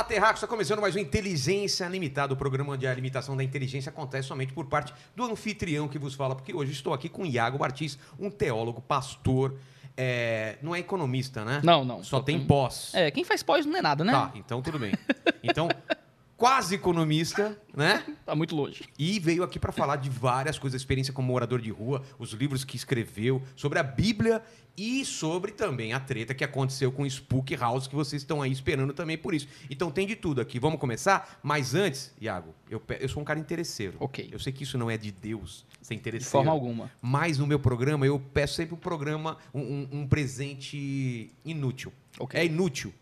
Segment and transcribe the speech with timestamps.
[0.00, 0.36] Olá, Terráqueo!
[0.36, 4.50] Está começando mais um Inteligência Limitada, o programa onde a limitação da inteligência acontece somente
[4.50, 8.30] por parte do anfitrião que vos fala, porque hoje estou aqui com Iago Martins, um
[8.30, 9.56] teólogo, pastor,
[9.94, 11.60] é, não é economista, né?
[11.62, 12.02] Não, não.
[12.02, 12.94] Só, tem- pós.
[12.94, 14.10] É, quem faz pós não é nada, né?
[14.10, 14.94] Tá, então tudo bem.
[15.42, 15.68] Então,
[16.40, 18.02] quase economista, né?
[18.24, 18.82] Tá muito longe.
[18.98, 22.64] E veio aqui para falar de várias coisas, experiência como morador de rua, os livros
[22.64, 24.42] que escreveu, sobre a Bíblia
[24.74, 28.50] e sobre também a treta que aconteceu com o Spook House, que vocês estão aí
[28.50, 29.46] esperando também por isso.
[29.68, 30.58] Então tem de tudo aqui.
[30.58, 31.38] Vamos começar?
[31.42, 33.98] Mas antes, Iago, eu, eu sou um cara interesseiro.
[34.00, 34.30] Ok.
[34.32, 36.30] Eu sei que isso não é de Deus, ser De interesseiro.
[36.32, 36.90] forma alguma.
[37.02, 41.92] Mas no meu programa, eu peço sempre um programa, um, um- um presente inútil.
[42.18, 42.40] Ok.
[42.40, 42.94] É inútil.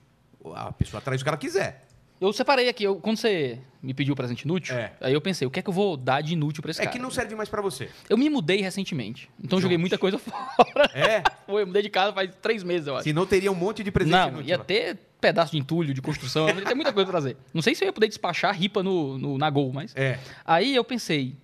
[0.56, 1.86] A pessoa traz o que ela quiser.
[2.20, 4.92] Eu separei aqui, eu- quando você me pediu o presente inútil, É.
[5.00, 6.84] aí eu pensei, o que é que eu vou dar de inútil pra esse É
[6.84, 6.96] cara?
[6.96, 7.88] que não serve mais para você.
[8.08, 10.90] Eu me mudei recentemente, então joguei muita coisa fora.
[10.94, 11.22] É?
[11.46, 13.04] Foi, eu mudei de casa faz três meses, eu acho.
[13.04, 14.48] Senão teria um monte de presente não, inútil.
[14.48, 17.36] ia ter pedaço de entulho, de construção, ia ter muita coisa pra trazer.
[17.54, 19.92] Não sei se eu ia poder despachar ripa no, no- na Gol, mas...
[19.96, 21.36] É, Aí eu pensei,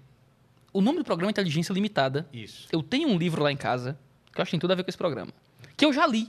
[0.73, 2.27] o nome do programa é Inteligência Limitada.
[2.33, 2.67] isso.
[2.73, 3.97] Eu tenho um livro lá em casa,
[4.33, 5.31] que eu acho que tem tudo a ver com esse programa.
[5.77, 6.29] Que eu já li.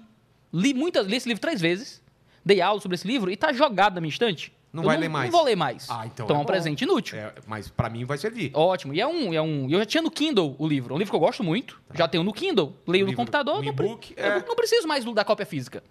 [0.53, 2.01] Li, muitas, li esse livro três vezes.
[2.45, 4.53] Dei aula sobre esse livro e tá jogado na minha estante.
[4.71, 5.31] Não Eu vai ler mais?
[5.31, 5.87] Não vou ler mais.
[5.89, 6.45] Ah, então Então é é um bom.
[6.45, 7.17] presente inútil.
[7.17, 8.51] É, mas pra mim vai servir.
[8.53, 8.93] Ótimo.
[8.93, 9.69] E é um, é um.
[9.69, 10.93] Eu já tinha no Kindle o livro.
[10.93, 11.79] É um livro que eu gosto muito.
[11.93, 12.75] Já tenho no Kindle.
[12.85, 13.11] Leio Tá.
[13.11, 13.59] no computador.
[13.59, 14.43] um não, é.
[14.45, 15.81] não preciso mais da cópia física.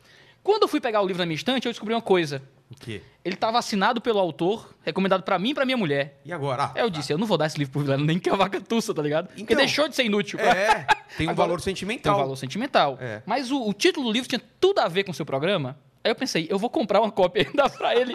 [0.42, 2.42] Quando eu fui pegar o livro na minha estante, eu descobri uma coisa.
[2.70, 3.00] O quê?
[3.24, 6.20] Ele estava assinado pelo autor, recomendado pra mim e pra minha mulher.
[6.22, 6.64] E agora?
[6.64, 8.60] Ah, eu disse, eu não vou dar esse livro pro Vilela nem que a vaca
[8.60, 9.28] tussa, tá ligado?
[9.28, 9.56] Porque Então.
[9.56, 10.38] deixou de ser inútil.
[10.38, 12.14] É, tem um Agora- valor Tem sentimental.
[12.16, 12.98] um valor sentimental.
[13.00, 13.22] É.
[13.24, 15.78] Mas o, o título do livro tinha tudo a ver com o seu programa.
[16.04, 18.12] Aí eu pensei, eu vou comprar uma cópia e dar pra ele.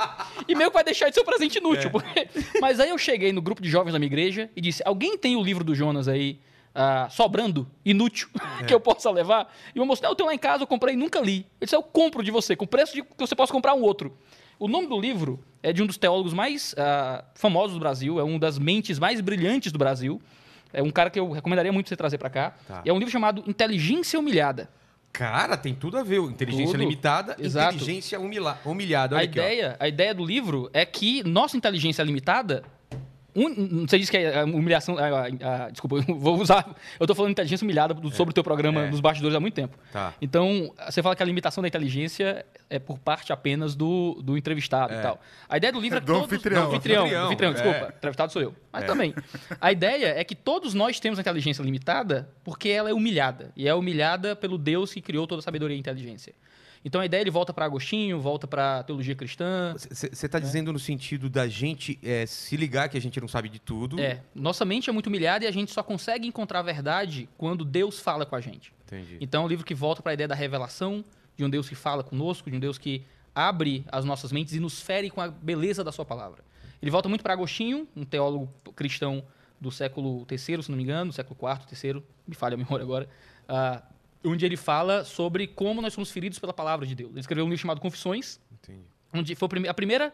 [0.48, 1.88] e meio que vai deixar de ser um presente inútil.
[1.88, 1.90] É.
[1.90, 2.28] porque-
[2.62, 5.36] Mas aí eu cheguei no grupo de jovens da minha igreja e disse: alguém tem
[5.36, 6.40] o livro do Jonas aí
[6.76, 8.30] ah, sobrando, inútil,
[8.62, 8.66] É.
[8.66, 9.52] que eu possa levar?
[9.74, 11.38] E o moço, não, eu tenho lá em casa, eu comprei e nunca li.
[11.38, 14.16] Ele disse: eu compro de você, com preço de que você possa comprar um outro.
[14.60, 18.24] O nome do livro é de um dos teólogos mais ah, famosos do Brasil, é
[18.24, 20.22] um das mentes mais brilhantes do Brasil.
[20.72, 22.54] É um cara que eu recomendaria muito você trazer pra cá.
[22.68, 22.84] Tá.
[22.86, 24.70] E é um livro chamado Inteligência Humilhada.
[25.12, 26.20] Cara, tem tudo a ver.
[26.22, 26.80] Inteligência Tudo.
[26.81, 27.75] limitada, Exato.
[27.75, 29.16] inteligência humilha- humilhada.
[29.16, 29.44] Olha A aqui, ó.
[29.44, 32.64] ideia, a ideia do livro é que nossa inteligência limitada.
[33.35, 34.97] Um, você disse que é a humilhação.
[34.97, 36.75] a- a- a- desculpa, eu vou usar.
[37.00, 38.90] Eu tô falando inteligência humilhada do- sobre o teu programa é.
[38.90, 39.78] nos bastidores há muito tempo.
[39.91, 40.13] Tá.
[40.22, 44.94] Então, você fala que a limitação da inteligência é por parte apenas do, do entrevistado
[44.94, 45.00] É.
[45.00, 45.22] e tal.
[45.47, 46.25] A ideia do livro é que Do todos...
[46.31, 46.62] anfitrião.
[46.69, 47.53] Do anfitrião, Anfitrião, anfitrião, é.
[47.53, 47.94] desculpa.
[47.97, 48.56] Entrevistado sou eu.
[48.72, 49.13] Mas também.
[49.61, 53.51] A ideia é que todos nós temos a inteligência limitada porque ela é humilhada.
[53.56, 56.34] E é humilhada pelo Deus que criou toda a sabedoria e inteligência.
[56.84, 59.75] Então a ideia ele volta para Agostinho, volta para teologia cristã.
[59.78, 63.50] Você está dizendo no sentido da gente é, se ligar que a gente não sabe
[63.50, 64.00] de tudo.
[64.00, 67.66] É, nossa mente é muito humilhada e a gente só consegue encontrar a verdade quando
[67.66, 68.73] Deus fala com a gente.
[68.85, 69.17] Entendi.
[69.19, 71.03] Então é um livro que volta para a ideia da revelação,
[71.35, 73.03] de um Deus que fala conosco, de um Deus que
[73.35, 76.44] abre as nossas mentes e nos fere com a beleza da sua palavra.
[76.81, 79.23] Ele volta muito para Agostinho, um teólogo cristão
[79.59, 83.09] do século III, se não me engano, século IV, III, me falha a memória agora,
[83.47, 83.84] ah,
[84.24, 87.12] onde ele fala sobre como nós somos feridos pela palavra de Deus.
[87.12, 88.84] Ele escreveu um livro chamado Confissões, Entendi.
[89.13, 90.13] onde foi a primeira,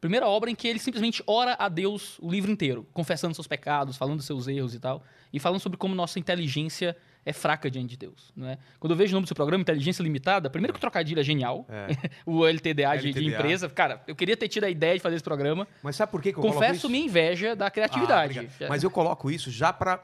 [0.00, 3.96] primeira obra em que ele simplesmente ora a Deus o livro inteiro, confessando seus pecados,
[3.96, 5.02] falando dos seus erros e tal,
[5.32, 6.96] e falando sobre como nossa inteligência
[7.26, 8.30] é fraca diante de Deus.
[8.36, 8.58] Não é?
[8.78, 11.22] Quando eu vejo o nome do seu programa, Inteligência Limitada, primeiro que o trocadilho é
[11.24, 11.86] genial, É.
[12.26, 13.22] o LTDA, de- de, LTDA.
[13.38, 16.20] empresa, cara, eu queria ter tido a ideia de fazer esse programa, Mas sabe por
[16.20, 16.90] que, que eu confesso isso?
[16.90, 18.38] minha inveja da Ah, criatividade.
[18.40, 18.68] obrigado.
[18.68, 20.02] Mas eu coloco isso já pra.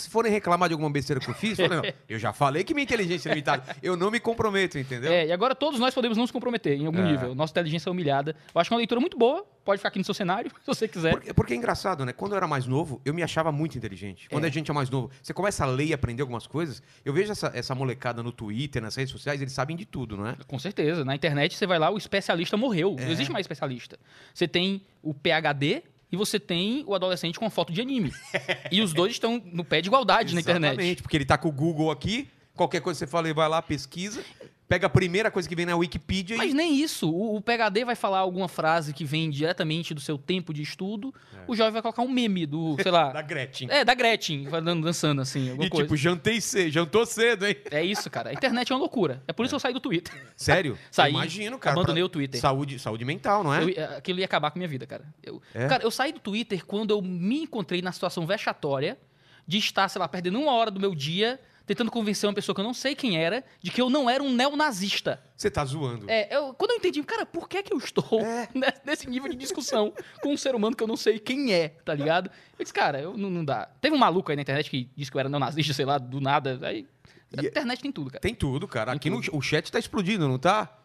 [0.00, 2.84] Se forem reclamar de alguma besteira que eu fiz, não, eu já falei que minha
[2.84, 3.76] inteligência é limitada.
[3.82, 5.12] Eu não me comprometo, entendeu?
[5.12, 7.12] É, e agora todos nós podemos nos comprometer em algum É.
[7.12, 7.34] nível.
[7.34, 8.34] Nossa inteligência é humilhada.
[8.54, 9.44] Eu acho que é uma leitura muito boa.
[9.64, 11.10] Pode ficar aqui no seu cenário, se você quiser.
[11.12, 12.12] Porque, porque é engraçado, né?
[12.12, 14.28] Quando eu era mais novo, eu me achava muito inteligente.
[14.28, 14.46] Quando É.
[14.48, 16.82] a gente é mais novo, você começa a ler e aprender algumas coisas.
[17.04, 20.26] Eu vejo essa, essa molecada no Twitter, nas redes sociais, eles sabem de tudo, não
[20.26, 20.36] é?
[20.46, 21.04] Com certeza.
[21.04, 22.96] Na internet você vai lá, o especialista morreu.
[22.98, 23.04] É.
[23.04, 23.98] Não existe mais especialista.
[24.34, 25.82] Você tem o PhD
[26.12, 28.12] e você tem o adolescente com uma foto de anime.
[28.70, 30.72] e os dois estão no pé de igualdade na internet.
[30.72, 33.48] Exatamente, porque ele tá com o Google aqui, qualquer coisa que você fala, ele vai
[33.48, 34.24] lá, pesquisa,
[34.70, 36.54] pega a primeira coisa que vem na Wikipedia Mas e.
[36.54, 37.10] nem isso.
[37.10, 41.12] O, o PhD vai falar alguma frase que vem diretamente do seu tempo de estudo.
[41.48, 43.08] O jovem vai colocar um meme do, sei lá.
[43.08, 43.12] É.
[43.20, 43.68] Da Gretchen.
[43.68, 44.48] é, da Gretchen,
[44.80, 45.84] dançando assim, alguma e coisa.
[45.84, 47.56] tipo, jantei cedo, jantou cedo, hein?
[47.72, 48.30] É isso, cara.
[48.30, 49.20] A internet é uma loucura.
[49.26, 50.14] É por isso que eu saí do Twitter.
[50.36, 50.78] Sério?
[50.88, 51.74] Saí, Imagino, cara.
[51.76, 52.40] abandonei pra- o Twitter.
[52.40, 53.64] Saúde, saúde mental, não é?
[53.64, 55.04] Eu- aquilo ia acabar com a minha vida, cara.
[55.20, 55.66] Eu, É?
[55.66, 58.96] Cara, eu saí do Twitter quando eu me encontrei na situação vexatória
[59.46, 61.40] de estar, sei lá, perdendo uma hora do meu dia
[61.70, 64.20] tentando convencer uma pessoa que eu não sei quem era de que eu não era
[64.20, 65.22] um neonazista.
[65.36, 66.04] Você tá zoando.
[66.10, 68.48] É, eu- quando eu entendi, cara, por que que eu estou É.
[68.54, 71.68] ne- nesse nível de discussão com um ser humano que eu não sei quem é,
[71.84, 72.28] tá ligado?
[72.58, 73.68] Eu disse, cara, eu, não, não dá.
[73.80, 76.20] Teve um maluco aí na internet que disse que eu era neonazista, sei lá, do
[76.20, 76.58] nada.
[76.62, 76.88] Aí,
[77.38, 78.20] a E- internet tem tudo, cara.
[78.20, 78.90] Tem tudo, cara.
[78.90, 79.36] Tem Aqui no, tudo.
[79.36, 80.76] o chat tá explodindo, não tá?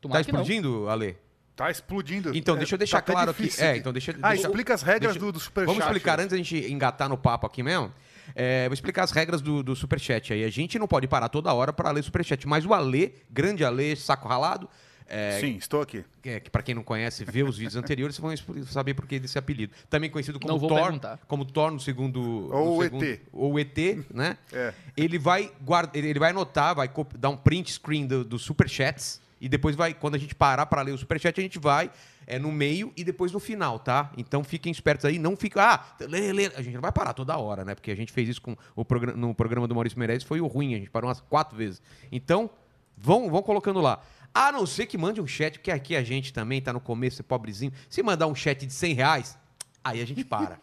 [0.00, 0.40] Tomara tá que não.
[0.42, 1.16] explodindo, Ale?
[1.54, 2.36] Tá explodindo.
[2.36, 3.48] Então, É, deixa eu deixar tá claro aqui.
[3.58, 5.66] É, então deixa, Ah, deixa- explica as regras deixa- do, do Superchat.
[5.72, 7.92] Vamos explicar antes da gente engatar no papo aqui mesmo.
[8.34, 10.44] É, vou explicar as regras do, do Superchat aí.
[10.44, 13.96] A gente não pode parar toda hora para ler Superchat, mas o Ale, grande Ale,
[13.96, 14.68] saco ralado,
[15.14, 16.02] é, Sim, estou aqui.
[16.24, 19.18] é, que para quem não conhece, vê os vídeos anteriores, vocês vão saber por que
[19.18, 19.74] desse apelido.
[19.90, 21.18] Também conhecido como Thor, perguntar.
[21.28, 22.48] como Thor no segundo...
[22.50, 23.20] Ou no o segundo- ET.
[23.30, 23.78] Ou ET,
[24.10, 24.38] né?
[24.50, 24.72] É.
[24.96, 29.50] Ele vai guarda, ele vai anotar, vai dar um print screen do, do superchats e
[29.50, 31.90] depois vai, quando a gente parar para ler o superchat, a gente vai
[32.26, 34.12] é no meio e depois no final, tá?
[34.16, 36.46] Então fiquem espertos aí, não fica, ah, lê, lê.
[36.54, 37.74] A gente não vai parar toda hora, né?
[37.74, 40.46] Porque a gente fez isso com o programa, no programa do Maurício Meirelles, foi o
[40.46, 41.82] ruim, a gente parou umas quatro vezes.
[42.10, 42.50] Então,
[42.96, 44.02] vão, vão colocando lá.
[44.34, 47.20] A não ser que mande um chat, porque aqui a gente também tá no começo,
[47.20, 47.72] é pobrezinho.
[47.88, 49.38] Se mandar um chat de 100 reais,
[49.84, 50.58] aí a gente para.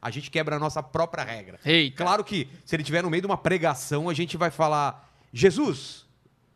[0.00, 1.60] A gente quebra a nossa própria regra.
[1.64, 2.02] Eita.
[2.02, 6.06] Claro que se ele estiver no meio de uma pregação, a gente vai falar: Jesus,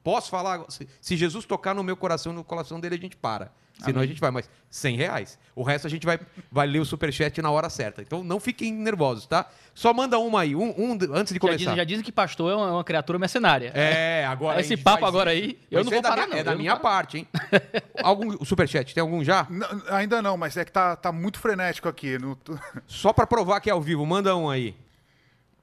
[0.03, 0.65] posso falar?
[0.69, 3.53] Se, se Jesus tocar no meu coração, no coração dele, a gente para.
[3.85, 5.39] Senão a gente vai, mas 100 reais.
[5.55, 6.19] O resto a gente vai,
[6.51, 8.01] vai ler o superchat na hora certa.
[8.03, 9.47] Então não fiquem nervosos, tá?
[9.75, 11.57] Só manda uma aí, um, um antes de Já começar.
[11.59, 13.71] dizem, já dizem que pastor é uma, é uma criatura mercenária.
[13.75, 14.61] É, agora.
[14.61, 15.45] Esse a gente papo faz agora isso.
[15.45, 16.83] aí, eu Mas não vou é da parar, minha- não, É da não minha paro.
[16.83, 17.29] parte, hein?
[18.03, 19.47] algum superchat, tem algum já?
[19.51, 22.19] N- ainda não, mas é que tá, tá muito frenético aqui.
[22.19, 22.39] no-
[22.87, 24.75] Só pra provar que é ao vivo, manda um aí.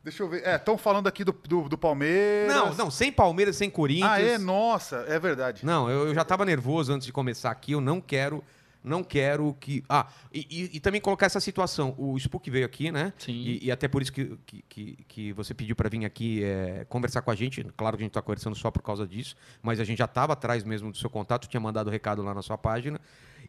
[0.03, 0.43] Deixa eu ver.
[0.45, 2.53] É, estão falando aqui do, do, do Palmeiras.
[2.53, 4.11] Não, não, sem Palmeiras, sem Corinthians.
[4.11, 4.37] Ah, é?
[4.37, 5.65] Nossa, é verdade.
[5.65, 7.71] Não, eu, eu já estava nervoso antes de começar aqui.
[7.71, 8.43] Eu não quero,
[8.83, 9.81] não quero que.
[9.87, 11.95] Ah, e, e- e também colocar essa situação.
[11.97, 13.13] O Spook veio aqui, né?
[13.17, 13.31] Sim.
[13.31, 16.85] E, e até por isso que, que, que, que você pediu para vir aqui é,
[16.89, 17.63] conversar com a gente.
[17.77, 20.33] Claro que a gente está conversando só por causa disso, mas a gente já estava
[20.33, 22.99] atrás mesmo do seu contato, tinha mandado o recado lá na sua página.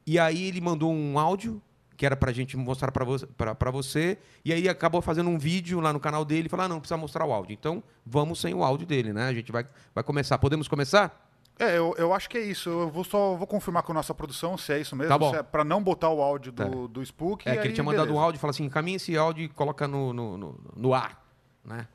[0.07, 1.61] E aí ele mandou um áudio
[1.97, 5.93] que era pra gente mostrar pra, pra você, e aí acabou fazendo um vídeo lá
[5.93, 7.53] no canal dele e falou: ah, não, precisa mostrar o áudio.
[7.55, 9.29] Então, vamos sem o áudio dele, né?
[9.29, 10.39] A gente vai, vai começar.
[10.39, 11.21] Podemos começar?
[11.59, 12.69] É, eu, eu acho que é isso.
[12.69, 15.09] Eu vou só vou confirmar com a nossa produção se é isso mesmo.
[15.09, 15.31] Tá bom.
[15.31, 16.69] Se é pra não botar o áudio do, Tá.
[16.89, 17.49] do Spook.
[17.49, 18.21] É, que ele tinha mandado beleza.
[18.21, 21.25] um áudio e falou assim: encaminha esse áudio e coloca no, no, no, no ar,
[21.65, 21.87] né?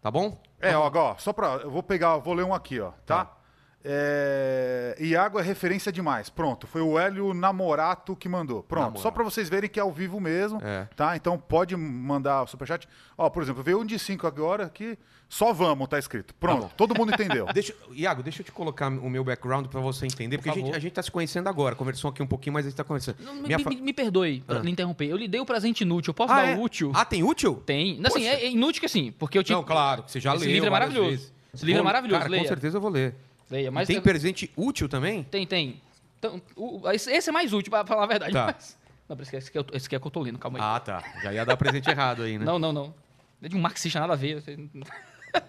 [0.00, 0.40] Tá bom?
[0.60, 1.54] É, ó, ó, só pra.
[1.56, 3.24] Eu vou pegar, vou ler um aqui, ó, tá?
[3.24, 3.37] Tá.
[3.84, 6.28] É, Iago é referência demais.
[6.28, 8.62] Pronto, foi o Hélio Namorato que mandou.
[8.62, 9.02] Pronto, Namorato.
[9.02, 10.86] só pra vocês verem que é ao vivo mesmo, É.
[10.96, 11.16] tá?
[11.16, 12.88] Então pode mandar o superchat.
[13.16, 14.98] Ó, por exemplo, veio um de 5 agora que
[15.28, 16.34] só vamos, tá escrito.
[16.34, 16.70] Pronto, bom.
[16.76, 17.46] todo mundo entendeu.
[17.54, 20.74] Deixa, Iago, deixa eu te colocar o meu background pra você entender, porque a gente,
[20.74, 21.74] a gente tá se conhecendo agora.
[21.74, 23.16] Conversou aqui um pouquinho, mas a gente tá conversando.
[23.20, 24.62] Não, me, Minha me- fa- me perdoe pra Ah.
[24.62, 25.06] lhe interromper.
[25.08, 26.10] Eu lhe dei o presente inútil.
[26.10, 26.56] Eu posso ah, dar é?
[26.56, 26.92] o útil?
[26.94, 27.62] Ah, tem útil?
[27.64, 27.92] Tem.
[28.04, 28.24] Assim, Poxa.
[28.26, 29.56] é, é inútil que assim, porque eu tinha.
[29.56, 30.52] Não, claro, que você já Esse leu.
[30.54, 31.10] livro é maravilhoso.
[31.10, 31.32] vezes.
[31.54, 32.42] Esse livro é Vou- maravilhoso, Cara, leia.
[32.42, 33.14] com certeza eu vou ler.
[33.50, 35.22] Leia, mas tem eu- presente útil também?
[35.24, 35.80] Tem, tem.
[36.18, 38.32] Então, o- esse é mais útil, pra falar a verdade.
[38.32, 38.46] Tá.
[38.54, 38.76] Mas...
[39.08, 40.64] Não, esse aqui, é, esse aqui é cotolino, calma aí.
[40.64, 41.02] Ah, tá.
[41.22, 42.44] Já ia dar presente errado aí, né?
[42.44, 42.94] Não, não, não.
[43.40, 44.42] É de um marxista, nada a ver.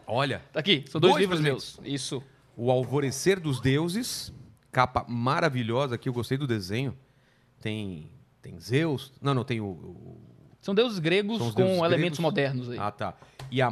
[0.08, 1.78] Olha, Tá aqui, são dois, Dois livros presentes.
[1.80, 1.94] meus.
[1.94, 2.24] Isso.
[2.56, 4.32] O Alvorecer dos Deuses,
[4.72, 6.98] capa maravilhosa aqui, eu gostei do desenho.
[7.60, 8.10] Tem,
[8.42, 9.12] tem Zeus.
[9.22, 9.66] Não, não, tem o.
[9.66, 10.22] o-
[10.62, 12.20] São deuses gregos São com deuses elementos gregos.
[12.20, 12.78] modernos aí.
[12.80, 13.14] Ah, tá.
[13.52, 13.70] E a,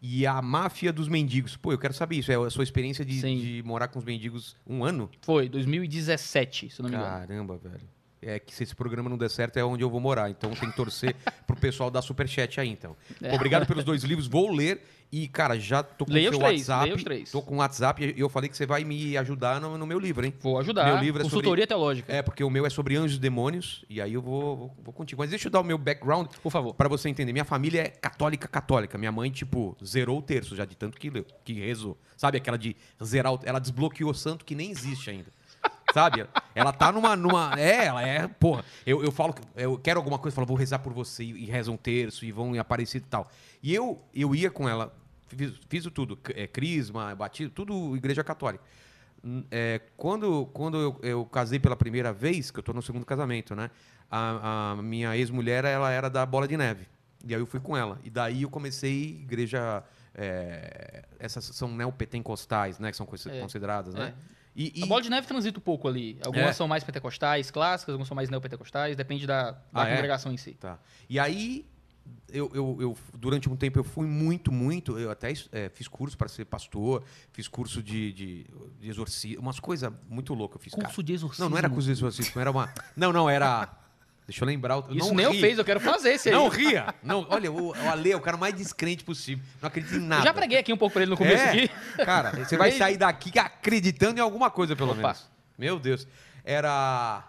[0.00, 1.56] e a máfia dos mendigos.
[1.56, 2.30] Pô, eu quero saber isso.
[2.30, 5.10] É a sua experiência de, de morar com os mendigos um ano?
[5.22, 7.10] Foi, 2017, se não me engano.
[7.10, 7.96] Caramba, velho.
[8.22, 10.30] É que se esse programa não der certo é onde eu vou morar.
[10.30, 11.14] Então tem que torcer
[11.46, 12.96] pro pessoal da Superchat aí, então.
[13.22, 13.34] É.
[13.34, 14.26] Obrigado pelos dois livros.
[14.26, 14.82] Vou ler.
[15.10, 16.84] E, cara, já tô com o Leia seu três, WhatsApp.
[16.84, 17.30] leia os três.
[17.30, 19.98] Tô com o WhatsApp e eu falei que você vai me ajudar no, no meu
[19.98, 20.34] livro, hein?
[20.40, 20.84] Vou ajudar.
[20.86, 23.84] Meu livro é sobre- Consultoria teológica, É, porque o meu é sobre anjos e demônios.
[23.88, 25.22] E aí eu vou, vou, vou contigo.
[25.22, 26.74] Mas deixa eu dar o meu background por favor.
[26.74, 28.98] Pra você entender, minha família é católica católica.
[28.98, 31.96] Minha mãe, tipo, zerou o terço já de tanto que leu, que rezou.
[32.16, 33.40] Sabe aquela de zerar o...
[33.44, 35.30] Ela desbloqueou santo que nem existe ainda.
[35.96, 36.26] Sabe?
[36.54, 37.16] Ela tá numa.
[37.16, 38.28] numa é, ela é.
[38.28, 38.62] Porra.
[38.84, 39.34] Eu, eu falo.
[39.54, 41.24] Eu quero alguma coisa, falo, vou rezar por você.
[41.24, 43.30] E, e reza um terço e vão em Aparecido e tal.
[43.62, 44.94] E eu, eu ia com ela,
[45.26, 46.18] fiz, fiz tudo.
[46.34, 48.62] É, crisma, batismo, tudo igreja católica.
[49.50, 53.54] É, quando quando eu, eu casei pela primeira vez, que eu tô no segundo casamento,
[53.56, 53.70] né?
[54.10, 56.86] A, a minha ex-mulher, ela era da Bola de Neve.
[57.26, 57.98] E aí eu fui com ela.
[58.04, 59.82] E daí eu comecei igreja.
[60.14, 62.90] é, essas são neopentecostais, né?
[62.90, 64.12] Que são coisas É, consideradas, né?
[64.56, 66.18] E, e- A bola de neve transita um pouco ali.
[66.24, 66.52] Algumas É.
[66.54, 69.92] são mais pentecostais, clássicas, algumas são mais neopentecostais, depende da, da Ah, é?
[69.92, 70.52] congregação em si.
[70.54, 70.78] Tá.
[71.10, 71.66] E aí,
[72.32, 74.98] eu, eu, eu- durante um tempo, eu fui muito, muito.
[74.98, 78.46] Eu até eh, fiz curso para ser pastor, fiz curso de, de,
[78.80, 80.56] de exorcismo, umas coisas muito loucas.
[80.58, 81.02] eu Fiz, Curso cara.
[81.02, 81.44] de exorcismo.
[81.44, 82.72] Não, não era curso de exorcismo, era uma.
[82.96, 83.68] Não, não, era.
[84.26, 84.78] Deixa eu lembrar.
[84.78, 85.48] o- Isso não nem eu ria.
[85.48, 86.34] fiz, eu quero fazer esse aí.
[86.34, 86.92] Não ria.
[87.02, 89.44] Não, olha, o, o Ale é o cara mais descrente possível.
[89.62, 90.22] Não acredita em nada.
[90.22, 91.70] Eu já preguei aqui um pouco pra ele no começo É, aqui.
[92.04, 95.00] Cara, você vai sair daqui acreditando em alguma coisa, pelo Opa.
[95.00, 95.30] menos.
[95.56, 96.06] Meu Deus.
[96.44, 97.22] Era.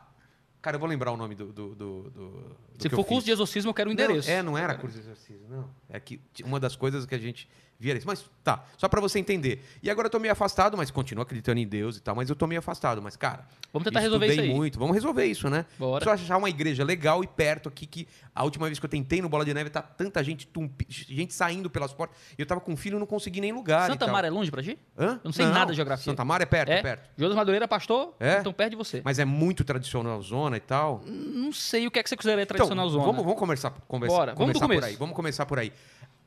[0.62, 1.54] Cara, eu vou lembrar o nome do.
[1.54, 3.25] do, do, do- Se for eu curso fiz.
[3.25, 4.27] de exorcismo, eu quero o endereço.
[4.30, 5.70] Não, é, não era curso de exercício, não.
[5.89, 7.48] É que uma das coisas que a gente
[7.79, 8.07] isso.
[8.07, 9.63] Mas tá, só pra você entender.
[9.84, 12.36] E agora eu tô meio afastado, mas continuo acreditando em Deus e tal, mas eu
[12.36, 13.01] tô meio afastado.
[13.01, 13.46] Mas, cara.
[13.74, 14.53] Vamos tentar resolver isso aí.
[14.53, 14.79] muito.
[14.79, 15.65] Vamos resolver isso, né?
[15.77, 16.03] Bora.
[16.03, 19.22] Só achar uma igreja legal e perto aqui que a última vez que eu tentei
[19.22, 22.17] no Bola de Neve tá tanta gente, tumpi- gente saindo pelas portas.
[22.38, 23.89] E eu tava com filho e não consegui nem lugar.
[23.89, 24.07] Santa.
[24.07, 24.79] Mara é longe pra ti?
[24.98, 25.15] Hã?
[25.15, 26.05] Eu não sei nada de geografia.
[26.12, 26.81] Santa Mara é perto, é, É?
[26.81, 27.10] perto.
[27.17, 28.15] Jonas Madureira, pastor?
[28.19, 28.39] É?
[28.39, 29.01] Então perto de você.
[29.03, 31.03] Mas é muito tradicional zona e tal.
[31.05, 33.05] Não sei o que é que você considera tradicional então, zona.
[33.05, 34.96] Vamos, vamos conversar, conversa, Bora, vamos começar por aí.
[34.96, 35.74] Vamos começar por aí.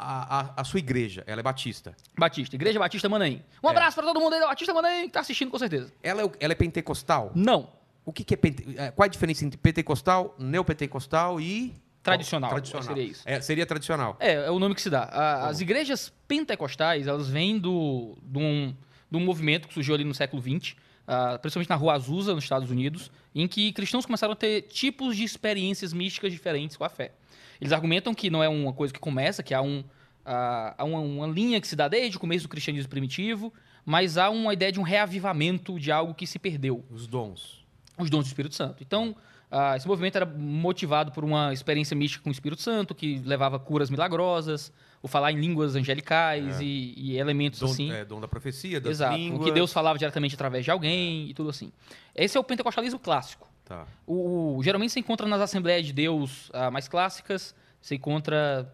[0.02, 1.94] A, a- a sua igreja, ela é batista.
[2.18, 3.42] Batista, Igreja Batista Manaim.
[3.62, 3.70] Um É.
[3.70, 5.92] abraço pra todo mundo aí da Batista Manaim que tá assistindo com certeza.
[6.02, 7.30] Ela é, ela é pentecostal?
[7.34, 7.68] Não.
[8.04, 8.64] O que, que é pente...
[8.78, 11.74] é, Qual a diferença entre pentecostal, neopentecostal e.
[12.02, 12.86] Tradicional, Tradicional.
[12.88, 13.22] seria isso.
[13.26, 14.16] É, seria tradicional.
[14.18, 15.02] É, é o nome que se dá.
[15.02, 15.62] A- as Como?
[15.64, 18.74] igrejas pentecostais, elas vêm do, de, um,
[19.10, 20.76] de um movimento que surgiu ali no século XX,
[21.06, 25.14] ah, principalmente na Rua Azusa, nos Estados Unidos, em que cristãos começaram a ter tipos
[25.14, 27.12] de experiências místicas diferentes com a fé.
[27.60, 29.84] Eles argumentam que não é uma coisa que começa, que há, um,
[30.24, 33.52] há uma, uma linha que se dá desde o começo do cristianismo primitivo,
[33.84, 37.64] mas há uma ideia de um reavivamento de algo que se perdeu Os dons.
[37.98, 38.82] os dons do Espírito Santo.
[38.82, 39.16] Então,
[39.50, 43.58] ah, esse movimento era motivado por uma experiência mística com o Espírito Santo, que levava
[43.58, 47.90] curas milagrosas, o falar em línguas angelicais e, e elementos Dom, assim.
[47.90, 49.16] é, dom da profecia, das Exato.
[49.16, 49.40] línguas.
[49.40, 51.72] O que Deus falava diretamente através de alguém e tudo assim.
[52.14, 53.49] Esse é o pentecostalismo clássico.
[53.70, 53.86] Tá.
[54.04, 58.68] O, o- geralmente se encontra nas Assembleias de Deus ah, mais clássicas, se encontra.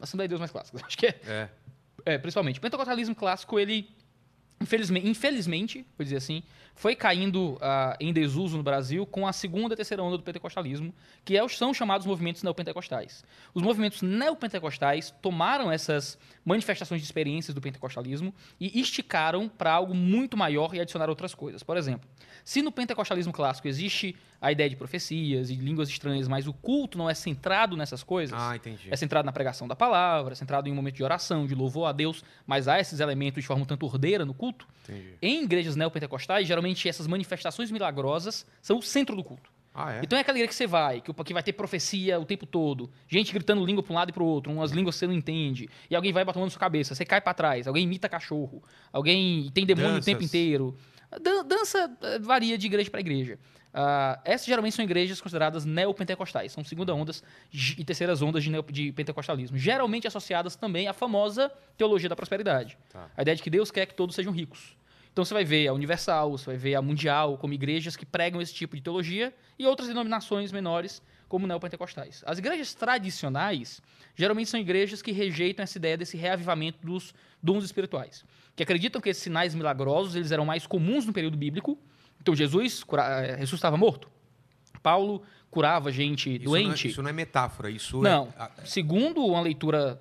[0.00, 1.20] Assembleia de Deus mais clássicas, acho que é.
[1.26, 1.48] É.
[2.06, 2.58] É, principalmente.
[2.58, 3.94] O pentecostalismo clássico, ele,
[4.58, 6.42] infelizmente, infelizmente vou dizer assim,
[6.78, 10.94] foi caindo ah, em desuso no Brasil com a segunda e terceira onda do pentecostalismo,
[11.24, 13.24] que é, são chamados movimentos neopentecostais.
[13.52, 20.36] Os movimentos neopentecostais tomaram essas manifestações de experiências do pentecostalismo e esticaram para algo muito
[20.36, 21.64] maior e adicionaram outras coisas.
[21.64, 22.08] Por exemplo,
[22.44, 26.96] se no pentecostalismo clássico existe a ideia de profecias e línguas estranhas, mas o culto
[26.96, 28.86] não é centrado nessas coisas, Ah, entendi.
[28.88, 31.88] é centrado na pregação da palavra, é centrado em um momento de oração, de louvor
[31.88, 34.64] a Deus, mas há esses elementos de forma um tanto ordeira no culto.
[34.84, 35.14] Entendi.
[35.20, 39.50] Em igrejas neopentecostais, geralmente essas manifestações milagrosas são o centro do culto.
[39.74, 40.00] Ah, é?
[40.02, 42.90] Então é aquela igreja que você vai, que, que vai ter profecia o tempo todo,
[43.06, 45.14] gente gritando língua para um lado e para o outro, umas línguas que você não
[45.14, 48.62] entende, e alguém vai batendo na sua cabeça, você cai para trás, alguém imita cachorro,
[48.92, 50.34] alguém tem demônio o tempo Danças.
[50.34, 50.76] inteiro.
[51.22, 53.38] Dan- dança eh, varia de igreja para igreja.
[53.72, 57.22] Ah, essas geralmente são igrejas consideradas neopentecostais, são segunda ondas
[57.52, 62.76] e terceiras ondas de, de pentecostalismo, geralmente associadas também à famosa teologia da prosperidade.
[62.90, 63.08] Tá.
[63.16, 64.76] A ideia de que Deus quer que todos sejam ricos.
[65.18, 68.40] Então você vai ver a Universal, você vai ver a Mundial como igrejas que pregam
[68.40, 72.22] esse tipo de teologia e outras denominações menores como neopentecostais.
[72.24, 73.82] As igrejas tradicionais
[74.14, 79.08] geralmente são igrejas que rejeitam essa ideia desse reavivamento dos dons espirituais, que acreditam que
[79.08, 81.76] esses sinais milagrosos eles eram mais comuns no período bíblico.
[82.20, 84.08] Então Jesus eh, ressuscitava morto.
[84.80, 86.88] Paulo curava gente Isso não é- doente.
[86.88, 88.24] Isso não é metáfora, isso Não.
[88.26, 88.42] é.
[88.42, 90.00] ah, Segundo uma leitura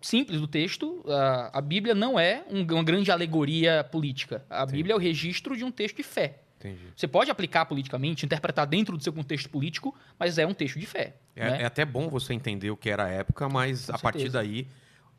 [0.00, 4.44] simples do texto, a, a Bíblia não é um- uma grande alegoria política.
[4.50, 6.40] A Bíblia é o registro de um texto de fé.
[6.58, 6.80] Entendi.
[6.96, 10.86] Você pode aplicar politicamente, interpretar dentro do seu contexto político, mas é um texto de
[10.86, 11.14] fé.
[11.36, 11.62] É, né?
[11.62, 14.38] é até bom você entender o que era a época, mas Com a partir certeza.
[14.38, 14.66] daí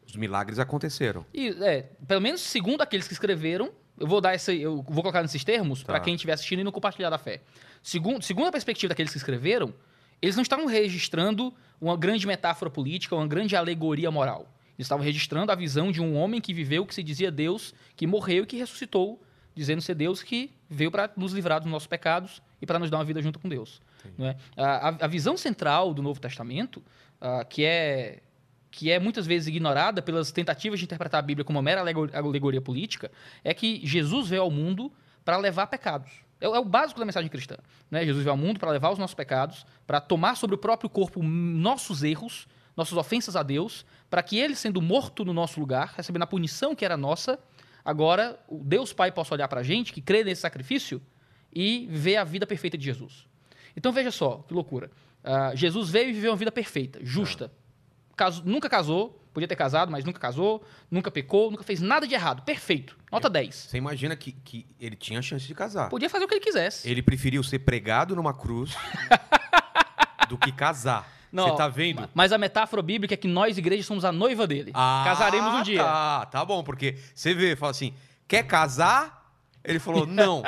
[0.07, 1.25] os milagres aconteceram.
[1.33, 5.21] E, é, pelo menos segundo aqueles que escreveram, eu vou dar essa, eu vou colocar
[5.21, 5.85] nesses termos Tá.
[5.93, 7.41] para quem estiver assistindo e não compartilhar da fé.
[7.87, 9.71] Segundo, segundo a perspectiva daqueles que escreveram,
[10.19, 14.51] eles não estavam registrando uma grande metáfora política, uma grande alegoria moral.
[14.75, 18.07] Eles estavam registrando a visão de um homem que viveu, que se dizia Deus, que
[18.07, 19.21] morreu e que ressuscitou,
[19.53, 22.97] dizendo ser Deus que veio para nos livrar dos nossos pecados e para nos dar
[22.97, 23.79] uma vida junto com Deus.
[24.19, 24.35] É?
[24.57, 26.81] a, a- visão central do Novo Testamento,
[27.21, 28.21] ah, que é
[28.71, 32.09] que é muitas vezes ignorada pelas tentativas de interpretar a Bíblia como uma mera alego-
[32.13, 33.11] alegoria política,
[33.43, 34.91] é que Jesus veio ao mundo
[35.23, 36.11] para levar pecados.
[36.39, 37.57] É, o- é o básico da mensagem cristã.
[37.89, 38.05] Né?
[38.05, 41.23] Jesus veio ao mundo para levar os nossos pecados, para tomar sobre o próprio corpo
[41.23, 46.23] nossos erros, nossas ofensas a Deus, para que ele, sendo morto no nosso lugar, recebendo
[46.23, 47.39] a punição que era nossa,
[47.83, 51.01] agora o Deus Pai possa olhar para a gente, que crê nesse sacrifício,
[51.53, 53.25] e ver a vida perfeita de Jesus.
[53.77, 54.91] Então veja só, que loucura.
[55.23, 57.49] Ah, Jesus veio e viveu uma vida perfeita, justa.
[58.15, 62.13] Caso- nunca casou, podia ter casado, mas nunca casou, nunca pecou, nunca fez nada de
[62.13, 62.43] errado.
[62.43, 62.97] Perfeito.
[63.11, 63.53] Nota 10.
[63.55, 65.89] Você imagina que, que ele tinha chance de casar.
[65.89, 66.89] Podia fazer o que ele quisesse.
[66.89, 68.75] Ele preferiu ser pregado numa cruz
[70.29, 71.13] do que casar.
[71.31, 72.09] Não, Você tá vendo?
[72.13, 74.71] Mas a metáfora bíblica é que nós, igrejas, somos a noiva dele.
[74.73, 75.83] Ah, Casaremos um dia.
[75.83, 77.93] Tá, tá bom, porque você vê, fala assim,
[78.25, 79.24] quer casar?
[79.65, 80.43] Ele falou, não.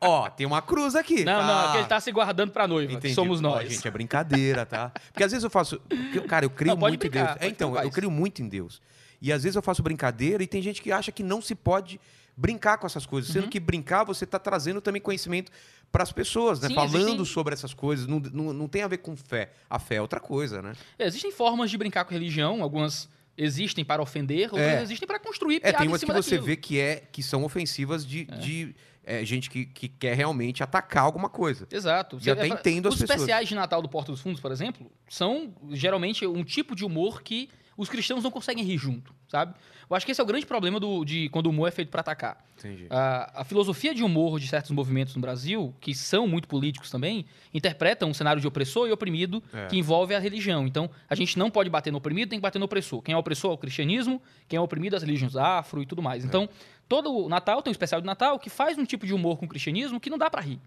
[0.00, 1.24] Ó, tem uma cruz aqui.
[1.24, 3.68] Não, não, Ah, é que ele tá se guardando pra noiva, que somos Ó, nós.
[3.72, 4.90] gente, é brincadeira, tá?
[5.12, 5.80] Porque às vezes eu faço.
[5.88, 7.42] porque, Cara, eu creio Não, muito em brincar, Deus.
[7.42, 8.80] É, então, eu creio muito em Deus.
[9.20, 11.98] E às vezes eu faço brincadeira e tem gente que acha que não se pode
[12.36, 13.34] brincar com essas coisas.
[13.34, 13.42] Uhum.
[13.42, 15.50] Sendo que brincar, você tá trazendo também conhecimento
[15.90, 16.68] para as pessoas, né?
[16.68, 18.06] Sim, Falando existem- sobre essas coisas.
[18.06, 19.50] Não, não, não tem a ver com fé.
[19.70, 20.72] A fé é outra coisa, né?
[20.98, 24.82] Existem formas de brincar com religião, algumas existem para ofender, outras É.
[24.82, 26.46] existem para construir É, piada tem em umas que você daquilo.
[26.46, 28.74] vê que, é, que são ofensivas de, de
[29.04, 31.66] é, gente que, que quer realmente atacar alguma coisa.
[31.70, 32.16] Exato.
[32.16, 33.20] E Você- até é entendo as Os pessoas.
[33.20, 37.22] especiais de Natal do Porta dos Fundos, por exemplo, são geralmente um tipo de humor
[37.22, 39.54] que os cristãos não conseguem rir junto, sabe?
[39.88, 41.90] Eu acho que esse é o grande problema do, de quando o humor é feito
[41.90, 42.44] para atacar.
[42.58, 42.86] Entendi.
[42.90, 47.24] A, a filosofia de humor de certos movimentos no Brasil, que são muito políticos também,
[47.54, 49.66] interpretam um cenário de opressor e oprimido É.
[49.66, 50.66] que envolve a religião.
[50.66, 53.00] Então, a gente não pode bater no oprimido, tem que bater no opressor.
[53.00, 56.02] Quem é opressor é o cristianismo, quem é oprimido é as religiões afro e tudo
[56.02, 56.24] mais.
[56.24, 56.26] É.
[56.26, 56.48] Então,
[56.88, 59.44] todo o Natal tem um especial de Natal que faz um tipo de humor com
[59.46, 60.58] o cristianismo que não dá pra rir.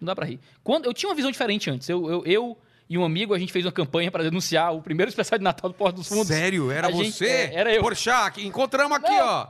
[0.00, 0.38] Não dá pra rir.
[0.62, 1.88] Quando, eu tinha uma visão diferente antes.
[1.88, 2.58] Eu, eu, eu
[2.88, 5.70] e um amigo, a gente fez uma campanha para denunciar o primeiro especial de Natal
[5.70, 6.28] do Porto dos Fundos.
[6.28, 6.70] Sério?
[6.70, 7.26] Era A gente- você?
[7.26, 7.80] é, era eu.
[7.82, 9.26] Porchat, encontramos aqui, Não.
[9.26, 9.46] ó.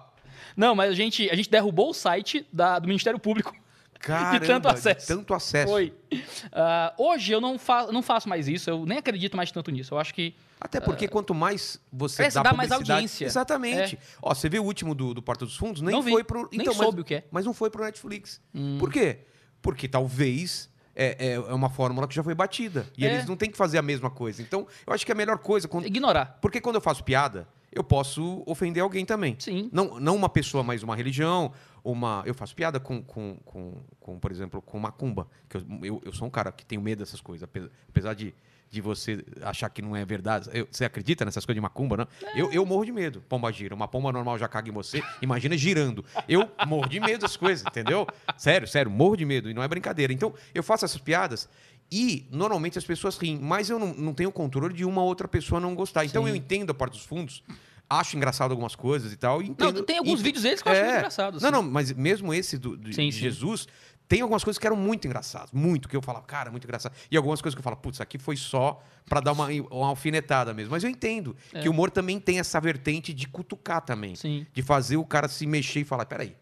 [0.56, 3.54] Não, mas a gente, a gente derrubou o site da- do Ministério Público.
[4.00, 5.06] Caramba, tanto acesso.
[5.08, 5.72] tanto acesso.
[5.72, 5.92] Foi.
[6.52, 9.92] Ah, hoje eu não, fa não faço mais isso, eu nem acredito mais tanto nisso.
[9.94, 10.34] Eu acho que.
[10.60, 13.24] Até porque quanto mais você É, dá dá mais audiência.
[13.24, 13.98] Exatamente.
[14.22, 15.82] Ó, você viu o último do, do Porta dos Fundos?
[15.82, 16.10] Nem Não vi.
[16.12, 16.48] foi pro.
[16.52, 17.24] Nem Então, soube mas, o que é.
[17.30, 18.40] Mas não foi pro Netflix.
[18.78, 19.18] Por quê?
[19.60, 20.68] Porque talvez
[20.98, 22.86] é, é, é uma fórmula que já foi batida.
[22.98, 23.12] E É.
[23.14, 24.42] eles não têm que fazer a mesma coisa.
[24.42, 25.68] Então, eu acho que é a melhor coisa.
[25.68, 25.86] Quando...
[25.86, 26.38] Ignorar.
[26.42, 29.36] Porque quando eu faço piada, eu posso ofender alguém também.
[29.38, 29.70] Sim.
[29.72, 31.52] Não, não uma pessoa, mas uma religião.
[31.84, 32.22] Uma...
[32.26, 35.28] Eu faço piada com, com, com, com, por exemplo, com macumba.
[35.48, 37.44] Que eu, eu, eu sou um cara que tenho medo dessas coisas.
[37.44, 38.34] ape- Apesar de,
[38.70, 40.50] de você achar que não é verdade.
[40.52, 42.08] Eu- você acredita nessas coisas de macumba, não?
[42.34, 43.22] Eu, eu morro de medo.
[43.28, 43.74] Pomba gira.
[43.74, 45.02] Uma pomba normal já caga em você.
[45.22, 46.04] Imagina girando.
[46.28, 48.06] Eu morro de medo dessas coisas, entendeu?
[48.36, 49.50] Sério, sério, morro de medo.
[49.50, 50.12] E não é brincadeira.
[50.12, 51.48] Então, eu faço essas piadas.
[51.90, 53.38] E, normalmente, as pessoas riem.
[53.40, 56.04] Mas eu não, não tenho controle de uma outra pessoa não gostar.
[56.04, 56.28] Então, Sim.
[56.30, 57.42] eu entendo a parte dos fundos.
[57.90, 59.40] Acho engraçado algumas coisas e tal.
[59.40, 61.42] e Não, entendo- tem alguns e- vídeos deles que eu acho muito engraçados.
[61.42, 63.20] Não, não, mas mesmo esse do, de, Sim, sim.
[64.08, 65.50] Tem algumas coisas que eram muito engraçadas.
[65.52, 66.94] Muito, que eu falo, cara, muito engraçado.
[67.10, 70.54] E algumas coisas que eu falo, putz, aqui foi só pra dar uma, uma alfinetada
[70.54, 70.70] mesmo.
[70.70, 71.60] Mas eu entendo É.
[71.60, 74.14] que o humor também tem essa vertente de cutucar também.
[74.16, 74.46] Sim.
[74.52, 76.34] De fazer o cara se mexer e falar, peraí.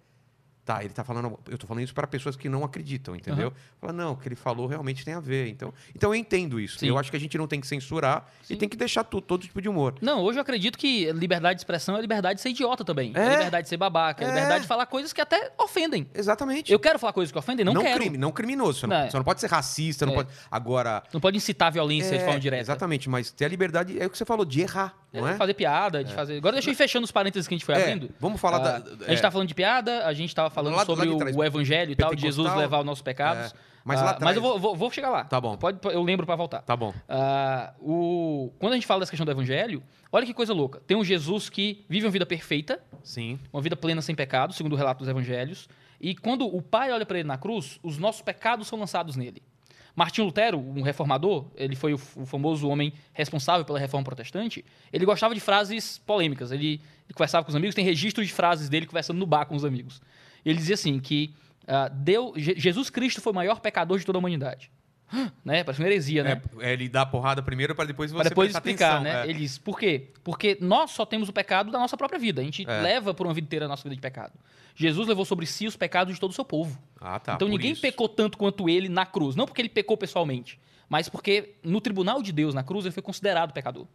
[0.67, 1.39] Tá, ele tá falando.
[1.49, 3.53] Eu tô falando isso para pessoas que não acreditam, entendeu?
[3.81, 5.47] Fala, não, o que ele falou realmente tem a ver.
[5.47, 6.77] Então, então eu entendo isso.
[6.81, 6.89] Sim.
[6.89, 8.55] Eu acho que a gente não tem que censurar Sim.
[8.55, 9.95] e tem que deixar tu- todo tipo de humor.
[10.03, 13.13] Não, hoje eu acredito que liberdade de expressão é liberdade de ser idiota também.
[13.15, 13.31] É, É.
[13.37, 14.31] liberdade de ser babaca, é É.
[14.35, 16.11] liberdade de falar coisas que até ofendem.
[16.13, 16.73] Exatamente.
[16.73, 17.65] Eu quero falar coisas que ofendem?
[17.65, 18.01] Não, quero.
[18.01, 18.81] crime, não criminoso.
[18.81, 19.09] Você não, Não.
[19.11, 20.17] você não pode ser racista, não É.
[20.17, 20.29] pode.
[20.51, 21.05] Agora.
[21.13, 22.63] Não pode incitar violência de É, forma direta.
[22.63, 25.37] Exatamente, mas ter a liberdade é o que você falou, de errar, não É, é?
[25.37, 26.39] Fazer piada, de fazer.
[26.39, 28.11] Agora deixa eu ir fechando os parênteses que a gente foi É, abrindo.
[28.19, 29.23] vamos falar Ah, da- A gente é.
[29.23, 31.97] tá falando de piada, a gente tava falando Lá lá sobre de o, evangelho e
[31.97, 33.53] tal, de Jesus levar os nossos pecados.
[33.53, 35.25] É, mas Ah, lá mas atrás- eu vou, vou- vou chegar lá.
[35.25, 35.57] Tá bom.
[35.57, 36.63] Pode, eu lembro pra voltar.
[36.63, 36.93] Tá bom.
[37.09, 40.81] Ah, o, quando a gente fala dessa questão do evangelho, olha que coisa louca.
[40.87, 43.39] Tem um Jesus que vive uma vida perfeita, Sim.
[43.53, 45.69] uma vida plena sem pecado, segundo o relato dos evangelhos.
[46.01, 49.43] E quando o Pai olha para ele na cruz, os nossos pecados são lançados nele.
[49.95, 54.63] Martinho Lutero, um reformador, ele foi o, famoso homem responsável pela reforma protestante.
[54.93, 56.53] Ele gostava de frases polêmicas.
[56.53, 59.57] Ele, ele conversava com os amigos, tem registros de frases dele conversando no bar com
[59.57, 60.03] os amigos.
[60.49, 61.35] Ele dizia assim que
[61.67, 64.71] ah, Deu- Je- Jesus Cristo foi o maior pecador de toda a humanidade.
[65.45, 65.63] Né?
[65.63, 66.43] Parece uma heresia, né?
[66.59, 69.27] É, é, ele dá a porrada primeiro para depois você Para depois explicar, atenção, né?
[69.27, 69.31] é.
[69.31, 70.11] Ele diz, por quê?
[70.25, 72.41] Porque nós só temos o pecado da nossa própria vida.
[72.41, 72.81] A gente É.
[72.81, 74.33] leva por uma vida inteira a nossa vida de pecado.
[74.75, 76.77] Jesus levou sobre si os pecados de todo o seu povo.
[77.01, 77.35] Ah, tá.
[77.35, 77.81] então ninguém isso.
[77.81, 79.37] pecou tanto quanto ele na cruz.
[79.37, 83.03] Não porque ele pecou pessoalmente, mas porque no tribunal de Deus, na cruz, ele foi
[83.03, 83.87] considerado pecador.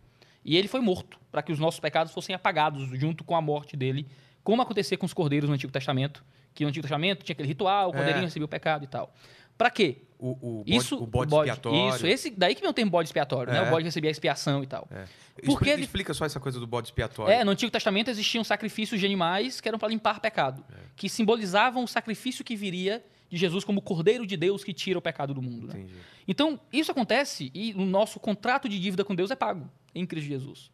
[0.46, 3.76] E ele foi morto para que os nossos pecados fossem apagados junto com a morte
[3.76, 4.08] dele,
[4.46, 7.90] como acontecia com os cordeiros no Antigo Testamento, que no Antigo Testamento tinha aquele ritual,
[7.90, 8.26] o cordeirinho É.
[8.26, 9.14] recebia o pecado e tal.
[9.58, 9.98] Para quê?
[10.18, 11.96] O, o bode, Isso, o bode expiatório.
[11.96, 13.60] Isso, esse daí que vem o termo bode expiatório, né?
[13.60, 13.68] É.
[13.68, 14.88] O bode recebia a expiação e tal.
[14.92, 15.06] É.
[15.36, 17.32] Porque explica, ele- explica só essa coisa do bode expiatório.
[17.34, 20.76] É, no Antigo Testamento existiam sacrifícios de animais que eram para limpar pecado, É.
[20.96, 25.02] que simbolizavam o sacrifício que viria de Jesus como Cordeiro de Deus que tira o
[25.02, 25.68] pecado do mundo.
[25.68, 25.86] né?
[26.28, 30.28] Então, isso acontece e o nosso contrato de dívida com Deus é pago em Cristo
[30.28, 30.72] Jesus.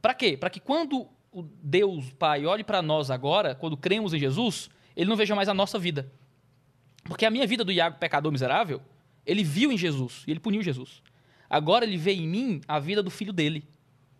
[0.00, 0.36] Para quê?
[0.36, 5.08] Para que quando o Deus Pai olhe para nós agora, quando cremos em Jesus, ele
[5.08, 6.10] não veja mais a nossa vida.
[7.04, 8.80] Porque a minha vida do Iago, pecador miserável,
[9.24, 11.02] ele viu em Jesus e ele puniu Jesus.
[11.48, 13.64] Agora ele vê em mim a vida do filho dele.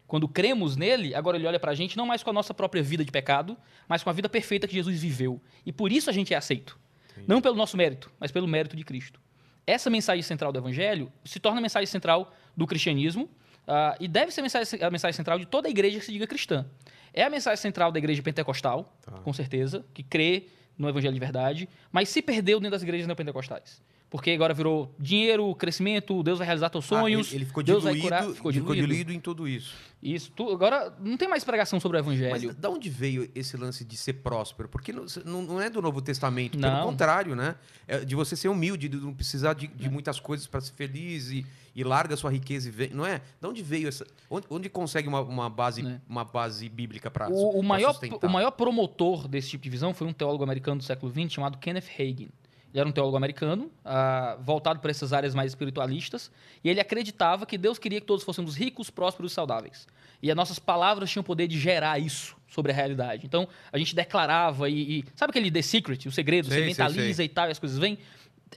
[0.06, 3.04] Quando cremos nele, agora ele olha pra gente não mais com a nossa própria vida
[3.04, 3.56] de pecado,
[3.88, 5.40] mas com a vida perfeita que Jesus viveu.
[5.64, 6.78] E por isso a gente é aceito.
[7.26, 9.20] Não pelo nosso mérito, mas pelo mérito de Cristo.
[9.66, 13.28] Essa mensagem central do Evangelho se torna a mensagem central do cristianismo
[13.66, 16.12] ah, e deve ser a mensagem, a mensagem central de toda a igreja que se
[16.12, 16.64] diga cristã.
[17.12, 19.12] É a mensagem central da igreja pentecostal, Tá.
[19.12, 20.46] com certeza, que crê
[20.78, 23.82] no evangelho de verdade, mas se perdeu dentro das igrejas neopentecostais.
[24.08, 27.26] Porque agora virou dinheiro, crescimento, Deus vai realizar teus Ah, sonhos.
[27.28, 28.20] ele, ele ficou Deus diluído, vai curar.
[28.22, 28.82] Ficou ficou diluído.
[28.86, 29.74] diluído em tudo isso.
[30.00, 30.30] Isso.
[30.30, 32.54] tu- agora não tem mais pregação sobre o Mas evangelho.
[32.54, 34.68] da onde veio esse lance de ser próspero?
[34.68, 35.06] Porque não,
[35.42, 36.70] não- é do Novo Testamento, Não.
[36.70, 37.56] pelo contrário, né?
[37.88, 41.30] É de você ser humilde, de não precisar de, de muitas coisas para ser feliz
[41.32, 43.20] e, e larga sua riqueza e vem, não é?
[43.40, 44.06] Da onde veio essa?
[44.30, 46.00] Onde, onde consegue uma, uma base, É.
[46.08, 48.24] uma base bíblica para O, o maior, sustentar?
[48.28, 51.58] o maior promotor desse tipo de visão foi um teólogo americano do século XX chamado
[51.58, 52.28] Kenneth Hagin.
[52.76, 56.30] Ele era um teólogo americano, ah, voltado para essas áreas mais espiritualistas,
[56.62, 59.88] e ele acreditava que Deus queria que todos fôssemos ricos, prósperos e saudáveis.
[60.22, 63.24] E as nossas palavras tinham o poder de gerar isso sobre a realidade.
[63.24, 64.98] Então, a gente declarava e...
[64.98, 66.48] e- sabe aquele The Secret, o segredo?
[66.48, 67.24] Sei, você mentaliza sei.
[67.24, 67.96] e tal, e as coisas vêm.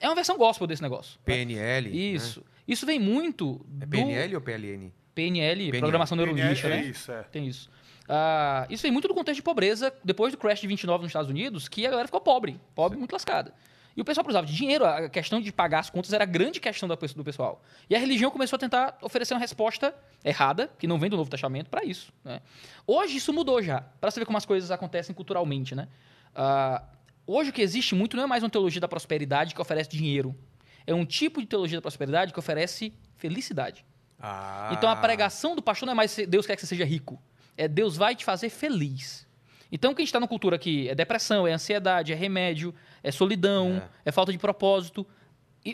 [0.01, 1.17] É uma versão gospel desse negócio.
[1.23, 2.13] PNL.
[2.13, 2.43] Isso.
[2.67, 3.83] Isso vem muito Né?
[3.83, 4.91] É do PNL ou PLN?
[5.15, 6.83] PNL, Programação Neurolinguística, é né?
[6.83, 7.23] isso, é.
[7.23, 7.71] Tem isso.
[8.09, 11.29] Ah, isso vem muito do contexto de pobreza, depois do crash de 29 nos Estados
[11.29, 13.53] Unidos, que a galera ficou pobre, pobre muito lascada.
[13.99, 16.61] E o pessoal precisava de dinheiro, a questão de pagar as contas era a grande
[16.61, 17.61] questão do pessoal.
[17.89, 21.29] E a religião começou a tentar oferecer uma resposta errada, que não vem do Novo
[21.29, 22.13] Testamento, para isso.
[22.23, 22.39] né?
[22.87, 25.75] Hoje isso mudou já, para você ver como as coisas acontecem culturalmente.
[25.75, 25.89] Né?
[26.33, 26.81] Ah,
[27.27, 30.33] hoje o que existe muito não é mais uma teologia da prosperidade que oferece dinheiro.
[30.87, 33.85] É um tipo de teologia da prosperidade que oferece felicidade.
[34.17, 34.69] Ah.
[34.71, 37.21] Então a pregação do pastor não é mais Deus quer que você seja rico.
[37.57, 39.27] É Deus vai te fazer feliz.
[39.71, 43.11] Então, que a gente está numa cultura que é depressão, é ansiedade, é remédio, é
[43.11, 45.05] solidão, é, falta de propósito.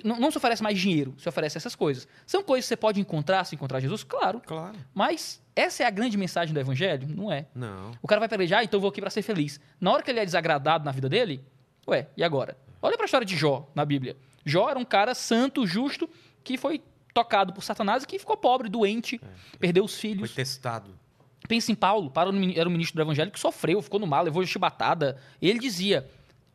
[0.04, 2.08] Não, não se oferece mais dinheiro, se oferece essas coisas.
[2.26, 4.04] São coisas que você pode encontrar se encontrar Jesus?
[4.04, 4.42] Claro.
[4.46, 4.76] Claro.
[4.94, 7.08] Mas essa é a grande mensagem do evangelho?
[7.08, 7.46] Não é.
[7.54, 7.92] Não.
[8.02, 9.60] O cara vai pelejar, ah, então eu vou aqui para ser feliz.
[9.80, 11.44] Na hora que ele é desagradado na vida dele,
[11.88, 12.58] ué, e agora?
[12.82, 14.18] Olha para a história de Jó na Bíblia.
[14.44, 16.10] Jó era um cara santo, justo,
[16.44, 16.82] que foi
[17.14, 19.22] tocado por Satanás e que ficou pobre, doente,
[19.58, 20.34] perdeu os Foi filhos.
[20.36, 21.00] testado.
[21.48, 24.46] Pensa em Paulo, era um um ministro do evangelho que sofreu, ficou no mal, levou
[24.46, 25.18] chibatada.
[25.42, 26.10] Ele dizia: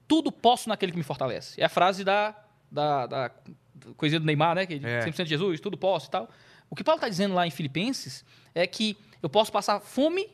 [0.09, 1.61] Tudo posso naquele que me fortalece.
[1.61, 2.35] É a frase da,
[2.70, 3.31] da, da
[3.96, 4.66] coisinha do Neymar, né?
[4.66, 5.07] Que é É.
[5.07, 6.29] 100% Jesus, tudo posso e tal.
[6.68, 8.24] O que Paulo está dizendo lá em Filipenses
[8.55, 10.29] é que eu posso passar fome,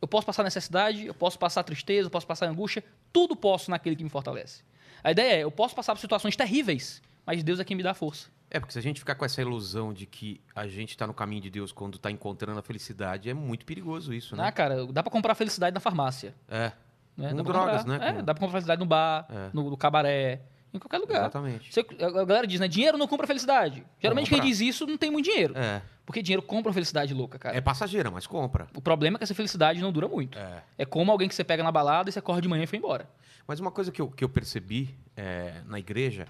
[0.00, 3.96] eu posso passar necessidade, eu posso passar tristeza, eu posso passar angústia, tudo posso naquele
[3.96, 4.62] que me fortalece.
[5.02, 7.94] A ideia é: eu posso passar por situações terríveis, mas Deus é quem me dá
[7.94, 8.28] força.
[8.54, 11.14] É, porque se a gente ficar com essa ilusão de que a gente tá no
[11.14, 14.44] caminho de Deus quando tá encontrando a felicidade, é muito perigoso isso, né?
[14.46, 16.34] Ah, cara, dá para comprar felicidade na farmácia.
[16.48, 16.70] É,
[17.16, 17.30] Né?
[17.30, 17.98] Com drogas, comprar.
[17.98, 18.08] né?
[18.08, 19.48] É, Com- dá pra comprar felicidade no bar, É.
[19.54, 21.20] no, no cabaré, em qualquer lugar.
[21.20, 21.72] exatamente.
[21.72, 22.68] Você- a galera diz, né?
[22.68, 23.84] Dinheiro não compra felicidade.
[23.98, 25.56] Geralmente quem diz isso não tem muito dinheiro.
[25.56, 27.56] É, Porque dinheiro compra felicidade louca, cara.
[27.56, 28.66] é passageira, mas compra.
[28.76, 30.38] O problema é que essa felicidade não dura muito.
[30.38, 30.62] É.
[30.78, 32.78] É como alguém que você pega na balada e você acorda de manhã e foi
[32.78, 33.08] embora.
[33.46, 36.26] Mas uma coisa que eu, que eu percebi é, na igreja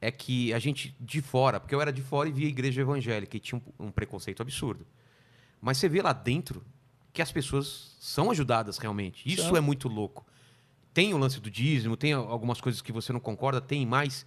[0.00, 2.80] é que a gente de fora, porque eu era de fora e via a igreja
[2.80, 4.86] evangélica e tinha um, um preconceito absurdo.
[5.60, 6.64] Mas você vê lá dentro
[7.12, 9.28] que as pessoas são ajudadas realmente.
[9.28, 9.56] Isso São.
[9.56, 10.24] é muito louco.
[10.94, 14.24] Tem o lance do dízimo, tem algumas coisas que você não concorda, tem mais.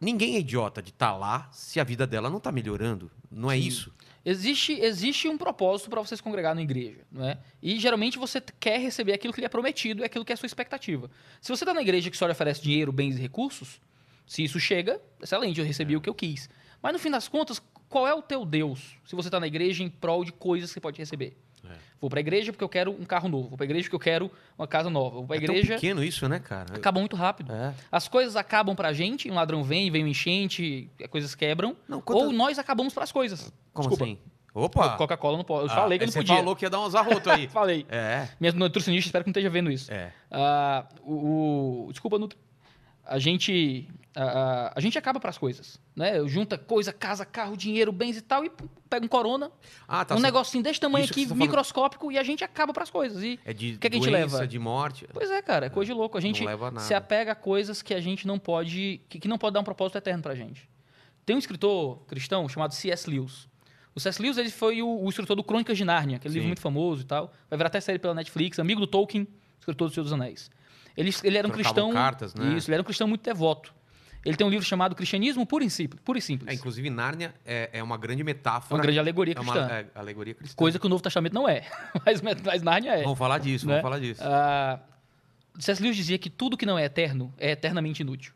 [0.00, 3.10] Ninguém é idiota de estar lá se a vida dela não está melhorando.
[3.30, 3.66] Não é Sim.
[3.66, 3.94] isso?
[4.24, 7.38] Existe, existe um propósito para você se congregar na igreja, não é?
[7.60, 10.36] E geralmente você quer receber aquilo que lhe é prometido, é aquilo que é a
[10.36, 11.10] sua expectativa.
[11.40, 13.80] Se você está na igreja que só lhe oferece dinheiro, bens e recursos,
[14.32, 16.48] se isso chega, excelente, eu recebi o que eu quis.
[16.82, 18.96] Mas no fim das contas, qual é o teu Deus?
[19.04, 21.36] Se você está na igreja em prol de coisas que você pode receber.
[21.64, 21.74] É.
[22.00, 23.48] Vou para a igreja porque eu quero um carro novo.
[23.50, 25.16] Vou para a igreja porque eu quero uma casa nova.
[25.16, 25.74] Vou para a É tão igreja.
[25.74, 26.74] pequeno isso, né, cara?
[26.74, 27.52] Acaba muito rápido.
[27.52, 27.74] É.
[27.92, 31.76] As coisas acabam pra gente, um ladrão vem, vem um enchente, as coisas quebram.
[31.86, 33.52] Não, Ou nós acabamos pras coisas.
[33.72, 34.10] Como Desculpa.
[34.12, 34.18] assim?
[34.54, 34.96] Opa!
[34.96, 35.66] Coca-Cola não pode.
[35.68, 36.36] Eu Ah, falei que eu não você podia.
[36.36, 37.46] falou que ia dar uns arrotos aí.
[37.48, 37.86] Falei.
[37.88, 39.90] é, Minha nutricionista, espero que não esteja vendo isso.
[39.92, 40.12] é.
[40.30, 42.38] Ah, o, o- desculpa, Nutri.
[43.04, 45.80] A gente, a, a- a gente acaba pras coisas.
[45.96, 46.26] Né?
[46.28, 48.50] Junta coisa, casa, carro, dinheiro, bens e tal, e
[48.90, 49.50] pega um corona,
[49.88, 50.14] Ah, tá.
[50.14, 51.42] um negocinho desse tamanho Isso aqui, tá falando.
[51.42, 53.22] microscópico, e a gente acaba pras coisas.
[53.22, 54.46] E É de O que é que a gente leva?
[54.46, 55.06] de morte.
[55.12, 56.18] Pois é, cara, é coisa de louco.
[56.18, 59.00] A gente a se apega a coisas que a gente não pode.
[59.08, 60.68] que, que não pode dar um propósito eterno pra gente.
[61.24, 63.08] Tem um escritor cristão chamado C.S.
[63.08, 63.48] Lewis.
[63.94, 64.20] O C.S.
[64.20, 66.38] Lewis ele foi o, o escritor do Crônicas de Nárnia, aquele Sim.
[66.38, 67.32] livro muito famoso e tal.
[67.48, 69.28] Vai virar até série pela Netflix, amigo do Tolkien,
[69.60, 70.50] escritor do Senhor dos Anéis.
[70.96, 71.92] Ele, ele era um Trocavam cristão.
[71.92, 72.54] cartas, né?
[72.56, 73.72] Isso, ele era um cristão muito devoto.
[74.24, 76.00] Ele tem um livro chamado Cristianismo Puro e Simples.
[76.04, 76.48] Puro e simples.
[76.48, 78.76] É, inclusive, Nárnia é, é uma grande É metáfora.
[78.76, 79.74] uma grande alegoria É uma cristã.
[79.74, 80.54] é, alegoria cristã.
[80.56, 81.66] Coisa que o Novo Testamento não é.
[82.06, 83.02] mas, mas Nárnia é.
[83.02, 83.74] Vamos falar disso, né?
[83.74, 84.20] vamos falar disso.
[84.24, 84.78] Ah,
[85.58, 85.82] C.S.
[85.82, 88.32] Lewis dizia que tudo que não é eterno é eternamente inútil.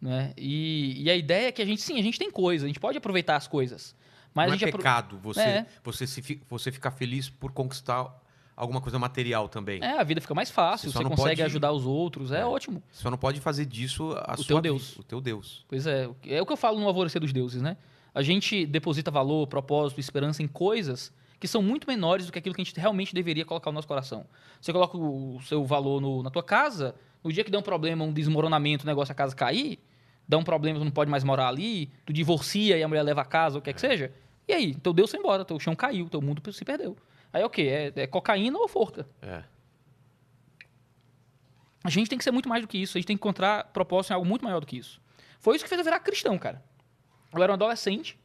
[0.00, 0.32] Né?
[0.36, 2.78] E, e a ideia é que a gente, sim, a gente tem coisa, a gente
[2.78, 3.96] pode aproveitar as coisas.
[4.32, 5.66] Mas não é gente apro- pecado você, É.
[5.82, 8.08] você, se, você ficar feliz por conquistar
[8.58, 9.80] alguma coisa material também.
[9.82, 12.44] É, a vida fica mais fácil, Você você consegue pode- ajudar os outros, é, É.
[12.44, 12.82] ótimo.
[12.92, 14.96] Só não pode fazer disso a O sua teu Deus.
[14.98, 15.64] O teu Deus.
[15.68, 17.76] Pois é, é o que eu falo no Alvorecer dos Deuses, né?
[18.14, 22.52] A gente deposita valor, propósito, esperança em coisas que são muito menores do que aquilo
[22.54, 24.26] que a gente realmente deveria colocar no nosso coração.
[24.60, 26.94] Você coloca o seu valor no- na tua casa,
[27.24, 29.80] No dia que der um problema, um desmoronamento, o negócio, a casa cair,
[30.26, 33.22] dá um problema, tu não pode mais morar ali, tu divorcia e a mulher leva
[33.22, 34.12] a casa, o que é que seja.
[34.46, 34.74] E aí?
[34.76, 36.96] Teu Deus foi embora, teu chão caiu, teu mundo se perdeu.
[37.32, 37.92] Aí é o quê?
[37.96, 39.06] É, é cocaína ou forca?
[39.22, 39.42] É.
[41.84, 42.96] A gente tem que ser muito mais do que isso.
[42.96, 45.00] A gente tem que encontrar propósito em algo muito maior do que isso.
[45.38, 46.62] Foi isso que fez eu virar cristão, cara.
[47.32, 48.18] Eu era um adolescente,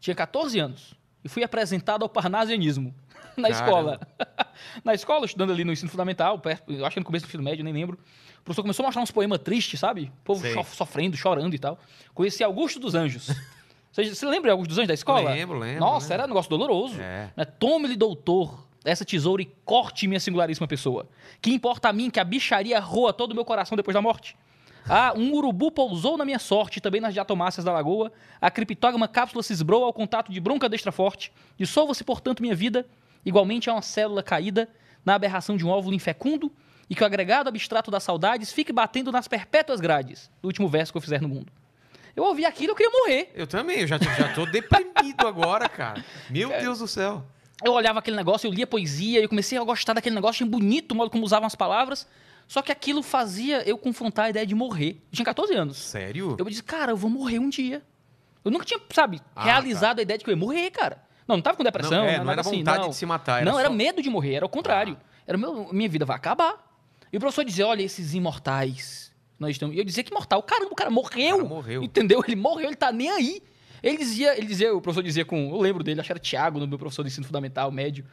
[0.00, 2.94] tinha 14 anos, e fui apresentado ao parnasianismo
[3.36, 4.00] na escola.
[4.84, 7.42] na escola, estudando ali no ensino fundamental, perto, eu acho que no começo do ensino
[7.42, 7.98] médio, nem lembro.
[8.40, 10.12] O professor começou a mostrar uns poemas tristes, sabe?
[10.20, 10.64] O povo Sei.
[10.64, 11.78] sofrendo, chorando e tal.
[12.14, 13.28] Conheci Augusto dos Anjos.
[14.04, 15.30] Você, você lembra de Augusto dos Anjos da escola?
[15.30, 16.14] Lembro, lembro, Nossa, lembro.
[16.14, 17.00] era um negócio doloroso.
[17.00, 17.30] É.
[17.36, 17.44] Né?
[17.44, 21.08] Tome-lhe, doutor, essa tesoura e corte minha singularíssima pessoa.
[21.42, 24.36] Que importa a mim que a bicharia roa todo o meu coração depois da morte?
[24.88, 28.12] Ah, um urubu pousou na minha sorte, também nas diatomáceas da lagoa.
[28.40, 31.32] A criptógama cápsula se esbrou ao contato de bronca destra forte.
[31.58, 32.86] Dissolva-se, portanto, minha vida,
[33.26, 34.68] igualmente a uma célula caída,
[35.04, 36.50] na aberração de um óvulo infecundo,
[36.88, 40.92] e que o agregado abstrato das saudades fique batendo nas perpétuas grades, do último verso
[40.92, 41.52] que eu fizer no mundo.
[42.18, 43.30] Eu ouvi aquilo, eu queria morrer.
[43.32, 46.04] Eu também, eu já, já tô deprimido agora, cara.
[46.28, 47.24] Meu Deus do céu.
[47.64, 50.90] Eu olhava aquele negócio, eu lia poesia, eu comecei a gostar daquele negócio, achei bonito
[50.92, 52.08] o modo como usavam as palavras.
[52.48, 55.00] Só que aquilo fazia eu confrontar a ideia de morrer.
[55.12, 55.76] Eu tinha 14 anos.
[55.76, 56.34] Sério?
[56.36, 57.82] Eu disse, cara, eu vou morrer um dia.
[58.44, 61.00] Eu nunca tinha, sabe, Ah, realizado a ideia de que eu ia morrer, cara.
[61.28, 62.88] Não, não tava com depressão, Não, é, não era assim, vontade não.
[62.90, 63.76] de se matar, era não, era só- Ah.
[63.76, 64.98] medo de morrer, era o contrário.
[65.24, 66.56] Era meu, minha vida vai acabar.
[67.12, 69.07] E o professor dizia, olha, esses imortais.
[69.38, 69.74] Nós estamos...
[69.76, 70.42] E eu dizia que imortal.
[70.42, 71.36] Caramba, o cara morreu.
[71.36, 71.82] O cara morreu.
[71.82, 72.22] Entendeu?
[72.26, 73.42] Ele morreu, ele tá nem aí.
[73.82, 76.58] Ele dizia, ele dizia, o professor dizia com, eu lembro dele, acho que era Tiago,
[76.58, 78.04] no meu professor de ensino fundamental, médio.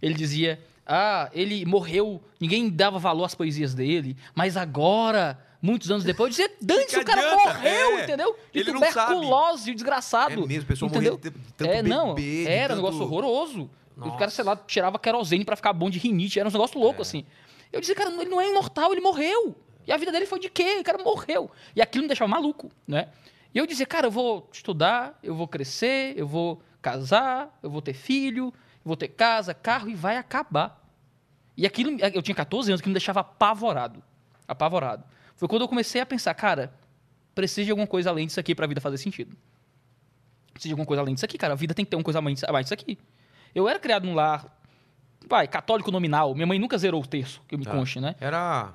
[0.00, 6.02] Ele dizia, ah, ele morreu, ninguém dava valor às poesias dele, mas agora, muitos anos
[6.02, 7.54] depois, eu dizia, dane-se, o cara adianta?
[7.54, 8.36] morreu, É, entendeu?
[8.52, 10.32] De ele tuberculose, o desgraçado.
[10.42, 11.12] É mesmo, o pessoal entendeu?
[11.12, 13.70] morria de tanto é, não, de era um tanto- negócio horroroso.
[13.96, 14.18] O Nossa.
[14.18, 17.02] cara, sei lá, tirava querosene pra ficar bom de rinite, era um negócio louco, É.
[17.02, 17.24] assim.
[17.72, 19.54] Eu dizia, cara, ele não é imortal, ele morreu.
[19.86, 20.78] E a vida dele foi de quê?
[20.80, 21.50] O cara morreu.
[21.74, 23.08] E aquilo me deixava maluco, né?
[23.54, 27.82] E eu dizia, cara, eu vou estudar, eu vou crescer, eu vou casar, eu vou
[27.82, 28.52] ter filho,
[28.84, 30.80] vou ter casa, carro e vai acabar.
[31.56, 34.02] E aquilo, eu tinha 14 anos, que me deixava apavorado.
[34.48, 35.04] Apavorado.
[35.36, 36.72] Foi quando eu comecei a pensar, cara,
[37.34, 39.36] precisa de alguma coisa além disso aqui pra vida fazer sentido.
[40.52, 41.52] Precisa de alguma coisa além disso aqui, cara.
[41.52, 42.98] A vida tem que ter uma coisa a a mais disso aqui.
[43.54, 44.46] Eu era criado num lar,
[45.28, 46.34] vai, católico nominal.
[46.34, 47.70] Minha mãe nunca zerou o terço, que eu me Tá.
[47.72, 48.14] conste, né?
[48.20, 48.72] Era.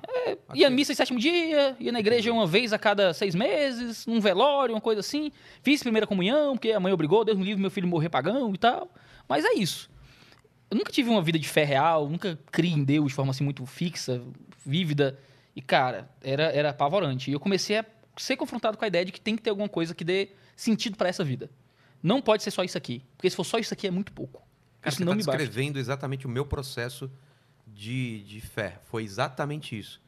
[0.54, 4.06] Ia à missa em sétimo dia, ia na igreja uma vez a cada seis meses,
[4.06, 5.30] num velório, uma coisa assim.
[5.62, 8.58] Fiz primeira comunhão, porque a mãe obrigou, Deus me livre meu filho morrer pagão e
[8.58, 8.90] tal.
[9.28, 9.90] Mas é isso.
[10.70, 13.44] Eu nunca tive uma vida de fé real, nunca criei em Deus de forma assim
[13.44, 14.22] muito fixa,
[14.64, 15.18] vívida.
[15.56, 17.30] E, cara, era, era apavorante.
[17.30, 17.84] E eu comecei a
[18.16, 20.96] ser confrontado com a ideia de que tem que ter alguma coisa que dê sentido
[20.96, 21.50] para essa vida.
[22.02, 23.02] Não pode ser só isso aqui.
[23.16, 24.42] Porque se for só isso aqui é muito pouco.
[24.80, 25.36] Cara, isso você tá basta.
[25.36, 27.10] descrevendo exatamente o meu processo
[27.66, 28.80] de, de fé.
[28.84, 30.00] Foi exatamente isso.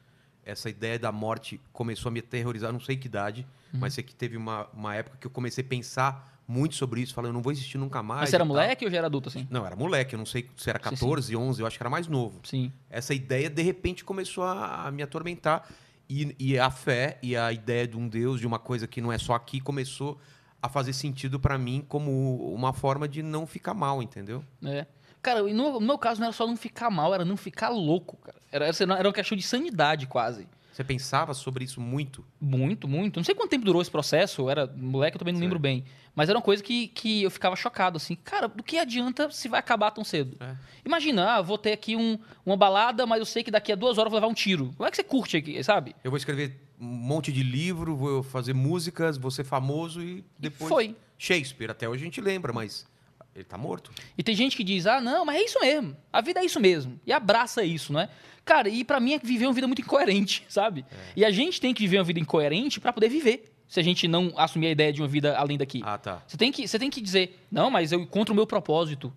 [0.45, 3.79] Essa ideia da morte começou a me aterrorizar, não sei que idade, Uhum.
[3.81, 7.15] mas sei que teve uma, uma época que eu comecei a pensar muito sobre isso,
[7.15, 8.23] falando, eu não vou existir nunca mais.
[8.23, 9.47] Mas você era moleque ou já era adulto assim?
[9.49, 10.97] Não, era moleque, eu não sei se era Sim, sim.
[10.97, 12.41] 14, 11, eu acho que era mais novo.
[12.43, 12.73] Sim.
[12.89, 15.69] Essa ideia, de repente, começou a, a me atormentar.
[16.09, 19.13] E, e a fé e a ideia de um Deus, de uma coisa que não
[19.13, 20.19] é só aqui, começou
[20.63, 24.45] a fazer sentido pra mim como uma forma de não ficar mal, entendeu?
[24.65, 24.87] É.
[25.23, 27.69] Cara, e no, no meu caso não era só não ficar mal, era não ficar
[27.69, 28.39] louco, cara.
[28.51, 30.47] Era, era era uma questão de sanidade, quase.
[30.73, 32.25] Você pensava sobre isso muito?
[32.41, 33.17] Muito, muito.
[33.19, 35.49] Não sei quanto tempo durou esse processo, eu era moleque, eu também não Certo.
[35.49, 35.85] lembro bem.
[36.15, 38.17] Mas era uma coisa que, que eu ficava chocado, assim.
[38.17, 40.37] Cara, do que adianta se vai acabar tão cedo?
[40.41, 40.55] É.
[40.85, 43.99] Imagina, ah, vou ter aqui um, uma balada, mas eu sei que daqui a duas
[43.99, 44.73] horas eu vou levar um tiro.
[44.77, 45.95] Como é que você curte aqui, sabe?
[46.03, 50.69] Eu vou escrever um monte de livro, vou fazer músicas, vou ser famoso e depois.
[50.69, 50.97] Foi.
[51.19, 52.87] Shakespeare, até hoje a gente lembra, mas
[53.35, 53.91] ele tá morto.
[54.17, 55.97] E tem gente que diz, ah, não, mas é isso mesmo.
[56.11, 56.99] A vida é isso mesmo.
[57.07, 58.09] E abraça isso, né?
[58.45, 60.85] Cara, e pra mim é viver uma vida muito incoerente, sabe?
[61.15, 63.53] E a gente tem que viver uma vida incoerente pra poder viver.
[63.69, 65.81] Se a gente não assumir a ideia de uma vida além daqui.
[65.85, 66.23] Ah, tá.
[66.27, 69.13] Você tem, que, você tem que dizer, não, mas eu encontro o meu propósito.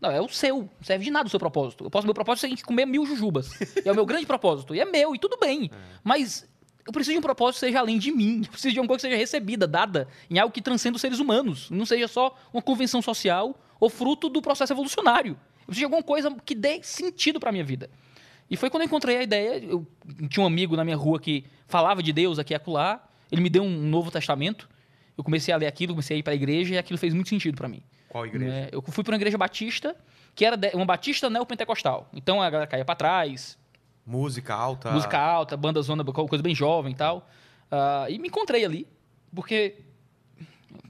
[0.00, 0.58] Não, é o seu.
[0.58, 1.84] Não serve de nada o seu propósito.
[1.84, 3.50] Eu posso, meu propósito é comer mil jujubas.
[3.84, 4.74] é o meu grande propósito.
[4.74, 5.70] E é meu, e tudo bem.
[6.04, 6.48] Mas
[6.90, 8.42] eu preciso de um propósito que seja além de mim.
[8.44, 11.20] Eu preciso de uma coisa que seja recebida, dada em algo que transcenda os seres
[11.20, 11.70] humanos.
[11.70, 15.38] Não seja só uma convenção social ou fruto do processo evolucionário.
[15.60, 17.88] Eu preciso de alguma coisa que dê sentido pra minha vida.
[18.50, 19.64] E foi quando eu encontrei a ideia.
[19.64, 19.86] Eu
[20.28, 23.08] tinha um amigo na minha rua que falava de Deus aqui e acolá.
[23.30, 24.68] Ele me deu um Novo Testamento.
[25.16, 27.28] Eu comecei a ler aquilo, comecei a ir para a igreja e aquilo fez muito
[27.28, 27.82] sentido para mim.
[28.08, 28.50] Qual igreja?
[28.50, 28.68] né?
[28.72, 29.94] Eu fui para uma igreja batista,
[30.34, 32.08] que era uma batista neopentecostal.
[32.12, 33.56] Então a galera caía para trás,
[34.10, 34.90] Música alta.
[34.90, 37.28] música alta, banda zona, coisa bem jovem e tal.
[37.70, 38.86] Ah, e me encontrei ali,
[39.34, 39.76] porque.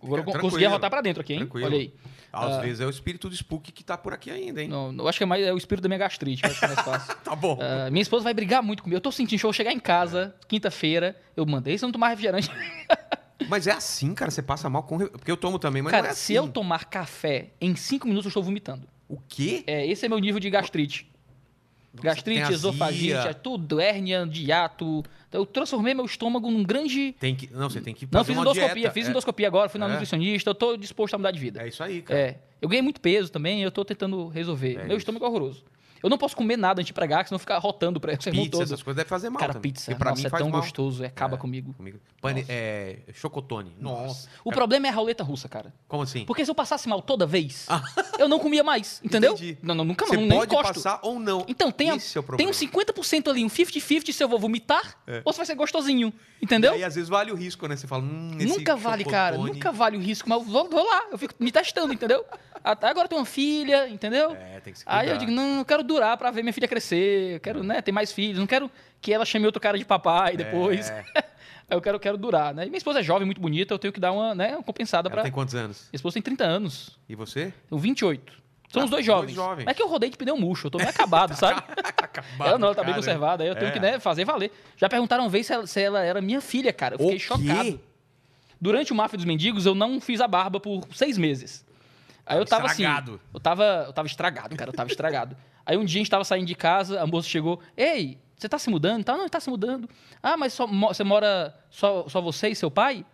[0.03, 1.41] Agora eu consegui arrotar para dentro aqui, hein?
[1.41, 1.67] Tranquilo.
[1.67, 1.95] Olha aí.
[2.33, 4.69] Às vezes é o espírito do Spook que tá por aqui ainda, hein?
[4.69, 6.61] Não, eu acho que é mais é o espírito da minha gastrite, que eu acho
[6.61, 7.17] que é mais fácil.
[7.25, 7.59] Tá bom.
[7.61, 8.97] Ah, minha esposa vai brigar muito comigo.
[8.97, 12.49] Eu tô sentindo, show chegar em casa, quinta-feira, eu mandei se eu não tomar refrigerante.
[13.49, 14.99] Mas é assim, cara, você passa mal com.
[14.99, 16.47] Porque eu tomo também, mas Cara, não é se assim.
[16.47, 18.87] eu tomar café, em cinco minutos eu estou vomitando.
[19.09, 19.65] O quê?
[19.67, 21.10] É, esse é meu nível de gastrite.
[21.95, 22.55] Gastrite, tem azia.
[22.57, 25.03] esofagite, é tudo, hérnia de hiato.
[25.29, 27.15] Então, eu transformei meu estômago num grande...
[27.19, 27.53] Tem que...
[27.53, 28.91] Não, você tem que Não, fiz endoscopia, dieta.
[28.93, 29.11] fiz é.
[29.11, 29.91] endoscopia agora, fui na É.
[29.91, 31.63] nutricionista, eu tô disposto a mudar de vida.
[31.63, 32.19] É isso aí, cara.
[32.19, 32.39] É.
[32.61, 34.73] Eu ganhei muito peso também, eu tô tentando resolver.
[34.75, 34.99] É meu isso.
[34.99, 35.65] estômago é horroroso.
[36.03, 38.53] Eu não posso comer nada antes de pregar, senão ficar rotando pra o sermão Pizza,
[38.59, 38.63] todo.
[38.63, 39.71] essas coisas deve fazer mal Cara, também.
[39.73, 40.61] pizza, pra nossa, mim é faz tão mal.
[40.61, 41.39] gostoso, é, acaba É.
[41.39, 41.73] comigo.
[41.75, 41.99] Comigo.
[42.21, 42.45] Pane...
[42.49, 42.99] É...
[43.15, 43.73] Chocotone.
[43.79, 44.29] Nossa.
[44.45, 45.73] O problema é a roleta russa, cara.
[45.87, 46.25] Como assim?
[46.25, 47.67] Porque se eu passasse mal toda vez,
[48.19, 49.33] eu não comia mais, entendeu?
[49.35, 49.59] Entendi.
[49.63, 50.75] Não, não, nunca Você mais, nem pode encosto.
[50.75, 51.45] passar ou não.
[51.49, 54.39] Então, tem, a- Esse é o tem um 50% ali, um 50-50 se eu vou
[54.39, 56.73] vomitar ou se vai ser gostosinho, entendeu?
[56.73, 57.77] E aí, às vezes, vale o risco, né?
[57.77, 59.37] Você fala, hum, esse Nunca vale, cara.
[59.37, 62.25] Nunca vale o risco, mas vou, vou lá, eu fico me testando, entendeu?
[62.63, 64.33] Até agora eu tenho uma filha, entendeu?
[64.33, 65.01] É, tem que se cuidar.
[65.01, 67.81] Aí eu digo, não, eu quero durar pra ver minha filha crescer, eu quero, né,
[67.83, 70.91] ter mais filhos, não quero que ela chame outro cara de papai depois.
[70.91, 71.05] É.
[71.71, 72.65] Eu quero, quero durar, né?
[72.65, 75.07] E minha esposa é jovem, muito bonita, eu tenho que dar uma, né, uma compensada
[75.09, 75.23] Ela pra...
[75.23, 75.83] tem quantos anos?
[75.93, 77.55] Minha esposa tem 30 anos, E você?
[77.71, 78.33] eu 28.
[78.73, 79.35] São Ah, os dois dois jovens.
[79.37, 79.65] jovens.
[79.65, 81.63] Mas é que eu rodei de pneu murcho, eu tô meio acabado, sabe?
[82.41, 82.95] ela não, ela tá bem cara.
[82.97, 83.71] conservada, aí eu tenho É.
[83.71, 84.51] que né, fazer valer.
[84.77, 86.97] Já perguntaram uma vez se ela, se ela era minha filha, cara.
[86.97, 87.25] Eu fiquei O quê?
[87.25, 87.81] chocado.
[88.61, 91.65] Durante o Máfia dos Mendigos, eu não fiz a barba por seis meses.
[92.27, 93.13] Aí eu tava Estragado.
[93.15, 93.21] assim.
[93.33, 94.71] Eu tava, eu tava estragado, cara.
[94.71, 95.37] Eu tava estragado.
[95.71, 97.61] Aí um dia a gente tava saindo de casa, a moça chegou.
[97.77, 99.05] Ei, você tá se mudando?
[99.05, 99.89] Tá, não, ele tá se mudando.
[100.21, 103.07] Ah, mas só você mora só, só você e seu pai?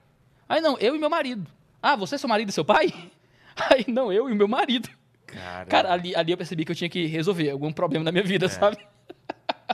[0.48, 1.46] Aí não, eu e meu marido.
[1.82, 2.94] Ah, você, seu marido e seu pai?
[3.70, 4.88] Aí não, eu e meu marido.
[5.26, 8.24] Cara, Cara, ali, ali eu percebi que eu tinha que resolver algum problema na minha
[8.24, 8.78] vida, sabe?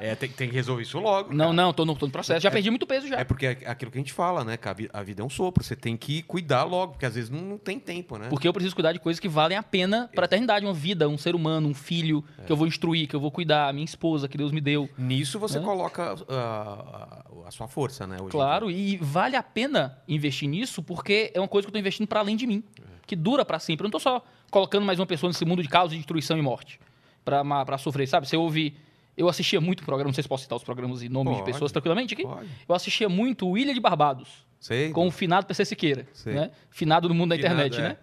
[0.01, 1.31] É, tem, tem que resolver isso logo.
[1.31, 1.53] Não, cara.
[1.53, 2.41] não, tô no, tô no processo.
[2.41, 3.17] Já perdi muito peso já.
[3.19, 4.57] É porque é aquilo que a gente fala, né?
[4.57, 5.63] Que a, vi- a vida é um sopro.
[5.63, 8.29] Você tem que cuidar logo, porque às vezes não, não tem tempo, né?
[8.29, 10.65] Porque eu preciso cuidar de coisas que valem a pena pra eternidade.
[10.65, 12.45] Uma vida, um ser humano, um filho É.
[12.45, 14.89] que eu vou instruir, que eu vou cuidar, a minha esposa que Deus me deu.
[14.97, 15.65] Nisso você Né?
[15.65, 18.17] coloca ah, a, sua força, né?
[18.31, 22.07] Claro, e vale a pena investir nisso porque é uma coisa que eu tô investindo
[22.07, 22.63] pra além de mim.
[23.07, 23.83] Que dura pra sempre.
[23.85, 26.43] Eu não tô só colocando mais uma pessoa nesse mundo de caos de destruição e
[26.43, 26.79] morte
[27.25, 28.27] pra sofrer, sabe?
[28.29, 28.75] Você ouve...
[29.17, 31.53] Eu assistia muito programa, não sei se posso citar os programas e nomes de Pode.
[31.53, 32.23] pessoas tranquilamente aqui.
[32.23, 32.49] Pode.
[32.69, 34.47] Eu assistia muito o Ilha de Barbados.
[34.61, 34.91] Sei.
[34.93, 36.35] com o finado PC Siqueira, Sei.
[36.35, 36.53] né?
[36.71, 37.89] Finado no mundo da Finado, internet, é.
[37.89, 37.97] né?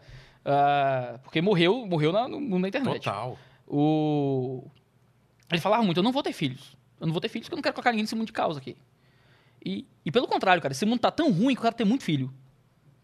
[0.44, 3.04] Ah, porque morreu, morreu na- no mundo da internet.
[3.06, 3.38] Total.
[3.66, 4.70] O...
[5.50, 6.76] Ele falava muito, eu não vou ter filhos.
[7.00, 8.60] Eu não vou ter filhos porque eu não quero colocar ninguém nesse mundo de causa
[8.60, 8.76] aqui.
[9.66, 12.04] E, e pelo contrário, cara, esse mundo tá tão ruim que eu quero ter muito
[12.04, 12.26] filho.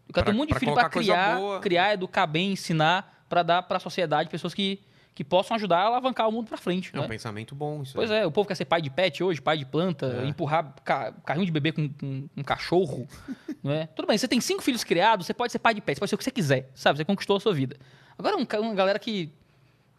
[0.06, 3.62] Eu quero Pra- ter muito pra filho pra criar, criar, educar bem, ensinar, pra dar
[3.62, 4.80] pra sociedade pessoas que,
[5.16, 7.08] que possam ajudar a alavancar o mundo pra frente, É um né?
[7.08, 8.18] pensamento bom isso Pois aí.
[8.20, 10.28] é, o povo quer ser pai de pet hoje, pai de planta, É.
[10.28, 13.08] empurrar ca- carrinho de bebê com, com- com cachorro,
[13.64, 13.86] não é?
[13.86, 16.10] Tudo bem, você tem cinco filhos criados, você pode ser pai de pet, você pode
[16.10, 16.98] ser o que você quiser, sabe?
[16.98, 17.76] Você conquistou a sua vida.
[18.18, 19.32] Agora, um uma galera que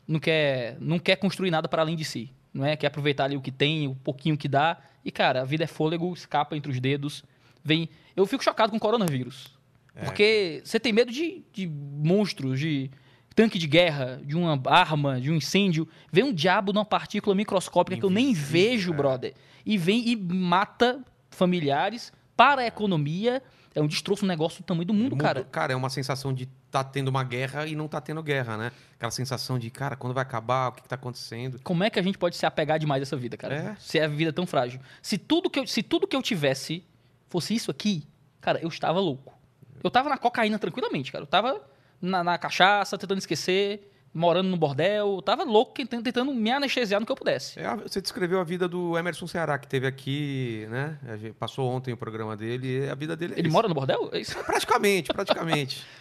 [0.08, 2.76] não quer, não quer construir nada para além de si, não é?
[2.78, 4.78] Quer aproveitar ali o que tem, o pouquinho que dá.
[5.04, 7.24] E, cara, a vida é fôlego, escapa entre os dedos.
[7.64, 7.90] Vem...
[8.16, 9.48] Eu fico chocado com o coronavírus.
[9.96, 10.06] É.
[10.06, 12.90] Porque você tem medo de, de monstros, de
[13.38, 15.88] tanque de guerra, de uma arma, de um incêndio.
[16.12, 18.96] Vem um diabo numa partícula microscópica que eu nem Invisível, vejo, é.
[18.96, 19.34] brother.
[19.64, 23.44] E vem e mata familiares para a economia.
[23.76, 25.44] É um destroço, um negócio do tamanho do mundo, cara.
[25.44, 28.72] Cara, é uma sensação de tá tendo uma guerra e não tá tendo guerra, né?
[28.96, 31.60] Aquela sensação de, cara, quando vai acabar, o que, que tá acontecendo?
[31.64, 33.54] Como é que a gente pode se apegar demais a essa vida, cara?
[33.54, 33.76] É.
[33.78, 34.80] Se a vida é tão frágil.
[35.00, 36.84] Se tudo, que eu, se tudo que eu tivesse
[37.30, 38.04] fosse isso aqui,
[38.42, 39.38] cara, eu estava louco.
[39.84, 41.22] Eu tava na cocaína tranquilamente, cara.
[41.22, 41.62] Eu tava
[42.02, 45.22] na, na cachaça, tentando esquecer, morando no bordel.
[45.22, 47.60] Tava louco, tentando, tentando me anestesiar no que eu pudesse.
[47.60, 50.98] É você descreveu a vida do Emerson Ceará, que teve aqui, né?
[51.08, 53.54] A gente Passou ontem o programa dele e a vida dele é Ele isso.
[53.54, 54.10] mora no bordel?
[54.14, 54.22] É?
[54.44, 55.86] Praticamente, praticamente.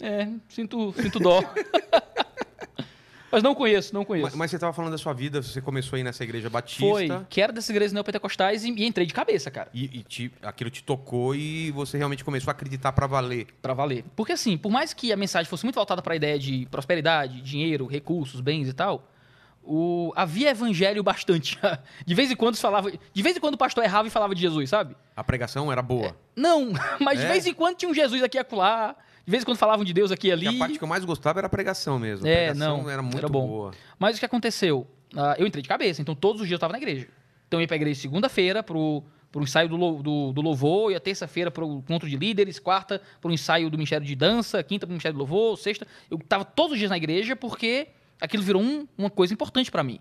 [0.00, 1.40] É, sinto, sinto dó.
[3.32, 4.26] Mas não conheço, não conheço.
[4.26, 6.84] mas, mas você tava falando da sua vida, você começou aí nessa igreja batista.
[6.86, 9.70] Foi, que era dessas igrejas neopentecostais e, e entrei de cabeça, cara.
[9.72, 13.46] E, e te- aquilo te tocou e você realmente começou a acreditar pra valer.
[13.62, 14.04] Pra valer.
[14.14, 17.86] Porque assim, por mais que a mensagem fosse muito voltada pra ideia de prosperidade, dinheiro,
[17.86, 19.08] recursos, bens e tal,
[19.64, 20.12] o...
[20.16, 21.58] havia evangelho bastante.
[22.04, 24.40] De vez em quando falava, de vez em quando o pastor errava e falava de
[24.40, 24.96] Jesus, sabe?
[25.16, 26.16] A pregação era boa.
[26.34, 27.28] Não, mas de É?
[27.28, 29.92] vez em quando tinha um Jesus aqui e acolá, de vez em quando falavam de
[29.92, 30.46] Deus aqui e ali.
[30.46, 32.26] E a parte que eu mais gostava era a pregação mesmo.
[32.26, 33.72] A É, pregação não, era muito era boa.
[33.98, 34.86] Mas o que aconteceu?
[35.16, 37.06] Ah, eu entrei de cabeça, então todos os dias eu estava na igreja.
[37.46, 41.50] Então eu ia pra igreja segunda-feira pro, pro ensaio do, do, do louvor, ia terça-feira
[41.50, 45.18] pro encontro de líderes, quarta pro ensaio do Ministério de Dança, quinta pro Ministério do
[45.18, 45.86] Louvor, sexta.
[46.10, 47.88] Eu estava todos os dias na igreja porque
[48.20, 50.00] aquilo virou um- uma coisa importante para mim.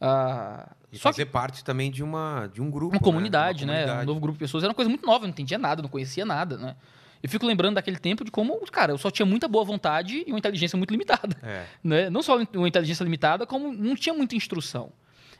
[0.00, 2.94] Ah, E só que fazer parte também de, uma, de um grupo.
[2.94, 3.78] uma comunidade, Uma né?
[3.78, 4.06] Um comunidade.
[4.06, 4.62] novo grupo de pessoas.
[4.64, 6.76] Era uma coisa muito nova, eu não entendia nada, não conhecia nada, né?
[7.22, 10.30] Eu fico lembrando daquele tempo de como, cara, eu só tinha muita boa vontade e
[10.30, 11.36] uma inteligência muito limitada.
[11.42, 11.64] É.
[11.82, 12.10] Né?
[12.10, 14.92] Não só uma inteligência limitada, como não tinha muita instrução.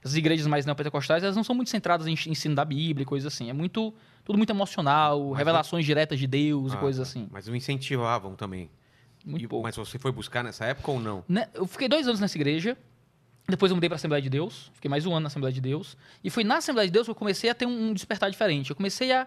[0.05, 3.33] As igrejas mais neopentecostais, elas não são muito centradas em ensino da Bíblia e coisas
[3.33, 3.51] assim.
[3.51, 3.93] É muito
[4.24, 7.11] tudo muito emocional, Mas revelações diretas de Deus e Ah, coisas tá.
[7.11, 7.29] assim.
[7.31, 8.70] Mas não incentivavam também.
[9.24, 9.64] Muito E- pouco.
[9.64, 11.24] Mas você foi buscar nessa época ou não?
[11.29, 12.76] Né, Eu fiquei dois anos nessa igreja.
[13.49, 14.70] Depois eu mudei para a Assembleia de Deus.
[14.74, 15.97] Fiquei mais um ano na Assembleia de Deus.
[16.22, 18.70] E foi na Assembleia de Deus que eu comecei a ter um despertar diferente.
[18.70, 19.26] Eu comecei a,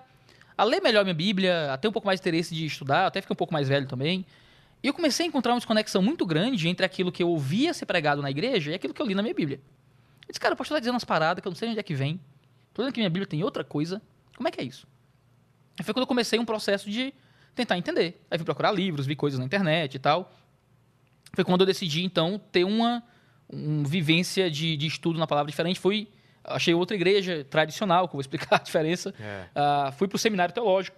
[0.57, 3.07] a ler melhor minha Bíblia, a ter um pouco mais de interesse de estudar.
[3.07, 4.25] Até fiquei um pouco mais velho também.
[4.83, 7.85] E eu comecei a encontrar uma desconexão muito grande entre aquilo que eu ouvia ser
[7.85, 9.59] pregado na igreja e aquilo que eu li na minha Bíblia.
[10.27, 11.83] Eu disse, cara, o pastor está dizendo umas paradas que eu não sei onde é
[11.83, 12.19] que vem.
[12.73, 14.01] Tô dizendo que minha Bíblia tem outra coisa.
[14.35, 14.87] Como é que é isso?
[15.79, 17.13] E foi quando eu comecei um processo de
[17.53, 18.21] tentar entender.
[18.29, 20.33] Aí fui procurar livros, vi coisas na internet e tal.
[21.33, 23.03] Foi quando eu decidi, então, ter uma,
[23.47, 25.79] uma vivência de, de estudo na palavra diferente.
[25.79, 26.07] Fui,
[26.43, 29.13] achei outra igreja tradicional, que eu vou explicar a diferença.
[29.19, 29.45] É.
[29.55, 30.97] Ah, fui para o seminário teológico.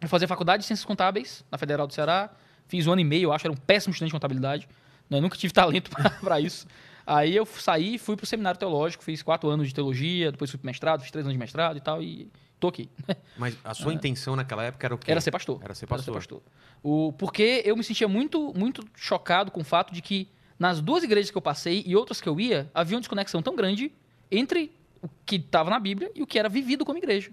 [0.00, 2.30] Fui fazer faculdade de Ciências Contábeis, na Federal do Ceará.
[2.66, 4.68] Fiz um ano e meio, eu acho, era um péssimo estudante de contabilidade.
[5.08, 5.20] né?
[5.20, 5.90] Nunca tive talento
[6.20, 6.66] para isso.
[7.06, 10.50] Aí eu saí e fui para o seminário teológico, fiz quatro anos de teologia, depois
[10.50, 12.88] fui para mestrado, fiz três anos de mestrado e tal, e tô aqui.
[13.36, 15.10] Mas a sua intenção naquela época era o quê?
[15.10, 15.12] É.
[15.12, 15.60] Era ser pastor.
[15.62, 16.42] Era ser pastor.
[16.82, 20.28] O, porque eu me sentia muito, muito chocado com o fato de que
[20.58, 23.54] nas duas igrejas que eu passei e outras que eu ia, havia uma desconexão tão
[23.54, 23.92] grande
[24.36, 24.70] entre
[25.02, 27.30] o que estava na Bíblia e o que era vivido como igreja.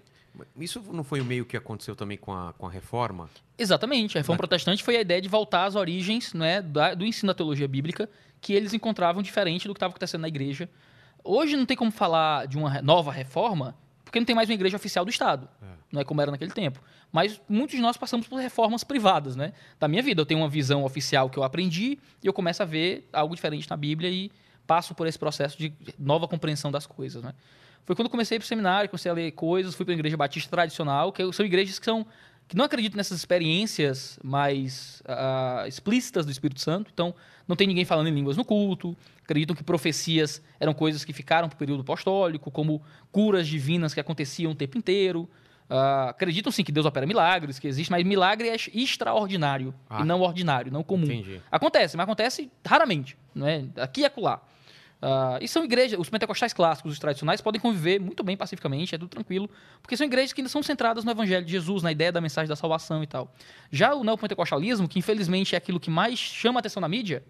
[0.58, 3.28] Isso não foi o meio que aconteceu também com a, com a reforma?
[3.58, 4.16] Exatamente.
[4.16, 7.34] A reforma protestante foi a ideia de voltar às origens né, da- do ensino da
[7.34, 8.08] teologia bíblica,
[8.40, 10.68] que eles encontravam diferente do que estava acontecendo na igreja.
[11.22, 14.76] Hoje não tem como falar de uma nova reforma, porque não tem mais uma igreja
[14.76, 15.48] oficial do Estado.
[15.92, 16.80] Não é como era naquele tempo.
[17.12, 19.52] Mas muitos de nós passamos por reformas privadas, né?
[19.78, 20.22] Da minha vida.
[20.22, 23.68] Eu tenho uma visão oficial que eu aprendi e eu começo a ver algo diferente
[23.68, 24.32] na Bíblia e
[24.66, 27.34] passo por esse processo de nova compreensão das coisas, né?
[27.84, 30.48] Foi quando comecei para o seminário, comecei a ler coisas, fui para a igreja batista
[30.48, 32.06] tradicional, que são igrejas que são
[32.48, 36.90] que não acreditam nessas experiências mais ah, explícitas do Espírito Santo.
[36.92, 37.14] Então,
[37.48, 38.96] não tem ninguém falando em línguas no culto.
[39.24, 44.00] Acreditam que profecias eram coisas que ficaram para o período apostólico, como curas divinas que
[44.00, 45.28] aconteciam o tempo inteiro.
[45.74, 50.02] Ah, acreditam sim que Deus opera milagres, que existe, mas milagre é extraordinário Ah.
[50.02, 51.04] e não ordinário, não comum.
[51.06, 51.40] Entendi.
[51.50, 53.64] Acontece, mas acontece raramente, não é?
[53.78, 54.42] Aqui e acolá.
[55.00, 58.98] Ah, e são igrejas, os pentecostais clássicos, os tradicionais, podem conviver muito bem pacificamente, é
[58.98, 59.48] tudo tranquilo,
[59.80, 62.48] porque são igrejas que ainda são centradas no evangelho de Jesus, na ideia da mensagem
[62.48, 63.34] da salvação e tal.
[63.70, 67.24] Já o neopentecostalismo, que infelizmente é aquilo que mais chama a atenção na mídia,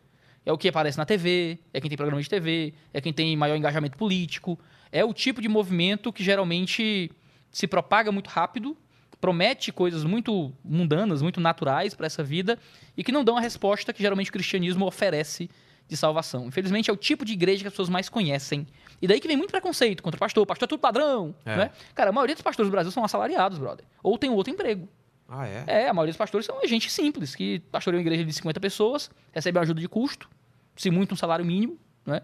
[0.45, 3.37] é o que aparece na TV, é quem tem programa de TV, é quem tem
[3.37, 4.59] maior engajamento político,
[4.91, 7.11] é o tipo de movimento que geralmente
[7.53, 8.77] se propaga muito rápido,
[9.21, 12.59] promete coisas muito mundanas, muito naturais para essa vida
[12.97, 15.49] e que não dão a resposta que geralmente o cristianismo oferece
[15.87, 16.47] de salvação.
[16.47, 18.67] Infelizmente é o tipo de igreja que as pessoas mais conhecem.
[19.01, 20.43] E daí que vem muito preconceito contra o pastor.
[20.43, 21.57] O pastor é tudo padrão, É.
[21.57, 21.71] né?
[21.95, 23.85] Cara, a maioria dos pastores do Brasil são assalariados, brother.
[24.03, 24.89] Ou tem outro emprego.
[25.29, 25.65] Ah, é?
[25.67, 29.11] É, a maioria dos pastores são gente simples, que pastoreia uma igreja de 50 pessoas,
[29.33, 30.29] recebe ajuda de custo,
[30.77, 32.23] se muito um salário mínimo, né?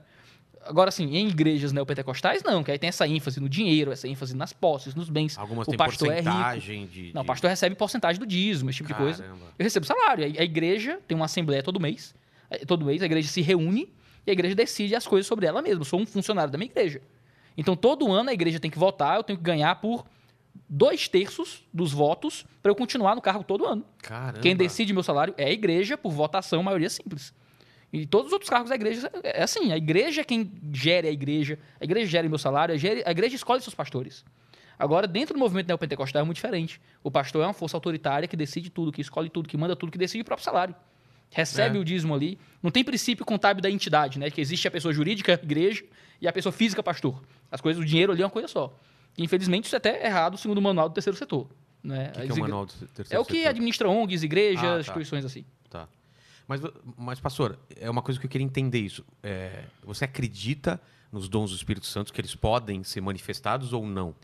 [0.69, 4.37] Agora, assim, em igrejas neopentecostais, não, que aí tem essa ênfase no dinheiro, essa ênfase
[4.37, 5.39] nas posses, nos bens.
[5.39, 6.25] Algumas o têm pastor é rico.
[6.31, 7.11] porcentagem de...
[7.15, 9.23] Não, o pastor recebe porcentagem do dízimo, esse tipo de coisa.
[9.23, 9.47] Caramba.
[9.59, 10.25] Eu recebo salário.
[10.25, 12.15] A igreja tem uma assembleia todo mês.
[12.51, 13.89] Eh, Todo mês a igreja se reúne
[14.27, 15.81] e a igreja decide as coisas sobre ela mesma.
[15.81, 17.01] Eu sou um funcionário da minha igreja.
[17.57, 20.05] Então, todo ano a igreja tem que votar, eu tenho que ganhar por
[20.69, 23.85] dois terços dos votos para eu continuar no cargo todo ano.
[24.03, 24.41] Caramba.
[24.41, 27.33] Quem decide meu salário é a igreja, por votação, maioria simples.
[27.93, 29.73] E todos os outros cargos da igreja é assim.
[29.73, 33.63] A igreja é quem gere a igreja, a igreja gera meu salário, a igreja, escolhe
[33.63, 34.25] seus pastores.
[34.79, 36.81] Agora, dentro do movimento neopentecostal é muito diferente.
[37.03, 39.91] O pastor é uma força autoritária que decide tudo, que escolhe tudo, que manda tudo,
[39.91, 40.75] que decide o próprio salário.
[41.31, 41.81] Recebe É.
[41.81, 42.39] o dízimo ali.
[42.63, 44.31] Não tem princípio contábil da entidade, né?
[44.31, 45.85] Que existe a pessoa jurídica, igreja,
[46.21, 47.23] e a pessoa física, pastor.
[47.51, 48.75] As coisas, o dinheiro ali é uma coisa só.
[49.17, 51.49] E, infelizmente, isso é até errado segundo o manual do terceiro setor.
[51.83, 52.11] Né?
[52.15, 53.51] O que, que é o manual do terceiro é o que setor?
[53.51, 54.81] administra ONGs, igrejas, Ah, tá.
[54.81, 55.45] instituições assim.
[55.69, 55.89] Tá.
[56.49, 56.63] Mas,
[56.97, 59.05] mas, pastor, é uma coisa que eu queria entender isso.
[59.23, 60.81] É, você acredita
[61.13, 64.15] nos dons do Espírito Santo, que eles podem ser manifestados ou não?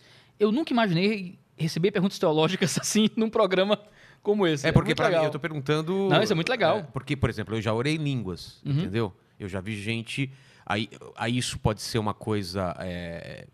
[0.41, 3.79] Eu nunca imaginei receber perguntas teológicas assim num programa
[4.23, 4.67] como esse.
[4.67, 6.09] É porque muito pra mim, eu tô perguntando.
[6.09, 6.79] Não, isso é muito legal.
[6.79, 6.85] Uhum.
[6.85, 9.15] porque, por exemplo, eu já orei em línguas, entendeu?
[9.39, 10.33] Eu já vi gente.
[10.65, 12.75] Aí, aí isso pode ser uma coisa.
[12.79, 13.47] é,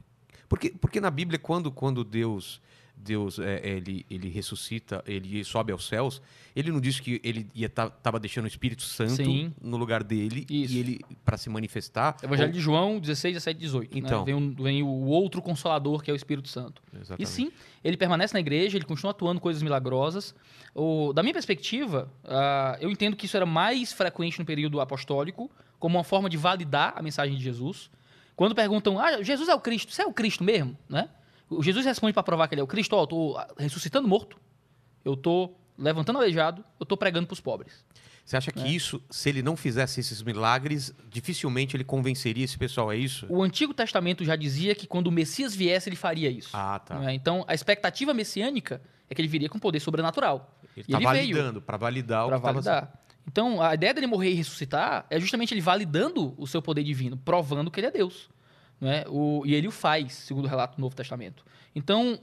[0.49, 2.61] Porque, porque na Bíblia, quando, quando Deus.
[3.03, 6.21] Deus é, ele, ele ressuscita, ele sobe aos céus,
[6.55, 7.89] ele não disse que ele ia tá,
[8.21, 9.53] deixando o Espírito Santo Sim.
[9.61, 10.75] no lugar dele Isso.
[10.75, 12.17] e ele para se manifestar.
[12.23, 13.93] Evangelho ou- de João 16, 17, 18.
[13.95, 14.01] né?
[14.01, 14.25] Então.
[14.25, 16.83] Vem, um- vem o outro consolador, que é o Espírito Santo.
[16.93, 17.29] E Exatamente.
[17.31, 17.51] sim,
[17.83, 20.35] ele permanece na igreja, ele continua atuando coisas milagrosas.
[20.75, 25.51] O- da minha perspectiva, ah, eu entendo que isso era mais frequente no período apostólico,
[25.79, 27.91] como uma forma de validar a mensagem de Jesus.
[28.37, 30.77] Quando perguntam, ah, Jesus é o Cristo, você é o Cristo mesmo?
[30.89, 31.09] Né?
[31.51, 34.39] O Jesus responde para provar que ele é o Cristo, ó, eu estou ressuscitando morto,
[35.05, 37.85] eu estou levantando aleijado, eu estou pregando para os pobres.
[38.25, 42.93] Você acha que isso, se ele não fizesse esses milagres, dificilmente ele convenceria esse pessoal,
[42.93, 43.27] é isso?
[43.29, 46.51] O Antigo Testamento já dizia que quando o Messias viesse, ele faria isso.
[46.53, 47.11] Ah, tá.
[47.11, 47.15] é?
[47.15, 50.57] Então, a expectativa messiânica é que ele viria com poder sobrenatural.
[50.77, 51.07] Ele E tá veio.
[51.35, 53.01] validando, para validar Para o que tava- validar.
[53.27, 57.17] Então, a ideia dele morrer e ressuscitar é justamente ele validando o seu poder divino,
[57.17, 58.29] provando que ele é Deus.
[58.81, 59.05] Não é?
[59.09, 61.45] o, e ele o faz, segundo o relato do Novo Testamento.
[61.75, 62.19] Então,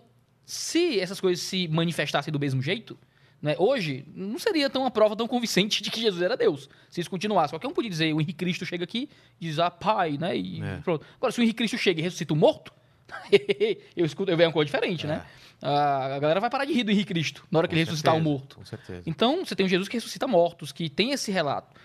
[0.45, 2.97] se essas coisas se manifestassem do mesmo jeito,
[3.41, 6.67] né, hoje não seria tão uma prova tão convincente de que Jesus era Deus.
[6.89, 7.53] Se isso continuasse.
[7.53, 10.35] Qualquer um podia dizer, o Henrique Cristo chega aqui e diz, ah, pai, né?
[10.35, 10.77] E É.
[10.77, 11.05] pronto.
[11.17, 12.73] Agora, se o Henrique Cristo chega e ressuscita o morto,
[13.95, 15.23] eu escuto, eu vejo uma coisa diferente, né?
[15.61, 17.77] A a galera vai parar de rir do Henrique Cristo na hora que É.
[17.77, 18.55] Com ele ressuscitar o certeza, morto.
[18.57, 19.03] Com certeza.
[19.05, 21.75] Então, você tem um Jesus que ressuscita mortos, que tem esse relato.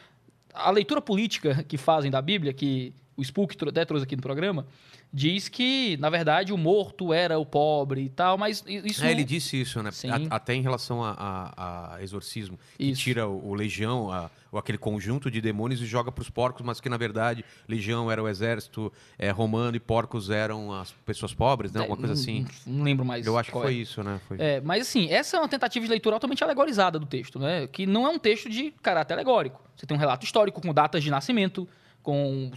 [0.55, 4.67] A leitura política que fazem da Bíblia, que o Spook até trouxe aqui no programa,
[5.13, 9.23] diz que, na verdade, o morto era o pobre e tal, mas isso É, ele
[9.25, 9.91] disse isso, né?
[10.31, 11.11] A- até em relação a,
[11.57, 13.03] a- a exorcismo, que Isso.
[13.03, 14.09] tira o, o legião,
[14.51, 18.11] ou aquele conjunto de demônios e joga para os porcos, mas que na verdade legião
[18.11, 21.81] era o exército é, romano e porcos eram as pessoas pobres, né?
[21.81, 22.47] Alguma coisa não- assim.
[22.67, 23.27] Não, não lembro mais.
[23.27, 23.77] Eu acho que foi é.
[23.77, 24.21] isso, né?
[24.27, 24.37] Foi.
[24.41, 27.67] É, mas assim, essa é uma tentativa de leitura altamente alegorizada do texto, né?
[27.67, 29.61] Que não é um texto de caráter alegórico.
[29.77, 31.69] Você tem um relato histórico com datas de nascimento,
[32.03, 32.51] com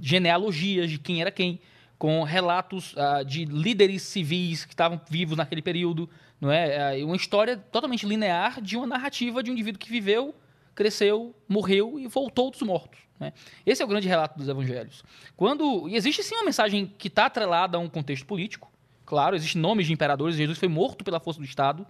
[0.00, 1.60] genealogias de quem era quem,
[1.98, 6.08] com relatos ah, de líderes civis que estavam vivos naquele período,
[6.40, 7.00] não é?
[7.00, 10.34] É uma história totalmente linear de uma narrativa de um indivíduo que viveu,
[10.74, 13.00] cresceu, morreu e voltou dos mortos.
[13.18, 13.32] Né?
[13.66, 15.02] Esse é o grande relato dos evangelhos.
[15.36, 18.70] Quando e existe sim uma mensagem que está atrelada a um contexto político,
[19.04, 21.84] claro, existem nomes de imperadores, Jesus foi morto pela força do Estado,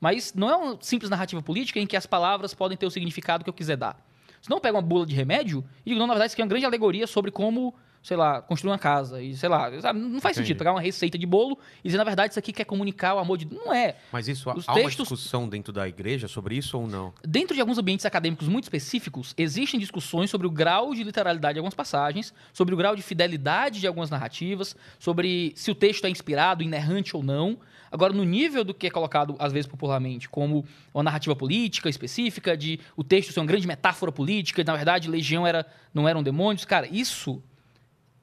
[0.00, 3.44] mas não é uma simples narrativa política em que as palavras podem ter o significado
[3.44, 4.02] que eu quiser dar.
[4.42, 6.44] Se não pega uma bula de remédio e digo, não, na verdade, isso aqui é
[6.44, 7.72] uma grande alegoria sobre como,
[8.02, 9.22] sei lá, construir uma casa.
[9.22, 10.48] E, sei lá, sabe, não faz Entendi.
[10.48, 13.18] sentido pegar uma receita de bolo e dizer, na verdade, isso aqui quer comunicar o
[13.20, 13.64] amor de Deus.
[13.64, 13.94] Não é.
[14.10, 17.14] Mas isso há Os há uma textos- discussão dentro da igreja sobre isso ou não?
[17.24, 21.58] Dentro de alguns ambientes acadêmicos muito específicos, existem discussões sobre o grau de literalidade de
[21.60, 26.10] algumas passagens, sobre o grau de fidelidade de algumas narrativas, sobre se o texto é
[26.10, 27.56] inspirado, inerrante ou não.
[27.92, 30.64] Agora, no nível do que é colocado, às vezes, popularmente, como
[30.94, 35.10] uma narrativa política específica, de o texto ser uma grande metáfora política, e, na verdade,
[35.10, 37.42] legião era, não eram demônios, cara, isso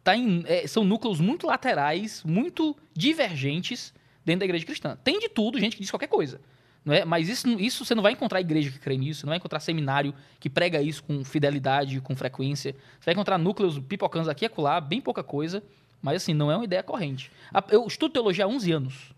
[0.04, 3.94] tá em- é, são núcleos muito laterais, muito divergentes
[4.26, 4.98] dentro da igreja cristã.
[5.04, 6.42] Tem de tudo, gente que diz qualquer coisa.
[6.84, 7.06] Não é?
[7.06, 10.16] Mas isso, isso você não vai encontrar igreja que crê nisso, não vai encontrar seminário
[10.40, 12.74] que prega isso com fidelidade, com frequência.
[13.00, 15.62] Você vai encontrar núcleos pipocando aqui e acolá, bem pouca coisa,
[16.02, 17.32] mas assim, não é uma ideia corrente.
[17.70, 19.14] Eu estudo teologia há 11 anos.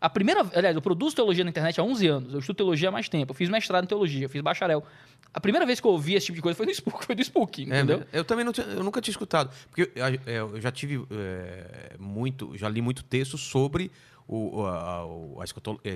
[0.00, 2.32] A primeira, aliás, eu produzo teologia na internet há 11 anos.
[2.34, 3.30] Eu estudo teologia há mais tempo.
[3.32, 4.84] Eu fiz mestrado em teologia, eu fiz bacharel.
[5.32, 7.22] A primeira vez que eu ouvi esse tipo de coisa foi no Spook, foi do
[7.22, 7.98] Spook, É, entendeu?
[7.98, 9.50] mas eu também não eu nunca tinha escutado.
[9.70, 13.90] Porque eu, eu- eu já tive é, muito, já li muito texto sobre
[14.28, 15.44] o, o- a,
[15.84, 15.94] é,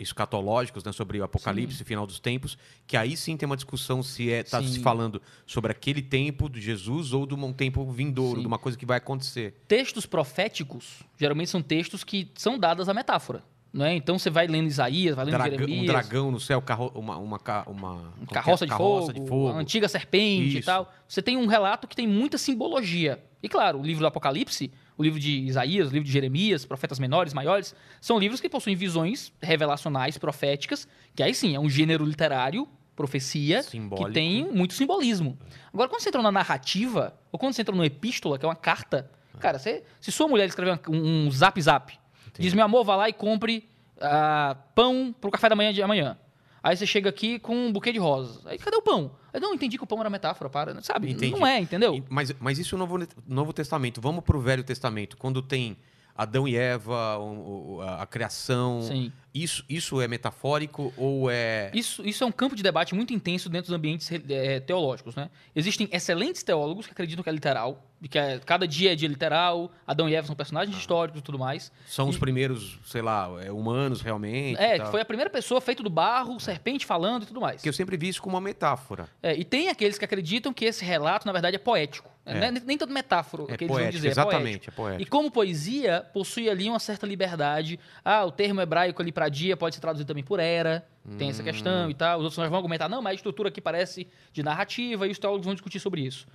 [0.00, 4.30] escatológicos, né, sobre o apocalipse, final dos tempos, que aí sim tem uma discussão se
[4.32, 4.82] é tá se Sim.
[4.82, 8.40] falando sobre aquele tempo de Jesus ou de um tempo vindouro, Sim.
[8.42, 9.54] de uma coisa que vai acontecer.
[9.68, 13.42] textos proféticos geralmente são textos que são dadas à metáfora.
[13.70, 13.94] Não é?
[13.94, 17.18] Então você vai lendo Isaías, vai lendo Draga- Jeremias, um dragão no céu, carro, uma,
[17.18, 18.34] uma, uma é?
[18.34, 20.66] carroça, de, Carroça fogo, a antiga serpente e Isso.
[20.66, 20.90] tal.
[21.06, 23.22] Você tem um relato que tem muita simbologia.
[23.42, 26.98] E claro, o livro do Apocalipse, o livro de Isaías, o livro de Jeremias, profetas
[26.98, 32.04] menores, maiores, são livros que possuem visões revelacionais, proféticas, que aí sim é um gênero
[32.04, 34.08] literário, profecia, Simbólico.
[34.08, 35.38] que tem muito simbolismo.
[35.72, 38.56] Agora, quando você entra na narrativa, ou quando você entra numa epístola, que é uma
[38.56, 41.96] carta, cara, você- se sua mulher escrever um, um zap zap,
[42.36, 43.68] diz, meu amor, vá lá e compre
[44.00, 46.18] ah, pão pro café da manhã de amanhã.
[46.62, 48.44] Aí você chega aqui com um buquê de rosas.
[48.46, 49.12] Aí cadê o pão?
[49.38, 50.82] Aí, não, entendi que o pão era metáfora, para.
[50.82, 51.10] Sabe?
[51.10, 51.32] Entendi.
[51.32, 52.04] Não é, entendeu?
[52.08, 54.00] Mas, mas isso é o Novo, Novo Testamento.
[54.00, 55.16] Vamos para o Velho Testamento.
[55.16, 55.76] Quando tem
[56.18, 58.82] Adão e Eva, o- o- a, a criação.
[58.82, 59.12] Sim.
[59.32, 61.70] Isso, isso é metafórico ou é.
[61.72, 65.30] Isso, isso é um campo de debate muito intenso dentro dos ambientes eh, teológicos, né?
[65.54, 69.70] Existem excelentes teólogos que acreditam que é literal, que é- cada dia é dia literal,
[69.86, 71.70] Adão e Eva são personagens históricos e tudo mais.
[71.86, 74.58] São os E- primeiros, sei lá, é, humanos realmente?
[74.60, 77.56] É, e que foi a primeira pessoa feita do barro, serpente falando e tudo mais.
[77.56, 79.08] Porque eu sempre vi isso como uma metáfora.
[79.22, 82.10] É, e tem aqueles que acreditam que esse relato, na verdade, é poético.
[82.30, 82.34] É.
[82.34, 84.08] Não é nem- tanto metáfora, É que eles vão poético, dizer.
[84.08, 84.70] é exatamente, poético.
[84.70, 85.02] é poético.
[85.02, 87.78] E como poesia, possui ali uma certa liberdade.
[88.04, 90.86] Ah, o termo hebraico ali para dia pode ser traduzido também por era.
[91.16, 91.44] Tem essa Hum.
[91.46, 92.18] questão e tal.
[92.18, 95.46] Os outros vão argumentar, não, mas a estrutura aqui parece de narrativa e os teólogos
[95.46, 96.26] vão discutir sobre isso.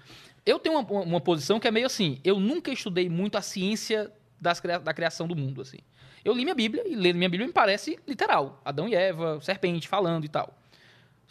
[0.45, 4.11] Eu tenho uma, uma posição que é meio assim, eu nunca estudei muito a ciência
[4.41, 5.77] das da criação do mundo, assim.
[6.25, 8.61] Eu li minha Bíblia e lendo minha Bíblia me parece literal.
[8.65, 10.57] Adão e Eva, serpente falando e tal.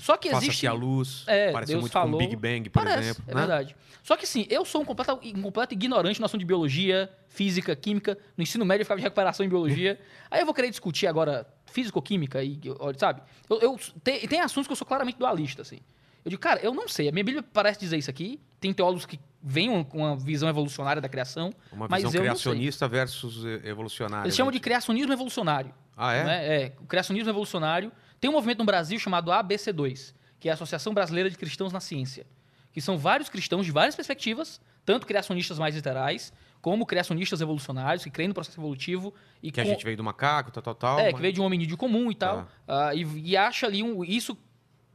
[0.02, 0.66] Só que existe.
[0.66, 1.22] a luz.
[1.28, 2.12] É, parece Deus muito falou.
[2.12, 3.22] com Big Bang, por Parece, exemplo.
[3.28, 3.40] é né?
[3.40, 3.76] verdade.
[4.02, 7.74] Só que assim, eu sou um completo, um completo ignorante na noção de biologia, física,
[7.76, 8.18] química.
[8.36, 10.00] No ensino médio eu ficava de recuperação em biologia.
[10.28, 12.58] Aí eu vou querer discutir agora físico-química e,
[12.98, 13.22] sabe?
[13.48, 15.78] Eu, eu- tem, tem assuntos que eu sou claramente dualista, assim.
[16.24, 17.08] Eu digo, cara, eu não sei.
[17.08, 18.40] A minha Bíblia parece dizer isso aqui.
[18.60, 21.52] Tem teólogos que vêm com uma visão evolucionária da criação.
[21.72, 24.26] Uma Mas visão eu criacionista versus evolucionária.
[24.26, 24.64] Eles chamam de gente.
[24.64, 25.74] criacionismo evolucionário.
[25.96, 26.24] Ah, é?
[26.24, 26.46] né?
[26.62, 27.90] É, o criacionismo evolucionário.
[28.22, 31.80] Tem um movimento no Brasil chamado ABC2, que é a Associação Brasileira de Cristãos na
[31.80, 32.24] Ciência,
[32.72, 38.10] que são vários cristãos de várias perspectivas, tanto criacionistas mais literais, como criacionistas evolucionários, que
[38.12, 39.12] creem no processo evolutivo
[39.42, 40.98] e Que a com- gente veio do macaco, tal, tal, tal.
[41.00, 43.82] é, mas- que veio de um hominídeo comum e tal, ah, e, e acha ali
[43.82, 44.38] um, isso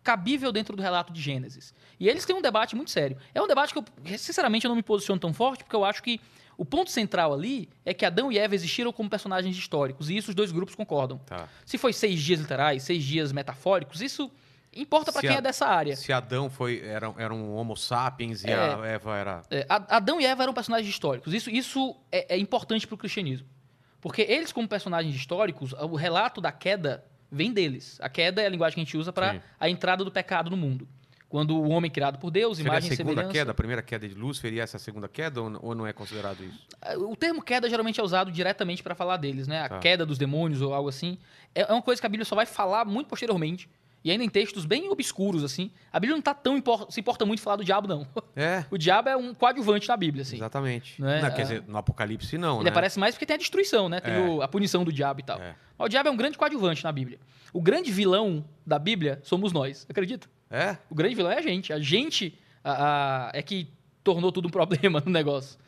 [0.02, 1.74] cabível dentro do relato de Gênesis.
[2.00, 3.18] E eles têm um debate muito sério.
[3.36, 6.02] É um debate que, eu, sinceramente, eu não me posiciono tão forte, porque eu acho
[6.02, 6.22] que
[6.58, 10.30] o ponto central ali é que Adão e Eva existiram como personagens históricos, e isso
[10.30, 11.20] os dois grupos concordam.
[11.20, 11.48] Tá.
[11.66, 14.32] Se foi seis dias literais, seis dias metafóricos, isso
[14.76, 15.96] importa para quem a- é dessa área.
[15.96, 18.56] Se Adão foi, era, era um homo sapiens e É.
[18.56, 19.42] a Eva era...
[19.50, 21.34] É, Adão e Eva eram personagens históricos.
[21.34, 23.48] Isso, isso é, é importante para o cristianismo.
[24.02, 27.98] Porque eles, como personagens históricos, o relato da queda vem deles.
[28.02, 30.56] A queda é a linguagem que a gente usa para a entrada do pecado no
[30.58, 30.88] mundo.
[31.30, 33.34] Quando o homem criado por Deus, Seria a imagem e segunda semelhança...
[33.34, 36.58] queda, a primeira queda de Lúcifer e essa segunda queda, ou, não é considerado isso?
[37.10, 39.64] O termo queda geralmente é usado diretamente para falar deles, né?
[39.64, 39.80] A Tá.
[39.80, 41.18] queda dos demônios ou algo assim.
[41.54, 43.70] É é uma coisa que a Bíblia só vai falar muito posteriormente.
[44.06, 45.70] E ainda em textos bem obscuros, assim.
[45.92, 48.08] A Bíblia não tá tão impor- se importa muito falar do diabo, não.
[48.34, 50.38] É, O diabo é um coadjuvante na Bíblia, assim.
[50.38, 51.02] exatamente.
[51.02, 51.20] Né?
[51.22, 51.44] Não, quer Ah.
[51.44, 52.70] dizer, no Apocalipse não, Ele né?
[52.70, 54.00] aparece mais porque tem a destruição, né?
[54.00, 54.20] Tem É.
[54.20, 55.42] o- a punição do diabo e tal.
[55.42, 55.56] É.
[55.78, 57.20] Mas o diabo é um grande coadjuvante na Bíblia.
[57.52, 60.30] O grande vilão da Bíblia somos nós, acredita?
[60.50, 60.78] É?
[60.90, 61.74] O grande vilão é a gente.
[61.74, 63.70] A gente a- a- é que
[64.04, 65.60] tornou tudo um problema no negócio.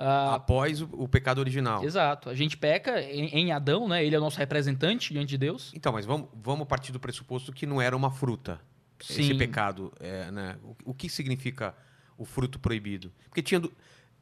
[0.00, 1.82] Ah, Após o, o pecado original.
[1.84, 2.30] Exato.
[2.30, 4.04] A gente peca em, em Adão, né?
[4.04, 5.72] Ele é o nosso representante diante de Deus.
[5.74, 8.60] Então, mas vamos, vamos partir do pressuposto que não era uma fruta.
[9.00, 9.36] Esse Sim.
[9.38, 10.56] pecado, é, né?
[10.62, 11.74] O, o que significa
[12.16, 13.12] o fruto proibido?
[13.28, 13.60] Porque tinha...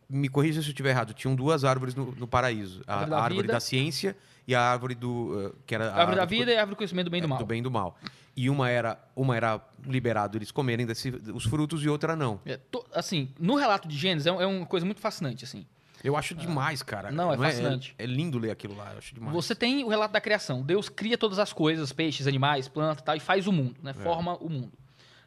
[0.09, 1.13] Me corrija se eu estiver errado.
[1.13, 2.83] Tinham duas árvores no, no paraíso.
[2.87, 3.53] A, Árvore da a árvore vida.
[3.55, 5.53] da ciência e a árvore do...
[5.53, 7.19] eh, que era A árvore da árvore vida e a árvore do conhecimento do bem
[7.19, 7.39] e do é, mal.
[7.39, 7.99] do bem e do mal.
[8.37, 12.39] E uma era, uma era liberado eles comerem desse- os frutos e outra não.
[12.45, 15.67] É, to- assim, no relato de Gênesis é, um- é uma coisa muito fascinante, assim.
[16.05, 17.11] Eu acho demais, cara.
[17.11, 17.95] Não, é fascinante.
[17.99, 19.35] É, lindo ler aquilo lá, eu acho demais.
[19.35, 20.63] Você tem o relato da criação.
[20.63, 23.95] Deus cria todas as coisas, peixes, animais, plantas e tal, e faz o mundo, né?
[23.95, 24.73] Forma o mundo.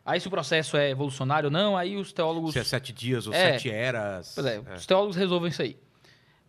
[0.06, 2.54] Aí se o processo é evolucionário ou não, aí os teólogos...
[2.54, 3.54] Se é sete dias ou É.
[3.54, 4.32] sete eras.
[4.36, 5.76] Pois é, os teólogos resolvem isso aí.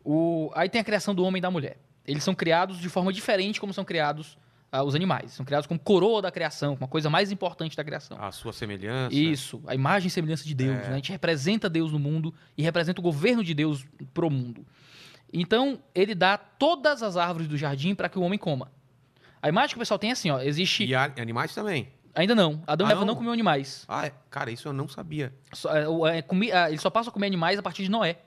[0.04, 1.78] O- Aí tem a criação do homem e da mulher.
[2.06, 4.36] Eles são criados de forma diferente como são criados
[4.72, 5.32] ah, os animais.
[5.32, 8.16] São criados como coroa da criação, como a coisa mais importante da criação.
[8.20, 9.14] A sua semelhança.
[9.14, 10.76] Isso, a imagem e semelhança de Deus.
[10.78, 10.82] É.
[10.82, 10.92] né?
[10.92, 14.64] A gente representa Deus no mundo e representa o governo de Deus pro mundo.
[15.32, 18.70] Então, ele dá todas as árvores do jardim para que o homem coma.
[19.42, 20.84] A imagem que o pessoal tem é assim, ó, existe...
[20.84, 21.88] E animais também.
[22.14, 23.14] Ainda não, Adão e Ah, Eva não não?
[23.14, 23.84] comiam animais.
[23.88, 24.12] Ah, é.
[24.28, 25.32] cara, isso eu não sabia.
[25.52, 27.90] Só, é, o- é, comi- ah, ele só passa a comer animais a partir de
[27.90, 28.18] Noé.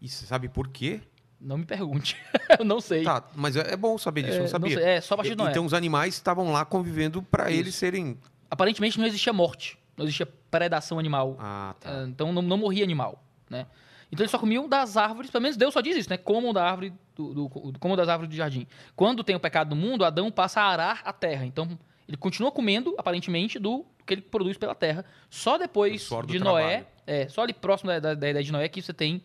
[0.00, 1.00] E você sabe por quê?
[1.44, 2.16] Não me pergunte.
[2.58, 3.02] eu não sei.
[3.02, 4.76] Tá, mas é, é bom saber disso, É, eu não sabia.
[4.78, 4.84] sei.
[4.86, 5.50] É, só a partir de Noé.
[5.50, 8.16] Então os animais estavam lá convivendo para eles serem.
[8.50, 11.36] Aparentemente não existia morte, não existia predação animal.
[11.40, 11.90] Ah, tá.
[11.90, 13.66] Ah, Então não, não morria animal, né?
[14.12, 16.16] Então eles só comiam das árvores, pelo menos Deus só diz isso, né?
[16.18, 18.66] Comam da árvore do, do- comam das árvores do jardim.
[18.94, 21.46] Quando tem o pecado no mundo, Adão passa a arar a terra.
[21.46, 25.04] Então ele continua comendo, aparentemente, do que ele produz pela terra.
[25.30, 26.86] Só depois do de Noé, trabalho.
[27.06, 29.22] é, só ali próximo da, da- da ideia de Noé que você tem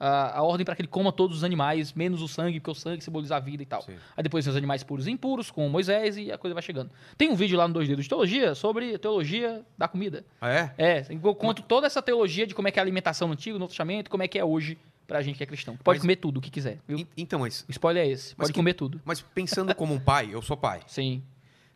[0.00, 2.74] a, a ordem para que ele coma todos os animais, menos o sangue, porque o
[2.74, 3.82] sangue simboliza a vida e tal.
[3.82, 3.96] Sim.
[4.16, 6.90] Aí depois tem os animais puros e impuros, com Moisés, e a coisa vai chegando.
[7.18, 10.24] Tem um vídeo lá no Dois Dedos de Teologia sobre teologia da comida.
[10.40, 10.74] Ah, é?
[10.78, 13.54] É, eu conto toda essa teologia de como é que é a alimentação no Antigo,
[13.54, 15.76] no Novo Testamento, como é que é hoje pra gente que é cristão.
[15.76, 16.98] Pode Mas- comer tudo o que quiser, viu?
[17.00, 18.34] En- Então, mas, O spoiler é esse.
[18.34, 19.00] Pode que- comer tudo.
[19.04, 20.80] mas pensando como um pai, eu sou pai.
[20.86, 21.22] Sim.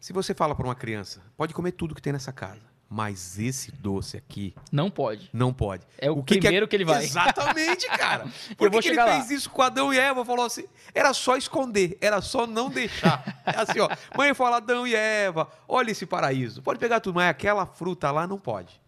[0.00, 2.62] Se você fala para uma criança, pode comer tudo que tem nessa casa,
[2.95, 5.28] mas esse doce aqui Não pode.
[5.32, 5.82] não pode.
[5.99, 7.03] É o, que que primeiro que, ele vai.
[7.03, 8.28] Exatamente, cara.
[8.57, 9.16] Por que, que ele lá.
[9.16, 10.24] fez isso com Adão e Eva?
[10.24, 10.62] Falou assim,
[10.95, 13.42] era só esconder, era só não deixar.
[13.45, 17.28] É assim, ó, mãe fala Adão e Eva, olha esse paraíso, pode pegar tudo, mas
[17.28, 18.80] aquela fruta lá não pode.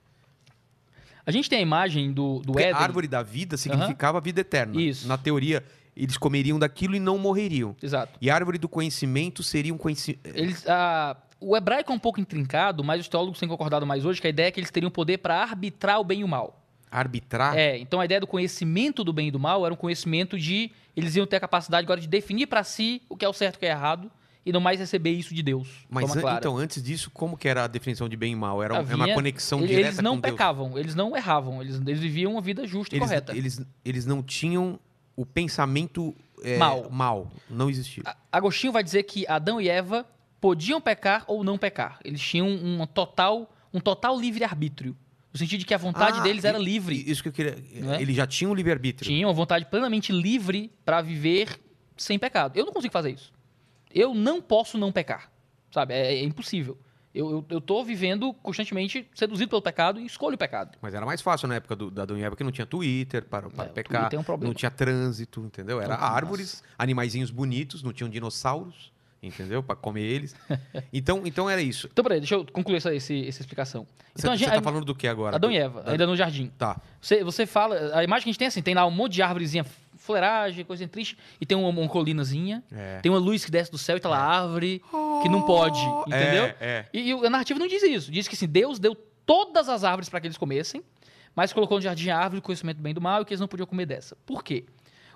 [1.27, 2.75] A gente tem a imagem do, do Éden.
[2.75, 4.81] a árvore da vida significava a vida eterna.
[4.81, 5.09] Isso.
[5.09, 5.65] Na teoria,
[5.97, 7.75] eles comeriam daquilo e não morreriam.
[7.83, 8.17] Exato.
[8.21, 10.21] E a árvore do conhecimento seria um conhecimento...
[10.33, 14.21] Eles, ah, o hebraico é um pouco intrincado, mas os teólogos têm concordado mais hoje
[14.21, 16.63] que a ideia é que eles teriam poder para arbitrar o bem e o mal.
[16.91, 17.57] Arbitrar?
[17.57, 20.71] É, então a ideia do conhecimento do bem e do mal era um conhecimento de.
[20.97, 23.57] Eles iam ter a capacidade agora de definir para si o que é o certo
[23.57, 24.11] e o que é errado
[24.47, 25.67] e não mais receber isso de Deus.
[25.67, 28.63] de Mas an- então, antes disso, como que era a definição de bem e mal?
[28.63, 30.33] Era é uma Havia- conexão eles, direta eles não com Deus?
[30.33, 33.37] pecavam, eles não erravam, eles, eles viviam uma vida justa e Eles, correta.
[33.37, 34.79] eles, eles não tinham
[35.17, 36.15] o pensamento
[36.45, 36.89] é, Mal.
[36.91, 37.29] mal.
[37.51, 38.05] Não existia.
[38.31, 40.07] Agostinho vai dizer que Adão e Eva
[40.41, 41.99] podiam pecar ou não pecar.
[42.05, 44.97] Eles tinham um total, um total livre-arbítrio.
[45.33, 47.03] No sentido de que a vontade Ah, deles e- era livre.
[47.11, 47.57] Isso que eu queria.
[47.97, 48.01] É?
[48.01, 49.07] Ele já tinha um livre-arbítrio.
[49.11, 51.61] Tinham uma vontade plenamente livre para viver
[51.97, 52.57] sem pecado.
[52.57, 53.33] Eu não consigo fazer isso.
[53.93, 55.31] Eu não posso não pecar.
[55.71, 55.93] Sabe?
[55.95, 56.79] É, é impossível.
[57.15, 60.77] Eu, eu, eu tô vivendo constantemente seduzido pelo pecado e escolho o pecado.
[60.83, 63.49] Mas era mais fácil na época do, da Dona Eva, porque não tinha Twitter para,
[63.49, 64.51] para É, pecar, Twitter é um problema.
[64.51, 65.81] não tinha trânsito, entendeu?
[65.81, 66.05] Era Nossa.
[66.13, 68.93] árvores, animaizinhos bonitos, não tinham dinossauros,
[69.27, 69.63] entendeu?
[69.63, 70.35] Para comer eles.
[70.93, 71.89] Então, então era isso.
[71.93, 73.87] Então, peraí, deixa eu concluir essa, esse- essa explicação.
[74.19, 75.37] Então, Você a gente, tá falando do que agora?
[75.37, 75.91] Adão e Eva, Ah.
[75.93, 76.51] ainda no jardim.
[76.59, 76.81] Tá.
[77.01, 79.13] Você, você fala, a imagem que a gente tem é assim, tem lá um monte
[79.15, 79.65] de árvorezinha,
[79.99, 83.01] fuleiragem, coisinha triste, e tem uma, uma colinazinha, É.
[83.01, 84.81] tem uma luz que desce do céu e tá lá a árvore,
[85.23, 86.45] que não pode, entendeu?
[86.45, 86.87] É, é.
[86.93, 88.11] E, e a narrativa não diz isso.
[88.13, 88.95] Diz que assim, Deus deu
[89.27, 90.83] todas as árvores para que eles comessem,
[91.35, 93.33] mas colocou no jardim a árvore do conhecimento do bem e do mal e que
[93.33, 94.17] eles não podiam comer dessa.
[94.25, 94.65] Por quê?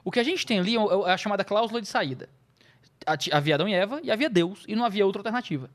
[0.04, 2.28] O que a gente tem ali é é a chamada cláusula de saída.
[3.32, 5.70] Havia Adão e Eva e havia Deus e não havia outra alternativa.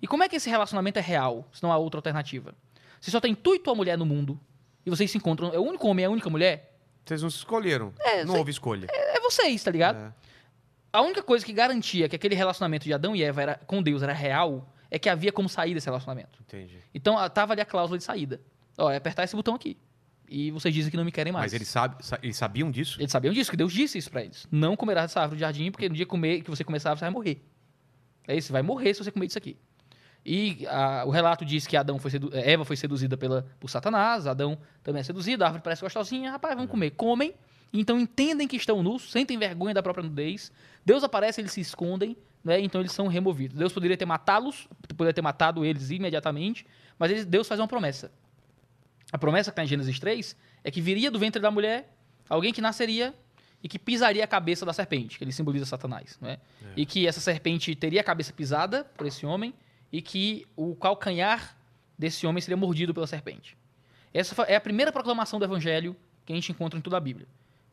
[0.00, 2.54] E como é que esse relacionamento é real se não há outra alternativa?
[3.00, 4.40] Se só tem tu e tua mulher no mundo
[4.84, 7.36] e vocês se encontram, é o único homem e a única mulher, Vocês não se
[7.38, 7.92] escolheram.
[8.00, 8.86] É, não houve escolha.
[8.90, 9.98] é vocês, tá ligado?
[9.98, 10.12] É.
[10.92, 14.02] A única coisa que garantia que aquele relacionamento de Adão e Eva era, com Deus
[14.02, 16.38] era real é que havia como sair desse relacionamento.
[16.42, 16.78] Entendi.
[16.94, 18.40] Então a- tava ali a cláusula de saída.
[18.78, 19.76] Ó, é apertar esse botão aqui.
[20.28, 21.44] E vocês dizem que não me querem mais.
[21.46, 23.00] Mas eles, sabe, sa- eles sabiam disso?
[23.00, 24.46] Eles sabiam disso, que Deus disse isso pra eles.
[24.50, 27.10] Não comerá dessa árvore do jardim, porque no dia comer, que você começar, você vai
[27.10, 27.42] morrer.
[28.26, 29.56] É isso, você vai morrer se você comer disso aqui.
[30.24, 33.68] E a- o relato diz que Adão foi sedu- eh, Eva foi seduzida pela, por
[33.68, 36.90] Satanás, Adão também é seduzido, a árvore parece gostosinha, rapaz, vamos comer.
[36.92, 37.34] Comem,
[37.72, 40.50] então entendem que estão nus, sentem vergonha da própria nudez.
[40.84, 42.58] Deus aparece, eles se escondem, né?
[42.60, 43.56] então eles são removidos.
[43.58, 44.66] Deus poderia ter matá-los,
[44.96, 46.66] poderia ter matado eles imediatamente,
[46.98, 48.10] mas Deus faz uma promessa.
[49.14, 51.88] A promessa que está em Gênesis 3 é que viria do ventre da mulher
[52.28, 53.14] alguém que nasceria
[53.62, 56.18] e que pisaria a cabeça da serpente, que ele simboliza Satanás.
[56.20, 56.38] Né?
[56.76, 59.54] E que essa serpente teria a cabeça pisada por esse homem
[59.92, 61.56] e que o calcanhar
[61.96, 63.56] desse homem seria mordido pela serpente.
[64.12, 65.94] Essa é a primeira proclamação do evangelho
[66.26, 67.28] que a gente encontra em toda a Bíblia.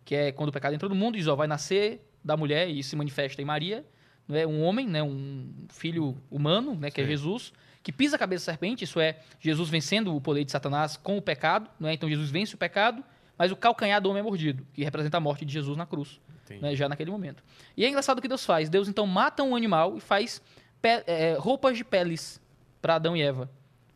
[0.05, 2.95] Que é quando o pecado entra no mundo, diz, vai nascer da mulher e se
[2.95, 3.83] manifesta em Maria,
[4.27, 7.09] não é um homem, né, um filho humano, né, que é Sim.
[7.09, 7.51] Jesus,
[7.83, 11.17] que pisa a cabeça da serpente, isso é Jesus vencendo o poder de Satanás com
[11.17, 11.93] o pecado, não é?
[11.93, 13.03] Então Jesus vence o pecado,
[13.37, 16.19] mas o calcanhar do homem é mordido, que representa a morte de Jesus na cruz,
[16.61, 17.43] né, já naquele momento.
[17.75, 18.69] E é engraçado o que Deus faz.
[18.69, 20.41] Deus então mata um animal e faz
[20.81, 22.39] pe- é, roupas de peles
[22.81, 23.49] para Adão e Eva.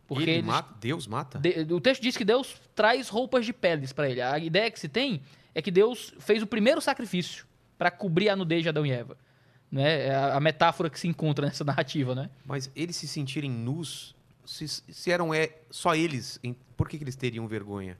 [0.07, 0.73] Porque Ele eles- mata?
[0.79, 1.39] Deus mata?
[1.39, 4.21] de- o texto diz que Deus traz roupas de peles para ele.
[4.21, 5.21] A ideia que se tem
[5.53, 7.45] é que Deus fez o primeiro sacrifício
[7.77, 9.17] para cobrir a nudez de Adão e Eva.
[9.71, 10.07] Né?
[10.07, 12.29] É a, metáfora que se encontra nessa narrativa, né?
[12.45, 17.03] Mas eles se sentirem nus, se, se eram é, só eles, em- por que, que
[17.03, 17.97] eles teriam vergonha?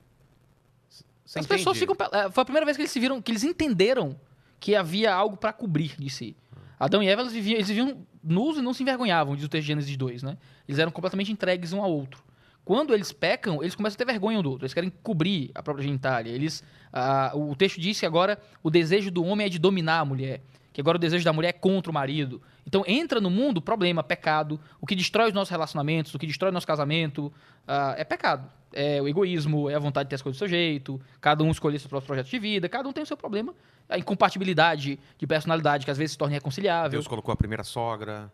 [0.88, 1.58] Você As entende?
[1.58, 1.96] pessoas ficam.
[2.12, 4.18] é, Foi a primeira vez que eles se viram, que eles entenderam
[4.60, 6.36] que havia algo para cobrir de si.
[6.78, 9.62] Adão e Eva, eles viviam, eles viviam nus e não se envergonhavam, diz o texto
[9.62, 10.36] de Gênesis 2, né?
[10.68, 12.22] Eles eram completamente entregues um ao outro.
[12.64, 14.64] Quando eles pecam, eles começam a ter vergonha um do outro.
[14.64, 16.30] Eles querem cobrir a própria genitália.
[16.32, 20.04] Eles, ah, o texto diz que agora o desejo do homem é de dominar a
[20.04, 20.42] mulher.
[20.76, 22.42] Que agora o desejo da mulher é contra o marido.
[22.66, 24.60] Então entra no mundo problema, pecado.
[24.78, 27.32] O que destrói os nossos relacionamentos, o que destrói o nosso casamento,
[27.66, 28.46] ah, é pecado.
[28.74, 31.50] É o egoísmo, é a vontade de ter as coisas do seu jeito, cada um
[31.50, 33.54] escolher seu próprio projeto de vida, cada um tem o seu problema.
[33.88, 36.90] A incompatibilidade de personalidade, que às vezes se torna irreconciliável.
[36.90, 38.30] Deus colocou a primeira sogra.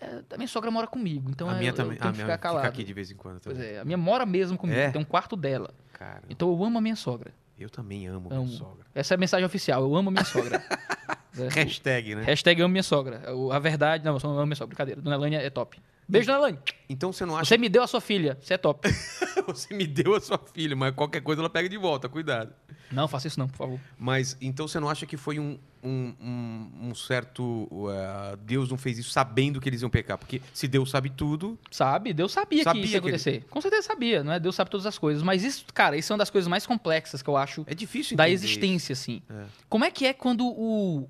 [0.00, 1.98] É, a minha sogra mora comigo, então a eu- minha eu também.
[1.98, 2.62] tenho A que minha ficar calado.
[2.64, 4.90] fica aqui de vez em quando Pois é, a minha mora mesmo comigo, É?
[4.90, 5.72] tem um quarto dela.
[5.92, 7.32] Cara, Então eu amo a minha sogra.
[7.56, 8.44] eu também amo, Amo.
[8.44, 8.84] minha sogra.
[8.92, 10.60] Essa é a mensagem oficial, eu amo a minha sogra.
[11.38, 12.22] É, Hashtag, né?
[12.22, 13.22] Hashtag amo minha sogra.
[13.52, 15.00] A verdade, não, eu só amo minha sogra, brincadeira.
[15.00, 15.78] Dona Elane é top.
[16.08, 16.58] Beijo, Dona Elane.
[16.88, 18.88] Então você não acha Você me deu a sua filha, você é top.
[19.46, 22.52] você me deu a sua filha, mas qualquer coisa ela pega de volta, cuidado.
[22.92, 23.80] não, faça isso não, por favor.
[23.98, 27.42] Mas então você não acha que foi um, um, um- um certo.
[27.72, 30.16] uh, Deus não fez isso sabendo que eles iam pecar?
[30.16, 31.58] Porque se Deus sabe tudo.
[31.72, 33.44] Sabe, Deus sabia, Sabia que isso ia que ele- acontecer.
[33.50, 34.38] Com certeza sabia, não é?
[34.38, 35.24] Deus sabe todas as coisas.
[35.24, 38.16] Mas isso, cara, isso é uma das coisas mais complexas que eu acho É difícil
[38.16, 38.44] da isso.
[38.44, 39.20] existência, assim.
[39.28, 39.42] É.
[39.68, 41.08] Como é que é quando o,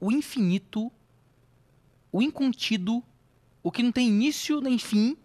[0.00, 0.90] o infinito,
[2.12, 3.02] o incontido,
[3.62, 5.16] o que não tem início nem fim,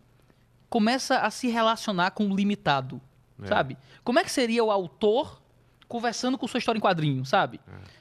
[0.70, 3.02] começa a se relacionar com o limitado,
[3.42, 3.48] É.
[3.48, 3.78] sabe?
[4.04, 5.42] Como é que seria o autor
[5.88, 7.60] conversando com sua história em quadrinho, sabe?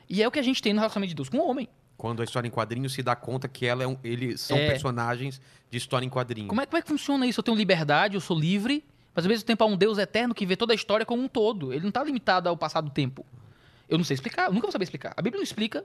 [0.09, 1.69] E é o que a gente tem no relacionamento de Deus com o homem.
[1.97, 4.69] Quando a história em quadrinhos se dá conta que ela é um, eles são É.
[4.69, 6.49] personagens de história em quadrinhos.
[6.49, 7.41] Como é, como é que funciona isso?
[7.41, 10.47] Eu tenho liberdade, eu sou livre, mas ao mesmo tempo há um Deus eterno que
[10.47, 11.73] vê toda a história como um todo.
[11.73, 13.27] Ele não está limitado ao passar do tempo.
[13.89, 15.13] Eu não sei explicar, eu nunca vou saber explicar.
[15.17, 15.85] A Bíblia não explica,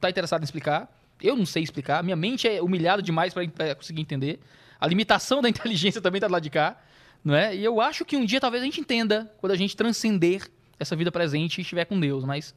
[0.00, 0.90] está interessado em explicar.
[1.22, 2.02] Eu não sei explicar.
[2.02, 4.40] Minha mente é humilhada demais para conseguir entender.
[4.80, 6.76] A limitação da inteligência também está do lado de cá.
[7.22, 7.54] Não é?
[7.54, 10.96] E eu acho que um dia talvez a gente entenda quando a gente transcender essa
[10.96, 12.24] vida presente e estiver com Deus.
[12.24, 12.54] Mas,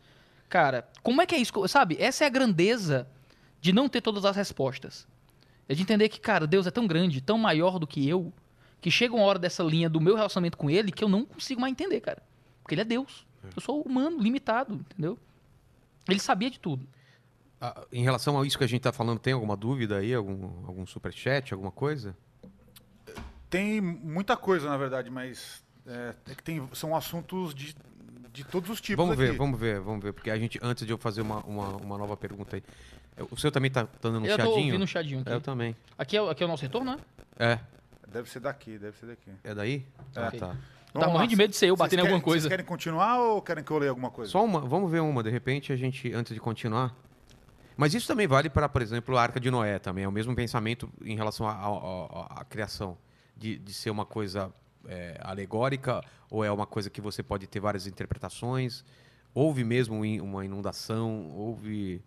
[0.47, 1.51] cara, como é que é isso?
[1.67, 1.97] Sabe?
[1.99, 3.07] Essa é a grandeza
[3.59, 5.05] de não ter todas as respostas.
[5.67, 8.31] É de entender que, cara, Deus é tão grande, tão maior do que eu,
[8.79, 11.59] que chega uma hora dessa linha do meu relacionamento com ele que eu não consigo
[11.59, 12.23] mais entender, cara.
[12.61, 13.25] Porque ele é Deus.
[13.55, 15.17] Eu sou humano, limitado, entendeu?
[16.07, 16.87] Ele sabia de tudo.
[17.65, 20.13] Ah, em relação a isso que a gente tá falando, tem alguma dúvida aí?
[20.13, 22.13] Algum, algum superchat, alguma coisa?
[23.49, 27.73] Tem muita coisa, na verdade, mas é, é que tem, são assuntos de,
[28.33, 29.37] de todos os tipos Vamos ver, aqui.
[29.37, 30.11] vamos ver, vamos ver.
[30.11, 32.63] Porque a gente, antes de eu fazer uma, uma, uma nova pergunta aí.
[33.31, 34.65] O seu também tá, tá dando um eu tô chiadinho?
[34.65, 35.29] ouvindo um chadinho aqui.
[35.31, 35.75] É, eu também.
[35.97, 36.99] Aqui, é, o- aqui é o nosso retorno, né?
[37.39, 37.59] É.
[38.11, 39.31] Deve ser daqui, deve ser daqui.
[39.43, 39.85] É daí?
[40.15, 40.39] Ah, Ok.
[40.39, 40.47] tá.
[40.47, 42.41] Tá Vamos morrendo de medo de ser eu batendo em alguma coisa.
[42.41, 44.31] Vocês querem continuar ou querem que eu leia alguma coisa?
[44.31, 46.93] Só uma, vamos ver uma, de repente a gente, antes de continuar.
[47.75, 50.03] Mas isso também vale para, por exemplo, a Arca de Noé também.
[50.03, 52.97] É o mesmo pensamento em relação à- criação.
[53.35, 54.53] De, de ser uma coisa
[54.87, 58.85] é, alegórica ou é uma coisa que você pode ter várias interpretações.
[59.33, 62.01] Houve mesmo uma inundação, houve...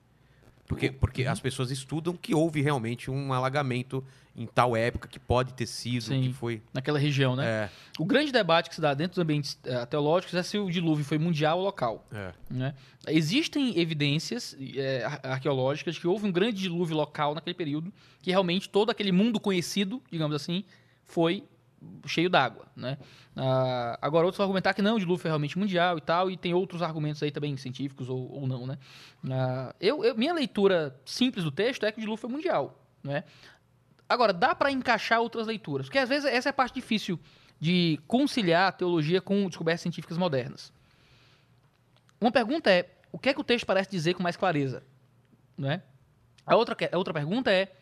[0.67, 1.31] Porque, porque Uhum.
[1.31, 4.05] as pessoas estudam que houve realmente um alagamento
[4.35, 6.23] em tal época que pode ter sido, Sim.
[6.23, 6.61] que foi...
[6.75, 7.47] Naquela região, né?
[7.47, 10.71] É, O grande debate que se dá dentro dos ambientes eh, teológicos é se o
[10.71, 12.05] dilúvio foi mundial ou local.
[12.13, 12.33] é.
[12.51, 12.75] né?
[13.09, 17.91] Existem evidências eh, ar- arqueológicas que houve um grande dilúvio local naquele período,
[18.21, 20.65] que realmente todo aquele mundo conhecido, digamos assim,
[21.07, 21.45] foi
[22.07, 22.67] cheio d'água.
[22.77, 22.99] Né?
[23.37, 26.37] Ah, agora, outros vão argumentar que não, o dilúvio foi realmente mundial e tal, e
[26.37, 28.67] tem outros argumentos aí também científicos ou, ou não.
[28.67, 28.79] Né?
[29.31, 32.79] Ah, eu, eu- minha leitura simples do texto é que o dilúvio foi mundial.
[33.03, 33.25] Né?
[34.09, 37.19] Agora, dá para encaixar outras leituras, porque às vezes essa é a parte difícil
[37.59, 40.73] de conciliar a teologia com descobertas científicas modernas.
[42.21, 44.83] Uma pergunta é, o que é que o texto parece dizer com mais clareza?
[45.57, 45.83] Não é?
[46.47, 47.73] a, outra, a outra pergunta é,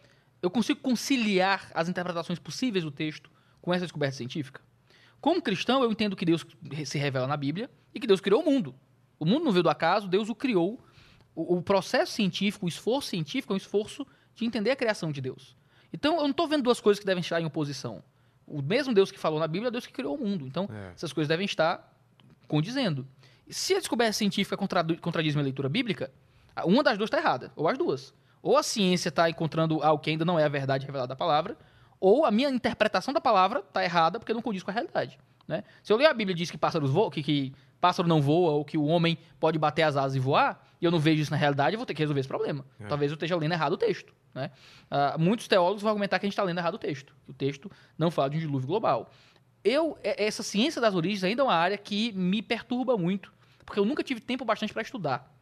[0.41, 3.31] eu consigo conciliar as interpretações possíveis do texto
[3.65, 4.61] com essa descoberta científica?
[5.23, 6.45] Como cristão, eu entendo que Deus
[6.85, 8.75] se revela na Bíblia e que Deus criou o mundo.
[9.19, 10.79] O mundo não veio do acaso, Deus o criou.
[11.35, 15.23] O, o processo científico, o esforço científico é um esforço de entender a criação de
[15.23, 15.57] Deus.
[15.95, 18.03] Então, eu não estou vendo duas coisas que devem estar em oposição.
[18.47, 20.47] O mesmo Deus que falou na Bíblia é Deus que criou o mundo.
[20.47, 20.93] Então, É.
[20.95, 21.91] essas coisas devem estar
[22.47, 23.07] condizendo.
[23.49, 24.59] Se a descoberta científica
[25.01, 26.13] contradiz minha leitura bíblica,
[26.67, 28.13] uma das duas está errada, ou as duas.
[28.43, 31.57] Ou a ciência está encontrando algo que ainda não é a verdade revelada da palavra,
[32.05, 35.19] ou a minha interpretação da palavra está errada porque não condiz com a realidade.
[35.49, 35.65] Né?
[35.83, 38.53] Se eu ler a Bíblia e diz que pássaros voam, que, que pássaro não voa,
[38.53, 41.31] ou que o homem pode bater as asas e voar, e eu não vejo isso
[41.31, 42.63] na realidade, eu vou ter que resolver esse problema.
[42.79, 42.87] É.
[42.89, 44.13] Talvez eu esteja lendo errado o texto.
[44.35, 44.51] Né?
[44.91, 47.35] Ah, muitos teólogos vão argumentar que a gente está lendo errado o texto, que o
[47.35, 49.11] texto não fala de um dilúvio global.
[49.65, 53.33] Eu, é- essa ciência das origens ainda é uma área que me perturba muito,
[53.65, 55.35] porque eu nunca tive tempo bastante para estudar.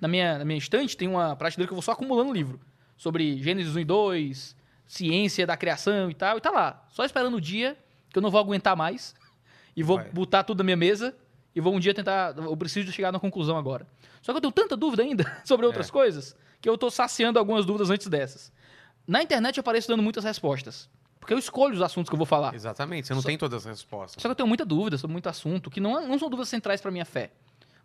[0.00, 2.60] Na minha, na minha estante tem uma prateleira que eu vou só acumulando livro
[2.96, 4.56] sobre Gênesis 1 e 2,
[4.94, 7.78] ciência da criação e tal, e tá lá, só esperando o dia
[8.10, 9.14] que eu não vou aguentar mais
[9.76, 10.10] e vou Vai.
[10.10, 11.16] botar tudo na minha mesa
[11.54, 13.86] e vou um dia tentar, eu preciso chegar na conclusão agora.
[14.20, 15.92] Só que eu tenho tanta dúvida ainda sobre outras É.
[15.92, 18.52] coisas que eu tô saciando algumas dúvidas antes dessas.
[19.06, 22.26] Na internet eu apareço dando muitas respostas, porque eu escolho os assuntos que eu vou
[22.26, 22.52] falar.
[22.52, 24.20] Exatamente, você não Só- tem todas as respostas.
[24.20, 26.80] Só que eu tenho muita dúvida sobre muito assunto, que não, não são dúvidas centrais
[26.80, 27.30] para minha fé.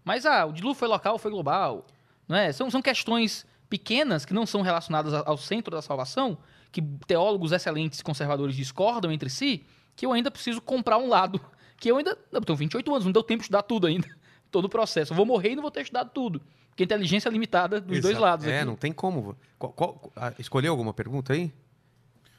[0.04, 1.86] Mas, ah, o dilúvio foi local foi global?
[2.28, 2.52] Não é?
[2.52, 6.38] são, são questões pequenas que não são relacionadas ao centro da salvação,
[6.72, 11.40] que teólogos excelentes conservadores discordam entre si, que eu ainda preciso comprar um lado.
[11.78, 12.18] Que eu ainda.
[12.32, 14.08] Eu tenho 28 anos, não deu tempo de estudar tudo ainda.
[14.50, 15.12] Todo o processo.
[15.12, 16.42] Eu vou morrer e não vou ter estudado tudo.
[16.70, 18.22] Porque a inteligência é limitada dos dois Exato.
[18.22, 18.48] lados.
[18.48, 18.66] É, aqui.
[18.66, 19.36] não tem como.
[19.60, 21.52] Qual- qual- ah, escolheu alguma pergunta aí?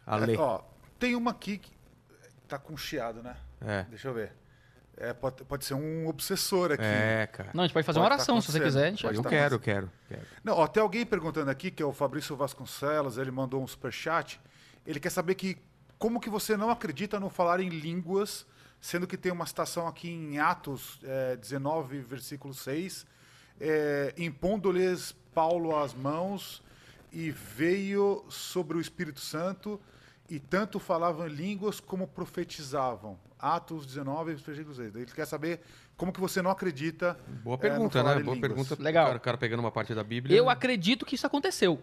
[0.07, 0.37] Ale.
[0.37, 0.62] É, ó,
[0.99, 1.70] tem uma aqui que
[2.49, 3.37] tá com chiado, né?
[3.61, 3.83] É.
[3.91, 4.33] Deixa eu ver.
[4.97, 6.83] É, pode, pode ser um obsessor aqui.
[6.83, 7.51] É, cara.
[7.53, 8.87] Não, a gente pode fazer uma Pode tá oração, se você quiser.
[8.87, 10.23] A gente Pode Eu tá quero, eu quero, quero.
[10.43, 14.41] Não, ó, tem alguém perguntando aqui, que é o Fabrício Vasconcelos, ele mandou um superchat.
[14.87, 15.59] Ele quer saber que
[15.99, 18.47] como que você não acredita no falar em línguas,
[18.81, 23.07] sendo que tem uma citação aqui em Atos é, 19, versículo 6,
[23.61, 26.63] é, impondo-lhes Paulo as mãos
[27.13, 29.81] e veio sobre o Espírito Santo
[30.29, 33.18] e tanto falavam línguas como profetizavam.
[33.39, 34.95] Atos 19, versículo 6.
[34.97, 35.61] Ele quer saber
[35.97, 38.22] como que você não acredita Boa é, no pergunta, falar né?
[38.22, 38.53] Boa línguas.
[38.55, 38.83] pergunta.
[38.83, 39.05] Legal.
[39.05, 40.37] O cara, o cara pegando uma parte da Bíblia.
[40.37, 41.81] Eu acredito que isso aconteceu.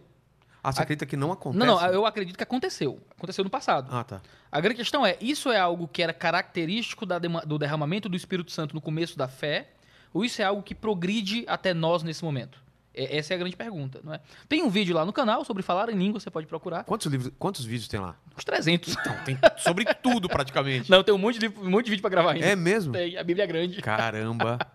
[0.63, 1.65] Ah, você acredita que não acontece?
[1.65, 2.99] Não, não, eu acredito que aconteceu.
[3.17, 3.89] Aconteceu no passado.
[3.91, 4.21] Ah, tá.
[4.51, 8.15] A grande questão é, isso é algo que era característico da dema- do derramamento do
[8.15, 9.71] Espírito Santo no começo da fé,
[10.13, 12.62] ou isso é algo que progride até nós nesse momento?
[12.95, 14.19] É- essa é a grande pergunta, não é?
[14.47, 16.83] Tem um vídeo lá no canal sobre falar em língua, você pode procurar.
[16.83, 18.15] Quantos, livros, quantos vídeos tem lá?
[18.37, 18.95] Uns 300.
[19.05, 20.89] Não, tem sobre tudo praticamente.
[20.91, 22.45] Não, tem um monte de, um monte de vídeo pra gravar ainda.
[22.45, 22.93] É mesmo?
[22.93, 23.81] Tem, a Bíblia é grande.
[23.81, 24.59] Caramba.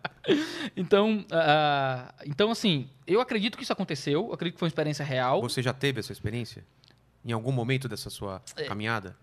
[0.76, 5.02] Então, ah, então, assim, eu acredito que isso aconteceu, eu acredito que foi uma experiência
[5.02, 5.40] real.
[5.40, 6.66] Você já teve essa experiência?
[7.24, 8.64] Em algum momento dessa sua É.
[8.64, 9.16] caminhada?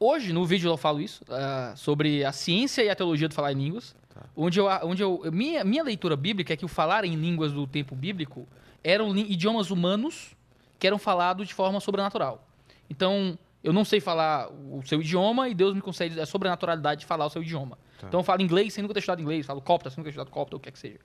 [0.00, 3.52] Hoje, no vídeo eu falo isso, ah, sobre a ciência e a teologia do falar
[3.52, 3.94] em línguas.
[4.16, 4.22] Tá.
[4.34, 7.66] Onde eu, onde eu minha, minha leitura bíblica é que o falar em línguas do
[7.66, 8.48] tempo bíblico
[8.82, 10.34] eram idiomas humanos
[10.78, 12.46] que eram falados de forma sobrenatural.
[12.88, 17.06] Então, eu não sei falar o seu idioma e Deus me concede a sobrenaturalidade de
[17.06, 17.76] falar o seu idioma.
[17.98, 18.06] Tá.
[18.06, 20.30] Então, eu falo inglês sem nunca ter estudado inglês, falo copta sem nunca ter estudado
[20.30, 20.98] copta, ou o que é que seja.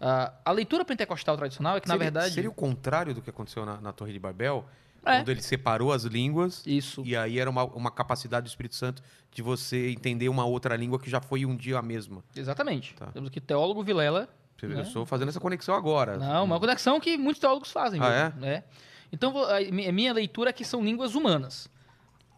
[0.00, 2.34] Ah, a leitura pentecostal tradicional é que, na Seria- verdade...
[2.34, 4.64] Seria o contrário do que aconteceu na, na Torre de Babel?
[5.04, 5.20] É.
[5.20, 7.02] Quando ele separou as línguas Isso.
[7.04, 10.98] e aí era uma, uma capacidade do Espírito Santo de você entender uma outra língua
[10.98, 12.22] que já foi um dia a mesma.
[12.34, 12.94] Exatamente.
[12.94, 13.06] Tá.
[13.06, 14.28] Temos aqui teólogo Vilela.
[14.56, 14.80] Você vê, Né?
[14.80, 16.18] Eu estou fazendo essa conexão agora.
[16.18, 18.00] Não, uma conexão que muitos teólogos fazem.
[18.02, 18.64] Ah, mesmo, né?
[19.12, 21.70] Então, a minha leitura é que são línguas humanas.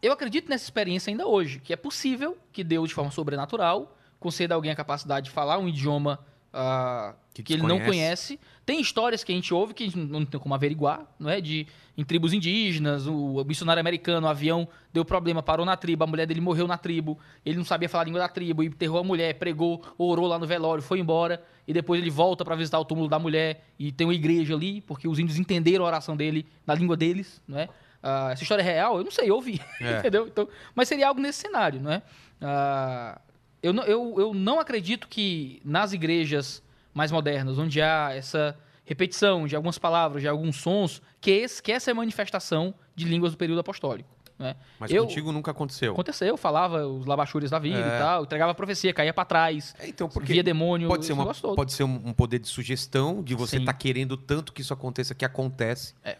[0.02, 4.54] Eu acredito nessa experiência ainda hoje, que é possível que Deus, de forma sobrenatural, conceda
[4.54, 6.18] a alguém a capacidade de falar um idioma
[6.52, 8.38] ah, Que que, ele não conhece.
[8.66, 11.40] Tem histórias que a gente ouve que a gente não tem como averiguar, não é?
[11.40, 16.06] De em tribos indígenas, o missionário americano, o avião deu problema, parou na tribo, a
[16.06, 19.00] mulher dele morreu na tribo, ele não sabia falar a língua da tribo, e enterrou
[19.00, 22.78] a mulher, pregou, orou lá no velório, foi embora, e depois ele volta para visitar
[22.78, 26.16] o túmulo da mulher e tem uma igreja ali, porque os índios entenderam a oração
[26.16, 27.68] dele na língua deles, não é?
[28.02, 28.96] Ah, essa história é real?
[28.96, 29.98] Eu não sei, eu ouvi, É.
[29.98, 30.26] entendeu?
[30.26, 32.02] Então, mas seria algo nesse cenário, não é?
[32.40, 33.20] Ah,
[33.62, 36.62] eu, não- eu, eu não acredito que nas igrejas
[36.94, 41.70] mais modernas, onde há essa repetição de algumas palavras, de alguns sons, que, esse, que
[41.70, 44.08] essa é a manifestação de línguas do período apostólico.
[44.38, 44.56] Né?
[44.78, 45.92] Mas eu, contigo nunca aconteceu.
[45.92, 47.96] Aconteceu, eu falava os labachures da vida É.
[47.96, 51.12] e tal, entregava a profecia, caía pra trás, É, então, porque via demônio, pode ser,
[51.12, 55.14] uma, pode ser um, poder de sugestão de você estar querendo tanto que isso aconteça
[55.14, 55.94] que acontece.
[56.02, 56.16] É.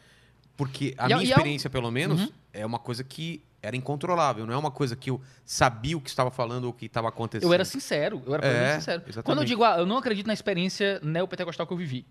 [0.57, 2.29] Porque a E minha experiência, pelo menos, Uhum.
[2.53, 4.47] é uma coisa que era incontrolável.
[4.47, 7.09] Não é uma coisa que eu sabia o que estava falando ou o que estava
[7.09, 7.49] acontecendo.
[7.49, 9.03] Eu era sincero, eu era É, plenamente sincero.
[9.03, 9.25] exatamente.
[9.25, 12.07] Quando eu digo, ah, eu não acredito na experiência neopentecostal que eu vivi.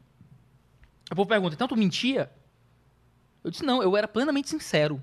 [1.11, 2.29] O povo pergunta, então tu mentia?
[3.43, 5.01] Eu disse, não, eu era plenamente sincero.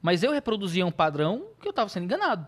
[0.00, 2.46] Mas eu reproduzia um padrão que eu estava sendo enganado.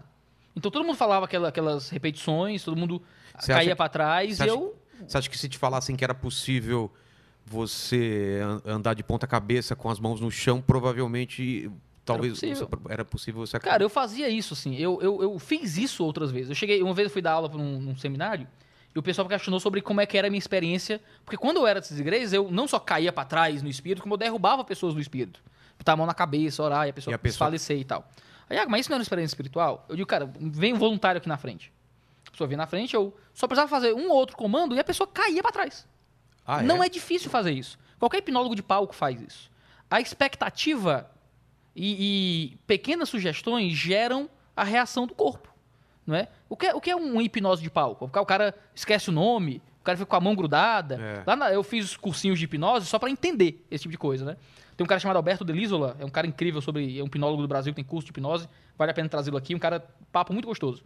[0.57, 3.03] Então todo mundo falava aquela- aquelas repetições, todo mundo
[3.39, 4.77] Você caía pra trás você e acha- eu...
[5.07, 6.91] Você acha que se te falassem que era possível
[7.47, 11.71] você an- andar de ponta cabeça com as mãos no chão, provavelmente
[12.15, 12.69] talvez possível.
[12.69, 14.77] você- era possível você Cara, eu fazia isso, assim.
[14.77, 16.49] Eu, eu, eu fiz isso outras vezes.
[16.51, 18.47] Eu cheguei, uma vez eu fui dar aula para um, num seminário
[18.95, 21.01] e o pessoal questionou sobre como é que era a minha experiência.
[21.25, 24.15] Porque quando eu era dessas igrejas, eu não só caía para trás no espírito, como
[24.15, 25.41] eu derrubava pessoas no espírito.
[25.79, 28.09] Botar a mão na cabeça, orar e a pessoa, E a pessoa- desfalecer e tal.
[28.51, 29.85] Aí, ah, mas isso não era uma experiência espiritual?
[29.89, 31.71] Eu digo, cara, vem um voluntário aqui na frente.
[32.27, 34.85] A pessoa vinha na frente, eu só precisava fazer um ou outro comando e a
[34.85, 35.87] pessoa caía para trás.
[36.47, 37.79] Ah, Não é difícil fazer isso.
[37.99, 39.51] Qualquer hipnólogo de palco faz isso.
[39.91, 41.11] A expectativa
[41.79, 45.49] e, e pequenas sugestões geram a reação do corpo.
[46.07, 46.29] Não é?
[46.49, 48.07] O, que é, o que é um hipnose de palco?
[48.07, 50.95] O cara esquece o nome, o cara fica com a mão grudada.
[51.01, 51.23] É.
[51.27, 54.37] Lá na- eu fiz cursinhos de hipnose só para entender esse tipo de coisa, né?
[54.77, 57.49] Tem um cara chamado Alberto Delisola, é um cara incrível sobre, é um hipnólogo do
[57.49, 60.47] Brasil que tem curso de hipnose, vale a pena trazê-lo aqui, um cara papo muito
[60.47, 60.83] gostoso.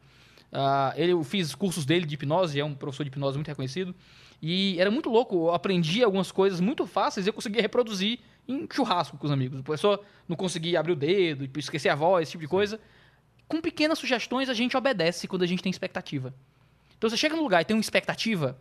[0.50, 3.94] Ah, ele, eu fiz cursos dele de hipnose, é um professor de hipnose muito reconhecido.
[4.40, 8.66] E era muito louco, eu aprendi algumas coisas muito fáceis e eu conseguia reproduzir em
[8.70, 9.60] churrasco com os amigos.
[9.60, 12.80] A pessoa não conseguia abrir o dedo, esquecer a voz, esse tipo de coisa.
[13.48, 16.34] Com pequenas sugestões a gente obedece quando a gente tem expectativa.
[16.96, 18.58] Então você chega num lugar e tem uma expectativa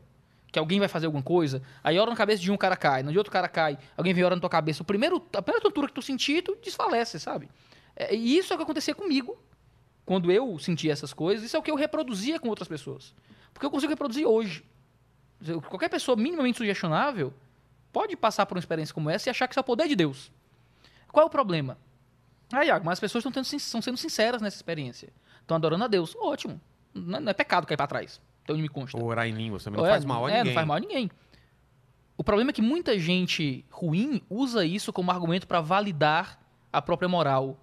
[0.52, 3.12] que alguém vai fazer alguma coisa, aí ora na cabeça de um cara cai, no
[3.12, 5.88] de outro cara cai, alguém vem ora na tua cabeça, o primeiro, a primeira tontura
[5.88, 7.48] que tu sentir, tu desfalece, sabe?
[7.96, 9.38] É, e isso é o que acontecia comigo
[10.06, 13.16] quando eu sentia essas coisas, isso é o que eu reproduzia com outras pessoas.
[13.54, 14.66] Porque eu consigo reproduzir hoje.
[15.70, 17.34] Qualquer pessoa minimamente sugestionável
[17.92, 19.96] pode passar por uma experiência como essa e achar que isso é o poder de
[19.96, 20.32] Deus.
[21.12, 21.78] Qual é o problema?
[22.54, 25.10] Ah, Iago, mas as pessoas estão, tendo sin- estão sendo sinceras nessa experiência.
[25.42, 26.16] Estão adorando a Deus.
[26.20, 26.60] Ótimo.
[26.94, 28.22] Não é, não é pecado cair para trás.
[28.44, 28.98] Então me consta.
[28.98, 30.46] Ou orar em línguas também não É, faz mal a é, ninguém.
[30.46, 31.12] não faz mal a ninguém.
[32.18, 36.40] O problema é que muita gente ruim usa isso como argumento para validar
[36.72, 37.58] a própria moral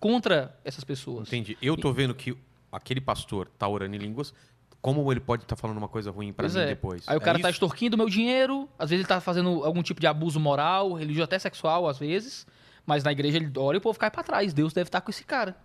[0.00, 1.28] contra essas pessoas.
[1.28, 1.56] Entendi.
[1.62, 2.36] Eu tô vendo que
[2.70, 4.34] aquele pastor tá orando em línguas,
[4.82, 6.66] como ele pode estar falando uma coisa ruim pra Pois mim é.
[6.66, 7.08] depois?
[7.08, 7.56] Aí o cara é tá isso?
[7.56, 11.38] extorquindo meu dinheiro, às vezes ele tá fazendo algum tipo de abuso moral, religioso, até
[11.38, 12.46] sexual, às vezes.
[12.84, 14.52] Mas na igreja ele ora e o povo cai pra trás.
[14.52, 15.56] Deus deve estar com esse cara.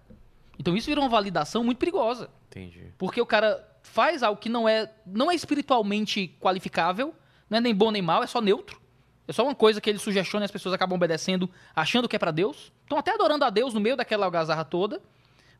[0.59, 2.29] Então isso virou uma validação muito perigosa.
[2.49, 2.93] Entendi.
[2.97, 7.13] Porque o cara faz algo que não é, não é espiritualmente qualificável,
[7.49, 8.79] não é nem bom nem mal, é só neutro.
[9.27, 12.19] É só uma coisa que ele sugestiona e as pessoas acabam obedecendo, achando que é
[12.19, 12.71] pra Deus.
[12.83, 15.01] Estão até adorando a Deus no meio daquela algazarra toda,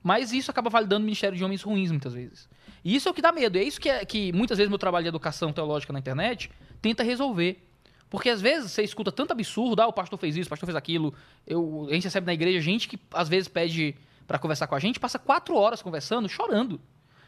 [0.04, 2.48] mas isso acaba validando o ministério de homens ruins muitas vezes.
[2.84, 3.58] E isso é o que dá medo.
[3.58, 6.50] E é isso que, é, que muitas vezes meu trabalho de educação teológica na internet
[6.82, 7.64] tenta resolver.
[8.10, 10.76] Porque às vezes você escuta tanto absurdo, ah, o pastor fez isso, o pastor fez
[10.76, 11.14] aquilo.
[11.46, 13.96] Eu, a gente recebe na igreja gente que às vezes pede
[14.26, 16.80] pra conversar com a gente, passa quatro horas conversando, chorando.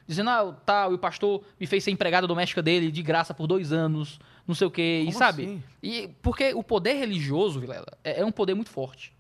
[0.08, 3.72] Dizendo, ah, tá, o pastor me fez ser empregada doméstica dele de graça por dois
[3.72, 5.44] anos, não sei o quê, e Como sabe?
[5.44, 5.64] assim?
[5.84, 9.14] E porque o poder religioso, Vilela, é, é um poder muito forte.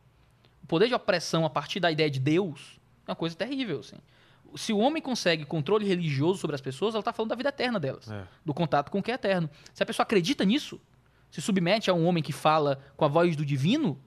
[0.64, 2.79] O poder de opressão a partir da ideia de Deus
[3.10, 3.98] é uma coisa terrível, assim.
[4.56, 7.80] Se o homem consegue controle religioso sobre as pessoas, ela está falando da vida eterna
[7.80, 8.24] delas, É.
[8.44, 9.50] do contato com o que é eterno.
[9.74, 10.80] Se a pessoa acredita nisso,
[11.30, 14.00] se submete a um homem que fala com a voz do divino,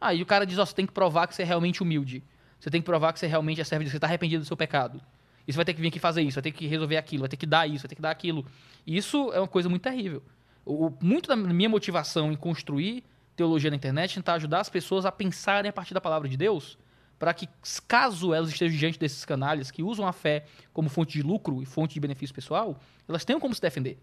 [0.00, 2.24] Aí o cara diz, ó, você tem que provar que você é realmente humilde.
[2.58, 4.46] Você tem que provar que você realmente é servo de Deus, você está arrependido do
[4.46, 4.98] seu pecado.
[5.46, 7.28] E você vai ter que vir aqui fazer isso, vai ter que resolver aquilo, vai
[7.28, 8.46] ter que dar isso, vai ter que dar aquilo.
[8.86, 10.22] E isso é uma coisa muito terrível.
[10.64, 13.04] O, muito da minha motivação em construir
[13.36, 16.36] teologia na internet é tentar ajudar as pessoas a pensarem a partir da palavra de
[16.38, 16.78] Deus,
[17.20, 17.46] para que,
[17.86, 21.66] caso elas estejam diante desses canalhas que usam a fé como fonte de lucro e
[21.66, 23.98] fonte de benefício pessoal, elas tenham como se defender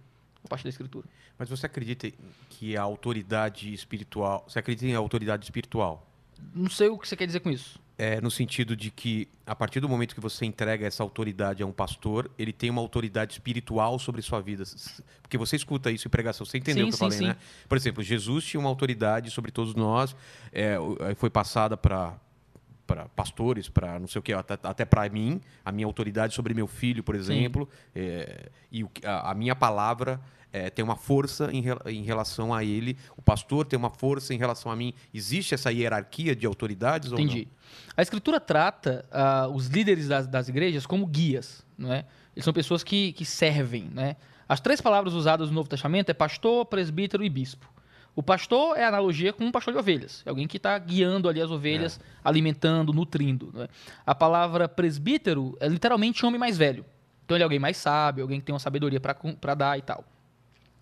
[0.46, 1.08] a partir da escritura.
[1.36, 2.12] Mas você acredita
[2.48, 4.46] que a autoridade espiritual.
[4.48, 6.08] Você acredita em autoridade espiritual?
[6.54, 7.80] Não sei o que você quer dizer com isso.
[7.98, 11.66] É, no sentido de que, a partir do momento que você entrega essa autoridade a
[11.66, 14.64] um pastor, ele tem uma autoridade espiritual sobre sua vida.
[15.24, 17.42] Porque você escuta isso em pregação, você entendeu Sim, o que eu sim, falei, né?
[17.68, 20.16] Por exemplo, Jesus tinha uma autoridade sobre todos nós,
[20.52, 20.78] é,
[21.16, 22.16] foi passada para
[22.88, 26.54] para pastores, para não sei o que, até, até para mim, a minha autoridade sobre
[26.54, 30.20] meu filho, por exemplo, é, e a, a minha palavra
[30.52, 34.38] é, tem uma força em, em relação a ele, o pastor tem uma força em
[34.38, 34.94] relação a mim.
[35.14, 37.26] Existe essa hierarquia de autoridades ou não?
[37.26, 37.48] Entendi.
[37.96, 42.06] A escritura trata ah, os líderes das, das igrejas como guias, não é?
[42.36, 44.16] Eles são pessoas que, que servem, né?
[44.48, 47.70] As três palavras usadas no Novo Testamento é pastor, presbítero e bispo.
[48.18, 51.40] O pastor é analogia com um pastor de ovelhas, é alguém que está guiando ali
[51.40, 53.52] as ovelhas, alimentando, nutrindo.
[53.54, 53.68] não é?
[54.04, 56.84] A palavra presbítero é literalmente homem mais velho.
[57.24, 60.04] Então ele é alguém mais sábio, alguém que tem uma sabedoria para dar e tal.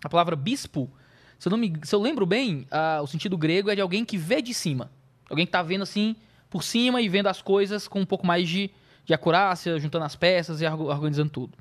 [0.02, 0.90] A palavra bispo,
[1.38, 2.66] se eu, me, se eu lembro bem,
[3.02, 4.90] o sentido grego é de alguém que vê de cima.
[5.28, 6.16] Alguém que está vendo assim
[6.48, 8.70] por cima e vendo as coisas com um pouco mais de,
[9.04, 11.52] de acurácia, juntando as peças e organizando tudo.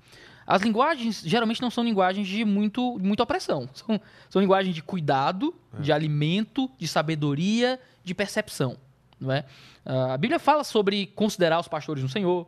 [0.45, 3.67] As linguagens geralmente não são linguagens de muito, muita opressão.
[3.73, 8.77] São, são linguagens de cuidado, de alimento, de sabedoria, de percepção.
[9.19, 9.45] Não é?
[9.85, 12.47] Ah, a Bíblia fala sobre considerar os pastores no Senhor,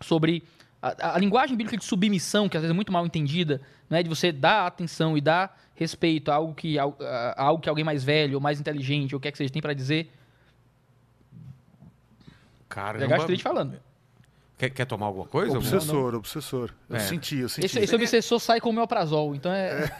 [0.00, 0.42] sobre
[0.80, 4.08] a, a linguagem bíblica de submissão, que às vezes é muito mal entendida, né, de
[4.08, 8.02] você dar atenção e dar respeito a algo que, a, a algo que alguém mais
[8.04, 10.10] velho, ou mais inteligente, ou o que é que seja, tem para dizer.
[12.68, 13.00] Caramba.
[13.00, 13.89] Já gastei te falando.
[14.60, 15.56] Quer, quer tomar alguma coisa?
[15.56, 16.70] Alguma- Obsessor, obsessor.
[16.90, 16.98] Eu É.
[16.98, 17.64] senti, eu senti.
[17.64, 19.90] Esse, esse obsessor sai com o meoprazol, então é...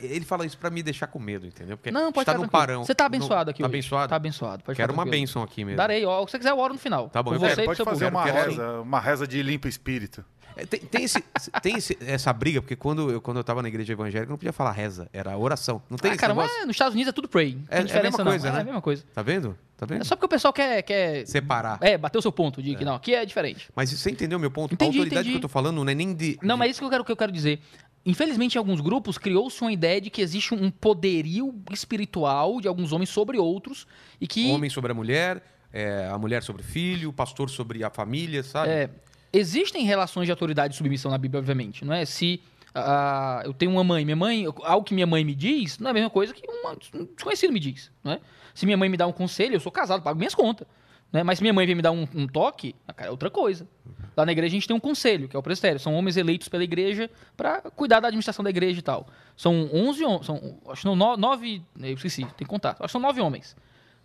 [0.00, 1.76] Ele fala isso pra me deixar com medo, entendeu?
[1.76, 2.84] Porque Não, pode está no parão.
[2.84, 3.74] Você tá no- abençoado aqui Tá hoje.
[3.76, 4.08] abençoado?
[4.08, 4.64] Tá abençoado.
[4.64, 5.76] Pode Quero uma bênção aqui mesmo.
[5.76, 6.24] Darei, ó.
[6.26, 7.08] Se você quiser, eu oro no final.
[7.10, 8.16] Tá bom, eu você quero, Pode fazer público.
[8.16, 10.24] uma quero- reza, uma reza de limpa espírito.
[10.56, 11.22] É, Tem, tem esse-
[11.62, 14.38] tem esse- essa briga, porque quando eu, quando eu tava na igreja evangélica, eu não
[14.38, 15.82] podia falar reza, era oração.
[15.90, 16.56] Não tem Ah, cara, negócio?
[16.56, 17.54] mas nos Estados Unidos é tudo pray.
[17.54, 18.24] Não É- é a mesma não.
[18.30, 18.60] coisa, É né?
[18.60, 19.04] a mesma coisa.
[19.14, 19.56] Tá vendo?
[19.76, 20.00] Tá vendo?
[20.00, 20.82] É só porque o pessoal quer...
[20.82, 21.26] quer...
[21.26, 21.78] Separar.
[21.82, 23.68] É, bater o seu ponto de que não, aqui é diferente.
[23.76, 24.72] Mas você entendeu meu ponto?
[24.72, 25.30] Entendi, a autoridade entendi.
[25.32, 26.38] que eu tô falando não é nem de.
[26.42, 27.60] Não, de- mas é isso que eu quero, que eu quero dizer.
[28.06, 32.92] Infelizmente, em alguns grupos, criou-se uma ideia de que existe um poderio espiritual de alguns
[32.92, 33.86] homens sobre outros
[34.20, 35.42] e que Homem sobre a mulher,
[35.72, 38.70] é, a mulher sobre o filho, o pastor sobre a família, sabe?
[38.70, 38.90] é,
[39.36, 41.84] existem relações de autoridade e submissão na Bíblia, obviamente.
[41.84, 42.40] Não é se
[42.74, 45.90] ah, eu tenho uma mãe, minha mãe, algo que minha mãe me diz, não é
[45.90, 47.90] a mesma coisa que uma- um desconhecido me diz.
[48.04, 48.20] Não é?
[48.54, 50.66] Se minha mãe me dá um conselho, eu sou casado, pago minhas contas.
[51.12, 51.22] Né?
[51.22, 53.66] Mas se minha mãe vem me dar um, um toque, ah, cara, é outra coisa.
[54.16, 55.78] Lá na igreja a gente tem um conselho, que é o presbitério.
[55.78, 59.06] São homens eleitos pela igreja para cuidar da administração da igreja e tal.
[59.36, 62.70] São 11 homens, são, acho no- nove, eu esqueci, tem que contar.
[62.70, 63.56] Acho que são nove homens.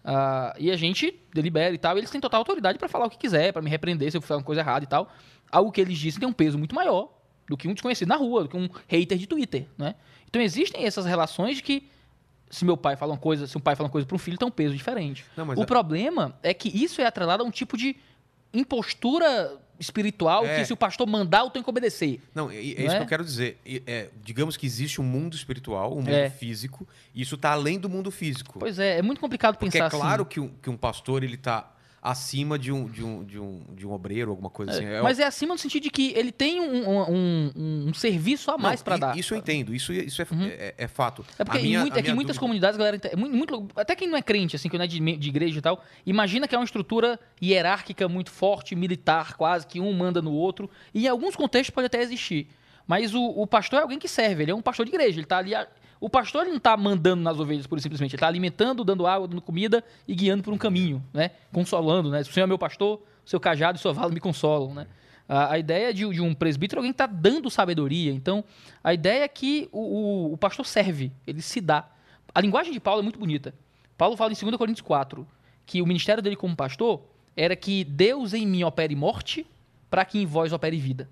[0.03, 3.09] Ah, e a gente delibera e tal, e eles têm total autoridade para falar o
[3.09, 5.11] que quiser, para me repreender se eu fizer uma coisa errada e tal.
[5.51, 7.09] Algo que eles dizem tem um peso muito maior
[7.47, 9.95] do que um desconhecido na rua, do que um hater de Twitter, né?
[10.27, 11.87] Então existem essas relações de que
[12.49, 14.37] se meu pai fala uma coisa, se um pai fala uma coisa para um filho,
[14.37, 15.23] tem um peso diferente.
[15.37, 17.95] Não, o a- problema é que isso é atrelado a um tipo de
[18.53, 20.59] impostura espiritual É.
[20.59, 22.21] que se o pastor mandar, eu tenho que obedecer.
[22.33, 22.97] Não, é, é isso é?
[22.97, 23.57] que eu quero dizer.
[23.85, 26.29] É, digamos que existe um mundo espiritual, um mundo É.
[26.29, 28.59] físico, e isso tá além do mundo físico.
[28.59, 30.29] Pois é, é muito complicado Porque pensar é claro assim.
[30.29, 31.69] que, um, que um pastor ele tá
[32.01, 34.85] acima de um, de um, de um, de um obreiro, alguma coisa assim.
[34.85, 37.11] É Mas é acima no sentido de que ele tem um, um,
[37.55, 39.17] um- um serviço a mais para dar.
[39.17, 41.23] Isso eu entendo, isso, isso é, é, é fato.
[41.37, 43.95] É porque minha- a é que minha muitas dúvida- comunidades, galera, é muito, muito- até
[43.95, 46.55] quem não é crente, assim, que não é de, de igreja e tal, imagina que
[46.55, 50.69] é uma estrutura hierárquica muito forte, militar, quase, que um manda no outro.
[50.93, 52.47] E em alguns contextos pode até existir.
[52.87, 55.27] Mas o, o pastor é alguém que serve, ele é um pastor de igreja, ele
[55.27, 55.51] tá ali.
[56.01, 58.13] O pastor não está mandando nas ovelhas, e simplesmente.
[58.13, 61.29] Ele está alimentando, dando água, dando comida e guiando por um caminho, né?
[61.53, 62.23] Consolando, né?
[62.23, 64.87] Se o Senhor é meu pastor, seu cajado e sua vala me consolam, né?
[65.29, 68.11] A, a ideia de, de um presbítero é alguém que está dando sabedoria.
[68.11, 68.43] Então,
[68.83, 69.79] a ideia é que o,
[70.29, 71.87] o- o pastor serve, ele se dá.
[72.33, 73.53] A linguagem de Paulo é muito bonita.
[73.95, 75.25] Paulo fala em 2 Coríntios 4
[75.67, 77.01] que o ministério dele como pastor
[77.37, 79.45] era que Deus em mim opere morte
[79.89, 81.07] para que em vós opere vida.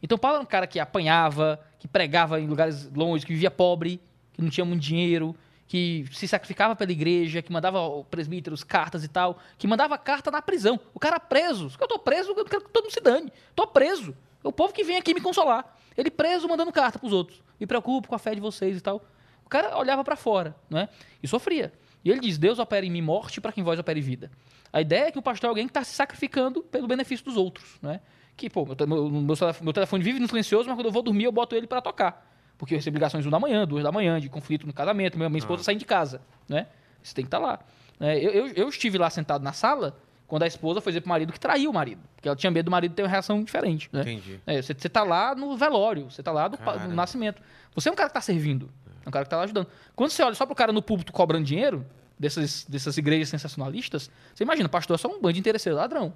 [0.00, 4.00] Então Paulo era um cara que apanhava, que pregava em lugares longe, que vivia pobre,
[4.40, 5.36] que não tinha muito dinheiro,
[5.68, 7.78] que se sacrificava pela igreja, que mandava
[8.10, 10.80] presbíteros cartas e tal, que mandava carta na prisão.
[10.92, 11.70] O cara preso.
[11.80, 13.32] Eu tô preso, eu quero que todo mundo se dane.
[13.54, 14.16] Tô preso.
[14.42, 15.76] É o povo que vem aqui me consolar.
[15.96, 17.40] Ele preso mandando carta pros outros.
[17.58, 19.04] Me preocupo com a fé de vocês e tal.
[19.44, 20.88] O cara olhava para fora, né?
[21.22, 21.72] E sofria.
[22.04, 24.30] E ele diz: Deus opera em mim morte para que em vós opere vida.
[24.72, 27.36] A ideia é que o pastor é alguém que está se sacrificando pelo benefício dos
[27.36, 27.78] outros.
[27.82, 28.00] Né?
[28.36, 31.32] Que, pô, meu, meu, meu telefone vive no silencioso, mas quando eu vou dormir, eu
[31.32, 32.29] boto ele para tocar.
[32.60, 35.30] Porque eu recebo ligações uma da manhã, duas da manhã, de conflito no casamento, minha,
[35.30, 35.64] minha esposa ah.
[35.64, 36.20] saindo de casa.
[36.46, 36.66] Né?
[37.02, 37.58] Você tem que estar tá lá.
[37.98, 39.96] É, eu, eu, eu estive lá sentado na sala
[40.26, 42.02] quando a esposa foi dizer pro marido que traiu o marido.
[42.14, 43.88] Porque ela tinha medo do marido ter uma reação diferente.
[43.90, 44.02] Né?
[44.02, 44.38] Entendi.
[44.46, 47.40] É, você, você tá lá no velório, você tá lá no, no, nascimento.
[47.74, 48.70] Você é um cara que tá servindo.
[49.06, 49.66] É um cara que tá lá ajudando.
[49.96, 51.86] Quando você olha só pro cara no púlpito cobrando dinheiro,
[52.18, 56.12] dessas, dessas igrejas sensacionalistas, você imagina, pastor é só um bando de interesseiro ladrão.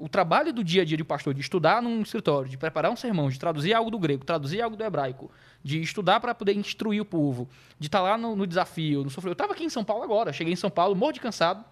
[0.00, 2.96] O trabalho do dia a dia de pastor, de estudar num escritório, de preparar um
[2.96, 5.30] sermão, de traduzir algo do grego, traduzir algo do hebraico,
[5.62, 7.46] de estudar para poder instruir o povo,
[7.78, 9.32] de estar tá lá no, no desafio, no sofrimento.
[9.32, 11.62] Eu estava aqui em São Paulo agora, cheguei em São Paulo, morro de cansado,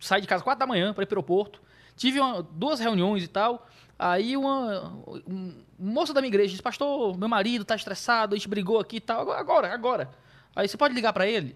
[0.00, 1.60] saí de casa quatro da manhã para ir para o aeroporto,
[1.96, 3.68] tive uma, duas reuniões e tal.
[3.98, 4.94] Aí uma,
[5.26, 8.96] um, moça da minha igreja disse, pastor, meu marido está estressado, a gente brigou aqui
[8.96, 9.30] e tal.
[9.32, 10.10] Agora, agora.
[10.56, 11.54] Aí você pode ligar para ele?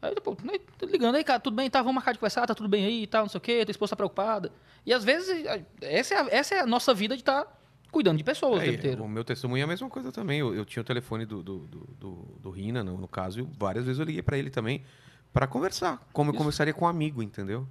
[0.00, 2.68] Aí eu, tô ligando aí, cara, tudo bem, tá, vamos marcar de conversar, tá tudo
[2.68, 4.52] bem aí e tal, não sei o quê, tua esposa tá preocupada.
[4.88, 5.44] E às vezes,
[5.82, 7.52] essa é a, essa é a nossa vida de estar tá
[7.92, 9.04] cuidando de pessoas é, o tempo inteiro.
[9.04, 10.40] O meu testemunho é a mesma coisa também.
[10.40, 13.84] Eu, eu tinha o telefone do, do, do, do, Rina, no, no caso, e várias
[13.84, 14.82] vezes eu liguei para ele também
[15.30, 16.36] para conversar, como Isso.
[16.36, 17.68] eu conversaria com um amigo, entendeu?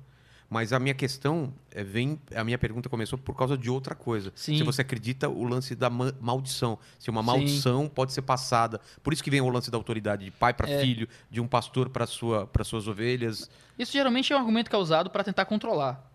[0.47, 4.31] Mas a minha questão é, vem, a minha pergunta começou por causa de outra coisa.
[4.35, 4.55] Sim.
[4.55, 7.89] Se você acredita o lance da maldição, se uma maldição Sim.
[7.89, 10.79] pode ser passada, por isso que vem o lance da autoridade de pai para é.
[10.81, 13.49] filho, de um pastor para sua para suas ovelhas.
[13.77, 16.06] Isso geralmente é um argumento que é usado para tentar controlar.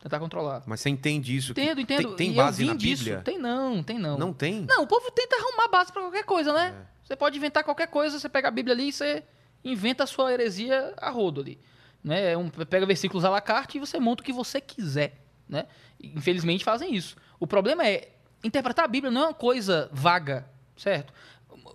[0.00, 0.62] Tentar controlar.
[0.64, 1.52] Mas você entende isso?
[1.52, 2.14] Entendo, entendo.
[2.14, 3.04] Tem, tem base na disso.
[3.04, 3.22] Bíblia?
[3.24, 4.16] Tem não, tem não.
[4.16, 4.64] Não tem?
[4.68, 6.74] Não, o povo tenta arrumar base para qualquer coisa, né?
[6.80, 6.98] É.
[7.02, 9.24] Você pode inventar qualquer coisa, você pega a Bíblia ali e você
[9.64, 11.58] inventa a sua heresia a rodo ali.
[12.02, 12.32] Né?
[12.32, 15.24] É um, pega versículos à la carte e você monta o que você quiser.
[15.48, 15.66] Né?
[16.00, 17.16] Infelizmente fazem isso.
[17.40, 18.12] O problema é,
[18.44, 21.12] interpretar a Bíblia não é uma coisa vaga, certo?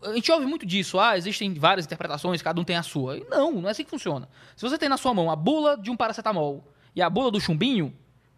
[0.04, 3.18] A gente ouve muito disso, ah, existem várias interpretações, cada um tem a sua.
[3.30, 4.30] Não, não é assim que funciona.
[4.56, 7.40] Se você tem na sua mão a bula de um paracetamol e a bula do
[7.40, 7.94] chumbinho,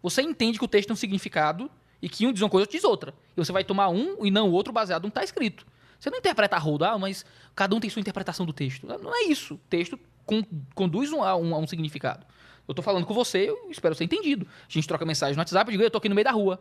[0.08, 1.68] você entende que o texto tem um significado
[2.00, 3.12] e que um diz uma coisa, outro diz outra.
[3.36, 5.66] E você vai tomar um e não o outro baseado no que está escrito.
[5.98, 7.26] Você não interpreta a roda, ah, mas
[7.56, 8.86] cada um tem sua interpretação do texto.
[8.86, 9.54] Não é isso.
[9.54, 10.44] O texto con
[10.76, 12.24] conduz um, a, um, a um significado.
[12.68, 14.46] Eu estou falando com você, eu espero ser entendido.
[14.46, 16.60] A gente troca mensagem no WhatsApp, eu digo, eu tô aqui no meio da rua.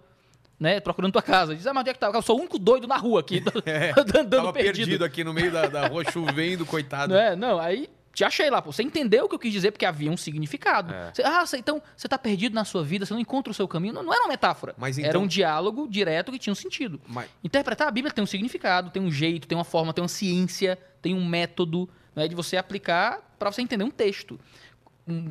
[0.59, 1.53] Né, procurando tua casa.
[1.53, 2.09] Diz, ah, mas onde é que tá?
[2.11, 4.53] Eu sou o único doido na rua aqui, é, andando perdido.
[4.53, 5.05] perdido.
[5.05, 7.13] aqui no meio da, da rua, chovendo, coitado.
[7.13, 7.35] Não, é?
[7.35, 8.61] não, aí te achei lá.
[8.61, 8.71] Pô.
[8.71, 10.93] Você entendeu o que eu quis dizer, porque havia um significado.
[10.93, 11.11] É.
[11.13, 13.67] Você, ah, você, então você está perdido na sua vida, você não encontra o seu
[13.67, 13.93] caminho.
[13.93, 14.73] Não, não era uma metáfora.
[14.77, 15.09] Mas então...
[15.09, 16.99] Era um diálogo direto que tinha um sentido.
[17.07, 17.29] Mas...
[17.43, 20.79] Interpretar a Bíblia tem um significado, tem um jeito, tem uma forma, tem uma ciência,
[21.01, 24.39] tem um método né, de você aplicar para você entender um texto.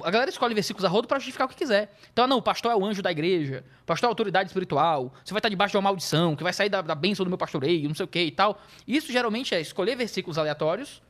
[0.04, 1.92] A galera escolhe versículos a rodo para justificar o que quiser.
[2.12, 5.12] Então, não, o pastor é o anjo da igreja, o pastor é a autoridade espiritual,
[5.24, 7.38] você vai estar debaixo de uma maldição, que vai sair da, da bênção do meu
[7.38, 8.60] pastoreio, não sei o que e tal.
[8.86, 11.02] Isso geralmente é escolher versículos aleatórios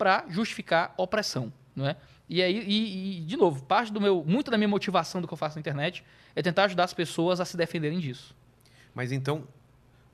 [0.00, 1.94] para justificar opressão, não é?
[2.26, 5.34] E aí, e, e, de novo, parte do meu, muito da minha motivação do que
[5.34, 6.02] eu faço na internet
[6.34, 8.34] é tentar ajudar as pessoas a se defenderem disso.
[8.94, 9.44] Mas então,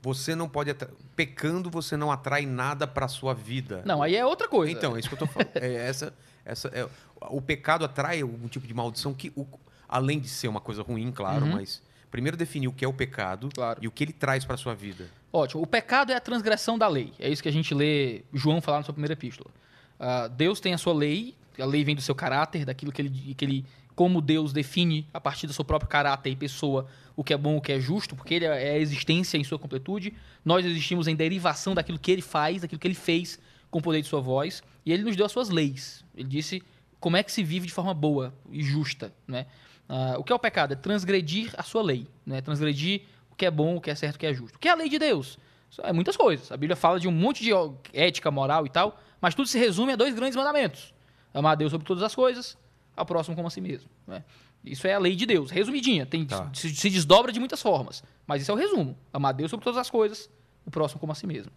[0.01, 0.75] você não pode.
[1.15, 3.81] Pecando, você não atrai nada para sua vida.
[3.85, 4.73] Não, aí é outra coisa.
[4.73, 5.51] Então, é isso que eu tô falando.
[5.55, 6.85] é essa, essa, é,
[7.29, 9.47] o pecado atrai algum tipo de maldição que, o,
[9.87, 11.53] além de ser uma coisa ruim, claro, uhum.
[11.53, 11.81] mas
[12.11, 13.79] primeiro definir o que é o pecado claro.
[13.81, 15.07] e o que ele traz para sua vida.
[15.31, 15.61] Ótimo.
[15.61, 17.13] O pecado é a transgressão da lei.
[17.19, 19.49] É isso que a gente lê João falar na sua primeira epístola.
[19.99, 23.33] Uh, Deus tem a sua lei, a lei vem do seu caráter, daquilo que ele,
[23.33, 23.65] que ele
[23.95, 27.57] como Deus define a partir do seu próprio caráter e pessoa o que é bom,
[27.57, 30.13] o que é justo, porque ele é a existência em sua completude.
[30.45, 33.39] Nós existimos em derivação daquilo que ele faz, daquilo que ele fez
[33.71, 36.05] com o poder de sua voz, e ele nos deu as suas leis.
[36.15, 36.61] Ele disse
[36.99, 39.47] como é que se vive de forma boa e justa, né?
[39.89, 40.73] Uh, o que é o pecado?
[40.73, 42.39] É transgredir a sua lei, né?
[42.39, 43.01] Transgredir
[43.31, 44.57] o que é bom, o que é certo, o que é justo.
[44.57, 45.39] O que é a lei de Deus?
[45.81, 46.51] É muitas coisas.
[46.51, 47.49] A Bíblia fala de um monte de
[47.93, 50.93] ética, moral e tal, mas tudo se resume a dois grandes mandamentos:
[51.33, 52.57] amar a Deus sobre todas as coisas
[52.95, 53.89] ao próximo como a si mesmo.
[54.07, 54.23] Né?
[54.65, 56.05] Isso é a lei de Deus, resumidinha.
[56.05, 56.49] Tem, tá.
[56.53, 58.03] se, se, desdobra de muitas formas.
[58.25, 58.97] Mas isso é o resumo.
[59.13, 60.29] Amar Deus sobre todas as coisas,
[60.65, 61.51] o próximo como a si mesmo.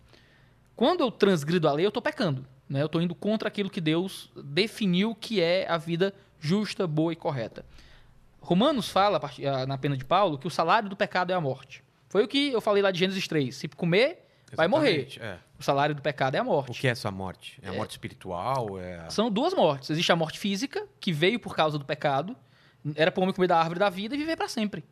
[0.77, 2.45] Quando eu transgrido a lei, eu estou pecando.
[2.69, 2.83] Né?
[2.83, 7.17] Eu estou indo contra aquilo que Deus definiu que é a vida justa, boa e
[7.17, 7.65] correta.
[8.41, 9.21] Romanos fala,
[9.67, 11.85] na pena de Paulo, que o salário do pecado é a morte.
[12.09, 13.55] Foi o que eu falei lá de Gênesis 3.
[13.55, 15.09] Se comer, vai morrer.
[15.21, 15.39] É.
[15.59, 16.71] O salário do pecado é a morte.
[16.71, 17.59] O que é essa morte?
[17.63, 18.79] É a morte é, espiritual?
[18.79, 19.09] É...
[19.11, 19.91] São duas mortes.
[19.91, 22.37] Existe a morte física, que veio por causa do pecado.
[22.95, 24.85] Era para o homem comer da árvore da vida e viver para sempre.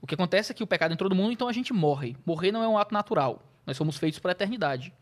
[0.00, 2.16] O que acontece é que o pecado entrou no mundo, então a gente morre.
[2.24, 3.42] Morrer não é um ato natural.
[3.66, 4.92] Nós somos feitos para a eternidade.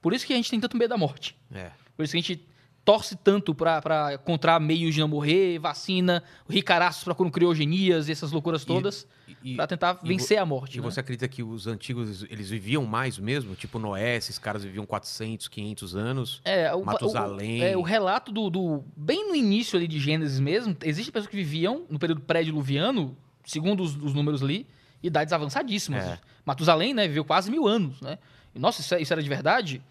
[0.00, 1.38] Por isso que a gente tem tanto medo da morte.
[1.54, 1.70] É.
[1.96, 2.46] Por isso que a gente
[2.84, 9.06] torce tanto pra encontrar meios de não morrer, vacina, ricaraços procurando criogenias essas loucuras todas,
[9.54, 10.78] pra tentar e vencer a morte.
[10.78, 10.84] E né?
[10.84, 13.54] você acredita que os antigos, eles viviam mais mesmo?
[13.54, 16.40] Tipo Noé, esses caras viviam 400, 500 anos?
[16.44, 17.60] É, o, Matusalém.
[17.60, 21.30] O, é, o relato do, do- Bem no início ali de Gênesis mesmo, existem pessoas
[21.30, 24.66] que viviam no período pré-diluviano, segundo os, os números ali,
[25.02, 26.04] idades avançadíssimas.
[26.04, 26.18] É.
[26.44, 28.18] Matusalém, né, viveu quase mil anos, né?
[28.54, 29.82] E, nossa, isso, é- isso era de verdade?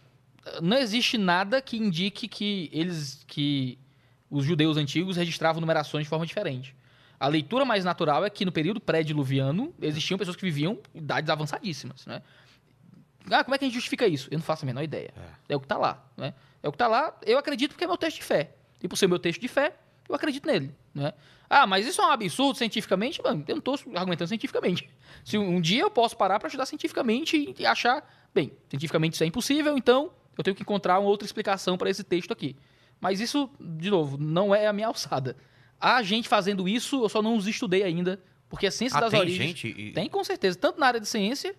[0.62, 3.24] Não existe nada que indique que eles.
[3.28, 3.78] que
[4.30, 6.76] os judeus antigos registravam numerações de forma diferente.
[7.20, 12.06] A leitura mais natural é que no período pré-diluviano existiam pessoas que viviam idades avançadíssimas,
[12.06, 12.22] né?
[13.30, 14.30] Ah, como é que a gente justifica isso?
[14.32, 15.14] Eu não faço a menor ideia.
[15.50, 16.34] É, o que tá lá, né?
[16.64, 18.52] É o que tá lá, eu acredito porque é meu texto de fé.
[18.82, 19.76] E por ser meu texto de fé,
[20.08, 21.14] eu acredito nele, né?
[21.50, 23.22] Ah, mas isso é um absurdo cientificamente?
[23.22, 24.90] Mano, eu não tô argumentando cientificamente.
[25.24, 29.28] Se um dia eu posso parar para estudar cientificamente e achar, bem, cientificamente isso é
[29.28, 32.56] impossível, então eu tenho que encontrar uma outra explicação para esse texto aqui.
[33.00, 35.36] Mas isso, de novo, não é a minha alçada.
[35.80, 39.12] Há gente fazendo isso, eu só não os estudei ainda, porque a ciência Ah, das
[39.12, 39.60] tem origens...
[39.60, 39.92] gente?
[39.94, 40.58] Tem, com certeza.
[40.58, 41.56] Tanto na área de ciência,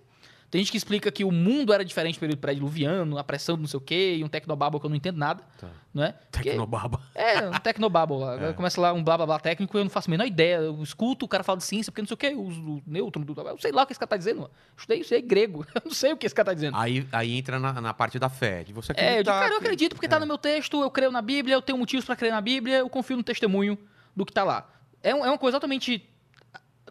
[0.51, 3.61] tem gente que explica que o mundo era diferente no período pré-diluviano, a pressão do
[3.61, 5.69] não sei o quê, e um tecnobabble que eu não entendo nada, Tá.
[5.95, 6.13] não é?
[6.33, 7.01] Porque- Tecnobaba.
[7.15, 8.33] é, um tecnobabble lá.
[8.35, 10.57] Agora Começa lá um blá blá blá técnico, eu não faço a menor ideia.
[10.57, 12.41] Eu escuto o cara fala de ciência, porque não sei o quê, o,
[12.79, 14.39] o nêutron, do, eu sei lá o que esse cara tá dizendo.
[14.41, 14.51] mano.
[14.77, 16.77] Estudei isso aí grego, eu não sei o que esse cara tá dizendo.
[16.77, 18.65] Aí, aí entra na, na parte da fé.
[18.65, 20.91] De você É, eu digo, acreditar cara, eu acredito porque tá no meu texto, eu
[20.91, 23.79] creio na Bíblia, eu tenho motivos pra crer na Bíblia, eu confio no testemunho
[24.17, 24.69] do que tá lá.
[25.03, 26.05] É, um- é uma coisa totalmente,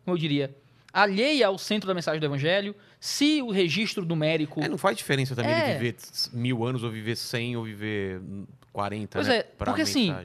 [0.05, 0.55] como eu diria,
[1.01, 2.75] alheia ao centro da mensagem do Evangelho.
[2.99, 4.61] Se o registro numérico.
[4.61, 5.73] É, não faz diferença também É.
[5.73, 5.95] de viver
[6.33, 8.21] mil anos ou viver 100 ou viver
[8.73, 9.37] 40, Pois né?
[9.37, 10.15] é, porque assim.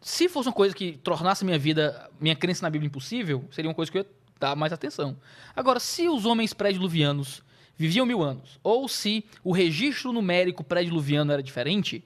[0.00, 3.74] Se fosse uma coisa que tornasse minha vida, minha crença na Bíblia impossível, seria uma
[3.74, 4.08] coisa que eu ia
[4.40, 5.16] dar mais atenção.
[5.54, 7.40] Agora, se os homens pré-diluvianos
[7.76, 12.02] viviam mil anos, ou se o registro numérico pré-diluviano era diferente,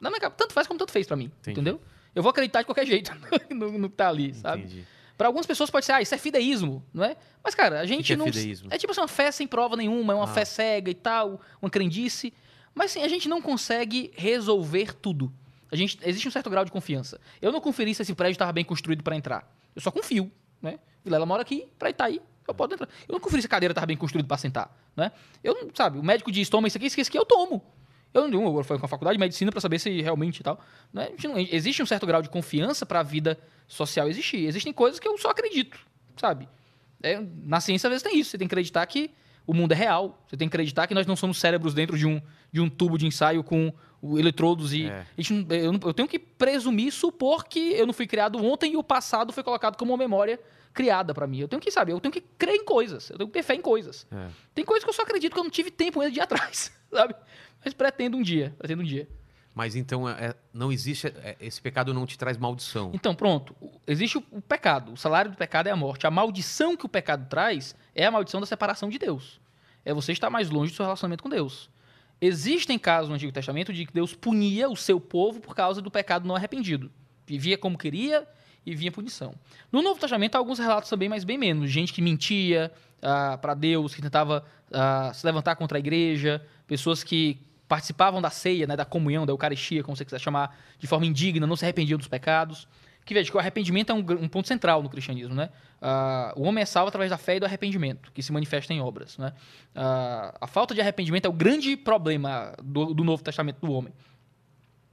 [0.00, 1.50] cabeça, tanto faz como tanto fez pra mim, Entendi.
[1.60, 1.80] entendeu?
[2.14, 3.12] Eu vou acreditar de qualquer jeito
[3.50, 4.62] no, no que tá ali, sabe?
[4.62, 4.86] Entendi.
[5.16, 7.16] Pra algumas pessoas pode ser, ah, isso é fideísmo, não é?
[7.42, 8.26] Mas, cara, a gente que é não.
[8.26, 8.68] fideísmo?
[8.70, 10.28] É tipo assim, uma fé sem prova nenhuma, é uma Ah.
[10.28, 12.32] fé cega e tal, uma crendice.
[12.74, 15.32] Mas, assim, a gente não consegue resolver tudo.
[15.72, 17.18] A gente, existe um certo grau de confiança.
[17.40, 19.50] Eu não conferi se esse prédio estava bem construído para entrar.
[19.74, 20.30] Eu só confio,
[20.60, 20.78] né?
[21.02, 22.88] Vilela mora aqui, pra Itaí, eu posso entrar.
[23.08, 25.10] Eu não conferi se a cadeira estava bem construída para sentar, né?
[25.42, 27.62] Eu não, sabe, o médico diz, toma isso aqui, isso aqui, isso aqui, eu tomo.
[28.16, 30.58] Eu não eu fui com a faculdade de medicina para saber se realmente tal.
[30.92, 31.10] Né?
[31.24, 33.38] Não- Existe um certo grau de confiança para a vida
[33.68, 34.46] social existir.
[34.46, 35.78] Existem coisas que eu só acredito,
[36.16, 36.48] sabe?
[37.02, 38.30] É, na ciência, às vezes, tem isso.
[38.30, 39.10] Você tem que acreditar que
[39.46, 40.22] o mundo é real.
[40.26, 42.20] Você tem que acreditar que nós não somos cérebros dentro de um,
[42.50, 43.72] de um tubo de ensaio com
[44.02, 44.86] o- eletrodos e...
[44.86, 45.06] É.
[45.18, 48.82] gente eu, eu tenho que presumir, supor que eu não fui criado ontem e o
[48.82, 50.40] passado foi colocado como uma memória
[50.76, 51.38] criada para mim.
[51.38, 53.08] Eu tenho que, sabe, eu tenho que crer em coisas.
[53.10, 54.06] Eu tenho que ter fé em coisas.
[54.12, 54.28] É.
[54.54, 56.70] Tem coisas que eu só acredito que eu não tive tempo ainda de ir atrás,
[56.92, 57.14] sabe?
[57.64, 59.08] Mas pretendo um dia, pretendo um dia.
[59.54, 61.06] Mas então é- é- não existe.
[61.06, 62.90] é, esse pecado não te traz maldição.
[62.92, 63.56] Então, pronto.
[63.86, 64.92] Existe o, o pecado.
[64.92, 66.06] O salário do pecado é a morte.
[66.06, 69.40] A maldição que o pecado traz é a maldição da separação de Deus.
[69.82, 71.70] É você estar mais longe do seu relacionamento com Deus.
[72.20, 75.90] Existem casos no Antigo Testamento de que Deus punia o seu povo por causa do
[75.90, 76.90] pecado não arrependido.
[77.26, 78.26] Vivia como queria
[78.66, 79.32] e vinha punição.
[79.70, 81.70] No Novo Testamento há alguns relatos também, mas bem menos.
[81.70, 82.72] Gente que mentia
[83.40, 87.38] para Deus, que tentava ah, se levantar contra a igreja, pessoas que
[87.68, 91.46] participavam da ceia, né, da comunhão, da Eucaristia, como você quiser chamar, de forma indigna,
[91.46, 92.66] não se arrependiam dos pecados.
[93.04, 95.50] Que veja que o arrependimento é um, um ponto central no cristianismo, né?
[95.80, 98.80] Ah, o homem é salvo através da fé e do arrependimento, que se manifesta em
[98.80, 99.32] obras, né?
[99.76, 103.92] Ah, a falta de arrependimento é o grande problema do, do Novo Testamento do homem.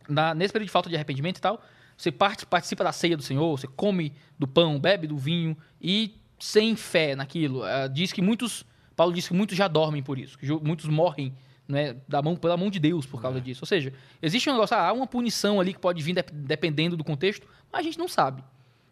[0.07, 1.59] Na- nesse período de falta de arrependimento e tal,
[1.97, 6.15] você parte- participa da ceia do Senhor, você come do pão, bebe do vinho e
[6.39, 7.63] sem fé naquilo.
[7.63, 8.65] Ah, diz que muitos,
[8.95, 11.33] Paulo diz que muitos já dormem por isso, que muitos morrem
[11.67, 13.61] né, da mão, pela mão de Deus por causa disso.
[13.63, 16.97] Ou seja, existe um negócio, ah, há uma punição ali que pode vir dep- dependendo
[16.97, 18.43] do contexto, mas a gente não sabe.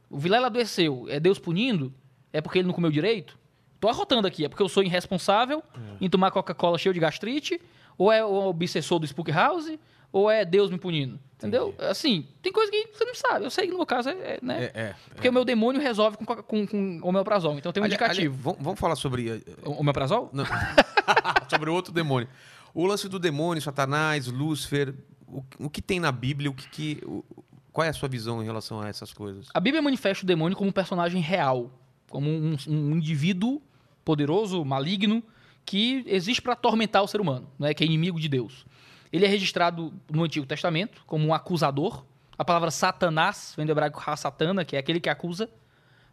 [0.10, 1.94] O Vilela adoeceu, é Deus punindo?
[2.32, 3.38] É porque ele não comeu direito?
[3.80, 5.62] Tô arrotando aqui, é porque eu sou irresponsável
[6.00, 7.60] em tomar Coca-Cola cheio de gastrite?
[7.98, 9.70] Ou é o obsessor do Spook House?
[10.12, 11.20] Ou é Deus me punindo?
[11.38, 11.74] Entendeu?
[11.80, 13.46] Assim, tem coisa que você não sabe.
[13.46, 14.64] Eu sei que no meu caso é, é, né?
[14.66, 14.96] É, é.
[15.16, 17.58] Porque o meu demônio resolve com, com, com homeoprazol.
[17.58, 18.34] Então tem um Ali- indicativo.
[18.34, 19.30] ali, vamos, vamos falar sobre.
[19.30, 20.30] eh, O Homeoprazol?
[20.34, 20.46] não.
[21.50, 22.28] sobre outro demônio.
[22.74, 24.94] O lance do demônio, Satanás, Lúcifer,
[25.28, 26.70] o, o que tem na Bíblia, o que.
[26.70, 27.24] que- o-
[27.72, 29.48] qual é a sua visão em relação a essas coisas?
[29.54, 31.72] A Bíblia manifesta o demônio como um personagem real,
[32.10, 33.62] como um, um indivíduo
[34.04, 35.24] poderoso, maligno,
[35.66, 38.66] que existe para atormentar o ser humano, né, que é inimigo de Deus.
[39.12, 42.06] Ele é registrado no Antigo Testamento como um acusador.
[42.38, 45.50] A palavra Satanás vem do hebraico ha-satana, que é aquele que acusa.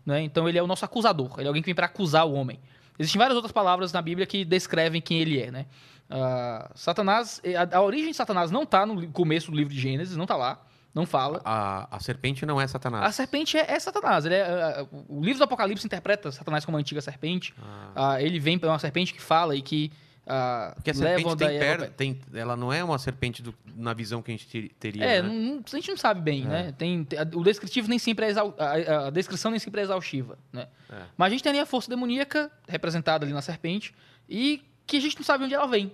[0.04, 0.22] Né?
[0.22, 2.58] Então ele é o nosso acusador, ele é alguém que vem para acusar o homem.
[2.98, 5.66] Existem várias outras palavras na Bíblia que descrevem quem ele é, né?
[6.10, 10.16] Ah, Satanás, a, a origem de Satanás não está no começo do livro de Gênesis,
[10.16, 10.64] não está lá,
[10.94, 11.40] não fala.
[11.44, 13.04] A, a serpente não é Satanás.
[13.04, 14.24] A serpente é, é Satanás.
[14.26, 17.54] É, o livro do Apocalipse interpreta Satanás como a antiga serpente.
[17.94, 19.92] Ah, ele vem é uma serpente que fala e que
[20.28, 23.92] ah, Porque a serpente tem, Eva- per- tem- ela não é uma serpente do- na
[23.94, 25.04] visão que a gente ter- teria.
[25.04, 25.28] É, né?
[25.28, 26.72] não- a gente não sabe bem, né?
[26.76, 29.84] Tem, tem- a- o descritivo nem sempre é exau- a, a descrição nem sempre é
[29.84, 30.68] exaustiva, né?
[30.90, 31.02] É.
[31.16, 33.94] Mas a gente tem ali a força demoníaca representada ali na serpente
[34.28, 35.90] e que a gente não sabe onde ela vem.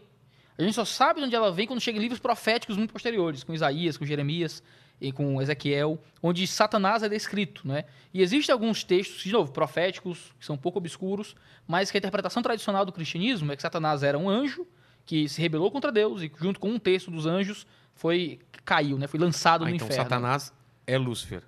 [0.58, 3.42] A gente só sabe de onde ela vem quando chega em livros proféticos muito posteriores,
[3.42, 4.62] com Isaías, com Jeremias
[5.00, 7.84] e com Ezequiel, onde Satanás é descrito, né?
[8.12, 11.34] E existem alguns textos, de novo, proféticos, que são um pouco obscuros,
[11.66, 14.66] mas que a interpretação tradicional do cristianismo é que Satanás era um anjo
[15.04, 19.06] que se rebelou contra Deus e junto com um terço dos anjos foi caiu, né?
[19.06, 20.02] Foi lançado Ah, no então inferno.
[20.04, 20.52] Satanás
[20.86, 21.42] é Lúcifer.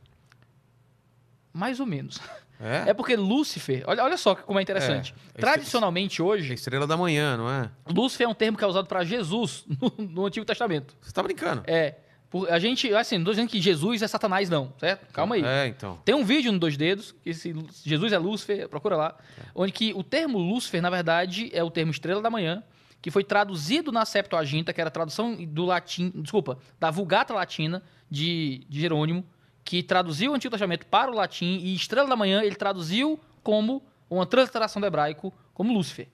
[1.52, 2.20] Mais ou menos.
[2.60, 2.90] É?
[2.90, 5.14] É porque Lúcifer, olha, olha só como é interessante.
[5.34, 5.40] É.
[5.40, 7.70] Tradicionalmente É hoje, estrela da manhã, não é?
[7.86, 10.96] Lúcifer é um termo que é usado para Jesus no, no Antigo Testamento.
[11.00, 11.62] Você tá brincando?
[11.66, 11.96] É.
[12.30, 15.10] por- a gente, assim, não tô dizendo que Jesus é Satanás, não, certo?
[15.12, 15.44] Calma aí.
[15.44, 15.98] É, então.
[16.04, 17.54] Tem um vídeo no Dois Dedos, que se
[17.84, 19.16] Jesus é Lúcifer, procura lá,
[19.54, 22.62] onde que o termo Lúcifer, na verdade, é o termo estrela da manhã,
[23.00, 27.82] que foi traduzido na Septuaginta, que era a tradução do latim, desculpa, da Vulgata Latina
[28.10, 29.24] de, de Jerônimo,
[29.64, 33.84] que traduziu o Antigo Testamento para o latim, e estrela da manhã ele traduziu como
[34.10, 36.08] uma transliteração do hebraico, como Lúcifer.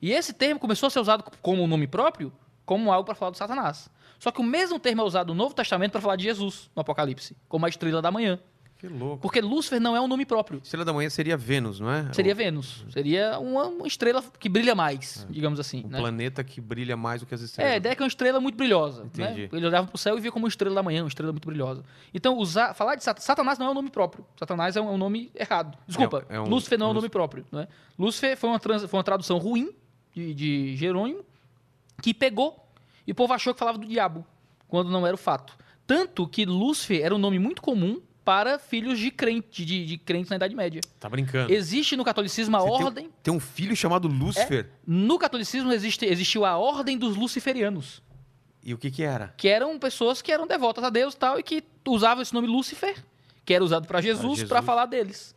[0.00, 2.32] E esse termo começou a ser usado como nome próprio,
[2.64, 3.88] como algo para falar do Satanás.
[4.22, 6.80] Só que o mesmo termo é usado no Novo Testamento para falar de Jesus, no
[6.82, 8.38] Apocalipse, como a estrela da manhã.
[8.78, 9.18] Que louco.
[9.18, 10.60] Porque Lúcifer não é um nome próprio.
[10.62, 12.12] Estrela da manhã seria Vênus, não é?
[12.12, 12.84] Seria O- Vênus.
[12.90, 15.82] Seria uma, uma estrela que brilha mais, digamos assim.
[15.84, 15.98] Um né?
[15.98, 17.72] planeta que brilha mais do que as É, estrelas.
[17.72, 19.04] a ideia é que é uma estrela muito brilhosa.
[19.06, 19.42] Entendi.
[19.42, 19.48] Né?
[19.52, 21.82] Ele olhava pro céu e via como uma estrela da manhã, uma estrela muito brilhosa.
[22.14, 24.24] Então, usar, falar de Sat- Satanás não é um nome próprio.
[24.36, 25.76] Satanás é um, é um nome errado.
[25.86, 27.02] Desculpa, É- é um- Lúcifer não é um Lúcifer.
[27.02, 27.46] nome próprio.
[27.50, 27.68] Não é?
[27.98, 29.72] Lúcifer foi uma, trans- foi uma tradução ruim
[30.14, 31.24] de, de Jerônimo,
[32.00, 32.58] que pegou
[33.06, 34.24] e o povo achou que falava do diabo,
[34.68, 35.56] quando não era o fato.
[35.86, 40.30] Tanto que Lúcifer era um nome muito comum para filhos de, crente, de, de crentes
[40.30, 40.80] na Idade Média.
[41.00, 41.52] Tá brincando.
[41.52, 43.10] Existe no catolicismo a Você tem- ordem.
[43.22, 44.70] Tem um filho chamado Lúcifer.
[44.86, 48.00] No catolicismo existe, existiu a ordem dos luciferianos,
[48.62, 49.34] E o que que era?
[49.36, 52.46] que eram pessoas que eram devotas a Deus e tal, e que usavam esse nome
[52.46, 53.04] Lúcifer,
[53.44, 55.34] que era usado para Jesus, para falar deles.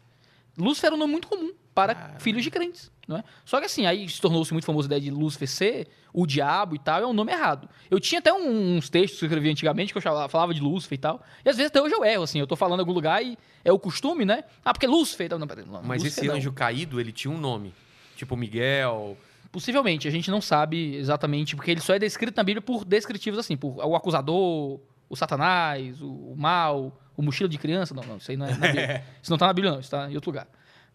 [0.56, 2.92] Lúcifer era um nome muito comum para filhos de crentes.
[3.08, 3.24] Não é?
[3.46, 6.76] Só que assim, aí se tornou-se muito famosa a ideia de Lúcifer ser o diabo
[6.76, 7.70] e tal, é um nome errado.
[7.92, 10.96] Eu tinha até um- uns textos que eu escrevi antigamente que eu falava de Lúcifer
[10.98, 12.94] e tal, e às vezes até hoje eu erro, assim, eu tô falando em algum
[12.94, 14.44] lugar e é o costume, né?
[14.64, 15.30] Ah, porque Lúcifer...
[15.30, 15.48] Não, não,
[15.84, 16.36] Mas Lúcifer esse não.
[16.36, 17.74] anjo caído, ele tinha um nome.
[18.16, 19.16] Tipo Miguel.
[19.52, 23.40] Possivelmente, a gente não sabe exatamente, porque ele só é descrito na Bíblia por descritivos
[23.40, 27.94] assim, por o acusador, o satanás, o, o mal, o mochila de criança.
[27.94, 29.04] Não, não, isso aí não é na Bíblia.
[29.22, 30.48] Isso não está na Bíblia, não, isso está em outro lugar.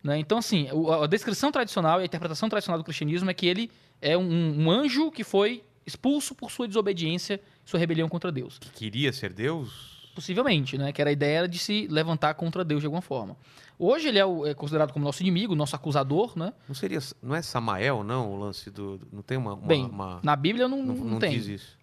[0.03, 0.19] Né?
[0.19, 3.71] Então, assim, o- a descrição tradicional e a interpretação tradicional do cristianismo é que ele
[4.01, 8.59] é um, um anjo que foi expulso por sua desobediência, sua rebelião contra Deus.
[8.59, 10.11] Que queria ser Deus?
[10.15, 10.93] Possivelmente, né?
[10.93, 13.37] Que era a ideia de se levantar contra Deus de alguma forma.
[13.79, 16.53] Hoje ele é, o- é considerado como nosso inimigo, nosso acusador, né?
[16.69, 16.99] Não seria.
[17.23, 18.33] Não é Samael, não?
[18.33, 19.01] O lance do.
[19.13, 19.55] Não tem uma.
[19.55, 21.31] uma- Bem, uma- na Bíblia não, não, não, não tem.
[21.33, 21.79] diz isso.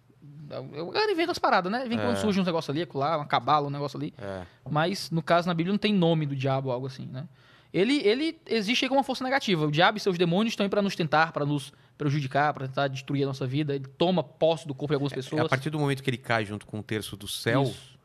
[0.72, 1.84] Eu cara inventa as paradas, né?
[1.88, 2.16] Vem quando É.
[2.16, 4.14] surge uns negócios ali, lá, uma cabala, um negócio ali.
[4.16, 4.42] É.
[4.70, 7.26] Mas, no caso, na Bíblia não tem nome do diabo ou algo assim, né?
[7.72, 9.66] Ele, ele existe aí como uma força negativa.
[9.66, 12.88] O diabo e seus demônios estão aí para nos tentar, para nos prejudicar, para tentar
[12.88, 13.74] destruir a nossa vida.
[13.74, 15.42] Ele toma posse do corpo de algumas É, pessoas.
[15.44, 17.98] A partir do momento que ele cai junto com um terço do céu, Isso.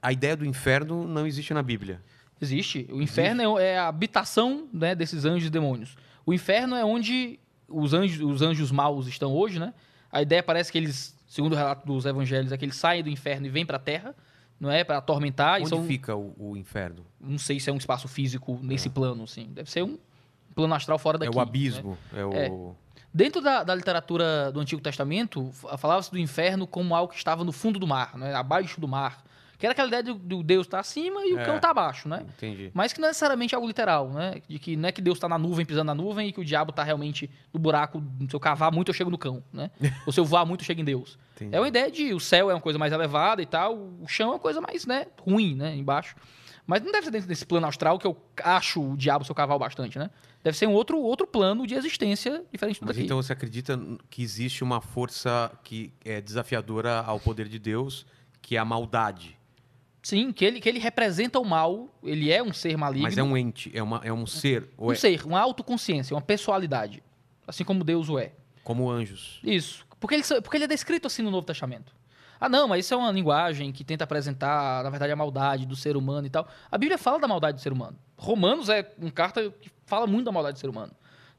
[0.00, 2.00] a ideia do inferno não existe na Bíblia.
[2.40, 2.88] Existe.
[2.90, 5.96] O inferno é é a habitação né, desses anjos e demônios.
[6.26, 7.38] O inferno é onde
[7.68, 9.72] os anjos, os anjos maus estão hoje, né?
[10.10, 13.08] A ideia parece que eles, segundo o relato dos evangelhos, é que eles saem do
[13.08, 14.14] inferno e vêm para a terra,
[14.62, 14.84] não é?
[14.84, 15.58] Para atormentar.
[15.58, 17.04] e Onde são, fica o, o inferno?
[17.20, 19.48] não sei se é um espaço físico nesse plano, assim.
[19.50, 19.98] Deve ser um
[20.54, 21.28] plano astral fora daqui.
[21.28, 21.42] é o né?
[21.42, 21.98] abismo.
[22.14, 22.32] É, o.
[22.32, 22.82] É.
[23.12, 27.50] Dentro da, da literatura do Antigo Testamento, falava-se do inferno como algo que estava no
[27.50, 28.32] fundo do mar, né?
[28.34, 29.24] abaixo do mar.
[29.62, 31.44] Que era aquela ideia do, do Deus estar acima e o É.
[31.44, 32.26] cão está abaixo, né?
[32.36, 32.72] Entendi.
[32.74, 34.42] Mas que não é necessariamente algo literal, né?
[34.48, 36.44] De que não é que Deus está na nuvem, pisando na nuvem, e que o
[36.44, 38.02] diabo está realmente no buraco.
[38.28, 39.70] Se eu cavar muito, eu chego no cão, né?
[40.04, 41.16] Ou se eu voar muito, eu chego em Deus.
[41.36, 41.54] Entendi.
[41.54, 44.30] É uma ideia de o céu é uma coisa mais elevada e tal, o chão
[44.30, 46.16] é uma coisa mais, né, ruim, né, embaixo.
[46.66, 49.60] Mas não deve ser dentro desse plano astral que eu acho o diabo seu cavalo
[49.60, 50.10] bastante, né?
[50.42, 53.04] Deve ser um outro, outro plano de existência diferente do Mas daqui.
[53.04, 53.78] então você acredita
[54.10, 58.04] que existe uma força que é desafiadora ao poder de Deus,
[58.40, 59.36] que é a maldade.
[60.02, 63.04] Sim, que ele, que ele representa o mal, ele é um ser maligno.
[63.04, 66.20] Mas é um ente, é, uma, é um ser, um é ser, uma autoconsciência, uma
[66.20, 67.02] pessoalidade.
[67.46, 68.32] Assim como Deus o é.
[68.64, 69.38] como anjos.
[69.44, 69.86] Isso.
[70.00, 71.94] Porque ele, porque ele é descrito assim no Novo Testamento.
[72.40, 75.76] Ah, não, mas isso é uma linguagem que tenta apresentar, na verdade, a maldade do
[75.76, 76.48] ser humano e tal.
[76.68, 77.96] A Bíblia fala da maldade do ser humano.
[78.16, 80.92] Romanos é uma carta que fala muito da maldade do ser humano.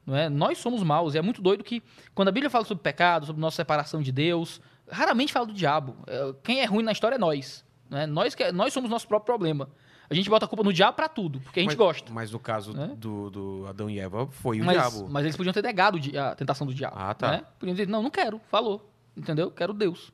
[0.06, 0.30] Não é?
[0.30, 1.14] Nós somos maus.
[1.14, 1.82] E é muito doido que,
[2.14, 5.96] quando a Bíblia fala sobre pecado, sobre nossa separação de Deus, raramente fala do diabo.
[6.06, 7.63] É, Quem é ruim na história é nós.
[7.90, 8.06] Não é?
[8.06, 9.68] Nós, que- nós somos nosso próprio problema.
[10.08, 12.12] A gente bota a culpa no diabo pra tudo, porque a gente mas, gosta.
[12.12, 12.92] Mas no caso Né?
[12.96, 15.08] do, do Adão e Eva, foi o Mas, diabo.
[15.08, 16.94] mas eles podiam ter negado a tentação do diabo.
[16.98, 17.30] Ah, tá.
[17.30, 17.44] né?
[17.58, 18.90] Podiam dizer, não, não quero, falou.
[19.16, 19.50] Entendeu?
[19.50, 20.12] Quero Deus.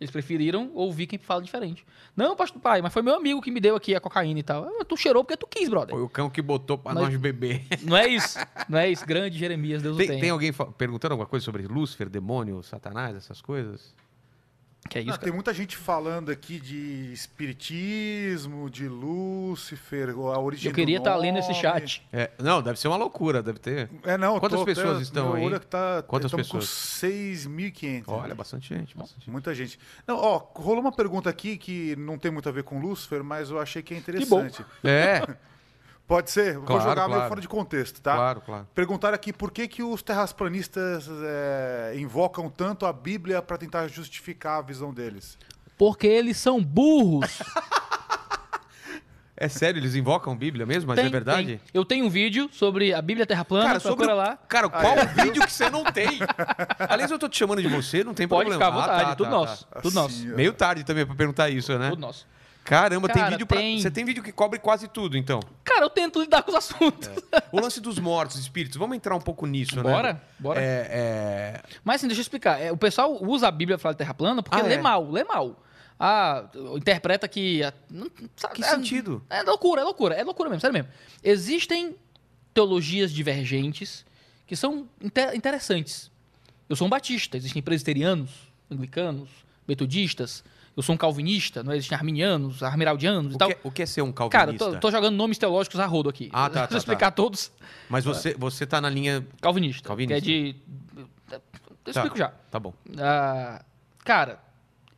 [0.00, 1.84] Eles preferiram ouvir quem fala diferente.
[2.14, 4.64] Não, pastor pai, mas foi meu amigo que me deu aqui a cocaína e tal.
[4.64, 5.94] Ah, Tu cheirou porque tu quis, brother.
[5.94, 7.64] Foi o cão que botou pra Mas- nós beber.
[7.82, 8.38] Não é isso.
[8.68, 9.06] Não é isso.
[9.06, 13.40] Grande Jeremias, Deus o Tem, tem alguém perguntando alguma coisa sobre Lúcifer, demônio, Satanás, essas
[13.40, 13.94] coisas?
[14.88, 15.24] Que é isso, Não, cara.
[15.24, 21.38] tem muita gente falando aqui de espiritismo, de Lúcifer, a origem Eu queria estar lendo
[21.38, 22.06] esse chat.
[22.12, 23.90] É, não, deve ser uma loucura, deve ter.
[24.04, 25.44] É, não, Quantas tô até- pessoas estão meu aí?
[25.44, 26.70] olho que Tá, Quantas estamos com pessoas?
[27.02, 28.04] 6.500.
[28.08, 29.30] Olha, bastante gente, bastante gente.
[29.30, 29.78] Muita gente.
[30.06, 33.50] Não, ó, rolou uma pergunta aqui que não tem muito a ver com Lúcifer, mas
[33.50, 34.02] eu achei que é bom.
[34.02, 34.64] interessante.
[34.84, 35.22] É,
[36.06, 36.54] Pode ser?
[36.54, 37.28] Vou Claro, jogar meio claro.
[37.28, 38.14] fora de contexto, tá?
[38.14, 38.68] claro, claro.
[38.74, 44.58] Perguntaram aqui por que, que os terraplanistas é, invocam tanto a Bíblia para tentar justificar
[44.60, 45.36] a visão deles.
[45.76, 47.38] Porque eles são burros.
[49.38, 51.46] É sério, eles invocam Bíblia mesmo, mas Tem, é verdade?
[51.46, 51.60] tem.
[51.74, 54.38] Eu tenho um vídeo sobre a Bíblia Terra Plana, Cara, sobre procura o- lá.
[54.48, 55.04] Cara, qual é?
[55.04, 56.20] vídeo que você não tem?
[56.88, 58.64] Aliás, eu tô te chamando de você, não tem Pode problema.
[58.72, 59.66] ficar à vontade, Ah, tá, tudo tá, nosso.
[59.66, 59.80] tá.
[59.82, 60.16] Tudo nosso.
[60.20, 60.36] Assim, ó.
[60.36, 61.90] Meio tarde também pra perguntar isso, né?
[61.90, 62.26] Tudo nosso.
[62.66, 63.58] Caramba, tem Cara, vídeo pra...
[63.58, 65.40] tem- Você tem vídeo que cobre quase tudo, então.
[65.64, 67.08] Cara, eu tento lidar com os assuntos.
[67.52, 69.82] O lance dos mortos, espíritos, vamos entrar um pouco nisso, né?
[69.82, 70.60] Bora, bora.
[70.60, 71.62] É, é...
[71.84, 72.60] Mas assim, deixa eu explicar.
[72.60, 74.78] É, o pessoal usa a Bíblia pra falar de terra plana porque Ah, lê é?
[74.78, 75.62] mal, lê mal.
[75.98, 76.44] Ah,
[76.74, 77.60] interpreta que.
[78.36, 79.24] sabe, Que é- sentido?
[79.30, 80.88] É loucura, é loucura, é loucura mesmo, sério mesmo.
[81.22, 81.96] Existem
[82.52, 84.04] teologias divergentes
[84.46, 86.10] que são inte- interessantes.
[86.68, 88.30] Eu sou um batista, existem presbiterianos,
[88.70, 89.28] anglicanos,
[89.68, 90.42] metodistas.
[90.76, 91.76] Eu sou um calvinista, não é?
[91.76, 93.48] existem arminianos, armiraldianos e tal.
[93.48, 94.64] que, é- o que é ser um Cara, calvinista?
[94.66, 96.28] eu tô, tô jogando nomes teológicos a rodo aqui.
[96.32, 97.50] Ah, tá, Deixa tá, eu explicar todos.
[97.88, 99.26] Mas você, você tá na linha...
[99.40, 99.88] Calvinista.
[99.88, 100.20] Calvinista.
[100.20, 100.56] Que é de.
[101.86, 102.28] Eu explico já.
[102.50, 102.74] Tá bom.
[102.98, 103.64] Ah,
[104.04, 104.38] cara,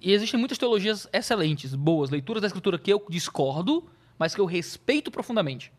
[0.00, 3.88] e existem muitas teologias excelentes, boas, leituras da escritura que eu discordo,
[4.18, 5.72] mas que eu respeito profundamente.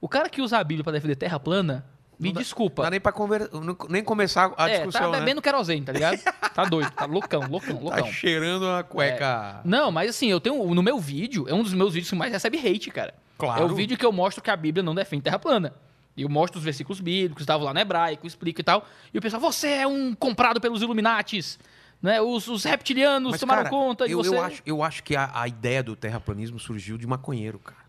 [0.00, 1.84] O cara que usa a Bíblia para defender terra plana,
[2.20, 2.82] me dá- desculpa.
[2.82, 3.48] Não dá nem pra conver...
[3.88, 5.18] nem começar a é, discussão, tá né?
[5.20, 6.18] bebendo querosene, tá ligado?
[6.54, 8.12] Tá doido, tá loucão, loucão, Tá loucão.
[8.12, 9.60] cheirando a cueca...
[9.64, 10.74] Não, mas assim, eu tenho.
[10.74, 13.14] No meu vídeo, é um dos meus vídeos que mais recebe hate, cara.
[13.38, 13.62] Claro.
[13.62, 15.74] É o vídeo que eu mostro que a Bíblia não defende terra plana.
[16.16, 18.86] E eu mostro os versículos bíblicos, estava lá no hebraico, explico e tal.
[19.14, 21.58] E o pessoal, você é um comprado pelos Illuminates.
[22.02, 22.20] Né?
[22.20, 24.34] Os, os reptilianos Mas, tomaram cara, conta e eu, você.
[24.34, 27.80] eu acho, eu acho que a, a ideia do terraplanismo surgiu de maconheiro, cara.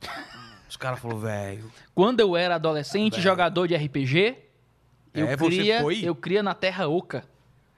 [0.72, 1.70] Os caras falaram, velho...
[1.94, 4.38] Quando eu era adolescente, jogador de RPG,
[5.14, 7.26] eu É, cria, eu cria na Terra Oca.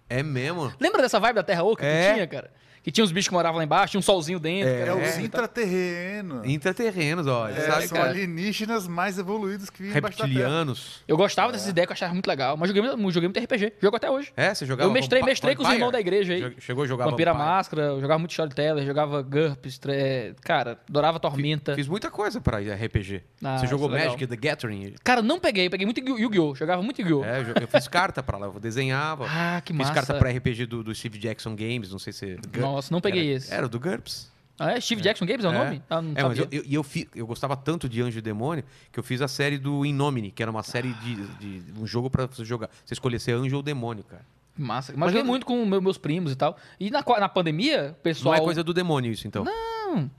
[0.07, 0.72] É mesmo?
[0.80, 2.10] Lembra dessa vibe da Terra Oca É.
[2.10, 2.52] que tinha, cara?
[2.84, 4.68] Que tinha uns bichos que moravam lá embaixo, tinha um solzinho dentro.
[4.69, 6.45] É, É, era os intraterrenos.
[6.45, 7.47] Intraterrenos, ó.
[7.47, 8.10] É, sabe, são cara?
[8.10, 10.38] alienígenas mais evoluídos que vivem embaixo da terra.
[10.39, 11.01] Reptilianos.
[11.07, 13.73] Eu gostava dessas ideias que eu achava muito legal, mas joguei, joguei muito RPG.
[13.81, 14.31] Jogo até hoje.
[14.35, 16.55] É, você jogava Eu mestrei, Vampa- mestrei com os irmãos da igreja aí.
[16.60, 17.49] Chegou a jogar Vampira Vampire?
[17.49, 21.76] Máscara, eu jogava muito Storyteller, jogava GURPS, tre- cara, adorava Tormenta.
[21.76, 23.22] Fiz muita coisa pra RPG.
[23.43, 24.07] Ah, você jogou é legal.
[24.14, 24.93] Magic the Gathering?
[25.03, 26.55] Cara, não peguei, peguei muito Yu- Yu-Gi-Oh!
[26.55, 27.23] Jogava muito Yu-Gi-Oh!
[27.23, 29.26] É, eu, fiz carta pra lá, eu desenhava.
[29.35, 29.93] Ah, que fiz massa.
[29.93, 32.38] carta pra RPG do, do Steve Jackson Games, não sei se...
[32.76, 33.54] Nossa, não peguei era, esse.
[33.54, 34.32] Era do GURPS.
[34.60, 34.80] Ah, é?
[34.80, 35.58] Steve Jackson Games é o É.
[35.66, 35.82] nome?
[35.90, 38.22] Ah, não É, mas eu, eu, e eu, fi- eu gostava tanto de Anjo e
[38.22, 41.16] Demônio que eu fiz a série do Innomine, que era uma série de,
[41.62, 42.70] de um jogo pra você jogar.
[42.86, 44.24] Você escolher ser anjo ou demônio, cara.
[44.56, 44.91] Massa.
[44.91, 46.56] Mas, Mas joguei eu- muito com meu- meus primos e tal.
[46.80, 48.36] E na, na pandemia, pessoal.
[48.36, 49.44] Não é coisa do demônio isso, então.
[49.44, 49.52] Não.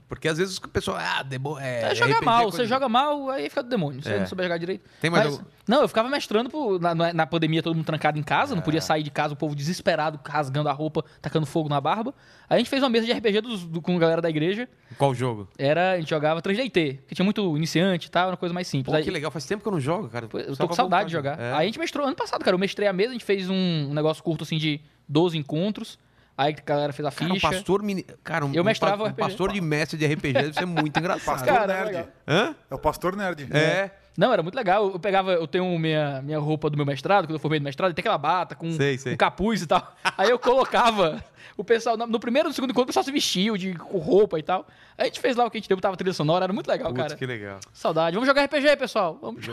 [0.07, 1.59] Porque às vezes o pessoal, ah, demônio.
[1.63, 2.51] É, É jogar mal.
[2.51, 4.01] Você joga mal, aí fica do demônio.
[4.01, 4.19] Você É.
[4.19, 4.83] não souber jogar direito.
[5.01, 8.19] Tem mais Mas- algum- Não, eu ficava mestrando pro- na, na- pandemia, todo mundo trancado
[8.19, 8.63] em casa, não É.
[8.65, 12.13] podia sair de casa, o povo desesperado, rasgando a roupa, tacando fogo na barba.
[12.47, 14.69] Aí a gente fez uma mesa de RPG dos- do- com a galera da igreja.
[14.97, 15.47] Qual jogo?
[15.57, 18.67] Era, a gente jogava 3DT, que tinha muito iniciante e tal, era uma coisa mais
[18.67, 18.91] simples.
[18.91, 20.27] Pô, Aí- que legal, faz tempo que eu não jogo, cara.
[20.27, 21.39] Pô, Eu tô com saudade de jogar.
[21.39, 21.53] É.
[21.53, 22.53] Aí a gente mestrou ano passado, cara.
[22.53, 23.55] Eu mestrei a mesa, a gente fez um,
[23.89, 24.79] um negócio curto assim de
[25.09, 25.97] 12 encontros.
[26.37, 27.49] Aí a galera fez a Cara, um ficha.
[27.49, 28.03] pastor mini...
[28.23, 29.19] Cara, um, Eu um mestrava um RPG.
[29.19, 31.25] pastor de mestre de RPG deve ser muito engraçado.
[31.37, 31.85] Pastor Cara, nerd.
[31.87, 32.07] legal.
[32.27, 32.55] Hã?
[32.69, 33.47] É o pastor nerd.
[33.55, 33.89] É.
[34.17, 34.91] Não, era muito legal.
[34.91, 37.93] Eu pegava, eu tenho minha, minha roupa do meu mestrado, quando eu formei do mestrado,
[37.93, 39.13] tem aquela bata com, Sei, sei.
[39.13, 39.93] com capuz e tal.
[40.17, 41.23] Aí eu colocava
[41.57, 44.37] o pessoal, no primeiro e no segundo encontro, o pessoal se vestiu de, com roupa
[44.39, 44.65] e tal.
[44.97, 46.67] Aí a gente fez lá o que a gente deu, tava trilha sonora, era muito
[46.67, 47.15] legal, Putz, cara.
[47.15, 47.59] que legal.
[47.73, 48.13] Saudade.
[48.15, 49.17] Vamos jogar RPG, pessoal.
[49.21, 49.45] Vamos.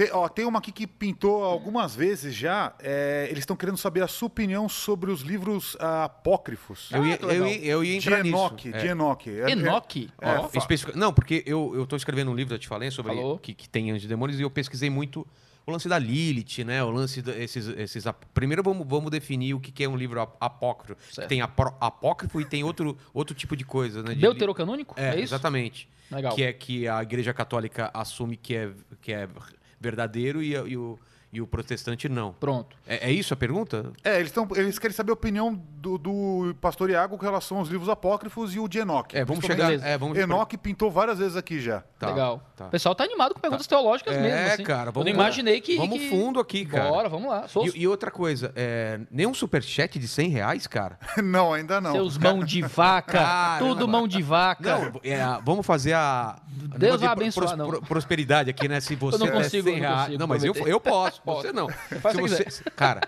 [0.00, 2.72] Tem, ó, tem uma aqui que pintou algumas vezes já.
[2.78, 6.88] é, eles estão querendo saber a sua opinião sobre os livros ah, apócrifos.
[6.90, 8.34] Eu ia, que eu, ia, eu ia de entrar nisso.
[8.34, 8.78] Enoque, É.
[8.78, 9.30] de Enoque.
[9.30, 10.10] É- é- Enoque?
[10.18, 13.12] É, especifica- Não, porque eu, eu tô escrevendo um livro, eu te falei, sobre
[13.42, 15.26] que, que tem anjos e demônios, e eu pesquisei muito
[15.66, 16.82] o lance da Lilith, né?
[16.82, 17.68] O lance desses.
[17.68, 20.96] esses ap- Primeiro vamos, vamos definir o que, é um livro ap- apócrifo.
[21.12, 21.28] Certo.
[21.28, 24.14] Tem apó- apócrifo e tem outro, outro tipo de coisa, né?
[24.14, 24.94] De Deuterocanônico?
[24.98, 25.34] É, É, isso?
[25.34, 25.86] exatamente.
[26.10, 26.34] Legal.
[26.34, 28.70] Que é que a Igreja Católica assume que é,
[29.02, 29.28] que é
[29.80, 30.98] verdadeiro e, e o,
[31.32, 32.32] e o protestante não.
[32.32, 32.76] Pronto.
[32.86, 33.92] É, é isso a pergunta?
[34.02, 37.68] É, eles, tão, eles querem saber a opinião do, do pastor Iago com relação aos
[37.68, 39.16] livros apócrifos e o de Enoque.
[39.16, 39.72] É, vamos chegar.
[39.72, 41.82] É, vamos Enoque pintou várias vezes aqui já.
[41.98, 42.42] Tá, Legal.
[42.56, 42.66] tá.
[42.66, 44.52] O pessoal tá animado com perguntas teológicas É, mesmo.
[44.54, 44.62] assim.
[44.64, 45.24] cara, Eu vamos não lá.
[45.24, 45.76] imaginei que.
[45.76, 46.88] Vamos que- fundo aqui, cara.
[46.90, 47.46] Bora, vamos lá.
[47.46, 50.98] Sou E, e outra coisa, é, nenhum superchat de 100 reais, cara?
[51.22, 51.92] não, ainda não.
[51.92, 53.18] seus mão de vaca.
[53.18, 53.58] Caramba.
[53.68, 54.78] tudo mão de vaca.
[54.78, 56.40] Não, é, vamos fazer a.
[56.76, 57.70] Deus vai abençoar, não.
[57.82, 58.80] prosperidade aqui, né?
[58.80, 60.00] Se você não der consigo, 100 não reais.
[60.00, 61.42] consigo Não, mas eu, eu posso, Pode.
[61.48, 61.68] você não.
[61.68, 63.00] Se você, se- cara,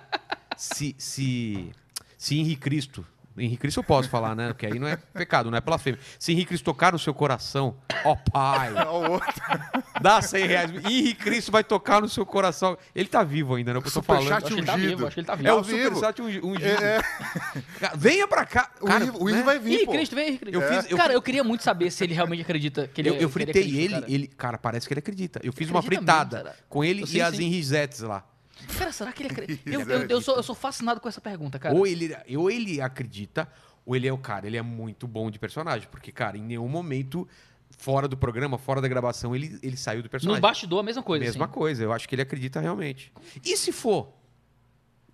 [0.56, 1.70] se, se,
[2.18, 3.06] se Henrique Cristo.
[3.36, 4.48] Henrique Cristo eu posso falar, né?
[4.48, 5.98] Porque aí não é pecado, não é blasfêmia.
[6.18, 8.70] Se Henrique Cristo tocar no seu coração, ó Pai,
[10.02, 10.70] dá 100 reais.
[10.70, 12.76] Henrique Cristo vai tocar no seu coração.
[12.94, 13.78] Ele tá vivo ainda, né?
[13.78, 14.22] Eu tô falando.
[14.24, 15.48] Superchat acho que ele tá vivo, acho que ele tá vivo.
[15.48, 15.64] É o Tá.
[15.64, 16.66] Superchat ungido.
[16.66, 16.96] É,
[17.80, 17.90] é.
[17.96, 18.70] Venha pra cá.
[18.80, 19.42] O Cara, Henrique- o Henrique né?
[19.44, 19.92] vai vir, pô.
[19.92, 20.60] Cristo, vem, Cristo.
[20.60, 23.14] Eu fiz- eu cara, eu queria muito saber se ele realmente acredita que ele Eu,
[23.14, 24.06] é- eu ele é fritei Cristo, ele, cara.
[24.08, 25.40] ele, cara, parece que ele acredita.
[25.42, 27.44] Eu fiz uma Acredita fritada mesmo, com ele Eu e sei, as sim.
[27.44, 28.24] Henrizettes lá.
[28.78, 29.62] Cara, será que ele acredita?
[29.70, 31.74] Eu, eu, eu sou, eu sou fascinado com essa pergunta, cara.
[31.74, 33.48] Ou ele, ou ele acredita,
[33.84, 35.88] ou ele é o cara, ele é muito bom de personagem.
[35.90, 37.26] Porque, cara, em nenhum momento,
[37.78, 40.40] fora do programa, fora da gravação, ele, ele saiu do personagem.
[40.40, 41.24] bastidor, a mesma coisa.
[41.24, 41.54] Mesma assim.
[41.54, 43.12] coisa, eu acho que ele acredita realmente.
[43.44, 44.12] E se for?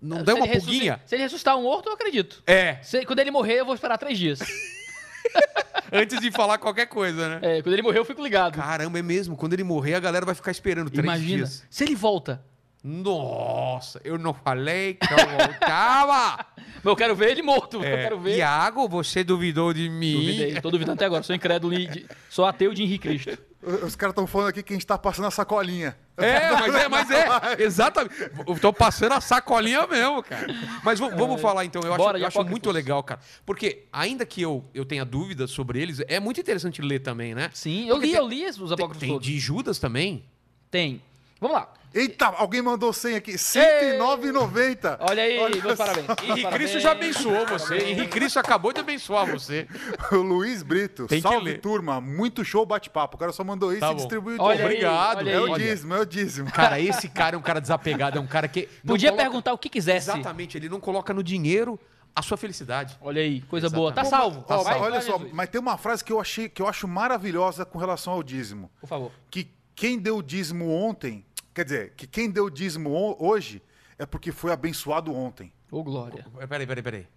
[0.01, 1.01] Não Se dá uma pulguinha?
[1.05, 2.41] Se ele ressuscitar um morto, eu acredito.
[2.47, 4.39] É, Se- quando ele morrer, eu vou esperar três dias.
[5.91, 7.57] antes de falar qualquer coisa, né?
[7.57, 8.55] É, quando ele morrer, eu fico ligado.
[8.55, 9.35] Caramba, é mesmo.
[9.35, 11.37] Quando ele morrer, a galera vai ficar esperando três Imagina.
[11.37, 11.65] dias.
[11.69, 12.43] Se ele volta.
[12.83, 16.45] Nossa, eu não falei que eu voltava!
[16.81, 17.77] Mas eu quero ver ele morto.
[17.77, 18.37] eu É, quero ver.
[18.37, 20.13] Iago, você duvidou de mim?
[20.13, 21.23] Duvidei, tô duvidando até agora.
[21.23, 23.37] Sou incrédulo e de- sou ateu de Henrique Cristo.
[23.61, 25.97] Os caras estão falando aqui que a gente tá passando a sacolinha.
[26.15, 27.61] É, mas é, mas é.
[27.61, 28.15] Exatamente.
[28.47, 30.47] Eu tô passando a sacolinha mesmo, cara.
[30.81, 31.81] Mas v- vamos falar então.
[31.81, 33.19] Eu acho, Bora, eu de acho muito legal, cara.
[33.45, 37.49] Porque, ainda que eu, eu tenha dúvidas sobre eles, é muito interessante ler também, né?
[37.53, 39.27] Sim, eu Porque li, tem- eu li os Tem, apócrifos tem todos.
[39.27, 40.23] de Judas também.
[40.71, 41.01] Tem.
[41.41, 41.73] Vamos lá.
[41.93, 43.31] Eita, alguém mandou 100 aqui.
[43.31, 44.97] R$ 109,90.
[44.99, 46.07] Olha aí, Olha meus parabéns.
[46.23, 46.51] Henrique.
[46.51, 47.77] Cristo já abençoou você.
[47.77, 49.67] Henrique Cristo acabou de abençoar você.
[50.11, 51.07] O Luiz Brito.
[51.07, 51.99] Tem Salve, turma.
[52.01, 53.15] Muito show bate-papo.
[53.15, 54.67] O cara só mandou isso Tá e distribuiu Olha novo.
[54.67, 55.17] aí, Obrigado.
[55.17, 56.51] olha É o dízimo, é o dízimo.
[56.51, 58.67] Cara, esse cara é um cara desapegado, é um cara que.
[58.85, 60.09] Podia coloca- perguntar o que quisesse.
[60.09, 61.79] Exatamente, ele não coloca no dinheiro
[62.15, 62.97] a sua felicidade.
[63.01, 63.91] Olha aí, coisa boa.
[63.91, 64.33] Tá Exatamente.
[64.33, 64.45] salvo.
[64.49, 65.33] Ó, Vai, olha vai, só, Jesus.
[65.33, 68.69] mas tem uma frase que eu achei que eu acho maravilhosa com relação ao dízimo.
[68.79, 69.11] Por favor.
[69.29, 71.23] Que quem deu o dízimo ontem,
[71.59, 73.61] quer dizer, que quem deu o dízimo ho- hoje
[73.97, 75.51] é porque foi abençoado ontem.
[75.69, 76.25] Ô, Glória.
[76.47, 77.07] Peraí, peraí, peraí.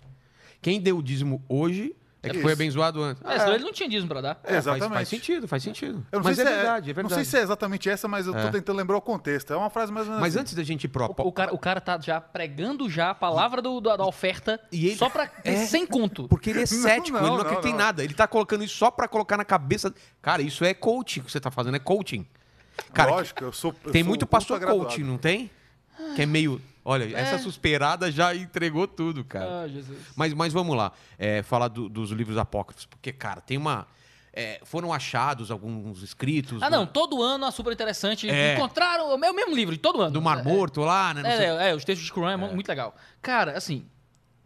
[0.60, 2.42] Quem deu o dízimo hoje é que Isso.
[2.42, 3.22] foi abençoado antes.
[3.24, 4.40] É, senão ele não tinha dízimo pra dar.
[4.44, 4.94] É, faz- Exatamente.
[4.94, 6.06] Faz, sentido, faz sentido.
[6.12, 7.02] Eu não Mas sei é se verdade, é verdade.
[7.02, 8.50] Não sei se é exatamente essa, mas eu tô É.
[8.50, 9.52] tentando lembrar o contexto.
[9.52, 10.42] É uma frase mais ou menos Mas assim.
[10.42, 11.06] antes da gente ir pro...
[11.06, 14.60] O, o cara, o cara tá já pregando já a palavra do- da, da oferta
[14.70, 15.66] E ele- só pra ter É.
[15.66, 16.28] sem conto.
[16.28, 17.78] Porque ele é cético, não, ele não não, acredita em não.
[17.78, 18.04] nada.
[18.04, 19.92] Ele tá colocando isso só pra colocar na cabeça...
[20.20, 22.24] Cara, isso é coaching que você tá fazendo, é coaching.
[22.92, 23.74] Cara, Lógico, eu sou.
[23.84, 25.50] eu tem sou muito pastor coaching, não tem?
[26.16, 26.60] Que é meio...
[26.84, 27.20] Olha, É.
[27.20, 29.62] essa suspeirada já entregou tudo, cara.
[29.62, 29.96] Ah, Jesus.
[30.16, 33.86] Mas, mas vamos lá, é, falar do- dos livros apócrifos, porque, cara, tem uma.
[34.32, 36.60] é, foram achados alguns escritos.
[36.60, 38.28] Ah, né, não, todo ano é super interessante.
[38.28, 38.54] É.
[38.54, 40.10] Encontraram o meu mesmo livro, todo ano.
[40.10, 41.22] Do Mar Morto lá, né?
[41.22, 42.96] não É, sei- é, é, os textos de Qumran é, mu- muito legal.
[43.20, 43.84] Cara, assim,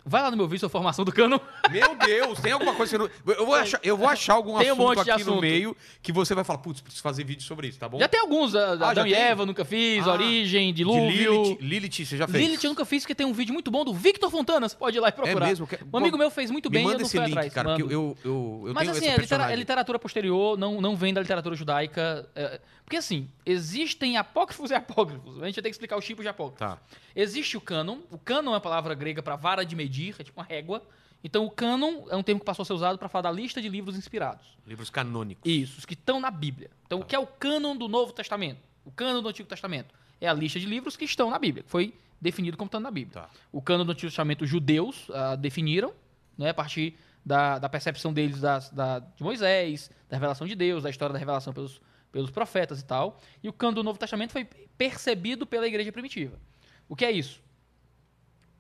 [0.07, 1.41] vai lá no meu vídeo, sua formação do cano.
[1.71, 3.35] Meu Deus, tem alguma coisa que eu não.
[3.35, 5.41] Eu vou achar, eu vou achar algum Tem um assunto monte de aqui no assunto.
[5.43, 7.99] meio que você vai falar, putz, preciso fazer vídeo sobre isso, tá bom?
[7.99, 9.21] Já tem alguns, a- Ah, Adão e tem?
[9.21, 11.11] Eva, nunca fiz, Ah, Origem, De Dilúvio.
[11.11, 12.45] Lilith, Lilith, você já fez?
[12.45, 14.97] Lilith eu nunca fiz, porque tem um vídeo muito bom do Victor Fontana, você pode
[14.97, 15.45] ir lá e procurar.
[15.47, 15.67] É mesmo?
[15.67, 17.53] Que- Um amigo meu fez muito Me bem, eu manda não esse link, atrás.
[17.53, 17.93] cara, porque mando.
[17.95, 19.07] eu, eu, eu Mas tenho assim,
[19.43, 22.29] é é literatura posterior, não, não vem da literatura judaica.
[22.37, 25.43] é, porque assim, existem apócrifos e apócrifos.
[25.43, 26.61] A gente vai ter que explicar os tipos de apócrifos.
[26.61, 26.79] Tá.
[27.17, 27.99] Existe o cânon.
[28.13, 30.81] O cânon é uma palavra grega para vara de medir, é tipo uma régua.
[31.25, 33.61] Então o cânon é um termo que passou a ser usado para falar da lista
[33.61, 34.47] de livros inspirados.
[34.65, 35.43] Livros canônicos.
[35.45, 36.71] Isso, os que estão na Bíblia.
[36.87, 38.61] Então o que é o cânon do Novo Testamento?
[38.85, 41.71] O cânon do Antigo Testamento é a lista de livros que estão na Bíblia, que
[41.71, 43.23] foi definido como estando na Bíblia.
[43.23, 43.31] Tá.
[43.51, 45.93] O cânon do Antigo Testamento os judeus ah, definiram,
[46.39, 50.85] né, a partir da, da percepção deles das- da, de Moisés, da revelação de Deus,
[50.85, 51.81] da história da revelação pelos,
[52.17, 53.21] pelos profetas e tal.
[53.43, 54.47] E o cânon do Novo Testamento foi
[54.79, 56.41] percebido pela igreja primitiva.
[56.89, 57.43] O que é isso?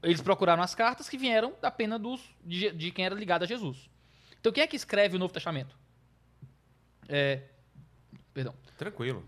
[0.02, 3.46] Eles procuraram as cartas que vieram da pena dos, de, de quem era ligado a
[3.46, 3.88] Jesus.
[4.38, 5.74] Então, quem é que escreve o Novo Testamento?
[7.08, 7.44] É,
[8.34, 8.54] perdão.
[8.76, 9.26] Tranquilo.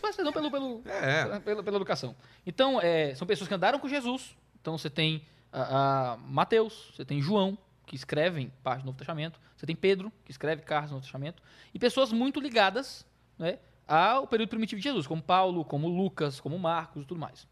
[0.00, 1.38] Peço perdão pelo, pelo, É.
[1.40, 2.16] pela, pela educação.
[2.46, 4.34] Então, é, são pessoas que andaram com Jesus.
[4.62, 9.38] Então, você tem a, a Mateus, você tem João, que escrevem parte do Novo Testamento.
[9.54, 11.42] Você tem Pedro, que escreve cartas do Novo Testamento.
[11.74, 13.04] E pessoas muito ligadas
[13.42, 13.58] né,
[13.88, 17.46] ao período primitivo de Jesus, como Paulo, como Lucas, como Marcos e tudo mais.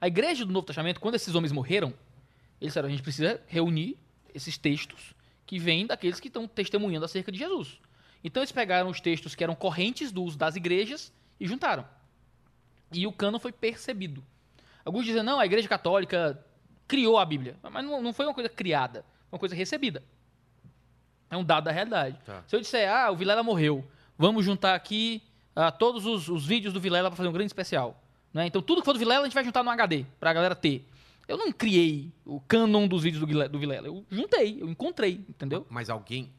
[0.00, 1.92] A igreja do Novo Testamento, quando esses homens morreram,
[2.60, 3.98] eles disseram, a gente precisa reunir
[4.34, 5.14] esses textos
[5.46, 7.78] que vêm daqueles que estão testemunhando acerca de Jesus.
[8.22, 11.86] Então eles pegaram os textos que eram correntes do uso das igrejas e juntaram.
[12.90, 14.24] e o cânon foi percebido.
[14.84, 16.42] Alguns dizem, não, a Igreja Católica
[16.86, 17.56] criou a Bíblia.
[17.62, 20.02] Mas não, não foi uma coisa criada, foi uma coisa recebida.
[21.30, 22.18] É um dado da realidade.
[22.24, 22.44] Tá.
[22.46, 23.86] Se eu disser, ah, o Vilela morreu,
[24.18, 25.22] vamos juntar aqui
[25.54, 28.02] ah, todos os, os vídeos do Vilela para fazer um grande especial.
[28.32, 28.46] Né?
[28.46, 30.54] Então, tudo que for do Vilela, a gente vai juntar no HD, para a galera
[30.54, 30.84] ter.
[31.26, 33.86] Eu não criei o cânon dos vídeos do, do Vilela.
[33.86, 35.66] Eu juntei, eu encontrei, entendeu?
[35.70, 36.30] Mas alguém.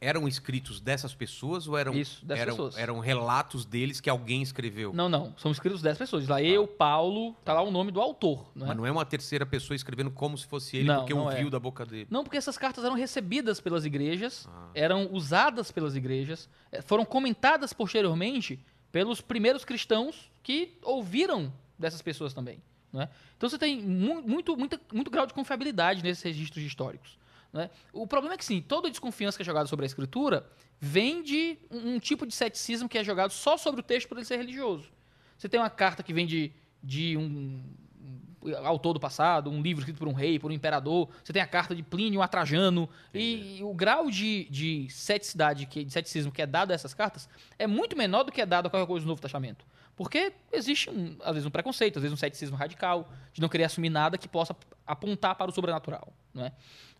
[0.00, 2.76] É, eram escritos dessas pessoas ou eram, Isso, dessas eram, pessoas.
[2.78, 4.92] eram relatos deles que alguém escreveu?
[4.92, 5.34] Não, não.
[5.36, 6.26] São escritos 10 pessoas.
[6.28, 8.50] Lá eu, Paulo, tá lá o nome do autor.
[8.54, 8.68] Não é?
[8.68, 11.48] Mas não é uma terceira pessoa escrevendo como se fosse ele, Não, porque não ouviu
[11.48, 11.50] é.
[11.50, 12.06] da boca dele.
[12.10, 14.68] Não, porque essas cartas eram recebidas pelas igrejas, Ah.
[14.74, 18.58] eram usadas pelas igrejas, eh, foram comentadas posteriormente
[18.90, 22.60] pelos primeiros cristãos que ouviram dessas pessoas também.
[22.92, 23.08] Né?
[23.36, 27.16] Então você tem mu- muito, muita- muito grau de confiabilidade nesses registros históricos.
[27.52, 27.70] Né?
[27.92, 30.46] O problema é que sim, toda desconfiança que é jogada sobre a escritura
[30.78, 34.16] vem de um, um tipo de ceticismo que é jogado só sobre o texto por
[34.16, 34.90] ele ser religioso.
[35.36, 36.52] Você tem uma carta que vem de,
[36.82, 37.62] de um,
[38.64, 41.08] autor do passado, um livro escrito por um rei, por um imperador.
[41.22, 42.88] Você tem a carta de Plínio, a Trajano.
[43.12, 47.28] E, o grau de, de ceticidade, que, de ceticismo que é dado a essas cartas
[47.58, 49.64] é muito menor do que é dado a qualquer coisa do Novo Testamento.
[49.96, 53.64] Porque existe, um, às vezes, um preconceito, às vezes um ceticismo radical, de não querer
[53.64, 54.56] assumir nada que possa
[54.86, 56.12] apontar para o sobrenatural.
[56.32, 56.52] Não é?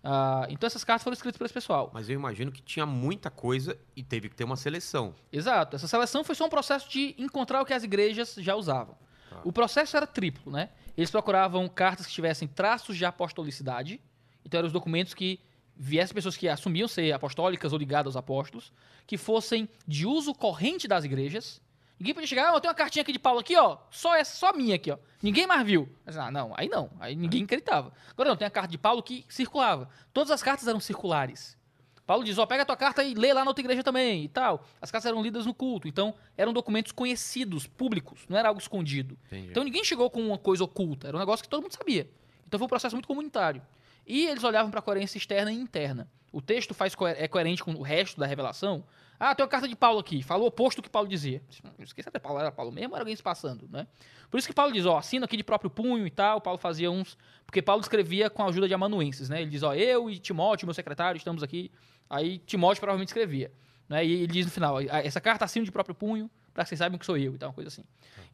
[0.02, 1.90] Ah, então essas cartas foram escritas por esse pessoal.
[1.92, 5.14] Mas eu imagino que tinha muita coisa e teve que ter uma seleção.
[5.32, 5.76] Exato.
[5.76, 8.96] Essa seleção foi só um processo de encontrar o que as igrejas já usavam.
[9.44, 10.70] O processo era triplo, né?
[10.96, 14.00] Eles procuravam cartas que tivessem traços de apostolicidade.
[14.44, 15.40] Então eram os documentos que
[15.76, 18.72] viessem pessoas que assumiam ser apostólicas ou ligadas aos apóstolos,
[19.06, 21.60] que fossem de uso corrente das igrejas.
[22.00, 24.34] Ninguém podia chegar, ah, eu tenho uma cartinha aqui de Paulo aqui, ó, só essa,
[24.34, 24.96] só minha aqui, ó.
[25.22, 25.86] Ninguém mais viu.
[26.06, 27.92] Mas, ah, não, aí não, aí ninguém acreditava.
[28.10, 29.86] Agora não, tem a carta de Paulo que circulava.
[30.10, 31.58] Todas as cartas eram circulares.
[32.06, 34.28] Paulo diz, ó, pega a tua carta e lê lá na outra igreja também e
[34.28, 34.64] tal.
[34.80, 39.18] As cartas eram lidas no culto, então eram documentos conhecidos, públicos, não era algo escondido.
[39.26, 39.50] Entendi.
[39.50, 42.10] Então ninguém chegou com uma coisa oculta, era um negócio que todo mundo sabia.
[42.48, 43.60] Então foi um processo muito comunitário.
[44.06, 46.08] E eles olhavam para a coerência externa e interna.
[46.32, 48.84] O texto faz é coerente com o resto da revelação.
[49.20, 51.42] Ah, tem uma carta de Paulo aqui, falou o oposto do que Paulo dizia.
[51.78, 53.86] Esqueci até Paulo, era Paulo mesmo ou era alguém se passando, né?
[54.30, 56.40] Por isso que Paulo diz, ó, assina aqui de próprio punho e tal.
[56.40, 57.18] Paulo fazia uns.
[57.44, 59.42] Porque Paulo escrevia com a ajuda de amanuenses, né?
[59.42, 61.70] Ele diz, ó, eu e Timóteo, meu secretário, estamos aqui.
[62.08, 63.52] Aí Timóteo provavelmente escrevia.
[63.88, 64.06] Né?
[64.06, 66.78] E ele diz no final, "Ah, essa carta assino de próprio punho, para que vocês
[66.78, 67.84] saibam que sou eu e tal, uma coisa assim.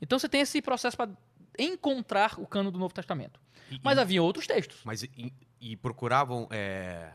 [0.00, 1.10] Então você tem esse processo para
[1.58, 3.40] encontrar o cano do Novo Testamento.
[3.70, 4.80] E- Mas e- havia outros textos.
[4.84, 7.10] Mas e, e procuravam é,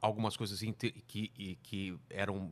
[0.00, 2.50] algumas coisas inte- que, e- que eram,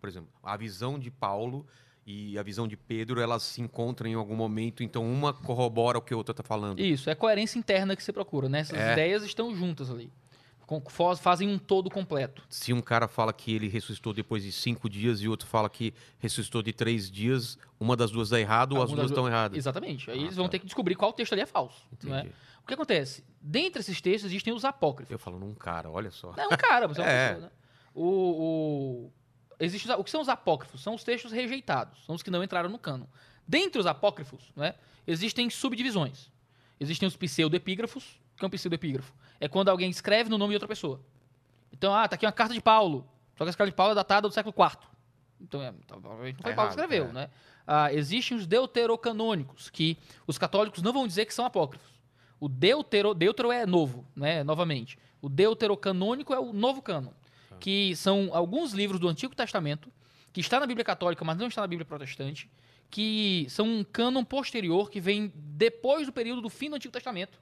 [0.00, 1.66] por exemplo, a visão de Paulo
[2.06, 6.02] e a visão de Pedro, elas se encontram em algum momento, então uma corrobora o
[6.02, 6.80] que a outra está falando.
[6.80, 8.60] Isso, é coerência interna que você procura, né?
[8.60, 8.92] Essas É.
[8.92, 10.10] ideias estão juntas ali.
[11.20, 12.44] Fazem um todo completo.
[12.48, 15.92] Se um cara fala que ele ressuscitou depois de cinco dias e outro fala que
[16.20, 19.58] ressuscitou de três dias, uma das duas dá errado ou as duas estão erradas.
[19.58, 20.08] Exatamente.
[20.12, 20.52] Aí Ah, eles vão tá.
[20.52, 21.84] ter que descobrir qual texto ali é falso.
[21.90, 21.94] É?
[21.94, 22.32] Entendi.
[22.62, 23.24] O que acontece?
[23.42, 25.10] Dentre esses textos existem os apócrifos.
[25.10, 26.32] Eu falo num cara, olha só.
[26.36, 27.28] É um cara, você é uma É.
[27.30, 27.52] pessoa, né?
[27.92, 29.12] O, o,
[29.60, 30.82] existe, o que são os apócrifos?
[30.82, 33.06] São os textos rejeitados, são os que não entraram no cânon.
[33.46, 34.74] Dentre os apócrifos, né,
[35.06, 36.30] existem subdivisões.
[36.80, 38.18] Existem os pseudoepígrafos.
[38.34, 39.12] O que é um pseudoepígrafo?
[39.38, 41.00] É quando alguém escreve no nome de outra pessoa.
[41.72, 43.06] Então, ah, tá aqui uma carta de Paulo.
[43.36, 44.78] Só que essa carta de Paulo é datada do século IV.
[45.40, 47.12] Então, é, então, provavelmente não foi Tá Paulo que errado, escreveu, é.
[47.12, 47.30] né?
[47.66, 49.96] Ah, existem os deuterocanônicos, que
[50.26, 52.00] os católicos não vão dizer que são apócrifos.
[52.38, 54.42] O deutero, deutero é novo, né?
[54.42, 54.98] Novamente.
[55.20, 57.12] O deuterocanônico é o novo cânon,
[57.60, 59.92] que são alguns livros do Antigo Testamento
[60.32, 62.50] que está na Bíblia Católica, mas não está na Bíblia Protestante,
[62.90, 67.40] que são um cânon posterior que vem depois do período do fim do Antigo Testamento.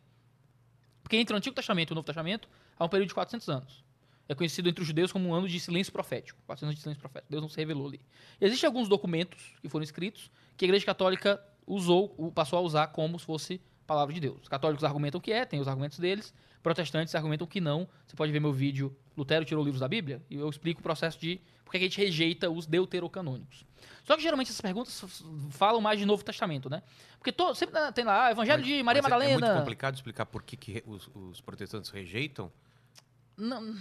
[1.02, 3.84] Porque entre o Antigo Testamento e o Novo Testamento há um período de 400 anos.
[4.28, 6.38] É conhecido entre os judeus como um ano de silêncio profético.
[6.46, 7.30] 400 anos de silêncio profético.
[7.30, 8.00] Deus não se revelou ali.
[8.38, 13.18] Existem alguns documentos que foram escritos que a Igreja Católica usou, passou a usar como
[13.18, 14.42] se fosse palavra de Deus.
[14.42, 16.34] Os católicos argumentam que é, tem os argumentos deles.
[16.62, 17.88] Protestantes argumentam que não.
[18.06, 21.18] Você pode ver meu vídeo Lutero tirou livros da Bíblia e eu explico o processo
[21.18, 23.64] de por que a gente rejeita os deuterocanônicos.
[24.04, 26.82] Só que geralmente essas perguntas falam mais de Novo Testamento, né?
[27.18, 29.46] Porque to- sempre tem lá, ah, Evangelho de Maria Mas é- É, Madalena.
[29.48, 32.50] muito complicado explicar por que, que os, os protestantes rejeitam.
[33.36, 33.76] Não,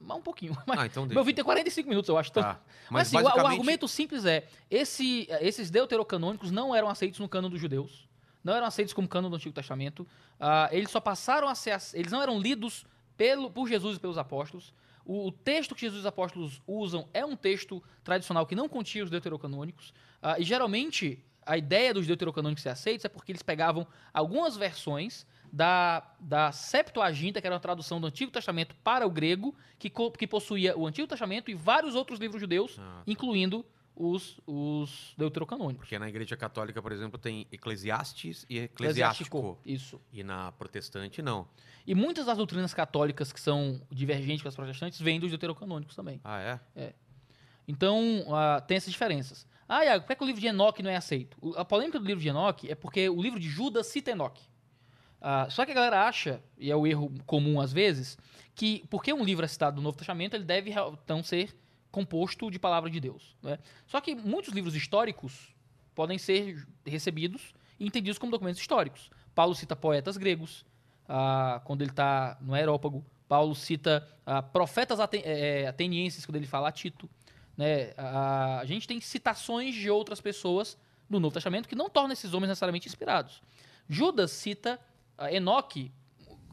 [0.00, 0.56] mas um pouquinho.
[0.66, 2.30] Mas Ah, então meu vídeo tem 45 minutos, eu acho.
[2.30, 2.60] Então, Tá.
[2.90, 7.20] Mas, Mas assim, o- o, basicamente- argumento simples é: esse, esses deuterocanônicos não eram aceitos
[7.20, 8.08] no cânon dos judeus,
[8.42, 10.06] não eram aceitos como cânon do Antigo Testamento.
[10.38, 11.76] ah, eles só passaram a ser.
[11.94, 12.84] Eles não eram lidos
[13.16, 14.72] pelo, por Jesus e pelos apóstolos.
[15.04, 18.68] O, o texto que Jesus e os apóstolos usam é um texto tradicional que não
[18.68, 19.92] continha os deuterocanônicos.
[20.22, 25.26] ah, e geralmente a ideia dos deuterocanônicos ser aceitos é porque eles pegavam algumas versões
[25.52, 30.26] da, da Septuaginta, que era uma tradução do Antigo Testamento para o grego, que, que
[30.26, 33.02] possuía o Antigo Testamento e vários outros livros judeus, Ah, tá.
[33.06, 33.64] incluindo
[33.94, 35.78] os, os deuterocanônicos.
[35.84, 39.58] Porque na igreja católica, por exemplo, tem Eclesiastes e Eclesiástico.
[39.64, 40.00] Isso.
[40.12, 41.46] E na protestante, não.
[41.86, 46.20] E muitas das doutrinas católicas que são divergentes com as protestantes vêm dos deuterocanônicos também.
[46.24, 46.94] Ah, é?
[47.68, 49.46] Então, ah, tem essas diferenças.
[49.68, 51.36] Ah, Iago, por que, que o livro de Enoque não é aceito?
[51.40, 54.42] O- A polêmica do livro de Enoque é porque o livro de Judas cita Enoque.
[55.20, 58.18] Ah, só que a galera acha, e é o erro comum às vezes,
[58.54, 60.72] que porque um livro é citado no Novo Testamento, ele deve
[61.04, 61.54] então ser
[61.90, 63.36] composto de palavra de Deus.
[63.42, 63.58] né?
[63.86, 65.54] Só que muitos livros históricos
[65.94, 69.10] podem ser recebidos e entendidos como documentos históricos.
[69.34, 70.64] Paulo cita poetas gregos,
[71.08, 73.04] ah, quando ele está no Aerópago.
[73.28, 77.08] Paulo cita ah, profetas aten- eh, atenienses, quando ele fala a Tito.
[77.56, 77.92] né?
[77.96, 80.76] A, a gente tem citações de outras pessoas
[81.08, 83.42] no Novo Testamento que não tornam esses homens necessariamente inspirados.
[83.88, 84.80] Judas cita
[85.18, 85.90] ah, Enoque,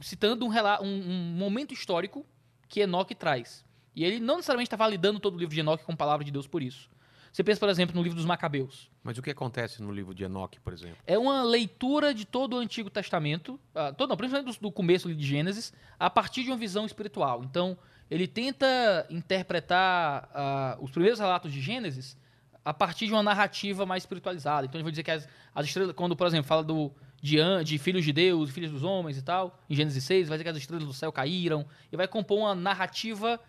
[0.01, 2.25] citando um, um- um momento histórico
[2.67, 3.63] que Enoque traz.
[3.97, 6.45] E ele não necessariamente está validando todo o livro de Enoque com palavra de Deus
[6.45, 6.87] por isso.
[7.33, 8.91] Você pensa, por exemplo, no livro dos Macabeus.
[9.03, 10.97] Mas o que acontece no livro de Enoque, por exemplo?
[11.07, 15.11] É uma leitura de todo o Antigo Testamento, ah, todo, não, principalmente do, do começo
[15.11, 17.43] de Gênesis, a partir de uma visão espiritual.
[17.43, 17.75] Então,
[18.07, 22.15] ele tenta interpretar ah, os primeiros relatos de Gênesis
[22.63, 24.67] a partir de uma narrativa mais espiritualizada.
[24.67, 27.79] Então, ele vai dizer que as, as estrelas, quando, por exemplo, fala do, de, de
[27.79, 30.57] filhos de Deus, filhos dos homens e tal, em Gênesis 6, vai dizer que as
[30.57, 33.41] estrelas do céu caíram, e vai compor uma narrativa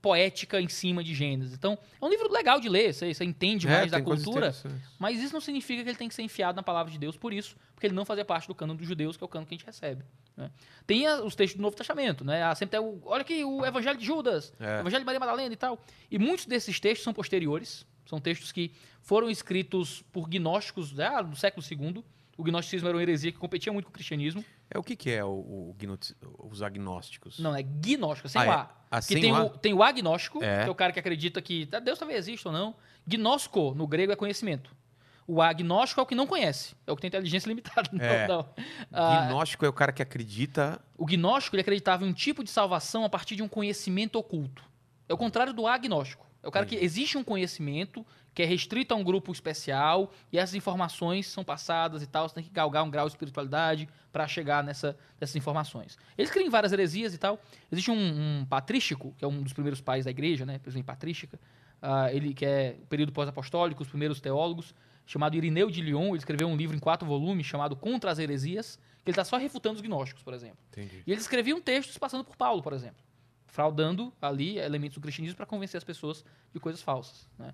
[0.00, 1.54] poética em cima de Gênesis.
[1.54, 4.24] Então, é um livro legal de ler, você, você entende mais da É, tem coisas
[4.24, 4.54] cultura,
[4.98, 7.32] mas isso não significa que ele tem que ser enfiado na palavra de Deus por
[7.32, 9.54] isso, porque ele não fazia parte do cano dos judeus, que é o cano que
[9.54, 10.04] a gente recebe.
[10.36, 10.50] né?
[10.86, 12.44] Tem a- os textos do Novo Testamento, né?
[12.44, 14.76] Ah, Sempre tem o, olha aqui o Evangelho de Judas, É.
[14.76, 15.82] o Evangelho de Maria Madalena e tal.
[16.08, 18.70] E muitos desses textos são posteriores, são textos que
[19.02, 22.04] foram escritos por gnósticos ah, do século II.
[22.36, 24.44] O gnosticismo era uma heresia que competia muito com o cristianismo.
[24.70, 25.76] É o que, que é o, o
[26.50, 27.38] os agnósticos?
[27.38, 28.54] Não, é gnóstico, sem Ah, o é?
[28.54, 28.70] A.
[28.90, 30.62] Ah, que sem tem o tem o agnóstico, É.
[30.62, 32.74] que é o cara que acredita que ah, Deus talvez exista ou não.
[33.06, 34.74] Gnosco, no grego, é conhecimento.
[35.26, 37.88] O agnóstico é o que não conhece, é o que tem inteligência limitada.
[37.92, 38.26] Não, É.
[38.28, 38.48] não.
[38.92, 40.80] Ah, Gnóstico é o cara que acredita.
[40.96, 44.62] o gnóstico ele acreditava em um tipo de salvação a partir de um conhecimento oculto.
[45.08, 46.26] É o contrário do agnóstico.
[46.42, 48.06] É o cara que existe um conhecimento
[48.38, 52.28] que é restrito a um grupo especial e essas informações são passadas e tal.
[52.28, 55.98] Você tem que galgar um grau de espiritualidade para chegar nessa, nessas informações.
[56.16, 57.42] Eles criam várias heresias e tal.
[57.72, 60.60] Existe um, um patrístico, que é um dos primeiros pais da igreja, né?
[60.60, 61.36] Por exemplo, patrística.
[61.82, 64.72] ah, ele que é o período pós-apostólico, os primeiros teólogos,
[65.04, 66.10] chamado Irineu de Lyon.
[66.10, 69.36] Ele escreveu um livro em quatro volumes chamado Contra as Heresias, que ele está só
[69.36, 70.58] refutando os gnósticos, por exemplo.
[70.70, 71.02] Entendi.
[71.04, 73.02] E eles escreviam textos passando por Paulo, por exemplo.
[73.48, 77.26] Fraudando ali elementos do cristianismo para convencer as pessoas de coisas falsas.
[77.38, 77.52] Né?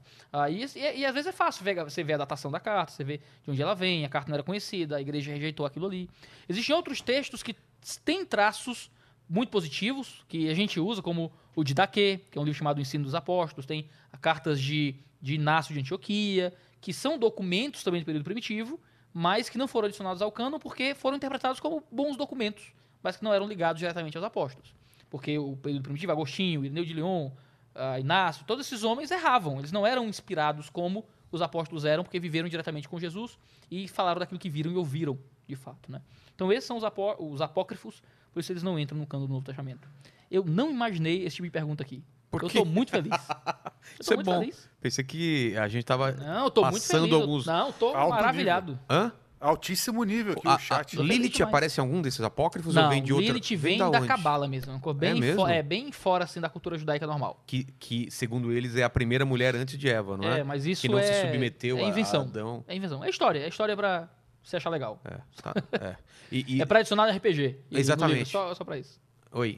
[0.50, 3.20] E, e- às vezes é fácil ver, você ver a datação da carta, você vê
[3.44, 6.10] de onde ela vem, a carta não era conhecida, a igreja rejeitou aquilo ali.
[6.48, 7.56] Existem outros textos que
[8.04, 8.90] têm traços
[9.28, 12.80] muito positivos, que a gente usa, como o de Daquê, que é um livro chamado
[12.80, 13.88] Ensino dos Apóstolos, tem
[14.20, 18.78] cartas de, de Inácio de Antioquia, que são documentos também do período primitivo,
[19.12, 22.72] mas que não foram adicionados ao cânon porque foram interpretados como bons documentos,
[23.02, 24.74] mas que não eram ligados diretamente aos apóstolos.
[25.14, 27.30] Porque o período primitivo, Agostinho, Irineu de Lyon,
[27.72, 29.60] ah, Inácio, todos esses homens erravam.
[29.60, 33.38] Eles não eram inspirados como os apóstolos eram, porque viveram diretamente com Jesus
[33.70, 35.16] e falaram daquilo que viram e ouviram,
[35.46, 35.88] de fato.
[35.92, 36.02] Né?
[36.34, 39.32] Então esses são os, apó- os apócrifos, por isso eles não entram no cânon do
[39.34, 39.88] Novo Testamento.
[40.28, 42.02] Eu não imaginei esse tipo de pergunta aqui.
[42.28, 43.12] Por eu estou muito feliz.
[44.00, 44.40] Isso é muito bom.
[44.40, 44.68] feliz.
[44.80, 46.10] Pensei que a gente tava.
[46.10, 47.20] Não, eu tô muito Passando feliz.
[47.22, 48.80] Alguns- Não, Alto maravilhado.
[48.90, 49.12] Hã?
[49.44, 50.98] Altíssimo nível aqui A, o chat.
[50.98, 51.40] a Lilith demais.
[51.42, 53.26] aparece em algum desses apócrifos Não, ou vem de outra?
[53.26, 54.06] Lilith vem da, onde?
[54.06, 54.78] cabala mesmo.
[54.80, 55.42] Coisa bem, mesmo?
[55.42, 57.42] fo- é bem fora assim da cultura judaica normal.
[57.46, 60.40] Que, que, segundo eles, é a primeira mulher antes de Eva, não é?
[60.40, 62.20] É, mas isso que não é se submeteu é a- invenção.
[62.22, 62.64] a Adão.
[62.66, 63.04] É invenção.
[63.04, 64.08] É história, é história pra
[64.42, 65.00] você achar legal.
[65.04, 65.96] É, tá, é.
[66.32, 67.58] E, e- É pra adicionar no RPG.
[67.70, 68.16] E no Exatamente.
[68.18, 68.98] livro, só, só pra isso.
[69.32, 69.56] Oi.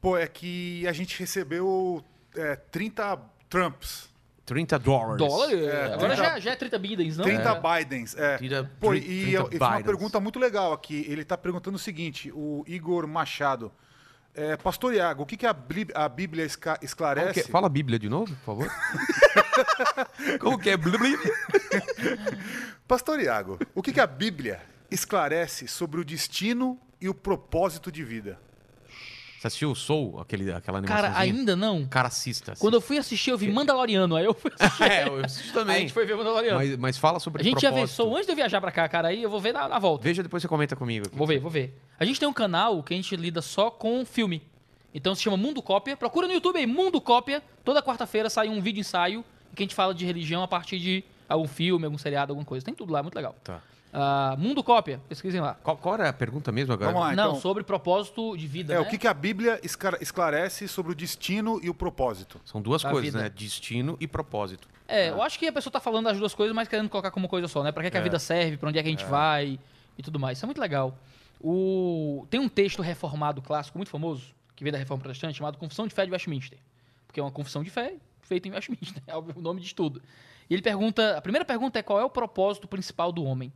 [0.00, 2.02] Pô, é que a gente recebeu
[2.34, 3.18] é, 30
[3.48, 4.08] Trumps,
[4.46, 5.18] 30 dólares.
[5.18, 5.52] Dólar?
[5.52, 7.24] É, agora 30 já, já é 30 bidens, não?
[7.24, 7.60] 30 É.
[7.84, 8.16] Bidens.
[8.16, 8.38] É.
[8.38, 9.84] 30 Pô, 30 e, eu- e foi uma Bidens.
[9.86, 11.04] pergunta muito legal aqui.
[11.08, 13.72] Ele tá perguntando o seguinte, o Igor Machado.
[14.38, 15.56] É, Pastor Iago, o que, que a,
[15.94, 17.40] a Bíblia esca- que esclarece?
[17.40, 17.42] é?
[17.44, 18.70] Fala a Bíblia de novo, por favor.
[20.38, 20.76] Como que é?
[22.86, 24.60] Pastor Iago, o que, que a Bíblia
[24.90, 28.38] esclarece sobre o destino e o propósito de vida?
[29.38, 31.02] Você assistiu o Soul, aquele, aquela animação?
[31.10, 31.86] Cara, ainda não.
[31.86, 32.54] Cara, assista.
[32.58, 34.16] Quando eu fui assistir, eu vi Mandaloriano.
[34.16, 34.82] Aí eu fui assistir.
[34.84, 35.80] É, eu assisti Aí a também.
[35.80, 36.56] gente foi ver Mandaloriano.
[36.56, 37.86] Mas, mas fala sobre a gente já vê.
[37.86, 39.08] Soul antes de eu viajar pra cá, cara.
[39.08, 40.04] Aí eu vou ver na, na volta.
[40.04, 41.06] Veja, depois você comenta comigo.
[41.12, 41.78] Vou ver, vou ver.
[41.98, 44.42] A gente tem um canal que a gente lida só com filme.
[44.94, 45.96] Então se chama Mundo Cópia.
[45.96, 47.42] Procura no YouTube aí, Mundo Cópia.
[47.64, 51.04] Toda quarta-feira sai um vídeo ensaio que a gente fala de religião a partir de
[51.28, 52.64] algum filme, algum seriado, alguma coisa.
[52.64, 53.34] Tem tudo lá, é muito legal.
[53.42, 53.60] Tá.
[53.98, 55.54] Ah, Mundo Cópia, pesquisem lá.
[55.62, 56.92] Qual, qual era a pergunta mesmo agora?
[56.92, 57.40] Vamos lá, Não, então.
[57.40, 58.74] sobre propósito de vida.
[58.74, 58.82] É, né?
[58.82, 62.38] o que, que a Bíblia esclare- esclarece sobre o destino e o propósito?
[62.44, 63.24] São duas Da coisas, vida.
[63.24, 63.30] né?
[63.30, 64.68] Destino e propósito.
[64.86, 67.26] É, eu acho que a pessoa tá falando das duas coisas, mas querendo colocar como
[67.26, 67.72] coisa só, né?
[67.72, 68.02] Pra que, que a É.
[68.02, 69.58] vida serve, pra onde é que a gente vai
[69.96, 70.36] e tudo mais.
[70.36, 70.94] Isso é muito legal.
[71.40, 72.26] O...
[72.28, 75.94] Tem um texto reformado clássico muito famoso, que vem da Reforma Protestante, chamado Confissão de
[75.94, 76.58] Fé de Westminster.
[77.06, 80.02] Porque é uma confissão de fé feita em Westminster, é o nome de tudo.
[80.50, 83.52] E ele pergunta, a primeira pergunta é qual é o propósito principal do homem?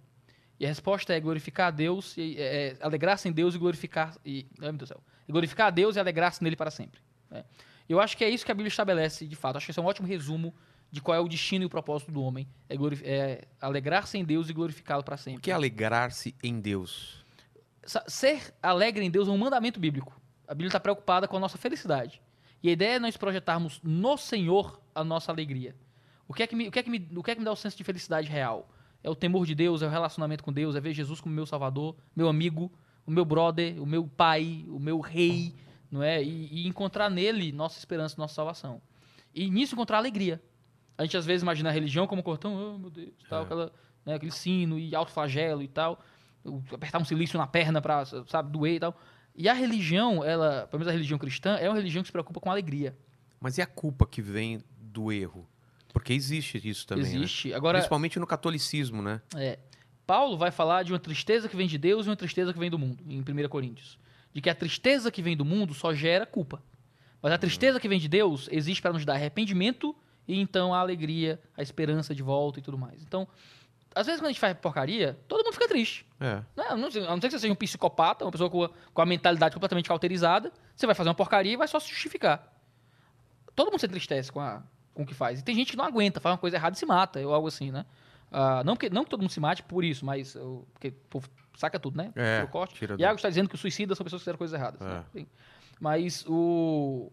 [0.61, 4.15] E a resposta é glorificar a Deus, e, é, é, alegrar-se em Deus e glorificar,
[4.23, 7.01] e, ai, meu Deus do céu, glorificar a Deus e alegrar-se nele para sempre.
[7.31, 7.45] né?
[7.89, 9.57] Eu acho que é isso que a Bíblia estabelece, de fato.
[9.57, 10.55] Acho que esse é um ótimo resumo
[10.93, 12.47] de qual é o destino e o propósito do homem.
[12.69, 15.41] É, é alegrar-se em Deus e glorificá-lo para O sempre.
[15.41, 17.25] que é alegrar-se em Deus?
[18.07, 20.21] Ser alegre em Deus é um mandamento bíblico.
[20.47, 22.21] A Bíblia está preocupada com a nossa felicidade.
[22.63, 25.75] E a ideia é nós projetarmos no Senhor a nossa alegria.
[26.29, 27.45] O que, é que me, o, que é que me, o que é que me
[27.45, 28.69] dá o senso de felicidade real?
[29.03, 31.47] É o temor de Deus, é o relacionamento com Deus, é ver Jesus como meu
[31.47, 32.71] salvador, meu amigo,
[33.07, 35.55] o meu brother, o meu pai, o meu rei,
[35.91, 36.23] não é?
[36.23, 38.81] E, e encontrar nele nossa esperança, nossa salvação.
[39.35, 40.43] E nisso encontrar alegria.
[40.99, 43.45] A gente às vezes imagina a religião como cortão, oh meu Deus, tal, É.
[43.45, 43.73] aquela,
[44.05, 45.99] né, aquele sino e alto flagelo e tal,
[46.73, 48.95] apertar um silício na perna para, sabe, doer e tal.
[49.35, 52.39] E a religião, ela, pelo menos a religião cristã, é uma religião que se preocupa
[52.41, 52.97] com a alegria.
[53.41, 55.49] Mas e a culpa que vem do erro?
[55.93, 57.11] Porque existe isso também, né?
[57.11, 57.53] Existe.
[57.53, 59.21] Agora, Principalmente no catolicismo, né?
[59.35, 59.59] É,
[60.07, 62.71] Paulo vai falar de uma tristeza que vem de Deus e uma tristeza que vem
[62.71, 63.99] do mundo, em 1 Coríntios.
[64.33, 66.63] De que a tristeza que vem do mundo só gera culpa.
[67.23, 69.95] Mas a tristeza que vem de Deus existe para nos dar arrependimento
[70.27, 73.03] e então a alegria, a esperança de volta e tudo mais.
[73.03, 73.27] Então,
[73.95, 76.07] às vezes quando a gente faz porcaria, todo mundo fica triste.
[76.21, 76.37] É.
[76.57, 76.65] Né?
[76.69, 78.71] A não ser a não ser que você seja um psicopata, uma pessoa com a,
[78.93, 82.53] com a mentalidade completamente cauterizada, você vai fazer uma porcaria e vai só se justificar.
[83.55, 84.63] Todo mundo se entristece com, a,
[85.01, 85.41] com o que faz.
[85.41, 87.49] E tem gente que não aguenta, faz uma coisa errada e se mata, ou algo
[87.49, 87.85] assim, né?
[88.31, 91.09] Ah, não, que, não que todo mundo se mate por isso, mas uh, porque o
[91.09, 92.13] povo saca tudo, né?
[92.15, 92.75] É, o corte.
[92.75, 94.81] tira do- está dizendo que os suicidas são pessoas que fizeram coisas erradas.
[94.81, 95.19] É.
[95.21, 95.27] né?
[95.81, 97.11] Mas o...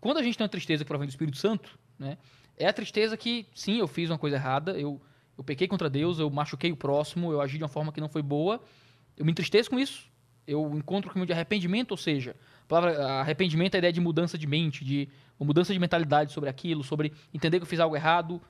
[0.00, 2.16] quando a gente tem uma tristeza que provém do Espírito Santo, né?
[2.56, 5.00] É a tristeza que, sim, eu fiz uma coisa errada, eu,
[5.36, 8.08] eu pequei contra Deus, eu machuquei o próximo, eu agi de uma forma que não
[8.08, 8.62] foi boa,
[9.14, 10.10] eu me entristeço com isso,
[10.46, 14.00] eu encontro o caminho de arrependimento, ou seja, a palavra arrependimento é a ideia de
[14.00, 17.80] mudança de mente, de uma mudança de mentalidade sobre aquilo, sobre entender que eu fiz
[17.80, 18.40] algo errado,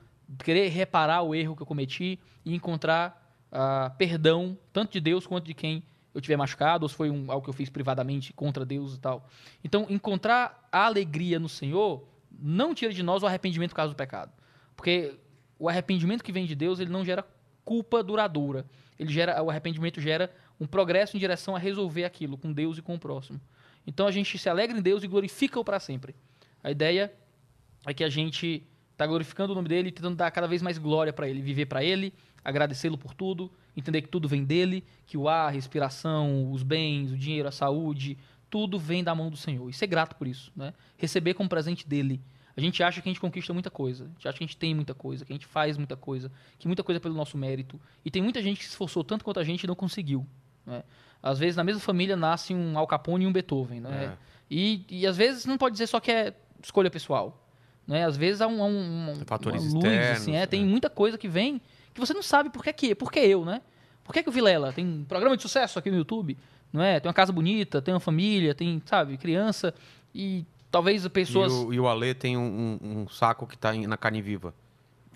[0.43, 5.45] querer reparar o erro que eu cometi e encontrar ah, perdão, tanto de Deus quanto
[5.45, 5.83] de quem
[6.13, 8.99] eu tiver machucado, ou se foi um, algo que eu fiz privadamente contra Deus e
[8.99, 9.27] tal.
[9.63, 13.97] Então, encontrar a alegria no Senhor não tira de nós o arrependimento por causa do
[13.97, 14.31] pecado.
[14.75, 15.15] Porque
[15.59, 17.25] o arrependimento que vem de Deus, ele não gera
[17.63, 18.65] culpa duradoura.
[18.97, 22.81] Ele gera, o arrependimento gera um progresso em direção a resolver aquilo com Deus e
[22.81, 23.39] com o próximo.
[23.85, 26.15] Então a gente se alegra em Deus e glorifica-o para sempre.
[26.63, 27.13] A ideia
[27.85, 30.77] é que a gente está glorificando o nome dele e tentando dar cada vez mais
[30.77, 32.13] glória para ele, viver para ele,
[32.43, 37.11] agradecê-lo por tudo, entender que tudo vem dele, que o ar, a respiração, os bens,
[37.11, 38.17] o dinheiro, a saúde,
[38.49, 39.69] tudo vem da mão do Senhor.
[39.69, 40.73] E ser grato por isso, né?
[40.97, 42.19] Receber como presente dele.
[42.55, 44.57] A gente acha que a gente conquista muita coisa, a gente acha que a gente
[44.57, 47.37] tem muita coisa, que a gente faz muita coisa, que muita coisa é pelo nosso
[47.37, 47.79] mérito.
[48.03, 50.25] E tem muita gente que se esforçou tanto quanto a gente e não conseguiu.
[50.65, 50.83] Né?
[51.21, 53.81] Às vezes, na mesma família, nasce um Al Capone e um Beethoven.
[53.81, 54.05] Né?
[54.05, 54.17] É.
[54.49, 57.43] E, e às vezes não pode dizer só que é escolha pessoal.
[57.87, 58.05] Né?
[58.05, 60.65] Às vezes há um, um, um- Fatores uma luz, externos, assim, é, tem é.
[60.65, 61.61] muita coisa que vem
[61.93, 63.61] que você não sabe por que, que por que eu, né?
[64.03, 66.37] Por que, que o Vilela tem um programa de sucesso aqui no YouTube,
[66.71, 66.99] não é?
[66.99, 69.73] Tem uma casa bonita, tem uma família, tem, sabe, criança
[70.13, 71.51] e talvez pessoas...
[71.51, 74.21] E o, e o Ale tem um, um- um saco que tá em- na carne
[74.21, 74.53] viva.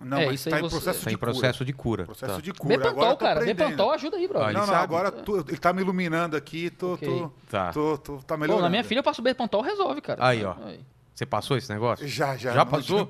[0.04, 2.04] Não, É, mas isso aí está em você- processo Tá de em processo de cura.
[2.04, 2.06] cura.
[2.06, 2.42] Processo Tá.
[2.42, 2.74] de cura.
[2.76, 3.46] Agora Bepantol, tô cara.
[3.46, 4.48] Bepantol ajuda aí, brother.
[4.48, 4.84] Olha, Não, não, sabe.
[4.84, 7.08] agora tu- ele tá me iluminando aqui, tô, Ok.
[7.08, 7.72] tô, Tá.
[7.72, 8.64] tô, tô, tá Pô, melhorando.
[8.64, 10.26] na minha filha eu passo Bepantol, resolve, cara.
[10.26, 10.56] Aí, ó.
[11.22, 12.08] Você passou esse negócio?
[12.08, 12.52] Já, já.
[12.54, 13.08] Já não passou?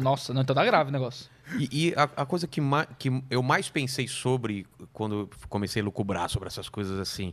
[0.00, 1.30] Nossa, não, então tá grave o negócio.
[1.56, 5.80] E, e a, a coisa que, ma- que eu mais pensei sobre quando eu comecei
[5.80, 7.32] a lucubrar sobre essas coisas assim,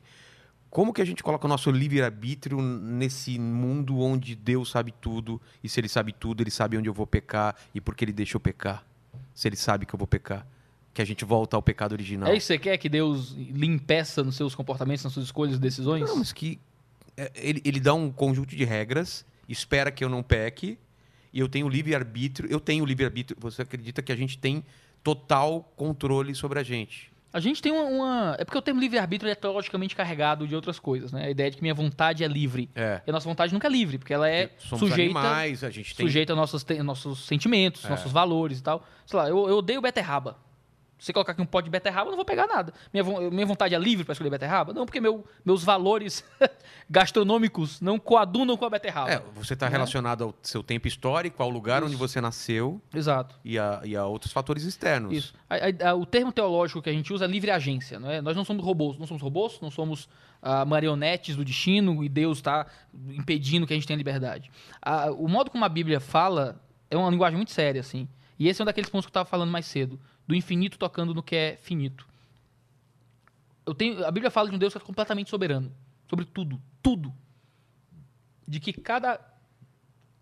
[0.69, 5.67] como que a gente coloca o nosso livre-arbítrio nesse mundo onde Deus sabe tudo, e
[5.67, 8.37] se ele sabe tudo, ele sabe onde eu vou pecar e por que ele deixa
[8.37, 8.85] eu pecar?
[9.33, 10.45] Se ele sabe que eu vou pecar,
[10.93, 12.29] que a gente volta ao pecado original.
[12.29, 15.55] É isso que você quer que Deus lhe impeça nos seus comportamentos, nas suas escolhas
[15.55, 16.07] e decisões?
[16.07, 16.59] Não, mas que
[17.17, 20.77] é, ele, ele dá um conjunto de regras, espera que eu não peque,
[21.33, 22.49] e eu tenho livre-arbítrio.
[22.51, 23.37] Eu tenho livre-arbítrio.
[23.39, 24.63] Você acredita que a gente tem
[25.03, 27.11] total controle sobre a gente?
[27.33, 30.77] A gente tem uma, uma- É porque o termo livre-arbítrio é teologicamente carregado de outras
[30.79, 31.27] coisas, né?
[31.27, 32.69] A ideia de que minha vontade é livre.
[32.75, 33.01] É.
[33.07, 35.95] E a nossa vontade nunca é livre, porque ela é Somos sujeita, animais, a gente
[35.95, 36.05] tem.
[36.05, 38.85] sujeita a nossos, te- nossos sentimentos, nossos valores e tal.
[39.05, 40.37] Sei lá, eu, eu odeio beterraba.
[41.01, 42.71] Se você colocar aqui um pote de beterraba, eu não vou pegar nada.
[42.93, 44.71] Minha, minha vontade é livre para escolher beterraba?
[44.71, 46.23] Não, porque meu- meus valores
[46.89, 49.09] gastronômicos não coadunam com a beterraba.
[49.11, 49.71] É, você está Né?
[49.71, 51.99] relacionado ao seu tempo histórico, ao lugar onde Isso.
[51.99, 53.35] você nasceu Exato.
[53.43, 55.11] e a, e a outros fatores externos.
[55.11, 55.33] Isso.
[55.49, 57.99] A- a- a- o termo teológico que a gente usa é livre agência.
[57.99, 58.21] Não é?
[58.21, 60.07] Nós não somos robôs, não somos robôs, não somos
[60.41, 62.67] ah, marionetes do destino e Deus está
[63.09, 64.51] impedindo que a gente tenha liberdade.
[64.81, 66.61] Ah, o modo como a Bíblia fala
[66.91, 68.07] é uma linguagem muito séria, assim.
[68.37, 71.13] E esse é um daqueles pontos que eu estava falando mais cedo, do infinito tocando
[71.13, 72.07] no que é finito.
[73.65, 75.71] Eu tenho, a Bíblia fala de um Deus que é completamente soberano
[76.09, 77.13] sobre tudo, tudo.
[78.47, 79.19] De que cada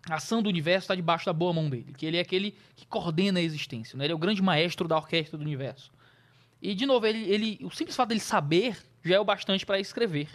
[0.08, 3.38] ação do universo está debaixo da boa mão dele, que ele é aquele que coordena
[3.38, 4.04] a existência, né?
[4.04, 5.92] ele é o grande maestro da orquestra do universo.
[6.62, 9.80] E, de novo, ele, ele, o simples fato dele saber já é o bastante para
[9.80, 10.28] escrever.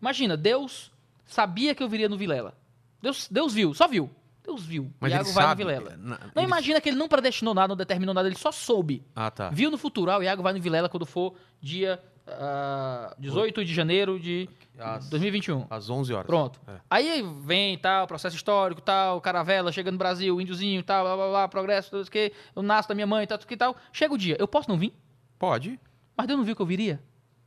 [0.00, 0.90] Imagina, Deus
[1.26, 2.56] sabia que eu viria no Vilela.
[3.00, 4.10] Deus, Deus viu, só viu.
[4.46, 4.92] Deus viu.
[5.00, 5.64] Mas Iago vai sabe.
[5.64, 5.96] no Vilela.
[5.96, 9.04] na- Não ele- imagina que ele não predestinou nada, não determinou nada, ele só soube.
[9.14, 9.50] Ah, tá.
[9.50, 13.72] Viu no futuro, ah, o Iago vai no Vilela quando for dia ah, 18 de
[13.72, 14.48] janeiro de
[14.78, 15.66] Às- 2021.
[15.70, 16.26] Às 11 horas.
[16.26, 16.60] Pronto.
[16.66, 16.72] É.
[16.90, 21.48] Aí vem tal, processo histórico, tal, caravela, chega no Brasil, índiozinho, tal, blá, blá, blá,
[21.48, 23.76] progresso, tudo isso que eu nasço da minha mãe, tal, tudo que tal.
[23.92, 24.92] Chega o dia, eu posso não vir?
[25.38, 25.78] Pode.
[26.16, 27.00] Mas Deus não viu que eu viria?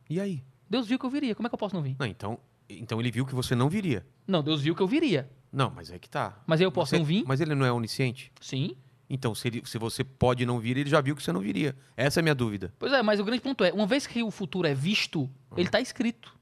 [0.09, 0.43] E aí?
[0.69, 1.95] Deus viu que eu viria, como é que eu posso não vir?
[1.99, 2.39] Não, então,
[2.69, 4.05] então ele viu que você não viria.
[4.27, 5.29] Não, Deus viu que eu viria.
[5.51, 6.37] Não, mas é que tá.
[6.45, 7.23] Mas eu posso Você- não vir?
[7.25, 8.31] Mas ele não é onisciente?
[8.39, 8.75] Sim.
[9.09, 11.75] Então, se, ele- se você pode não vir, ele já viu que você não viria.
[11.97, 12.71] Essa é a minha dúvida.
[12.77, 15.27] Pois é, mas o grande ponto é, uma vez que o futuro é visto,
[15.57, 16.37] ele tá escrito.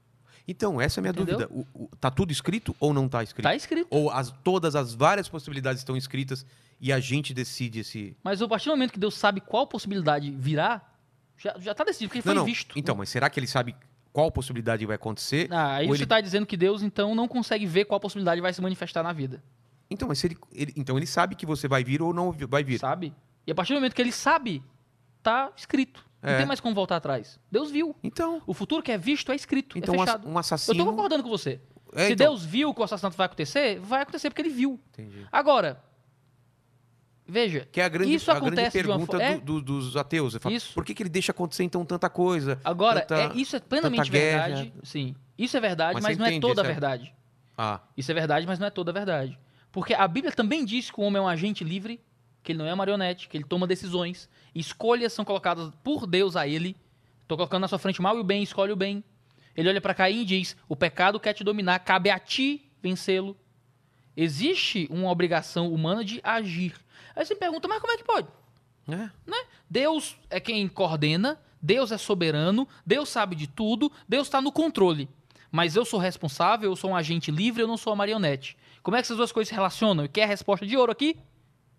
[0.46, 1.38] Então, essa é a minha Entendeu?
[1.48, 1.66] dúvida.
[1.74, 3.44] O- o- tá tudo escrito ou não tá escrito?
[3.44, 3.86] Tá escrito.
[3.90, 6.44] Ou as, todas as várias possibilidades estão escritas
[6.78, 8.14] e a gente decide se.
[8.22, 10.82] Mas a partir do momento que Deus sabe qual possibilidade virá,
[11.38, 12.44] já, já tá decidido, porque não, foi não.
[12.44, 12.78] visto.
[12.78, 13.74] Então, mas será que ele sabe
[14.18, 15.46] qual possibilidade vai acontecer?
[15.52, 18.52] Ah, aí você ele- tá dizendo que Deus, então, não consegue ver qual possibilidade vai
[18.52, 19.40] se manifestar na vida.
[19.88, 22.80] Então, mas ele, ele- então ele sabe que você vai vir ou não vai vir.
[22.80, 23.14] Sabe?
[23.46, 24.60] E a partir do momento que ele sabe,
[25.22, 26.04] tá escrito.
[26.20, 26.36] Não É.
[26.38, 27.38] tem mais como voltar atrás.
[27.48, 27.94] Deus viu.
[28.02, 30.28] Então, O futuro que é visto é escrito, então é um ass- fechado.
[30.28, 30.84] um Eu assassino.
[30.84, 31.60] tô concordando com você.
[31.92, 34.80] É, Se então- Deus viu que o assassinato vai acontecer, vai acontecer porque ele viu.
[34.92, 35.24] Entendi.
[35.30, 35.80] Agora,
[37.28, 39.36] veja, Que é a grande, isso a grande pergunta é.
[39.38, 40.34] do- do- dos ateus.
[40.40, 40.72] Fala, Isso.
[40.74, 42.58] Por que, que ele deixa acontecer então tanta coisa?
[42.64, 44.46] agora, tanta- é, isso é plenamente guerra.
[44.48, 44.72] verdade.
[44.82, 47.14] Sim, isso é verdade, Mas mas, não é entende, toda a é- verdade.
[47.56, 49.36] Ah, Isso é verdade, mas não é toda a verdade.
[49.72, 52.00] Porque a Bíblia também diz que o homem é um agente livre,
[52.42, 56.46] que ele não é marionete, que ele toma decisões, escolhas são colocadas por Deus a
[56.46, 56.76] ele.
[57.26, 59.02] Tô colocando na sua frente o mal e o bem, escolhe o bem.
[59.56, 63.36] Ele olha para Caim e diz: "O pecado quer te dominar, cabe a ti vencê-lo".
[64.16, 66.74] Existe uma obrigação humana de agir.
[67.18, 68.28] Aí você pergunta: "Mas como é que pode?"
[68.88, 69.10] é.
[69.68, 75.08] Deus é quem coordena, Deus é soberano, Deus sabe de tudo, Deus está no controle.
[75.50, 78.56] Mas eu sou responsável, eu sou um agente livre, eu não sou uma marionete.
[78.82, 80.04] Como é que essas duas coisas se relacionam?
[80.04, 81.16] E quer a resposta de ouro aqui?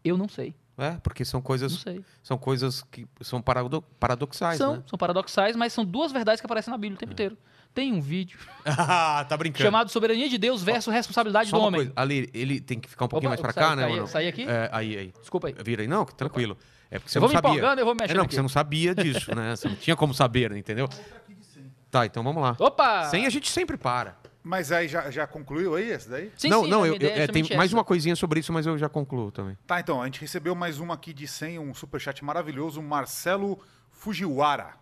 [0.03, 0.53] Eu não sei.
[0.77, 2.03] É, porque são Não coisas, sei.
[2.23, 4.83] são coisas que são parado- paradoxais, São, né?
[4.85, 6.99] são paradoxais, mas são duas verdades que aparecem na Bíblia o É.
[6.99, 7.37] tempo inteiro.
[7.73, 9.63] Tem um vídeo ah, tá brincando.
[9.63, 11.79] chamado Soberania de Deus versus Responsabilidade Só do uma homem.
[11.81, 13.91] coisa, ali, ele tem que ficar um pouquinho Opa, mais pra sai- cá, né, sai-
[13.91, 14.07] mano?
[14.07, 14.43] sai aqui?
[14.43, 15.13] É, aí, aí.
[15.19, 15.55] Desculpa aí.
[15.63, 15.87] Vira aí.
[15.87, 16.57] Não, tranquilo.
[16.91, 17.57] É porque você Eu não vou me sabia.
[17.57, 18.27] empolgando, eu vou É, mexendo não, aqui.
[18.29, 19.55] porque você não sabia disso, né?
[19.55, 20.89] Você não tinha como saber, entendeu?
[21.91, 22.55] Tá, então vamos lá.
[22.59, 23.05] Opa!
[23.05, 24.17] Sem a gente sempre para.
[24.43, 26.31] Mas aí já, já concluiu aí esse daí?
[26.37, 27.75] Sim, não, sim, não, a eu, eu- é é, tem mais essa.
[27.77, 29.57] uma coisinha sobre isso, mas eu já concluo também.
[29.67, 33.59] Tá, então, a gente recebeu mais uma aqui de 100, um superchat maravilhoso, Marcelo
[33.91, 34.73] Fujiwara.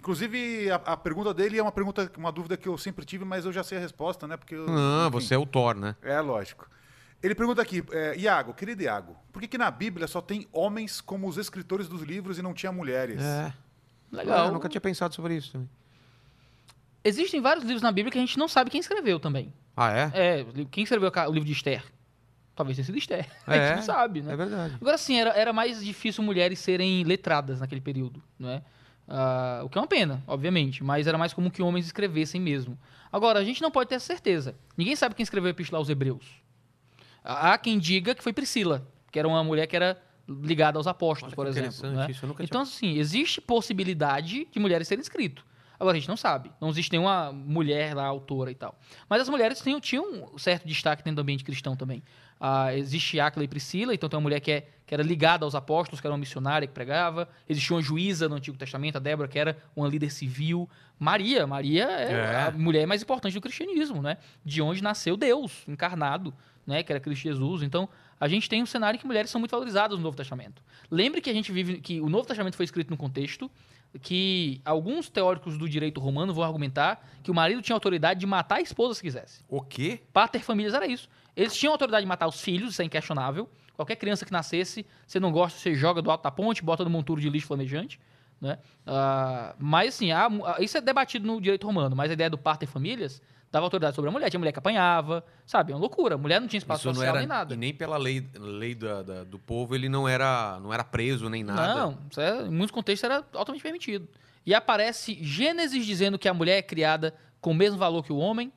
[0.00, 3.44] Inclusive, a, a pergunta dele é uma pergunta, uma dúvida que eu sempre tive, mas
[3.44, 4.36] eu já sei a resposta, né?
[4.36, 5.10] Porque eu, Ah, enfim.
[5.12, 5.94] você é o Thor, né?
[6.02, 6.68] É, lógico.
[7.22, 11.02] Ele pergunta aqui, é, Iago, querido Iago, por que, que na Bíblia só tem homens
[11.02, 13.20] como os escritores dos livros e não tinha mulheres?
[13.22, 13.52] É.
[14.10, 14.46] Legal.
[14.46, 15.68] Eu nunca tinha pensado sobre isso também.
[17.04, 19.52] Existem vários livros na Bíblia que a gente não sabe quem escreveu também.
[19.76, 20.10] Ah, é?
[20.40, 21.84] É, quem escreveu o livro de Esther?
[22.56, 23.26] Talvez tenha sido Esther.
[23.46, 24.32] A gente É, não sabe, né?
[24.32, 24.74] É verdade.
[24.80, 28.62] Agora sim, era, era mais difícil mulheres serem letradas naquele período, né?
[29.12, 32.78] Ah, o que é uma pena, obviamente, mas era mais comum que homens escrevessem mesmo.
[33.12, 34.54] Agora, a gente não pode ter certeza.
[34.76, 36.24] Ninguém sabe quem escreveu a Epístola aos Hebreus.
[37.24, 41.32] Há quem diga que foi Priscila, que era uma mulher que era ligada aos apóstolos,
[41.32, 41.90] Olha por exemplo.
[41.90, 42.06] né?
[42.38, 45.44] Então, assim, existe possibilidade de mulheres serem escrito.
[45.78, 46.52] Agora, a gente não sabe.
[46.60, 48.78] Não existe nenhuma mulher lá, autora e tal.
[49.08, 52.02] Mas as mulheres tinham, tinham um certo destaque dentro do ambiente cristão também.
[52.40, 55.54] Ah, existe Áquila e Priscila, então tem uma mulher que, é, que era ligada aos
[55.54, 57.28] apóstolos, que era uma missionária que pregava.
[57.46, 60.66] Existia uma juíza no Antigo Testamento, a Débora, que era uma líder civil.
[60.98, 62.42] Maria, Maria é, É.
[62.44, 64.16] a mulher mais importante do cristianismo, né?
[64.42, 66.32] De onde nasceu Deus encarnado,
[66.66, 66.82] né?
[66.82, 67.62] Que era Cristo Jesus.
[67.62, 67.86] Então,
[68.18, 70.62] a gente tem um cenário em que mulheres são muito valorizadas no Novo Testamento.
[70.90, 73.50] Lembre que a gente vive que o Novo Testamento foi escrito no contexto
[74.00, 78.56] que alguns teóricos do direito romano vão argumentar que o marido tinha autoridade de matar
[78.56, 79.42] a esposa se quisesse.
[79.48, 80.00] O quê?
[80.12, 81.08] Pater famílias era isso.
[81.36, 83.48] Eles tinham autoridade de matar os filhos, isso é inquestionável.
[83.74, 86.90] Qualquer criança que nascesse, você não gosta, você joga do alto da ponte, bota no
[86.90, 87.98] monturo de lixo flamejante.
[88.40, 88.58] Né?
[88.86, 90.28] Ah, mas, assim, há
[90.60, 93.20] isso é debatido no direito romano, mas a ideia do parto em famílias
[93.52, 94.30] dava autoridade sobre a mulher.
[94.30, 95.72] Tinha mulher que apanhava, sabe?
[95.72, 96.14] É uma loucura.
[96.14, 97.52] A mulher não tinha espaço Isso social era nem nada.
[97.54, 101.28] e nem pela lei, lei da- da- do povo ele não era não era preso
[101.28, 101.74] nem nada.
[101.74, 104.08] Não, é- em muitos contextos era altamente permitido.
[104.46, 108.16] E aparece Gênesis dizendo que a mulher é criada com o mesmo valor que o
[108.16, 108.52] homem.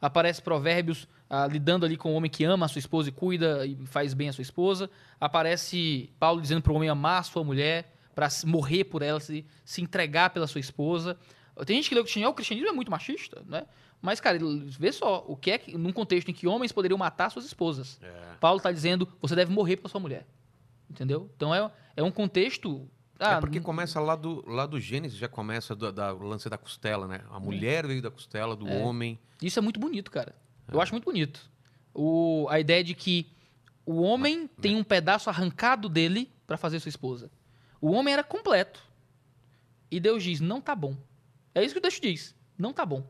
[0.00, 3.64] Aparece Provérbios ah, lidando ali com o homem que ama a sua esposa e cuida
[3.64, 4.90] e faz bem a sua esposa.
[5.20, 9.46] Aparece Paulo dizendo para o homem amar a sua mulher, para morrer por ela, se,
[9.64, 11.16] se entregar pela sua esposa.
[11.64, 13.64] Tem gente que lê o cristianismo, "Ah, o cristianismo é muito machista, né?
[14.02, 14.38] Mas, cara,
[14.78, 18.00] vê só, o que é que, num contexto em que homens poderiam matar suas esposas.
[18.02, 18.34] É.
[18.40, 20.26] Paulo está dizendo, você deve morrer pela sua mulher.
[20.88, 21.30] Entendeu?
[21.36, 22.88] Então é, é um contexto.
[23.18, 26.56] Ah, é porque começa lá do, lá do Gênesis, já começa do da, lance da
[26.56, 27.20] costela, né?
[27.30, 29.18] A mulher veio da costela, do homem.
[29.42, 30.34] Isso é muito bonito, cara.
[30.72, 31.50] Eu acho muito bonito.
[31.94, 33.26] O, a ideia de que
[33.84, 37.30] o homem tem um pedaço arrancado dele para fazer sua esposa.
[37.80, 38.80] O homem era completo.
[39.90, 40.96] E Deus diz: não tá bom.
[41.54, 43.04] É isso que o texto diz: não tá bom.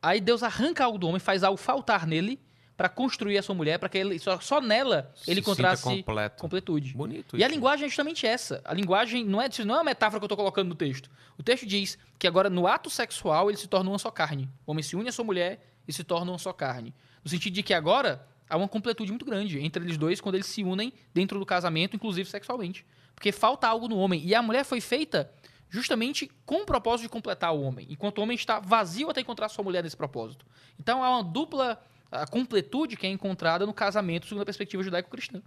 [0.00, 2.40] Aí Deus arranca algo do homem, faz algo faltar nele
[2.76, 6.04] para construir a sua mulher, para que ele, só, só nela Se ele sinta encontrasse
[6.38, 6.94] completude.
[6.94, 7.36] Bonito.
[7.36, 7.54] E a isso.
[7.54, 8.62] linguagem é justamente essa.
[8.64, 11.10] A linguagem não é, não é uma metáfora que eu estou colocando no texto.
[11.36, 14.48] O texto diz que agora no ato sexual ele se torna uma só carne.
[14.64, 16.94] O homem se une à sua mulher e se torna uma só carne.
[17.24, 20.46] No sentido de que agora há uma completude muito grande entre eles dois quando eles
[20.46, 22.84] se unem dentro do casamento, inclusive sexualmente.
[23.14, 24.22] Porque falta algo no homem.
[24.24, 25.32] E a mulher foi feita
[25.70, 29.48] justamente com o propósito de completar o homem, enquanto o homem está vazio até encontrar
[29.48, 30.46] sua mulher nesse propósito.
[30.78, 31.82] Então há uma dupla
[32.30, 35.42] completude que é encontrada no casamento segundo a perspectiva judaico-cristã.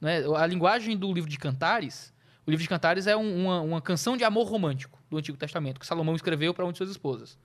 [0.00, 0.22] Né?
[0.36, 2.14] A linguagem do livro de Cantares,
[2.46, 5.78] o livro de Cantares é um- uma, uma canção de amor romântico do Antigo Testamento,
[5.78, 7.38] que Salomão escreveu para uma de suas esposas.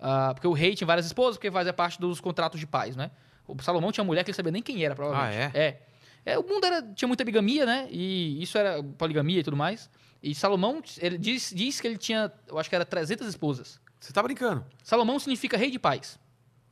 [0.00, 3.10] Ah, porque o rei tinha várias esposas, porque fazia parte dos contratos de paz, né?
[3.46, 5.56] O Salomão tinha mulher que ele sabia nem quem era, provavelmente.
[5.56, 5.82] Ah, é?
[6.24, 7.88] É, o mundo era, tinha muita bigamia, né?
[7.90, 9.88] E isso era poligamia e tudo mais.
[10.22, 13.80] E Salomão, ele diz, diz que ele tinha, eu acho que era 300 esposas.
[13.98, 14.64] Você tá brincando?
[14.82, 16.18] Salomão significa rei de paz.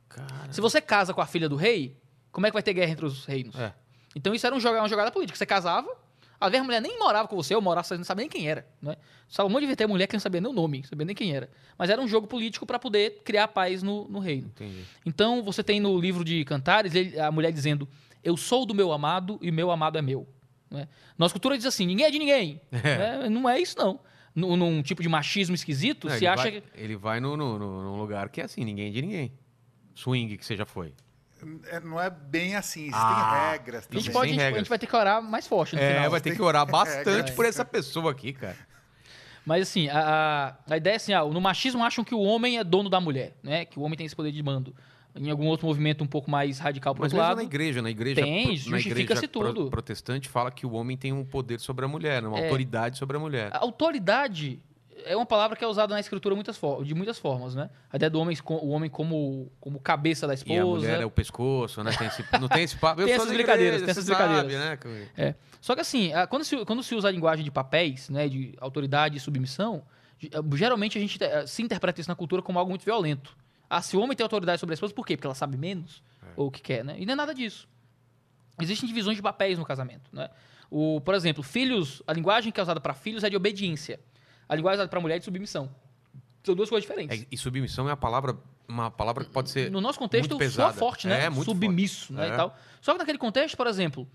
[0.07, 0.51] Cara.
[0.51, 1.97] Se você casa com a filha do rei,
[2.31, 3.55] como é que vai ter guerra entre os reinos?
[3.55, 3.73] É.
[4.15, 5.37] Então isso era um uma jogada política.
[5.37, 5.89] Você casava,
[6.39, 8.47] às vezes a mulher nem morava com você, ou morava, você não sabia nem quem
[8.49, 8.67] era.
[8.81, 8.95] Né?
[9.27, 11.49] Salomão devia ter mulher que não sabia nem o nome, não sabia nem quem era.
[11.77, 14.47] Mas era um jogo político para poder criar paz no, no reino.
[14.47, 14.83] Entendi.
[15.05, 17.87] Então você tem no livro de Cantares ele- a mulher dizendo:
[18.23, 20.27] Eu sou do meu amado e meu amado é meu.
[20.69, 20.87] Né?
[21.17, 22.61] Nossa cultura diz assim: ninguém é de ninguém.
[22.71, 23.29] Né?
[23.29, 23.99] Não é isso, não.
[24.35, 26.63] Num, num tipo de machismo esquisito, Não, se ele acha vai, que.
[26.75, 29.31] Ele vai no, no, no- num lugar que é assim, ninguém de ninguém.
[29.95, 30.93] Swing que você já foi.
[31.69, 34.59] É, não é bem assim, existem Ah, regras A gente, pode, a gente- a regras.
[34.61, 36.09] gente vai ter que orar mais forte no É, final.
[36.11, 38.55] vai ter que orar bastante por essa pessoa aqui, cara.
[39.45, 42.57] Mas assim, a, a, a ideia é assim, ah, no machismo acham que o homem
[42.57, 43.63] é dono da mulher, né?
[43.65, 44.75] Que o homem tem esse poder de mando.
[45.15, 47.37] Em algum outro movimento um pouco mais radical pro Mas outro mesmo lado.
[47.37, 49.69] na igreja, na igreja, Tem, justifica-se tudo.
[49.69, 52.43] protestante fala que o homem tem um poder sobre a mulher, uma É.
[52.43, 53.49] autoridade sobre a mulher.
[53.53, 54.59] A autoridade
[55.05, 57.69] é uma palavra que é usada na escritura muitas de muitas formas, né?
[57.91, 60.53] A ideia do homem, o homem como, como cabeça da esposa.
[60.55, 61.91] E a mulher é o pescoço, né?
[61.97, 63.01] Tem esse- não tem esse papo.
[63.05, 64.79] Tem essas brincadeiras, igreja, tem essas você sabe, brincadeiras.
[64.85, 65.07] né?
[65.17, 65.35] É.
[65.61, 69.17] Só que assim, quando se, quando se usa a linguagem de papéis, né, de autoridade
[69.17, 69.83] e submissão,
[70.19, 73.35] ge- geralmente a gente eh, se interpreta isso na cultura como algo muito violento.
[73.69, 75.17] Ah, se o homem tem autoridade sobre a esposa, por quê?
[75.17, 76.01] Porque ela sabe menos?
[76.35, 76.95] Ou o que quer, né?
[76.97, 77.67] E não é nada disso.
[78.61, 80.29] Existem divisões de papéis no casamento, né?
[80.69, 83.99] O, por exemplo, filhos, a linguagem que é usada para filhos é de obediência.
[84.47, 85.69] A linguagem usada para mulher é de submissão.
[86.43, 87.21] São duas coisas diferentes.
[87.23, 88.37] É, e submissão é a palavra,
[88.67, 89.69] uma palavra que pode ser.
[89.69, 90.73] No nosso contexto, muito soa pesada.
[90.73, 91.25] forte, né?
[91.25, 92.19] É, muito Submisso, forte.
[92.21, 92.29] né?
[92.29, 92.33] É.
[92.33, 92.55] E tal.
[92.81, 94.07] Só que naquele contexto, por exemplo,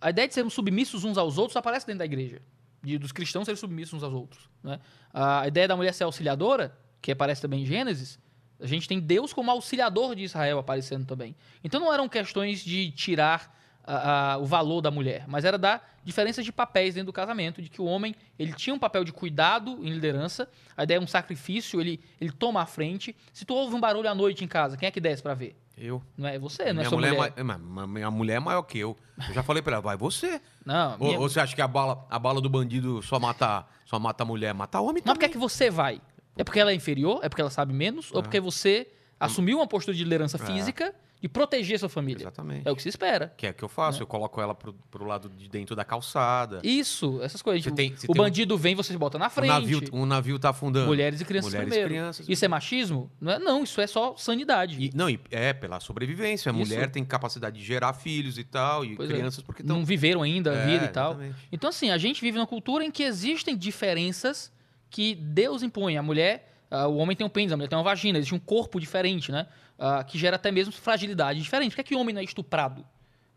[0.00, 2.40] a ideia de sermos submissos uns aos outros aparece dentro da igreja.
[2.82, 4.48] De, dos cristãos serem submissos uns aos outros.
[4.62, 4.80] Né?
[5.12, 8.18] A ideia da mulher ser auxiliadora, que aparece também em Gênesis,
[8.60, 11.36] a gente tem Deus como auxiliador de Israel aparecendo também.
[11.62, 13.54] Então não eram questões de tirar
[13.84, 17.60] a- a- o valor da mulher, mas era dar diferenças de papéis dentro do casamento,
[17.60, 21.00] de que o homem ele tinha um papel de cuidado em liderança, a ideia é
[21.00, 23.14] um sacrifício, ele, ele toma a frente.
[23.32, 25.56] Se tu ouve um barulho à noite em casa, quem é que desce pra ver?
[25.76, 26.00] Eu.
[26.16, 27.32] Não é você, não minha é sua mulher, mulher.
[27.36, 28.96] É ma- minha mulher é maior que eu.
[29.28, 30.40] Eu já falei pra ela, vai você.
[30.64, 33.66] Não, Ou, minha- ou você acha que a bala, a bala do bandido só mata,
[33.84, 35.28] só mata a mulher, mata homem não é porque também?
[35.28, 36.00] é que você vai.
[36.36, 37.20] É porque ela é inferior?
[37.22, 38.10] É porque ela sabe menos?
[38.12, 38.86] Ou porque você
[39.18, 42.22] assumiu uma postura de liderança física de proteger sua família?
[42.22, 42.68] Exatamente.
[42.68, 43.32] É o que se espera.
[43.36, 45.84] Que é o que eu faço, eu coloco ela pro, pro lado de dentro da
[45.84, 46.60] calçada.
[46.62, 47.62] Isso, essas coisas.
[47.62, 49.48] Tipo, tem- o tem um- bandido vem, você se bota na um, frente.
[49.48, 50.86] navio, um navio tá afundando.
[50.86, 51.88] Mulheres e crianças Mulheres e primeiro.
[51.94, 52.28] crianças.
[52.28, 53.10] Isso é machismo?
[53.20, 54.76] Não, é, não, isso é só sanidade.
[54.82, 56.50] E- não, e é pela sobrevivência.
[56.50, 56.58] A Isso.
[56.70, 59.12] mulher tem capacidade de gerar filhos e tal, e Pois é.
[59.14, 59.76] crianças porque estão.
[59.78, 61.12] Não viveram ainda a É, vida e tal.
[61.12, 61.36] exatamente.
[61.50, 64.52] Então, assim, a gente vive numa cultura em que existem diferenças
[64.90, 65.96] que Deus impõe.
[65.96, 68.78] A mulher, o homem tem um pênis, a mulher tem uma vagina, existe um corpo
[68.80, 69.46] diferente, né?
[69.78, 71.70] Ah, que gera até mesmo fragilidade diferente.
[71.70, 72.84] Por que, é que homem não é estuprado?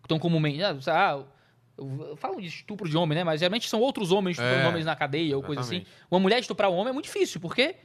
[0.07, 0.64] Tão comumente.
[0.64, 1.24] Ah, ah,
[1.78, 3.24] eu falo de estupro de homem, né?
[3.24, 5.86] Mas geralmente são outros homens estuprando É, homens na cadeia ou coisa assim.
[6.10, 7.76] Uma mulher estuprar um homem é muito difícil, porque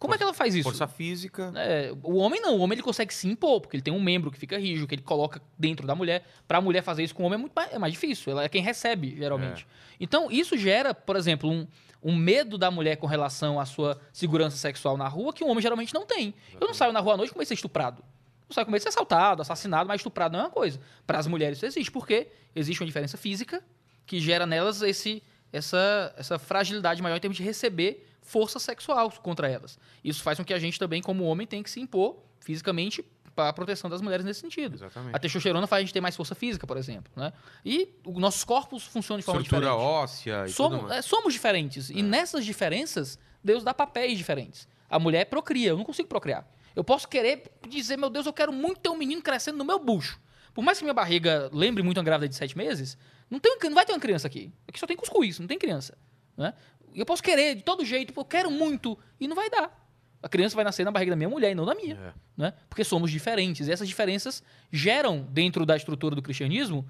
[0.00, 0.64] como é que ela faz isso?
[0.64, 1.52] Força física.
[1.56, 4.30] É, o homem não, o homem ele consegue se impor, porque ele tem um membro
[4.30, 6.24] que fica rígido, que ele coloca dentro da mulher.
[6.48, 8.48] Pra mulher fazer isso com o homem é, muito mais, é mais difícil, ela é
[8.48, 9.66] quem recebe, geralmente.
[10.00, 11.66] Então, isso gera, por exemplo, um,
[12.02, 15.60] um medo da mulher com relação à sua segurança sexual na rua que o homem
[15.60, 16.34] geralmente não tem.
[16.60, 18.02] Eu não saio na rua à noite com medo de ser estuprado.
[18.48, 20.80] Eu saio com medo de ser assaltado, assassinado, mas estuprado não é uma coisa.
[21.06, 23.62] Para as mulheres isso existe, porque existe uma diferença física
[24.06, 25.22] que gera nelas esse,
[25.52, 29.78] essa, essa fragilidade maior em termos de receber força sexual contra elas.
[30.02, 33.04] Isso faz com que a gente também, como homem, tenha que se impor fisicamente
[33.40, 34.74] para a proteção das mulheres nesse sentido.
[34.74, 35.14] Exatamente.
[35.14, 37.10] A testosterona faz a gente ter mais força física, por exemplo.
[37.16, 37.32] Né?
[37.64, 39.88] E os nossos corpos funcionam de forma Estrutura diferente.
[39.88, 41.90] óssea e Somos, é, somos diferentes.
[41.90, 44.68] E nessas diferenças, Deus dá papéis diferentes.
[44.88, 46.46] A mulher procria, eu não consigo procriar.
[46.76, 49.78] Eu posso querer dizer, meu Deus, eu quero muito ter um menino crescendo no meu
[49.78, 50.20] bucho.
[50.52, 52.98] Por mais que minha barriga lembre muito uma grávida de sete meses,
[53.30, 54.52] não, tem, não vai ter uma criança aqui.
[54.68, 55.96] Aqui só tem cuscuz, não tem criança.
[56.36, 56.52] Né?
[56.94, 59.89] Eu posso querer de todo jeito, eu quero muito, e não vai dar.
[60.22, 61.94] A criança vai nascer na barriga da minha mulher e não da minha.
[61.94, 62.12] É.
[62.36, 62.52] Né?
[62.68, 63.68] Porque somos diferentes.
[63.68, 66.86] E essas diferenças geram, dentro da estrutura do cristianismo,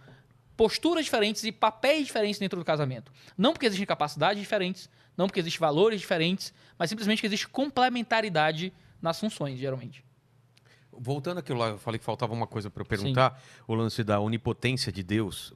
[0.56, 3.12] posturas diferentes e papéis diferentes dentro do casamento.
[3.38, 8.72] Não porque existem capacidades diferentes, não porque existem valores diferentes, mas simplesmente que existe complementaridade
[9.00, 10.04] nas funções, geralmente.
[10.92, 14.18] Voltando àquilo lá, eu falei que faltava uma coisa para eu perguntar, o lance da
[14.20, 15.52] onipotência de Deus.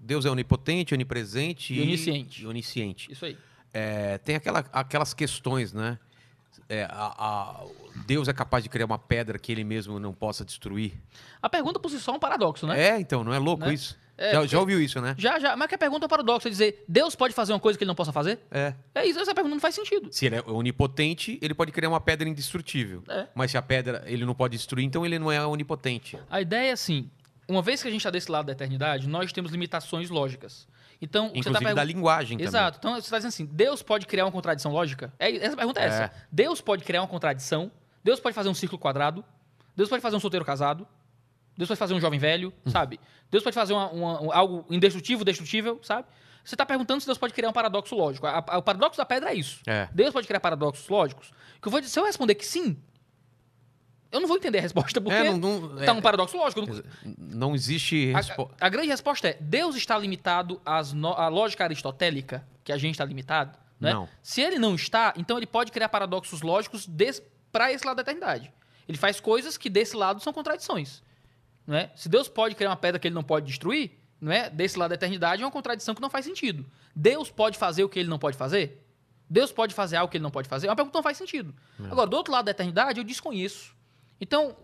[0.00, 2.42] Deus é onipotente, onipresente E onisciente.
[2.42, 3.12] e onisciente.
[3.12, 3.36] Isso aí.
[3.74, 5.98] É, tem aquela- aquelas questões, né?
[6.70, 7.64] É, a- a-
[8.06, 10.92] Deus é capaz de criar uma pedra que ele mesmo não possa destruir?
[11.42, 12.80] A pergunta por si só é um paradoxo, né?
[12.80, 13.74] É, então, não é louco Né?
[13.74, 13.98] isso?
[14.16, 15.14] É, já, já ouviu isso, né?
[15.18, 15.56] Já, já.
[15.56, 17.82] Mas que a pergunta é um paradoxo, é dizer, Deus pode fazer uma coisa que
[17.82, 18.38] ele não possa fazer?
[18.50, 18.74] É.
[18.94, 20.12] É isso, essa pergunta não faz sentido.
[20.12, 23.02] Se ele é onipotente, ele pode criar uma pedra indestrutível.
[23.08, 23.26] É.
[23.34, 26.18] Mas se a pedra ele não pode destruir, então ele não é onipotente.
[26.30, 27.10] A ideia é assim,
[27.48, 30.68] uma vez que a gente está desse lado da eternidade, nós temos limitações lógicas.
[31.02, 32.78] Então, você Inclusive tá da linguagem Exato.
[32.78, 35.12] Então, você está dizendo assim, Deus pode criar uma contradição lógica?
[35.18, 35.86] É, essa pergunta é, É.
[35.86, 36.12] essa.
[36.30, 37.70] Deus pode criar uma contradição?
[38.04, 39.24] Deus pode fazer um círculo quadrado?
[39.74, 40.86] Deus pode fazer um solteiro casado?
[41.56, 42.70] Deus pode fazer um jovem velho, Hum.
[42.70, 43.00] sabe?
[43.30, 46.06] Deus pode fazer uma- uma- um- algo indestrutível, destrutível, sabe?
[46.44, 48.26] Você está perguntando se Deus pode criar um paradoxo lógico.
[48.26, 49.60] A- a- o paradoxo da pedra é isso.
[49.66, 49.88] É.
[49.92, 51.32] Deus pode criar paradoxos lógicos?
[51.60, 52.76] Que eu vou dizer, se eu responder que sim,
[54.12, 56.62] eu não vou entender a resposta, porque É, não- não- tá é- um paradoxo lógico.
[56.66, 56.82] não-
[57.18, 58.54] Não existe resposta.
[58.60, 62.76] a, a grande resposta é: Deus está limitado às no- à lógica aristotélica, que a
[62.78, 63.58] gente está limitado?
[63.78, 63.92] Né?
[63.94, 64.08] Não.
[64.22, 66.88] Se ele não está, então ele pode criar paradoxos lógicos
[67.50, 68.52] para esse lado da eternidade.
[68.88, 71.02] Ele faz coisas que desse lado são contradições.
[71.66, 71.90] Não é?
[71.94, 74.50] Se Deus pode criar uma pedra que ele não pode destruir, não é?
[74.50, 76.66] desse lado da eternidade é uma contradição que não faz sentido.
[76.94, 78.84] Deus pode fazer o que ele não pode fazer?
[79.28, 80.66] Deus pode fazer algo que ele não pode fazer?
[80.66, 81.54] É uma pergunta que não faz sentido.
[81.90, 83.74] Agora, do outro lado da eternidade, eu desconheço.
[84.20, 84.56] Então,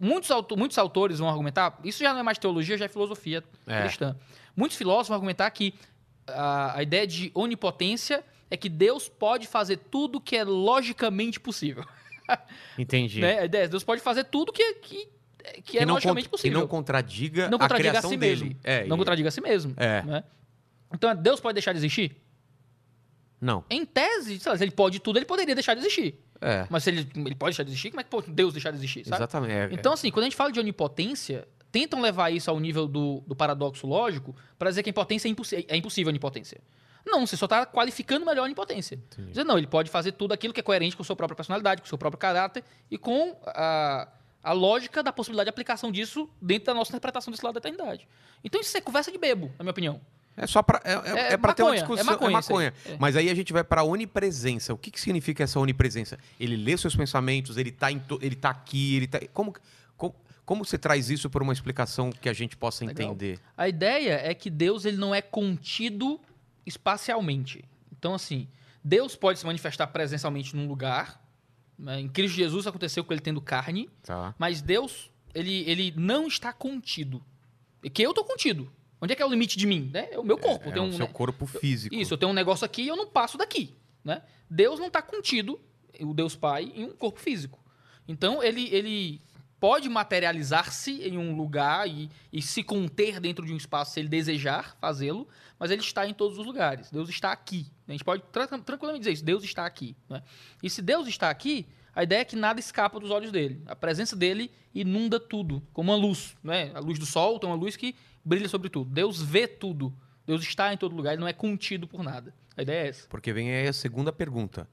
[0.00, 3.42] muitos, auto- muitos autores vão argumentar, isso já não é mais teologia, já é filosofia
[3.66, 3.82] É.
[3.82, 4.16] cristã.
[4.56, 5.74] Muitos filósofos vão argumentar que
[6.26, 11.84] a, a ideia de onipotência é que Deus pode fazer tudo que é logicamente possível.
[12.78, 13.20] Entendi.
[13.20, 13.38] Né?
[13.40, 15.08] A ideia é Deus pode fazer tudo que, que,
[15.64, 16.58] que é logicamente possível.
[16.58, 18.44] Que não contradiga, Não a contradiga a, criação si dele.
[18.44, 18.60] mesmo.
[18.64, 19.74] É, não e- contradiga a si mesmo.
[19.76, 20.02] É.
[20.02, 20.24] né?
[20.94, 22.16] Então, Deus pode deixar de existir?
[23.40, 23.64] Não.
[23.70, 26.18] Em tese, sei lá, se ele pode tudo, ele poderia deixar de existir.
[26.40, 26.66] É.
[26.70, 28.76] Mas se ele, ele pode deixar de existir, como é que pode Deus deixar de
[28.78, 29.04] existir?
[29.04, 29.16] Sabe?
[29.16, 29.52] Exatamente.
[29.52, 33.22] é- Então, assim, quando a gente fala de onipotência, tentam levar isso ao nível do,
[33.26, 36.60] do paradoxo lógico para dizer que a impotência é, impossi é impossível a onipotência.
[37.06, 38.98] Não, você só está qualificando melhor a onipotência.
[39.28, 41.80] Dizer, não, ele pode fazer tudo aquilo que é coerente com a sua própria personalidade,
[41.80, 44.08] com o seu próprio caráter e com a,
[44.42, 48.06] a lógica da possibilidade de aplicação disso dentro da nossa interpretação desse lado da eternidade.
[48.44, 50.00] Então, isso é conversa de bebo, na minha opinião.
[50.38, 52.04] É só para é, é, É é pra ter uma maconha, é discussão.
[52.06, 52.32] maconha É aí.
[52.32, 52.74] maconha.
[52.86, 52.96] É.
[52.98, 54.72] Mas aí a gente vai para onipresença.
[54.72, 56.18] O que, que significa essa onipresença?
[56.38, 59.20] Ele lê seus pensamentos, ele tá, to- ele tá aqui, ele tá.
[59.32, 59.54] Como,
[59.96, 63.08] como, como você traz isso por uma explicação que a gente possa Legal.
[63.08, 63.38] entender?
[63.56, 66.20] A ideia é que Deus ele não é contido
[66.64, 67.64] espacialmente.
[67.98, 68.46] Então, assim,
[68.84, 71.20] Deus pode se manifestar presencialmente num lugar.
[71.78, 72.00] né?
[72.00, 74.34] Em Cristo Jesus aconteceu com ele tendo carne, Tá.
[74.38, 77.22] mas Deus ele, ele não está contido.
[77.82, 78.70] E que eu estou contido.
[79.00, 79.90] Onde é que é o limite de mim?
[79.92, 80.08] Né?
[80.10, 80.66] É o meu corpo.
[80.66, 81.12] eu É tenho o um, seu né?
[81.12, 81.94] corpo físico.
[81.94, 83.74] Isso, eu tenho um negócio aqui e eu não passo daqui.
[84.04, 84.22] Né?
[84.50, 85.60] Deus não está contido,
[86.00, 87.58] o Deus Pai, em um corpo físico.
[88.06, 89.20] Então, ele, ele
[89.60, 94.08] pode materializar-se em um lugar e, e se conter dentro de um espaço se ele
[94.08, 96.90] desejar fazê-lo, mas ele está em todos os lugares.
[96.90, 97.66] Deus está aqui.
[97.86, 99.24] A gente pode tra- tranquilamente dizer isso.
[99.24, 99.96] Deus está aqui.
[100.08, 100.22] Né?
[100.62, 101.66] E se Deus está aqui,
[101.98, 103.60] a ideia é que nada escapa dos olhos dele.
[103.66, 106.36] A presença dele inunda tudo, como uma luz.
[106.44, 106.70] Né?
[106.74, 108.88] A luz do sol tem uma luz que brilha sobre tudo.
[108.88, 109.92] Deus vê tudo.
[110.24, 112.32] Deus está em todo lugar, ele não é contido por nada.
[112.56, 113.08] A ideia é essa.
[113.08, 114.68] Porque vem aí a segunda pergunta.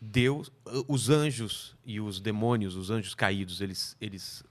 [0.00, 0.50] Deus,
[0.88, 4.42] os anjos e os demônios, os anjos caídos, eles, eles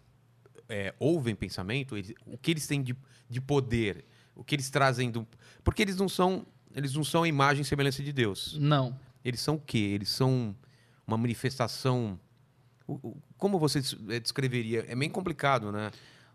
[0.67, 1.97] é, ouvem pensamento?
[1.97, 2.95] Eles- o que eles têm de,
[3.29, 4.05] de poder?
[4.35, 5.27] o que eles trazem do.
[5.63, 6.45] Porque eles não são.
[6.75, 8.55] Eles não são a imagem e semelhança de Deus.
[8.59, 8.97] Não.
[9.25, 9.77] Eles são o quê?
[9.79, 10.55] Eles são
[11.09, 12.19] uma manifestação.
[13.37, 13.79] Como você
[14.09, 14.85] eh, descreveria?
[14.87, 15.91] É bem complicado, né?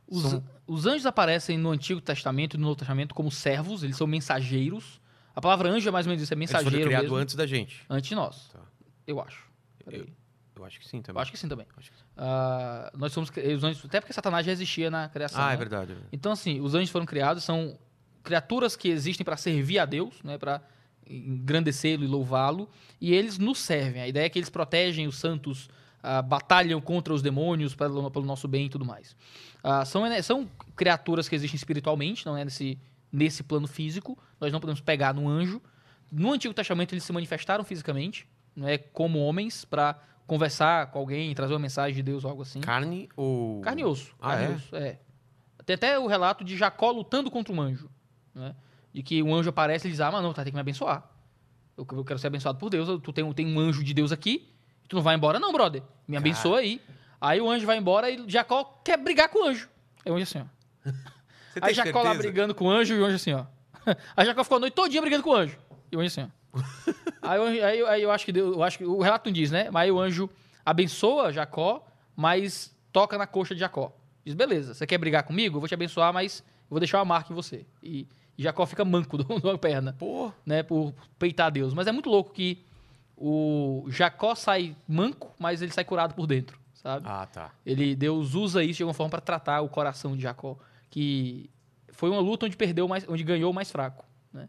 [0.07, 3.97] Os, São- os anjos aparecem no Antigo Testamento e no Novo Testamento como servos, eles
[3.97, 5.01] são mensageiros.
[5.35, 7.47] A palavra anjo é mais ou menos isso, é Eles foram mensageiro criados antes da
[7.47, 7.83] gente.
[7.91, 8.49] Antes de nós.
[8.53, 8.61] Tá.
[9.07, 9.45] Eu acho.
[9.85, 10.07] Peraí.
[10.57, 11.23] Eu acho que sim Eu também.
[11.23, 11.67] acho que sim também.
[11.77, 11.91] Que sim.
[12.17, 15.43] Ah, nós somos os anjos, até porque Satanás já existia na criação.
[15.43, 15.57] Ah, é né?
[15.57, 15.97] verdade.
[16.13, 17.77] Então, assim, os anjos foram criados, são
[18.23, 20.63] criaturas que existem para servir a Deus, né, para
[21.09, 22.69] engrandecê-lo e louvá-lo,
[23.01, 24.03] e eles nos servem.
[24.03, 25.69] A ideia é que eles protegem os santos,
[26.03, 29.17] ah, batalham contra os demônios pelo, pelo nosso bem e tudo mais.
[29.63, 32.79] Ah, são, né, são criaturas que existem espiritualmente, não é nesse,
[33.13, 34.19] nesse plano físico.
[34.41, 35.63] Nós não podemos pegar no anjo.
[36.11, 41.35] No Antigo Testamento eles se manifestaram fisicamente, não é como homens, para conversar com alguém,
[41.35, 42.61] trazer uma mensagem de Deus ou algo assim.
[42.61, 43.61] Carne ou.
[43.61, 44.15] Carne e osso.
[44.21, 44.57] Ah, carne é?
[44.57, 44.99] osso, é?
[45.65, 47.91] Tem até o relato de Jacó lutando contra um anjo.
[48.35, 48.55] Né?
[48.95, 50.61] De que um anjo aparece e diz: Ah, mas não, tu vai ter que me
[50.61, 51.03] abençoar.
[51.77, 52.89] Eu, eu quero ser abençoado por Deus.
[53.03, 54.49] Tu tem, um- tem um anjo de Deus aqui.
[54.89, 55.83] Tu não vai embora, não, brother.
[56.07, 56.19] Me Cara.
[56.19, 56.81] abençoa aí.
[57.21, 59.69] Aí o anjo vai embora e Jacó quer brigar com o anjo.
[60.07, 60.45] Aí o anjo assim, ó.
[61.53, 63.45] Você Aí Jacó lá brigando com o anjo e o anjo assim, ó.
[64.17, 65.59] Aí Jacó ficou a noite todinha brigando com o anjo.
[65.91, 66.61] E o anjo assim, ó.
[67.23, 69.71] aí, aí, aí eu acho que Deus, eu acho que o relato não diz, né?
[69.73, 70.31] Mas aí o anjo
[70.65, 71.85] abençoa Jacó,
[72.15, 73.93] mas toca na coxa de Jacó.
[74.25, 75.57] Diz, beleza, você quer brigar comigo?
[75.57, 77.67] Eu vou te abençoar, mas eu vou deixar uma marca em você.
[77.83, 80.63] E, e Jacó fica manco de uma perna, Pô, né?
[80.63, 81.73] Por peitar Deus.
[81.75, 82.65] Mas é muito louco que
[83.17, 87.07] o Jacó sai manco, mas ele sai curado por dentro, sabe?
[87.09, 87.53] ah, tá.
[87.65, 90.57] Ele, Deus usa isso de alguma forma para tratar o coração de Jacó,
[90.91, 91.49] que
[91.93, 94.49] foi uma luta onde perdeu mais, onde ganhou o mais fraco, né?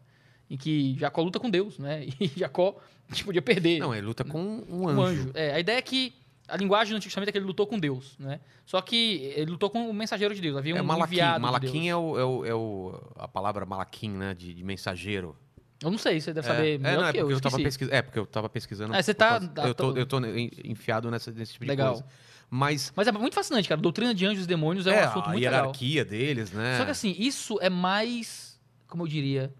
[0.50, 2.06] Em que Jacó luta com Deus, né?
[2.20, 2.76] E Jacó
[3.12, 5.00] tipo, podia perder Não, ele luta com um um anjo.
[5.00, 5.30] anjo.
[5.34, 6.12] É, a ideia é que
[6.48, 8.40] a linguagem do Antigo Testamento é que ele lutou com Deus, né?
[8.64, 11.14] Só que ele lutou com o mensageiro de Deus, havia um É Malaquim.
[11.14, 11.86] enviado de Malaquim Deus.
[11.86, 14.34] é, o, é, o, é o- a palavra Malaquim, né?
[14.34, 15.36] De, de mensageiro.
[15.82, 17.34] Eu não sei, você deve É, saber é, melhor não, é do que eu, porque
[17.36, 17.94] eu, tava pesquisando.
[17.96, 18.94] É, porque eu tava pesquisando.
[18.94, 21.94] É, você tá- causa- eu, tô, eu tô en- enfiado nessa, nesse tipo Legal.
[21.96, 22.14] de coisa.
[22.48, 22.92] Mas.
[22.96, 23.80] Mas é muito fascinante, cara.
[23.80, 25.52] Doutrina de anjos e demônios é, um assunto a muito legal.
[25.52, 26.78] hierarquia deles, né?
[26.78, 29.52] Só que assim, isso é mais, como eu diria,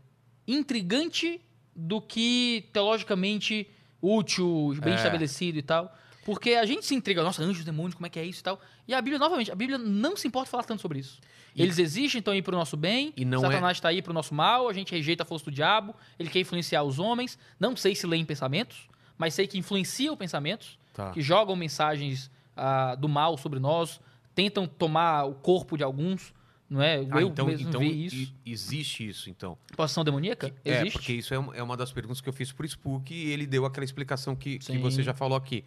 [0.47, 1.41] intrigante
[1.75, 3.69] do que teologicamente
[4.01, 4.97] útil, bem É.
[4.97, 5.95] estabelecido e tal.
[6.27, 8.61] Porque a gente se intriga, nossa, anjos, demônios, como é que é isso e tal.
[8.89, 11.21] E a Bíblia, novamente, a Bíblia não se importa falar tanto sobre isso.
[11.55, 14.35] E- Eles existem, estão aí pro nosso bem, E não Satanás está aí pro nosso
[14.35, 17.39] mal, a gente rejeita a força do diabo, ele quer influenciar os homens.
[17.61, 21.13] Não sei se leem pensamentos, mas sei que influenciam pensamentos Tá.
[21.13, 24.01] que jogam mensagens ah, do mal sobre nós,
[24.35, 26.35] tentam tomar o corpo de alguns,
[26.69, 27.07] não é?
[27.11, 28.35] Ah, eu então, mesmo então vi isso.
[28.45, 29.57] existe isso, então.
[29.77, 30.53] Possessão demoníaca?
[30.65, 30.93] É, Existe.
[30.99, 33.47] porque isso é uma, é uma das perguntas que eu fiz pro Spook e ele
[33.47, 35.65] deu aquela explicação que, que você já falou aqui.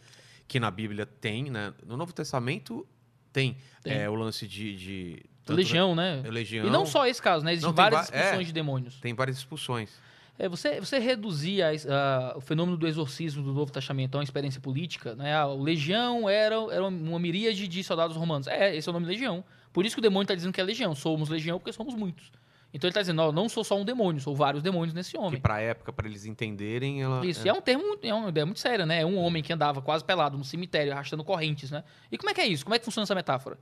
[0.49, 1.73] Que na Bíblia tem, né?
[1.85, 2.85] No Novo Testamento
[3.31, 3.93] tem, Tem.
[3.93, 4.75] é, o lance de.
[4.75, 6.21] de tanto- Legião, né?
[6.25, 6.67] é, legião.
[6.67, 7.51] E não só esse caso, né?
[7.53, 8.43] Existem Não, várias va- expulsões é.
[8.43, 8.95] de demônios.
[8.99, 9.89] Tem várias expulsões.
[10.37, 14.23] É, você, você reduzir a- a- o fenômeno do exorcismo do Novo Testamento a uma
[14.23, 15.35] experiência política, né?
[15.35, 18.47] A legião era, era uma miríade de soldados romanos.
[18.47, 19.43] É, esse é o nome legião.
[19.71, 20.95] Por isso que o demônio está dizendo que é legião.
[20.95, 22.31] Somos legião porque somos muitos.
[22.73, 25.17] Então ele está dizendo, ó, não sou só um demônio, sou vários demônios nesse Que
[25.17, 25.41] homem.
[25.41, 27.25] pra época, pra eles entenderem, ela.
[27.25, 29.01] Isso, e é um termo, muito- é uma ideia muito séria, né?
[29.01, 31.83] É um homem que andava quase pelado no cemitério, arrastando correntes, né?
[32.11, 32.63] E como é que é isso?
[32.63, 33.57] Como é que funciona essa metáfora?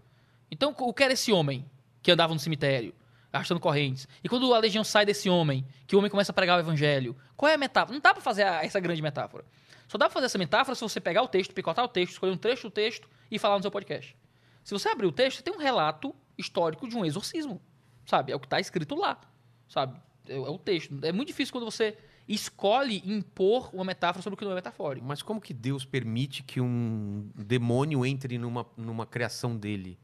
[0.51, 1.65] Então, o que era esse homem
[2.01, 2.93] que andava no cemitério,
[3.31, 4.07] arrastando correntes?
[4.21, 7.15] E quando a legião sai desse homem, que o homem começa a pregar o evangelho,
[7.37, 7.93] qual é a metáfora?
[7.93, 9.45] Não dá pra fazer a- essa grande metáfora.
[9.87, 12.33] Só dá pra fazer essa metáfora se você pegar o texto, picotar o texto, escolher
[12.33, 14.17] um trecho do texto e falar no seu podcast.
[14.65, 17.61] Se você abrir o texto, você tem um relato histórico de um exorcismo,
[18.07, 18.31] sabe?
[18.31, 19.19] É o que está escrito lá,
[19.67, 19.99] sabe?
[20.27, 20.97] É, é o texto.
[21.03, 21.95] É muito difícil quando você
[22.27, 25.05] escolhe impor uma metáfora sobre o que não é metafórico.
[25.05, 29.99] Mas como que Deus permite que um demônio entre numa, numa criação dele?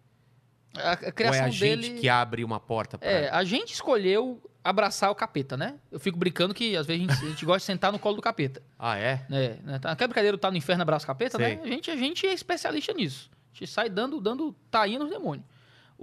[0.76, 2.00] A, a Ou é criação a gente dele...
[2.00, 5.76] que abre uma porta pra É, a gente escolheu abraçar o capeta, né?
[5.92, 8.16] Eu fico brincando que às vezes a gente, a gente gosta de sentar no colo
[8.16, 8.64] do capeta.
[8.80, 9.26] Ah, é?
[9.30, 9.60] né?
[9.64, 9.80] né?
[9.80, 11.58] Tá- Aquela brincadeira tá no inferno abraça o capeta, Sei.
[11.58, 11.62] né?
[11.64, 13.30] A gente, a gente é especialista nisso.
[13.54, 15.46] A gente sai dando, dando tainha nos demônios.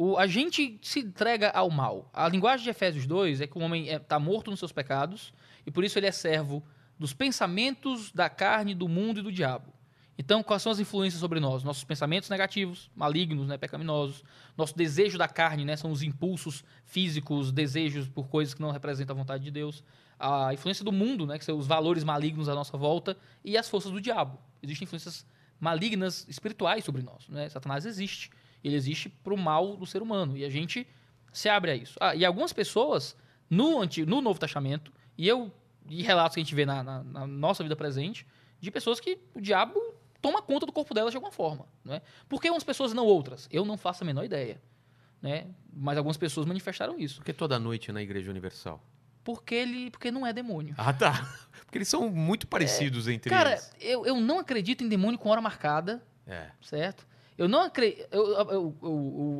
[0.02, 2.09] O, a gente se entrega ao mal.
[2.14, 5.31] A linguagem de Efésios 2 é que o homem está morto nos seus pecados
[5.66, 6.64] e por isso ele é servo
[6.98, 9.70] dos pensamentos da carne, do mundo e do diabo.
[10.16, 11.62] Então, quais são as influências sobre nós?
[11.62, 14.24] Nossos pensamentos negativos, malignos, né, pecaminosos.
[14.56, 19.14] Nosso desejo da carne, né, são os impulsos físicos, desejos por coisas que não representam
[19.14, 19.85] a vontade de Deus.
[20.18, 23.68] A influência do mundo, né, que são os valores malignos à nossa volta, e as
[23.68, 24.39] forças do diabo.
[24.62, 25.27] Existem influências
[25.60, 27.28] malignas espirituais sobre nós.
[27.28, 27.51] Né?
[27.51, 28.31] Satanás existe.
[28.62, 30.36] Ele existe para o mal do ser humano.
[30.36, 30.86] E a gente
[31.32, 31.96] se abre a isso.
[32.00, 33.16] Ah, e algumas pessoas,
[33.48, 35.50] no, Antigo, no Novo Testamento, e eu
[35.88, 38.26] e relatos que a gente vê na, na- na nossa vida presente,
[38.60, 39.80] de pessoas que o diabo
[40.20, 41.66] toma conta do corpo delas de alguma forma.
[41.84, 42.02] Não é?
[42.28, 43.48] Por que umas pessoas e não outras?
[43.50, 44.60] Eu não faço a menor ideia.
[45.22, 45.46] né?
[45.72, 47.16] Mas algumas pessoas manifestaram isso.
[47.16, 48.82] Por que toda noite na Igreja Universal?
[49.24, 50.74] Porque ele, porque não é demônio.
[50.78, 51.12] Ah, tá.
[51.66, 53.70] Porque eles são muito parecidos entre Cara, eles.
[53.80, 56.50] eu, eu não acredito em demônio com hora marcada, É.
[56.60, 57.06] certo?
[57.40, 58.06] Eu não acredito.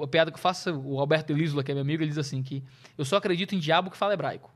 [0.03, 2.43] A piada que eu faço, o Alberto Elisula, que é meu amigo, ele diz assim:
[2.43, 2.65] que
[2.97, 4.51] eu só acredito em diabo que fala hebraico.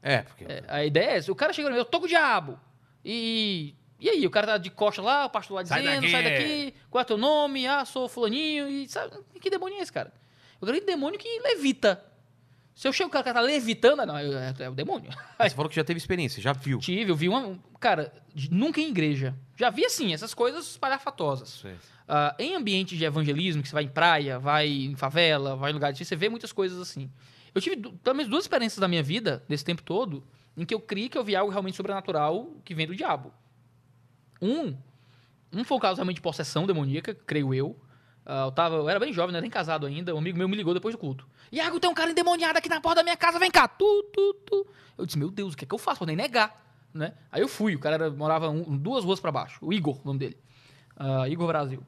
[0.00, 0.44] É, porque.
[0.44, 1.32] É, a ideia é essa.
[1.32, 2.56] O cara chega no meu, eu tô com o diabo.
[3.04, 3.74] E.
[3.98, 6.12] E aí, o cara tá de costa lá, o pastor lá Sai dizendo, daqui.
[6.12, 7.66] sai daqui, qual é teu nome?
[7.66, 8.68] Ah, sou fulaninho.
[8.68, 10.12] E sabe, que demônio é esse, cara?
[10.60, 12.00] Eu acredito em demônio que levita.
[12.78, 15.10] Se eu chego, o cara, o cara tá levitando, não, é, é o demônio.
[15.36, 16.78] Você falou que já teve experiência, já viu.
[16.78, 17.40] Tive, eu vi uma.
[17.40, 18.12] um- Cara,
[18.52, 19.34] nunca em igreja.
[19.56, 21.48] Já vi assim, essas coisas espalhafatosas.
[21.60, 21.74] Sei.
[22.06, 25.74] Ah, em ambientes de evangelismo, que você vai em praia, vai em favela, vai em
[25.74, 27.10] lugar de você vê muitas coisas assim.
[27.52, 30.22] Eu tive pelo menos duas experiências da minha vida, desse tempo todo,
[30.56, 33.34] em que eu criei que eu vi algo realmente sobrenatural que vem do diabo.
[34.40, 34.76] Um,
[35.52, 37.76] um foi o caso realmente de possessão demoníaca, creio eu.
[38.30, 40.14] Ah, eu, tava, eu era bem jovem, não era nem casado ainda.
[40.14, 41.26] Um amigo meu me ligou depois do culto.
[41.50, 43.66] Iago, tem um cara endemoniado aqui na porta da minha casa, vem cá.
[43.66, 44.66] Tu, tu, tu.
[44.98, 46.00] Eu disse, meu Deus, o que é que eu faço?
[46.00, 46.54] Vou nem negar.
[46.92, 47.14] Né?
[47.32, 49.58] Aí eu fui, o cara era- morava um- duas ruas pra baixo.
[49.62, 50.36] O Igor, o nome dele.
[50.96, 51.82] Ah, Igor Brasil.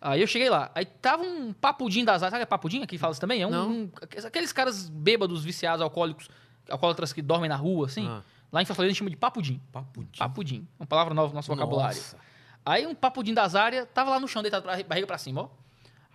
[0.00, 0.70] Aí eu cheguei lá.
[0.74, 2.30] Aí tava um papudinho das áreas.
[2.32, 3.42] Sabe que é papudinho aqui fala isso também?
[3.42, 3.50] É um,
[3.84, 3.90] um-
[4.26, 6.28] aqueles caras bêbados, viciados, alcoólicos,
[6.68, 8.06] alcoólatras que dormem na rua, assim.
[8.08, 8.22] Ah.
[8.52, 9.60] Lá em Fortaleza a gente chama de papudim.
[9.72, 10.18] Papo de...
[10.18, 10.66] Papudim.
[10.78, 11.96] Uma palavra nova no nosso vocabulário.
[11.96, 12.16] Nossa.
[12.66, 15.48] Aí um papudim das áreas tava lá no chão, deitado, pra, barriga pra cima, ó.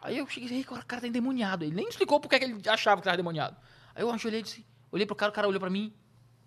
[0.02, 1.66] Aí eu cheguei e disse, "Ei, o cara tá endemoniado.
[1.66, 3.56] Ele nem explicou porque que ele achava que tava endemoniado.
[3.96, 5.94] Aí eu ajoelhei e disse, olhei pro cara, o cara olhou pra mim,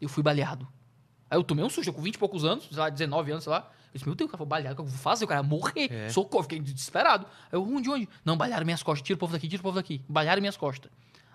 [0.01, 0.67] eu fui baleado.
[1.31, 3.45] Aí eu tomei um susto, eu com 20 e poucos anos, sei lá, 19 anos,
[3.45, 3.71] sei lá.
[3.87, 5.25] Eu disse, meu Deus, o cara foi baleado, o que eu vou fazer?
[5.25, 5.93] O cara ia morrer.
[5.93, 6.09] É.
[6.09, 7.27] Socorro, fiquei desesperado.
[7.27, 8.09] Aí eu, onde, onde?
[8.25, 10.03] Não, balharam minhas costas, tira o povo daqui, tira o povo daqui.
[10.09, 10.91] Balharam minhas costas.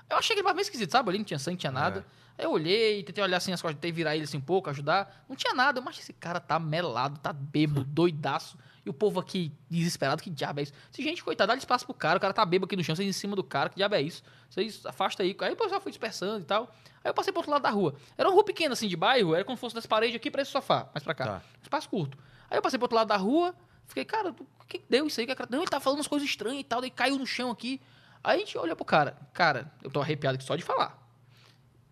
[0.09, 1.09] Eu achei que ele tava meio esquisito, sabe?
[1.09, 2.05] Ali não tinha sangue, não tinha nada.
[2.37, 5.25] Aí eu olhei, tentei olhar assim as costas, tentei virar ele assim um pouco, ajudar.
[5.27, 8.57] Não tinha nada, mas esse cara tá melado, tá bêbado, doidaço.
[8.87, 10.71] E o povo aqui desesperado, que diabo é isso?
[10.93, 13.05] Se gente, coitado, dá espaço pro cara, o cara tá bêbado aqui no chão, vocês
[13.05, 14.23] em cima do cara, que diabo é isso?
[14.49, 15.35] Vocês afasta aí.
[15.41, 16.73] Aí o pessoal foi dispersando e tal.
[17.03, 17.95] Aí eu passei pro outro lado da rua.
[18.17, 20.41] Era uma rua pequena assim de bairro, era como se fosse das paredes aqui pra
[20.41, 21.25] esse sofá, mais pra cá.
[21.25, 21.41] Tá.
[21.61, 22.17] Espaço curto.
[22.49, 23.53] Aí eu passei pro outro lado da rua,
[23.87, 25.27] fiquei, cara, o que deu isso aí?
[25.49, 27.81] Não, ele tá falando umas coisas estranhas e tal, daí caiu no chão aqui.
[28.23, 29.17] Aí a gente olhou pro cara.
[29.33, 30.97] Cara, eu tô arrepiado aqui só de falar.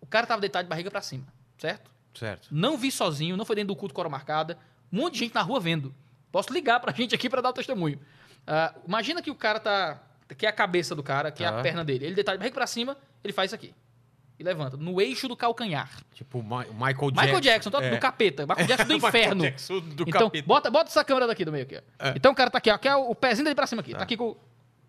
[0.00, 1.26] O cara tava deitado de barriga pra cima,
[1.58, 1.90] certo?
[2.14, 2.48] Certo.
[2.50, 4.58] Não vi sozinho, não foi dentro do culto com hora marcada.
[4.90, 5.94] Um monte de gente na rua vendo.
[6.32, 7.98] Posso ligar pra gente aqui pra dar o testemunho.
[8.46, 10.00] Ah, imagina que o cara tá.
[10.36, 11.62] Que é a cabeça do cara, que é a Tá.
[11.62, 12.04] perna dele.
[12.06, 13.72] Ele deitado de barriga pra cima, ele faz isso aqui.
[14.38, 14.76] E levanta.
[14.76, 15.88] No eixo do calcanhar.
[16.12, 17.20] Tipo o Michael Jackson.
[17.22, 17.90] Michael Jackson, do, É.
[17.90, 18.46] do capeta.
[18.46, 19.42] Michael Jackson do Michael inferno.
[19.44, 20.46] Jackson do então, capeta.
[20.46, 21.76] bota, bota essa câmera daqui do meio aqui.
[21.76, 21.82] É.
[22.16, 22.74] Então o cara tá aqui, ó.
[22.74, 23.92] Aqui é o pezinho dele pra cima aqui.
[23.92, 24.04] Tá, Tá.
[24.04, 24.36] aqui com o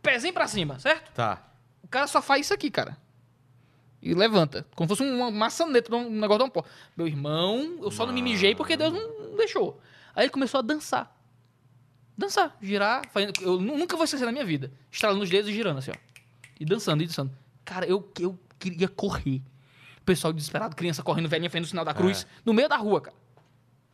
[0.01, 1.11] pezinho pra cima, certo?
[1.13, 1.41] Tá.
[1.83, 2.97] O cara só faz isso aqui, cara.
[4.01, 4.65] E levanta.
[4.75, 6.63] Como se fosse uma maçaneta, um negócio de um pó.
[6.95, 9.79] Meu irmão, eu só não me mijei porque Deus não deixou.
[10.15, 11.15] Aí ele começou a dançar.
[12.17, 13.07] Dançar, girar.
[13.11, 14.71] fazendo- Eu nu- nunca vou esquecer na minha vida.
[14.91, 15.95] Estralando os dedos e girando assim, ó.
[16.59, 17.31] E dançando, e dançando.
[17.63, 19.41] Cara, eu, eu queria correr.
[19.99, 23.01] O pessoal desesperado, criança correndo, velhinha fazendo o sinal da cruz, no meio da rua,
[23.01, 23.15] cara.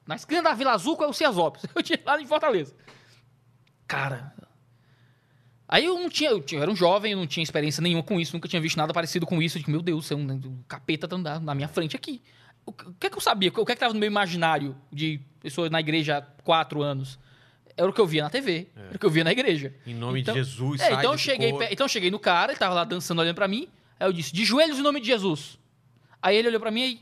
[0.07, 1.65] Na esquina da Vila Azul com o Ciasópolis.
[1.75, 2.73] Eu tinha lá em Fortaleza.
[3.87, 4.33] Cara,
[5.67, 8.03] Aí eu não tinha, eu tinha- eu era um jovem, eu não tinha experiência nenhuma
[8.03, 9.57] com isso, nunca tinha visto nada parecido com isso.
[9.57, 12.21] Eu disse, meu Deus, é um, um capeta tá na, na minha frente aqui.
[12.63, 13.49] O, que- o que é que eu sabia?
[13.49, 17.17] O que é que estava no meu imaginário de pessoas na igreja há quatro anos?
[17.75, 19.73] Era o que eu via na TV, era o que eu via na igreja.
[19.85, 21.67] Em nome Então- de Jesus, É, sai então eu cheguei, corpo.
[21.71, 23.67] então eu cheguei no cara, ele tava lá dançando, olhando pra mim.
[23.99, 25.57] Aí eu disse, de joelhos em nome de Jesus.
[26.21, 27.01] Aí ele olhou pra mim e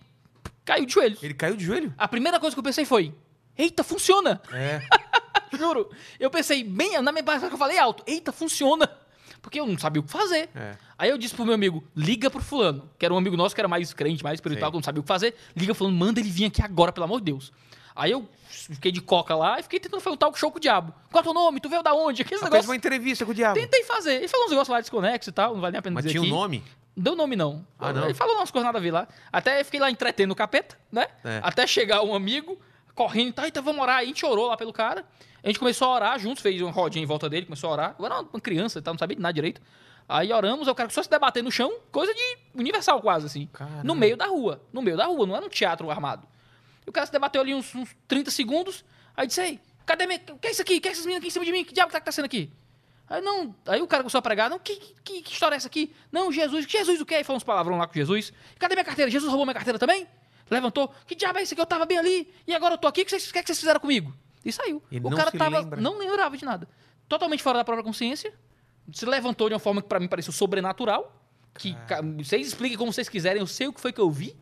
[0.63, 1.21] caiu de joelhos.
[1.21, 1.93] Ele caiu de joelho?
[1.97, 3.13] A primeira coisa que eu pensei foi,
[3.57, 4.41] eita, funciona!
[4.53, 4.81] É.
[5.57, 5.89] Juro.
[6.19, 8.89] Eu pensei bem, na minha base que eu falei alto, eita, funciona.
[9.41, 10.49] Porque eu não sabia o que fazer.
[10.55, 10.77] É.
[10.97, 13.59] Aí eu disse pro meu amigo, liga pro fulano, que era um amigo nosso que
[13.59, 14.71] era mais crente, mais espiritual, Sei.
[14.71, 15.35] que não sabia o que fazer.
[15.55, 17.51] Liga pro fulano, manda ele vir aqui agora, pelo amor de Deus.
[17.95, 20.61] Aí eu fiquei de coca lá e fiquei tentando fazer um talk show com o
[20.61, 20.93] diabo.
[21.11, 21.59] Qual é teu nome?
[21.59, 22.21] Tu veio da onde?
[22.21, 22.69] Aqueles Fez negócios.
[22.69, 23.59] uma entrevista com o diabo.
[23.59, 24.15] Tentei fazer.
[24.15, 26.13] Ele falou uns negócios lá desconexos e tal, não vale nem a pena Mas dizer
[26.13, 26.33] tinha um aqui.
[26.33, 26.63] nome?
[26.95, 27.65] Não deu nome, não.
[27.79, 28.05] Ah, não?
[28.05, 29.07] Ele falou umas coisas nada a ver lá.
[29.31, 31.07] Até eu fiquei lá entretendo o capeta, né?
[31.23, 31.39] É.
[31.41, 32.59] Até chegar um amigo,
[32.93, 33.97] correndo e tal, então vamos orar.
[33.97, 35.05] Aí a gente orou lá pelo cara.
[35.43, 37.95] A gente começou a orar juntos, fez uma rodinha em volta dele, começou a orar.
[37.97, 39.61] Eu era uma criança tal, não sabia de nada direito.
[40.07, 43.47] Aí oramos, aí o cara só se debater no chão, coisa de universal quase, assim.
[43.53, 43.83] Caramba.
[43.83, 44.61] No meio da rua.
[44.73, 46.27] No meio da rua, não era um teatro armado.
[46.91, 48.85] O cara se debateu ali uns, uns 30 segundos,
[49.17, 50.19] aí disse, ei, cadê minha...
[50.31, 50.75] O que é isso aqui?
[50.77, 51.63] O que é essas meninas aqui em cima de mim?
[51.63, 52.51] Que diabo que tá acontecendo aqui?
[53.09, 55.67] Aí não, aí o cara começou a pregar, não, que, que, que história é essa
[55.67, 55.93] aqui?
[56.11, 57.15] Não, Jesus, Jesus o quê?
[57.15, 58.31] Aí falou uns palavrão lá com Jesus.
[58.57, 59.09] Cadê minha carteira?
[59.11, 60.07] Jesus roubou minha carteira também?
[60.49, 61.61] Levantou, que diabo é isso aqui?
[61.61, 63.47] Eu tava bem ali, e agora eu tô aqui, o que vocês, que é que
[63.47, 64.13] vocês fizeram comigo?
[64.45, 64.81] E saiu.
[65.07, 65.79] O não cara tava, lembra.
[65.79, 66.67] não lembrava de nada.
[67.07, 68.33] Totalmente fora da própria consciência,
[68.93, 71.15] se levantou de uma forma que pra mim pareceu sobrenatural,
[71.57, 74.35] que ca- vocês expliquem como vocês quiserem, eu sei o que foi que eu vi.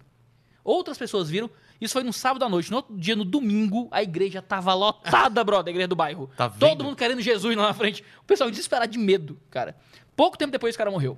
[0.63, 1.49] Outras pessoas viram.
[1.80, 2.69] Isso foi no sábado à noite.
[2.69, 6.30] No outro dia, no domingo, a igreja tava lotada, brother, a igreja do bairro.
[6.35, 6.49] Tá?
[6.49, 8.03] Todo mundo querendo Jesus lá na frente.
[8.22, 9.76] O pessoal desesperado de medo, cara.
[10.15, 11.18] Pouco tempo depois, esse cara morreu.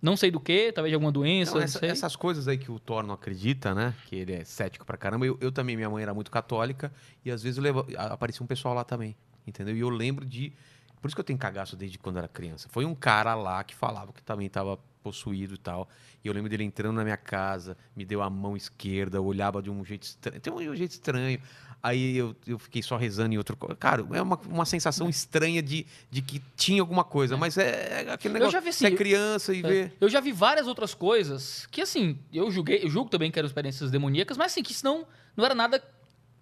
[0.00, 1.88] Não sei do que, talvez de alguma doença, não essa- sei.
[1.88, 3.94] essas coisas aí que o Thor não acredita, né?
[4.06, 5.24] Que ele é cético pra caramba.
[5.26, 6.92] Eu, eu também, minha mãe era muito católica
[7.24, 9.16] e às vezes levo, aparecia um pessoal lá também,
[9.46, 9.74] entendeu?
[9.76, 10.52] E eu lembro de.
[11.00, 12.68] Por isso que eu tenho cagaço desde quando era criança.
[12.70, 15.86] Foi um cara lá que falava que também tava possuído e tal.
[16.24, 19.62] E eu lembro dele entrando na minha casa, me deu a mão esquerda, eu olhava
[19.62, 20.40] de um jeito estranho.
[20.40, 21.38] Tem um jeito estranho.
[21.82, 23.54] Aí eu, eu fiquei só rezando em outro.
[23.78, 28.12] Cara, é uma, uma sensação estranha de, de que tinha alguma coisa, mas é, é
[28.12, 28.52] aquele Eu negócio.
[28.52, 29.62] já vi Você é assim, criança e.
[29.62, 29.92] É.
[30.00, 33.46] Eu já vi várias outras coisas que, assim, eu julguei, eu julgo também que eram
[33.46, 35.06] experiências demoníacas, mas assim, que isso não,
[35.36, 35.78] não era nada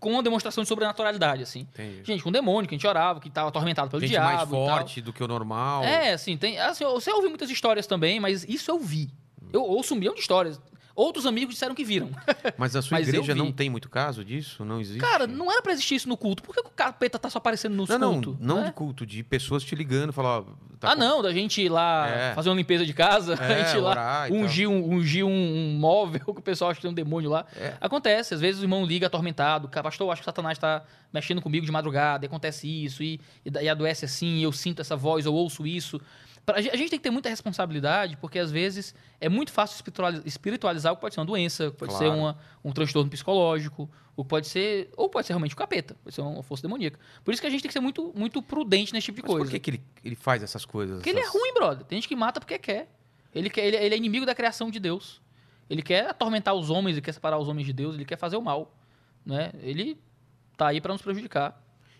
[0.02, 1.60] com a demonstração de sobrenaturalidade, assim.
[1.60, 2.00] Entendi.
[2.02, 4.34] Gente, com demônio, que a gente orava, que estava atormentado pelo Gente diabo.
[4.34, 5.84] mais forte do que o normal.
[5.84, 6.58] É, assim, tem.
[6.58, 9.08] Assim, você ouve muitas histórias também, mas isso eu vi.
[9.52, 10.60] Eu ouço um milhão de histórias.
[10.94, 12.10] Outros amigos disseram que viram.
[12.58, 14.64] Mas a sua Mas igreja não tem muito caso disso?
[14.64, 14.98] Não existe?
[15.00, 16.42] Cara, não era pra existir isso no culto.
[16.42, 18.36] Por que o capeta tá só aparecendo nos não, não, cultos?
[18.40, 18.66] não né?
[18.66, 20.42] de culto, de pessoas te ligando, falar,
[20.78, 22.34] tá ah, com- não, da gente ir lá É.
[22.34, 25.76] fazer uma limpeza de casa, a É, gente ir lá ungir, um, ungir um, um
[25.78, 27.46] móvel que o pessoal acha que tem um demônio lá.
[27.56, 27.74] É.
[27.80, 30.82] Acontece, às vezes o irmão liga atormentado, "Cara, pastor, acho que Satanás está
[31.12, 34.80] mexendo comigo de madrugada, e acontece isso, e, e, e adoece assim, e eu sinto
[34.80, 36.00] essa voz, eu ouço isso.
[36.44, 40.22] Pra- a gente tem que ter muita responsabilidade, porque às vezes é muito fácil espirituali-
[40.24, 42.18] espiritualizar o que pode ser uma doença, o que pode ser Claro.
[42.20, 46.14] uma, um transtorno psicológico, o que pode ser, ou pode ser realmente o capeta, pode
[46.14, 46.98] ser uma força demoníaca.
[47.24, 49.30] Por isso que a gente tem que ser muito, muito prudente nesse tipo de Mas
[49.30, 49.44] coisa.
[49.44, 50.96] por que, que ele, ele faz essas coisas?
[50.96, 51.84] Porque ele é essas- ruim, brother.
[51.86, 52.88] Tem gente que mata porque quer.
[53.32, 55.22] Ele, quer ele, ele é inimigo da criação de Deus.
[55.70, 58.36] Ele quer atormentar os homens, ele quer separar os homens de Deus, ele quer fazer
[58.36, 58.74] o mal.
[59.24, 59.52] Né?
[59.62, 59.96] Ele
[60.56, 61.58] tá aí pra nos prejudicar.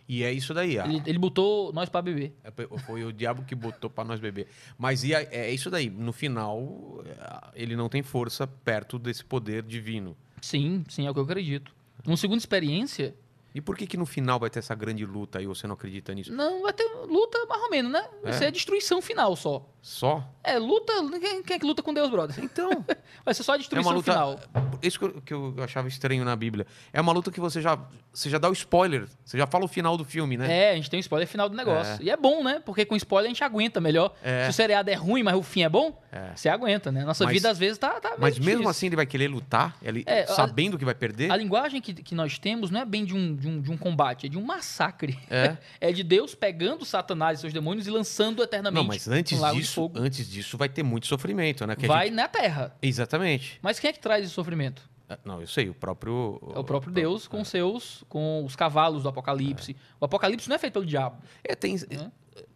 [0.08, 0.78] E é isso daí.
[0.78, 2.34] ah, Ele, ele botou nós pra beber.
[2.44, 2.50] é-
[2.80, 4.48] Foi o diabo que botou pra nós beber.
[4.76, 5.88] Mas e a- é isso daí.
[5.88, 10.16] No final, é, ele não tem força perto desse poder divino.
[10.40, 11.72] Sim, sim, é o que eu acredito.
[12.06, 13.14] Uma segunda experiência,
[13.54, 15.46] E por que que no final vai ter essa grande luta aí?
[15.46, 16.32] Você não acredita nisso?
[16.32, 18.02] não vai ter luta mais ou menos, né?
[18.22, 18.46] Vai É?
[18.46, 19.68] a destruição final só.
[19.84, 20.24] Só?
[20.44, 20.92] É, luta.
[21.20, 22.36] Quem, quem é que luta com Deus, brother?
[22.42, 22.70] Então,
[23.24, 24.12] Vai ser só a é destruição uma luta.
[24.12, 24.40] final.
[24.80, 26.66] Isso que eu, que eu achava estranho na Bíblia.
[26.92, 27.76] É uma luta que você já,
[28.12, 29.06] você já dá o spoiler.
[29.24, 30.68] Você já fala o final do filme, né?
[30.68, 31.96] É, a gente tem o spoiler final do negócio.
[32.00, 32.60] E é bom, né?
[32.64, 34.14] Porque com spoiler a gente aguenta melhor.
[34.22, 34.44] É.
[34.44, 36.30] Se o seriado é ruim, mas o fim é bom, É.
[36.34, 37.04] você aguenta, né?
[37.04, 39.76] Nossa Mas- vida às vezes tá, tá meio Mas mesmo assim ele vai querer lutar,
[39.82, 41.30] ele, É, a- sabendo que vai perder.
[41.30, 43.76] A linguagem que, que nós temos não é bem de um, de um, de um
[43.76, 45.18] combate, é de um massacre.
[45.28, 45.56] É.
[45.80, 49.71] É de Deus pegando Satanás e seus demônios e lançando eternamente Não, mas antes disso,
[49.74, 49.98] fogo.
[49.98, 51.74] antes disso vai ter muito sofrimento, né?
[51.76, 52.76] Que Vai gente- na terra.
[52.82, 53.58] Exatamente.
[53.62, 54.88] Mas quem é que traz esse sofrimento?
[55.08, 56.40] É, Não, eu sei, o próprio.
[56.54, 59.76] É o próprio Deus com seus, com os cavalos do Apocalipse.
[60.00, 61.22] O Apocalipse não é feito pelo diabo.
[61.44, 61.76] É, tem.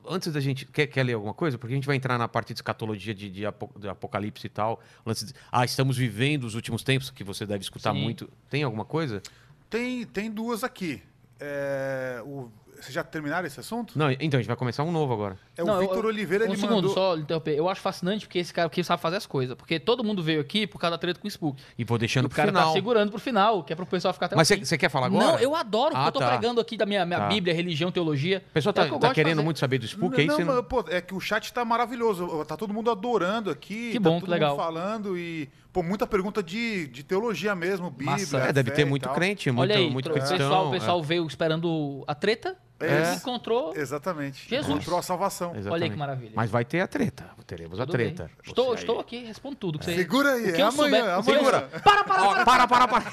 [0.09, 0.65] Antes da gente.
[0.67, 1.59] Quer, quer ler alguma coisa?
[1.59, 3.41] Porque a gente vai entrar na parte de escatologia de, de,
[3.79, 4.81] de Apocalipse e tal.
[5.05, 8.01] Lance de- ah, estamos vivendo os últimos tempos, que você deve escutar Sim.
[8.03, 8.31] muito.
[8.49, 9.21] Tem alguma coisa?
[9.69, 11.03] Tem, tem duas aqui.
[11.41, 12.51] É, o,
[12.81, 13.99] vocês já terminaram esse assunto?
[13.99, 15.39] Não, então a gente vai começar um novo agora.
[15.57, 16.95] É Não, o eu- Oliveira, um ele segundo, mandou...
[16.95, 17.57] só interromper.
[17.57, 19.57] Eu acho fascinante porque esse cara aqui sabe fazer as coisas.
[19.57, 21.61] Porque todo mundo veio aqui por causa da treta com o Spook.
[21.79, 22.67] E vou deixando o pro cara final.
[22.69, 25.07] tá segurando pro final, que é pro pessoal ficar até o Mas você quer falar
[25.07, 25.25] agora?
[25.25, 26.29] Não, eu adoro, porque Ah, eu tô tá.
[26.29, 27.29] pregando aqui da minha, minha Tá.
[27.29, 28.43] Bíblia, religião, teologia.
[28.51, 30.65] O pessoal É tá, o que tá querendo muito saber do Spook, aí não, mas,
[30.67, 32.45] pô, é que o chat tá maravilhoso.
[32.45, 33.93] Tá todo mundo adorando aqui.
[33.93, 34.51] Que tá bom, todo que legal.
[34.51, 38.11] mundo falando e, pô, muita pergunta de, de teologia mesmo, Bíblia.
[38.13, 38.39] Massa.
[38.39, 40.37] É, deve ter e muito crente, muito, Olha aí, muito o cristão.
[40.37, 40.79] pessoal, o é.
[40.79, 43.15] pessoal veio esperando a treta É.
[43.15, 43.75] encontrou.
[43.77, 44.49] Exatamente.
[44.49, 44.69] Jesus.
[44.75, 45.51] Encontrou a salvação.
[45.53, 45.73] Exatamente.
[45.73, 46.33] Olha aí que maravilha.
[46.35, 47.31] Mas vai ter a treta.
[47.47, 48.15] Teremos a Tudo bem.
[48.15, 48.31] treta.
[48.45, 49.01] Estou, Você estou aí.
[49.03, 49.79] aqui, respondo tudo.
[49.79, 49.95] Que você...
[49.97, 51.23] Segura aí, que é amanhã, souber- é amanhã.
[51.23, 53.13] souber- Para, para, Ó, para, para, para.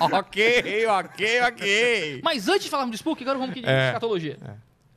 [0.18, 2.20] ok, ok, ok.
[2.22, 3.88] Mas antes de falarmos de Spook, agora vamos que de É.
[3.88, 4.38] escatologia.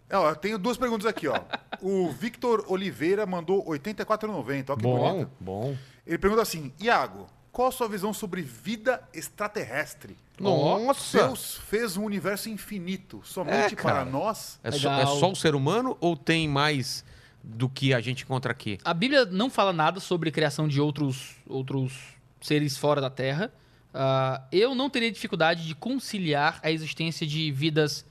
[0.09, 1.39] É, ó, eu tenho duas perguntas aqui, ó.
[1.81, 4.69] O Victor Oliveira mandou 84,90.
[4.71, 5.31] Ó que Bom, bonito.
[5.39, 5.75] bom.
[6.05, 10.15] Ele pergunta assim: Iago, qual a sua visão sobre vida extraterrestre?
[10.39, 11.17] Nossa!
[11.25, 14.59] Deus fez um universo infinito somente É, para nós?
[14.63, 17.03] É só, é só o ser humano ou tem mais
[17.43, 18.77] do que a gente encontra aqui?
[18.83, 21.93] A Bíblia não fala nada sobre criação de outros, outros
[22.41, 23.51] seres fora da Terra.
[23.93, 28.05] Ah, eu não teria dificuldade de conciliar a existência de vidas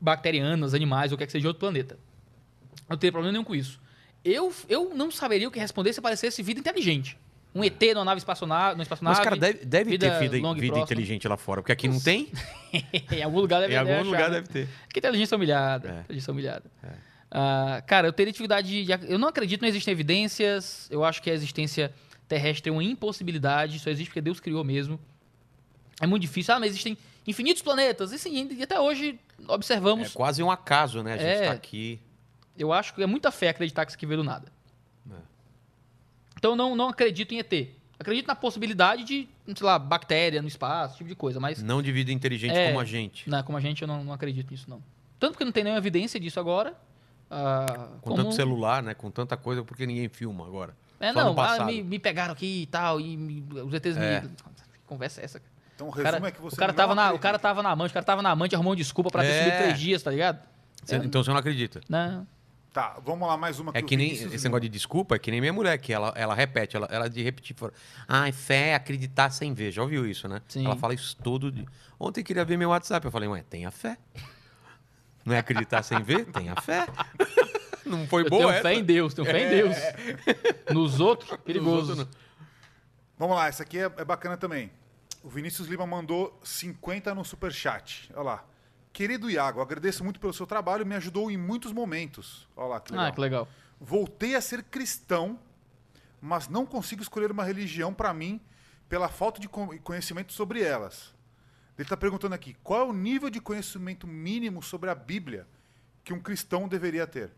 [0.00, 1.94] bacterianas, animais, ou quer que seja de outro planeta.
[1.94, 3.80] Eu não teria problema nenhum com isso.
[4.24, 7.18] Eu, eu não saberia o que responder se aparecesse vida inteligente.
[7.54, 8.74] Um ET numa nave espaçonave.
[8.74, 10.78] Numa espaçonave Mas, cara, deve, deve vida ter vida, vida próxima.
[10.84, 12.30] inteligente lá fora, porque aqui não tem.
[13.10, 14.34] em algum lugar deve em algum achar, lugar né?
[14.36, 14.68] deve ter.
[14.92, 15.88] Que inteligência humilhada.
[15.88, 16.00] É.
[16.00, 16.64] Inteligência humilhada.
[17.30, 20.86] Ah, cara, eu teria dificuldade de, Eu não acredito, não existem evidências.
[20.90, 21.92] Eu acho que a existência
[22.28, 23.78] terrestre é uma impossibilidade.
[23.78, 25.00] Só existe porque Deus criou mesmo.
[26.00, 26.54] É muito difícil.
[26.54, 26.96] Ah, mas existem
[27.26, 28.12] infinitos planetas.
[28.12, 29.18] E sim, e até hoje
[29.48, 30.12] É observamos.
[30.12, 31.14] quase um acaso, né?
[31.14, 31.46] A gente É.
[31.46, 31.98] tá aqui.
[32.58, 34.52] Eu acho que é muita fé acreditar que isso aqui veio do nada.
[36.38, 37.68] Então eu não, não acredito em ET.
[37.98, 41.40] Acredito na possibilidade de, sei lá, bactéria no espaço, esse tipo de coisa.
[41.40, 42.68] Mas Não de vida inteligente É.
[42.68, 43.28] como a gente.
[43.28, 44.80] Não, como a gente, eu não, não acredito nisso, não.
[45.18, 46.74] Tanto que não tem nenhuma evidência disso agora.
[47.30, 47.66] ah,
[48.00, 48.94] Com como- tanto celular, né?
[48.94, 50.74] Com tanta coisa, porque ninguém filma agora.
[51.00, 53.96] É, Só no não, ah, me, me pegaram aqui e tal, e me- os ETs
[53.98, 54.20] É.
[54.22, 54.28] me.
[54.28, 54.34] Que
[54.86, 55.52] Conversa é essa, cara?
[55.74, 57.62] Então o resumo cara, é que você o cara não tava na, o cara tava
[57.62, 59.38] na amante, o cara tava na amante, arrumou uma desculpa pra ter É.
[59.44, 60.38] subido três dias, tá ligado?
[60.84, 61.80] Você- Então você não acredita.
[61.88, 62.26] Não.
[62.72, 65.30] Tá, vamos lá, mais uma É o que nem esse negócio de desculpa, é que
[65.30, 67.56] nem minha mulher, que ela, ela repete, ela, ela de repetir.
[67.56, 67.72] fala,
[68.06, 69.72] Ai, fé é acreditar sem ver.
[69.72, 70.42] Já ouviu isso, né?
[70.48, 70.64] Sim.
[70.64, 71.66] Ela fala isso todo dia.
[71.98, 73.04] Ontem queria ver meu WhatsApp.
[73.04, 73.96] Eu falei, ué, tenha fé.
[75.24, 76.26] Não é acreditar sem ver?
[76.26, 76.86] Tenha fé.
[77.84, 78.62] Não foi Eu boa tenho essa?
[78.62, 79.76] fé em Deus, tenho fé em Deus.
[80.70, 81.98] Nos outros, perigoso.
[81.98, 82.08] outros,
[83.18, 84.70] Vamos lá, essa aqui é, é bacana também.
[85.24, 88.10] O Vinícius Lima mandou 50 no superchat.
[88.14, 88.44] Olha lá.
[88.98, 92.48] Querido Iago, agradeço muito pelo seu trabalho, me ajudou em muitos momentos.
[92.56, 93.06] Olha lá, que legal.
[93.06, 93.48] Ah, que legal.
[93.80, 95.38] Voltei a ser cristão,
[96.20, 98.40] mas não consigo escolher uma religião para mim
[98.88, 101.14] pela falta de co- conhecimento sobre elas.
[101.76, 105.46] Ele está perguntando aqui, qual é o nível de conhecimento mínimo sobre a Bíblia
[106.02, 107.30] que um cristão deveria ter?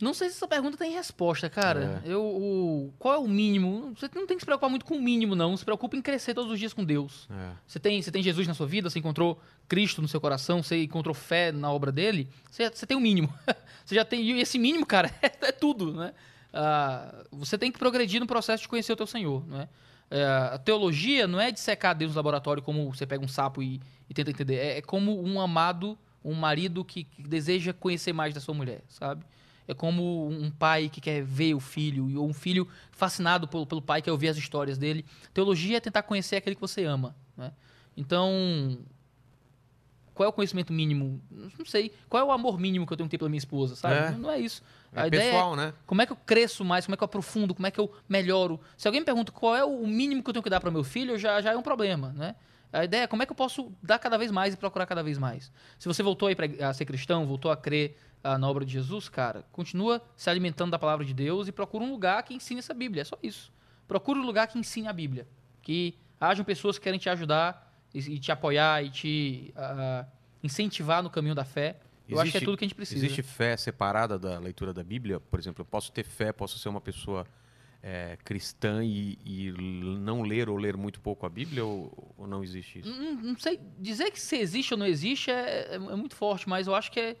[0.00, 2.02] Não sei se essa pergunta tem resposta, cara.
[2.04, 2.12] É.
[2.12, 3.94] Eu, o- qual é o mínimo?
[3.96, 5.56] Você não tem que se preocupar muito com o mínimo, não.
[5.56, 7.26] Se preocupa em crescer todos os dias com Deus.
[7.30, 7.52] É.
[7.66, 10.82] Você tem, você tem Jesus na sua vida, você encontrou Cristo no seu coração, você
[10.84, 13.32] encontrou fé na obra dele, você, você tem o mínimo.
[13.86, 14.20] você já tem.
[14.22, 16.12] E esse mínimo, cara, é, é tudo, né?
[16.52, 19.68] Ah, você tem que progredir no processo de conhecer o teu Senhor, né?
[20.10, 23.62] É, a teologia não é de secar Deus no laboratório como você pega um sapo
[23.62, 24.56] e, e tenta entender.
[24.56, 28.82] É, é como um amado, um marido que, que deseja conhecer mais da sua mulher,
[28.88, 29.24] sabe?
[29.68, 33.82] É como um pai que quer ver o filho, ou um filho fascinado pelo, pelo
[33.82, 35.04] pai que quer ouvir as histórias dele.
[35.34, 37.52] Teologia é tentar conhecer aquele que você ama, né?
[37.96, 38.78] Então,
[40.14, 41.20] qual é o conhecimento mínimo?
[41.30, 41.92] Não sei.
[42.08, 43.94] Qual é o amor mínimo que eu tenho que ter pela minha esposa, sabe?
[43.94, 44.10] É.
[44.12, 44.62] Não, não é isso.
[44.92, 45.74] É A ideia pessoal, é né?
[45.86, 47.92] como é que eu cresço mais, como é que eu aprofundo, como é que eu
[48.08, 48.58] melhoro.
[48.78, 50.82] Se alguém me pergunta qual é o mínimo que eu tenho que dar para meu
[50.82, 52.34] filho, já, já é um problema, né?
[52.72, 55.02] A ideia é como é que eu posso dar cada vez mais e procurar cada
[55.02, 55.52] vez mais.
[55.78, 58.72] Se você voltou aí pra, a ser cristão, voltou a crer ah, na obra de
[58.72, 62.58] Jesus, cara, continua se alimentando da palavra de Deus e procura um lugar que ensine
[62.60, 63.02] essa Bíblia.
[63.02, 63.52] É só isso.
[63.86, 65.26] Procura um lugar que ensine a Bíblia.
[65.62, 70.06] Que hajam pessoas que querem te ajudar e, e te apoiar e te ah,
[70.42, 71.78] incentivar no caminho da fé.
[72.08, 73.04] Eu acho que é Existe- tudo que a gente precisa.
[73.04, 75.18] Existe fé separada da leitura da Bíblia?
[75.18, 77.26] Por exemplo, eu posso ter fé, posso ser uma pessoa
[77.82, 79.52] é, cristã e, e
[80.00, 82.88] não ler ou ler muito pouco a Bíblia ou, ou não existe isso?
[82.90, 86.48] Não, não sei dizer que se existe ou não existe é, é- é muito forte,
[86.48, 87.16] mas eu acho que é-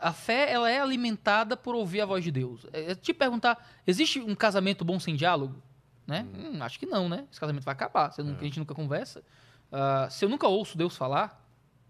[0.00, 2.66] a fé ela é alimentada por ouvir a voz de Deus.
[2.72, 5.62] É, é te perguntar, existe um casamento bom sem diálogo?
[6.06, 6.26] Né?
[6.36, 7.26] Hum, acho que não, né?
[7.30, 8.10] Esse casamento vai acabar.
[8.12, 9.22] Se nunca- a gente nunca conversa.
[9.70, 11.38] Ah, se eu nunca ouço Deus falar,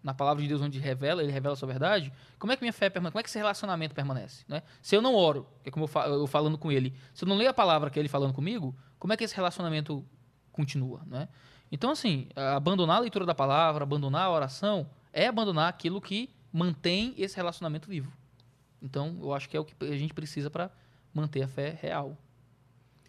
[0.02, 2.72] na palavra de Deus onde revela, ele revela a sua verdade, como é que minha
[2.72, 3.12] fé permanece?
[3.12, 4.44] Como é que esse relacionamento permanece?
[4.48, 4.62] Né?
[4.82, 7.28] Se eu não oro, que é como eu, fa- eu falando com ele, se eu
[7.28, 10.05] não leio a palavra que é ele falando comigo, como é que esse relacionamento
[10.52, 11.02] continua?
[11.06, 11.28] Né?
[11.72, 17.14] Então, assim, abandonar a leitura da palavra, abandonar a oração, é abandonar aquilo que mantém
[17.16, 18.12] esse relacionamento vivo.
[18.82, 20.70] Então, eu acho que é o que a gente precisa para
[21.12, 22.16] manter a fé real.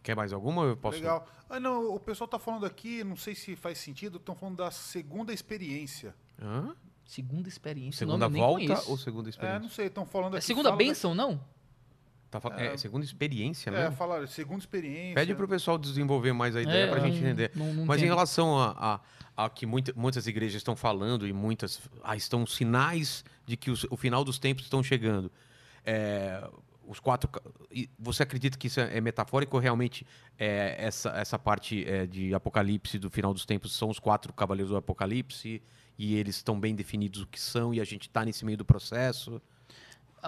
[0.04, 0.64] Quer mais alguma?
[0.64, 0.98] Eu posso.
[0.98, 1.28] Legal.
[1.50, 4.72] Ah, não, o pessoal tá falando aqui, não sei se faz sentido, estão falando da
[4.72, 6.16] segunda experiência.
[6.42, 6.76] Hã?
[7.06, 8.00] Segunda experiência.
[8.00, 9.60] Segunda nome eu nem volta ou segunda É, experiência?
[9.60, 10.48] não sei, estão falando É aqui.
[10.48, 11.40] segunda fala bênção, não?
[12.32, 13.78] Tá fal- é, segunda experiência Da...
[13.78, 13.94] mesmo?
[13.94, 15.16] É, falaram, segunda experiência.
[15.16, 17.52] Pede pro pessoal desenvolver mais a ideia É, pra gente não- entender.
[17.54, 18.14] não- não Mas em entendo.
[18.16, 19.02] relação a,
[19.36, 23.70] a- a que muita- muitas igrejas estão falando e muitas ah, estão sinais de que
[23.70, 25.30] os- o final dos tempos estão chegando.
[25.86, 26.42] É,
[26.88, 27.30] os quatro.
[28.00, 30.06] Você acredita que isso é é metafórico ou realmente
[30.38, 34.72] é, essa, essa parte é, de Apocalipse do final dos tempos são os quatro cavaleiros
[34.72, 35.62] do Apocalipse
[35.98, 38.66] e eles estão bem definidos o que são e a gente está nesse meio do
[38.66, 39.42] processo?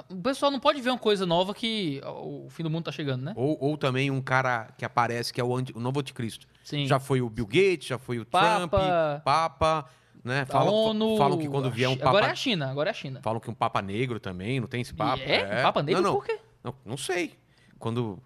[0.10, 3.24] O pessoal não pode ver uma coisa nova que o fim do mundo tá chegando,
[3.24, 3.34] né?
[3.36, 6.48] Ou, ou também um cara que aparece que é o, anti- o novo anticristo?
[6.64, 6.86] Sim.
[6.88, 8.58] Já foi o Bill Gates, já foi o Papa.
[8.58, 9.86] Trump, Papa,
[10.24, 10.46] né?
[10.46, 11.18] Falam, ONU.
[11.18, 12.10] falam que quando vier um Papa.
[12.10, 13.20] Agora é a China, agora é a China.
[13.22, 15.22] Falam que um Papa negro também, não tem esse Papa?
[15.22, 15.62] E é?
[15.62, 16.40] Papa negro não, não, por quê?
[16.64, 17.34] Não, não sei.
[17.78, 18.18] Quando.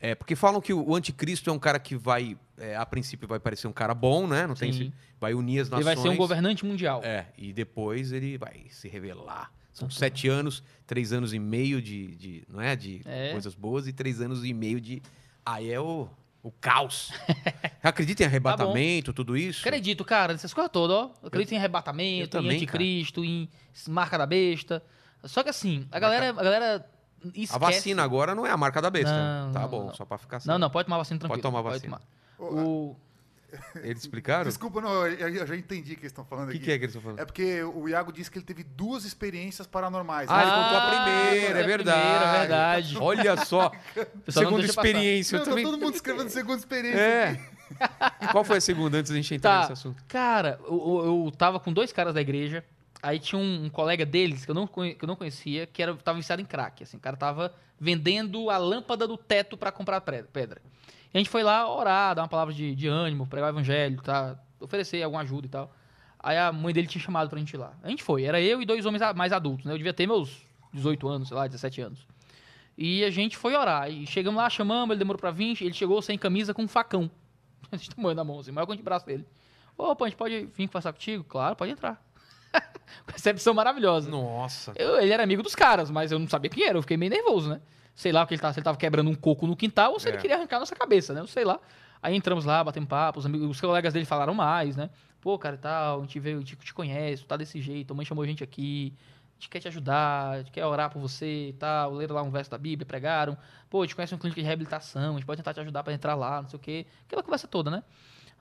[0.00, 2.36] É, porque falam que o anticristo é um cara que vai.
[2.58, 4.46] é, a princípio vai parecer um cara bom, né?
[4.48, 5.94] Não tem esse- vai unir as Ele nações.
[5.94, 7.00] vai ser um governante mundial.
[7.04, 9.52] É, e depois ele vai se revelar.
[9.72, 13.32] São sete anos, três anos e meio de, de não é, de É.
[13.32, 15.02] coisas boas e três anos e meio de
[15.44, 16.08] aí é o,
[16.42, 17.10] o caos.
[17.82, 19.60] Acredita em arrebatamento, tudo isso?
[19.66, 21.14] Acredito, cara, nessas coisas todas, ó.
[21.22, 23.48] Eu acredito em eu arrebatamento, em também, anticristo, em
[23.88, 24.82] marca da besta.
[25.24, 26.86] Só que assim, a galera, a galera
[27.34, 27.54] esquece.
[27.54, 29.12] A vacina agora não é a marca da besta.
[29.12, 29.94] Não, tá não, bom, não.
[29.94, 30.48] só pra ficar assim.
[30.48, 31.42] Não, não, pode tomar vacina tranquilo.
[31.42, 32.00] Pode tomar vacina.
[32.38, 32.62] tomar.
[32.62, 32.96] O...
[33.82, 34.44] Eles explicaram?
[34.44, 36.58] Desculpa, não, eu, eu já entendi o que eles estão falando O aqui.
[36.58, 37.20] que, que é que eles estão falando?
[37.20, 40.28] É porque o Iago disse que ele teve duas experiências paranormais.
[40.30, 40.42] Ah, né?
[40.42, 42.00] ele contou a primeira, é a verdade.
[42.00, 42.98] primeira, é verdade.
[43.00, 45.36] Olha só, não segunda experiência.
[45.36, 45.64] Meu, Eu tá também...
[45.64, 46.98] todo mundo escrevendo segunda experiência.
[47.00, 47.40] É.
[48.32, 50.04] Qual foi a segunda antes da gente entrar Tá, nesse assunto?
[50.06, 52.64] cara, eu, eu- tava com dois caras da igreja
[53.02, 55.82] Aí tinha um, um colega deles que eu não, conhe- que eu não conhecia, que
[55.82, 56.84] era, tava viciado em crack.
[56.84, 60.62] Assim, o cara tava vendendo a lâmpada do teto para comprar pedra.
[61.12, 64.00] E a gente foi lá orar, dar uma palavra de, de ânimo, pregar o evangelho,
[64.02, 64.38] tá?
[64.60, 65.74] oferecer alguma ajuda e tal.
[66.18, 67.72] Aí a mãe dele tinha chamado pra gente ir lá.
[67.82, 69.72] A gente foi, era eu e dois homens mais adultos, né?
[69.72, 70.42] Eu devia ter meus
[70.72, 72.06] 18 anos, sei lá, 17 anos.
[72.78, 73.90] E a gente foi orar.
[73.90, 77.10] E chegamos lá, chamamos, ele demorou pra vir, ele chegou sem camisa com um facão.
[77.72, 79.26] A gente tamanho na mão, assim, maior que o braço dele.
[79.78, 81.24] Opa, a gente pode vir conversar contigo?
[81.24, 82.00] Claro, pode entrar.
[83.10, 84.10] Recepção maravilhosa.
[84.10, 84.72] Nossa.
[84.76, 87.10] Eu- ele era amigo dos caras, mas eu não sabia quem era, eu fiquei meio
[87.10, 87.60] nervoso, né?
[87.94, 90.00] Sei lá o que ele tava, se ele tava quebrando um coco no quintal ou
[90.00, 90.12] se É.
[90.12, 91.20] ele queria arrancar a nossa cabeça, né?
[91.20, 91.60] Eu sei lá.
[92.02, 94.90] Aí entramos lá, batemos papo, os, amigos, os colegas dele falaram mais, né?
[95.20, 97.96] Pô, cara, e tal, a gente veio, a gente te conhece, tá desse jeito, a
[97.96, 100.98] mãe chamou a gente aqui, a gente quer te ajudar, a gente quer orar por
[101.00, 103.38] você e tal, leram lá um verso da Bíblia, pregaram.
[103.70, 105.92] Pô, a gente conhece um clínica de reabilitação, a gente pode tentar te ajudar pra
[105.92, 106.86] entrar lá, não sei o quê.
[107.06, 107.84] Aquela conversa toda, né?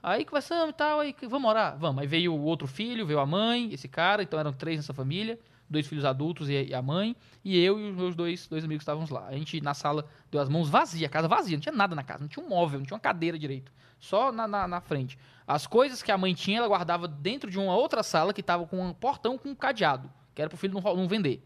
[0.02, 1.78] Aí conversamos e tal, aí vamos orar?
[1.78, 2.02] Vamos.
[2.02, 5.38] Aí veio o outro filho, veio a mãe, esse cara, então eram três nessa família,
[5.72, 9.10] dois filhos adultos e a mãe, e eu e os meus dois, dois amigos estávamos
[9.10, 9.28] lá.
[9.28, 12.04] A gente na sala deu as mãos vazia, a casa vazia, não tinha nada na
[12.04, 15.18] casa, não tinha um móvel, não tinha uma cadeira direito, só na, na, na frente.
[15.48, 18.66] As coisas que a mãe tinha, ela guardava dentro de uma outra sala que estava
[18.68, 21.42] com um portão com um cadeado, que era pro filho não, não vender.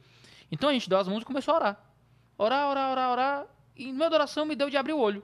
[0.51, 1.85] Então a gente deu as mãos e começou a orar.
[2.37, 3.45] Orar, orar, orar, orar,
[3.75, 5.23] e no meio da oração me deu de abrir o olho.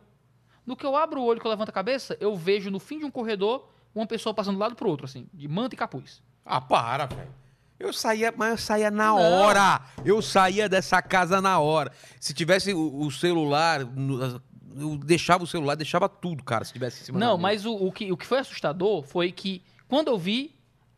[0.66, 3.00] No que eu abro o olho, que eu levanto a cabeça, eu vejo no fim
[3.00, 6.22] de um corredor uma pessoa passando do lado pro outro, assim, de manta e capuz.
[6.46, 7.41] Ah, para, velho.
[7.82, 9.18] Eu saía, mas eu saía na Não.
[9.18, 9.82] hora.
[10.06, 11.92] Eu saía dessa casa na hora.
[12.20, 17.06] Se tivesse o, o celular, eu deixava o celular, deixava tudo, cara, se tivesse em
[17.06, 20.54] cima Não, mas o, o que, o que foi assustador foi que, quando eu vi,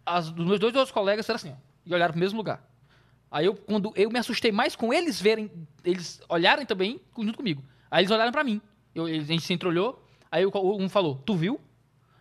[0.05, 1.55] as, os meus dois outros colegas eram assim, ó,
[1.85, 2.67] e olharam pro mesmo lugar.
[3.31, 5.49] Aí eu, quando eu me assustei mais com eles verem,
[5.83, 7.63] eles olharem também junto comigo.
[7.89, 8.61] Aí eles olharam pra mim.
[8.93, 11.59] Eu, eles- a gente se entreolhou, aí o- um falou, tu viu?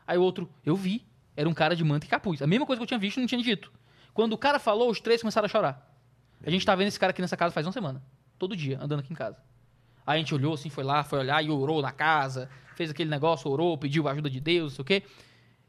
[0.07, 1.05] Aí o outro, eu vi.
[1.37, 2.41] Era um cara de manta e capuz.
[2.43, 3.71] A mesma coisa que eu tinha visto e não tinha dito.
[4.15, 5.89] Quando o cara falou, os três começaram a chorar.
[6.45, 8.03] A gente tá vendo esse cara aqui nessa casa faz uma semana.
[8.39, 9.39] Todo dia, andando aqui em casa.
[10.07, 13.09] Aí a gente olhou assim, foi lá, foi olhar e orou na casa, fez aquele
[13.09, 15.03] negócio, orou, pediu a ajuda de Deus, não sei o quê.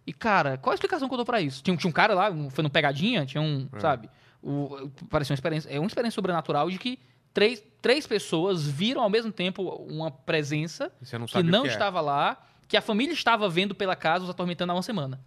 [0.05, 1.61] E, cara, qual a explicação que eu dou pra isso?
[1.63, 3.79] Tinha, um- tinha um cara lá, um- foi no Pegadinha, tinha um, É.
[3.79, 4.09] sabe?
[4.41, 6.99] O, parecia uma experiência, é uma experiência sobrenatural de que
[7.33, 11.71] três, três pessoas viram ao mesmo tempo uma presença não que não que é.
[11.71, 15.21] estava lá, que a família estava vendo pela casa os atormentando há uma semana.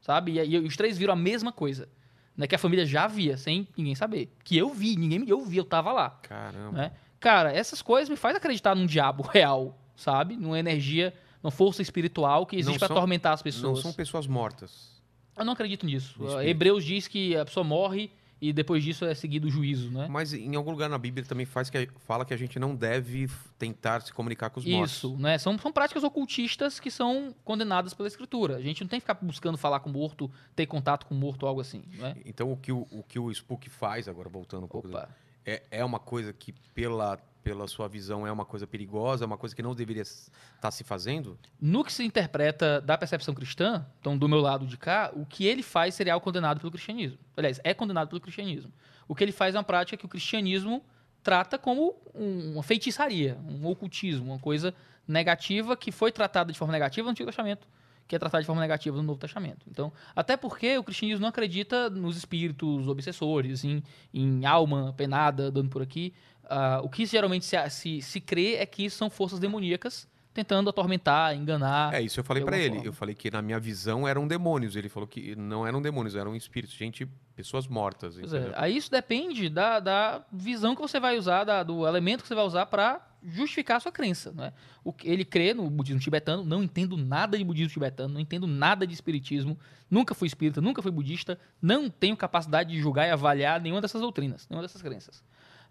[0.00, 0.32] Sabe?
[0.34, 1.88] E, aí os três viram a mesma coisa.
[2.36, 2.46] Né?
[2.46, 4.32] Que a família já via, sem ninguém saber.
[4.42, 6.10] Que eu vi, ninguém me eu vi, eu tava lá.
[6.22, 6.76] Caramba.
[6.76, 6.92] Né?
[7.20, 10.36] Cara, essas coisas me faz acreditar num diabo real, sabe?
[10.36, 13.80] Numa energia, numa força espiritual que existe Não para atormentar as Não pessoas.
[13.80, 14.94] são pessoas mortas.
[15.36, 16.22] Eu não acredito nisso.
[16.22, 16.42] Uh.
[16.42, 18.10] Hebreus diz que a pessoa morre
[18.48, 20.06] e depois disso é seguido o juízo, né?
[20.08, 23.30] Mas em algum lugar na Bíblia também faz que, fala que a gente não deve
[23.58, 24.96] tentar se comunicar com os mortos.
[24.96, 25.38] Isso, né?
[25.38, 28.56] São, são práticas ocultistas que são condenadas pela escritura.
[28.56, 31.18] A gente não tem que ficar buscando falar com o morto, ter contato com o
[31.18, 32.16] morto algo assim, né?
[32.24, 35.08] Então o que o, o que o Spook faz, agora voltando um pouco, Opa.
[35.44, 39.36] É, é uma coisa que pela, pela sua visão é uma coisa perigosa, é uma
[39.36, 41.38] coisa que não deveria estar se fazendo?
[41.60, 45.44] No que se interpreta da percepção cristã, então do meu lado de cá, o que
[45.46, 47.18] ele faz seria algo condenado pelo cristianismo.
[47.36, 48.72] Aliás, é condenado pelo cristianismo.
[49.06, 50.82] O que ele faz é uma prática que o cristianismo
[51.22, 54.74] trata como um- uma feitiçaria, um ocultismo, uma coisa
[55.06, 57.66] negativa que foi tratada de forma negativa no Antigo Testamento,
[58.06, 59.66] que é tratada de forma negativa no Novo Testamento.
[59.68, 65.70] Então, até porque o cristianismo não acredita nos espíritos obsessores, em, em alma penada dando
[65.70, 66.12] por aqui.
[66.44, 71.34] Ah, o que geralmente se, se, se crê é que são forças demoníacas tentando atormentar,
[71.34, 71.94] enganar.
[71.94, 72.70] É isso, eu falei alguma ele.
[72.74, 72.84] forma.
[72.86, 74.74] Eu falei que na minha visão eram demônios.
[74.74, 77.06] Ele falou que não eram demônios, eram espíritos, gente,
[77.36, 78.18] pessoas mortas.
[78.18, 78.52] É?
[78.56, 82.34] Aí isso depende da, da visão que você vai usar, da- do elemento que você
[82.34, 84.32] vai usar para justificar a sua crença.
[84.32, 84.52] Né?
[84.82, 88.46] O que ele crê no budismo tibetano, não entendo nada de budismo tibetano, não entendo
[88.46, 89.56] nada de espiritismo,
[89.88, 94.00] nunca fui espírita, nunca fui budista, não tenho capacidade de julgar e avaliar nenhuma dessas
[94.00, 95.22] doutrinas, nenhuma dessas crenças.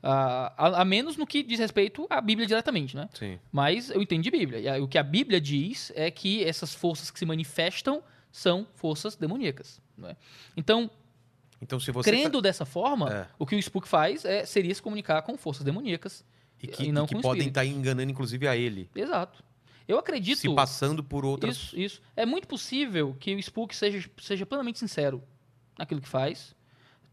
[0.05, 3.07] Ah, a, a menos no que diz respeito à Bíblia diretamente, né?
[3.13, 3.39] Sim.
[3.51, 4.59] Mas eu entendo de Bíblia.
[4.77, 9.15] E o que a Bíblia diz é que essas forças que se manifestam são forças
[9.15, 9.81] demoníacas.
[9.97, 10.17] Né?
[10.57, 10.91] Então,
[11.61, 12.09] Então se você.
[12.09, 13.27] crendo dessa forma, É.
[13.39, 16.19] o que o Spook faz é, seria se comunicar com forças demoníacas.
[16.19, 16.25] tá-
[16.63, 18.89] E que, e não e que podem estar enganando, inclusive, a ele.
[18.93, 19.41] Exato.
[19.87, 20.39] Eu acredito.
[20.39, 21.55] Se passando por outras.
[21.57, 22.01] Isso, isso.
[22.15, 25.21] É muito possível que o Spook seja, seja plenamente sincero
[25.77, 26.55] naquilo que faz.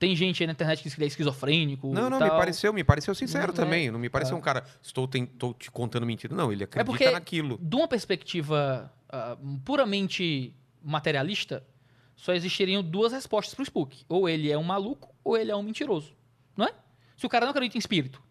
[0.01, 1.93] Tem gente aí na internet que diz que ele é esquizofrênico.
[1.93, 2.29] Não, não, tal.
[2.31, 3.57] me pareceu, me pareceu sincero Não é.
[3.57, 3.91] também.
[3.91, 4.39] Não me pareceu É.
[4.39, 6.35] um cara, estou, estou te contando mentira.
[6.35, 7.59] Não, ele acredita porque- naquilo.
[7.63, 11.63] De uma perspectiva ah, puramente materialista,
[12.17, 14.05] só existiriam duas respostas pro Spook.
[14.09, 16.15] Ou ele é um maluco, ou ele é um mentiroso.
[16.57, 16.73] Não é?
[17.17, 18.23] Se o cara não acredita em espírito,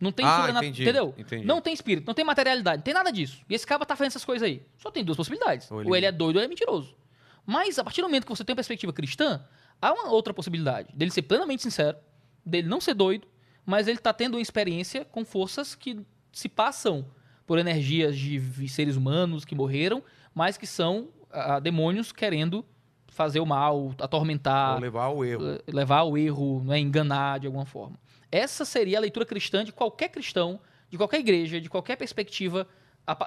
[0.00, 1.14] não tem Ah, entendi, Entendeu?
[1.18, 1.44] entendi.
[1.44, 3.42] Não tem espírito, não tem materialidade, não tem nada disso.
[3.50, 4.62] E esse cara tá fazendo essas coisas aí.
[4.78, 5.68] Só tem duas possibilidades.
[5.70, 6.96] Ou Ou ele- ele, é doido ou ele é mentiroso.
[7.44, 9.42] Mas a partir do momento que você tem uma perspectiva cristã,
[9.80, 11.96] há uma outra possibilidade dele ser plenamente sincero,
[12.44, 13.26] dele não ser doido,
[13.64, 16.00] mas ele está tendo uma experiência com forças que
[16.32, 17.06] se passam
[17.46, 20.02] por energias de seres humanos que morreram,
[20.34, 22.64] mas que são ah, demônios querendo
[23.08, 25.46] fazer o mal, atormentar, Ou levar ao erro.
[25.48, 27.98] eh, levar ao erro, né, enganar de alguma forma.
[28.30, 32.66] Essa seria a leitura cristã de qualquer cristão, de qualquer igreja, de qualquer perspectiva,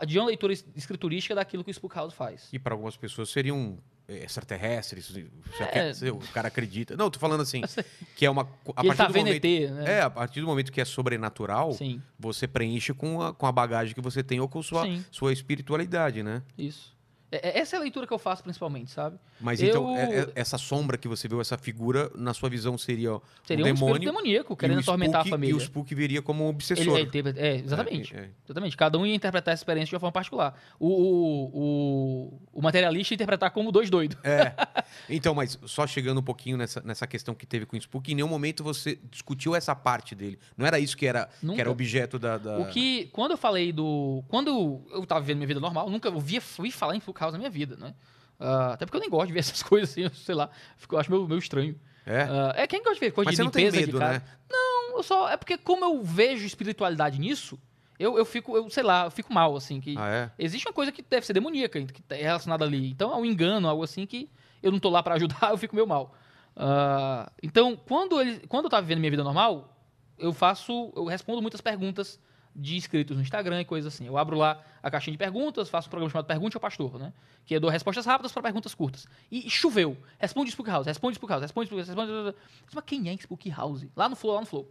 [0.08, 2.48] de uma leitura es- escriturística daquilo que o Spookhouse faz.
[2.54, 5.10] E para algumas pessoas seriam é, extraterrestres.
[5.10, 6.12] Você É.
[6.12, 6.96] o cara acredita.
[6.98, 7.62] Não, tô falando assim,
[8.16, 8.48] que é uma.
[8.76, 9.98] A ele tá do momento, ET, né?
[9.98, 13.52] É, a partir do momento que é sobrenatural, Sim, você preenche com a, com a
[13.52, 15.04] bagagem que você tem ou com sua, Sim.
[15.12, 16.42] sua espiritualidade, né?
[16.58, 17.00] isso.
[17.32, 19.18] É- é- essa é a leitura que eu faço principalmente, sabe?
[19.40, 22.78] Mas Eu- então, é- é- essa sombra que você viu, essa figura, na sua visão,
[22.78, 24.00] seria ó, Seria um um demônio.
[24.00, 25.54] demoníaco querendo atormentar a Spook- família.
[25.54, 26.98] E o Spook viria como um Ele, obsessor.
[27.00, 28.16] ele teve- é, exatamente.
[28.16, 28.30] É.
[28.46, 28.76] Exatamente.
[28.78, 30.54] Cada um ia interpretar essa experiência de uma forma particular.
[30.80, 34.18] O, o, o, o materialista ia interpretar como dois doidos.
[34.24, 34.52] É.
[35.10, 38.16] Então, mas só chegando um pouquinho nessa, nessa questão que teve com o Spook, em
[38.16, 40.38] nenhum momento você discutiu essa parte dele.
[40.58, 41.62] Não era isso que era, que Nunca.
[41.62, 42.38] era objeto da.
[42.38, 44.24] da- O que, quando eu falei do.
[44.28, 47.38] Quando eu tava vivendo minha vida normal, nunca ouvia, fui falar em Full House na
[47.40, 47.94] minha vida, né?
[48.40, 50.50] Ah, até porque eu nem gosto de ver essas coisas assim, sei lá.
[50.78, 51.80] Fico, eu acho meio, meio estranho.
[52.06, 52.24] É?
[52.24, 54.00] Ah, é quem gosta de ver coisa Mas de você não tem limpeza medo, de
[54.00, 54.20] casa.
[54.20, 54.24] né?
[54.50, 55.30] Não, eu só.
[55.30, 57.60] É porque como eu vejo espiritualidade nisso,
[58.00, 59.80] eu, eu fico, eu sei lá, eu fico mal, assim.
[59.80, 60.32] Que Ah, é?
[60.40, 62.90] Existe uma coisa que deve ser demoníaca, que é relacionada ali.
[62.90, 64.28] Então é um engano, algo assim que
[64.64, 66.16] eu não tô lá pra ajudar, eu fico meio mal.
[66.56, 69.78] Ah, então, quando, ele, quando eu tava vivendo minha vida normal,
[70.18, 70.92] eu faço.
[70.96, 72.20] Eu respondo muitas perguntas
[72.56, 74.06] de inscritos no Instagram e coisas assim.
[74.06, 77.14] Eu abro lá a caixinha de perguntas, faço um programa chamado Pergunte ao Pastor, né?
[77.46, 79.06] Que eu dou respostas rápidas para perguntas curtas.
[79.32, 79.98] E choveu.
[80.20, 82.38] Responde Spook House, responde Spook House, responde Spook House, responde.
[82.74, 83.86] Mas quem é Spook House?
[83.96, 84.68] Lá no Flow, lá no Flow.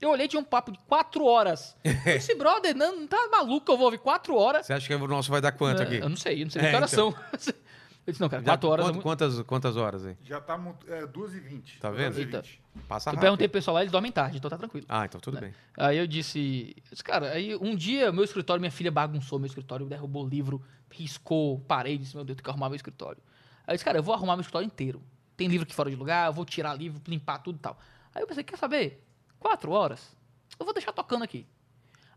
[0.00, 1.76] Eu olhei, tinha um papo de quatro horas.
[2.06, 4.64] Esse brother, não, não tá maluco eu vou ouvir quatro horas.
[4.66, 5.96] Você acha que o nosso vai dar quanto É, aqui?
[5.96, 7.14] Eu não sei, eu não sei É, que horas então.
[7.38, 7.54] são.
[8.06, 8.86] Eu disse, não, cara, Já- quatro horas.
[8.86, 10.16] é muito- quantas, quantas horas aí?
[10.24, 11.78] Já tá é, 2h20.
[11.80, 12.14] Tá vendo?
[12.14, 12.58] 2h20.
[12.88, 13.20] Passa Eu rápido.
[13.20, 14.86] perguntei pro pessoal lá, eles dormem tarde, então tá tranquilo.
[14.88, 15.54] Ah, então tudo bem.
[15.76, 19.46] Aí eu disse, eu disse, cara, aí um dia meu escritório, minha filha bagunçou meu
[19.46, 23.22] escritório, derrubou livro, riscou parede, disse, meu Deus, tem que arrumar meu escritório.
[23.66, 25.02] Aí eu disse, cara, eu vou arrumar meu escritório inteiro.
[25.36, 27.78] Tem livro aqui fora de lugar, eu vou tirar livro, limpar tudo e tal.
[28.14, 29.04] Aí eu pensei, quer saber?
[29.38, 30.16] Quatro horas?
[30.58, 31.46] Eu vou deixar tocando aqui.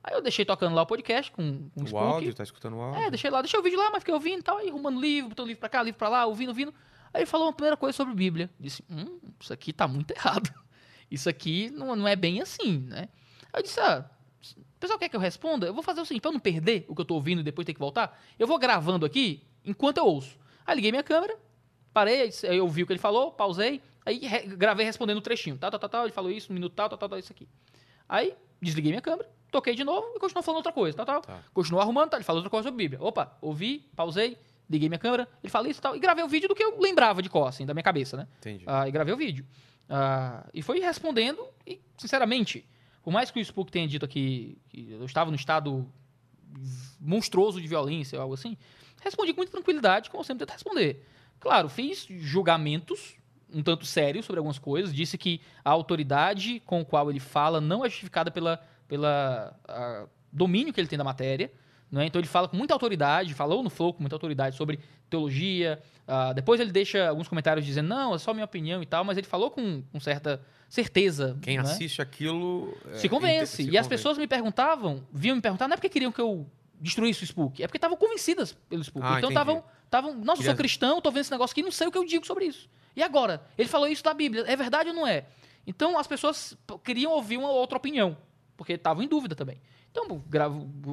[0.03, 2.03] Aí eu deixei tocando lá o podcast com, com o O Spook.
[2.06, 3.01] áudio, tá escutando o áudio?
[3.03, 5.30] É, deixei lá, deixei o vídeo lá, mas fiquei ouvindo e tal, aí arrumando livro,
[5.30, 6.73] botando livro pra cá, livro pra lá, ouvindo, ouvindo.
[7.14, 8.49] Aí ele falou uma primeira coisa sobre Bíblia.
[8.59, 10.53] Disse, hum, isso aqui tá muito errado.
[11.09, 13.07] Isso aqui não, não é bem assim, né?
[13.53, 14.09] Aí eu disse, ah,
[14.57, 15.67] o pessoal quer que eu responda?
[15.67, 17.43] Eu vou fazer o seguinte, pra eu não perder o que eu tô ouvindo e
[17.43, 20.38] depois ter que voltar, eu vou gravando aqui enquanto eu ouço.
[20.65, 21.38] Aí liguei minha câmera,
[21.93, 25.57] parei, eu ouvi o que ele falou, pausei, aí re- gravei respondendo o trechinho.
[25.57, 27.48] Tal, tal, tal, tal, ele falou isso, um minuto tal, tal, tal, tal, isso aqui.
[28.07, 31.22] Aí desliguei minha câmera, toquei de novo e continuou falando outra coisa, tal, tal.
[31.22, 31.43] Tá.
[31.53, 33.01] Continuou arrumando, tal, ele falou outra coisa sobre Bíblia.
[33.01, 34.38] Opa, ouvi, pausei,
[34.69, 36.80] liguei minha câmera, ele falou isso e tal, e gravei o vídeo do que eu
[36.80, 38.27] lembrava de cor, assim, da minha cabeça, né?
[38.40, 38.64] Entendi.
[38.67, 39.45] Ah, e gravei o vídeo.
[39.90, 42.65] Ah, e foi respondendo, e, sinceramente,
[43.03, 45.88] por mais que o Spook tenha dito aqui que eu estava no estado
[46.99, 48.57] monstruoso de violência ou algo assim,
[49.01, 51.06] respondi com muita tranquilidade, como eu sempre tento responder.
[51.40, 53.17] Claro, fiz julgamentos
[53.53, 57.61] um tanto sérios sobre algumas coisas, disse que a autoridade com a qual ele fala
[57.61, 59.56] não é justificada pela, pela
[60.32, 61.51] domínio que ele tem da matéria,
[61.91, 62.07] né?
[62.07, 65.80] Então ele fala com muita autoridade, falou no Flow com muita autoridade sobre teologia.
[66.07, 69.15] ah, depois ele deixa alguns comentários dizendo, não, é só minha opinião e tal, mas
[69.15, 71.38] ele falou com, com certa certeza.
[71.40, 71.61] Quem né?
[71.61, 72.75] assiste aquilo.
[72.91, 73.57] é, se convence.
[73.57, 73.90] se e as convence.
[73.90, 76.48] pessoas me perguntavam, vinham me perguntar, não é porque queriam que eu
[76.82, 79.06] destruísse o Spook, é porque estavam convencidas pelo Spook.
[79.07, 81.88] Ah, então estavam, estavam, nossa, eu sou cristão, tô vendo esse negócio aqui, não sei
[81.88, 82.67] o que eu digo sobre isso.
[82.96, 83.42] E agora?
[83.58, 85.26] Ele falou isso da Bíblia, é verdade ou não é?
[85.66, 88.18] Então as pessoas queriam ouvir uma outra opinião,
[88.58, 89.62] porque estavam em dúvida também.
[89.92, 90.22] Então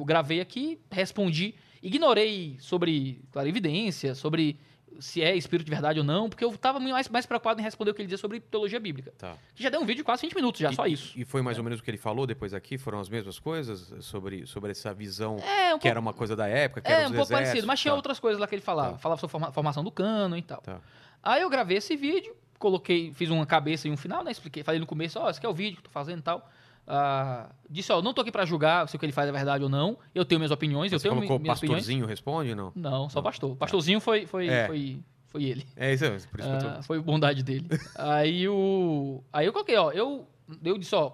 [0.05, 4.59] gravei aqui, respondi, ignorei sobre clarividência, sobre
[4.99, 7.91] se é espírito de verdade ou não, porque eu estava mais, mais preocupado em responder
[7.91, 9.11] o que ele dizia sobre teologia bíblica.
[9.17, 9.35] Tá.
[9.55, 11.17] Que já deu um vídeo de quase 20 minutos, já, E- só isso.
[11.17, 12.77] E foi mais ou menos o que ele falou depois aqui?
[12.77, 16.47] Foram as mesmas coisas sobre, sobre essa visão É, um que era uma coisa da
[16.47, 16.81] época?
[16.81, 18.91] Que É, era um pouco parecido, mas tinha tá, outras coisas lá que ele falava.
[18.93, 18.97] Tá.
[18.99, 20.61] Falava sobre forma- formação do cano e tal.
[20.61, 20.81] Tá.
[21.23, 24.31] Aí eu gravei esse vídeo, coloquei, fiz uma cabeça e um final, né?
[24.31, 26.23] Expliquei, falei no começo, ó, esse aqui é o vídeo que eu tô fazendo e
[26.23, 26.49] tal.
[26.87, 29.63] Ah, disse, ó, não tô aqui pra julgar se o que ele faz é verdade
[29.63, 29.97] ou não.
[30.15, 31.81] Eu tenho minhas opiniões, eu Você tenho colocou minhas opiniões.
[31.81, 32.71] pastorzinho responde não?
[32.75, 33.55] Não, só pastor.
[33.55, 34.67] Pastorzinho foi, foi, É.
[34.67, 35.65] foi, foi ele.
[35.75, 36.83] É isso, é por isso que eu Ah, tô...
[36.83, 37.67] foi bondade dele.
[37.95, 39.23] aí o.
[39.31, 40.27] Aí eu coloquei, ó, eu,
[40.63, 41.13] eu disse, ó,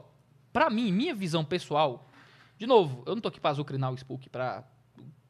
[0.54, 2.10] pra mim, minha visão pessoal,
[2.58, 4.64] de novo, eu não tô aqui pra azucrinar o Spook, pra.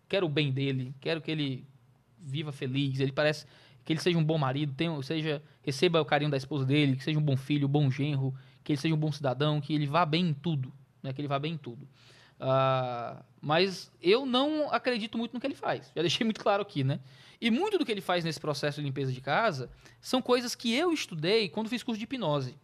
[0.08, 1.68] Quero o bem dele, quero que ele
[2.20, 3.46] viva feliz, ele parece
[3.88, 7.04] que ele seja um bom marido, tenha, seja, receba o carinho da esposa dele, que
[7.06, 9.88] seja um bom filho, um bom genro, que ele seja um bom cidadão, que ele
[9.88, 11.14] vá bem em tudo, né?
[11.14, 11.88] Que ele vá bem em tudo.
[12.38, 15.90] Ah, mas eu não acredito muito no que ele faz.
[15.96, 17.00] Já deixei muito claro aqui, né?
[17.40, 19.70] E muito do que ele faz nesse processo de limpeza de casa
[20.02, 22.58] são coisas que eu estudei quando fiz curso de hipnose.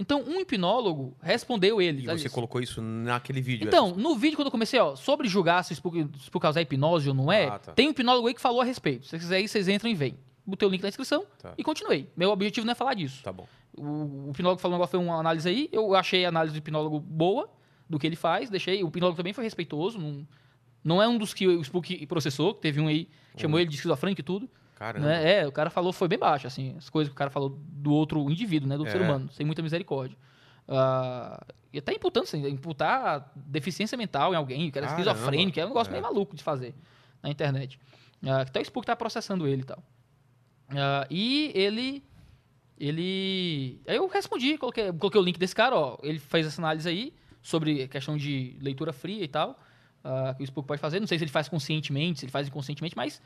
[0.00, 2.02] Então, um hipnólogo respondeu ele.
[2.02, 2.34] E tá você disso.
[2.34, 3.68] colocou isso naquele vídeo.
[3.68, 6.60] Então, no vídeo, quando eu comecei, ó, sobre julgar se isso por, se por causar
[6.60, 7.72] hipnose ou não é, Ah, tá.
[7.72, 9.04] tem um hipnólogo aí que falou a respeito.
[9.04, 10.18] Se vocês quiserem, vocês entram e veem.
[10.46, 11.54] Botei o link na descrição Tá.
[11.56, 12.10] e continuei.
[12.16, 13.22] Meu objetivo não é falar disso.
[13.22, 13.46] Tá bom.
[13.76, 15.68] O, o hipnólogo falou foi uma análise aí.
[15.72, 17.48] Eu achei a análise do hipnólogo boa,
[17.88, 18.50] do que ele faz.
[18.50, 18.82] Deixei.
[18.82, 19.98] O hipnólogo também foi respeitoso.
[19.98, 20.26] Não,
[20.82, 22.54] não é um dos que o Spook processou.
[22.54, 23.60] que Teve um aí, chamou Uhum.
[23.60, 24.48] ele de esquizofrênico e tudo.
[24.74, 25.06] Caramba.
[25.06, 25.40] Né?
[25.40, 27.92] É, o cara falou, foi bem baixo, assim, as coisas que o cara falou do
[27.92, 28.78] outro indivíduo, né?
[28.78, 28.90] Do É.
[28.90, 30.16] ser humano, sem muita misericórdia.
[30.66, 35.10] Ah, e até imputando, assim, imputar deficiência mental em alguém, que era Caramba.
[35.10, 35.92] esquizofrênico, é um negócio É.
[35.92, 36.74] meio maluco de fazer
[37.22, 37.78] na internet.
[38.26, 39.82] Ah, até o Spook tá processando ele e tal.
[40.70, 42.02] Ah, e ele.
[42.78, 43.80] Ele.
[43.86, 45.98] Aí eu respondi, coloquei, coloquei o link desse cara, ó.
[46.02, 49.58] Ele fez essa análise aí sobre a questão de leitura fria e tal.
[50.02, 51.00] ah, que o Spook pode fazer.
[51.00, 53.20] Não sei se ele faz conscientemente, se ele faz inconscientemente, mas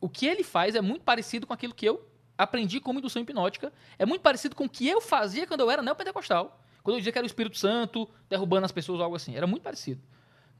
[0.00, 3.72] o que ele faz é muito parecido com aquilo que eu aprendi como indução hipnótica.
[3.98, 6.60] É muito parecido com o que eu fazia quando eu era neopentecostal.
[6.82, 9.34] Quando eu dizia que era o Espírito Santo derrubando as pessoas ou algo assim.
[9.34, 10.00] Era muito parecido.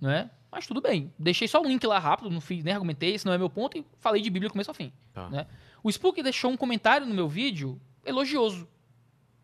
[0.00, 0.30] Não é?
[0.50, 1.12] Mas tudo bem.
[1.18, 3.76] Deixei só um link lá rápido, não fiz, nem argumentei, esse não é meu ponto,
[3.76, 4.92] e falei de Bíblia do começo ao fim.
[5.12, 5.28] Tá.
[5.28, 5.46] Né?
[5.88, 8.68] O Spook deixou um comentário no meu vídeo elogioso.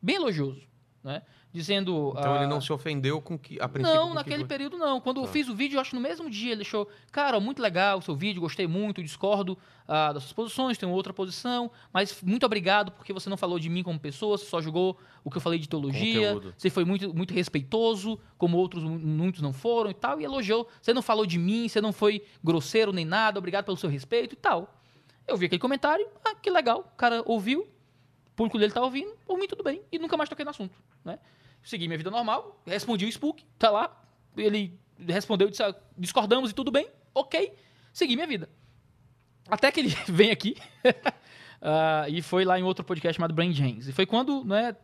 [0.02, 0.62] Bem elogioso.
[1.02, 1.22] Né?
[1.52, 2.12] Dizendo.
[2.18, 3.98] Então ele ah, não se ofendeu com que a princípio.
[3.98, 4.48] não, que naquele foi.
[4.48, 5.00] período não.
[5.00, 5.32] Quando eu Tá.
[5.32, 8.02] fiz o vídeo, eu acho que no mesmo dia ele deixou, cara, muito legal o
[8.02, 9.56] seu vídeo, gostei muito, discordo
[9.86, 13.68] ah, das suas posições, tenho outra posição, mas muito obrigado porque você não falou de
[13.70, 16.54] mim como pessoa, você só julgou o que eu falei de teologia, Conteúdo.
[16.58, 20.68] você foi muito, muito respeitoso, como outros mu- muitos não foram e tal, e elogiou.
[20.82, 24.32] Você não falou de mim, você não foi grosseiro nem nada, obrigado pelo seu respeito
[24.32, 24.74] e tal.
[25.26, 29.16] Eu vi aquele comentário, ah, que legal, o cara ouviu, o público dele tá ouvindo,
[29.24, 31.18] por mim tudo bem, e nunca mais toquei no assunto, né?
[31.62, 34.04] Segui minha vida normal, respondi o Spook, tá lá,
[34.36, 34.78] ele
[35.08, 37.54] respondeu, disse, ah, discordamos e tudo bem, ok,
[37.92, 38.48] segui minha vida.
[39.48, 40.56] Até que ele vem aqui
[41.60, 43.88] ah, e foi lá em outro podcast chamado Brain James.
[43.88, 44.76] E foi quando, né,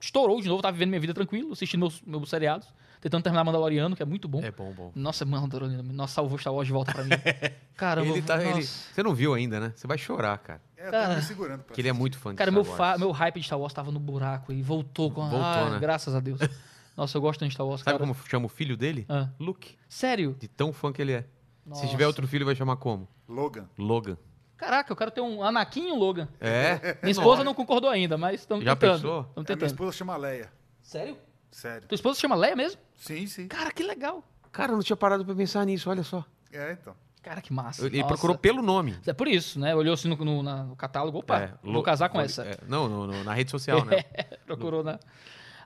[0.00, 2.68] estourou de novo, tava vivendo minha vida tranquilo, assistindo meus, meus seriados,
[3.00, 4.40] tentando terminar Mandaloriano, que é muito bom.
[4.42, 4.92] É bom, bom.
[4.94, 7.10] Nossa, Mandaloriano, nossa, salvou Star Wars de volta pra mim.
[7.76, 8.48] Caramba, Ele tá, nossa.
[8.48, 9.72] ele- Você não viu ainda, né?
[9.76, 10.60] Você vai chorar, cara.
[10.76, 11.58] É, eu Cara, tô me segurando.
[11.58, 12.76] pra Porque ele é muito fã de Cara, Star meu, Wars.
[12.92, 15.78] fa- meu hype de Star Wars tava no buraco e voltou com Voltou, ah, né?
[15.78, 16.38] graças a Deus.
[16.96, 17.98] Nossa, eu gosto de Star Wars, Sabe cara.
[17.98, 19.06] como chama o filho dele?
[19.08, 19.76] Ah, Luke.
[19.88, 20.36] sério?
[20.38, 21.24] De tão fã que ele é.
[21.64, 21.82] Nossa.
[21.82, 23.06] Se tiver outro filho, vai chamar como?
[23.28, 23.68] Logan.
[23.78, 24.16] Logan.
[24.56, 26.26] Caraca, eu quero ter um Anakin e um Logan.
[26.40, 26.98] É?
[27.00, 28.94] Minha esposa não concordou ainda, mas estamos Já tentando.
[28.96, 29.20] pensou?
[29.20, 29.66] Estamos A minha tentando.
[29.70, 30.50] esposa chama Leia.
[30.82, 31.16] Sério?
[31.52, 31.86] Sério.
[31.86, 32.80] Tua esposa chama Leia mesmo?
[32.98, 33.48] Sim, sim.
[33.48, 34.22] Cara, que legal.
[34.52, 36.22] Cara, eu não tinha parado pra pensar nisso, olha só.
[36.52, 36.94] É, então.
[37.22, 37.86] Cara, que massa.
[37.86, 38.08] Ele Nossa.
[38.08, 38.96] procurou pelo nome.
[39.06, 39.74] É por isso, né?
[39.74, 42.42] Olhou assim no, no- na- no catálogo, opa, É, vou Lo- casar com essa.
[42.44, 44.02] é, não, no- no- na rede social, né?
[44.46, 44.98] Procurou, né?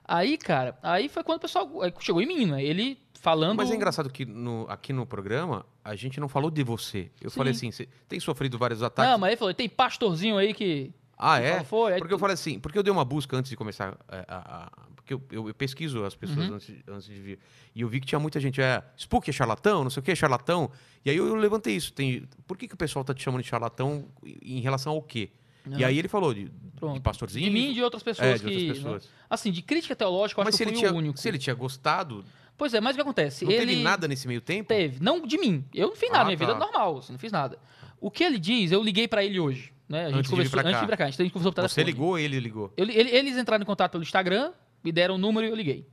[0.05, 2.63] Aí, cara, aí foi quando o pessoal aí chegou em mim, né?
[2.63, 3.55] Ele falando.
[3.57, 7.09] Mas é engraçado que no- aqui no programa a gente não falou de você.
[7.21, 7.37] Eu Sim.
[7.37, 9.09] falei assim, você tem sofrido vários ataques?
[9.09, 10.93] Não, mas ele falou, tem pastorzinho aí que.
[11.17, 11.51] Ah, é?
[11.51, 11.93] fala, Foi.
[11.93, 14.65] Aí Porque eu falei assim, porque eu dei uma busca antes de começar é, a.
[14.65, 16.55] a- porque eu, eu- eu pesquiso as pessoas Uhum.
[16.55, 17.39] antes, de- antes de vir.
[17.75, 20.11] E eu vi que tinha muita gente, é, Spook é charlatão, não sei o que,
[20.11, 20.71] é charlatão.
[21.03, 21.91] E aí eu, eu levantei isso.
[21.91, 24.07] Tem, por que, que o pessoal tá te chamando de charlatão
[24.41, 25.29] em relação ao quê?
[25.65, 25.85] E Não.
[25.87, 27.01] aí ele falou de, de Pronto.
[27.01, 27.45] pastorzinho.
[27.45, 28.55] De mim e de outras pessoas é, de que.
[28.55, 29.03] outras pessoas.
[29.05, 29.09] né?
[29.29, 31.19] Assim, de crítica teológica, eu Mas acho se que ele, fui tinha, o único.
[31.19, 32.23] se ele tinha gostado,
[32.57, 33.43] Pois é, mas o que acontece?
[33.43, 34.69] não ele teve nada nesse meio tempo?
[34.69, 35.03] Teve.
[35.03, 35.65] Não de mim.
[35.73, 36.45] Eu não fiz nada, Ah, minha tá.
[36.45, 37.57] vida é normal, assim, não fiz nada.
[37.99, 39.72] O que ele diz, eu liguei pra ele hoje.
[39.87, 40.05] Né?
[40.05, 41.03] A gente Antes de conversou pra antes de vir pra cá.
[41.03, 41.73] A gente, a gente conversou por telefone.
[41.73, 42.73] Você ligou, ele ligou.
[42.77, 44.51] Eu ele- eles entraram em contato pelo Instagram,
[44.83, 45.87] me deram o número e eu liguei.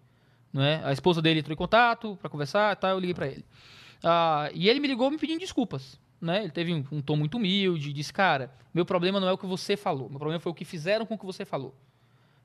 [0.52, 0.80] Não é?
[0.84, 3.44] A esposa dele entrou em contato pra conversar e tal, eu liguei pra ele.
[4.02, 5.98] Ah, e ele me ligou me pedindo desculpas.
[6.20, 6.42] Né?
[6.42, 9.46] Ele teve um, um tom muito humilde, disse, cara, meu problema não é o que
[9.46, 11.74] você falou, meu problema foi o que fizeram com o que você falou.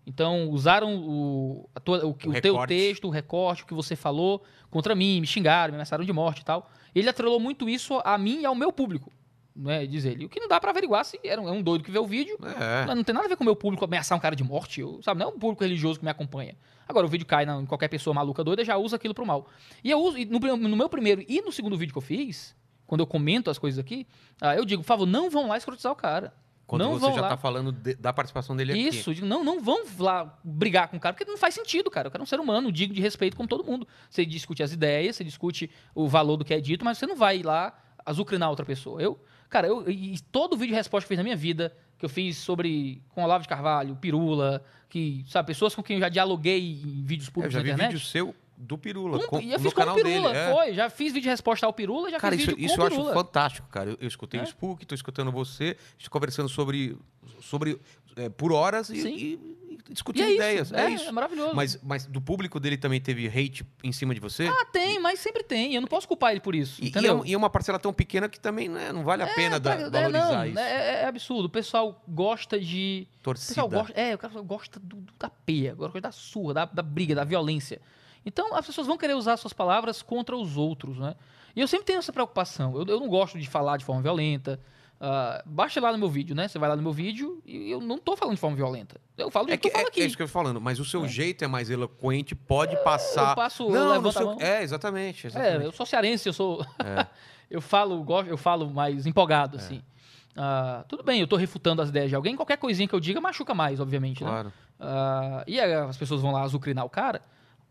[0.08, 4.44] Então, usaram o, tua- o, O o teu texto, o recorte, o que você falou
[4.70, 6.70] contra mim, me xingaram, me ameaçaram de morte e tal.
[6.94, 9.12] Ele atrelou muito isso a mim e ao meu público,
[9.56, 9.86] né?
[9.86, 10.26] Diz ele.
[10.26, 12.06] O que não dá pra averiguar se era um, é um doido que vê o
[12.06, 12.86] vídeo É.
[12.86, 14.82] não, não tem nada a ver com o meu público ameaçar um cara de morte,
[14.82, 15.20] eu, sabe?
[15.22, 16.56] Não é um público religioso que me acompanha.
[16.88, 19.48] Agora, o vídeo cai na- em qualquer pessoa maluca doida, já usa aquilo pro mal.
[19.84, 22.56] E eu uso, e no, no meu primeiro e no segundo vídeo que eu fiz,
[22.86, 24.06] quando eu comento as coisas aqui,
[24.42, 26.34] ah, eu digo, por favor, não vão lá escrotizar o cara.
[26.68, 27.30] Quando não você já lá.
[27.30, 28.88] tá falando de- da participação dele aqui.
[28.88, 31.92] Isso, eu digo, não, não vão lá brigar com o cara, porque não faz sentido,
[31.92, 32.08] cara.
[32.08, 33.88] O cara é um ser humano, digo de respeito como todo mundo.
[34.10, 37.16] Você discute as ideias, você discute o valor do que é dito, mas você não
[37.16, 39.00] vai lá azucrinar outra pessoa.
[39.02, 42.06] Eu, cara, eu, e todo vídeo de resposta que eu fiz na minha vida, que
[42.06, 46.10] eu fiz sobre com Olavo de Carvalho, Pirula, que, sabe, pessoas com quem eu já
[46.10, 47.92] dialoguei em vídeos É, eu públicos já na vi internet.
[47.94, 49.20] vídeo seu do Pirula.
[49.20, 50.38] Com- com, e eu no fiz com o canal Pirula, dele.
[50.46, 50.54] é.
[50.54, 50.74] foi.
[50.74, 52.86] Já fiz vídeo de resposta ao Pirula, já Cara, fiz isso, vídeo isso com eu
[52.86, 53.14] o acho Pirula.
[53.14, 53.90] fantástico, cara.
[53.92, 54.44] Eu, eu escutei É.
[54.44, 56.98] o Spook, tô escutando você, estou conversando sobre,
[57.42, 57.80] sobre
[58.16, 59.56] é, por horas e, e- e
[59.90, 60.72] E discutindo é isso, ideias.
[60.74, 61.10] É, isso.
[61.10, 61.54] é maravilhoso.
[61.54, 64.48] Mas, mas do público dele também teve hate em cima de você?
[64.48, 65.76] Ah, tem, mas sempre tem.
[65.76, 66.82] Eu não posso culpar ele por isso.
[66.82, 67.24] E, e, é, entendeu?
[67.26, 69.90] e é uma parcela tão pequena que também né, não vale a pena da, É,
[69.90, 70.58] valorizar não, isso.
[70.60, 71.46] é, é absurdo.
[71.46, 73.06] O pessoal gosta de.
[73.20, 73.50] O Torcida.
[73.50, 76.82] pessoal gosta, é, o cara gosta do, do- da peia, gosta da surra, da, da
[76.82, 77.80] briga, da violência.
[78.26, 81.16] Então as pessoas vão querer usar suas palavras contra os outros, né?
[81.56, 82.76] E eu sempre tenho essa preocupação.
[82.76, 84.60] Eu, eu não gosto de falar de forma violenta.
[85.00, 86.48] Ah, baixa lá no meu vídeo, né?
[86.48, 89.00] Você vai lá no meu vídeo e eu não tô falando de forma violenta.
[89.18, 90.02] Eu falo do É, que, que, eu falo é, aqui.
[90.02, 93.32] é isso que eu tô falando, mas o seu jeito é mais eloquente, pode passar.
[93.32, 94.38] eu passo- eu não, levanto a mão.
[94.40, 95.28] É, exatamente.
[95.28, 95.66] É, exatamente.
[95.66, 96.66] eu sou cearense, eu sou.
[96.84, 97.06] É.
[97.52, 99.82] eu falo, gosto, eu falo mais empolgado, assim.
[100.36, 103.22] Ah, tudo bem, eu tô refutando as ideias de alguém, qualquer coisinha que eu diga
[103.22, 104.30] machuca mais, obviamente, né?
[104.30, 104.54] Claro.
[104.80, 107.22] Ah, e aí as pessoas vão lá azucrinar o cara.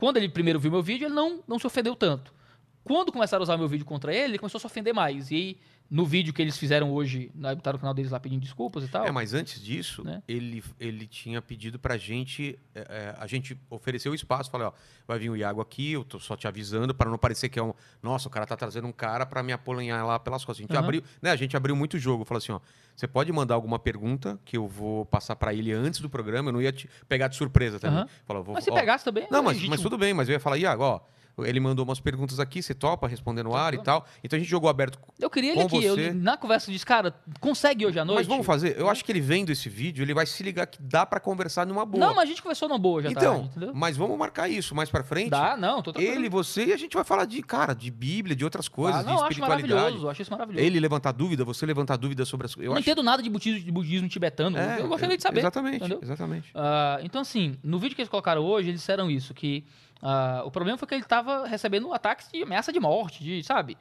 [0.04, 2.30] Quando ele primeiro viu meu vídeo, ele não, não se ofendeu tanto.
[2.84, 5.30] Quando começaram a usar meu vídeo contra ele, ele começou a se ofender mais.
[5.30, 5.58] E aí,
[5.90, 9.06] no vídeo que eles fizeram hoje, botaram no canal deles lá pedindo desculpas e tal.
[9.06, 10.22] É, mas antes disso, Né?
[10.28, 12.58] ele, ele tinha pedido pra gente.
[12.74, 14.50] é, é, a gente ofereceu o espaço.
[14.50, 14.72] Falei, ó,
[15.08, 17.62] vai vir o Iago aqui, eu tô só te avisando, pra não parecer que é
[17.62, 17.72] um.
[18.02, 20.62] Nossa, o cara tá trazendo um cara pra me apolinhar lá pelas costas.
[20.62, 20.84] A gente Aham.
[20.84, 21.30] abriu, né?
[21.30, 22.24] A gente abriu muito jogo.
[22.24, 22.60] Falou assim, ó,
[22.94, 26.50] você pode mandar alguma pergunta que eu vou passar pra ele antes do programa.
[26.50, 28.00] Eu não ia te pegar de surpresa também.
[28.00, 28.08] Aham.
[28.26, 29.26] Falou, vou, mas se ó, pegasse também.
[29.30, 31.00] Não, é mas, mas tudo bem, mas eu ia falar, Iago, ó.
[31.38, 34.06] Ele mandou umas perguntas aqui, você topa responder no ar e tal.
[34.22, 34.98] Então a gente jogou aberto.
[35.18, 35.82] Eu queria ele aqui.
[35.84, 36.12] eu- você.
[36.12, 38.18] na conversa, eu disse, cara, consegue hoje à noite?
[38.18, 38.78] Mas vamos fazer?
[38.78, 41.66] Eu acho que ele vendo esse vídeo, ele vai se ligar que dá pra conversar
[41.66, 42.04] numa boa.
[42.06, 43.72] Não, mas a gente conversou numa boa já então, tarde, entendeu?
[43.74, 45.30] mas vamos marcar isso mais pra frente.
[45.30, 46.14] Dá, não, tô tranquilo.
[46.16, 49.02] Ele, você e a gente vai falar de, cara, de Bíblia, de outras coisas, ah,
[49.02, 49.74] de não, acho espiritualidade.
[49.74, 50.64] maravilhoso, acho isso maravilhoso.
[50.64, 52.64] Ele levantar dúvida, você levantar dúvida sobre as coisas.
[52.66, 52.88] Eu Eu não acho...
[52.88, 54.56] entendo nada de budismo, de budismo tibetano.
[54.56, 55.40] É, eu gostaria de saber.
[55.40, 55.98] Exatamente, entendeu?
[56.02, 56.50] exatamente.
[56.54, 59.64] Ah, então, assim, no vídeo que eles colocaram hoje, eles disseram isso, que
[60.06, 63.76] ah, o problema foi que ele estava recebendo ataques de ameaça de morte, de, sabe?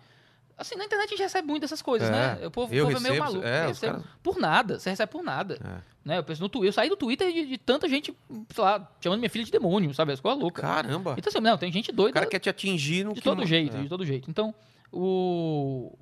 [0.57, 2.47] Assim, na internet a gente recebe muito dessas coisas, É, né?
[2.47, 3.47] O povo, eu o povo é meio recebo, maluco.
[3.47, 5.55] é, recebo caras- Por nada, você recebe por nada.
[5.55, 5.93] É.
[6.05, 6.17] Né?
[6.19, 8.15] Eu, penso no Twitter, eu saí do Twitter de, de tanta gente,
[8.53, 10.11] sei lá, chamando minha filha de demônio, sabe?
[10.13, 10.63] As coisas loucas.
[10.63, 11.15] Caramba.
[11.17, 13.45] Então, assim, não, tem gente O doida cara quer te atingir no de todo não-
[13.47, 13.81] jeito, É.
[13.81, 14.29] de todo jeito.
[14.29, 14.53] Então,
[14.91, 15.97] o.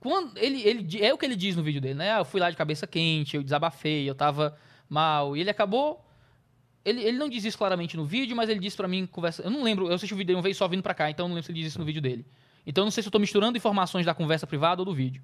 [0.00, 2.12] Quando ele, ele, é o que ele diz no vídeo dele, né?
[2.14, 4.56] Ah, Eu fui lá de cabeça quente, eu desabafei, eu tava
[4.88, 5.36] mal.
[5.36, 6.02] E ele acabou.
[6.86, 9.42] Ele, ele não diz isso claramente no vídeo, mas ele disse pra mim, conversa.
[9.42, 11.24] Eu não lembro, eu assisti o vídeo dele uma vez só vindo pra cá, então
[11.24, 12.24] eu não lembro se ele diz isso no vídeo dele.
[12.64, 15.20] Então eu não sei se eu tô misturando informações da conversa privada ou do vídeo.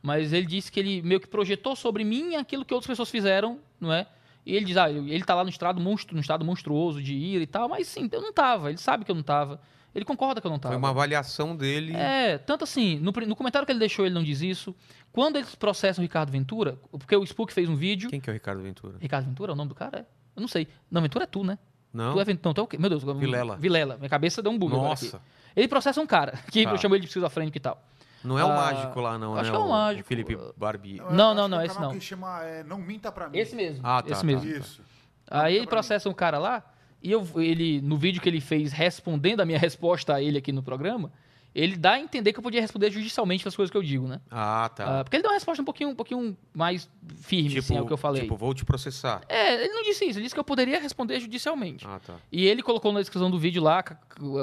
[0.00, 3.58] Mas ele disse que ele meio que projetou sobre mim aquilo que outras pessoas fizeram,
[3.80, 4.06] não é?
[4.46, 7.42] E ele diz, ah, ele tá lá no estado, monstru, no estado monstruoso de ira
[7.42, 9.60] e tal, mas sim, eu não tava, ele sabe que eu não tava.
[9.92, 10.74] Ele concorda que eu não tava.
[10.74, 11.92] Foi uma avaliação dele.
[11.96, 14.74] É, tanto assim, no, no comentário que ele deixou, ele não diz isso.
[15.12, 18.08] Quando eles processam o Ricardo Ventura, porque o Spook fez um vídeo.
[18.08, 18.98] Quem que é o Ricardo Ventura?
[19.00, 19.98] Ricardo Ventura é o nome do cara?
[19.98, 20.19] É?
[20.40, 20.66] Eu não sei.
[20.90, 21.58] Não, Ventura é tu, né?
[21.92, 22.14] Não?
[22.14, 22.40] Tu é Ventura.
[22.40, 22.78] Então, tu é o quê?
[22.78, 23.02] Meu Deus.
[23.04, 23.56] Vilela.
[23.56, 23.96] Vilela.
[23.98, 24.72] Minha cabeça deu um bug.
[24.72, 25.20] Nossa.
[25.54, 26.70] Ele processa um cara, que Tá.
[26.70, 27.82] eu chamo ele de esquizofrênico e tal.
[28.22, 29.50] Não é o Ah, mágico lá, não, acho né?
[29.50, 30.08] que é o mágico.
[30.08, 30.98] Felipe Barbie.
[31.10, 31.90] Não, não, não, é um esse não.
[31.92, 33.38] que chama é, Não Minta Pra Mim.
[33.38, 33.80] Esse mesmo.
[33.84, 34.26] Ah, tá, esse tá.
[34.26, 34.48] mesmo.
[34.48, 34.82] Isso.
[35.30, 36.62] Aí ele processa um cara lá,
[37.02, 40.52] e eu, ele, no vídeo que ele fez respondendo a minha resposta a ele aqui
[40.52, 41.10] no programa,
[41.54, 44.20] ele dá a entender que eu podia responder judicialmente as coisas que eu digo, né?
[44.30, 45.00] Ah, tá.
[45.00, 47.92] Ah, porque ele deu uma resposta um pouquinho, um pouquinho mais firme, assim, ao que
[47.92, 48.22] eu falei.
[48.22, 49.22] Tipo, vou te processar.
[49.28, 51.86] É, ele não disse isso, ele disse que eu poderia responder judicialmente.
[51.86, 52.14] Ah, tá.
[52.30, 53.84] E ele colocou na descrição do vídeo lá,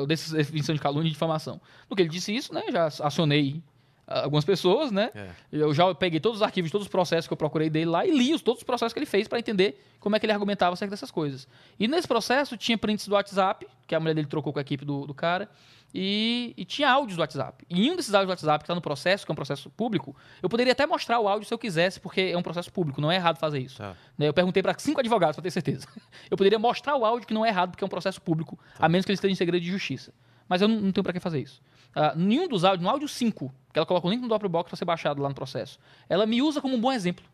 [0.08, 1.62] definição de calúnia e difamação.
[1.90, 3.64] No que ele disse isso, né, já acionei
[4.08, 5.12] ah, algumas pessoas, né?
[5.14, 5.30] É.
[5.52, 8.12] Eu já peguei todos os arquivos, todos os processos que eu procurei dele lá e
[8.12, 10.74] li os, todos os processos que ele fez para entender como é que ele argumentava
[10.74, 11.46] acerca dessas coisas.
[11.78, 14.86] E nesse processo tinha prints do WhatsApp, que a mulher dele trocou com a equipe
[14.86, 15.50] do, do cara,
[15.94, 17.66] e, e tinha áudios do WhatsApp.
[17.70, 20.16] E um desses áudios do WhatsApp que está no processo, que é um processo público,
[20.42, 23.12] eu poderia até mostrar o áudio se eu quisesse, porque é um processo público, não
[23.12, 23.78] é errado fazer isso.
[23.78, 23.96] Tá.
[24.18, 25.88] Né, Eu perguntei para cinco advogados para ter certeza.
[26.30, 28.90] Eu poderia mostrar o áudio que não é errado, porque é um processo público, a
[28.90, 30.14] menos que eles estejam em segredo de justiça.
[30.48, 31.62] Mas eu não, não tenho para que fazer isso.
[31.94, 34.78] Ah, nenhum dos áudios, no áudio 5, que ela colocou o link no Dropbox para
[34.78, 37.26] ser baixado lá no processo, ela me usa como um bom exemplo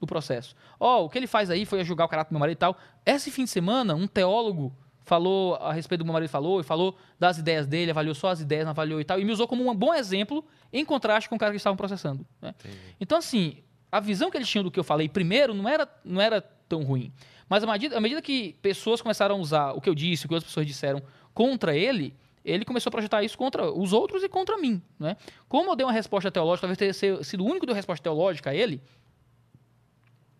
[0.00, 0.54] do processo.
[0.78, 2.76] Ó, o que ele faz aí foi julgar o caráter do meu marido e tal.
[3.04, 4.74] Esse fim de semana, um teólogo
[5.06, 8.28] falou a respeito do que meu marido falou, e falou das ideias dele, avaliou só
[8.28, 11.28] as ideias, não avaliou e tal, e me usou como um bom exemplo em contraste
[11.28, 12.26] com o cara que estavam processando.
[12.42, 12.54] né?
[13.00, 13.58] Então, assim,
[13.90, 16.82] a visão que eles tinham do que eu falei primeiro não era, não era tão
[16.82, 17.12] ruim.
[17.48, 20.28] Mas à medida, à medida que pessoas começaram a usar o que eu disse, o
[20.28, 21.00] que outras pessoas disseram
[21.32, 22.12] contra ele,
[22.44, 24.82] ele começou a projetar isso contra os outros e contra mim.
[24.98, 25.16] Né?
[25.48, 28.50] Como eu dei uma resposta teológica, talvez tenha sido o único que deu resposta teológica
[28.50, 28.82] a ele,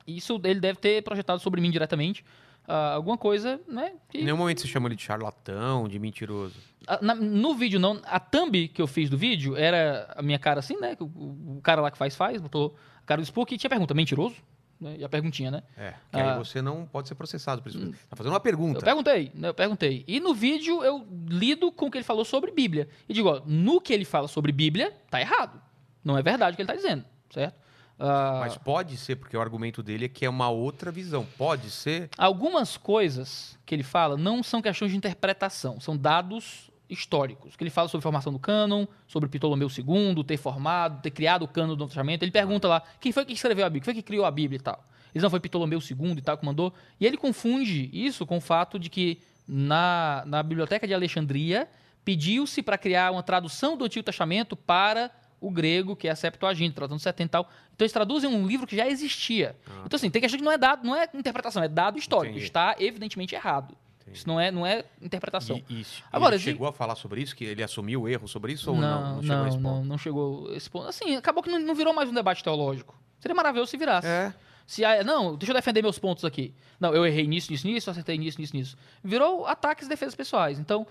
[0.07, 2.25] isso ele deve ter projetado sobre mim diretamente.
[2.69, 3.93] Ah, alguma coisa, né?
[4.09, 6.55] que- Em nenhum momento você chama ele de charlatão, de mentiroso.
[6.87, 8.01] a- na- no vídeo, não.
[8.05, 10.97] A thumb que eu fiz do vídeo era a minha cara assim, né?
[11.01, 13.93] O, o cara lá que faz, faz, botou a cara do Spook e tinha pergunta,
[13.95, 14.37] mentiroso?
[14.81, 14.97] Né?
[14.99, 15.63] E a perguntinha, né?
[15.77, 15.91] É.
[16.13, 16.33] Que Ah.
[16.35, 17.93] aí você não pode ser processado por isso.
[18.11, 18.79] Tá fazendo uma pergunta.
[18.79, 19.49] Eu perguntei, né?
[19.49, 20.05] Eu perguntei.
[20.07, 22.87] E no vídeo eu lido com o que ele falou sobre Bíblia.
[23.09, 25.61] E digo, ó, no que ele fala sobre Bíblia, tá errado.
[26.05, 27.55] Não é verdade o que ele tá dizendo, certo?
[27.99, 31.27] Ah, Mas pode ser, porque o argumento dele é que é uma outra visão.
[31.39, 32.11] Pode ser.
[32.19, 37.57] Algumas coisas que ele fala não são questões de interpretação, são dados históricos.
[37.57, 41.43] Que ele fala sobre a formação do cânon, sobre Ptolomeu II, ter formado, ter criado
[41.43, 42.23] o cânon do Novo Testamento.
[42.23, 43.81] Ele pergunta lá, quem foi que escreveu a Bíblia?
[43.83, 44.85] Quem foi que criou a Bíblia e tal?
[45.15, 46.75] Ele não foi Ptolomeu II e tal que mandou.
[47.01, 51.69] E ele confunde isso com o fato de que na, na Biblioteca de Alexandria
[52.05, 55.11] pediu-se para criar uma tradução do Antigo Testamento para
[55.47, 57.51] o grego, que é a Septuaginta, tratando 70 e tal.
[57.75, 59.57] Então eles traduzem um livro que já existia.
[59.85, 62.33] Então assim, tem questão que não é dado, não é interpretação, é dado histórico.
[62.33, 62.47] Entendi.
[62.47, 63.77] Está evidentemente errado.
[64.13, 65.61] Isso não é, não é interpretação.
[65.69, 66.03] E, isso.
[66.13, 67.35] Agora, ele chegou a falar sobre isso?
[67.35, 69.17] Que ele assumiu o erro sobre isso ou não?
[69.17, 69.87] não, chegou a não, esse não, ponto?
[69.87, 70.89] não chegou a esse ponto.
[70.89, 72.97] Assim, acabou que não, não virou mais um debate teológico.
[73.19, 74.07] Seria maravilhoso se virasse.
[74.07, 74.33] É.
[74.67, 76.53] Se, ah, não, deixa eu defender meus pontos aqui.
[76.79, 78.77] Não, eu errei nisso, nisso, nisso, acertei nisso, nisso, nisso.
[79.03, 80.59] Virou ataques e defesas pessoais.
[80.59, 80.87] Então,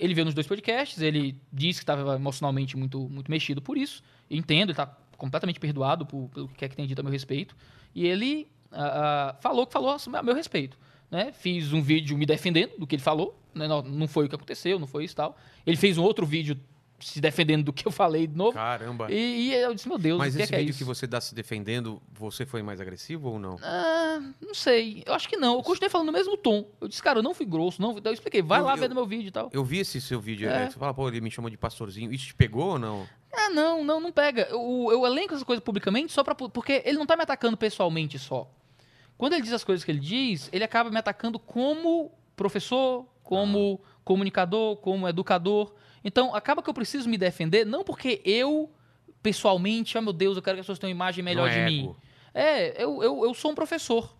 [0.00, 4.02] ele veio nos dois podcasts, ele disse que estava emocionalmente muito, muito mexido por isso.
[4.30, 4.86] Entendo, ele está
[5.18, 7.54] completamente perdoado por, pelo que quer que tenha dito a meu respeito.
[7.94, 10.78] E ele ah, falou que falou a meu respeito.
[11.10, 11.32] Né?
[11.32, 13.38] Fiz um vídeo me defendendo do que ele falou.
[13.54, 13.68] Né?
[13.68, 15.36] Não, não foi o que aconteceu, não foi isso e tal.
[15.66, 16.58] Ele fez um outro vídeo
[17.00, 18.52] se defendendo do que eu falei de novo.
[18.52, 19.10] Caramba.
[19.10, 20.84] E, e eu disse, meu Deus, Mas o que é esse que é vídeo que
[20.84, 23.56] você está se defendendo, você foi mais agressivo ou não?
[23.62, 25.02] Ah, não sei.
[25.06, 25.54] Eu acho que não.
[25.56, 26.68] Eu continuei falando no mesmo tom.
[26.80, 27.96] Eu disse, cara, eu não fui grosso, não.
[28.04, 29.48] Eu expliquei, vai Eu- lá eu- ver no meu vídeo e tal.
[29.52, 30.48] Eu vi esse seu vídeo.
[30.48, 30.64] É.
[30.64, 32.12] é, Você fala, pô, ele me chamou de pastorzinho.
[32.12, 33.06] Isso te pegou ou não?
[33.32, 34.42] Ah, não, não, não pega.
[34.50, 36.34] Eu, eu elenco essas coisas publicamente só pra.
[36.34, 38.50] Porque ele não tá me atacando pessoalmente só.
[39.16, 43.80] Quando ele diz as coisas que ele diz, ele acaba me atacando como professor, como
[44.04, 45.72] comunicador, como educador.
[46.04, 48.70] Então, acaba que eu preciso me defender, não porque eu,
[49.22, 51.58] pessoalmente, oh meu Deus, eu quero que as pessoas tenham uma imagem melhor Não de
[51.58, 51.80] é mim.
[51.80, 51.96] ego.
[52.32, 54.14] É, eu, eu, eu sou um professor.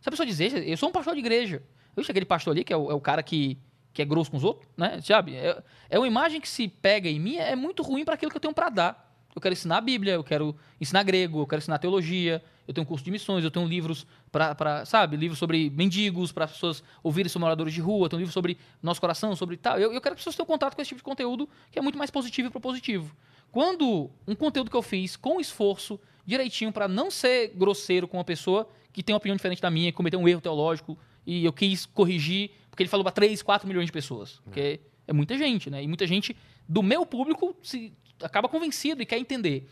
[0.00, 1.62] Se a pessoa dizer, eu sou um pastor de igreja.
[1.96, 3.56] Eu aquele pastor ali, que é o, é o cara que,
[3.92, 5.00] que é grosso com os outros, né?
[5.00, 5.36] Sabe?
[5.36, 8.36] É, é uma imagem que se pega em mim, é muito ruim para aquilo que
[8.36, 9.03] eu tenho para dar.
[9.34, 12.84] Eu quero ensinar a Bíblia, eu quero ensinar grego, eu quero ensinar teologia, eu tenho
[12.84, 16.82] um curso de missões, eu tenho livros para, sabe, livros sobre mendigos, para as pessoas
[17.02, 19.78] ouvirem sobre moradores de rua, eu tenho livros sobre nosso coração, sobre tal.
[19.78, 21.82] Eu, eu quero que as pessoas tenham contato com esse tipo de conteúdo que é
[21.82, 23.14] muito mais positivo e propositivo.
[23.50, 28.24] Quando um conteúdo que eu fiz com esforço, direitinho, para não ser grosseiro com uma
[28.24, 30.96] pessoa que tem uma opinião diferente da minha, que cometeu um erro teológico,
[31.26, 34.40] e eu quis corrigir, porque ele falou para 3, 4 milhões de pessoas.
[34.44, 35.82] Porque é muita gente, né?
[35.82, 36.36] E muita gente
[36.68, 39.68] do meu público se acaba convencido e quer entender.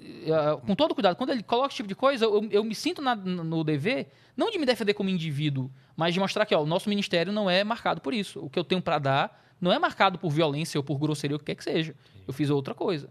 [0.00, 3.00] Eh, com todo cuidado, quando ele coloca esse tipo de coisa, eu, eu me sinto
[3.00, 6.66] na- no dever, não de me defender como indivíduo, mas de mostrar que ó, o
[6.66, 8.40] nosso ministério não é marcado por isso.
[8.44, 11.38] O que eu tenho para dar não é marcado por violência ou por grosseria, o
[11.38, 11.94] que quer que seja.
[12.26, 13.08] Eu fiz outra coisa.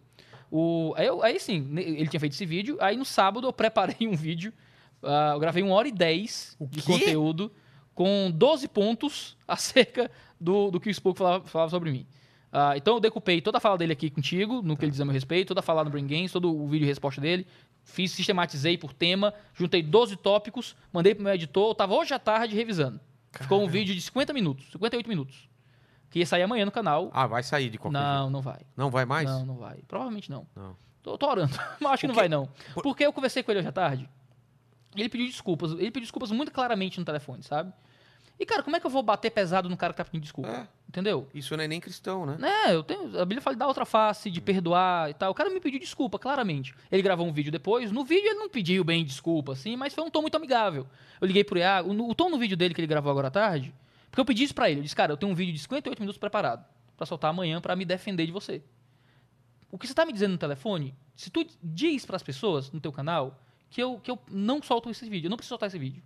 [0.52, 4.08] O, aí, eu- aí sim, ele tinha feito esse vídeo, aí no sábado eu preparei
[4.08, 4.52] um vídeo,
[5.02, 7.52] ah, eu gravei uma hora e dez de conteúdo
[7.94, 12.06] com 12 pontos acerca do, do que o Spook falava, falava sobre mim.
[12.52, 15.06] Ah, então eu decupei toda a fala dele aqui contigo, no que ele diz a
[15.06, 17.46] meu respeito, toda a fala no Brain Games, todo o vídeo e resposta dele.
[17.84, 22.20] Fiz, sistematizei por tema, juntei 12 tópicos, mandei pro meu editor, eu tava hoje à
[22.20, 23.00] tarde revisando.
[23.32, 25.50] Ficou um vídeo de 50 minutos, 58 minutos.
[26.10, 27.10] Que ia sair amanhã no canal.
[27.14, 28.10] Ah, vai sair de qualquer jeito.
[28.14, 28.62] não, não vai.
[28.78, 29.30] Não vai mais?
[29.30, 29.80] Não, não vai.
[29.88, 30.48] Provavelmente não.
[30.56, 30.78] Não.
[31.04, 32.48] Tô, tô orando, mas acho que não vai não.
[32.82, 34.10] Porque eu conversei com ele hoje à tarde.
[34.96, 35.72] Ele pediu desculpas.
[35.72, 37.74] Ele pediu desculpas muito claramente no telefone, sabe?
[38.40, 40.50] E, cara, como é que eu vou bater pesado no cara que tá pedindo desculpa?
[40.50, 40.68] É.
[40.96, 41.28] Entendeu?
[41.34, 42.38] Isso não é nem cristão, né?
[42.68, 43.20] É, eu tenho.
[43.20, 45.30] A Bíblia fala de dar outra face, de perdoar e tal.
[45.30, 46.74] O cara me pediu desculpa, claramente.
[46.90, 47.92] Ele gravou um vídeo depois.
[47.92, 50.88] No vídeo ele não pediu bem desculpa, assim, mas foi um tom muito amigável.
[51.20, 51.92] Eu liguei pro Iago.
[51.94, 53.76] no- O tom no vídeo dele que ele gravou agora à tarde.
[54.10, 54.80] Porque eu pedi isso pra ele.
[54.80, 56.64] Eu disse, cara, eu tenho um vídeo de 58 minutos preparado
[56.96, 58.64] pra soltar amanhã pra me defender de você.
[59.70, 62.94] O que você tá me dizendo no telefone, se tu diz pras pessoas no teu
[62.94, 63.38] canal
[63.70, 66.02] que eu, que eu não solto esse vídeo, eu não preciso soltar esse vídeo.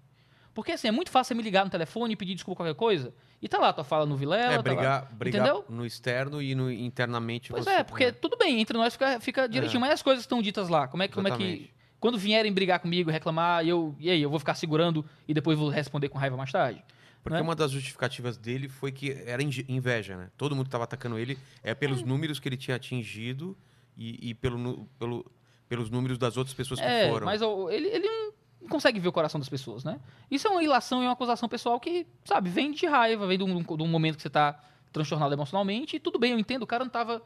[0.59, 3.13] Porque assim, é muito fácil você me ligar no telefone e pedir desculpa qualquer coisa.
[3.41, 4.41] E tá lá, tua fala no Vilela.
[4.43, 4.61] é, tá lá.
[4.61, 5.65] brigar, brigar Entendeu?
[5.69, 7.71] no externo e no internamente Pois você...
[7.71, 10.87] é, porque tudo bem, entre nós fica, fica direitinho, mas as coisas estão ditas lá,
[10.87, 11.69] como é, que- como é que.
[11.99, 15.67] Quando vierem brigar comigo, reclamar, eu, e aí, eu vou ficar segurando e depois vou
[15.69, 16.81] responder com raiva mais tarde?
[17.21, 17.41] Porque né?
[17.41, 20.29] uma das justificativas dele foi que era inveja, né?
[20.37, 23.57] Todo mundo que tava atacando ele é pelos números que ele tinha atingido
[23.97, 25.29] e, e pelo, pelo,
[25.67, 27.25] pelos números das outras pessoas que É, foram.
[27.25, 28.28] mas ele, ele não
[28.69, 29.99] consegue ver o coração das pessoas, né?
[30.29, 33.43] Isso é uma ilação e uma acusação pessoal que, sabe, vem de raiva, vem de
[33.43, 34.57] um, de um momento que você tá
[34.93, 37.21] transtornado emocionalmente, e tudo bem, eu entendo, o cara não tava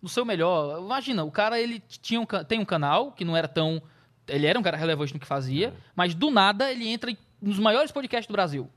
[0.00, 0.80] no seu melhor.
[0.80, 3.82] Imagina, o cara, ele tinha um, tem um canal que não era tão...
[4.26, 7.90] Ele era um cara relevante no que fazia, mas do nada ele entra nos maiores
[7.90, 8.68] podcasts do Brasil.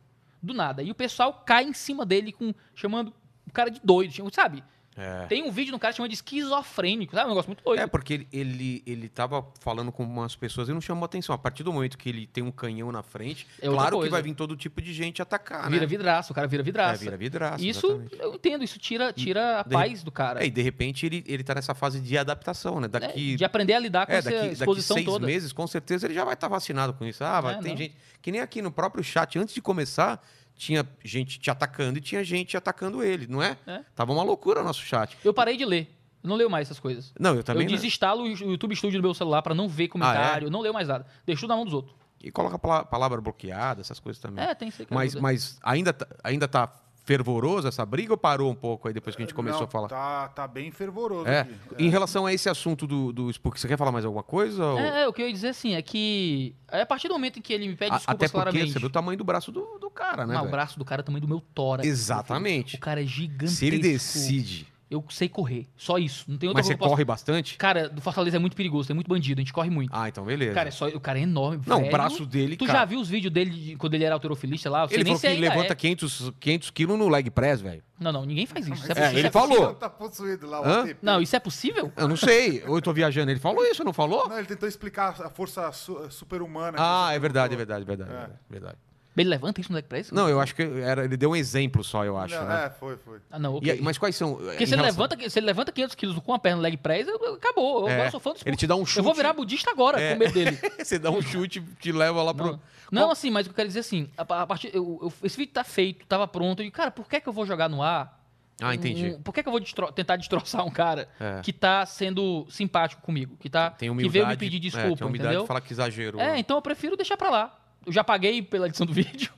[0.41, 0.81] Do nada.
[0.81, 3.13] E o pessoal cai em cima dele com chamando
[3.45, 4.63] o cara de doido, sabe?
[4.95, 5.25] É.
[5.27, 7.25] Tem um vídeo no cara chamado de esquizofrênico, sabe?
[7.27, 7.79] Um negócio muito doido.
[7.79, 11.33] É, porque ele, ele, ele tava falando com umas pessoas e não chamou atenção.
[11.33, 14.11] A partir do momento que ele tem um canhão na frente, É claro que coisa.
[14.11, 15.87] vai vir todo tipo de gente atacar, vira né?
[15.87, 16.97] vidraço, o cara vira É, vidraça.
[17.03, 18.17] vira vidraça, Isso exatamente.
[18.19, 20.43] eu entendo, isso tira, tira a de- paz do cara.
[20.43, 22.87] É, e de repente ele, ele tá nessa fase de adaptação, né?
[22.89, 25.25] Daqui, De aprender a lidar com é, essa daqui, daqui exposição seis toda.
[25.25, 27.23] meses, com certeza, ele já vai estar vacinado com isso.
[27.23, 27.77] Ah, vai, É, tem não.
[27.77, 27.95] gente.
[28.21, 30.21] Que nem aqui no próprio chat, antes de começar,
[30.55, 33.57] tinha gente te atacando e tinha gente atacando ele, não é?
[33.65, 33.81] É.
[33.95, 35.17] Tava uma loucura o nosso chat.
[35.23, 35.97] Eu parei de ler.
[36.23, 37.11] Não leio mais essas coisas.
[37.19, 37.63] Não, eu também.
[37.63, 37.75] eu não.
[37.75, 40.87] desinstalo o YouTube Studio no meu celular pra não ver comentário, eu não leio mais
[40.87, 41.05] nada.
[41.25, 41.95] Deixo na mão dos outros.
[42.23, 44.43] E coloca a pala- palavra bloqueada, essas coisas também.
[44.45, 45.21] É, tem que ser que mas, ajuda.
[45.23, 46.71] mas ainda, tá- ainda tá
[47.11, 49.69] fervoroso essa briga ou parou um pouco aí depois que a gente começou Não, a
[49.71, 49.87] falar?
[49.87, 51.41] Tá, tá bem fervoroso É.
[51.41, 51.53] aqui.
[51.77, 54.63] Em relação a esse assunto do, do Spook, você quer falar mais alguma coisa?
[54.65, 57.13] ou- É, é, o que eu ia dizer assim é que é a partir do
[57.13, 58.73] momento em que ele me pede A- desculpas Até porque claramente.
[58.73, 60.33] você viu o tamanho do braço do, do cara, né?
[60.33, 61.87] Não, o braço do cara é o tamanho do meu tórax.
[61.87, 62.75] Exatamente.
[62.77, 63.55] O cara é gigantesco.
[63.57, 64.70] Se ele decide.
[64.91, 65.69] Eu sei correr.
[65.77, 66.25] Só isso.
[66.29, 67.57] Não tem outra Mas você eu posso- corre bastante?
[67.57, 69.89] Cara, do Fortaleza é muito perigoso, tem muito bandido, a gente corre muito.
[69.95, 70.53] Ah, então beleza.
[70.53, 71.63] Cara, é só, o cara é enorme.
[71.65, 71.87] Não, velho.
[71.87, 72.79] o braço dele, Tu cara.
[72.79, 74.85] já viu os vídeos dele de- quando ele era alterofilista lá?
[74.89, 75.75] Sei Ele nem falou que ainda levanta é.
[75.77, 77.81] 500, 500 quilos no leg press, velho.
[77.97, 78.73] Não, não, ninguém faz isso.
[78.83, 79.09] Isso é, É, possível.
[79.11, 79.49] ele Isso é falou.
[79.55, 79.75] possível?
[79.75, 80.95] Tá possuído lá o.
[81.01, 81.89] Não, isso é possível?
[81.95, 82.61] Eu não sei.
[82.67, 83.31] Ou eu tô viajando.
[83.31, 84.27] Ele falou isso, não falou?
[84.27, 86.77] Não, ele tentou explicar a força su- super-humana.
[86.77, 88.13] Ah, você é verdade, é verdade, é verdade, É.
[88.13, 88.77] é verdade, verdade.
[89.17, 90.09] Ele levanta isso no leg press?
[90.11, 92.65] Não, eu acho que era, ele deu um exemplo só, eu acho, Não, né?
[92.65, 93.19] É, foi, foi.
[93.29, 93.71] Ah, não, E ok.
[93.73, 94.35] aí, mas quais são?
[94.35, 97.07] Porque se ele, levanta, se ele levanta 500 quilos com a perna no leg press,
[97.09, 97.81] acabou.
[97.81, 98.99] Eu, É, agora sou fã do Ele te dá um chute.
[98.99, 100.13] Eu vou virar budista agora É.
[100.13, 100.57] com medo dele.
[100.79, 102.59] Você dá um chute, te leva lá pro.
[102.91, 105.13] Não, não assim, mas o que eu quero dizer assim, a, a partir, eu- eu-
[105.23, 107.81] esse vídeo tá feito, tava pronto, e cara, por que que eu vou jogar no
[107.83, 108.19] ar?
[108.61, 109.07] Ah, entendi.
[109.17, 111.41] um- por que que eu vou destro- tentar destroçar um cara É.
[111.41, 114.13] que tá sendo simpático comigo, que tá Tem que humildade.
[114.13, 115.41] veio me pedir é, desculpa, tem humildade entendeu?
[115.41, 116.21] de falar que exagerou.
[116.21, 117.57] É, então eu prefiro deixar pra lá.
[117.85, 119.31] Eu já paguei pela edição do vídeo.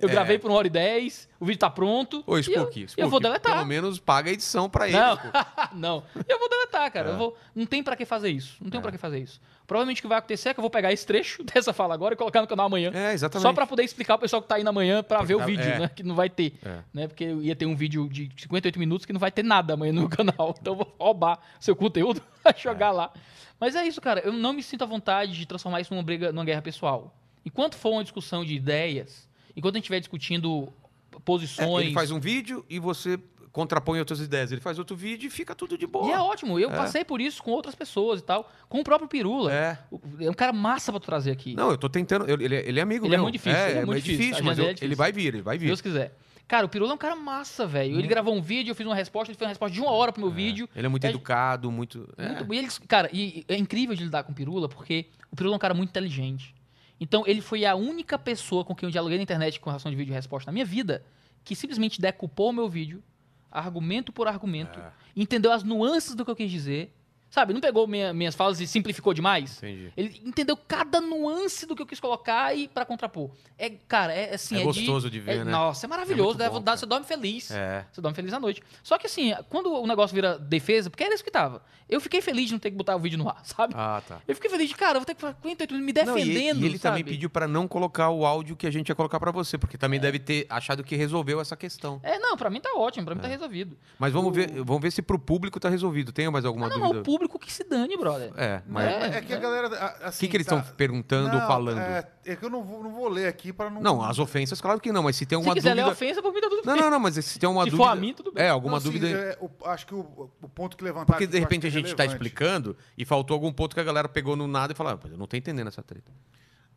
[0.00, 0.12] Eu, É.
[0.12, 2.24] gravei por uma hora e dez, o vídeo tá pronto.
[2.26, 3.56] Ô, Spook, eu, Spook, eu vou deletar.
[3.56, 4.96] Pelo menos paga a edição pra ele.
[4.96, 5.18] Não,
[5.74, 6.02] não.
[6.26, 7.10] Eu vou deletar, cara.
[7.10, 7.14] É.
[7.14, 7.36] Vou...
[7.54, 8.56] Não tem pra que fazer isso.
[8.58, 9.38] Não tem pra que fazer isso.
[9.66, 12.14] Provavelmente o que vai acontecer é que eu vou pegar esse trecho dessa fala agora
[12.14, 12.90] e colocar no canal amanhã.
[12.94, 13.42] É, exatamente.
[13.42, 15.62] Só pra poder explicar o pessoal que tá aí na manhã pra ver o vídeo,
[15.62, 15.78] é.
[15.78, 15.88] né?
[15.94, 16.54] Que não vai ter.
[16.64, 16.78] É.
[16.94, 17.06] Né?
[17.06, 19.92] Porque eu ia ter um vídeo de 58 minutos que não vai ter nada amanhã
[19.92, 20.54] no meu canal.
[20.58, 22.22] Então eu vou roubar seu conteúdo
[22.56, 23.12] jogar lá.
[23.60, 24.20] Mas é isso, cara.
[24.20, 27.14] Eu não me sinto à vontade de transformar isso numa briga, numa guerra pessoal.
[27.48, 30.70] Enquanto for uma discussão de ideias, enquanto a gente estiver discutindo
[31.14, 31.86] É, posições.
[31.86, 33.18] ele faz um vídeo e você
[33.50, 34.52] contrapõe outras ideias.
[34.52, 36.06] Ele faz outro vídeo e fica tudo de boa.
[36.06, 36.60] E é ótimo.
[36.60, 36.76] Eu É.
[36.76, 38.48] passei por isso com outras pessoas e tal.
[38.68, 39.52] Com o próprio Pirula.
[39.52, 39.78] É.
[40.20, 41.54] É um cara massa pra tu trazer aqui.
[41.54, 42.26] Não, eu tô tentando.
[42.28, 43.24] eu- ele, é- ele é amigo Ele é meu.
[43.24, 44.36] muito difícil, ele é muito difícil.
[44.38, 44.86] A mas eu- é difícil.
[44.86, 45.66] ele vai vir, ele vai Se vir.
[45.68, 46.14] Deus quiser.
[46.46, 47.98] Cara, o Pirula é um cara massa, velho.
[47.98, 50.12] Ele gravou um vídeo, eu fiz uma resposta, ele fez uma resposta de uma hora
[50.12, 50.66] pro meu vídeo.
[50.74, 52.08] Ele é muito É- educado, muito.
[52.16, 52.28] é.
[52.28, 55.54] Muito- e eles- cara, e é incrível de lidar com o Pirula, porque o Pirula
[55.54, 56.54] é um cara muito inteligente.
[57.00, 59.96] Então, ele foi a única pessoa com quem eu dialoguei na internet com relação de
[59.96, 61.04] vídeo e resposta na minha vida
[61.44, 63.02] que simplesmente decupou o meu vídeo,
[63.50, 64.92] argumento por argumento, É.
[65.16, 66.94] entendeu as nuances do que eu quis dizer.
[67.30, 69.58] Sabe, não pegou minha- minhas falas e simplificou demais.
[69.58, 69.92] Entendi.
[69.96, 73.30] Ele entendeu cada nuance do que eu quis colocar e pra contrapor.
[73.58, 75.50] É, cara, é assim, É é, gostoso de ver, é- né?
[75.50, 77.50] Nossa, é maravilhoso, muito dá bom, você dorme feliz.
[77.50, 77.84] É.
[77.92, 78.62] Você dorme feliz à noite.
[78.82, 81.62] Só que assim, quando o negócio vira defesa, porque era isso que tava.
[81.88, 83.74] Eu fiquei feliz de não ter que botar o vídeo no ar, sabe?
[83.76, 84.20] Ah, tá.
[84.26, 86.24] Eu fiquei feliz de, cara, eu vou ter que ficar 48 minutos me Não, e-
[86.24, 86.62] defendendo.
[86.62, 87.10] e, ele também sabe?
[87.10, 89.98] pediu pra não colocar o áudio que a gente ia colocar pra você, porque também
[90.00, 92.00] deve ter achado que resolveu essa questão.
[92.02, 93.76] É, não, pra mim tá ótimo, pra mim tá resolvido.
[93.98, 96.12] Mas vamos O- ver, vamos ver se pro público tá resolvido.
[96.12, 97.02] Tem mais alguma Ah, não, dúvida?
[97.26, 98.32] O público que se dane, brother.
[98.36, 99.68] É, mas É, É que a galera.
[99.68, 101.78] a- o Assim, que, que eles estão tá- perguntando ou Não, falando?
[101.78, 103.80] É, é que eu não vou, não vou ler aqui para não.
[103.80, 105.92] Não, as ofensas, claro que não, mas se tem Se alguma quiser ler dúvida.
[105.92, 106.82] ofensa, por mim tá tudo Não, bem.
[106.82, 107.84] não, não, mas se tem uma Se dúvida.
[107.88, 108.44] for a mim, tudo bem.
[108.44, 109.08] É, alguma Não, assim, dúvida.
[109.08, 111.06] é, o- acho que o, o ponto que levantaram.
[111.06, 112.24] Porque de repente que a é gente tá relevante.
[112.26, 115.18] explicando e faltou algum ponto que a galera pegou no nada e falou, ah, eu
[115.18, 116.10] não tô entendendo essa treta.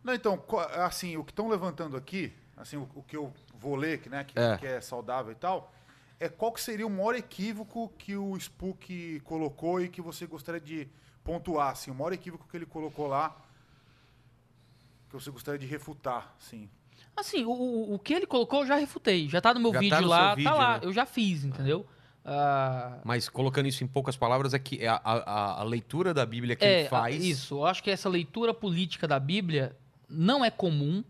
[0.04, 0.44] Não, então,
[0.78, 4.24] assim, o que estão levantando aqui, assim, o, o que eu vou ler, que, né,
[4.24, 4.58] que É.
[4.58, 5.72] que é saudável e tal,
[6.24, 10.62] é qual que seria o maior equívoco que o Spook colocou e que você gostaria
[10.62, 10.88] de
[11.24, 13.36] pontuar, assim, o maior equívoco que ele colocou lá,
[15.10, 16.70] que você gostaria de refutar, sim.
[17.16, 19.28] Assim, o, o- que ele colocou eu já refutei.
[19.28, 20.74] Já tá no meu Já tá vídeo no lá, seu vídeo, tá lá.
[20.76, 20.80] né?
[20.84, 21.86] Eu já fiz, entendeu?
[22.24, 26.56] Ah, Mas colocando isso em poucas palavras, é que a, a- a leitura da Bíblia
[26.56, 27.24] que é, ele faz.
[27.24, 27.56] isso.
[27.56, 29.76] Eu acho que essa leitura política da Bíblia
[30.08, 31.04] não é comum.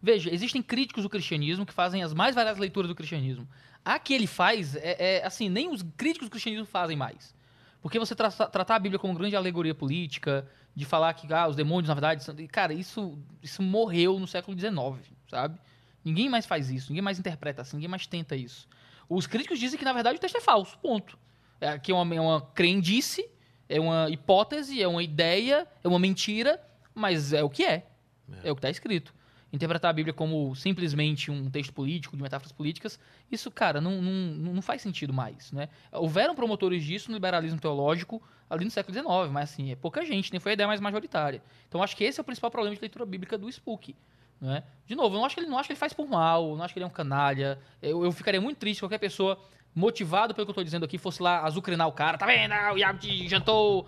[0.00, 3.46] Veja, existem críticos do cristianismo que fazem as mais variadas leituras do cristianismo.
[3.84, 7.34] A que ele faz, é, é, assim, nem os críticos do cristianismo fazem mais.
[7.80, 11.56] Porque você tra tratar a Bíblia como grande alegoria política, de falar que ah, os
[11.56, 12.34] demônios, na verdade, são...
[12.50, 15.58] Cara, isso, isso morreu no século XIX, sabe?
[16.04, 18.68] Ninguém mais faz isso, ninguém mais interpreta assim, ninguém mais tenta isso.
[19.08, 21.18] Os críticos dizem que, na verdade, o texto é falso, ponto.
[21.60, 23.28] É, que é uma, é uma crendice,
[23.68, 26.60] é uma hipótese, é uma ideia, é uma mentira,
[26.94, 27.86] mas é o que é.
[28.42, 29.14] É, o que está escrito.
[29.52, 32.98] Interpretar a Bíblia como simplesmente um texto político, de metáforas políticas,
[33.30, 35.68] isso, cara, não, não, não faz sentido mais, né?
[35.92, 40.32] Houveram promotores disso no liberalismo teológico ali no século XIX, mas assim, é pouca gente,
[40.32, 41.42] nem foi a ideia mais majoritária.
[41.68, 43.94] Então acho que esse é o principal problema de leitura bíblica do Spook.
[44.40, 44.64] Né?
[44.86, 46.64] De novo, eu não acho, que ele, não acho que ele faz por mal, não
[46.64, 47.58] acho que ele é um canalha.
[47.80, 49.38] Eu, eu ficaria muito triste se qualquer pessoa
[49.74, 52.52] motivado pelo que eu tô dizendo aqui, fosse lá azucrinar o cara, tá vendo?
[52.52, 53.86] Ah, o Iago te jantou.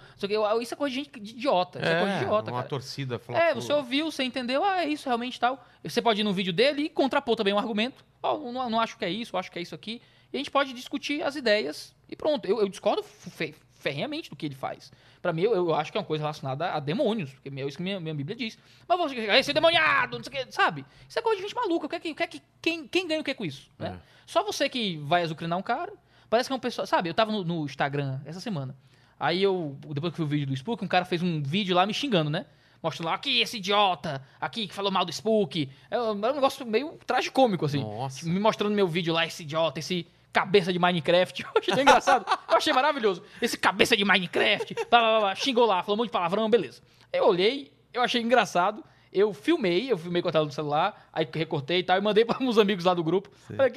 [0.60, 1.78] Isso, é coisa de gente de idiota.
[1.78, 2.68] Isso é, coisa de idiota, uma cara.
[2.68, 5.64] torcida É, você ouviu, você entendeu, ah, é isso realmente tal.
[5.82, 8.04] Você pode ir no vídeo dele e contrapor também um argumento.
[8.22, 10.00] Oh, não, não acho que é isso, acho que é isso aqui.
[10.32, 12.46] E a gente pode discutir as ideias e pronto.
[12.46, 13.54] Eu, eu discordo fe
[13.84, 14.90] ferrenhamente do que ele faz.
[15.20, 17.76] Para mim, eu, eu, acho que é uma coisa relacionada a demônios, porque é isso
[17.76, 18.58] que minha, minha Bíblia diz.
[18.88, 20.86] Mas você, esse demoniado, não sei o que, sabe?
[21.06, 21.84] Isso é coisa de gente maluca.
[21.84, 23.70] O que é que, o que, é que quem, quem ganha o que com isso?
[23.78, 23.88] Né?
[23.88, 24.00] É.
[24.26, 25.92] Só você que vai azucrinar um cara,
[26.30, 26.86] parece que é uma pessoa.
[26.86, 28.74] Sabe, eu tava no, no Instagram essa semana.
[29.20, 31.76] Aí eu, depois que eu vi o vídeo do Spook, um cara fez um vídeo
[31.76, 32.46] lá me xingando, né?
[32.82, 35.70] Mostrando lá, aqui, esse idiota, aqui, que falou mal do Spook.
[35.90, 37.80] É, é um negócio meio tragicômico, assim.
[37.80, 38.26] Nossa.
[38.26, 41.46] Me mostrando meu vídeo lá, esse idiota, esse cabeça de Minecraft.
[41.54, 42.26] Eu achei engraçado.
[42.48, 43.22] Eu achei maravilhoso.
[43.40, 44.74] Esse cabeça de Minecraft.
[44.90, 46.82] Blá, blá, blá, xingou lá, falou um monte de palavrão, beleza.
[47.12, 48.84] Eu olhei, eu achei engraçado.
[49.12, 52.24] Eu filmei, eu filmei com a tela do celular, aí recortei e tal, e mandei
[52.26, 53.30] para uns amigos lá do grupo.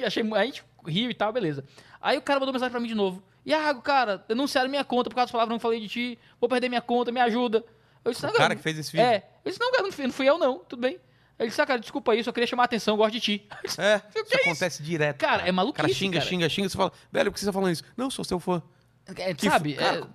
[0.04, 1.64] Achei, a gente riu e tal, beleza.
[2.02, 3.22] Aí o cara mandou mensagem pra mim de novo.
[3.46, 6.18] Iago, cara, denunciaram minha conta por causa das palavras que eu falei de ti.
[6.40, 7.64] Vou perder minha conta, me ajuda.
[8.04, 9.06] Eu disse, o cara que fez esse vídeo?
[9.06, 9.24] É.
[9.44, 10.98] Eu disse, não, cara, não fui eu não, tudo bem.
[11.38, 13.48] Ele disse, ah, cara, desculpa isso, eu queria chamar a atenção, eu gosto de ti.
[13.78, 14.82] É, isso é acontece isso?
[14.82, 15.18] direto.
[15.18, 15.94] Cara, cara, é maluquice, cara.
[15.94, 16.28] xinga, cara.
[16.28, 17.84] xinga, xinga, você fala, velho, por que você tá falando isso?
[17.96, 18.62] Não, sou seu fã.
[19.16, 20.06] É, sabe, cara, é...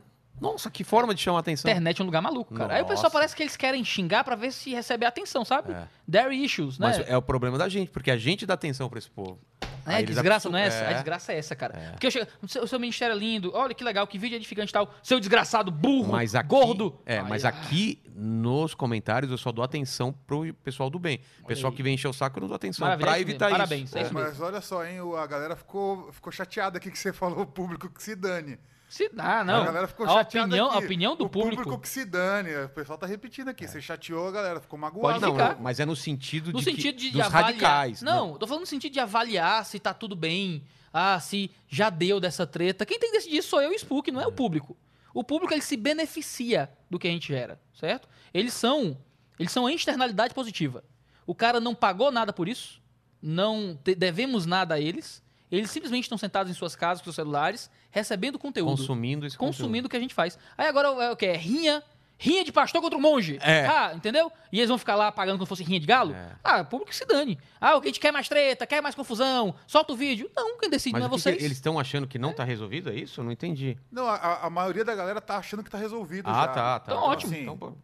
[0.43, 1.71] Nossa, que forma de chamar atenção.
[1.71, 2.65] Internet é um lugar maluco, cara.
[2.65, 2.75] Nossa.
[2.75, 5.71] Aí o pessoal parece que eles querem xingar para ver se recebe atenção, sabe?
[5.71, 5.87] É.
[6.11, 6.87] There issues, né?
[6.87, 9.39] Mas é o problema da gente, porque a gente dá atenção para esse povo.
[9.85, 10.83] É, a desgraça não é essa?
[10.83, 10.89] É.
[10.89, 11.77] A desgraça é essa, cara.
[11.77, 11.91] É.
[11.91, 14.73] Porque eu chego, o seu, ministério é lindo, olha que legal, que vídeo edificante e
[14.73, 14.93] tal.
[15.01, 16.99] Seu desgraçado, burro, mas aqui, gordo.
[17.05, 21.21] É, Ai, mas aqui nos comentários eu só dou atenção pro pessoal do bem.
[21.41, 23.89] O pessoal que vem encher o saco eu não dou atenção Maravilha, pra evitar Parabéns,
[23.89, 23.97] isso.
[23.97, 27.41] É isso mas olha só, hein, a galera ficou, ficou chateada aqui que você falou
[27.41, 28.59] o público que se dane.
[28.93, 29.63] Se dá, não.
[29.63, 30.75] A galera ficou a opinião, aqui.
[30.75, 31.63] A opinião do o público.
[31.63, 32.55] público que se dane.
[32.65, 33.65] O pessoal tá repetindo aqui.
[33.65, 33.67] É.
[33.67, 35.19] Você chateou a galera, ficou magoado.
[35.19, 37.47] Pode não, mas é no sentido no de, sentido que, de dos avaliar.
[37.47, 38.03] radicais.
[38.03, 40.63] Não, tô falando no sentido de avaliar se tá tudo bem.
[40.93, 42.85] Ah, se já deu dessa treta.
[42.85, 44.77] Quem tem que decidir sou eu e o Spook, não é, é o público.
[45.11, 48.07] O público ele se beneficia do que a gente gera, certo?
[48.31, 48.95] Eles são,
[49.39, 50.83] eles são a externalidade positiva.
[51.25, 52.79] O cara não pagou nada por isso,
[53.19, 55.23] não devemos nada a eles.
[55.51, 58.71] Eles simplesmente estão sentados em suas casas com seus celulares, recebendo conteúdo.
[58.71, 60.37] Consumindo esse Consumindo o que a gente faz.
[60.57, 61.27] Aí agora é o que?
[61.27, 61.81] É rinha.
[62.17, 63.37] Rinha de pastor contra o monge.
[63.41, 63.65] É.
[63.65, 64.31] Ah, entendeu?
[64.51, 66.13] E eles vão ficar lá pagando como se fosse rinha de galo?
[66.13, 66.35] É.
[66.43, 67.37] Ah, o público se dane.
[67.59, 70.29] Ah, o que a gente quer mais treta, quer mais confusão, solta o vídeo.
[70.35, 71.43] Não, quem decide Mas não é vocês.
[71.43, 73.19] eles estão achando que não está resolvido, é isso?
[73.19, 73.77] Eu não entendi.
[73.91, 76.47] Não, a, a, maioria da galera tá achando que está resolvido ah, já.
[76.47, 76.93] tá, tá.
[76.93, 77.33] Então, ótimo.
[77.33, 77.77] Assim, então,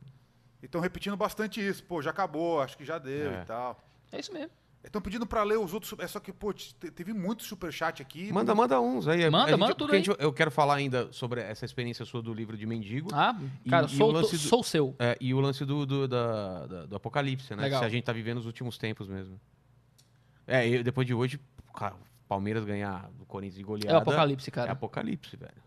[0.63, 1.83] estão repetindo bastante isso.
[1.83, 3.41] Pô, já acabou, acho que já deu É.
[3.41, 3.77] e tal.
[4.11, 4.51] É isso mesmo.
[4.81, 5.93] Estão pedindo pra ler os outros.
[5.99, 8.31] É só que, pô, te- teve muito superchat aqui.
[8.31, 9.29] Manda, manda uns aí.
[9.29, 10.01] Manda, gente- manda tudo aí.
[10.01, 13.09] gente- eu quero falar ainda sobre essa experiência sua do livro de Mendigo.
[13.13, 14.95] Ah, E- cara, e sou, o lance tô- do- sou seu.
[14.97, 17.63] É, e o lance do, do, da- da- do apocalipse, né?
[17.63, 17.79] Legal.
[17.81, 19.39] Se a gente tá vivendo os últimos tempos mesmo.
[20.47, 21.39] É, eu- depois de hoje,
[21.75, 23.97] cara, o Palmeiras ganhar do Corinthians e É goleada.
[23.97, 24.71] o apocalipse, É cara.
[24.71, 25.61] apocalipse, velho.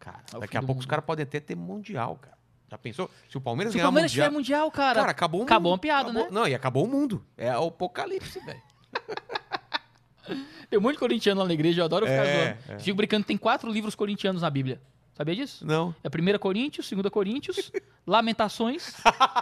[0.00, 0.90] Cara, É daqui a pouco os mundo.
[0.90, 2.36] caras podem até ter mundial, cara.
[2.70, 3.10] Já pensou?
[3.28, 4.26] Se o Palmeiras Se o ganhar Palmeiras mundial...
[4.28, 5.00] tiver mundial, cara.
[5.00, 5.48] Cara, acabou o mundo.
[5.50, 6.28] Acabou uma piada, Acabou- né?
[6.30, 7.24] Não, e acabou o mundo.
[7.36, 8.62] É o apocalipse, velho.
[10.70, 12.80] Tem um monte de corintiano lá na igreja, eu adoro ficar É, zoando.
[12.82, 14.80] Fico brincando, tem quatro livros corintianos na Bíblia.
[15.14, 15.66] Sabia disso?
[15.66, 15.92] Não.
[16.04, 17.72] É 1 Coríntios, 2 Coríntios,
[18.06, 18.94] Lamentações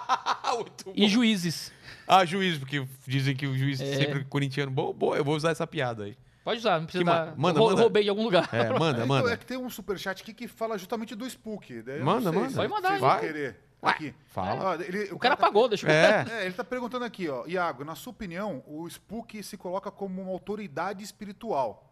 [0.56, 1.70] Muito e Juízes.
[2.06, 3.96] Ah, juiz, porque dizem que o juiz É.
[3.96, 4.70] sempre corintiano.
[4.70, 6.16] Boa, eu vou usar essa piada aí.
[6.48, 7.36] Pode usar, não precisa ma- dar.
[7.36, 7.82] manda, eu rou- manda.
[7.82, 8.48] roubei de algum lugar.
[8.54, 9.36] É, manda, Então, é manda.
[9.36, 11.82] que tem um superchat aqui que fala justamente do Spook.
[11.82, 12.54] Daí eu Manda, manda.
[12.54, 13.20] Pode mandar Vai.
[13.20, 13.56] querer.
[13.82, 14.14] Ué, Aqui.
[14.28, 14.64] fala.
[14.70, 16.24] Ó, ele- O cara tá- pagou, deixa eu É.
[16.40, 17.44] É, ele tá perguntando aqui, ó.
[17.46, 21.84] Iago, na sua opinião, o Spook se coloca como uma autoridade espiritual.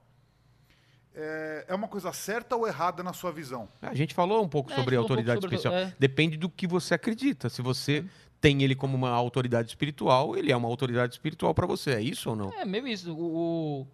[1.14, 3.68] É, é uma coisa certa ou errada na sua visão?
[3.80, 5.92] A gente falou um pouco É, sobre a um autoridade pouco sobre- especial.
[5.92, 5.96] é.
[5.98, 7.48] Depende do que você acredita.
[7.48, 8.04] Se você
[8.40, 11.92] tem ele como uma autoridade espiritual, ele é uma autoridade espiritual pra você.
[11.92, 12.52] É isso ou não?
[12.52, 13.14] É, meio isso.
[13.14, 13.86] O, o-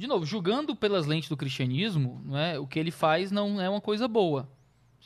[0.00, 3.68] De novo, julgando pelas lentes do cristianismo, não é, o que ele faz não é
[3.68, 4.48] uma coisa boa,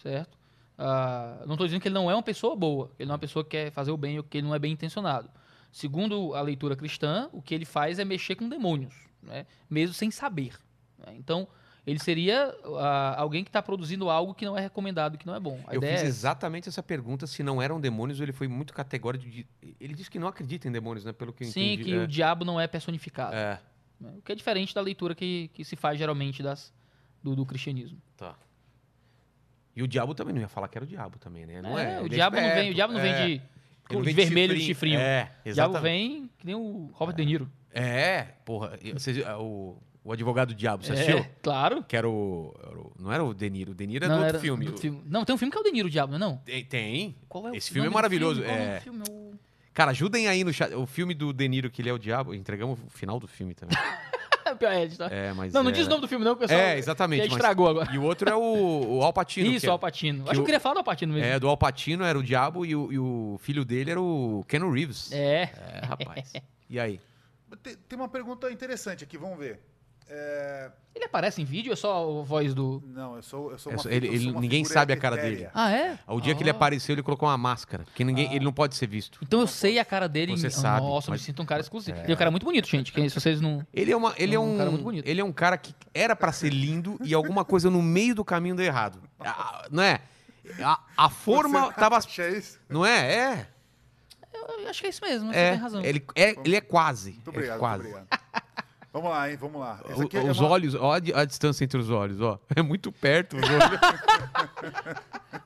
[0.01, 0.39] certo?
[0.79, 3.19] Ah, não estou dizendo que ele não é uma pessoa boa, ele não é uma
[3.19, 5.29] pessoa que quer fazer o bem ou que ele não é bem intencionado.
[5.73, 9.47] Segundo a leitura cristã, o que ele faz é mexer com demônios, né?
[9.69, 10.57] mesmo sem saber.
[11.05, 11.13] né?
[11.17, 11.49] Então,
[11.85, 15.41] ele seria ah, alguém que está produzindo algo que não é recomendado, que não é
[15.41, 15.59] bom.
[15.67, 17.27] A Eu fiz é exatamente essa pergunta.
[17.27, 19.29] Se não eram demônios, ele foi muito categórico.
[19.29, 19.45] De...
[19.81, 21.13] Ele disse que não acredita em demônios, né?
[21.13, 21.91] Pelo que eu Sim, entendi.
[21.91, 22.05] que é.
[22.05, 23.35] o diabo não é personificado.
[23.35, 23.61] É,
[24.01, 24.13] né?
[24.19, 26.73] O que é diferente da leitura que, que se faz geralmente das,
[27.23, 27.99] do, do cristianismo.
[28.17, 28.35] tá.
[29.77, 31.61] E o diabo também não ia falar que era o diabo também, né?
[31.61, 33.27] Não É, é, o é diabo não vem, o diabo não é.
[33.27, 33.43] vem
[34.05, 35.01] de vermelho de chifrinho.
[35.01, 35.83] É, Diabo exatamente.
[35.83, 37.51] vem que nem o Robert De Niro.
[37.73, 38.79] É, porra.
[38.93, 41.27] Vocês, ah, o, o Advogado do Diabo, você É, assistiu?
[41.43, 41.83] claro.
[41.83, 43.73] Que era o, era o- Não era o De Niro.
[43.73, 44.65] O De Niro é Não, do outro filme.
[44.67, 45.03] do filme.
[45.07, 46.41] Não, tem um filme que é o De Niro, o Diabo, não é?
[46.45, 47.17] Tem, tem.
[47.29, 48.79] Qual é o Esse filme é maravilhoso, Qual é.
[48.79, 49.03] o filme?
[49.75, 50.73] Cara, ajudem aí no chat.
[50.73, 52.33] O filme do De Niro, que ele é o Diabo.
[52.33, 53.77] Entregamos o final do filme também.
[54.59, 55.09] Pior é, tá?
[55.11, 55.53] É, mas.
[55.53, 55.73] Não, não é...
[55.73, 56.61] diz o nome do filme, não, pessoal.
[56.61, 57.23] É, exatamente.
[57.23, 57.93] Já mas- estragou agora.
[57.93, 59.51] E o outro é o, o Alpatino.
[59.51, 60.23] Isso, que é- o Alpatino.
[60.25, 61.27] Acho que o- eu queria falar do Alpatino mesmo.
[61.27, 64.61] É, do Alpatino era o Diabo e o, e o filho dele era o Ken
[64.71, 65.11] Reeves.
[65.13, 65.43] É.
[65.43, 66.33] É, rapaz.
[66.71, 66.99] E aí?
[67.63, 69.61] Tem, tem uma pergunta interessante aqui, vamos ver.
[70.09, 72.83] É, Ele aparece em vídeo ou é só a voz do.
[72.87, 75.17] Não, eu sou, eu sou É uma ele- eu sou uma ninguém sabe a cara
[75.17, 75.37] etérea.
[75.37, 75.51] dele.
[75.53, 75.99] Ah, é?
[76.07, 76.53] O dia que ele Ah.
[76.53, 77.83] apareceu, ele colocou uma máscara.
[77.85, 79.19] Porque ninguém, ele não pode ser visto.
[79.23, 80.37] Então eu sei a cara dele.
[80.37, 81.99] Você em- sabe, Nossa, eu me mas- sinto um cara exclusivo.
[81.99, 82.93] Ele é um cara muito bonito, gente.
[82.93, 83.67] que se vocês não.
[83.73, 85.07] Ele é, uma, ele é, É um um, cara muito bonito.
[85.09, 88.25] Ele é um cara que era pra ser lindo e alguma coisa no meio do
[88.25, 89.01] caminho deu errado.
[89.19, 90.01] Ah, Não é?
[90.63, 91.97] A, a forma Você tava.
[91.97, 92.61] acha isso?
[92.69, 93.15] Não é?
[93.15, 93.47] É.
[94.63, 95.51] Eu acho que é isso mesmo, você É.
[95.53, 95.83] tem razão.
[95.83, 97.13] Ele é, ele é quase.
[97.13, 97.83] Muito obrigado, é quase.
[97.85, 98.44] muito obrigado.
[98.95, 99.37] Vamos lá, hein?
[99.37, 99.81] Vamos lá.
[99.85, 102.39] O- é os uma- olhos, ó a, di- a distância entre os olhos, ó.
[102.55, 103.81] É muito perto os olhos.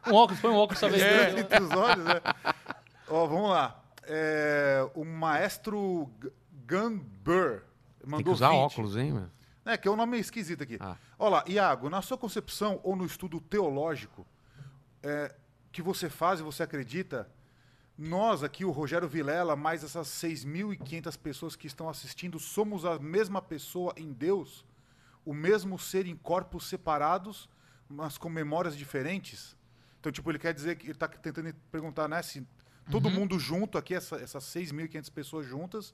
[0.06, 1.02] Um óculos, põe um óculos talvez.
[1.02, 2.20] É, entre os olhos, né?
[3.08, 3.82] Ó, vamos lá.
[4.04, 6.30] É, o maestro G-
[6.68, 7.62] Gunbur
[8.04, 8.58] mandou Tem que usar 20.
[8.58, 9.30] óculos, hein, mano?
[9.64, 10.76] É, que é um nome esquisito aqui.
[10.80, 10.96] Ah.
[11.18, 14.26] Olha lá, Iago, na sua concepção ou no estudo teológico
[15.02, 15.34] é,
[15.72, 17.26] que você faz e você acredita,
[17.98, 23.42] nós aqui, o Rogério Vilela, mais essas 6.500 pessoas que estão assistindo, somos a mesma
[23.42, 24.64] pessoa em Deus?
[25.24, 27.48] O mesmo ser em corpos separados,
[27.88, 29.56] mas com memórias diferentes?
[29.98, 32.46] Então, tipo, ele quer dizer que ele está tentando perguntar, né, se
[32.90, 35.92] todo mundo junto aqui, essa, essas 6.500 pessoas juntas,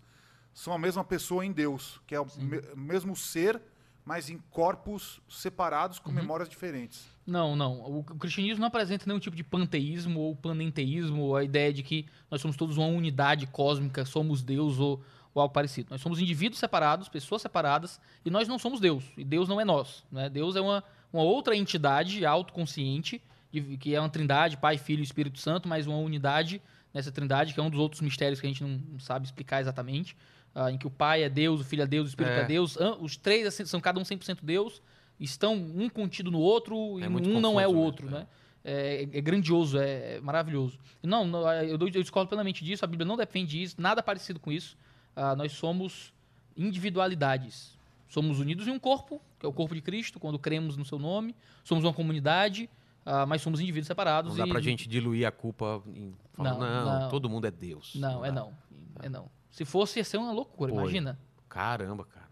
[0.52, 3.60] são a mesma pessoa em Deus, que é o me- mesmo ser,
[4.04, 7.06] mas em corpos separados com memórias diferentes.
[7.26, 7.80] Não, não.
[8.00, 12.06] O, cristianismo não apresenta nenhum tipo de panteísmo ou panenteísmo, ou a ideia de que
[12.30, 15.02] nós somos todos uma unidade cósmica, somos Deus ou,
[15.32, 15.88] ou algo parecido.
[15.90, 19.04] Nós somos indivíduos separados, pessoas separadas, e nós não somos Deus.
[19.16, 20.04] E Deus não é nós.
[20.12, 20.28] Né?
[20.28, 25.04] Deus é uma, uma outra entidade autoconsciente, de- que é uma trindade, Pai, Filho e
[25.04, 26.60] Espírito Santo, mas uma unidade
[26.92, 30.14] nessa trindade, que é um dos outros mistérios que a gente não sabe explicar exatamente,
[30.54, 32.44] ah, em que o Pai é Deus, o Filho é Deus, o Espírito é, É.
[32.44, 32.76] Deus.
[33.00, 34.80] Os três assim, são cada um 100% Deus,
[35.18, 38.26] estão um contido no outro É e um não é o confuso outro, né?
[38.66, 40.78] É, é grandioso, é maravilhoso.
[41.02, 44.50] Não, não, eu, eu discordo plenamente disso, a Bíblia não defende isso, nada parecido com
[44.50, 44.76] isso.
[45.14, 46.12] Ah, nós somos
[46.56, 47.76] individualidades.
[48.08, 50.98] Somos unidos em um corpo, que é o corpo de Cristo, quando cremos no seu
[50.98, 51.34] nome.
[51.64, 52.70] Somos uma comunidade,
[53.04, 54.30] ah, mas somos indivíduos separados.
[54.30, 57.08] Não dá e- pra gente diluir a culpa em falar, Não, não, não.
[57.10, 57.94] todo mundo é Deus.
[57.96, 58.34] Não, é dá.
[58.40, 58.54] não.
[59.02, 59.28] É não.
[59.54, 61.16] Se fosse, ia ser uma loucura, Pô, imagina.
[61.48, 62.24] Caramba, cara.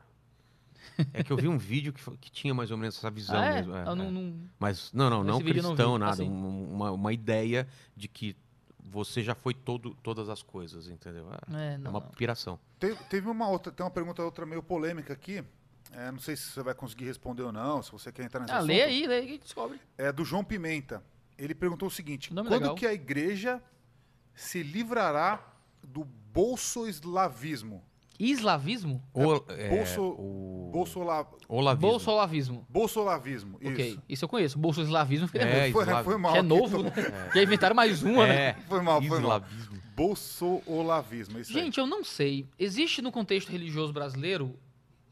[1.15, 3.47] É que eu vi um vídeo que, que tinha mais ou menos essa visão Ah,
[3.47, 3.55] é?
[3.55, 3.77] mesmo.
[3.77, 4.11] é, não- é.
[4.11, 5.99] não- Mas, não, não, não eu não cristão, vi.
[6.01, 6.13] nada.
[6.15, 6.29] Assim.
[6.29, 8.37] um- Uma, uma ideia de que
[8.85, 11.29] você já foi todo, todas as coisas, entendeu?
[11.33, 12.09] É, É, é não, uma não.
[12.09, 12.59] piração.
[12.81, 15.45] Te- teve uma outra, tem uma pergunta outra meio polêmica aqui.
[15.93, 18.53] É, não sei se você vai conseguir responder ou não, se você quer entrar nesse
[18.53, 18.69] Ah, assunto.
[18.69, 19.81] lê aí, lê aí que descobre.
[19.97, 21.05] É do João Pimenta.
[21.39, 22.75] Ele perguntou o seguinte: quando legal.
[22.75, 23.63] que a igreja
[24.35, 25.52] se livrará
[25.83, 27.83] do bolsoeslavismo?
[28.19, 29.03] Islavismo?
[29.13, 30.71] O, é, bolso- o...
[30.73, 31.91] Bolsola, Olavismo.
[31.91, 32.67] Bolsolavismo.
[32.69, 33.57] bolsolavismo.
[33.65, 34.03] Ok, Isso.
[34.09, 34.59] isso eu conheço.
[34.59, 35.73] Bolsoeslavismo, fiquei É, nervoso.
[35.73, 36.33] Foi, eslavo- foi mal.
[36.33, 36.93] Que é novo, né?
[37.35, 38.35] Já inventaram mais uma, né?
[38.51, 39.19] É, Foi mal, foi mal.
[39.21, 39.83] islavismo.
[39.97, 41.39] Bolsolavismo.
[41.41, 41.65] Isso aí.
[41.65, 42.47] Gente, eu não sei.
[42.59, 44.57] Existe no contexto religioso brasileiro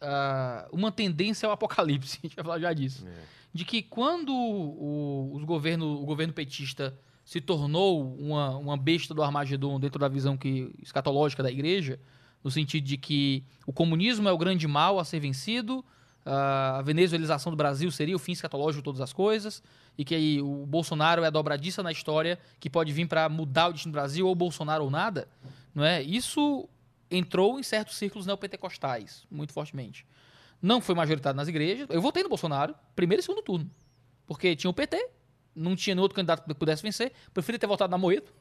[0.01, 3.07] ah, uma tendência ao apocalipse, a gente vai falar já disso.
[3.09, 3.13] É.
[3.53, 9.23] De que quando o, os governo, o governo petista se tornou uma, uma besta do
[9.23, 11.99] Armagedon dentro da visão que, escatológica da igreja,
[12.43, 15.85] no sentido de que o comunismo é o grande mal a ser vencido,
[16.25, 19.63] a venezuelização do Brasil seria o fim escatológico de todas as coisas,
[19.97, 23.69] e que aí o Bolsonaro é a dobradiça na história que pode vir para mudar
[23.69, 25.29] o destino do Brasil, ou Bolsonaro ou nada,
[25.75, 26.03] não é?
[26.03, 26.69] Isso
[27.11, 30.07] entrou em certos círculos neopentecostais, muito fortemente.
[30.63, 31.87] Não foi majoritário nas igrejas.
[31.91, 33.71] Eu votei no Bolsonaro, primeiro e segundo turno.
[34.27, 35.09] Porque tinha o PT,
[35.55, 37.13] não tinha nenhum outro candidato que pudesse vencer.
[37.33, 38.33] Preferi ter votado na Moedo.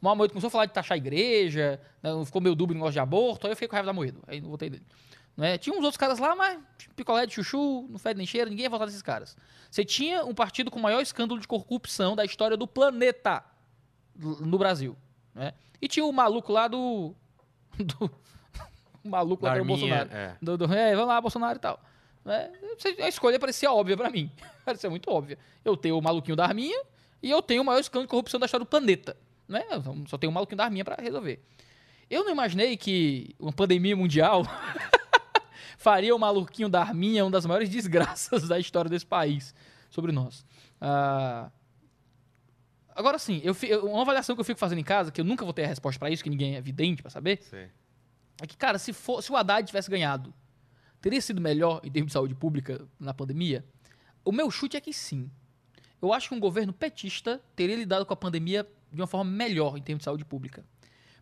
[0.00, 2.80] Mas a Moedo começou a falar de taxar a igreja, né, ficou meio dúbio no
[2.80, 4.22] negócio de aborto, aí eu fiquei com raiva da Moedo.
[4.26, 4.84] Aí não votei nele.
[5.36, 5.58] Né?
[5.58, 6.60] Tinha uns outros caras lá, mas
[6.94, 9.36] picolé de chuchu, não fede nem cheira, ninguém ia votar nesses caras.
[9.70, 13.44] Você tinha um partido com o maior escândalo de corrupção da história do planeta
[14.16, 14.96] no Brasil.
[15.34, 15.52] Né?
[15.80, 17.14] E tinha o maluco lá do.
[17.78, 18.10] do
[19.02, 20.08] o maluco lá do Bolsonaro.
[20.12, 20.36] é.
[20.40, 21.80] Do, do, é, vamos lá, Bolsonaro e tal.
[22.24, 22.50] Né?
[23.00, 24.30] A escolha parecia óbvia pra mim.
[24.64, 25.38] parecia muito óbvia.
[25.64, 26.80] Eu tenho o maluquinho da Arminha
[27.22, 29.16] e eu tenho o maior escândalo de corrupção da história do planeta.
[29.48, 29.64] Né?
[29.70, 31.42] Eu Só tenho o maluquinho da Arminha pra resolver.
[32.08, 34.42] Eu não imaginei que uma pandemia mundial
[35.78, 39.54] faria o maluquinho da Arminha uma das maiores desgraças da história desse país
[39.90, 40.44] sobre nós.
[40.80, 41.50] Ah,
[42.94, 43.54] Agora sim, eu,
[43.86, 45.98] uma avaliação que eu fico fazendo em casa, que eu nunca vou ter a resposta
[45.98, 47.68] pra isso, que ninguém é evidente pra saber, Sei.
[48.40, 50.32] é que, cara, se, for, se o Haddad tivesse ganhado,
[51.04, 53.62] teria sido melhor em termos de saúde pública na pandemia?
[54.24, 55.30] O meu chute é que sim.
[56.00, 59.76] Eu acho que um governo petista teria lidado com a pandemia de uma forma melhor
[59.76, 60.64] em termos de saúde pública.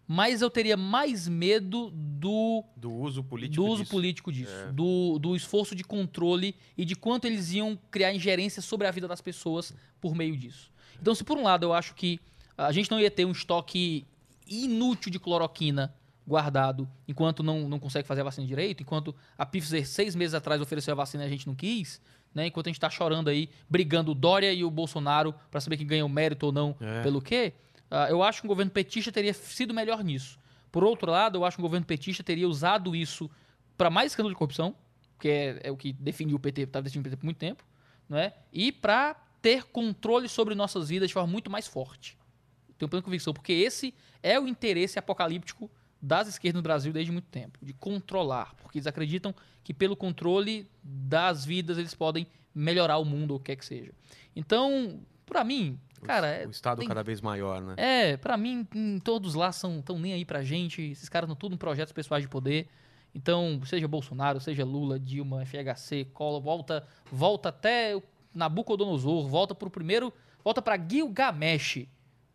[0.06, 3.90] Mas eu teria mais medo do, Do uso político do uso disso.
[3.90, 4.70] político disso, É.
[4.70, 9.08] do, do esforço de controle e de quanto eles iam criar ingerência sobre a vida
[9.08, 10.70] das pessoas por meio disso.
[11.00, 12.20] Então, se por um lado eu acho que
[12.56, 14.06] a gente não ia ter um estoque
[14.46, 15.92] inútil de cloroquina
[16.26, 20.60] guardado enquanto não, não consegue fazer a vacina direito, enquanto a Pfizer seis meses atrás
[20.60, 22.00] ofereceu a vacina e a gente não quis,
[22.34, 22.46] né?
[22.46, 25.86] enquanto a gente está chorando aí, brigando o Dória e o Bolsonaro para saber quem
[25.86, 27.02] ganha o mérito ou não É.
[27.02, 27.52] pelo quê,
[27.90, 30.38] ah, eu acho que o governo petista teria sido melhor nisso.
[30.70, 33.30] Por outro lado, eu acho que o governo petista teria usado isso
[33.76, 34.74] para mais escândalo de corrupção,
[35.18, 37.62] que é, é o que definiu o PT, estava definindo o PT por muito tempo,
[38.08, 38.32] não é?
[38.52, 42.16] e para ter controle sobre nossas vidas de forma muito mais forte.
[42.78, 43.92] Tenho plena convicção, porque esse
[44.22, 45.70] é o interesse apocalíptico
[46.02, 49.32] das esquerdas no Brasil desde muito tempo, de controlar, porque eles acreditam
[49.62, 53.64] que pelo controle das vidas eles podem melhorar o mundo ou o que quer que
[53.64, 53.92] seja.
[54.34, 57.74] Então, para mim, O- cara, é- O Estado tem- cada vez maior, né?
[57.76, 58.66] é, pra mim,
[59.04, 60.82] todos lá são tão nem aí pra gente.
[60.82, 62.68] Esses caras estão tudo em projetos pessoais de poder.
[63.14, 68.02] Então, seja Bolsonaro, seja Lula, Dilma, FHC, Collor, volta, volta até
[68.34, 71.86] Nabucodonosor, volta pro primeiro, volta pra Gilgamesh.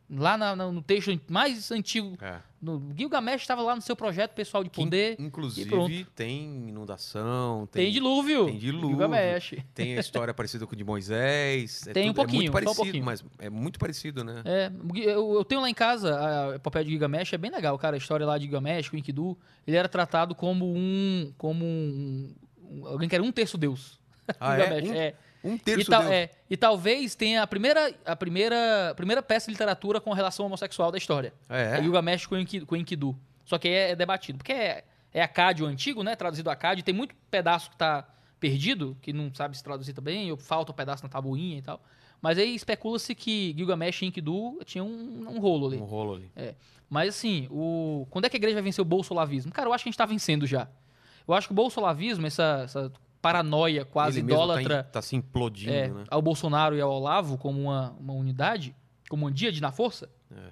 [0.10, 2.38] Lá na- no texto mais antigo, É.
[2.62, 5.12] no, Gilgamesh estava lá no seu projeto pessoal de Que, poder.
[5.12, 5.28] e pronto.
[5.28, 8.46] inclusive, tem inundação, Tem, tem, dilúvio.
[8.46, 8.90] tem dilúvio.
[8.92, 9.56] Gilgamesh.
[9.74, 11.86] tem a história parecida com o de Moisés.
[11.88, 13.04] é Tem um tudo- pouquinho, É um muito parecido, pouquinho.
[13.06, 14.42] mas é muito parecido, né?
[14.46, 16.18] É, eu, eu tenho lá em casa
[16.52, 17.96] a epopeia de Gilgamesh, é bem legal, cara.
[17.96, 19.38] A história lá de Gilgamesh, com Enkidu,
[19.68, 21.34] ele era tratado como um.
[21.38, 22.34] como um.
[22.64, 24.00] um- alguém que era um terço deus.
[24.40, 24.58] Ah, é?
[24.82, 25.14] Gilgamesh, Um, é.
[25.48, 26.14] Um E, terço tal- Deus.
[26.14, 30.46] é, e talvez tenha a primeira, a primeira, a primeira peça de literatura com relação
[30.46, 31.34] homossexual da história.
[31.50, 32.36] É, É Gilgamesh com,
[32.66, 33.16] com Enkidu.
[33.46, 34.38] Só que aí é, é debatido.
[34.38, 36.16] Porque é, é Acádio antigo, né?
[36.16, 36.84] Traduzido Acádio.
[36.84, 38.08] Tem muito pedaço que tá
[38.40, 41.82] perdido, que não sabe se traduzir também, ou falta um pedaço na tabuinha e tal.
[42.22, 45.78] Mas aí especula-se que Gilgamesh e Enkidu tinham um, um rolo ali.
[45.78, 46.32] um rolo ali.
[46.90, 48.08] Mas assim, o...
[48.10, 49.52] quando é que a igreja vai vencer o bolsolavismo?
[49.52, 50.68] Cara, eu acho que a gente tá vencendo já.
[51.28, 55.02] Eu acho que o bolsolavismo, essa, essa paranoia quase Ele mesmo idólatra Tá, em- tá
[55.02, 56.04] se implodindo, é, né?
[56.10, 58.76] ao Bolsonaro e ao Olavo como uma, uma unidade,
[59.10, 60.52] como um dia de na força, É.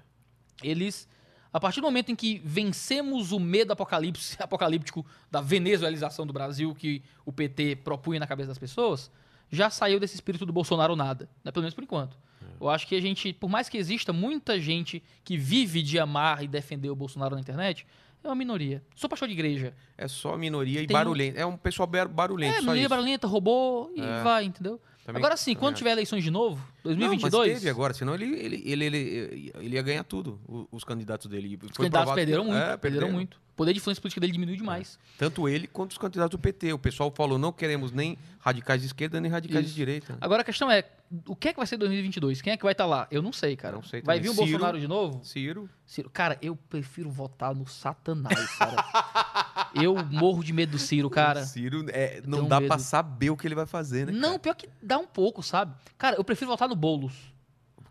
[0.63, 1.07] eles,
[1.53, 6.73] a partir do momento em que vencemos o medo apocalipse, apocalíptico da venezuelização do Brasil
[6.75, 9.11] que o PT propunha na cabeça das pessoas,
[9.51, 11.51] já saiu desse espírito do Bolsonaro nada, né?
[11.51, 12.17] pelo menos por enquanto.
[12.59, 16.41] Eu acho que a gente, por mais que exista muita gente que vive de amar
[16.43, 17.85] e defender o Bolsonaro na internet,
[18.25, 18.83] é uma minoria.
[18.95, 19.73] Sou pastor de igreja.
[19.97, 21.39] É só minoria e Tem um- barulhento.
[21.39, 24.23] É um pessoal bar- barulhento, É, só minoria barulhenta, roubou e É.
[24.23, 24.79] vai, entendeu?
[25.05, 25.77] Também- Agora sim, quando acho.
[25.79, 29.75] tiver eleições de novo, Não, 2022, mas teve agora, senão ele, ele, ele, ele, ele
[29.75, 31.57] ia ganhar tudo, o- os candidatos dele.
[31.63, 33.37] os candidatos perderam muito, É, perderam muito.
[33.37, 34.99] O poder de influência política dele diminuiu demais.
[35.17, 36.73] Tanto ele quanto os candidatos do PT.
[36.73, 39.73] O pessoal falou, não queremos nem radicais de esquerda, nem radicais Isso.
[39.73, 40.17] de direita.
[40.19, 40.83] Agora a questão é,
[41.25, 42.41] o que é que vai ser 2022?
[42.41, 43.07] Quem é que vai estar lá?
[43.09, 43.75] Eu não sei, cara.
[43.75, 44.45] Não sei vai vir o Ciro.
[44.45, 45.23] Bolsonaro de novo?
[45.23, 46.09] Ciro, Ciro.
[46.09, 49.69] Cara, eu prefiro votar no Satanás, cara.
[49.81, 51.45] eu morro de medo do Ciro, cara.
[51.45, 52.67] Ciro é, não dá medo.
[52.67, 54.11] pra saber o que ele vai fazer, né?
[54.11, 54.39] Não, cara?
[54.39, 55.73] pior que dá um pouco, sabe?
[55.97, 57.13] Cara, eu prefiro votar no Boulos.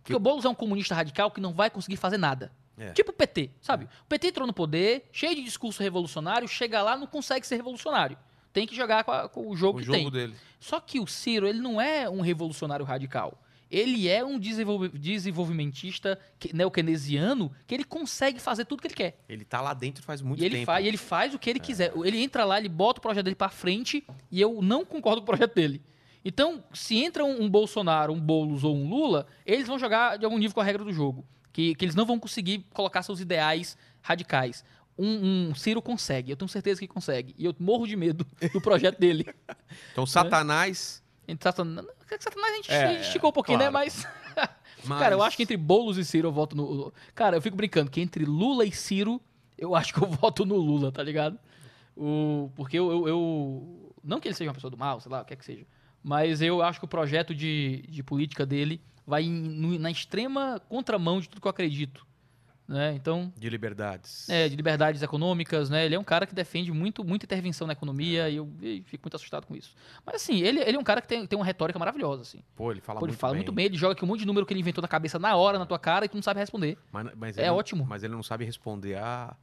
[0.03, 2.53] Porque o Boulos é um comunista radical que não vai conseguir fazer nada.
[2.77, 2.91] É.
[2.93, 3.85] Tipo o PT, sabe?
[3.85, 8.19] O PT entrou no poder, cheio de discurso revolucionário, chega lá não consegue ser revolucionário.
[8.53, 10.11] Tem que jogar com, a- com o jogo o que jogo tem.
[10.11, 10.35] dele.
[10.61, 13.41] Só que o Ciro, ele não é um revolucionário radical.
[13.71, 14.91] Ele é um desenvolve-
[15.39, 19.19] desenvolvimentista que- neokeynesiano que ele consegue fazer tudo que ele quer.
[19.29, 20.67] Ele tá lá dentro faz muito E ele, tempo.
[20.67, 21.93] faz, e ele faz o que ele quiser.
[22.05, 25.25] Ele entra lá, ele bota o projeto dele pra frente e eu não concordo com
[25.25, 25.83] o projeto dele.
[26.25, 30.25] Então, se entra um, um Bolsonaro, um Boulos ou um Lula, eles vão jogar de
[30.25, 31.25] algum nível com a regra do jogo.
[31.53, 34.65] Que, que eles não vão conseguir colocar seus ideais radicais.
[34.99, 37.35] Um, um Ciro consegue, eu tenho certeza que consegue.
[37.39, 39.27] E eu morro de medo do projeto dele.
[39.93, 41.03] Então, Satanás.
[41.27, 41.87] Entre Satanás,
[42.21, 43.73] Satanás a gente É, esticou um pouquinho, claro.
[43.73, 43.79] né?
[43.85, 44.07] Mas,
[44.85, 46.93] mas- cara, eu acho que entre Boulos e Ciro eu voto no.
[47.15, 49.21] Cara, eu fico brincando que entre Lula e Ciro,
[49.59, 51.39] eu acho que eu voto no Lula, tá ligado?
[51.97, 55.23] O, porque eu, eu, eu- Não que ele seja uma pessoa do mal, sei lá,
[55.23, 55.65] o que é que seja.
[56.05, 60.61] Mas eu acho que o projeto de, de política dele vai em- no- na extrema
[60.69, 62.07] contramão de tudo que eu acredito.
[62.67, 62.95] Né?
[62.95, 64.27] Então, De liberdades.
[64.31, 65.85] é, de liberdades econômicas, né?
[65.85, 69.05] Ele é um cara que defende muito, muita intervenção na economia e eu e fico
[69.05, 69.75] muito assustado com isso.
[70.05, 72.43] Mas assim, ele, ele é um cara que tem, tem uma retórica maravilhosa, assim.
[72.57, 73.39] Pô, ele fala Pô, ele muito fala bem.
[73.41, 75.37] muito bem, ele joga aqui um monte de número que ele inventou na cabeça na
[75.37, 76.79] hora, na tua cara, e tu não sabe responder.
[76.91, 77.85] Mas, mas É ele- ótimo.
[77.87, 79.37] Mas ele não sabe responder a,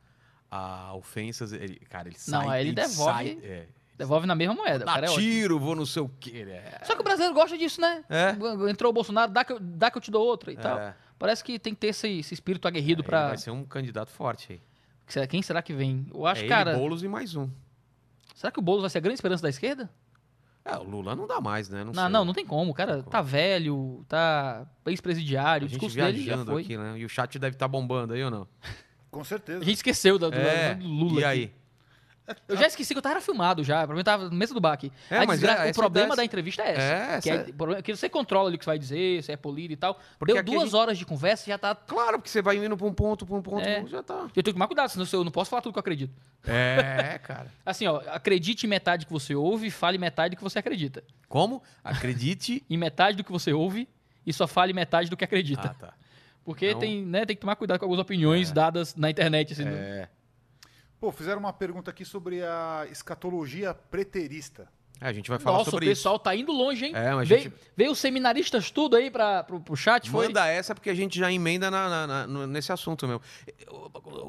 [0.50, 1.54] a ofensas.
[1.54, 2.40] Ele, cara, ele sai.
[2.44, 3.68] Não, aí ele devolve- sai- é.
[3.98, 4.86] Devolve na mesma moeda.
[4.86, 6.46] Dá cara é tiro, vou não sei o quê.
[6.50, 6.80] É.
[6.84, 8.04] Só que o brasileiro gosta disso, né?
[8.10, 8.36] É.
[8.70, 10.78] Entrou o Bolsonaro, dá que, eu, dá que eu te dou outra e tal.
[10.80, 10.96] É.
[11.20, 13.28] Parece que tem que ter esse, esse espírito aguerrido Ele pra.
[13.28, 14.62] Vai ser um candidato forte aí.
[15.06, 16.08] Será- Quem será que vem?
[16.14, 16.72] Eu acho, é cara.
[16.72, 17.48] ele, Boulos e mais um.
[18.34, 19.88] Será que o Boulos vai ser a grande esperança da esquerda?
[20.64, 21.80] É, o Lula não dá mais, né?
[21.84, 22.10] Não, Não, sei.
[22.12, 22.72] não, não tem como.
[22.72, 23.10] O cara como.
[23.10, 26.62] tá velho, tá ex-presidiário, o discurso dele já foi.
[26.62, 26.98] aqui, né?
[27.00, 28.48] E o chat deve estar bombando aí ou não?
[29.10, 29.60] Com certeza.
[29.62, 31.22] A gente esqueceu do, do- É, do Lula.
[31.22, 31.26] e aqui.
[31.26, 31.54] aí?
[32.48, 33.86] Eu já esqueci que eu tava filmado já.
[33.86, 34.92] Pra mim tava no mesa do baque.
[35.10, 36.82] É, A mas desgra- é- o essa problema ideia- da entrevista é essa.
[36.82, 39.36] É, que, essa é, é que você controla o que você vai dizer, se é
[39.36, 40.00] polido e tal.
[40.18, 41.76] Porque Deu aqui duas gente- horas de conversa e já tá.
[41.76, 43.86] Claro, porque você vai indo pra um ponto, pra um ponto, É.
[43.88, 44.14] já tá.
[44.14, 46.14] Eu tenho que tomar cuidado, senão eu não posso falar tudo que eu acredito.
[46.48, 47.48] É, cara.
[47.66, 51.04] Assim, ó, acredite em metade que você ouve e fale metade do que você acredita.
[51.28, 51.62] Como?
[51.84, 52.64] Acredite.
[52.70, 53.90] Em metade do que você ouve
[54.26, 55.70] e só fale metade do que acredita.
[55.70, 55.94] Ah, tá.
[56.44, 56.80] Porque Não.
[56.80, 59.54] tem, né, tem que tomar cuidado com algumas opiniões dadas na internet.
[59.54, 59.72] Assim, né?
[59.74, 60.10] É.
[61.02, 64.68] Pô, fizeram uma pergunta aqui sobre a escatologia preterista.
[65.04, 66.92] É, a gente vai falar Nossa, o sobre pessoal tá indo longe, hein?
[66.96, 70.12] É, mas a veio, gente- veio os seminaristas tudo aí pra, pro, pro chat, isso.
[70.12, 70.28] foi?
[70.28, 73.20] Manda essa porque a gente já emenda na- na- na- nesse assunto mesmo.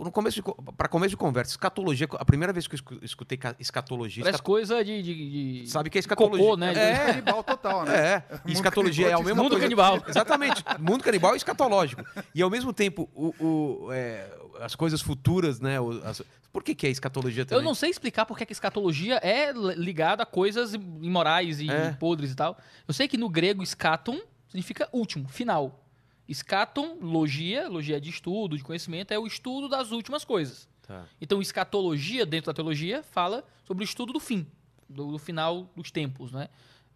[0.02, 0.42] No começo
[0.75, 4.36] pra começo de conversa, escatologia, a primeira vez que eu escu- escutei ca- escatologia, Parece
[4.36, 5.02] escat- coisa de...
[5.02, 6.42] de, de- sabe que é escatologia?
[6.42, 6.73] cocô, né?
[6.73, 7.94] É, Canibal total, né?
[7.94, 9.65] É, e escatologia é Mundo mesma Mundo coisa.
[9.67, 10.02] canibal.
[10.09, 10.65] Exatamente.
[10.81, 12.02] Mundo canibal e escatológico.
[12.34, 14.12] E ao mesmo tempo, o, o, é,
[14.63, 15.77] as coisas futuras, né?
[16.05, 17.61] as- por que, que é escatologia também?
[17.63, 21.93] Eu não sei explicar porque que escatologia é li- ligada a coisas imorais e É.
[21.93, 22.59] podres e tal.
[22.87, 25.79] Eu sei que no grego escaton significa último, final.
[26.29, 30.69] Escaton, logia, logia de estudo, de conhecimento, é o estudo das últimas coisas.
[30.87, 31.05] Tá.
[31.21, 34.47] Então, escatologia, dentro da teologia, fala sobre o estudo do fim,
[34.89, 36.49] do, do final dos tempos, né?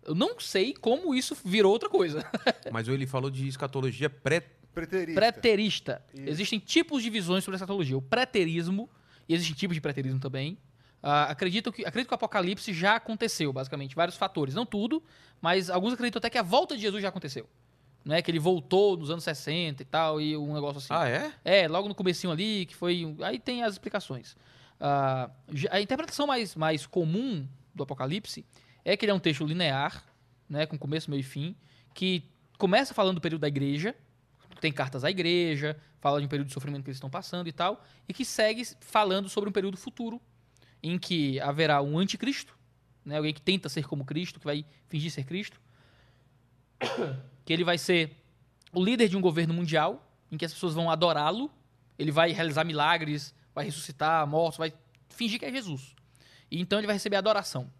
[0.05, 2.25] Eu não sei como isso virou outra coisa.
[2.70, 4.45] Mas ele falou de escatologia pré.
[4.80, 5.20] Preterista.
[5.20, 6.02] Preterista.
[6.12, 6.28] Isso.
[6.28, 7.96] Existem tipos de visões sobre a escatologia.
[7.96, 8.90] O preterismo,
[9.28, 10.58] e existem tipos de preterismo também.
[11.02, 13.94] Ah, acreditam que, acredito que o apocalipse já aconteceu, basicamente.
[13.96, 14.55] Vários fatores.
[14.55, 15.02] Não tudo,
[15.40, 17.48] mas alguns acreditam até que a volta de Jesus já aconteceu.
[18.05, 18.20] Né?
[18.20, 20.88] Que ele voltou nos anos 60 e tal, e um negócio assim.
[20.90, 21.32] Ah, é?
[21.64, 23.05] É, logo no comecinho ali, que foi.
[23.06, 24.36] um- Aí tem as explicações.
[25.52, 28.44] Já- a interpretação mais, mais comum do Apocalipse
[28.84, 30.05] é que ele é um texto linear,
[30.48, 31.56] né, com começo, meio e fim,
[31.94, 32.22] que
[32.58, 33.94] começa falando do período da igreja,
[34.60, 37.52] tem cartas à igreja, fala de um período de sofrimento que eles estão passando e
[37.52, 40.20] tal, e que segue falando sobre um período futuro,
[40.83, 42.57] em que haverá um anticristo,
[43.05, 45.60] né, alguém que tenta ser como Cristo, que vai fingir ser Cristo,
[47.44, 48.17] que ele vai ser
[48.73, 51.51] o líder de um governo mundial, em que as pessoas vão adorá-lo,
[51.99, 54.73] ele vai realizar milagres, vai ressuscitar mortos, vai
[55.09, 55.94] fingir que é Jesus.
[56.51, 57.70] E então ele vai receber adoração.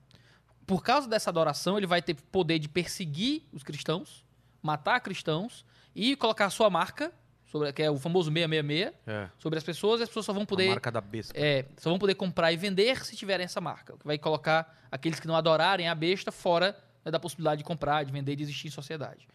[0.67, 4.25] Por causa dessa adoração, ele vai ter poder de perseguir os cristãos,
[4.63, 5.65] matar cristãos
[5.97, 7.10] e colocar a sua marca,
[7.47, 9.28] sobre, que é o famoso 666, É.
[9.39, 11.33] sobre as pessoas, e as pessoas só vão A poder marca da besta.
[11.36, 13.94] é, só vão poder comprar e vender se tiverem essa marca.
[13.94, 17.65] O que vai colocar aqueles que não adorarem a besta fora né, da possibilidade de
[17.65, 19.26] comprar, de vender e de existir em sociedade.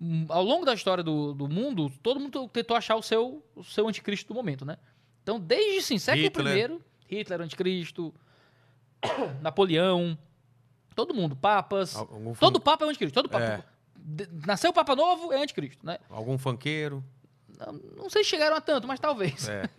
[0.00, 3.62] Hum, Ao longo da história do, do mundo, todo mundo tentou achar o seu, o
[3.64, 4.78] seu anticristo do momento, né?
[5.22, 6.70] Então, desde sim, século Hitler.
[7.10, 8.14] I, Hitler, anticristo,
[9.42, 10.16] Napoleão,
[10.94, 11.96] todo mundo, papas.
[11.96, 13.14] Algum, Todo papa é um anticristo.
[13.14, 13.44] Todo papa.
[13.44, 13.64] É.
[14.46, 15.98] Nasceu o Papa Novo, é anticristo, né?
[16.08, 17.04] algum funkeiro.
[17.58, 19.48] Não, não sei se chegaram a tanto, mas talvez.
[19.48, 19.68] É.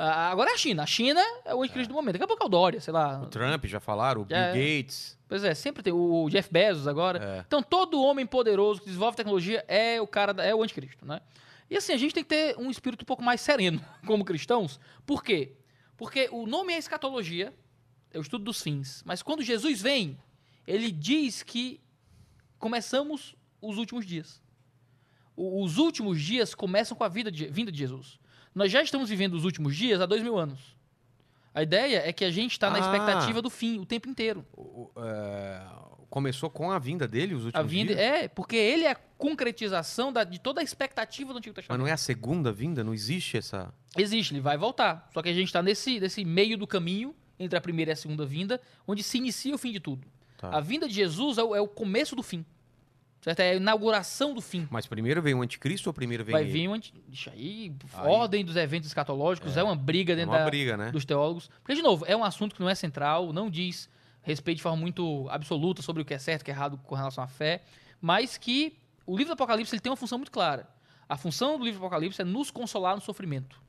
[0.00, 0.84] Ah, Agora é a China.
[0.84, 2.12] A China é o anticristo do momento.
[2.12, 3.20] Daqui a pouco é o Dória, sei lá.
[3.20, 4.20] O Trump, já falaram.
[4.22, 4.52] O Bill É.
[4.52, 5.18] Gates.
[5.26, 7.18] Pois é, sempre tem o Jeff Bezos agora.
[7.20, 7.44] É.
[7.44, 11.20] Então, todo homem poderoso que desenvolve tecnologia é o cara, da- é o anticristo, né?
[11.68, 14.78] E assim, a gente tem que ter um espírito um pouco mais sereno como cristãos.
[15.04, 15.56] Por quê?
[15.96, 17.52] Porque o nome é escatologia,
[18.12, 19.02] é o estudo dos fins.
[19.04, 20.16] Mas quando Jesus vem,
[20.64, 21.80] ele diz que
[22.56, 24.40] começamos os últimos dias.
[25.36, 28.18] Os últimos dias começam com a vida de, vinda de Jesus.
[28.54, 30.76] Nós já estamos vivendo os últimos dias há dois mil anos.
[31.54, 32.80] A ideia é que a gente está na Ah.
[32.80, 34.44] expectativa do fim o tempo inteiro.
[34.56, 35.62] O- é,
[36.10, 38.00] começou com a vinda dele, os últimos A vinda dias?
[38.06, 41.80] é porque ele é a concretização da- de toda a expectativa do Antigo Mas Testamento.
[41.82, 42.82] não é a segunda vinda?
[42.82, 43.72] Não existe essa...
[43.96, 45.08] Existe, ele vai voltar.
[45.12, 47.96] Só que a gente está nesse, nesse meio do caminho entre a primeira e a
[47.96, 50.06] segunda vinda, onde se inicia o fim de tudo.
[50.36, 50.50] Tá.
[50.56, 52.44] A vinda de Jesus é o, é o começo do fim.
[53.20, 53.40] Certo?
[53.40, 54.66] É a inauguração do fim.
[54.70, 56.52] Mas primeiro vem o anticristo ou primeiro vem vai ele?
[56.52, 56.94] vir um anti...
[57.10, 60.76] Ixi, aí, Aí- ordem dos eventos escatológicos é, uma briga É dentro uma da, briga,
[60.76, 60.90] né?
[60.92, 61.50] dos teólogos.
[61.62, 63.90] Porque, de novo, é um assunto que não é central, não diz
[64.22, 66.78] respeito de forma muito absoluta sobre o que é certo e o que é errado
[66.78, 67.62] com relação à fé,
[68.00, 70.68] mas que o livro do Apocalipse ele tem uma função muito clara.
[71.08, 73.60] A função do livro do Apocalipse é nos consolar no sofrimento.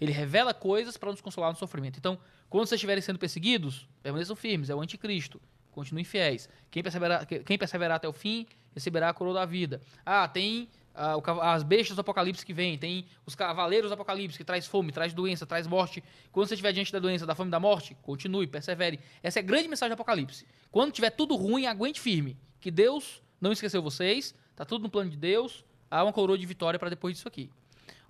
[0.00, 1.98] Ele revela coisas para nos consolar no sofrimento.
[1.98, 5.40] Então, quando vocês estiverem sendo perseguidos, permaneçam firmes, é o anticristo.
[5.70, 6.48] Continuem fiéis.
[6.70, 9.80] Quem perseverar, quem perseverar até o fim, receberá a coroa da vida.
[10.04, 14.36] Ah, tem ah, o as bestas do Apocalipse que vêm, tem os cavaleiros do Apocalipse
[14.36, 16.02] que traz fome, traz doença, traz morte.
[16.32, 18.98] Quando você estiver diante da doença, da fome e da morte, continue, persevere.
[19.22, 20.46] Essa é a grande mensagem do Apocalipse.
[20.70, 22.36] Quando tiver tudo ruim, aguente firme.
[22.60, 26.44] Que Deus não esqueceu vocês, tá tudo no plano de Deus, há uma coroa de
[26.44, 27.50] vitória para depois disso aqui.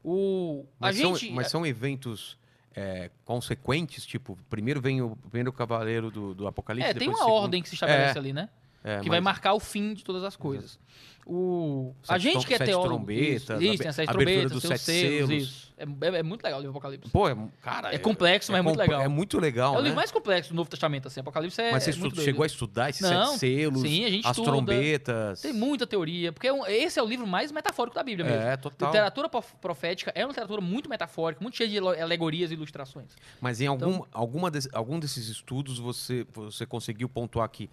[0.03, 1.27] O, a Mas, gente.
[1.27, 2.37] são, mas são eventos
[2.75, 6.91] é, consequentes, tipo, primeiro vem o primeiro cavaleiro do, do Apocalipse.
[6.91, 8.19] é, tem depois uma ordem que se estabelece É.
[8.19, 8.49] ali, né?
[8.83, 10.79] É, que vai mas marcar o fim de todas as coisas.
[11.27, 12.89] O, a gente que é teólogo.
[12.97, 15.43] trombetas, isso, isso, tem as sete abertura trombetas, dos sete selos, selos.
[15.43, 15.71] isso.
[15.77, 17.11] É, é- é muito legal o livro Apocalipse.
[17.11, 19.05] Pô, é, cara, É complexo, mas é muito comple- legal.
[19.05, 19.83] É muito legal, é o né?
[19.85, 21.21] livro mais complexo do Novo Testamento, assim.
[21.21, 21.71] Apocalipse é.
[21.73, 24.31] Mas você é muito chegou a estudar esses Não, sete selos, sim, a gente as
[24.37, 24.51] estuda.
[24.51, 25.41] trombetas.
[25.43, 28.43] Tem muita teoria, porque é um- esse é o livro mais metafórico da Bíblia mesmo.
[28.49, 28.89] É, total.
[28.89, 33.11] Literatura prof- profética é uma literatura muito metafórica, muito cheia de alegorias e ilustrações.
[33.41, 37.71] Mas em algum, Então- alguma des- algum desses estudos você, você conseguiu pontuar que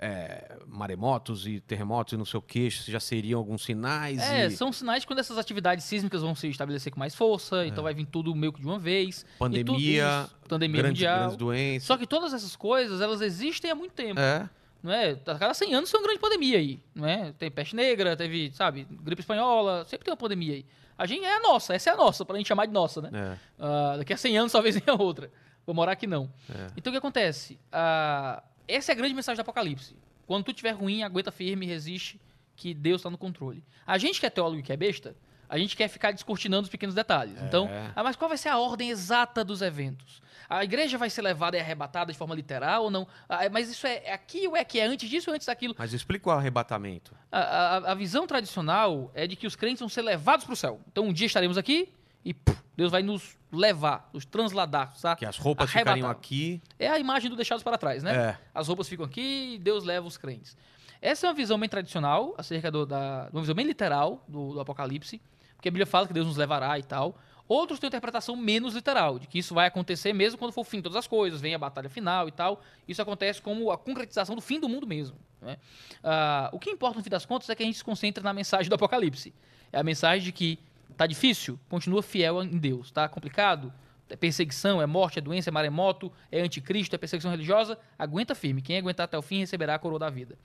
[0.00, 4.18] é, maremotos e terremotos e não sei o que já seriam alguns sinais?
[4.18, 7.66] É, e são sinais de quando essas atividades sísmicas vão se estabelecer com mais força,
[7.66, 9.26] então vai vir tudo meio que de uma vez.
[9.38, 11.18] Pandemia, isso, pandemia grandes, mundial.
[11.18, 11.86] grandes doenças.
[11.86, 14.18] Só que todas essas coisas, elas existem há muito tempo.
[14.18, 14.48] É,
[14.82, 15.10] Não é?
[15.26, 17.32] A cada 100 anos tem uma grande pandemia aí, não é?
[17.38, 20.66] Tem peste negra, teve, sabe, gripe espanhola, sempre tem uma pandemia aí.
[20.96, 23.10] A gente é a nossa, essa é a nossa, pra gente chamar de nossa, né?
[23.12, 23.38] é.
[23.58, 25.30] Ah, daqui a 100 anos talvez venha outra.
[25.66, 26.30] Vou morar aqui não.
[26.48, 26.68] É.
[26.76, 27.58] Então o que acontece?
[27.70, 29.96] Ah, essa é a grande mensagem do Apocalipse.
[30.26, 32.20] Quando tu estiver ruim, aguenta firme, resiste,
[32.56, 33.64] que Deus está no controle.
[33.86, 35.16] A gente que é teólogo e que é besta,
[35.48, 37.40] a gente quer ficar descortinando os pequenos detalhes.
[37.42, 40.22] Então, ah, mas qual vai ser a ordem exata dos eventos?
[40.48, 43.06] A igreja vai ser levada e arrebatada de forma literal ou não?
[43.28, 45.74] Ah, mas isso é é aqui ou é que é antes disso ou antes daquilo?
[45.76, 47.12] Mas explica o arrebatamento.
[47.32, 50.56] A, a- a visão tradicional é de que os crentes vão ser levados para o
[50.56, 50.80] céu.
[50.92, 51.92] Então um dia estaremos aqui
[52.24, 55.20] e puf, Deus vai nos levar, nos transladar, sabe?
[55.20, 55.94] Que as roupas Arrebatar.
[55.96, 56.62] ficariam aqui.
[56.78, 58.14] É a imagem do deixados para trás, né?
[58.14, 58.38] É.
[58.54, 60.56] As roupas ficam aqui e Deus leva os crentes.
[61.02, 64.60] Essa é uma visão bem tradicional, acerca do, da, uma visão bem literal do, do
[64.60, 65.20] Apocalipse,
[65.56, 67.16] porque a Bíblia fala que Deus nos levará e tal.
[67.48, 70.64] Outros têm uma interpretação menos literal, de que isso vai acontecer mesmo quando for o
[70.64, 72.60] fim de todas as coisas, vem a batalha final e tal.
[72.86, 75.16] Isso acontece como a concretização do fim do mundo mesmo.
[75.42, 75.56] né?
[76.04, 78.32] Ah, o que importa no fim das contas é que a gente se concentre na
[78.32, 79.34] mensagem do Apocalipse.
[79.72, 80.60] É a mensagem de que
[81.00, 82.90] tá difícil, continua fiel em Deus.
[82.90, 83.72] Tá complicado,
[84.10, 88.60] é perseguição, é morte, é doença, é maremoto, é anticristo, é perseguição religiosa, aguenta firme.
[88.60, 90.36] Quem aguentar até o fim receberá a coroa da vida.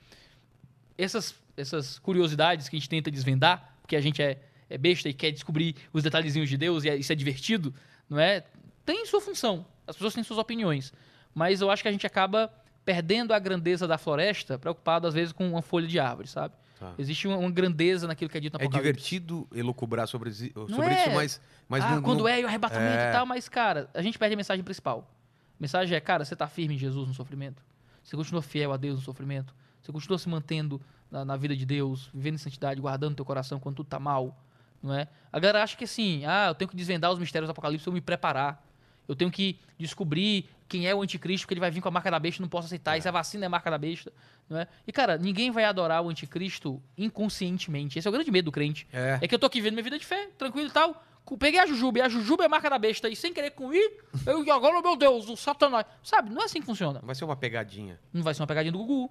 [0.96, 5.12] Essas, essas curiosidades que a gente tenta desvendar, porque a gente é, é besta e
[5.12, 7.74] quer descobrir os detalhezinhos de Deus e é- isso é divertido,
[8.08, 8.42] não é?
[8.82, 9.66] Tem sua função.
[9.86, 10.90] As pessoas têm suas opiniões.
[11.34, 12.50] Mas eu acho que a gente acaba
[12.82, 16.54] perdendo a grandeza da floresta, preocupado às vezes com uma folha de árvore, sabe?
[16.78, 16.92] Tá.
[16.98, 21.00] Existe uma, uma grandeza naquilo que é dito no É divertido elucubrar sobre, sobre é.
[21.06, 23.08] isso, mas, mas ah, não, quando não- é e o arrebatamento É.
[23.08, 25.10] e tal, mas, cara, a gente perde a mensagem principal.
[25.52, 27.62] A mensagem é, cara, você tá firme em Jesus no sofrimento?
[28.02, 29.54] Você continua fiel a Deus no sofrimento?
[29.80, 30.80] Você continua se mantendo
[31.10, 34.36] na, na vida de Deus, vivendo em santidade, guardando teu coração quando tudo tá mal,
[34.82, 35.08] não é?
[35.32, 37.92] A galera acha que assim, ah, eu tenho que desvendar os mistérios do Apocalipse eu
[37.92, 38.65] me preparar.
[39.08, 42.10] Eu tenho que descobrir quem é o anticristo, porque ele vai vir com a marca
[42.10, 42.96] da besta, não posso aceitar.
[42.98, 44.12] Isso é vacina, é marca da besta.
[44.48, 44.66] Não é?
[44.86, 47.98] E, cara, ninguém vai adorar o anticristo inconscientemente.
[47.98, 48.86] Esse é o grande medo do crente.
[48.92, 49.18] É.
[49.22, 51.02] É que eu tô aqui vivendo minha vida de fé, tranquilo e tal.
[51.38, 53.72] Peguei a Jujuba, e a Jujuba é a marca da besta, e sem querer com
[53.74, 55.84] ir, eu agora, meu Deus, o Satanás.
[56.00, 57.00] Sabe, não é assim que funciona.
[57.02, 57.98] Vai ser uma pegadinha.
[58.12, 59.10] Não vai ser uma pegadinha do Gugu.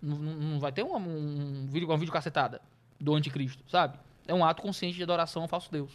[0.00, 2.60] Não, não- não vai ter uma, um, vídeo, uma vídeo cacetada
[3.00, 3.98] do anticristo, sabe?
[4.28, 5.90] É um ato consciente de adoração ao falso Deus.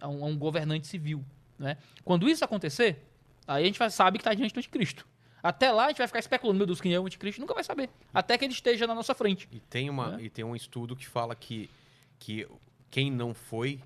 [0.00, 1.24] A um, a um governante civil,
[1.58, 1.76] né?
[2.04, 3.02] Quando isso acontecer,
[3.46, 5.06] aí a gente vai, sabe que está diante do anticristo.
[5.42, 7.40] Até lá a gente vai ficar especulando, meu Deus, quem é o anticristo?
[7.40, 7.88] Nunca vai saber.
[8.12, 9.48] Até que ele esteja na nossa frente.
[9.52, 10.24] E tem, uma, É.
[10.24, 11.70] e tem um estudo que fala que,
[12.18, 12.46] que
[12.90, 13.80] quem não foi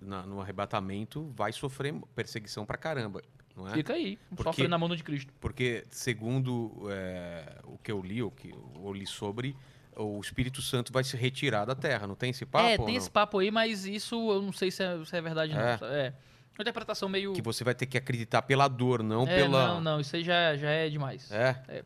[0.00, 3.22] na- no arrebatamento vai sofrer perseguição pra caramba.
[3.56, 3.72] Não é?
[3.74, 5.32] Fica aí, Porque- sofrendo na mão do anticristo.
[5.40, 9.54] Porque, segundo é, o que eu li, o que eu li sobre,
[9.96, 12.04] o Espírito Santo vai se retirar da terra.
[12.08, 12.66] Não tem esse papo?
[12.66, 15.52] é, tem esse papo aí, mas isso eu não sei se é, se é verdade,
[15.54, 15.60] não.
[15.60, 16.12] É.
[16.54, 16.58] É.
[16.58, 17.32] Uma interpretação meio.
[17.32, 19.66] Que você vai ter que acreditar pela dor, não é, pela.
[19.68, 21.30] Não, não, isso aí já, já é demais.
[21.32, 21.82] É.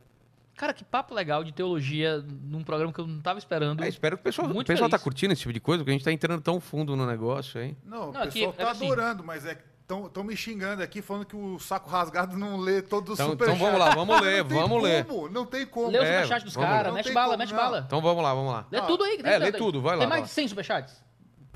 [0.56, 3.82] Cara, que papo legal de teologia num programa que eu não tava esperando.
[3.82, 5.04] É, espero que o pessoal, o Muito pessoal tá feliz.
[5.04, 7.76] curtindo esse tipo de coisa, porque a gente tá entrando tão fundo no negócio aí.
[7.84, 8.86] Não, Não, o pessoal é tá assim.
[8.86, 9.56] adorando, mas é
[9.88, 13.56] estão me xingando aqui, falando que o saco rasgado não lê todos os Então- superchats.
[13.58, 15.04] então vamos lá, vamos ler, Não tem vamos ler.
[15.06, 15.88] como, Não tem como.
[15.90, 17.56] Lê o É, superchat dos vamos caras, mete tem bala, como, mete não.
[17.56, 17.84] bala.
[17.86, 18.66] Então vamos lá, vamos lá.
[18.70, 19.16] Lê tudo aí.
[19.16, 21.02] que tem é, lê tudo, vai lá, Tem mais de 100 superchats?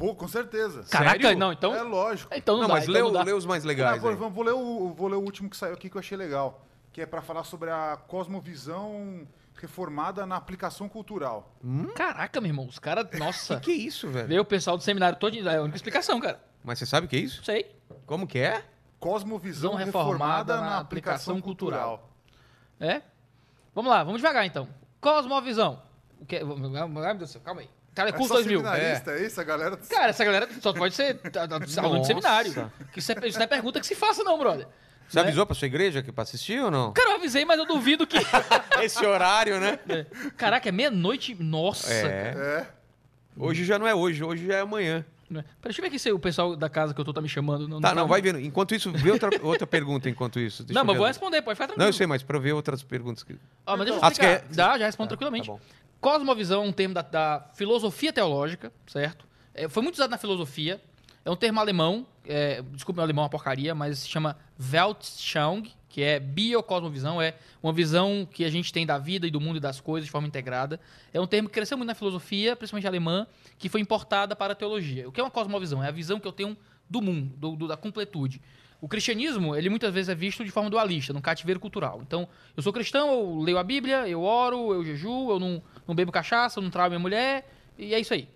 [0.02, 0.82] Pô, com certeza.
[0.90, 1.38] Caraca, Sério?
[1.38, 1.72] não, então...
[1.72, 2.34] É lógico.
[2.34, 3.22] Então não, Não, dá, mas então lê, não dá.
[3.22, 4.16] lê os mais legais vou, aí.
[4.16, 6.66] vou- vou ler o, vou ler o último que saiu aqui que eu achei legal,
[6.92, 9.24] que é para falar sobre a cosmovisão
[9.54, 11.54] reformada na aplicação cultural.
[11.94, 13.06] Caraca, meu irmão, os caras...
[13.16, 14.26] Nossa, Que isso, velho?
[14.26, 15.36] veio o pessoal do seminário todo...
[15.48, 16.42] É a única explicação, cara.
[16.64, 17.44] Mas você sabe o que é isso?
[17.44, 17.70] Sei.
[18.04, 18.64] Como que é?
[18.98, 22.10] Cosmovisão Visão reformada, reformada na na aplicação aplicação cultural.
[22.80, 23.02] É?
[23.72, 24.68] Vamos lá, vamos devagar, então.
[25.00, 25.80] Cosmovisão.
[26.20, 26.38] O que...
[26.38, 27.70] Ai, meu Deus do céu, calma aí.
[27.94, 28.60] Cara, é É curso só 2000.
[28.60, 29.40] seminarista, é isso?
[29.40, 29.76] A galera...
[29.88, 32.72] Cara, essa galera só pode ser tá, tá, aluno de seminário.
[32.92, 34.66] Que isso, é, isso não é pergunta que se faça, não, brother.
[35.08, 35.24] Você Né?
[35.24, 36.92] avisou pra sua igreja que pra assistir ou não?
[36.92, 38.16] Cara, eu avisei, mas eu duvido que.
[38.82, 39.78] Esse horário, né?
[40.38, 41.34] Caraca, é meia-noite.
[41.38, 41.92] Nossa.
[41.92, 42.34] É.
[42.34, 42.66] É.
[43.36, 45.04] Hoje já não é hoje, hoje já é amanhã.
[45.28, 45.42] Não é?
[45.42, 47.28] Pera, deixa eu ver aqui se o pessoal da casa que eu tô tá me
[47.28, 47.66] chamando.
[47.68, 48.38] Não, Tá, não, vai vendo.
[48.40, 50.62] Enquanto isso, vê outra, outra pergunta enquanto isso.
[50.62, 51.82] Deixa Não, eu mas vou responder, pode ficar tranquilo.
[51.82, 53.22] Não, eu sei, mas pra ver outras perguntas.
[53.22, 53.36] Que...
[53.66, 54.40] Ó, mas deixa eu Ah, explicar.
[54.40, 55.46] quer- Dá, já respondo Tá, tranquilamente.
[55.46, 55.60] tá bom.
[56.02, 59.24] Cosmovisão é um termo da, da filosofia teológica, certo?
[59.54, 60.82] É, foi muito usado na filosofia.
[61.24, 62.04] É um termo alemão.
[62.26, 67.22] É, desculpa, meu alemão é uma porcaria, mas se chama Weltanschauung, que é biocosmovisão.
[67.22, 70.04] É uma visão que a gente tem da vida e do mundo e das coisas
[70.06, 70.80] de forma integrada.
[71.14, 73.24] É um termo que cresceu muito na filosofia, principalmente alemã,
[73.56, 75.08] que foi importada para a teologia.
[75.08, 75.84] O que é uma cosmovisão?
[75.84, 76.56] É a visão que eu tenho
[76.90, 78.42] do mundo, do- do- da completude.
[78.80, 82.00] O cristianismo, ele muitas vezes é visto de forma dualista, num cativeiro cultural.
[82.02, 85.94] Então, eu sou cristão, eu leio a Bíblia, eu oro, eu jejuo, eu não, não
[85.94, 88.28] bebo cachaça, não traio minha mulher, e é isso aí.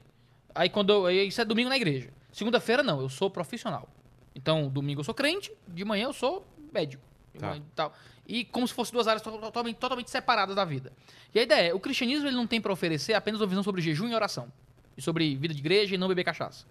[0.55, 2.11] Aí quando eu, isso é domingo na igreja.
[2.33, 3.89] Segunda-feira não, eu sou profissional.
[4.35, 7.03] Então, domingo eu sou crente, de manhã eu sou médico.
[7.39, 7.55] Tá.
[7.55, 7.93] e tal.
[8.27, 10.91] E como se fossem duas áreas to- totalmente, totalmente separadas da vida.
[11.35, 13.83] E a ideia é, o cristianismo ele não tem para oferecer apenas uma visão sobre
[13.83, 14.51] jejum e oração.
[14.97, 16.65] E sobre vida de igreja e não beber cachaça.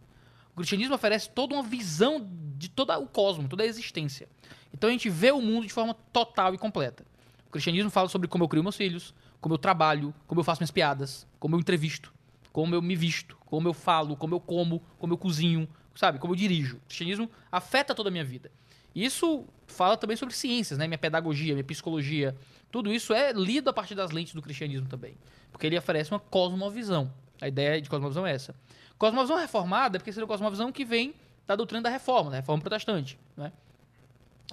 [0.53, 4.27] O cristianismo oferece toda uma visão de todo o cosmos, toda a existência.
[4.73, 7.05] Então a gente vê o mundo de forma total e completa.
[7.47, 10.61] O cristianismo fala sobre como eu crio meus filhos, como eu trabalho, como eu faço
[10.61, 12.13] minhas piadas, como eu entrevisto,
[12.51, 16.19] como eu me visto, como eu falo, como eu como, como eu cozinho, sabe?
[16.19, 16.77] Como eu dirijo.
[16.77, 18.51] O cristianismo afeta toda a minha vida.
[18.95, 20.87] Isso fala também sobre ciências, né?
[20.87, 22.35] Minha pedagogia, minha psicologia.
[22.71, 25.17] Tudo isso é lido a partir das lentes do cristianismo também.
[25.51, 27.11] Porque ele oferece uma cosmovisão.
[27.41, 28.55] A ideia de cosmovisão é essa.
[28.97, 31.13] Cosmovisão reformada é porque seria uma cosmovisão que vem
[31.45, 33.19] da doutrina da reforma, da reforma protestante.
[33.35, 33.51] Né?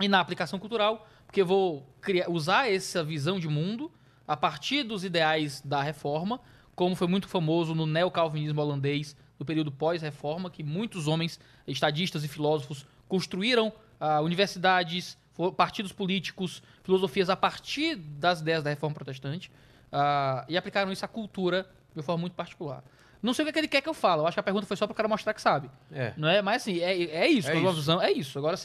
[0.00, 3.90] E na aplicação cultural, porque eu vou criar, usar essa visão de mundo
[4.32, 6.40] a partir dos ideais da reforma,
[6.74, 12.28] como foi muito famoso no neocalvinismo holandês, no período pós-reforma, que muitos homens, estadistas e
[12.28, 13.70] filósofos, construíram
[14.00, 15.18] ah, universidades,
[15.54, 19.50] partidos políticos, filosofias a partir das ideias da reforma protestante
[19.92, 22.82] ah, e aplicaram isso à cultura de uma forma muito particular.
[23.22, 24.42] Não sei o que, é que ele quer que eu fale, eu acho que a
[24.42, 25.70] pergunta foi só para o cara mostrar que sabe.
[25.92, 26.14] É.
[26.16, 26.40] Não é?
[26.40, 27.72] Mas assim, é, é isso, É isso.
[27.74, 28.38] visão, é isso.
[28.38, 28.56] Agora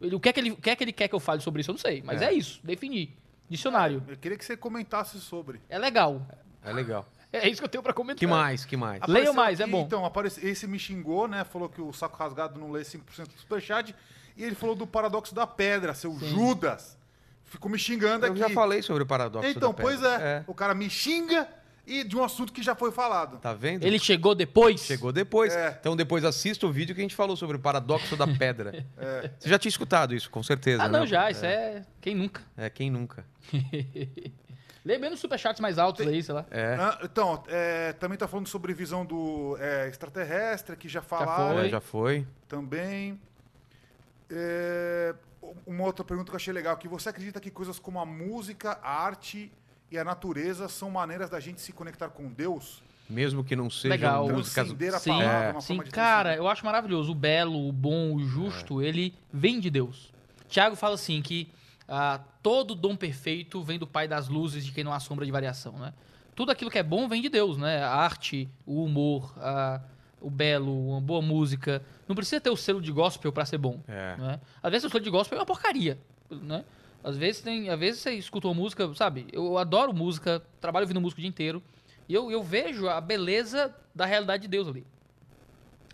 [0.00, 1.42] ele- o que, é que ele, o que é que ele quer que eu fale
[1.42, 2.02] sobre isso, eu não sei.
[2.02, 2.26] Mas É.
[2.26, 3.14] é, isso, definir.
[3.50, 4.02] Dicionário.
[4.08, 5.60] Eu queria que você comentasse sobre.
[5.68, 6.24] É legal.
[6.62, 7.06] É legal.
[7.32, 8.18] É isso que eu tenho pra comentar.
[8.18, 8.64] Que mais?
[8.64, 9.00] Que mais?
[9.00, 9.82] Apareceu mais, é aqui, bom.
[9.82, 11.44] Então, aparece, esse me xingou, né?
[11.44, 12.98] Falou que o saco rasgado não lê 5%
[13.28, 13.94] do superchat.
[14.36, 16.98] E ele falou do paradoxo da pedra, seu Judas.
[17.44, 18.40] Ficou me xingando Eu aqui.
[18.40, 19.82] já falei sobre o paradoxo Então, da pedra.
[20.00, 21.48] pois é, O cara me xinga
[21.86, 23.38] e de um assunto que já foi falado.
[23.38, 23.84] Tá vendo?
[23.84, 24.82] Ele chegou depois?
[24.82, 25.52] Chegou depois.
[25.54, 25.76] É.
[25.80, 28.86] Então depois assista o vídeo que a gente falou sobre o paradoxo da pedra.
[29.38, 30.98] Você já tinha escutado isso, com certeza, Ah, né?
[30.98, 31.30] não, já.
[31.30, 31.82] Isso é...
[32.00, 32.42] Quem nunca?
[32.56, 33.24] É, quem nunca?
[34.84, 36.46] Lê bem nos superchats mais altos aí, sei lá.
[36.50, 41.56] É, Ah, então, é, também tá falando sobre visão do é, extraterrestre, que já falaram
[41.56, 41.66] foi.
[41.66, 42.26] é, já foi.
[42.48, 43.20] também.
[44.30, 45.14] É,
[45.66, 48.78] uma outra pergunta que eu achei legal, que você acredita que coisas como a música,
[48.82, 49.52] a arte
[49.90, 52.82] e a natureza são maneiras da gente se conectar com Deus?
[53.08, 54.28] Mesmo que não sejam Legal.
[54.28, 54.68] músicas...
[54.68, 57.10] Transcender a Sim, palavra, uma sim, forma de cara, eu acho maravilhoso.
[57.10, 60.12] O belo, o bom, o justo, ele vem de Deus.
[60.48, 61.48] Tiago fala assim que
[61.88, 65.32] ah, todo dom perfeito vem do Pai das luzes, de quem não há sombra de
[65.32, 65.92] variação, né?
[66.36, 67.82] Tudo aquilo que é bom vem de Deus, né?
[67.82, 69.80] A arte, o humor, a-
[70.20, 71.82] o belo, uma boa música.
[72.06, 73.80] Não precisa ter o selo de gospel pra ser bom.
[73.88, 74.14] É.
[74.16, 74.40] né?
[74.62, 75.98] Às vezes o selo de gospel é uma porcaria,
[76.30, 76.64] né?
[77.02, 79.26] Às vezes tem, às vezes você escuta uma música, sabe?
[79.32, 81.62] Eu adoro música, trabalho ouvindo música o dia inteiro,
[82.08, 84.84] e eu, eu vejo a beleza da realidade de Deus ali.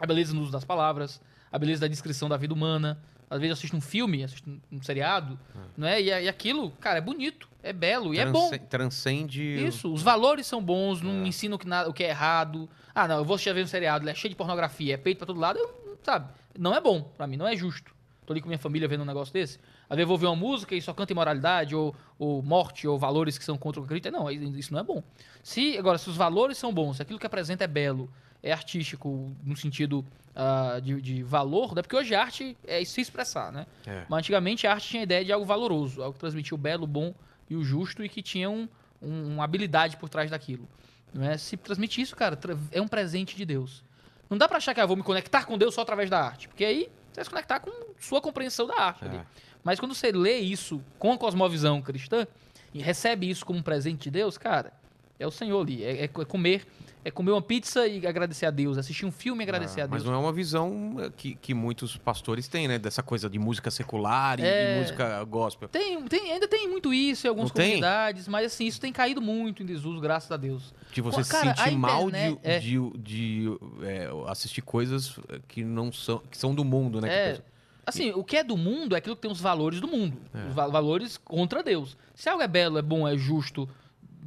[0.00, 1.20] A beleza no uso das palavras,
[1.50, 2.98] a beleza da descrição da vida humana.
[3.28, 5.36] Às vezes eu assisto um filme, assisto um, seriado,
[5.76, 6.00] não é?
[6.00, 8.48] E, e aquilo, cara, é bonito, é belo e é bom.
[8.48, 9.42] Transce- Transcende...
[9.66, 12.68] Isso, os valores são bons, não ensinam que nada, o que é errado.
[12.94, 14.96] Ah, não, eu vou assistir a ver um seriado, ele é cheio de pornografia, é
[14.96, 16.28] peito pra todo lado, eu, sabe?
[16.56, 17.92] Não é bom pra mim, não é justo.
[18.24, 19.58] Tô ali com minha família vendo um negócio desse.
[19.88, 22.98] Às vezes eu vou ver uma música e só canta imoralidade, ou, ou morte, ou
[22.98, 24.10] valores que são contra o acredito.
[24.12, 25.02] Não, isso não é bom.
[25.42, 28.10] Se, agora, se os valores são bons, se aquilo que apresenta é belo,
[28.42, 31.82] é artístico no sentido ah, de, de valor, né?
[31.82, 33.66] Porque hoje a arte é se expressar, né?
[33.86, 34.04] É.
[34.08, 36.84] Mas antigamente a arte tinha a ideia de algo valoroso, algo que transmitia o belo,
[36.84, 37.14] o bom
[37.48, 38.68] e o justo e que tinha um,
[39.00, 40.68] um- uma habilidade por trás daquilo.
[41.14, 41.38] Não é?
[41.38, 42.38] Se transmite isso, cara,
[42.72, 43.82] é um presente de Deus.
[44.28, 46.48] Não dá pra achar que eu vou me conectar com Deus só através da arte,
[46.48, 49.04] porque aí você vai se conectar com sua compreensão da arte.
[49.04, 49.24] É.
[49.66, 52.24] Mas quando você lê isso com a cosmovisão cristã
[52.72, 54.72] e recebe isso como um presente de Deus, cara,
[55.18, 55.82] é o Senhor ali.
[55.82, 56.64] É, é comer,
[57.04, 59.90] é comer uma pizza e agradecer a Deus, assistir um filme e agradecer a Deus.
[59.90, 62.78] Mas não é uma visão eh, que, que muitos pastores têm, né?
[62.78, 64.78] Dessa coisa de música secular e, É.
[64.78, 65.68] música gospel.
[65.68, 67.64] Tem, tem- ainda tem muito isso em algumas Não tem?
[67.70, 70.72] comunidades, mas assim, isso tem caído muito em desuso, graças a Deus.
[70.92, 72.60] De você se sentir mal de, é.
[72.60, 73.46] de, de,
[73.82, 77.40] é, assistir coisas que não são, que são do mundo, né?
[77.86, 80.18] É, assim, o que é do mundo é aquilo que tem os valores do mundo.
[80.34, 80.48] É.
[80.48, 81.96] Os va- valores contra Deus.
[82.14, 83.68] Se algo é belo, é bom, é justo,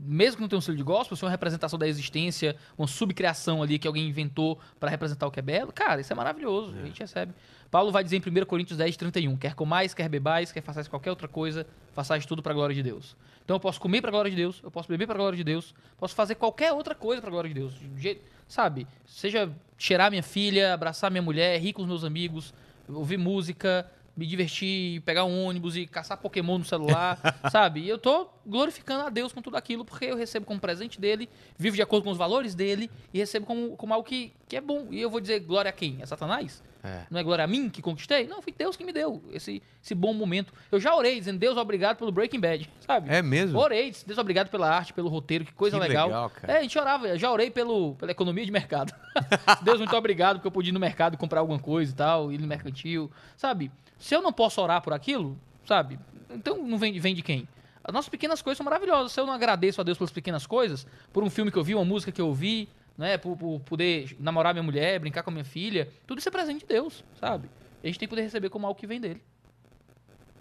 [0.02, 2.88] mesmo que não tenha um estilo de gospel, se é uma representação da existência, uma
[2.88, 6.74] subcriação ali que alguém inventou para representar o que é belo, cara, isso é maravilhoso.
[6.82, 7.34] A gente recebe.
[7.70, 11.10] Paulo vai dizer em 1 Coríntios 10, 31, quer comais, quer bebais, quer façais qualquer
[11.12, 13.16] outra coisa, façais tudo para a glória de Deus.
[13.44, 15.38] Então eu posso comer para a glória de Deus, eu posso beber para a glória
[15.38, 17.74] de Deus, posso fazer qualquer outra coisa para a glória de Deus.
[17.74, 18.88] De jeito- sabe?
[19.06, 22.54] Seja cheirar minha filha, abraçar minha mulher, rir com os meus amigos,
[22.90, 27.18] ouvir música, me divertir, pegar um ônibus e caçar Pokémon no celular,
[27.51, 27.82] sabe?
[27.82, 31.30] E eu tô glorificando a Deus com tudo aquilo porque eu recebo como presente dele,
[31.58, 34.61] vivo de acordo com os valores dele e recebo como, como algo que, que é
[34.61, 34.88] bom.
[34.92, 35.98] E eu vou dizer glória a quem?
[36.01, 36.61] É Satanás?
[36.83, 37.01] É.
[37.11, 38.25] Não é glória a mim que conquistei?
[38.25, 40.53] Não, foi Deus que me deu esse, esse bom momento.
[40.72, 43.09] Eu já orei dizendo, Deus, obrigado pelo Breaking Bad, sabe?
[43.09, 43.59] É mesmo?
[43.59, 46.08] Orei, Deus, obrigado pela arte, pelo roteiro, que coisa Que legal.
[46.08, 46.32] legal.
[46.43, 48.93] É, a gente orava, já orei pelo, pela economia de mercado.
[49.61, 52.32] Deus, muito obrigado, porque eu pude ir no mercado e comprar alguma coisa e tal,
[52.32, 53.72] ir no mercantil, sabe?
[53.98, 55.99] Se eu não posso orar por aquilo, sabe?
[56.30, 57.48] Então não vem, vem de quem?
[57.83, 59.11] As nossas pequenas coisas são maravilhosas.
[59.11, 61.74] Se eu não agradeço a Deus pelas pequenas coisas, por um filme que eu vi,
[61.75, 62.69] uma música que eu ouvi,
[63.00, 63.18] né?
[63.18, 66.60] Por, por poder namorar minha mulher, brincar com a minha filha, tudo isso é presente
[66.60, 67.50] de Deus, sabe?
[67.82, 69.24] E a gente tem que poder receber como algo que vem dele.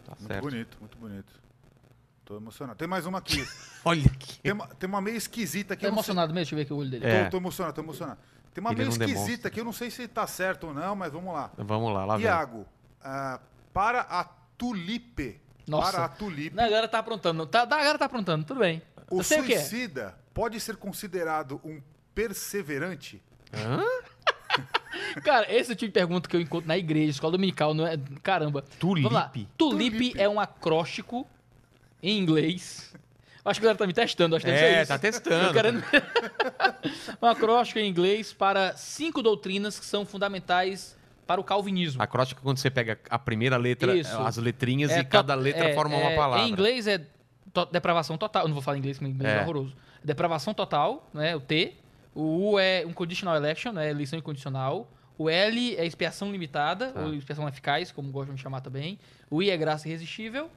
[0.05, 0.43] Tá Muito certo.
[0.43, 1.41] bonito, muito bonito.
[2.25, 2.77] Tô emocionado.
[2.77, 3.47] Tem mais uma aqui.
[3.85, 4.41] Olha aqui.
[4.41, 5.83] tem, uma, tem uma meio esquisita aqui.
[5.83, 6.45] Tá eu não sei- emocionado mesmo?
[6.45, 7.07] Deixa eu ver aqui o olho dele.
[7.07, 7.25] É.
[7.27, 8.19] Tô, tô emocionado, tô emocionado.
[8.53, 9.49] Tem uma Ele meio esquisita demonstra.
[9.49, 11.53] aqui, eu não sei se tá certo ou não, mas vamos lá.
[11.57, 12.27] Vamos lá, lá vem.
[12.27, 12.67] Iago,
[13.01, 13.39] ah,
[13.73, 14.25] para a
[14.59, 15.41] tulipe.
[15.65, 15.93] Nossa.
[15.93, 16.57] Para a tulipe.
[16.57, 17.47] Não, a galera tá aprontando.
[17.47, 18.83] Tá, a galera tá aprontando, tudo bem.
[19.11, 19.59] O eu sei o que é.
[19.61, 21.81] suicida pode ser considerado um
[22.19, 23.23] perseverante?
[23.55, 23.81] Hã?
[25.23, 27.87] Cara, esse é o tipo de pergunta que eu encontro na igreja, escola dominical, não
[27.87, 27.97] é?
[28.25, 28.63] Caramba.
[28.81, 29.49] Tulipe.
[29.57, 31.25] Tulipe, é um acróstico
[32.03, 32.93] em inglês.
[33.45, 34.89] Acho que a galera tá me testando, acho que deve ser É, isso.
[34.89, 35.53] tá testando.
[35.53, 35.83] Querendo...
[37.23, 42.03] um acróstico em inglês para cinco doutrinas que são fundamentais para o calvinismo.
[42.03, 44.17] Acróstico é quando você pega a primeira letra, Isso.
[44.19, 46.45] as letrinhas É e cada letra é- forma uma é- palavra.
[46.47, 46.99] Em inglês é
[47.53, 48.43] to- depravação total.
[48.43, 49.43] Eu não vou falar inglês, porque inglês é, É.
[49.43, 49.75] horroroso.
[50.05, 51.35] Depravação total, né?
[51.37, 51.75] O T.
[52.21, 53.91] O U é um conditional election, né?
[53.91, 54.91] Eleição incondicional.
[55.17, 57.01] O L é expiação limitada, Tá.
[57.05, 58.99] ou expiação eficaz, como gostam de chamar também.
[59.31, 60.51] O I é graça irresistível.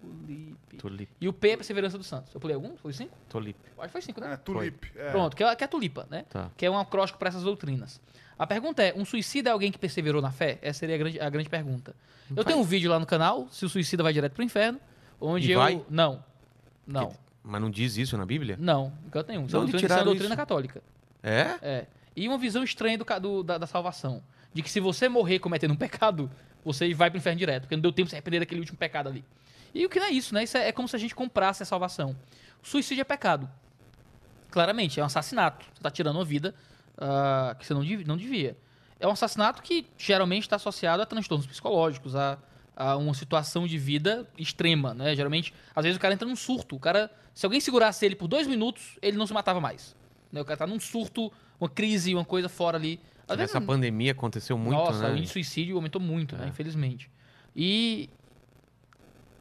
[0.00, 0.76] Tulipe.
[0.76, 1.12] Tulipe.
[1.20, 2.32] E o P é perseverança dos santos.
[2.34, 2.76] Eu pulei algum?
[2.76, 3.12] Foi cinco?
[3.28, 3.58] Tulipe.
[3.78, 4.32] Acho que foi cinco, né?
[4.32, 4.90] É, tulipe.
[4.96, 5.10] É.
[5.10, 6.24] Pronto, que é, que é a tulipa, né?
[6.30, 6.50] Tá.
[6.56, 8.00] Que é um acróstico para essas doutrinas.
[8.38, 10.58] A pergunta é: um suicida é alguém que perseverou na fé?
[10.62, 11.94] Essa seria a grande, a grande pergunta.
[12.34, 14.80] Eu tenho um vídeo lá no canal, se o suicida vai direto pro inferno,
[15.20, 15.58] onde E eu.
[15.58, 15.84] vai?
[15.90, 16.22] Não.
[16.86, 17.12] Não.
[17.42, 18.56] Mas não diz isso na Bíblia?
[18.60, 19.44] Não, em canto nenhum.
[19.46, 20.36] Isso De é doutrina, isso é doutrina isso?
[20.36, 20.82] católica.
[21.22, 21.58] É?
[21.62, 21.86] É.
[22.16, 24.22] E uma visão estranha do, do- da, da salvação.
[24.52, 26.30] De que se você morrer cometendo um pecado,
[26.64, 29.08] você vai pro inferno direto, porque não deu tempo de se arrepender daquele último pecado
[29.08, 29.24] ali.
[29.72, 30.42] E o que não é isso, né?
[30.42, 32.16] Isso é, é como se a gente comprasse a salvação.
[32.62, 33.48] Suicídio é pecado.
[34.50, 35.64] Claramente, é um assassinato.
[35.74, 36.54] Você tá tirando uma vida
[36.98, 38.56] ah, que você não, dev- não devia.
[38.98, 42.36] É um assassinato que geralmente está associado a transtornos psicológicos, a,
[42.76, 45.14] a uma situação de vida extrema, né?
[45.14, 46.74] Geralmente, às vezes o cara entra num surto.
[46.76, 49.94] O cara, se alguém segurasse ele por dois minutos, ele não se matava mais.
[50.32, 50.40] Né?
[50.40, 53.00] O cara tá num surto, uma crise, uma coisa fora ali.
[53.28, 55.14] Às vezes, Essa pandemia aconteceu muito, nossa, né?
[55.14, 56.46] o índice de suicídio aumentou muito, né?
[56.46, 56.48] É.
[56.48, 57.10] Infelizmente.
[57.54, 58.08] E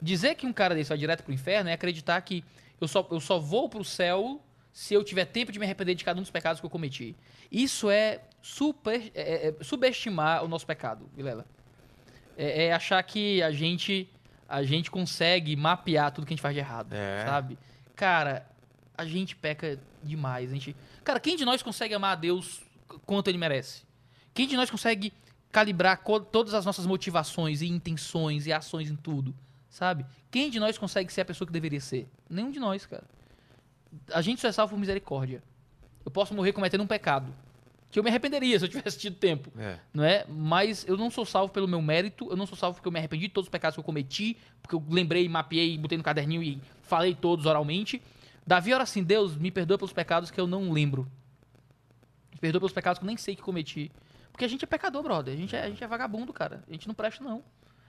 [0.01, 2.43] dizer que um cara desse vai direto pro inferno é acreditar que
[2.79, 6.03] eu só, eu só vou pro céu se eu tiver tempo de me arrepender de
[6.05, 7.15] cada um dos pecados que eu cometi.
[7.51, 11.45] Isso é, super, é- é subestimar o nosso pecado, Vilela.
[12.37, 14.07] É, é achar que a gente,
[14.47, 17.25] a gente consegue mapear tudo que a gente faz de errado, É.
[17.25, 17.57] sabe?
[17.95, 18.47] Cara,
[18.97, 20.51] a gente peca demais.
[20.51, 20.75] A gente...
[21.03, 22.61] Cara, quem de nós consegue amar a Deus
[23.05, 23.83] quanto ele merece?
[24.33, 25.13] Quem de nós consegue
[25.51, 29.35] calibrar todas as nossas motivações e intenções e ações em tudo?
[29.69, 30.05] Sabe?
[30.31, 32.07] Quem de nós consegue ser a pessoa que deveria ser?
[32.29, 33.03] Nenhum de nós, cara.
[34.13, 35.43] A gente só é salvo por misericórdia.
[36.05, 37.33] Eu posso morrer cometendo um pecado.
[37.91, 39.51] Que eu me arrependeria se eu tivesse tido tempo.
[39.57, 39.79] É.
[39.91, 40.25] Não é?
[40.29, 42.99] Mas eu não sou salvo pelo meu mérito, eu não sou salvo porque eu me
[42.99, 46.43] arrependi de todos os pecados que eu cometi, porque eu lembrei, mapeei, botei no caderninho
[46.43, 47.99] e falei todos oralmente.
[48.49, 51.07] Davi ora assim: Deus, me perdoa pelos pecados que eu não lembro.
[52.33, 53.91] Me perdoa pelos pecados que eu nem sei que cometi.
[54.31, 55.31] Porque a gente é pecador, brother.
[55.35, 56.63] A gente é, a gente é vagabundo, cara.
[56.67, 57.43] A gente não presta, não.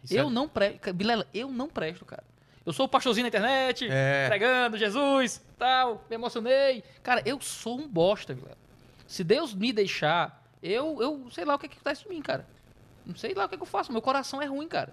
[0.05, 0.93] Isso eu é- não presto.
[0.93, 2.23] Bilela, eu não presto, cara.
[2.67, 4.29] Eu sou o pastorzinho na internet, É.
[4.29, 6.85] pregando Jesus, tal, me emocionei.
[7.03, 8.59] Cara, eu sou um bosta, Vilela.
[9.07, 12.47] Se Deus me deixar, eu, eu sei lá o que, que acontece em mim, cara.
[13.07, 13.91] Não sei lá o que, que eu faço.
[13.91, 14.93] Meu coração é ruim, cara.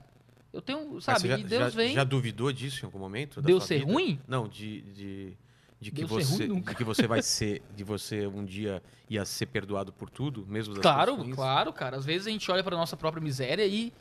[0.53, 1.27] Eu tenho, sabe?
[1.27, 1.93] já, e Deus já- vem.
[1.93, 3.41] já duvidou disso em algum momento?
[3.41, 3.91] Deus ser vida?
[3.91, 4.17] ruim?
[4.25, 5.37] Não, de, de,
[5.79, 9.45] de que Deus você, de que você vai ser, de você um dia ia ser
[9.45, 11.97] perdoado por tudo, mesmo das Claro, claro, cara.
[11.97, 13.93] Às vezes a gente olha pra nossa própria miséria e,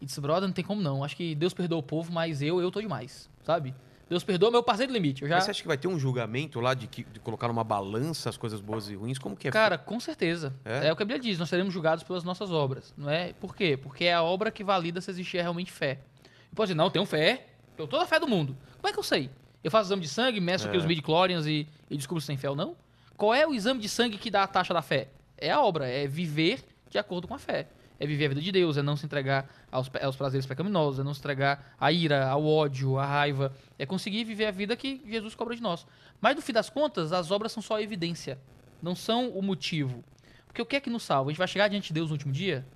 [0.00, 1.02] e diz, brother, não tem como não.
[1.02, 3.74] Acho que Deus perdoa o povo, mas eu, eu tô demais, sabe?
[4.06, 5.22] Deus perdoa meu parceiro do limite.
[5.22, 5.36] Eu já...
[5.36, 8.28] Mas você acha que vai ter um julgamento lá de, que, de colocar numa balança
[8.28, 9.18] as coisas boas e ruins?
[9.18, 9.50] Como que é?
[9.50, 10.54] Cara, com certeza.
[10.62, 10.88] É?
[10.88, 10.92] É?
[10.92, 13.32] o que a Bíblia diz, nós seremos julgados pelas nossas obras, não é?
[13.32, 13.78] Por quê?
[13.78, 16.00] Porque é a obra que valida se existir realmente fé.
[16.22, 18.54] Eu posso dizer, não, eu tenho fé, eu tenho toda a fé do mundo.
[18.76, 19.30] Como é que eu sei?
[19.64, 22.50] Eu faço exame de sangue, meço aqui os midi-chlorians e, e descubro se tem fé
[22.50, 22.76] ou não?
[23.16, 25.08] Qual é o exame de sangue que dá a taxa da fé?
[25.38, 27.66] É a obra, é viver de acordo com a fé.
[27.98, 31.02] É viver a vida de Deus, é não se entregar aos, aos prazeres pecaminosos, é
[31.02, 33.54] não se entregar à ira, ao ódio, à raiva.
[33.78, 35.86] É conseguir viver a vida que Jesus cobra de nós.
[36.20, 38.38] Mas no fim das contas, as obras são só evidência,
[38.82, 40.04] não são o motivo.
[40.46, 41.30] Porque o que é que nos salva?
[41.30, 42.66] A gente vai chegar diante de Deus no último dia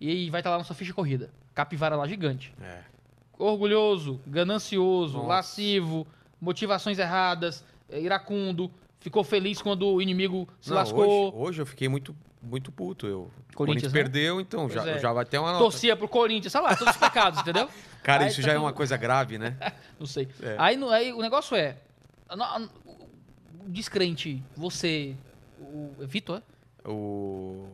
[0.00, 1.30] e vai estar lá nossa ficha corrida.
[1.54, 2.80] Capivara lá gigante É.
[3.38, 5.28] orgulhoso, ganancioso, Nossa.
[5.28, 6.06] lascivo,
[6.40, 11.66] motivações erradas, eh, iracundo, ficou feliz quando o inimigo se Não, lascou, Hoje, hoje eu
[11.66, 13.06] fiquei muito, muito puto.
[13.06, 14.00] Eu, o Corinthians, né?
[14.00, 14.98] perdeu, então já, é.
[14.98, 15.62] já vai ter uma nota.
[15.64, 17.68] torcia pro Corinthians, sei lá, todos os pecados, entendeu?
[18.02, 19.56] Cara, Aí isso tá já é uma coisa grave, né?
[19.98, 20.28] Não sei.
[20.42, 20.54] É.
[20.58, 21.76] Aí, no- aí o negócio é,
[22.30, 25.14] o descrente, você,
[25.58, 26.88] o é Vitor, é?
[26.88, 27.66] O,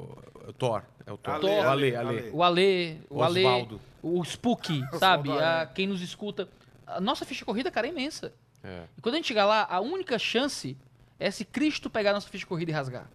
[0.48, 0.82] o Thor.
[1.06, 1.34] É o Thor.
[1.34, 2.18] Ale, o Ale, Ale, Ale.
[2.18, 2.30] Ale.
[2.32, 3.80] o Ale, o Ale, Osvaldo.
[4.02, 5.30] o Spook, sabe?
[5.32, 5.66] A, é.
[5.74, 6.48] quem nos escuta.
[6.86, 8.32] A nossa ficha corrida, cara, é imensa.
[8.62, 8.84] É.
[8.96, 10.76] E quando a gente chegar lá, a única chance
[11.18, 13.08] é se Cristo pegar nossa ficha corrida e rasgar.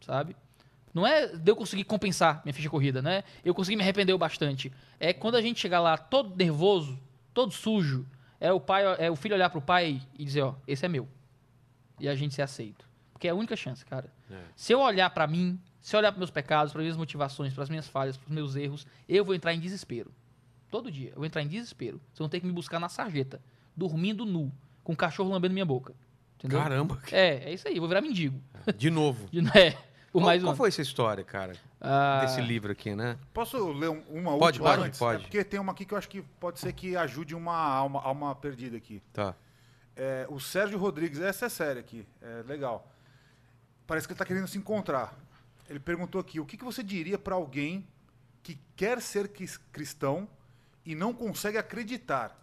[0.00, 0.36] Sabe?
[0.92, 3.22] Não é de eu conseguir compensar minha ficha corrida, né?
[3.44, 4.72] Eu consegui me arrepender o bastante.
[4.98, 6.98] É quando a gente chegar lá todo nervoso,
[7.32, 8.06] todo sujo,
[8.40, 11.08] é o pai, é o filho olhar pro pai e dizer, ó, esse é meu.
[11.98, 12.88] E a gente ser aceito.
[13.12, 14.12] Porque é a única chance, cara.
[14.30, 14.42] É.
[14.56, 17.62] Se eu olhar pra mim, se eu olhar para meus pecados, para minhas motivações, para
[17.62, 20.12] as minhas falhas, para os meus erros, eu vou entrar em desespero.
[20.70, 21.10] Todo dia.
[21.10, 22.00] Eu vou entrar em desespero.
[22.08, 23.40] Vocês vão ter que me buscar na sarjeta,
[23.76, 24.50] dormindo nu,
[24.90, 25.94] com um cachorro lambendo minha boca.
[26.36, 26.58] Entendeu?
[26.58, 26.98] Caramba.
[27.12, 27.76] É, é isso aí.
[27.76, 28.40] Eu vou virar mendigo.
[28.76, 29.28] De novo.
[29.30, 29.70] De- É,
[30.10, 30.56] por Qual, mais qual um.
[30.56, 31.52] foi essa história, cara?
[31.80, 33.16] Ah, Desse livro aqui, né?
[33.32, 34.98] Posso ler um- uma Pode, última pode, antes?
[34.98, 35.18] pode.
[35.18, 38.00] É porque tem uma aqui que eu acho que pode ser que ajude uma alma,
[38.02, 39.00] alma perdida aqui.
[39.12, 39.34] Tá.
[39.94, 42.90] É, o Sérgio Rodrigues, essa é séria aqui, é legal.
[43.86, 45.14] Parece que ele está querendo se encontrar.
[45.68, 47.86] Ele perguntou aqui: o que, que você diria para alguém
[48.42, 49.28] que quer ser
[49.72, 50.26] cristão
[50.84, 52.36] e não consegue acreditar?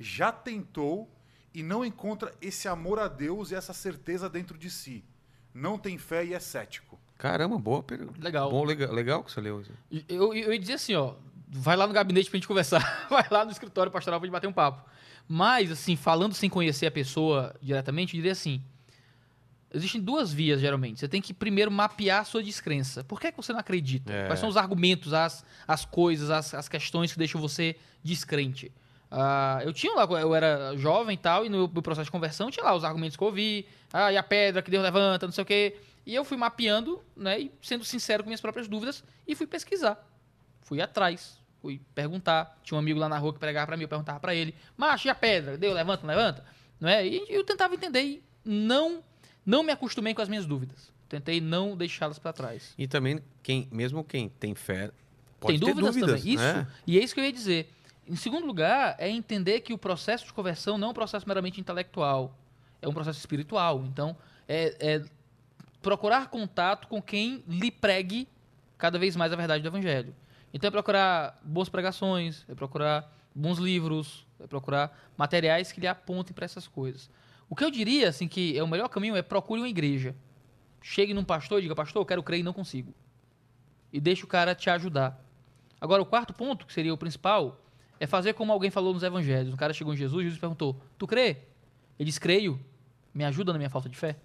[0.00, 1.08] Já tentou
[1.54, 5.04] e não encontra esse amor a Deus e essa certeza dentro de si.
[5.54, 6.98] Não tem fé e é cético.
[7.16, 8.20] Caramba, boa pergunta.
[8.20, 8.50] Legal.
[8.50, 9.62] Bom, legal, legal que você leu.
[10.08, 11.14] Eu, eu ia dizer assim, ó,
[11.48, 14.48] vai lá no gabinete pra gente conversar, vai lá no escritório pastoral pra gente bater
[14.48, 14.90] um papo.
[15.28, 18.60] Mas, assim, falando sem conhecer a pessoa diretamente, eu diria assim,
[19.72, 21.00] existem duas vias, geralmente.
[21.00, 23.04] Você tem que primeiro mapear a sua descrença.
[23.04, 24.12] Por que, é que você não acredita?
[24.12, 24.26] É.
[24.26, 28.72] Quais são os argumentos, as, as coisas, as, as questões que deixam você descrente?
[29.10, 32.50] Ah, eu tinha lá, eu era jovem e tal, e no meu processo de conversão
[32.50, 35.32] tinha lá os argumentos que eu ouvi, ah, e a pedra que Deus levanta, não
[35.32, 35.76] sei o quê.
[36.06, 40.04] E eu fui mapeando, né, e sendo sincero com minhas próprias dúvidas, e fui pesquisar.
[40.62, 42.58] Fui atrás, fui perguntar.
[42.62, 45.06] Tinha um amigo lá na rua que pregava pra mim, eu perguntava pra ele, macho,
[45.06, 45.56] e a pedra?
[45.56, 46.44] Deus levanta, não levanta?
[46.80, 47.06] Não é?
[47.06, 49.02] E eu tentava entender e não,
[49.46, 50.92] não me acostumei com as minhas dúvidas.
[51.08, 52.74] Tentei não deixá-las pra trás.
[52.76, 54.90] E também, quem, mesmo quem tem fé,
[55.38, 56.20] pode Tem ter dúvidas, dúvidas.
[56.20, 56.34] também.
[56.34, 56.42] Isso.
[56.42, 56.66] né?
[56.86, 57.70] E é isso que eu ia dizer.
[58.06, 61.60] Em segundo lugar, é entender que o processo de conversão não é um processo meramente
[61.60, 62.36] intelectual.
[62.82, 63.84] É um processo espiritual.
[63.86, 64.16] Então,
[64.46, 65.04] é, é
[65.80, 68.28] procurar contato com quem lhe pregue
[68.76, 70.14] cada vez mais a verdade do evangelho.
[70.52, 76.34] Então, é procurar boas pregações, é procurar bons livros, é procurar materiais que lhe apontem
[76.34, 77.10] para essas coisas.
[77.48, 80.14] O que eu diria, assim, que é o melhor caminho é procure uma igreja.
[80.82, 82.94] Chegue num pastor e diga, pastor, eu quero crer e não consigo.
[83.92, 85.24] E deixe o cara te ajudar.
[85.80, 87.63] Agora, o quarto ponto, que seria o principal,
[88.00, 89.52] é fazer como alguém falou nos evangelhos.
[89.52, 91.38] Um cara chegou em Jesus e Jesus perguntou: Tu crê?
[91.98, 92.60] Ele disse: Creio.
[93.12, 94.16] Me ajuda na minha falta de fé?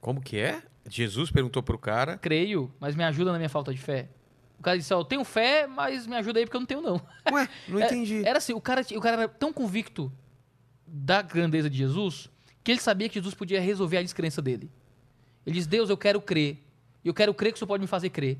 [0.00, 0.62] Como que é?
[0.88, 2.16] Jesus perguntou pro cara.
[2.18, 4.08] Creio, mas me ajuda na minha falta de fé.
[4.58, 6.80] O cara disse: Ó, eu tenho fé, mas me ajuda aí porque eu não tenho,
[6.80, 7.00] não.
[7.32, 8.22] Ué, não É- entendi.
[8.24, 10.12] Era assim: o cara, o cara era tão convicto
[10.86, 12.30] da grandeza de Jesus
[12.62, 14.70] que ele sabia que Jesus podia resolver a descrença dele.
[15.44, 16.64] Ele diz: Deus, eu quero crer.
[17.04, 18.38] E eu quero crer que o Senhor pode me fazer crer.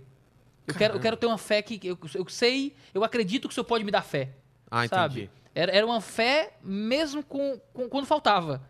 [0.67, 1.81] Eu quero, eu quero ter uma fé que.
[1.87, 4.31] Eu, eu sei, eu acredito que o Senhor pode me dar fé.
[4.71, 5.15] Ah, sabe?
[5.23, 5.31] entendi.
[5.55, 8.63] Era, era uma fé mesmo com, com- quando faltava.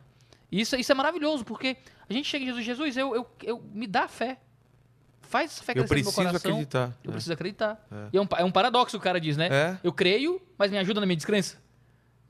[0.50, 1.76] Isso, isso é maravilhoso, porque
[2.08, 4.38] a gente chega em Jesus, Jesus, eu, eu, eu me dá fé.
[5.22, 6.50] Faz essa fé Eu crescer no meu preciso coração.
[6.50, 6.92] acreditar.
[7.04, 7.12] Eu É.
[7.12, 7.86] preciso acreditar.
[7.90, 8.08] É.
[8.12, 9.48] E é um, pa- é um paradoxo que o cara diz, né?
[9.50, 9.78] É.
[9.82, 11.61] Eu creio, mas me ajuda na minha descrença.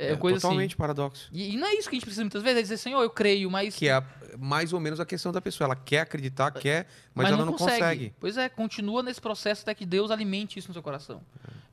[0.08, 0.76] É, É coisa totalmente assim.
[0.76, 1.28] paradoxo.
[1.32, 3.10] E, e não é isso que a gente precisa muitas vezes, é dizer, Senhor, eu
[3.10, 4.04] creio, mas, Que é a-
[4.38, 5.66] mais ou menos a questão da pessoa.
[5.66, 8.12] Ela quer acreditar, quer, mas, mas ela não consegue.
[8.20, 11.20] Pois é, continua nesse processo até que Deus alimente isso no seu coração.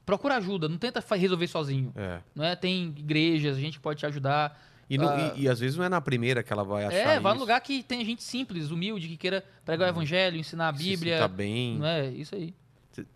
[0.05, 1.91] Procura ajuda, não tenta resolver sozinho.
[1.95, 2.19] É.
[2.33, 2.55] Não é?
[2.55, 4.59] Tem igrejas, a gente pode te ajudar.
[4.89, 5.33] E, não- Ah.
[5.35, 7.21] e- e às vezes não é na primeira que ela vai achar É, isso.
[7.23, 10.83] num lugar que tem gente simples, humilde, que queira pregar o evangelho, ensinar a Se
[10.83, 11.15] Bíblia.
[11.17, 11.77] sinta bem.
[11.77, 12.07] Não é?
[12.09, 12.55] Isso aí.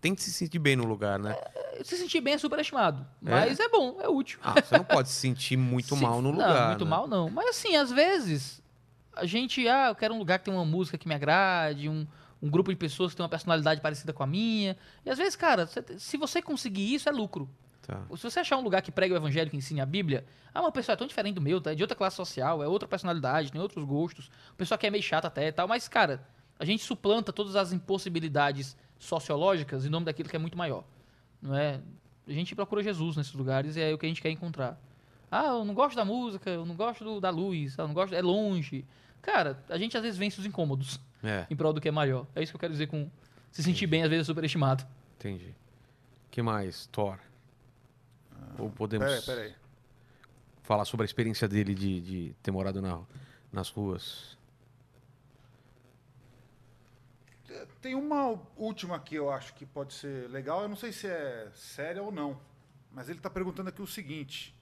[0.00, 1.36] Tem que se sentir bem no lugar, né?
[1.82, 3.06] Se sentir bem é superestimado.
[3.20, 4.38] Mas é, bom, é útil.
[4.42, 6.68] Ah, você não pode se sentir muito Se- mal no não, lugar.
[6.68, 6.90] muito né?
[6.90, 7.28] mal não.
[7.30, 8.62] Mas assim, às vezes,
[9.14, 12.06] a gente, ah, eu quero um lugar que tem uma música que me agrade, um,
[12.42, 14.76] um grupo de pessoas que tem uma personalidade parecida com a minha.
[15.04, 17.48] E às vezes, cara, se você conseguir isso, é lucro.
[17.86, 18.00] Tá.
[18.16, 20.72] Se você achar um lugar que prega o evangelho, que ensine a Bíblia, ah, uma
[20.72, 21.72] pessoa é tão diferente do meu, tá?
[21.72, 24.90] é de outra classe social, é outra personalidade, tem outros gostos, a pessoa que é
[24.90, 26.26] meio chata até e tal, mas, cara,
[26.58, 30.84] a gente suplanta todas as impossibilidades sociológicas em nome daquilo que é muito maior.
[31.42, 31.80] Não é?
[32.26, 34.80] A gente procura Jesus nesses lugares e é o que a gente quer encontrar.
[35.30, 38.14] Ah, eu não gosto da música, eu não gosto do- da luz, eu não gosto,
[38.14, 38.84] é longe.
[39.20, 42.26] Cara, a gente às vezes vence os incômodos É, em prol do que é maior.
[42.34, 43.10] É isso que eu quero dizer com
[43.50, 44.84] se sentir bem, às vezes é superestimado.
[45.18, 45.54] entendi.
[46.30, 47.18] que mais, Thor?
[48.58, 49.54] Ou podemos Peraí, peraí.
[50.62, 53.00] falar sobre a experiência dele de, de ter morado na,
[53.52, 54.36] nas ruas?
[57.80, 60.62] Tem uma última aqui, eu acho que pode ser legal.
[60.62, 62.38] Eu não sei se é séria ou não.
[62.90, 64.54] Mas ele está perguntando aqui o seguinte.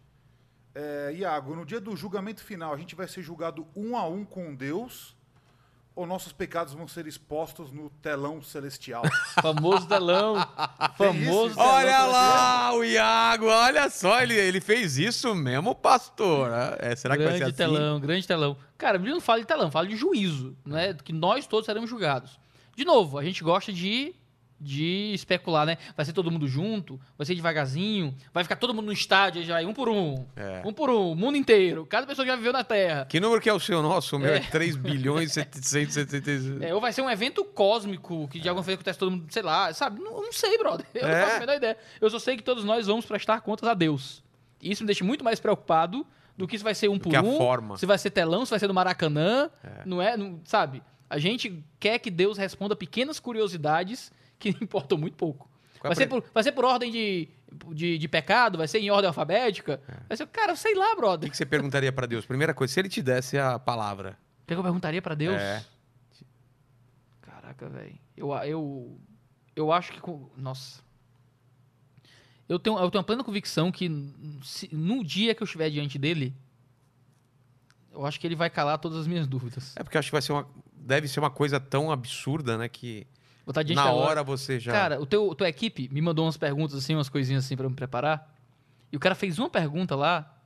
[0.74, 4.24] É, Iago, no dia do julgamento final, a gente vai ser julgado um a um
[4.24, 5.14] com Deus
[5.94, 9.02] ou nossos pecados vão ser expostos no telão celestial?
[9.42, 10.36] Famoso telão.
[10.96, 11.74] famoso telão.
[11.74, 16.50] Olha lá, o Iago, olha só, ele, ele fez isso mesmo, pastor.
[16.78, 17.74] É, será que vai grande ser assim?
[17.74, 18.56] telão, grande telão.
[18.78, 20.94] Cara, a Bíblia não fala de telão, fala de juízo, né?
[20.94, 22.40] Que nós todos seremos julgados.
[22.76, 24.14] De novo, a gente gosta de,
[24.60, 25.76] de especular, né?
[25.96, 29.46] Vai ser todo mundo junto, vai ser devagarzinho, vai ficar todo mundo no estádio, aí
[29.46, 30.24] já um por um.
[30.36, 30.62] É.
[30.64, 31.84] Um por um, mundo inteiro.
[31.86, 33.04] Cada pessoa que já viveu na Terra.
[33.06, 34.16] Que número que é o seu nosso?
[34.16, 34.40] O meu é, É.
[34.40, 36.62] 3 bilhões e 776.
[36.62, 39.42] É, ou vai ser um evento cósmico, que de alguma forma acontece todo mundo, sei
[39.42, 40.00] lá, sabe?
[40.00, 40.86] Não, não sei, brother.
[40.94, 41.14] Eu É.
[41.20, 41.76] não faço a menor ideia.
[42.00, 44.22] Eu só sei que todos nós vamos prestar contas a Deus.
[44.60, 47.16] E isso me deixa muito mais preocupado do que se vai ser um por que
[47.16, 47.76] a um, forma.
[47.76, 49.50] se vai ser telão, se vai ser do Maracanã,
[49.84, 50.82] não é, não- sabe?
[51.12, 55.50] A gente quer que Deus responda pequenas curiosidades que importam muito pouco.
[55.78, 57.28] Qual é Vai a ser, por, vai ser por ordem de,
[57.74, 58.56] de, de pecado?
[58.56, 59.80] Vai ser em ordem alfabética?
[60.08, 61.26] Vai ser, cara, sei lá, O brother.
[61.28, 62.24] que que você perguntaria pra Deus?
[62.24, 64.16] Primeira coisa, se ele te desse a palavra.
[64.42, 65.36] O que, eu perguntaria pra Deus?
[65.40, 65.64] É.
[67.20, 67.98] Caraca, velho.
[68.16, 69.00] Eu, eu,
[69.56, 70.00] eu acho que.
[70.36, 70.80] Nossa.
[72.48, 73.90] Eu tenho, eu tenho uma plena convicção que
[74.44, 76.34] se- no dia que eu estiver diante dele,
[77.92, 79.74] eu acho que ele vai calar todas as minhas dúvidas.
[79.76, 80.46] É porque eu acho que vai ser uma.
[80.84, 82.68] Deve ser uma coisa tão absurda, né?
[82.68, 83.06] Que
[83.74, 84.72] na da hora você já.
[84.72, 87.70] Cara, o teu, tua equipe me mandou umas perguntas assim, umas coisinhas assim pra eu
[87.70, 88.32] me preparar.
[88.92, 90.41] E o cara fez uma pergunta lá,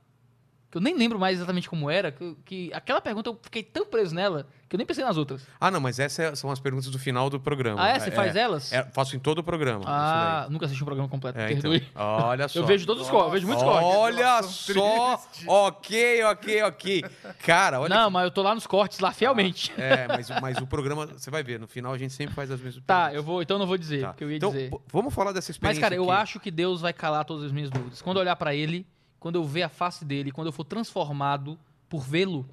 [0.77, 3.85] que eu nem lembro mais exatamente como era, que, que aquela pergunta eu fiquei tão
[3.85, 5.47] preso nela que eu nem pensei nas outras.
[5.61, 7.81] Ah, não, mas essas são as perguntas do final do programa.
[7.81, 7.99] Ah, é?
[7.99, 8.73] Você faz elas?
[8.73, 9.83] é, faço em todo o programa.
[9.87, 11.39] ah, nunca assisti um programa completo.
[11.39, 11.77] É, perdoe.
[11.89, 12.05] então.
[12.05, 12.59] Olha só.
[12.59, 13.87] Eu vejo todos os cortes, eu vejo muitos cortes.
[13.97, 15.21] Olha só.
[15.47, 17.05] Ok, ok, ok.
[17.45, 17.95] Cara, olha.
[17.95, 19.71] Não, mas eu tô lá nos cortes, lá fielmente.
[19.77, 22.59] É, mas, mas o programa, você vai ver, no final a gente sempre faz as
[22.59, 23.15] mesmas Tá, perguntas.
[23.15, 24.07] eu vou, então eu não vou dizer, Tá.
[24.09, 24.69] porque eu ia então, dizer.
[24.91, 26.21] vamos falar dessa Mas, experiência cara, eu aqui.
[26.21, 28.01] acho que Deus vai calar todas as minhas dúvidas.
[28.01, 28.85] Quando eu olhar pra ele,
[29.19, 31.57] quando eu ver a face dele, quando eu for transformado
[31.89, 32.47] por vê-lo,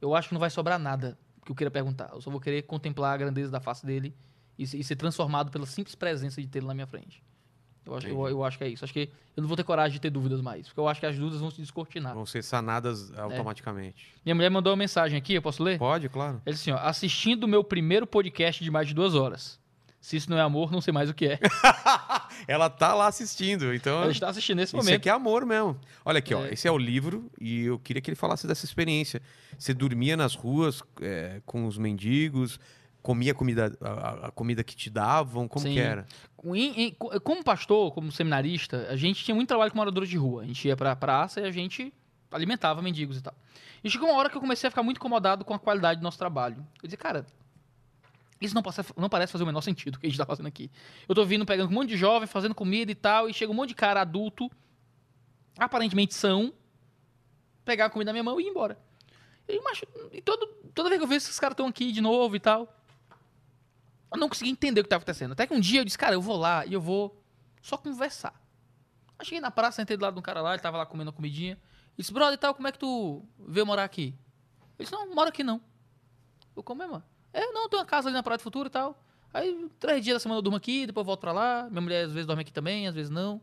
[0.00, 2.10] eu acho que não vai sobrar nada que eu queira perguntar.
[2.12, 4.14] Eu só vou querer contemplar a grandeza da face dele
[4.58, 7.22] e, e ser transformado pela simples presença de tê-lo na minha frente.
[7.84, 8.84] Eu acho, eu, eu acho que é isso.
[8.84, 11.06] Acho que eu não vou ter coragem de ter dúvidas mais, porque eu acho que
[11.06, 12.14] as dúvidas vão se descortinar.
[12.14, 14.14] Vão ser sanadas automaticamente.
[14.24, 15.78] Minha mulher mandou uma mensagem aqui, eu posso ler?
[15.78, 16.40] Pode, claro.
[16.46, 19.60] Ele disse assim, ó, assistindo o meu primeiro podcast de mais de duas horas.
[20.00, 21.40] Se isso não é amor, não sei mais o que é.
[22.46, 24.02] Ela tá lá assistindo, então.
[24.02, 24.96] Ela está assistindo nesse Isso momento.
[24.96, 25.78] aqui é amor mesmo.
[26.04, 26.44] Olha aqui, ó.
[26.44, 26.52] É.
[26.52, 29.20] Esse é o livro e eu queria que ele falasse dessa experiência.
[29.58, 32.58] Você dormia nas ruas é, com os mendigos,
[33.02, 35.74] comia comida, a, a- comida que te davam, como Sim.
[35.74, 36.06] que era?
[37.22, 40.42] Como pastor, como seminarista, a gente tinha muito trabalho com moradores de rua.
[40.42, 41.92] A gente ia pra praça e a gente
[42.30, 43.34] alimentava mendigos e tal.
[43.84, 46.02] E chegou uma hora que eu comecei a ficar muito incomodado com a qualidade do
[46.04, 46.56] nosso trabalho.
[46.82, 47.26] Eu disse, cara,
[48.46, 50.70] isso não, passa- não parece fazer o menor sentido que a gente tá fazendo aqui.
[51.08, 53.54] Eu tô vindo pegando um monte de jovem, fazendo comida e tal, e chega um
[53.54, 54.50] monte de cara adulto,
[55.58, 56.52] aparentemente são,
[57.64, 58.78] pegar a comida na minha mão e ir embora.
[59.48, 62.36] E, macho, e todo, toda vez que eu vejo esses caras estão aqui de novo
[62.36, 62.74] e tal,
[64.12, 65.32] eu não conseguia entender o que estava acontecendo.
[65.32, 67.20] Até que um dia eu disse, cara, eu vou lá e eu vou
[67.60, 68.34] só conversar.
[69.18, 71.10] Aí cheguei na praça, sentei do lado de um cara lá, ele tava lá comendo
[71.10, 71.58] a comidinha.
[71.96, 74.14] E disse, brother e tal, como é que tu veio morar aqui?
[74.78, 75.60] Ele disse, não, não moro aqui não.
[76.56, 77.04] Eu, como é, mano?
[77.32, 78.96] É, não, tem uma casa ali na Praia do Futuro e tal.
[79.32, 81.66] Aí, três dias da semana eu durmo aqui, depois eu volto pra lá.
[81.70, 83.40] Minha mulher às vezes dorme aqui também, às vezes não.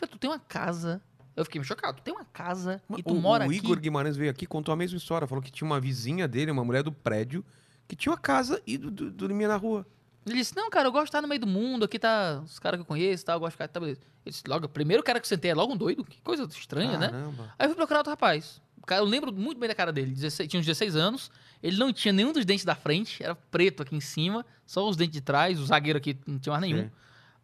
[0.00, 1.00] "Mas tu tem uma casa.
[1.34, 1.98] Eu fiquei chocado.
[1.98, 3.56] Tu tem uma casa e tu o, mora o aqui.
[3.58, 5.26] Igor Guimarães veio aqui contou a mesma história.
[5.26, 7.44] Falou que tinha uma vizinha dele, uma mulher do prédio,
[7.88, 9.86] que tinha uma casa e du- du- dormia na rua.
[10.26, 12.58] Ele disse, não, cara, eu gosto de estar no meio do mundo, aqui tá os
[12.58, 13.68] caras que eu conheço e tal, eu gosto de ficar...
[13.68, 14.00] Tá, beleza.
[14.24, 16.42] Ele disse, logo, o primeiro cara que eu sentei é logo um doido, que coisa
[16.44, 17.10] estranha, né?
[17.10, 17.54] Caramba.
[17.56, 18.60] Aí eu fui procurar outro rapaz.
[18.88, 21.30] O eu lembro muito bem da cara dele, 16 tinha uns 16 anos,
[21.66, 24.96] ele não tinha nenhum dos dentes da frente, era preto aqui em cima, só os
[24.96, 26.84] dentes de trás, o zagueiro aqui não tinha mais nenhum.
[26.84, 26.90] Sim.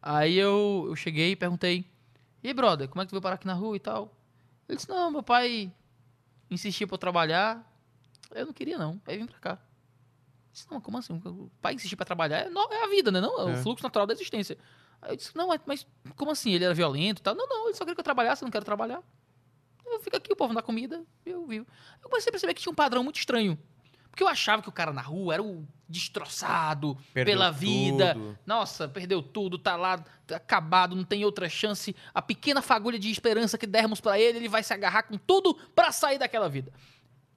[0.00, 1.84] Aí eu, eu cheguei e perguntei,
[2.42, 4.14] e aí, brother, como é que tu veio parar aqui na rua e tal?
[4.68, 5.72] Ele disse, não, meu pai
[6.50, 7.64] insistia pra eu trabalhar,
[8.34, 9.50] eu não queria não, aí vim pra cá.
[9.52, 11.14] Eu disse, não, como assim?
[11.24, 13.20] O pai insistir pra trabalhar é, no- é a vida, né?
[13.20, 13.54] Não, é, É.
[13.54, 14.58] o fluxo natural da existência.
[15.00, 15.86] Aí eu disse, não, mas, mas
[16.16, 16.52] como assim?
[16.52, 17.34] Ele era violento e tal?
[17.34, 19.02] Não, não, ele só queria que eu trabalhasse, eu não quero trabalhar.
[19.86, 21.66] Eu fico aqui, o povo dá comida, eu vivo.
[22.02, 23.58] Eu comecei a perceber que tinha um padrão muito estranho.
[24.12, 28.12] Porque eu achava que o cara na rua era o destroçado Perdeu pela vida.
[28.12, 28.38] tudo.
[28.44, 31.96] Nossa, perdeu tudo, tá lá tá acabado, não tem outra chance.
[32.12, 35.54] A pequena fagulha de esperança que dermos pra ele, ele vai se agarrar com tudo
[35.74, 36.70] pra sair daquela vida.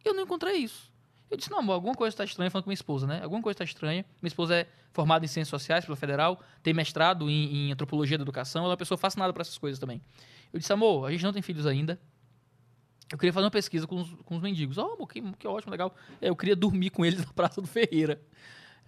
[0.03, 0.91] Eu não encontrei isso.
[1.31, 3.21] Eu disse, não, amor, alguma coisa tá estranha, falando com minha esposa, né?
[3.23, 4.05] Alguma coisa tá estranha.
[4.21, 8.21] Minha esposa é formada em Ciências Sociais pela Federal, tem mestrado em, em Antropologia da
[8.21, 10.01] Educação, ela é uma pessoa fascinada por essas coisas também.
[10.53, 11.99] Eu disse, amor, a gente não tem filhos ainda.
[13.11, 14.77] Eu queria fazer uma pesquisa com os, com os mendigos.
[14.77, 15.93] Oh, que, que ótimo, legal.
[16.21, 18.19] É, Eu queria dormir com eles na Praça do Ferreira.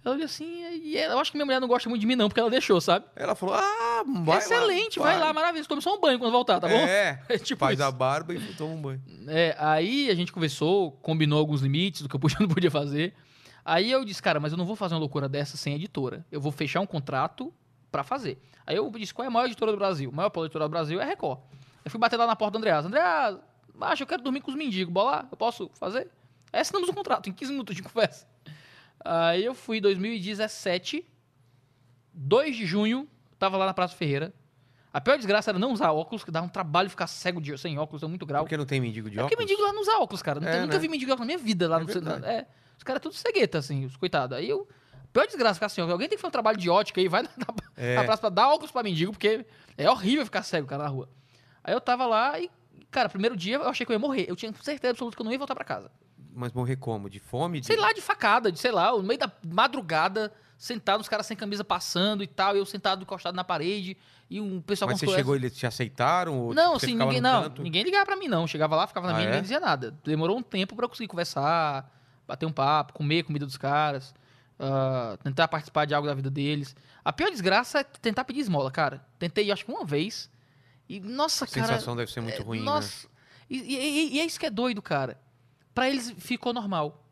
[0.04, 0.46] Eu olhei assim,
[0.84, 2.80] e eu acho que minha mulher não gosta muito de mim, não, porque ela deixou,
[2.80, 3.04] sabe?
[3.16, 5.18] Ela falou: Ah, vai Excelente, lá, vai.
[5.18, 5.64] lá, maravilha.
[5.64, 6.74] Tome só um banho quando voltar, tá bom?
[6.76, 7.88] É, É tipo faz isso.
[7.88, 9.02] a barba e toma um banho.
[9.26, 13.12] É, aí a gente conversou, combinou alguns limites do que eu podia não podia fazer.
[13.64, 16.24] Aí eu disse, cara, mas eu não vou fazer uma loucura dessa sem editora.
[16.30, 17.52] Eu vou fechar um contrato
[17.90, 18.40] pra fazer.
[18.66, 20.10] Aí eu disse, qual é a maior editora do Brasil?
[20.10, 21.40] A maior editora do Brasil é a Record.
[21.84, 22.86] Eu fui bater lá na porta do Andreas.
[22.86, 23.36] Andreas,
[23.80, 24.92] acho eu quero dormir com os mendigos.
[24.92, 26.08] Bola lá, eu posso fazer?
[26.52, 28.26] Aí assinamos um contrato, em 15 minutos de conversa.
[29.04, 31.04] Aí eu fui em 2017,
[32.12, 33.08] 2 de junho,
[33.38, 34.32] tava lá na Praça Ferreira.
[34.92, 37.78] A pior desgraça era não usar óculos, que dá um trabalho ficar cego de, sem
[37.78, 38.42] óculos, é muito grau.
[38.44, 39.50] Porque não tem mendigo de É porque óculos?
[39.50, 40.40] mendigo lá não usa óculos, cara.
[40.44, 40.78] É, tem- nunca né?
[40.80, 42.24] vi mendigo de óculos na minha vida lá É no verdade.
[42.26, 44.36] É, os caras tudo cegueta, assim, os coitados.
[44.36, 44.66] Aí eu.
[45.12, 47.22] Pior desgraça ficar assim, ó, alguém tem que fazer um trabalho de ótica aí, vai
[47.22, 47.94] na, na, É.
[47.96, 49.44] na praça pra dar óculos pra mendigo, porque
[49.76, 51.08] é horrível ficar cego, cara, na rua.
[51.64, 52.50] Aí eu tava lá e,
[52.90, 54.26] cara, primeiro dia eu achei que eu ia morrer.
[54.28, 55.90] Eu tinha certeza absoluta que eu não ia voltar pra casa.
[56.34, 57.10] Mas morrer como?
[57.10, 57.60] De fome?
[57.60, 57.66] De...
[57.66, 61.36] Sei lá, de facada, de sei lá, no meio da madrugada, sentado, os caras sem
[61.36, 63.96] camisa passando e tal, e eu sentado encostado na parede,
[64.30, 66.38] e um pessoal Mas você chegou, eles te aceitaram?
[66.38, 67.62] Ou não, você assim, ninguém, não, canto?
[67.62, 68.46] ninguém ligava pra mim, não.
[68.46, 69.30] Chegava lá, ficava na Ah, minha, é?
[69.30, 69.90] ninguém dizia nada.
[70.04, 71.90] Demorou um tempo pra eu conseguir conversar,
[72.26, 74.14] bater um papo, comer a comida dos caras,
[74.60, 76.76] ah, tentar participar de algo da vida deles.
[77.04, 79.04] A pior desgraça é tentar pedir esmola, cara.
[79.18, 80.30] Tentei, acho que uma vez,
[80.88, 81.66] e, nossa, A cara...
[81.66, 82.64] sensação deve ser muito é, ruim, né?
[82.64, 83.06] Nossa,
[83.50, 85.20] e, e- e é isso que é doido, cara.
[85.74, 87.04] Pra eles ficou normal.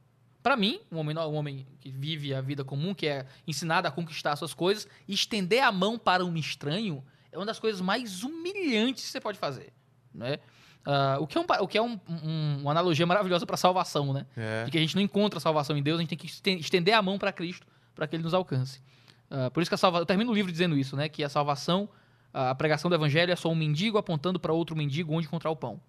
[0.42, 3.90] Pra mim, um homem, um homem que vive a vida comum, que é ensinado a
[3.90, 9.04] conquistar suas coisas, estender a mão para um estranho é uma das coisas mais humilhantes
[9.04, 9.72] que você pode fazer,
[10.14, 10.38] né?
[10.84, 14.12] Ah, o que é, um, o que é um- um- uma analogia maravilhosa para salvação,
[14.12, 14.24] né?
[14.36, 14.64] É.
[14.64, 16.94] De que a gente não encontra salvação em Deus, a gente tem que esten- estender
[16.94, 18.80] a mão para Cristo para que ele nos alcance.
[19.28, 20.02] Ah, por isso que a salvação.
[20.02, 21.08] Eu termino o livro dizendo isso, né?
[21.08, 21.88] Que a salvação,
[22.36, 25.56] a pregação do evangelho é só um mendigo apontando para outro mendigo onde encontrar o
[25.56, 25.80] pão.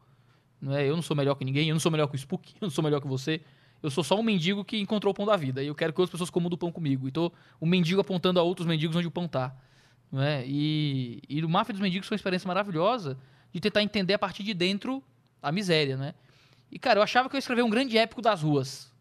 [0.61, 0.87] Não é?
[0.87, 2.69] Eu não sou melhor que ninguém, eu não sou melhor que o Spook, eu não
[2.69, 3.41] sou melhor que você.
[3.83, 5.61] Eu sou só um mendigo que encontrou o pão da vida.
[5.61, 7.07] E eu quero que outras pessoas comam do pão comigo.
[7.07, 9.53] Então, o mendigo apontando a outros mendigos onde o pão tá.
[10.11, 10.45] Não é?
[10.47, 13.17] E, e o Máfia dos Mendigos foi uma experiência maravilhosa
[13.51, 15.03] de tentar entender a partir de dentro
[15.43, 16.15] a miséria, né?
[16.71, 18.91] E, cara, eu achava que eu ia escrever um grande épico das ruas.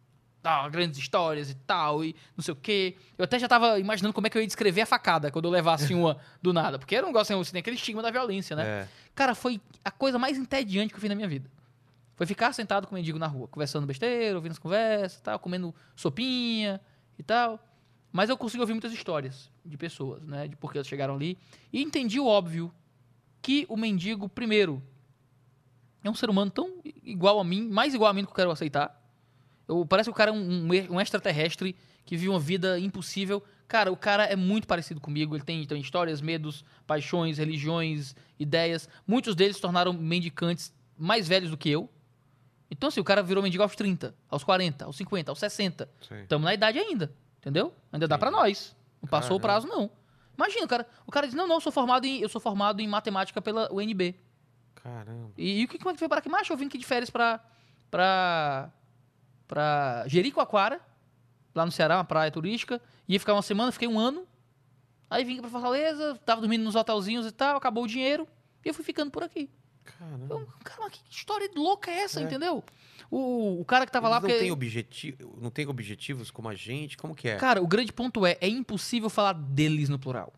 [0.47, 2.97] Tal, grandes histórias e tal, e não sei o quê.
[3.19, 5.51] Eu até já tava imaginando como é que eu ia descrever a facada quando eu
[5.51, 6.79] levasse uma do nada.
[6.79, 8.65] Porque era um negócio assim, tem aquele estigma da violência, né?
[8.65, 8.89] É.
[9.13, 11.51] Cara, foi a coisa mais entediante que eu fiz na minha vida.
[12.15, 15.75] Foi ficar sentado com o mendigo na rua, conversando besteira, ouvindo as conversas, tal, comendo
[15.97, 16.81] sopinha
[17.19, 17.59] e tal.
[18.13, 20.47] Mas eu consegui ouvir muitas histórias de pessoas, né?
[20.47, 21.37] De por que elas chegaram ali.
[21.73, 22.73] E entendi o óbvio.
[23.43, 24.81] Que o mendigo, primeiro,
[26.05, 28.37] é um ser humano tão igual a mim, mais igual a mim do que eu
[28.37, 29.06] quero aceitar.
[29.69, 33.43] Eu, parece que o cara é um, um- extraterrestre que vive uma vida impossível.
[33.67, 35.35] Cara, o cara é muito parecido comigo.
[35.35, 38.89] Ele tem, tem histórias, medos, paixões, religiões, ideias.
[39.07, 41.91] Muitos deles se tornaram mendicantes mais velhos do que eu.
[42.71, 45.89] Então, assim, o cara virou mendigo aos 30, aos 40, aos 50, aos 60.
[46.09, 46.23] Sei.
[46.23, 47.73] Estamos na idade ainda, entendeu?
[47.93, 48.75] Ainda dá pra nós.
[49.03, 49.67] Não passou o Caramba.
[49.67, 49.91] prazo, não.
[50.37, 52.81] Imagina, o cara, o cara diz, não, não, eu sou formado em, eu sou formado
[52.81, 54.15] em matemática pela UNB.
[54.75, 55.33] Caramba.
[55.37, 56.29] E, e o que, como é que foi para aqui?
[56.29, 57.41] Macho, eu vim aqui de férias pra,
[57.91, 58.71] pra,
[59.47, 60.81] pra Jericoacoara,
[61.55, 62.81] lá no Ceará, uma praia turística.
[63.09, 64.27] Ia ficar uma semana, fiquei um ano.
[65.09, 68.27] Aí vim pra Fortaleza, tava dormindo nos hotelzinhos e tal, acabou o dinheiro.
[68.65, 69.49] E eu fui ficando por aqui.
[69.85, 70.35] Caramba.
[70.35, 72.25] Eu, cara, mas que história louca é essa, É.
[72.25, 72.65] entendeu?
[73.09, 74.17] O, o cara que tava lá...
[74.17, 76.97] Eles não porque- tem objetivo, não tem objetivos como a gente?
[76.97, 77.37] Como que é?
[77.37, 80.33] Cara, o grande ponto é, é impossível falar deles no plural.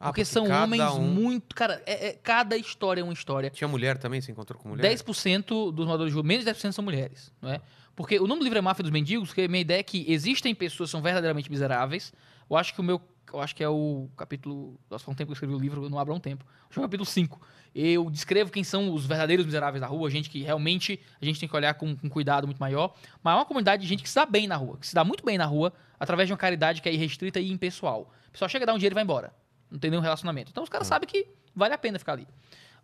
[0.00, 1.54] Ah, porque são cada homens um- muito...
[1.56, 3.50] Cara, é- é- cada história é uma história.
[3.50, 4.20] Tinha mulher também?
[4.20, 4.82] Você encontrou com mulher?
[4.82, 7.60] 10% dos moradores de rua, menos de 10% são mulheres, não é?
[7.96, 10.04] Porque o nome do livro é Máfia dos Mendigos, que a minha ideia é que
[10.08, 12.12] existem pessoas que são verdadeiramente miseráveis.
[12.48, 13.00] Eu acho que o meu,
[13.32, 15.82] eu acho que é o capítulo, nossa, faz um tempo que eu escrevi o livro,
[15.82, 16.44] eu não abro há um tempo.
[16.60, 17.40] Acho que é o capítulo 5.
[17.74, 21.48] Eu descrevo quem são os verdadeiros miseráveis da rua, gente que realmente a gente tem
[21.48, 22.94] que olhar com, com cuidado muito maior.
[23.22, 25.02] Mas é uma comunidade de gente que se dá bem na rua, que se dá
[25.02, 28.12] muito bem na rua, através de uma caridade que é irrestrita e impessoal.
[28.28, 29.32] O pessoal chega, dá um dinheiro e vai embora.
[29.70, 30.50] Não tem nenhum relacionamento.
[30.50, 32.26] Então os caras sabem que vale a pena ficar ali.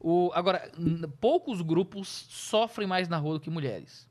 [0.01, 0.71] O, agora,
[1.21, 4.09] poucos grupos sofrem mais na rua do que mulheres.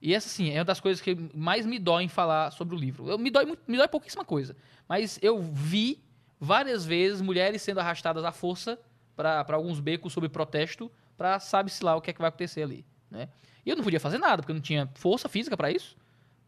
[0.00, 2.78] E essa, assim, é uma das coisas que mais me dói em falar sobre o
[2.78, 3.08] livro.
[3.10, 4.56] Eu, me, dói, me dói pouquíssima coisa.
[4.88, 6.02] Mas eu vi
[6.40, 8.78] várias vezes mulheres sendo arrastadas à força
[9.14, 12.86] para alguns becos sob protesto, para sabe-se lá o que é que vai acontecer ali,
[13.10, 13.28] né?
[13.66, 15.94] E eu não podia fazer nada, porque eu não tinha força física para isso,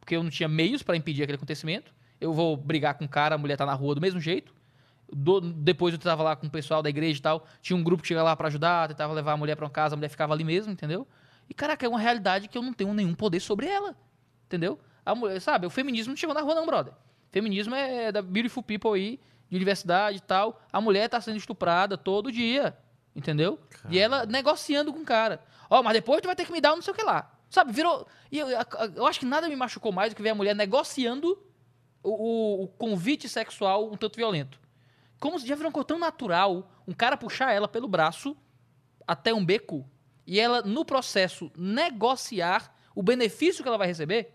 [0.01, 1.95] porque eu não tinha meios para impedir aquele acontecimento.
[2.19, 4.55] Eu vou brigar com o cara, a mulher tá na rua do mesmo jeito.
[5.15, 8.03] Do- depois eu tava lá com o pessoal da igreja e tal, tinha um grupo
[8.03, 10.33] que chegava lá para ajudar, tentava levar a mulher para uma casa, a mulher ficava
[10.33, 11.07] ali mesmo, entendeu?
[11.51, 13.95] E caraca, é uma realidade que eu não tenho nenhum poder sobre ela,
[14.47, 14.79] entendeu?
[15.05, 16.95] A mulher, sabe, o feminismo não chegou na rua não, brother.
[17.31, 20.63] Feminismo é da beautiful people aí, de universidade e tal.
[20.73, 22.75] A mulher tá sendo estuprada todo dia,
[23.15, 23.59] entendeu?
[23.91, 25.41] E ela negociando com o cara.
[25.69, 27.31] Ó, mas depois tu vai ter que me dar um não sei o que lá.
[27.51, 28.07] Sabe, virou...
[28.31, 28.49] E eu,
[28.95, 31.39] eu acho que nada me machucou mais do que ver a mulher negociando
[32.03, 34.59] o, o- o convite sexual um tanto violento.
[35.23, 38.37] Como se já virou uma coisa tão natural um cara puxar ela pelo braço
[39.07, 39.89] até um beco
[40.27, 44.35] e ela, no processo, negociar o benefício que ela vai receber,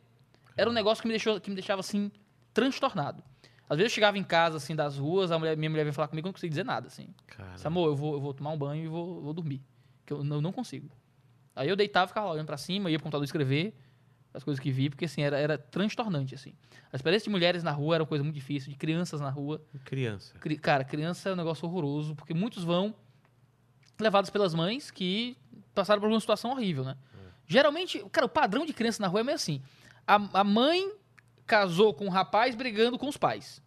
[0.55, 2.09] era um negócio que me, deixou, que me deixava, assim,
[2.53, 3.21] transtornado.
[3.69, 6.07] Às vezes eu chegava em casa, assim, das ruas, a mulher, minha mulher veio falar
[6.07, 7.13] comigo e eu não conseguia dizer nada, assim.
[7.67, 9.61] Amor, eu vou, eu vou tomar um banho e vou, vou dormir.
[10.05, 10.89] Que eu não, não consigo.
[11.53, 13.75] Aí eu deitava, ficava lá olhando pra cima, ia pro computador escrever
[14.37, 16.53] as coisas que vi, porque assim, era, era transtornante, assim.
[16.93, 19.61] A experiência de mulheres na rua era uma coisa muito difícil, de crianças na rua.
[19.83, 20.33] criança.
[20.39, 22.93] Cri- Cara, criança é um negócio horroroso, porque muitos vão
[23.99, 25.35] levados pelas mães que
[25.73, 26.95] passaram por uma situação horrível, né?
[27.47, 29.61] Geralmente, cara, o padrão de criança na rua é meio assim.
[30.05, 30.91] A, a mãe
[31.45, 33.61] casou com um rapaz brigando com os pais.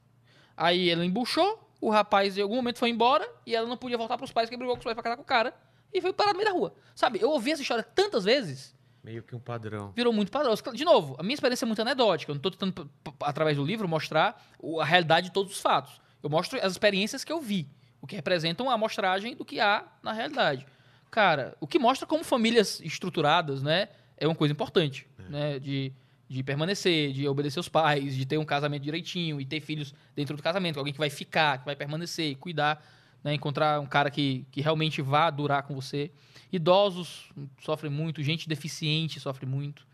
[0.56, 4.16] Aí ela embuchou, o rapaz em algum momento foi embora e ela não podia voltar
[4.18, 5.54] pros pais, que brigou com os pais pra casar com o cara.
[5.92, 6.74] E foi parar no meio da rua.
[6.94, 9.92] Sabe, eu ouvi essa história tantas vezes Meio que um padrão.
[9.96, 10.54] virou muito padrão.
[10.74, 12.30] De novo, a minha experiência é muito anedótica.
[12.30, 14.42] Eu não estou tentando, através do livro, mostrar
[14.78, 16.00] a realidade de todos os fatos.
[16.22, 17.66] Eu mostro as experiências que eu vi,
[18.00, 20.66] o que representam a amostragem do que há na realidade.
[21.10, 25.92] Cara, o que mostra como famílias estruturadas, né, é uma coisa importante, né, de,
[26.28, 30.36] de permanecer, de obedecer os pais, de ter um casamento direitinho e ter filhos dentro
[30.36, 32.84] do casamento, alguém que vai ficar, que vai permanecer, cuidar,
[33.22, 36.10] né, encontrar um cara que, que realmente vá durar com você.
[36.52, 39.86] Idosos sofrem muito, gente deficiente sofre muito.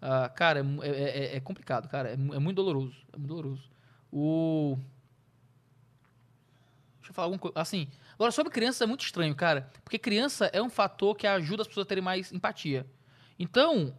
[0.00, 2.10] Ah, cara, é é, é- é complicado, cara.
[2.10, 2.96] É, é muito doloroso.
[3.12, 3.62] É muito doloroso.
[4.12, 4.78] O.
[6.98, 7.58] Deixa eu falar alguma coisa.
[7.58, 9.70] Assim, agora sobre crianças é muito estranho, cara.
[9.84, 12.86] Porque criança é um fator que ajuda as pessoas a terem mais empatia.
[13.38, 13.96] Então,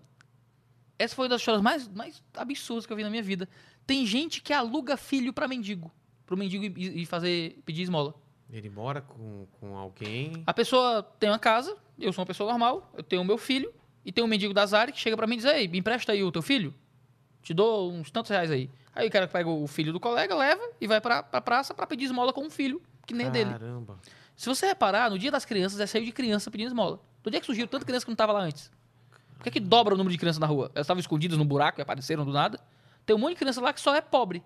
[0.99, 3.47] essa foi uma das histórias mais, mais absurdas que eu vi na minha vida.
[3.85, 5.91] Tem gente que aluga filho pra mendigo.
[6.25, 8.13] Pro mendigo e fazer, pedir esmola.
[8.51, 10.43] Ele mora com, com alguém.
[10.45, 13.73] A pessoa tem uma casa, eu sou uma pessoa normal, eu tenho o meu filho,
[14.05, 16.13] e tem um mendigo da Zari que chega pra mim e diz, ei, me empresta
[16.13, 16.73] aí o teu filho,
[17.41, 18.69] te dou uns tantos reais aí.
[18.95, 21.85] Aí o cara pega o filho do colega, leva e vai pra, pra praça pra
[21.85, 23.51] pedir esmola com um filho, que nem é dele.
[23.51, 23.99] Caramba.
[24.35, 26.99] Se você reparar, no dia das crianças é cheio de criança pedindo esmola.
[27.23, 28.71] Do dia que surgiu tanta criança que não tava lá antes.
[29.35, 30.71] Por que, que dobra o número de crianças na rua?
[30.73, 32.59] Elas estavam escondidas no buraco e apareceram do nada.
[33.05, 34.43] Tem um monte de criança lá que só é pobre.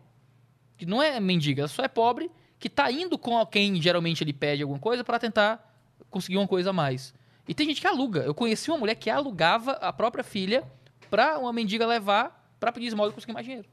[0.78, 2.32] Que não é mendiga, ela só é pobre,
[2.62, 5.76] que tá indo com quem geralmente ele pede alguma coisa pra tentar
[6.10, 7.14] conseguir uma coisa a mais.
[7.48, 8.20] E tem gente que aluga.
[8.22, 10.64] Eu conheci uma mulher que alugava a própria filha
[11.10, 13.68] pra uma mendiga levar pra pedir esmola e conseguir mais dinheiro.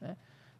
[0.00, 0.16] né?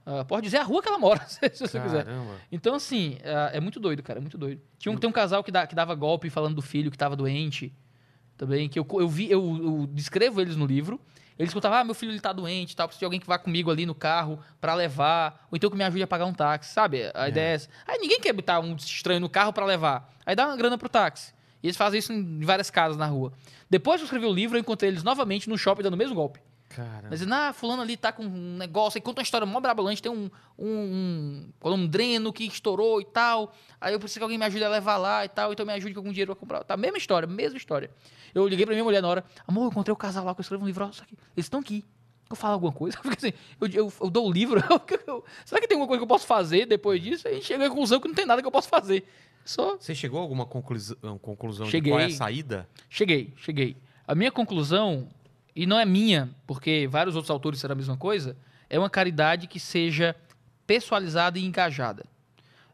[0.07, 2.05] Ah, pode dizer a rua que ela mora, se você quiser.
[2.05, 2.35] Caramba.
[2.51, 4.61] Então, assim, é é muito doido, cara, é muito doido.
[4.79, 7.15] Tinha um, tem um casal que, dá- que dava golpe falando do filho que tava
[7.15, 7.73] doente,
[8.39, 10.99] também, que eu, eu vi, eu, eu descrevo eles no livro.
[11.39, 13.71] Eles contavam, ah, meu filho ele tá doente tal, preciso de alguém que vá comigo
[13.71, 17.11] ali no carro pra levar, ou então que me ajude a pagar um táxi, sabe?
[17.15, 17.69] A ideia é essa.
[17.87, 20.11] Aí ninguém quer botar um estranho no carro pra levar.
[20.25, 21.35] Aí dá uma grana pro táxi.
[21.63, 23.33] E eles fazem isso em várias casas na rua.
[23.69, 26.15] Depois que eu escrevi o livro, eu encontrei eles novamente no shopping dando o mesmo
[26.15, 26.41] golpe.
[26.69, 27.07] Caramba.
[27.11, 30.03] Mas dizendo, ah, fulano ali tá com um negócio, aí conta uma história mó brabolante,
[30.03, 30.29] tem um,
[30.59, 34.37] um, um, qual é, um dreno que estourou e tal, aí eu preciso que alguém
[34.39, 36.65] me ajude a levar lá e tal, então me ajude com algum dinheiro pra comprar.
[36.65, 37.91] Tá, mesma história, mesma história.
[38.35, 40.43] Eu liguei pra minha mulher na hora, amor, eu encontrei o casal lá que eu
[40.43, 41.85] escrevo um livro, ó, isso aqui, eles estão aqui.
[42.29, 44.61] Eu falo alguma coisa, porque assim, eu, eu, eu dou o livro,
[45.07, 47.29] eu- será que tem alguma coisa que eu posso fazer depois disso?
[47.29, 49.07] Aí chega à conclusão que não tem nada que eu possa fazer.
[49.45, 51.93] Só Você chegou a alguma conclusão, conclusão Cheguei.
[51.93, 52.69] de qual é a saída?
[52.91, 53.77] Cheguei, cheguei.
[54.05, 55.09] A minha conclusão,
[55.57, 58.37] e não é minha, porque vários outros autores disseram a mesma coisa,
[58.71, 60.15] é uma caridade que seja
[60.67, 62.05] pessoalizada e engajada.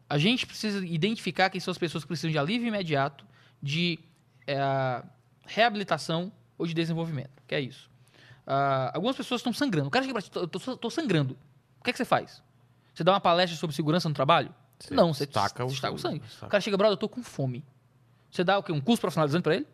[0.09, 3.25] A gente precisa identificar quem são as pessoas que precisam de alívio imediato,
[3.61, 3.97] de
[4.45, 5.03] eh,
[5.45, 7.89] reabilitação ou de desenvolvimento, que é isso.
[8.45, 9.87] Ah, algumas pessoas estão sangrando.
[9.87, 11.37] O cara chega pra ti, "Tô- tô, tô sangrando.
[11.79, 12.43] O que, é que você faz?
[12.93, 14.53] Você dá uma palestra sobre segurança no trabalho?
[14.79, 15.25] Você não, você
[15.69, 16.21] estaca o- sangue.
[16.47, 17.63] O cara chega, brother, eu tô com fome.
[18.29, 18.71] Você dá o quê?
[18.71, 19.67] Um curso profissionalizante pra ele?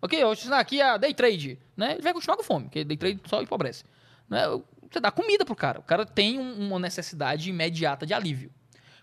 [0.00, 1.58] Ok, eu vou te ensinar aqui a day trade.
[1.76, 1.92] Né?
[1.94, 3.84] Ele vai continuar com fome, porque day trade só empobrece.
[4.28, 4.42] Né?
[4.90, 5.80] Você dá comida pro cara.
[5.80, 8.50] O cara tem um- uma necessidade imediata de alívio.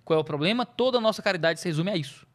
[0.04, 0.66] Qual é o problema?
[0.66, 2.26] Toda a nossa caridade se resume a isso.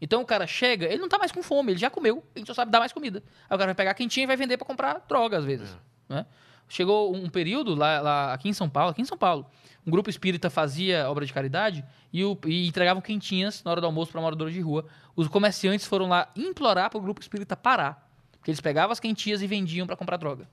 [0.00, 2.52] Então o cara chega, ele não tá mais com fome, ele já comeu, ele só
[2.52, 3.22] sabe dar mais comida.
[3.48, 5.74] Aí o cara vai pegar a quentinha e vai vender pra comprar droga, às vezes.
[6.08, 6.26] né?
[6.68, 9.46] Chegou um período lá, lá aqui em São Paulo, aqui em São Paulo,
[9.86, 13.86] um grupo espírita fazia obra de caridade e, o, e entregavam quentinhas na hora do
[13.86, 14.86] almoço para moradores de rua.
[15.14, 18.10] Os comerciantes foram lá implorar para o grupo espírita parar.
[18.32, 20.48] Porque eles pegavam as quentinhas e vendiam para comprar droga.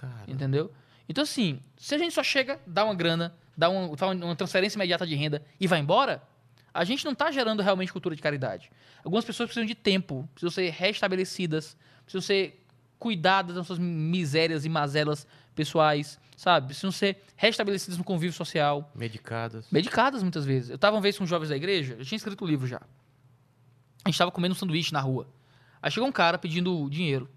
[0.00, 0.70] Cara, Entendeu?
[1.08, 4.76] Então, assim, se a gente só chega, dá uma grana, dá um- faz uma transferência
[4.78, 6.22] imediata de renda e vai embora,
[6.72, 8.70] a gente não está gerando realmente cultura de caridade.
[9.04, 12.64] Algumas pessoas precisam de tempo, precisam ser restabelecidas, precisam ser
[12.98, 16.66] cuidadas das suas misérias e mazelas pessoais, sabe?
[16.66, 18.90] Precisam ser restabelecidas no convívio social.
[18.94, 19.66] medicadas.
[19.70, 20.70] Medicadas muitas vezes.
[20.70, 22.80] Eu tava uma vez com jovens da igreja, eu tinha escrito o livro já.
[24.04, 25.26] A gente tava comendo um sanduíche na rua.
[25.80, 27.28] Aí chegou um cara pedindo dinheiro.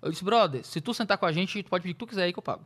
[0.00, 2.06] Eu disse, brother, se tu sentar com a gente, tu pode pedir o que tu
[2.06, 2.64] quiser aí que eu pago.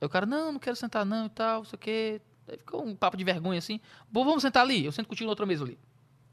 [0.00, 2.20] Aí o cara, não, não quero sentar não e tal, não sei o quê.
[2.48, 3.80] Aí ficou um papo de vergonha assim.
[4.10, 4.84] Bom, vamos sentar ali.
[4.84, 5.78] Eu sento contigo na outra mesa ali.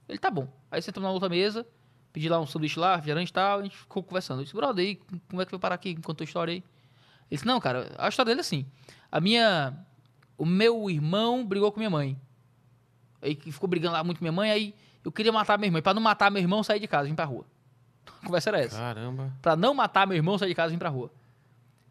[0.10, 0.48] Ele, tá bom.
[0.70, 1.66] Aí sentamos na outra mesa,
[2.12, 4.40] pedi lá um sanduíche lá, refrigerante e tal, a gente ficou conversando.
[4.40, 4.96] Eu disse, brother, aí,
[5.30, 5.96] como é que vai parar aqui?
[6.02, 6.64] Conta a história aí.
[7.32, 8.66] Ele disse, não, cara, a história dele é assim.
[9.10, 9.74] A minha...
[10.38, 12.20] O meu irmão brigou com minha mãe.
[13.22, 15.80] Aí que ficou brigando lá muito com minha mãe, aí eu queria matar meu irmão.
[15.80, 17.46] E pra não matar meu irmão, saí de casa, vim pra rua.
[18.22, 18.78] A conversa era essa.
[18.78, 19.32] Caramba.
[19.42, 21.10] Pra não matar meu irmão, saí de casa e vim pra rua.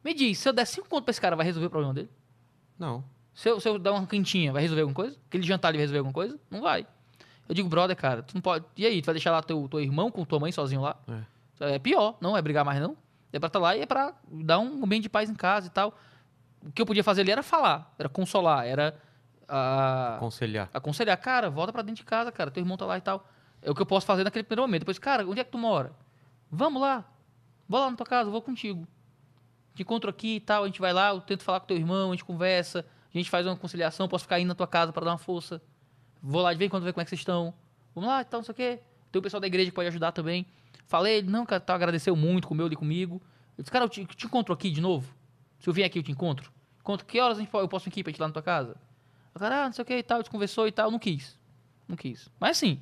[0.05, 2.10] Me diz, se eu der cinco contos pra esse cara, vai resolver o problema dele?
[2.78, 3.05] Não.
[3.33, 5.17] Se eu, se eu dar uma quentinha, vai resolver alguma coisa?
[5.28, 6.39] Aquele jantar ali vai resolver alguma coisa?
[6.51, 6.86] Não vai.
[7.49, 8.65] Eu digo, brother, cara, tu não pode.
[8.77, 10.97] E aí, tu vai deixar lá teu, teu irmão com tua mãe sozinho lá?
[11.60, 11.78] É.
[11.78, 12.97] pior, não é brigar mais, não.
[13.33, 15.70] É pra estar lá e é pra dar um ambiente de paz em casa e
[15.70, 15.97] tal.
[16.65, 19.00] O que eu podia fazer ali era falar, era consolar, era
[19.49, 20.68] ah, Aconselhar.
[20.73, 23.26] aconselhar, cara, volta pra dentro de casa, cara, teu irmão tá lá e tal.
[23.62, 24.81] É o que eu posso fazer naquele primeiro momento.
[24.81, 25.92] Depois, cara, onde é que tu mora?
[26.50, 27.05] Vamos lá.
[27.68, 28.86] Vou lá na tua casa, eu vou contigo.
[29.75, 32.09] Te encontro aqui e tal, a gente vai lá, eu tento falar com teu irmão,
[32.10, 32.84] a gente conversa,
[33.15, 35.60] a gente faz uma conciliação, posso ficar indo na tua casa pra dar uma força.
[36.23, 37.55] Vou lá de vez em quando ver como é que vocês estão.
[37.94, 38.81] Vamos lá e tal, não sei o quê.
[39.10, 40.47] Tem o pessoal da igreja que pode ajudar também.
[40.91, 43.23] Falei, ele, não, cara, tá, agradeceu muito, comeu ali comigo.
[43.57, 45.15] Eu disse, cara, eu te, te encontro aqui de novo?
[45.60, 46.51] Se eu vier aqui, eu te encontro?
[46.81, 48.77] Encontro, que horas eu posso vir aqui pra gente ir lá na tua casa?
[49.33, 50.99] O cara, ah, não sei o que e tal, a gente conversou e tal, não
[50.99, 51.39] quis.
[51.86, 52.28] Não quis.
[52.41, 52.81] Mas assim,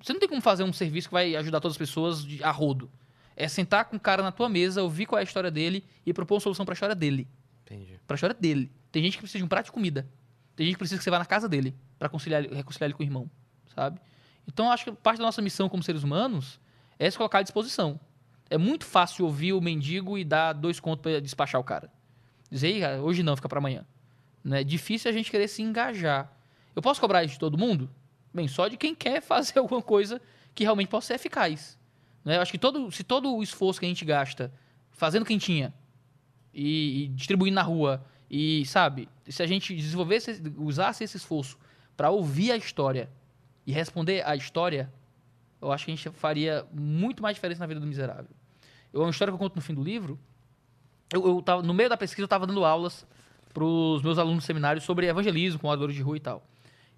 [0.00, 2.52] você não tem como fazer um serviço que vai ajudar todas as pessoas de, a
[2.52, 2.88] rodo.
[3.34, 6.12] É sentar com o cara na tua mesa, ouvir qual é a história dele e
[6.12, 7.26] propor uma solução pra história dele.
[7.64, 7.98] Entendi.
[8.06, 8.70] Pra história dele.
[8.92, 10.08] Tem gente que precisa de um prato de comida.
[10.54, 13.02] Tem gente que precisa que você vá na casa dele pra conciliar, reconciliar ele com
[13.02, 13.28] o irmão,
[13.74, 14.00] sabe?
[14.46, 16.62] Então, acho que parte da nossa missão como seres humanos
[16.98, 17.98] é se colocar à disposição.
[18.50, 21.90] É muito fácil ouvir o mendigo e dar dois contos pra despachar o cara.
[22.50, 23.86] Dizer, "Ih, cara, hoje não, fica pra amanhã.
[24.44, 24.60] Né?
[24.60, 26.30] É difícil a gente querer se engajar.
[26.76, 27.90] Eu posso cobrar isso de todo mundo?
[28.32, 30.20] Bem, só de quem quer fazer alguma coisa
[30.54, 31.78] que realmente possa ser eficaz.
[32.24, 32.36] Né?
[32.36, 34.52] Eu acho que todo, se todo o esforço que a gente gasta
[34.90, 35.74] fazendo quentinha
[36.52, 41.58] e, e distribuindo na rua e, sabe, se a gente desenvolvesse, usasse esse esforço
[41.96, 43.08] para ouvir a história
[43.66, 44.92] e responder à história,
[45.64, 48.30] eu acho que a gente faria muito mais diferença na vida do miserável.
[48.92, 50.18] Eu, uma história que eu conto no fim do livro,
[51.12, 53.06] eu, eu tava, no meio da pesquisa eu estava dando aulas
[53.52, 56.46] para os meus alunos do seminário sobre evangelismo com moradores de rua e tal.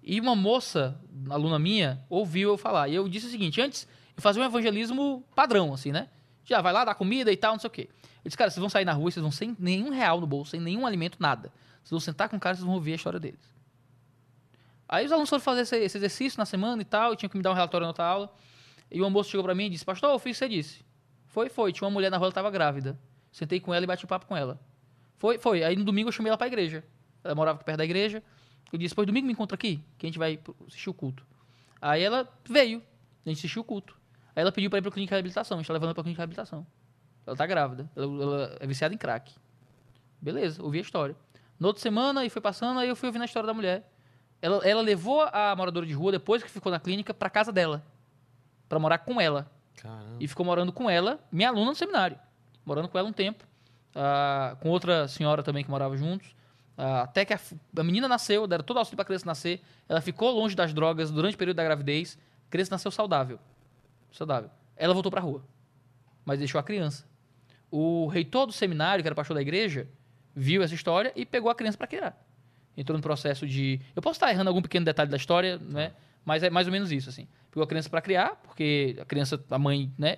[0.03, 2.87] E uma moça, aluna minha, ouviu eu falar.
[2.87, 6.09] E eu disse o seguinte: antes, eu fazia um evangelismo padrão, assim, né?
[6.45, 7.89] Já vai lá, dá comida e tal, não sei o quê.
[8.23, 10.51] Eu disse, cara, vocês vão sair na rua, vocês vão sem nenhum real no bolso,
[10.51, 11.51] sem nenhum alimento, nada.
[11.83, 13.39] Vocês vão sentar com o cara vocês vão ouvir a história deles.
[14.89, 17.43] Aí os alunos foram fazer esse exercício na semana e tal, e tinham que me
[17.43, 18.33] dar um relatório na outra aula.
[18.89, 20.85] E uma moça chegou pra mim e disse, pastor, eu fiz o que você disse.
[21.25, 21.73] Foi, foi.
[21.73, 22.97] Tinha uma mulher na rua, ela tava grávida.
[23.31, 24.59] Sentei com ela e bati papo com ela.
[25.17, 25.63] Foi, foi.
[25.63, 26.83] Aí no domingo eu chamei ela pra igreja.
[27.23, 28.23] Ela morava perto da igreja.
[28.71, 31.25] Eu disse, pois domingo me encontra aqui, que a gente vai assistir o culto.
[31.81, 32.81] Aí ela veio,
[33.25, 33.97] a gente assistiu o culto.
[34.35, 36.03] Aí ela pediu pra ir pra clínica de reabilitação, a gente tá levando ela pra
[36.03, 36.67] clínica de reabilitação.
[37.25, 39.33] Ela tá grávida, ela, ela é viciada em crack.
[40.21, 41.15] Beleza, ouvi a história.
[41.59, 43.89] Na outra semana, e foi passando, aí eu fui ouvindo a história da mulher.
[44.41, 47.83] Ela, ela levou a moradora de rua, depois que ficou na clínica, pra casa dela.
[48.67, 49.49] Pra morar com ela.
[49.77, 50.17] Caramba.
[50.19, 52.17] E ficou morando com ela, minha aluna no seminário.
[52.65, 53.45] Morando com ela um tempo.
[53.95, 56.35] ah, com outra senhora também que morava juntos.
[56.77, 57.39] Ah, até que a,
[57.77, 59.61] a menina nasceu, deram todo o auxílio pra criança nascer.
[59.89, 62.17] Ela ficou longe das drogas durante o período da gravidez.
[62.47, 63.39] A criança nasceu saudável.
[64.11, 64.49] Saudável.
[64.75, 65.43] Ela voltou pra rua.
[66.25, 67.05] Mas deixou a criança.
[67.71, 69.87] O reitor do seminário, que era pastor da igreja,
[70.35, 72.17] viu essa história e pegou a criança para criar.
[72.75, 73.81] Entrou no processo de.
[73.95, 75.93] Eu posso estar errando algum pequeno detalhe da história, né?
[76.27, 77.25] Mas é mais ou menos isso, assim.
[77.49, 80.17] Pegou a criança para criar, porque a criança, a mãe, né,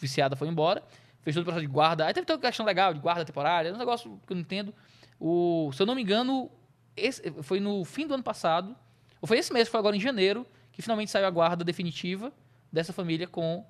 [0.00, 0.82] viciada foi embora.
[1.20, 2.06] Fez todo o processo de guarda.
[2.06, 4.74] Aí teve toda a questão legal de guarda temporária, um negócio que eu não entendo.
[5.20, 6.50] O, se eu não me engano,
[6.96, 8.74] esse, foi no fim do ano passado,
[9.20, 12.32] ou foi esse mês, foi agora em janeiro, que finalmente saiu a guarda definitiva
[12.72, 13.62] dessa família com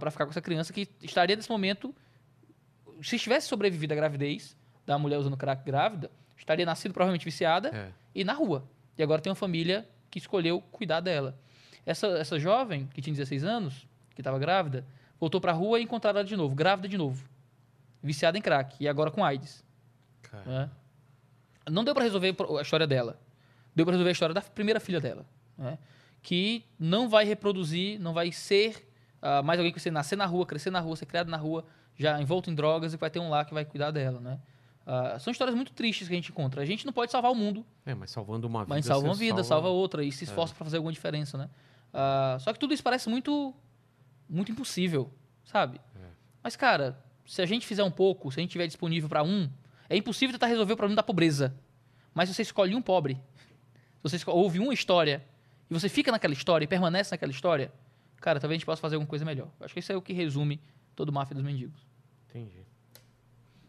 [0.00, 1.94] para ficar com essa criança que estaria nesse momento
[3.02, 4.56] se tivesse sobrevivido à gravidez
[4.86, 7.92] da mulher usando crack grávida, estaria nascido provavelmente viciada É.
[8.14, 8.66] e na rua.
[8.96, 11.38] E agora tem uma família que escolheu cuidar dela.
[11.84, 14.86] Essa, essa jovem, que tinha 16 anos, que estava grávida,
[15.20, 17.28] voltou para a rua e encontraram ela de novo, grávida de novo.
[18.02, 19.62] viciada em crack, e agora com AIDS.
[20.46, 20.70] Né?
[21.70, 23.20] Não deu pra resolver a história dela.
[23.74, 25.26] Deu pra resolver a história da primeira filha dela,
[25.58, 25.76] né?
[26.22, 28.88] que não vai reproduzir, não vai ser
[29.20, 31.64] ah, mais alguém que você nascer na rua, crescer na rua, ser criado na rua,
[31.94, 34.40] já envolto em drogas e vai ter um lá que vai cuidar dela, né?
[34.86, 36.62] Ah, são histórias muito tristes que a gente encontra.
[36.62, 38.74] A gente não pode salvar o mundo, É, mas salvando uma vida.
[38.74, 41.50] mas salva uma vida, salva outra e se esforça pra fazer alguma diferença, né?
[41.92, 43.52] Ah, só que tudo isso parece muito,
[44.28, 45.10] muito impossível,
[45.44, 45.80] sabe?
[46.42, 49.50] Mas cara, se a gente fizer um pouco, se a gente tiver disponível pra um,
[49.88, 51.52] é impossível tentar resolver o problema da pobreza.
[52.14, 55.24] Mas se você escolhe um pobre, se você esco- ouve uma história
[55.68, 57.72] e você fica naquela história e permanece naquela história,
[58.20, 59.48] cara, talvez a gente possa fazer alguma coisa melhor.
[59.60, 60.60] Acho que isso é o que resume
[60.94, 61.84] todo o máfia dos mendigos.
[62.30, 62.64] Entendi.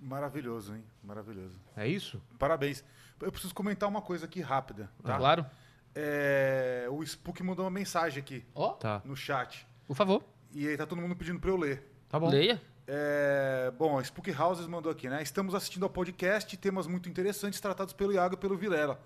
[0.08, 0.84] Maravilhoso, hein?
[1.04, 1.56] Maravilhoso.
[1.76, 2.22] É isso?
[2.40, 2.84] Parabéns.
[3.20, 5.18] Eu preciso comentar uma coisa aqui rápida, tá?
[5.18, 5.46] Claro?
[5.94, 9.02] É, o Spook mandou uma mensagem aqui Ó, Tá.
[9.04, 9.68] no chat.
[9.86, 11.92] por favor, E aí tá todo mundo pedindo pra eu ler.
[12.08, 12.30] Tá bom.
[12.30, 12.62] leia.
[12.88, 15.22] É, bom, a Spook Houses mandou aqui, né?
[15.22, 18.98] Estamos assistindo ao podcast temas muito interessantes tratados pelo Iago e pelo Vilela.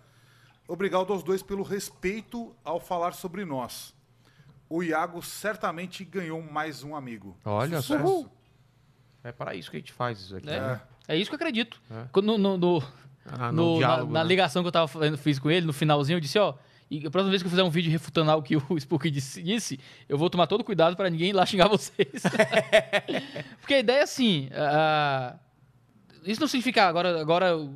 [0.68, 3.96] Obrigado aos dois pelo respeito ao falar sobre nós.
[4.70, 7.36] O Iago certamente ganhou mais um amigo.
[7.44, 7.98] Olha só.
[7.98, 8.32] Sucesso.
[9.24, 10.50] É para isso que a gente faz isso aqui.
[10.50, 10.60] É.
[10.62, 10.82] né?
[11.08, 11.82] É isso que eu acredito.
[11.92, 12.22] É.
[12.22, 12.84] No, no- no-
[13.26, 14.14] Ah, no- no na, diálogo.
[14.14, 14.28] na né?
[14.28, 16.56] ligação que eu tava fazendo, fiz com ele, no finalzinho, eu disse, ó,
[16.90, 19.42] e a próxima vez que eu fizer um vídeo refutando algo que o Spook disse,
[19.42, 22.24] disse, eu vou tomar todo cuidado pra ninguém ir lá xingar vocês.
[23.62, 25.36] Porque a ideia é assim, ah,
[26.26, 27.72] isso não significa agora, agora eu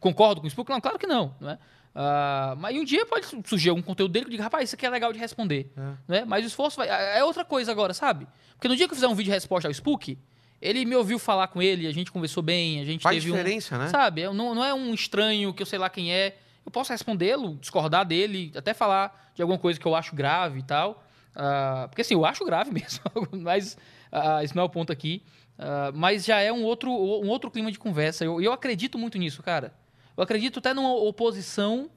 [0.00, 0.70] concordo com o Spook?
[0.70, 1.58] Não, claro que não, não é?
[1.94, 4.86] Ah, mas um dia pode surgir algum conteúdo dele que eu diga, rapaz, isso aqui
[4.86, 5.70] é legal de responder.
[6.08, 6.24] Né?
[6.26, 8.26] Mas o esforço vai, é outra coisa agora, sabe?
[8.54, 10.18] Porque no dia que eu fizer um vídeo de resposta ao Spook,
[10.62, 13.36] ele me ouviu falar com ele, a gente conversou bem, a gente Faz teve um...
[13.36, 13.88] diferença, né?
[13.88, 14.22] Sabe?
[14.22, 16.36] É- Não, não é um estranho que eu sei lá quem é.
[16.64, 20.62] Eu posso respondê-lo, discordar dele, até falar de alguma coisa que eu acho grave e
[20.62, 21.04] tal.
[21.34, 23.00] Ah, porque assim, eu acho grave mesmo,
[23.32, 23.76] mas
[24.12, 25.22] ah, esse não é o ponto aqui.
[25.58, 28.24] Ah, mas já é um outro, um outro clima de conversa.
[28.24, 29.74] E eu, eu acredito muito nisso, cara.
[30.16, 31.90] Eu acredito até numa oposição,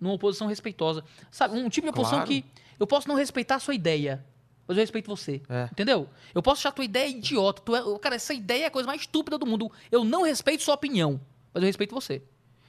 [0.00, 1.02] numa oposição respeitosa.
[1.30, 2.30] Sabe, um tipo de oposição Claro.
[2.30, 2.44] que
[2.78, 4.24] eu posso não respeitar a sua ideia,
[4.66, 5.40] mas eu respeito você.
[5.48, 5.68] É.
[5.72, 6.08] Entendeu?
[6.34, 7.60] Eu posso achar a tua ideia idiota.
[7.62, 9.70] Tu é, cara, essa ideia é a coisa mais estúpida do mundo.
[9.90, 11.20] Eu não respeito sua opinião,
[11.52, 12.22] mas eu respeito você.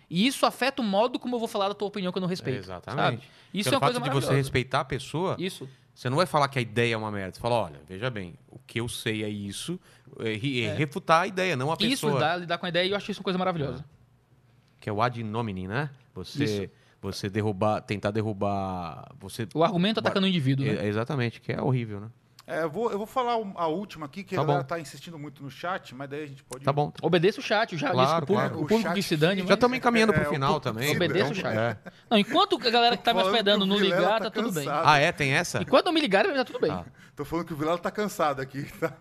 [0.10, 2.28] E isso afeta o modo como eu vou falar da tua opinião que eu não
[2.28, 2.60] respeito.
[2.60, 3.04] Exatamente.
[3.18, 3.24] sabe?
[3.54, 5.68] Isso Pelo é uma coisa fato de você respeitar a pessoa, Isso.
[5.94, 7.36] você não vai falar que a ideia é uma merda.
[7.36, 9.80] Você fala, olha, veja bem, o que eu sei é isso,
[10.20, 12.14] é, re- é refutar a ideia, não a Isso, pessoa.
[12.14, 13.84] lidar, lidar com a ideia, e eu acho isso uma coisa maravilhosa.
[14.80, 15.90] Que é o ad nominem, né?
[16.14, 16.70] Você,
[17.04, 19.10] você derrubar, tentar derrubar.
[19.20, 19.48] Você.
[19.54, 20.76] O argumento atacando o indivíduo, né?
[20.84, 22.08] É, exatamente, que é horrível, né?
[22.46, 24.68] É, eu, vou, eu vou falar a última aqui, que Tá a galera bom.
[24.68, 26.66] tá insistindo muito no chat, mas daí a gente pode.
[26.66, 26.92] Tá bom.
[27.02, 28.54] Obedeça o chat, já Claro, disse que o público, claro.
[28.56, 30.94] o público O fica- Já estamos encaminhando É, pro o final também.
[30.94, 31.58] Obedeça o chat.
[31.58, 31.78] é.
[32.10, 34.68] Não, enquanto a galera que tá me Falando hospedando não ligar, tá tá tudo bem.
[34.70, 35.14] Ah, é?
[35.14, 35.62] Tem essa?
[35.62, 36.72] Enquanto não me ligarem, tá tudo bem.
[36.72, 36.84] Ah.
[37.16, 38.64] Tô falando que o Vilela tá cansado aqui.
[38.78, 38.92] Tá,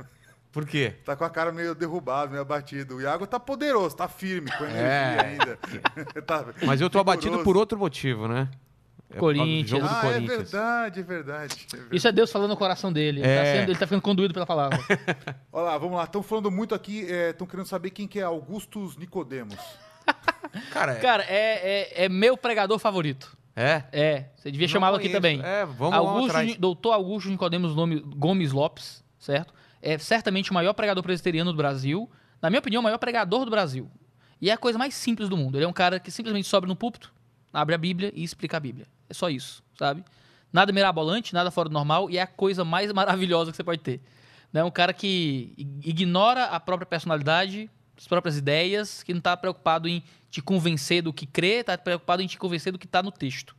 [0.52, 0.92] Por quê?
[1.04, 2.96] tá com a cara meio derrubado, meio abatido.
[2.96, 5.20] O Iago tá poderoso, tá firme, com energia É.
[5.20, 5.58] ainda.
[6.26, 7.44] Tá Mas eu tô abatido vigoroso.
[7.44, 8.48] por outro motivo, né?
[9.14, 9.68] É Corinthians.
[9.68, 10.50] jogo do Ah, é Corinthians.
[10.50, 11.66] verdade, é verdade.
[11.72, 11.96] é verdade.
[11.96, 13.20] Isso é Deus falando no coração dele.
[13.20, 13.38] Ele, É.
[13.38, 14.78] tá, sendo- ele tá ficando conduído pela palavra.
[15.52, 16.04] Olha lá, vamos lá.
[16.04, 19.56] Estão falando muito aqui, estão querendo saber quem que é Augustus Nicodemos.
[20.72, 21.00] Cara, é.
[21.00, 23.36] Cara, é, é, é meu pregador favorito.
[23.54, 23.84] é?
[23.92, 25.40] É, você devia chamá-lo aqui também.
[25.42, 26.46] É, vamos lá Augusto, atrás.
[26.48, 29.52] Ni- Doutor Augusto Nicodemos Nome- Gomes Lopes, certo?
[29.82, 32.08] É certamente o maior pregador presbiteriano do Brasil.
[32.40, 33.90] Na minha opinião, o maior pregador do Brasil.
[34.40, 35.58] E é a coisa mais simples do mundo.
[35.58, 37.12] Ele é um cara que simplesmente sobe no púlpito,
[37.52, 38.86] abre a Bíblia e explica a Bíblia.
[39.08, 40.04] É só isso, sabe?
[40.52, 43.80] Nada mirabolante, nada fora do normal e é a coisa mais maravilhosa que você pode
[43.80, 44.00] ter.
[44.54, 49.36] É um cara que ig- ignora a própria personalidade, as próprias ideias, que não está
[49.36, 53.02] preocupado em te convencer do que crê, está preocupado em te convencer do que está
[53.02, 53.54] no texto.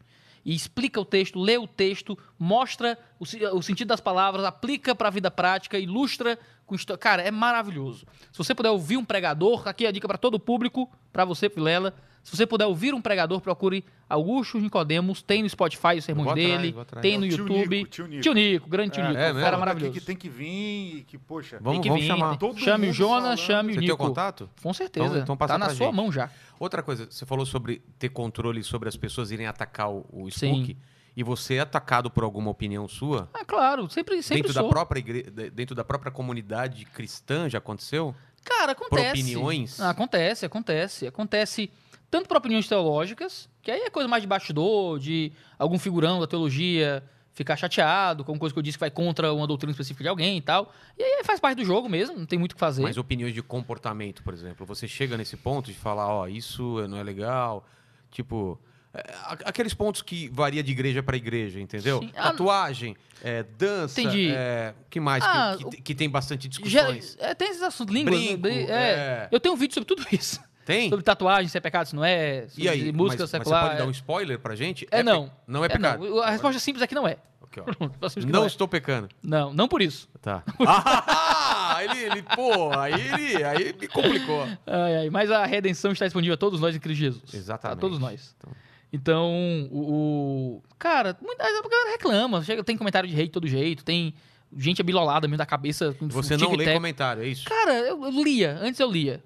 [0.46, 3.24] E explica o texto, lê o texto, mostra o,
[3.58, 6.98] o sentido das palavras, aplica para a vida prática, ilustra com história.
[6.98, 8.06] Cara, é maravilhoso.
[8.32, 11.24] Se você puder ouvir um pregador, aqui é a dica para todo o público, para
[11.26, 11.94] você, Vilela.
[12.24, 16.48] Se você puder ouvir um pregador, procure Augusto Nicodemos, tem no Spotify os sermões atrás,
[16.48, 17.76] dele, tem no É o tio YouTube.
[17.78, 18.22] Nico, tio Nico.
[18.22, 19.94] Tio Nico, grande tio É, Nico, é um cara maravilhoso.
[19.94, 21.58] que tem que vir que, poxa.
[21.60, 22.30] Vamos, Tem que vamos vir, chamar.
[22.30, 23.38] tem- Todo chame o Jonas, falando.
[23.40, 24.04] chame o Você tem Nico.
[24.04, 24.50] o contato?
[24.62, 25.06] Com certeza.
[25.06, 25.96] Então- então passa tá na sua gente.
[25.96, 26.30] mão já.
[26.58, 30.54] Outra coisa, você falou sobre ter controle sobre as pessoas irem atacar o, o Sim.
[30.54, 30.78] Spook.
[31.18, 33.30] E você é atacado por alguma opinião sua?
[33.34, 34.64] Ah, claro, sempre, sempre dentro sou.
[34.64, 35.24] da própria igre...
[35.30, 38.16] de- dentro da própria comunidade cristã já aconteceu?
[38.46, 39.10] Cara, acontece.
[39.22, 39.80] opiniões?
[39.80, 41.06] Ah, acontece, acontece.
[41.06, 41.70] Acontece
[42.14, 46.28] tanto por opiniões teológicas, que aí é coisa mais de bastidor, de algum figurão da
[46.28, 50.10] teologia ficar chateado com coisa que eu disse que vai contra uma doutrina específica de
[50.10, 50.72] alguém e tal.
[50.96, 52.84] E aí faz parte do jogo mesmo, não tem muito o que fazer.
[52.84, 54.64] Mas opiniões de comportamento, por exemplo.
[54.68, 57.66] Você chega nesse ponto de falar, ó, isso não é legal.
[58.12, 58.60] Tipo,
[58.94, 59.04] é,
[59.46, 61.98] aqueles pontos que varia de igreja para igreja, entendeu?
[62.02, 62.12] Sim.
[62.16, 64.30] Ah, Tatuagem, é, dança, Entendi.
[64.30, 65.24] é, que mais?
[65.26, 67.18] Ah, que, o- que, que tem bastante Já- discussões.
[67.20, 68.16] é, tem esses assuntos, línguas.
[68.16, 68.62] Brinco, né?
[68.66, 68.68] é.
[68.68, 70.40] É, Eu tenho um vídeo sobre tudo isso.
[70.66, 70.90] Tem?
[70.90, 72.48] Sobre tatuagem, se é pecado, se não é.
[72.58, 73.62] E aí, música mas, mas secular.
[73.64, 74.88] você pode dar um é- spoiler pra gente?
[74.90, 75.30] É, pe- não.
[75.48, 76.06] Não é pecado.
[76.08, 76.20] não.
[76.22, 77.18] A resposta simples é que não é.
[77.44, 77.60] Aqui,
[78.26, 78.48] Não não, é.
[78.48, 79.10] estou pecando.
[79.22, 80.10] não, não por isso.
[80.22, 80.42] Tá.
[80.66, 84.48] ah, ele, ele, pô, aí ele, aí me complicou.
[84.66, 87.34] Ai, ai, mas a redenção está disponível a todos nós em Cristo Jesus.
[87.34, 87.78] Exatamente.
[87.78, 88.36] A todos nós.
[88.38, 88.52] Então.
[88.92, 92.44] Então, o, o- Cara, muita, a galera reclama.
[92.44, 94.14] Chega, tem comentário de hate de todo jeito, tem
[94.56, 95.96] gente abilolada mesmo da cabeça.
[96.02, 97.46] Você não lê comentário, é isso?
[97.46, 99.24] Cara, eu, eu lia, antes eu lia.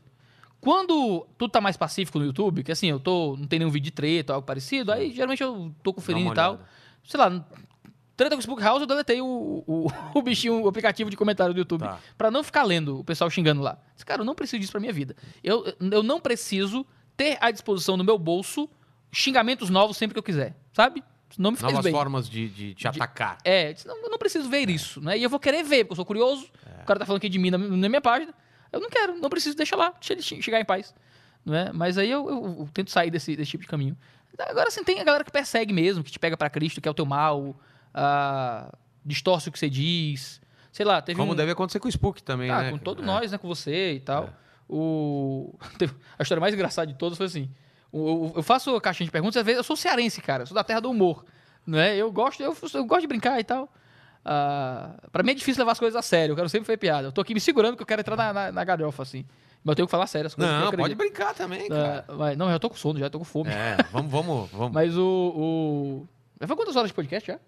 [0.59, 3.35] Quando tudo tá mais pacífico no YouTube, que assim, eu tô.
[3.37, 6.33] Não tem nenhum vídeo de treta ou algo parecido, aí geralmente eu tô conferindo e
[6.35, 6.53] tal.
[6.53, 6.67] olhada.
[7.03, 7.45] Sei lá,
[8.17, 9.87] treta com o Spook House, eu deletei o, o,
[10.17, 11.81] o bichinho, o aplicativo de comentário do YouTube.
[11.81, 11.99] Tá.
[12.17, 13.77] Pra não ficar lendo o pessoal xingando lá.
[14.05, 15.15] Cara, eu não preciso disso pra minha vida.
[15.43, 18.69] Eu, eu não preciso ter à disposição no meu bolso
[19.11, 21.03] xingamentos novos sempre que eu quiser, sabe?
[21.37, 21.93] Não me faz Novas bem.
[21.93, 23.37] formas de, de te atacar.
[23.43, 25.17] É, disse, não, eu não preciso ver isso, né?
[25.17, 26.47] E eu vou querer ver, porque eu sou curioso.
[26.65, 26.83] É.
[26.83, 28.33] O cara tá falando aqui de mim na, na minha página.
[28.71, 30.93] Eu não quero, não preciso, deixa lá, deixa ele che- chegar em paz.
[31.45, 31.71] Não é?
[31.71, 33.97] Mas aí eu, eu- eu tento sair desse, desse tipo de caminho.
[34.39, 36.91] Agora, assim, tem a galera que persegue mesmo, que te pega pra Cristo, que é
[36.91, 37.55] o teu mal,
[37.93, 38.71] ah,
[39.05, 40.41] distorce o que você diz.
[40.71, 41.35] Sei lá, teve Como um...
[41.35, 42.71] deve acontecer com o Spook também, Ah, né?
[42.71, 43.07] com todos É.
[43.07, 43.37] nós, né?
[43.37, 44.29] Com você e tal.
[44.69, 45.57] O...
[45.79, 47.49] teve- A história mais engraçada de todas foi assim.
[47.91, 50.43] o- o- Eu faço a caixinha de perguntas, às vezes eu sou cearense, cara.
[50.43, 51.25] Eu sou da terra do humor.
[51.65, 51.95] Né?
[51.97, 53.73] Eu, gosto, eu, eu gosto de brincar e tal.
[54.23, 56.33] Ah, pra mim é difícil levar as coisas a sério.
[56.33, 57.07] Eu quero sempre fazer piada.
[57.07, 59.25] Eu tô aqui me segurando porque eu quero entrar na, na, na galhofa, assim.
[59.63, 60.53] Mas eu tenho que falar sério as coisas.
[60.55, 62.05] que Não, pode brincar também, cara.
[62.07, 63.49] Ah, mas- não, eu já tô com sono, já tô com fome.
[63.49, 64.71] É, vamos, vamos, vamos.
[64.73, 65.03] Mas o,
[65.35, 66.07] o.
[66.39, 67.39] Já foi quantas horas de podcast já?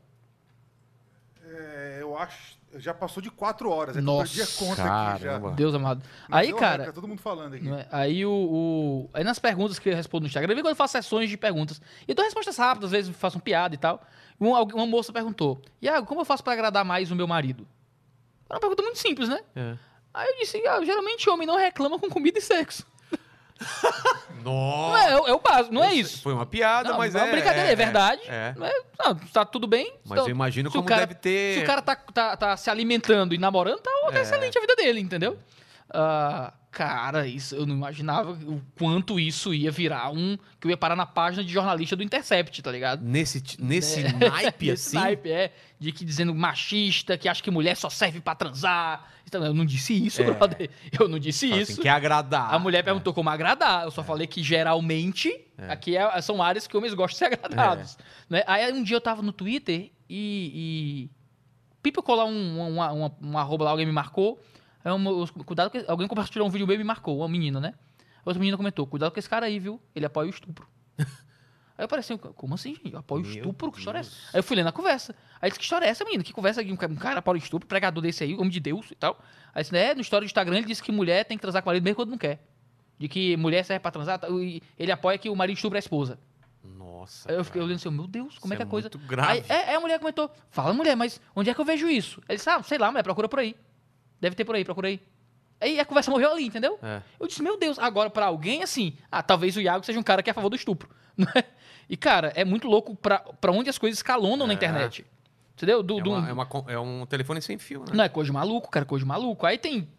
[2.21, 2.59] Acho.
[2.77, 3.95] Já passou de quatro horas.
[3.95, 5.29] É que Nossa, eu perdi a conta aqui já.
[5.29, 5.51] caramba.
[5.51, 6.03] Deus amado.
[6.27, 6.83] Mas Aí, cara.
[6.83, 7.67] reca, todo mundo falando aqui.
[7.67, 7.87] É?
[7.91, 10.75] Aí o, o- Aí nas perguntas que eu respondo no Instagram, eu vi quando eu
[10.75, 11.81] faço sessões de perguntas.
[12.07, 14.01] E eu dou respostas rápidas, às vezes faço um piada e tal.
[14.39, 17.67] Um- alguém- uma moça perguntou: Iago, como eu faço pra agradar mais o meu marido?
[18.47, 19.39] É uma pergunta muito simples, né?
[19.55, 19.75] É.
[20.13, 22.85] Aí eu disse: ah, geralmente homem não reclama com comida e sexo.
[24.43, 25.03] Não Nossa!
[25.03, 26.21] é, é, o- é o básico, não é isso.
[26.21, 27.23] Foi uma piada, Não, mas é é.
[27.23, 28.21] uma brincadeira, é, verdade.
[28.25, 28.53] É.
[28.55, 29.93] Não é, não, tá tudo bem.
[30.05, 31.57] Mas Então, eu imagino se o como cara- deve ter.
[31.57, 34.21] Se o cara tá, tá, tá se alimentando e namorando, tá, tá É.
[34.21, 35.37] excelente a vida dele, entendeu?
[35.93, 40.37] Ah, cara, isso eu não imaginava o quanto isso ia virar um.
[40.59, 43.03] Que eu ia parar na página de jornalista do Intercept, tá ligado?
[43.03, 44.97] Nesse, ti- nesse naipe Esse assim.
[44.97, 45.53] naipe, é.
[45.79, 49.09] De que dizendo machista, que acha que mulher só serve pra transar.
[49.25, 50.31] Então, eu não disse isso, É.
[50.31, 50.69] brother.
[50.99, 51.71] Eu não disse Fala isso.
[51.73, 52.53] Assim, quer agradar.
[52.53, 53.83] A mulher perguntou como agradar.
[53.85, 55.33] Eu só falei que geralmente
[55.67, 57.97] aqui é- são áreas que homens gostam de ser agradados.
[57.99, 58.03] É.
[58.29, 58.43] Né?
[58.47, 61.09] Aí um dia eu tava no Twitter e.
[61.09, 61.19] e...
[61.81, 64.37] Pipocou lá um, um, uma- um arroba lá, alguém me marcou.
[64.83, 67.73] Eu, eu- cuidado, que alguém compartilhou um vídeo meu e me marcou, uma menina, né?
[68.25, 69.81] Outra menina comentou: cuidado com esse cara aí, viu?
[69.95, 70.67] Ele apoia o estupro.
[71.77, 72.93] Aí eu pareci, como assim, gente?
[72.93, 73.71] Apoio o Meu estupro?
[73.71, 74.11] Que história é essa?
[74.33, 75.15] Aí eu fui lendo a conversa.
[75.41, 76.25] Aí disse, que história é essa, menina?
[76.25, 76.69] Que conversa aqui?
[76.73, 79.17] Um ca- um cara apoia o estupro, pregador desse aí, homem de Deus e tal.
[79.55, 81.69] Aí disse, é, no história do Instagram ele disse que mulher tem que transar com
[81.69, 82.45] o marido mesmo quando não quer.
[82.97, 86.19] De que mulher serve pra transar, e ele apoia que o marido estupra a esposa.
[86.61, 87.31] Nossa.
[87.31, 88.89] Aí eu fiquei olhando assim, meu Deus, como é que é a coisa.
[88.93, 89.31] muito grave.
[89.31, 92.21] Aí, é, é, a mulher comentou, fala mulher, mas onde é que eu vejo isso?
[92.27, 93.55] Ele disse, ah, sei lá, mulher, procura por aí.
[94.19, 94.99] Deve ter por aí, procura aí.
[95.61, 96.79] Aí a conversa morreu ali, entendeu?
[96.81, 97.01] É.
[97.19, 100.23] Eu disse, meu Deus, agora pra alguém assim, ah, talvez o Iago seja um cara
[100.23, 100.89] que é a favor do estupro.
[101.17, 101.43] né?
[101.89, 104.55] E, cara, é muito louco pra, pra onde as coisas escalonam na É.
[104.55, 105.05] internet.
[105.55, 105.83] Entendeu?
[105.83, 107.87] Do, É, do- uma- é uma é um telefone sem fio, né?
[107.93, 109.45] Não é coisa de maluco, cara, coisa de maluco.
[109.45, 109.89] Aí tem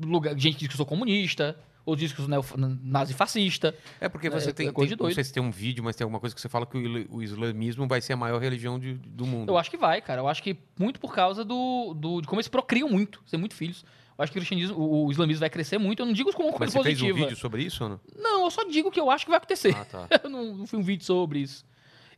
[0.00, 3.74] lugar, gente que diz que eu sou comunista, ou diz que eu sou neo- nazi-fascista.
[4.00, 5.06] É porque É, você é tem, coisa tem-.
[5.06, 6.76] Não sei se tem um vídeo, mas tem alguma coisa que você fala que
[7.10, 9.50] o, islamismo vai ser a maior religião de- do mundo.
[9.50, 10.20] Eu acho que vai, cara.
[10.20, 13.54] Eu acho que muito por causa do, do- de como eles procriam muito, ser muito
[13.54, 13.84] filhos.
[14.16, 16.00] Eu acho que o cristianismo, o, o islamismo vai crescer muito.
[16.00, 17.18] Eu não digo como Mas coisa você fez positiva.
[17.18, 18.00] um vídeo sobre isso ou não?
[18.16, 19.74] Não, eu só digo que eu acho que vai acontecer.
[19.76, 20.06] Ah, tá.
[20.22, 21.64] eu não, não fiz um vídeo sobre isso.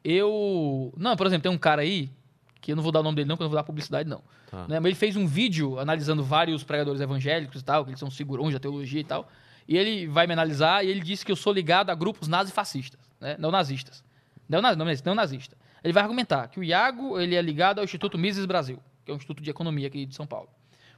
[0.03, 0.93] Eu.
[0.97, 2.11] Não, por exemplo, tem um cara aí,
[2.61, 4.09] que eu não vou dar o nome dele, não, que eu não vou dar publicidade,
[4.09, 4.23] não.
[4.51, 4.67] Tá.
[4.69, 8.11] Né, Mas ele fez um vídeo analisando vários pregadores evangélicos e tal, que eles são
[8.11, 9.29] segurões da teologia e tal.
[9.67, 13.01] E ele vai me analisar e ele disse que eu sou ligado a grupos nazifascistas,
[13.21, 13.37] né?
[13.39, 14.05] Neonazistas.
[14.49, 15.57] Neonazi, não, não neonazista.
[15.83, 19.15] Ele vai argumentar que o Iago ele é ligado ao Instituto Mises Brasil, que é
[19.15, 20.49] um instituto de economia aqui de São Paulo.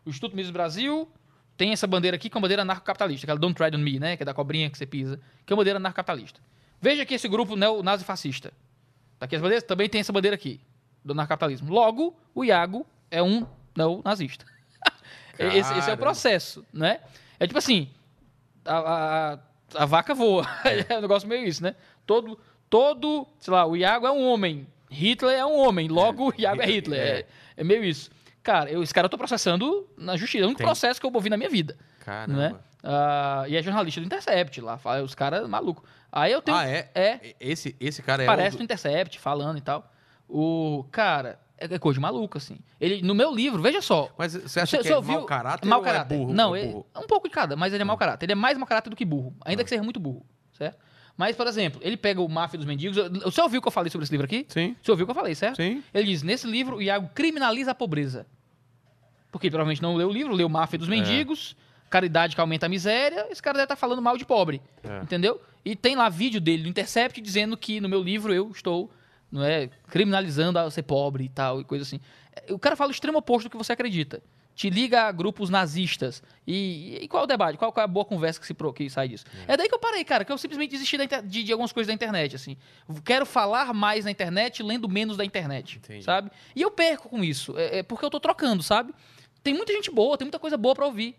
[0.04, 1.08] O Instituto Mises Brasil
[1.56, 4.16] tem essa bandeira aqui, que é uma bandeira anarcocapitalista, aquela Don't Tread on Me, né?
[4.16, 6.40] Que é da cobrinha que você pisa, que é uma bandeira anarcocapitalista.
[6.80, 8.52] Veja que esse grupo neo-nazifascista,
[9.18, 10.60] tá aqui as bandeiras, também tem essa bandeira aqui,
[11.04, 11.72] do anarcapitalismo.
[11.72, 13.46] Logo, o Iago é um
[13.76, 14.44] neo-nazista.
[15.38, 17.00] esse, esse é o processo, né?
[17.40, 17.88] É tipo assim,
[18.66, 19.34] a,
[19.74, 20.46] a, a vaca voa.
[20.88, 20.98] É.
[20.98, 21.74] um negócio meio isso, né?
[22.06, 22.38] Todo,
[22.70, 26.62] todo, sei lá, o Iago é um homem, Hitler é um homem, logo o Iago
[26.62, 27.00] é Hitler.
[27.00, 27.04] É.
[27.20, 27.26] É,
[27.58, 28.10] é meio isso.
[28.42, 30.42] Cara, eu, esse cara eu tô processando na justiça.
[30.42, 30.66] É o único Tem.
[30.66, 31.76] processo que eu ouvi na minha vida.
[32.00, 32.38] Caramba.
[32.38, 32.54] Né?
[32.84, 34.78] Ah, e é jornalista do Intercept lá.
[34.78, 35.82] fala- Os caras malucos.
[36.12, 36.56] Aí eu tenho.
[36.56, 36.88] Ah, é?
[36.94, 37.34] É.
[37.40, 39.90] Esse, esse cara é Parece o no do- Intercept, falando e tal.
[40.28, 40.84] O.
[40.92, 42.58] Cara, é é coisa de maluco, assim.
[42.80, 44.10] Ele, no meu livro, veja só.
[44.18, 46.14] Mas você acha Você- que é mau caráter mau ou caráter.
[46.14, 46.32] é burro?
[46.34, 46.86] Não, é ele- burro?
[46.96, 48.26] um pouco de cada, mas ele é mau caráter.
[48.26, 49.64] Ele é mais mau caráter do que burro, ainda Ah.
[49.64, 50.78] que seja muito burro, certo?
[51.16, 52.96] Mas, por exemplo, ele pega o Máfia dos Mendigos.
[53.24, 54.44] Você ouviu o que eu falei sobre esse livro aqui?
[54.48, 55.56] Sim, Você ouviu o que eu falei, certo?
[55.56, 55.82] sim.
[55.94, 58.26] Ele diz: nesse livro, o Iago criminaliza a pobreza.
[59.32, 61.56] Porque provavelmente não leu o livro, leu Máfia dos Mendigos,
[61.90, 63.26] caridade que aumenta a miséria.
[63.30, 64.60] Esse cara deve estar falando mal de pobre.
[64.84, 64.98] É.
[65.02, 65.40] Entendeu?
[65.64, 68.90] E tem lá vídeo dele no Intercept dizendo que no meu livro eu estou
[69.30, 72.00] não é, criminalizando a ser pobre e tal, e coisa assim.
[72.34, 74.22] É, O cara fala o extremo oposto do que você acredita.
[74.54, 76.22] Te liga a grupos nazistas.
[76.46, 77.58] E, e qual é o debate?
[77.58, 79.26] Qual, qual é a boa conversa que, se, que sai disso?
[79.46, 79.54] É.
[79.54, 82.34] daí que eu parei, cara, que eu simplesmente desisti de, de algumas coisas da internet,
[82.36, 82.56] assim.
[83.04, 86.02] Quero falar mais na internet, lendo menos da internet, Entendi.
[86.02, 86.30] sabe?
[86.54, 88.94] E eu perco com isso, é, é porque eu tô trocando, sabe?
[89.42, 91.14] Tem muita gente boa, tem muita coisa boa pra ouvir.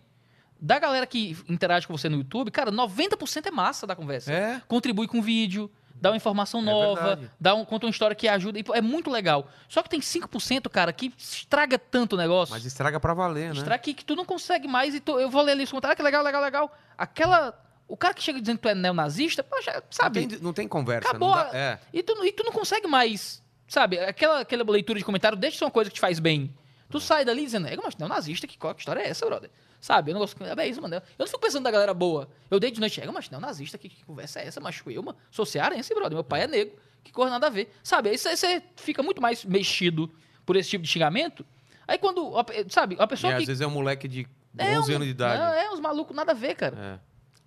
[0.60, 4.34] Da galera que interage com você no YouTube, cara, 90% é massa da conversa.
[4.34, 4.61] É.
[4.68, 5.69] Contribui com vídeo,
[6.01, 7.32] dá uma informação É nova, verdade.
[7.40, 8.59] dá um, conta uma história que ajuda.
[8.59, 9.48] e, É muito legal.
[9.67, 12.53] Só que tem 5%, cara, que estraga tanto o negócio.
[12.53, 13.58] Mas estraga pra valer, né?
[13.58, 15.93] Estraga que, que tu não consegue mais e tu- eu vou ler ali os comentários,
[15.93, 16.77] ah, que legal, legal, legal.
[16.98, 17.64] Aquela...
[17.90, 20.27] O cara que chega dizendo que tu é neonazista, Não sabe?
[20.27, 21.08] tem, não tem conversa.
[21.09, 21.30] Acabou.
[21.30, 21.80] Não dá, é.
[21.93, 23.98] E, tu, e tu não consegue mais, sabe?
[23.98, 26.53] Aquela, aquela leitura de comentário deixa de ser uma coisa que te faz bem.
[26.90, 29.50] Tu sai dali dizendo, é, mas neonazista, que, qual- que história é essa, brother?
[29.88, 30.12] Sabe?
[30.12, 30.36] Eu não gosto.
[30.44, 30.96] É isso, mano.
[30.96, 32.28] Eu não fico pensando da galera boa.
[32.52, 34.60] Eu dei de noite, é, mas neonazista, que, que conversa é essa?
[34.60, 35.18] Macho eu, mano.
[35.32, 36.14] Sou cearense, brother.
[36.14, 36.76] Meu pai é negro.
[37.06, 37.74] Que coisa nada a ver.
[37.82, 38.10] Sabe?
[38.10, 40.12] Aí você- fica muito mais mexido
[40.46, 41.46] por esse tipo de xingamento.
[41.88, 42.34] Aí quando,
[42.68, 43.46] sabe, a E pessoa às que.
[43.46, 44.28] vezes é um moleque de
[44.60, 45.42] 11 é um- anos de idade.
[45.42, 46.76] Não, é uns malucos nada a ver, cara.
[46.78, 47.00] É.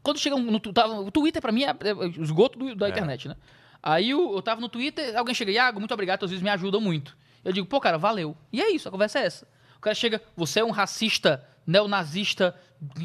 [0.03, 2.91] Quando chega no, o Twitter, pra mim, é, é o esgoto do- da É.
[2.91, 3.37] internet, né?
[3.83, 6.81] Aí eu, eu tava no Twitter, alguém chega, Iago, muito obrigado, às vezes me ajudam
[6.81, 7.15] muito.
[7.45, 8.35] Eu digo, pô, cara, valeu.
[8.51, 9.47] E é isso, a conversa é essa.
[9.77, 12.55] O cara chega, você é um racista, neonazista,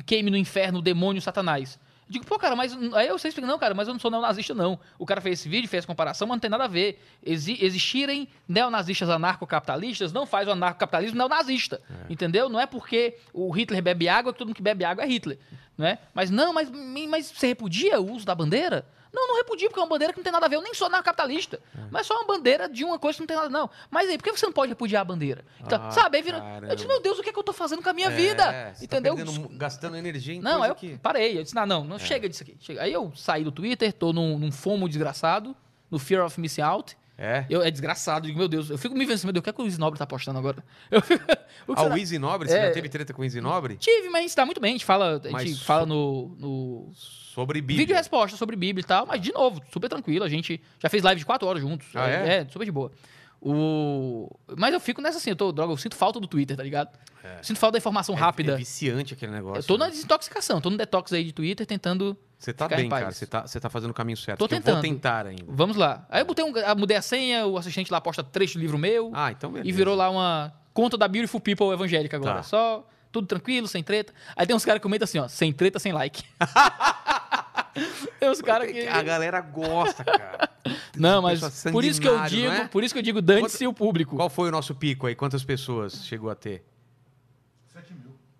[0.06, 1.80] queime no inferno, demônio, satanás.
[2.08, 2.78] Eu digo, pô, cara, mas.
[2.94, 4.80] Aí eu sei explicar, não, cara, mas eu não sou neonazista, não.
[5.00, 7.02] O cara fez esse vídeo, fez essa comparação, mas não tem nada a ver.
[7.26, 11.82] Exi- existirem neonazistas anarcocapitalistas não faz o anarcocapitalismo neonazista.
[12.10, 12.48] Entendeu?
[12.48, 15.40] Não é porque o Hitler bebe água que todo mundo que bebe água é Hitler.
[15.76, 15.98] Não é?
[16.14, 16.70] Mas não, mas,
[17.10, 18.86] mas você repudia o uso da bandeira?
[19.16, 20.58] Não, não repudio, porque é uma bandeira que não tem nada a ver.
[20.58, 21.60] Eu nem sou anarcocapitalista.
[21.90, 23.50] Mas é só uma bandeira de uma coisa que não tem nada.
[23.50, 23.70] Não.
[23.90, 25.46] Mas aí, por que você não pode repudiar a bandeira?
[25.62, 26.18] Então, Ah, sabe?
[26.18, 26.40] Aí vira.
[26.42, 26.68] caramba.
[26.68, 28.12] Eu disse, meu Deus, o que é que eu tô fazendo com a minha É,
[28.12, 28.74] vida?
[28.82, 29.16] Entendeu?
[29.16, 30.98] Tá perdendo gastando energia em Não, aí eu que...
[30.98, 31.38] parei.
[31.40, 32.58] Eu disse, não, não, não chega disso aqui.
[32.60, 32.82] chega.
[32.84, 35.56] Aí eu saí do Twitter, tô num, num fomo desgraçado,
[35.90, 36.98] no Fear of Missing Out.
[37.18, 37.46] É.
[37.50, 39.54] Eu, é desgraçado, digo, meu Deus, eu fico me vendo meu Deus, o que é
[39.54, 40.62] que o Luiz Nobre tá postando agora?
[40.92, 41.24] Eu fico,
[41.66, 42.50] o Ah, o Easy Nobre?
[42.50, 42.68] Você É.
[42.68, 43.78] já teve treta com o Easy Nobre?
[43.78, 46.36] Tive, mas a gente tá muito bem, a gente fala, a Mas gente fala no,
[46.38, 46.92] no
[47.36, 47.80] Sobre Bíblia.
[47.80, 51.04] vídeo resposta sobre Bíblia e tal, mas de novo, super tranquilo, a gente já fez
[51.04, 51.88] live de quatro horas juntos.
[51.94, 52.38] Ah, é?
[52.38, 52.90] É, super de boa.
[53.42, 54.30] O...
[54.58, 56.90] Mas eu fico nessa assim, eu tô, droga, eu sinto falta do Twitter, tá ligado?
[57.42, 58.54] Sinto falta da informação É- rápida.
[58.54, 59.60] É viciante aquele negócio.
[59.60, 59.92] eu tô na né?
[59.92, 63.12] desintoxicação, tô no detox aí de Twitter tentando Você tá bem, cara.
[63.12, 64.40] Você tá, você tá fazendo o caminho certo.
[64.40, 64.76] Tô que Eu tentando.
[64.76, 65.44] vou tentar ainda.
[65.48, 66.06] Vamos lá.
[66.10, 69.12] Aí eu botei um, mudei a senha, o assistente lá posta trecho do livro meu.
[69.14, 69.68] Ah, então beleza.
[69.68, 72.36] E virou lá uma conta da Beautiful People evangélica agora.
[72.36, 72.44] Tá.
[72.44, 74.14] Só tudo tranquilo, sem treta.
[74.36, 76.24] Aí tem uns caras que comentam assim, ó, sem treta, sem like.
[78.20, 78.88] tem uns caras que...
[78.88, 80.50] A galera gosta, cara.
[80.98, 82.68] Não, mas por isso que eu digo, é?
[82.68, 84.16] por isso que eu digo dane-se o público.
[84.16, 85.16] Qual foi o nosso pico aí?
[85.16, 86.64] Quantas pessoas chegou a ter?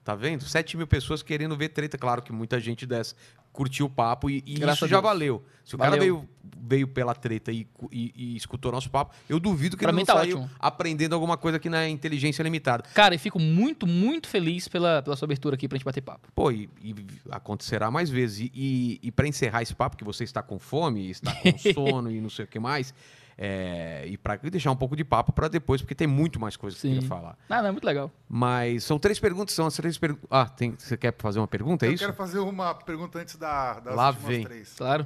[0.06, 0.16] 7 mil.
[0.16, 0.44] Tá vendo?
[0.44, 1.98] 7 mil pessoas querendo ver treta.
[1.98, 3.16] Claro que muita gente dessa
[3.52, 5.42] curtiu o papo e, e isso já valeu.
[5.64, 6.28] Se o cara veio,
[6.62, 10.06] veio pela treta e, e- e escutou nosso papo, eu duvido que Pra ele não
[10.06, 10.52] tá saiu ótimo.
[10.60, 12.84] aprendendo alguma coisa aqui na inteligência limitada.
[12.94, 16.28] Cara, e fico muito, muito feliz pela, pela sua abertura aqui pra gente bater papo.
[16.36, 16.94] Pô, e, e
[17.32, 18.40] acontecerá mais vezes.
[18.42, 22.12] E, e, e para encerrar esse papo, que você está com fome, está com sono
[22.12, 22.94] e não sei o que mais,
[23.38, 26.78] é, e para deixar um pouco de papo para depois, porque tem muito mais coisa
[26.78, 27.38] que eu queria falar.
[27.50, 28.10] Ah, não, é muito legal.
[28.30, 30.26] Mas são três perguntas, são as três perguntas.
[30.32, 31.86] Ah, tem, você quer fazer uma pergunta?
[31.86, 32.04] É eu isso?
[32.04, 34.44] quero fazer uma pergunta antes da, das Lá últimas vem.
[34.46, 34.74] três.
[34.74, 35.06] Claro.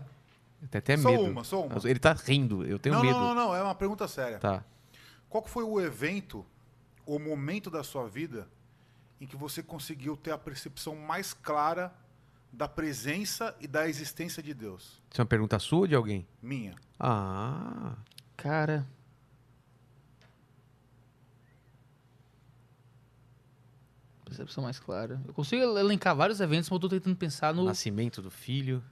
[0.69, 1.23] Tem até Só medo.
[1.23, 1.75] uma, só uma.
[1.89, 3.17] Ele tá rindo, eu tenho Não, medo.
[3.17, 4.37] não, não, não, é uma pergunta séria.
[4.39, 4.63] Tá.
[5.29, 6.45] Qual foi o evento,
[7.05, 8.47] o momento da sua vida
[9.21, 11.93] em que você conseguiu ter a percepção mais clara
[12.51, 15.01] da presença e da existência de Deus?
[15.09, 16.27] Isso é uma pergunta sua ou de alguém?
[16.41, 16.75] Minha.
[16.99, 17.93] Ah.
[18.39, 18.87] Cara.
[24.25, 25.21] Percepção mais clara.
[25.27, 27.63] Eu consigo elencar vários eventos, mas eu tô tentando pensar no.
[27.63, 28.83] Nascimento do filho.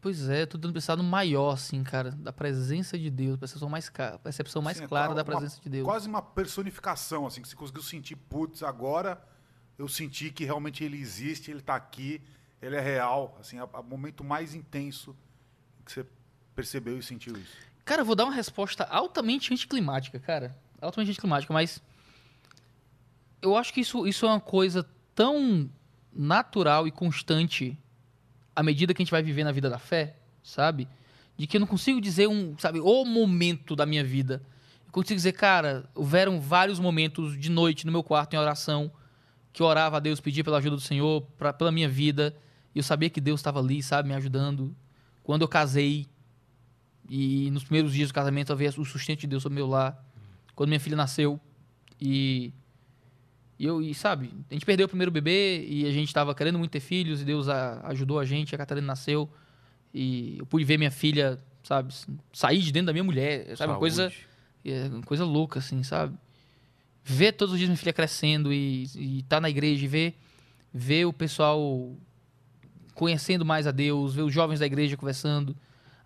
[0.00, 2.10] Pois é, tô tentando pensar no maior, assim, cara.
[2.12, 3.38] Da presença de Deus.
[3.38, 5.84] Percepção mais, ca- percepção mais Assim, é clara qua- da uma- presença de Deus.
[5.84, 9.22] Quase uma personificação, assim, que você conseguiu sentir, putz, agora
[9.78, 12.20] eu senti que realmente ele existe, ele está aqui,
[12.60, 15.14] ele é real, assim, o momento mais intenso
[15.84, 16.06] que você
[16.56, 17.56] percebeu e sentiu isso.
[17.84, 20.56] Cara, eu vou dar uma resposta altamente anticlimática, cara.
[20.80, 21.82] Altamente anticlimática, mas.
[23.40, 25.68] Eu acho que isso, isso é uma coisa tão
[26.12, 27.76] natural e constante
[28.54, 30.86] à medida que a gente vai viver na vida da fé, sabe?
[31.36, 34.42] de que eu não consigo dizer um, sabe, o momento da minha vida.
[34.86, 38.92] Eu consigo dizer, cara, houveram vários momentos de noite no meu quarto em oração
[39.52, 42.34] que eu orava a Deus, pedia pela ajuda do Senhor, pra, pela minha vida,
[42.74, 44.74] e eu sabia que Deus estava ali, sabe, me ajudando.
[45.22, 46.06] Quando eu casei,
[47.08, 50.02] e nos primeiros dias do casamento vi o sustento de Deus sobre meu lar.
[50.54, 51.40] Quando minha filha nasceu,
[52.00, 52.52] e,
[53.58, 56.58] e eu, e sabe, a gente perdeu o primeiro bebê, e a gente estava querendo
[56.58, 59.30] muito ter filhos, e Deus a, ajudou a gente, a Catarina nasceu,
[59.94, 61.94] e eu pude ver minha filha, sabe,
[62.32, 64.26] sair de dentro da minha mulher, sabe, uma coisa, Saúde.
[64.64, 66.16] é, uma coisa louca, assim, sabe?
[67.04, 70.14] Ver todos os dias minha filha crescendo e, e tá na igreja e ver,
[70.72, 71.96] ver o pessoal
[72.94, 75.56] conhecendo mais a Deus, ver os jovens da igreja conversando.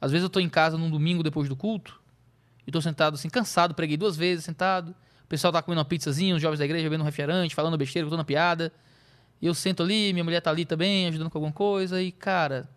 [0.01, 2.01] Às vezes eu tô em casa num domingo depois do culto
[2.67, 4.95] e tô sentado assim, cansado, preguei duas vezes sentado.
[5.25, 8.07] O pessoal tá comendo uma pizzazinha, os jovens da igreja bebendo um refrigerante, falando besteira,
[8.07, 8.73] contando piada.
[9.41, 12.69] E eu sento ali, minha mulher tá ali também, ajudando com alguma coisa e, cara,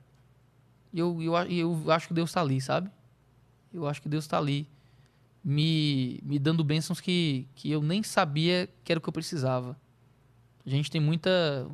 [0.94, 2.90] eu, eu, eu acho que Deus tá ali, sabe?
[3.74, 4.68] Eu acho que Deus tá ali
[5.44, 9.78] me, me dando bênçãos que, que eu nem sabia que era o que eu precisava.
[10.66, 11.70] A gente tem muita.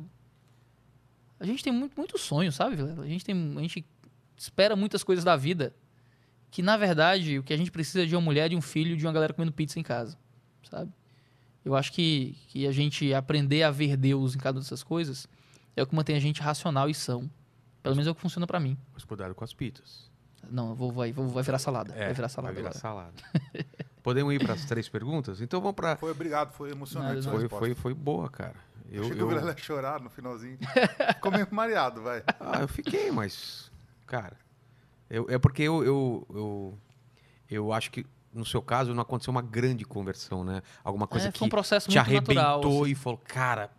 [1.38, 3.04] A gente tem muito, muito sonho, sabe, Vilela?
[3.04, 3.84] A gente, tem, a gente
[4.36, 5.74] espera muitas coisas da vida
[6.50, 8.96] que, na verdade, o que a gente precisa é de uma mulher, de um filho,
[8.96, 10.16] de uma galera comendo pizza em casa,
[10.68, 10.90] sabe?
[11.64, 15.26] Eu acho que, que a gente aprender a ver Deus em cada uma dessas coisas
[15.76, 17.28] é o que mantém a gente racional e são.
[17.82, 18.76] Pelo menos é o que funciona pra mim.
[18.94, 20.10] Mas cuidado com as pizzas.
[20.48, 21.92] Não, eu vou, vai, vou, vai virar salada.
[21.92, 22.80] vai virar salada É, vai virar agora.
[22.80, 23.66] salada.
[24.02, 25.40] Podemos ir para as três perguntas?
[25.40, 25.96] Então vamos para.
[25.96, 27.26] Foi obrigado, foi emocionante.
[27.28, 28.54] Foi, foi, foi boa, cara.
[28.88, 30.58] Eu, Achei que eu- o Vilela ia chorar no finalzinho.
[31.14, 32.22] Ficou meio mareado, vai.
[32.38, 33.70] Ah, eu fiquei, mas.
[34.06, 34.36] Cara.
[35.10, 36.78] eu- é porque eu, eu, eu.
[37.50, 40.62] eu acho que, no seu caso, não aconteceu uma grande conversão, né?
[40.84, 42.54] Alguma coisa É, que um processo te muito natural.
[42.60, 42.92] arrebentou assim.
[42.92, 43.70] e falou, cara.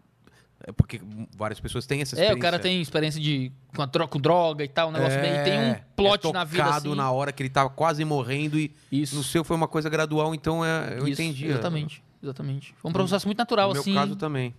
[0.65, 0.99] É porque
[1.37, 2.35] várias pessoas têm essa É, experiência.
[2.35, 5.43] o cara tem experiência de com, a com droga e tal, um negócio bem.
[5.43, 6.95] Tem um É, plot é na vida assim.
[6.95, 9.15] na hora que ele tava quase morrendo e Isso.
[9.15, 11.45] no seu foi uma coisa gradual, então é, eu isso, entendi.
[11.45, 12.73] Exatamente, exatamente.
[12.79, 13.93] Foi um processo muito natural, No meu assim.
[13.93, 14.55] caso também.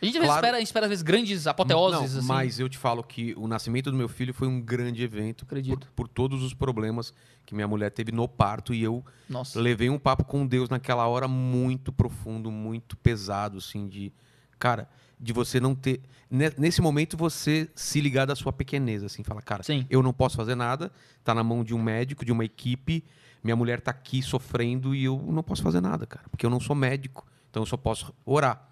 [0.00, 0.32] A gente Claro.
[0.34, 2.26] espera, a gente espera, às vezes, grandes apoteoses, Não, assim.
[2.28, 5.44] Mas eu te falo que o nascimento do meu filho foi um grande evento.
[5.44, 5.86] Acredito.
[5.88, 7.12] Por, por todos os problemas
[7.44, 9.60] que minha mulher teve no parto e eu Nossa.
[9.60, 14.12] levei um papo com Deus naquela hora muito profundo, muito pesado, assim, de.
[14.58, 16.00] Cara, de você não ter.
[16.30, 19.84] ne- Nesse momento, você se ligar da sua pequenez, assim, falar, cara, Sim.
[19.90, 20.92] eu não posso fazer nada,
[21.24, 23.04] tá na mão de um médico, de uma equipe,
[23.42, 26.60] minha mulher tá aqui sofrendo e eu não posso fazer nada, cara, porque eu não
[26.60, 28.67] sou médico, então eu só posso orar.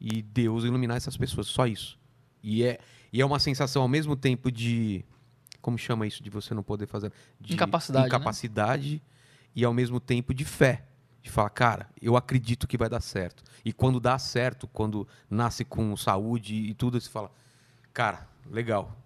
[0.00, 1.98] E Deus iluminar essas pessoas, só isso.
[2.42, 2.78] E é,
[3.12, 5.04] e é uma sensação ao mesmo tempo de.
[5.60, 7.12] Como chama isso de você não poder fazer?
[7.40, 8.08] De Incapacidade, né?
[8.08, 9.02] Incapacidade
[9.54, 10.84] e ao mesmo tempo de fé.
[11.22, 13.42] De falar, cara, eu acredito que vai dar certo.
[13.64, 17.32] E quando dá certo, quando nasce com saúde e tudo, você fala,
[17.92, 18.96] cara, legal.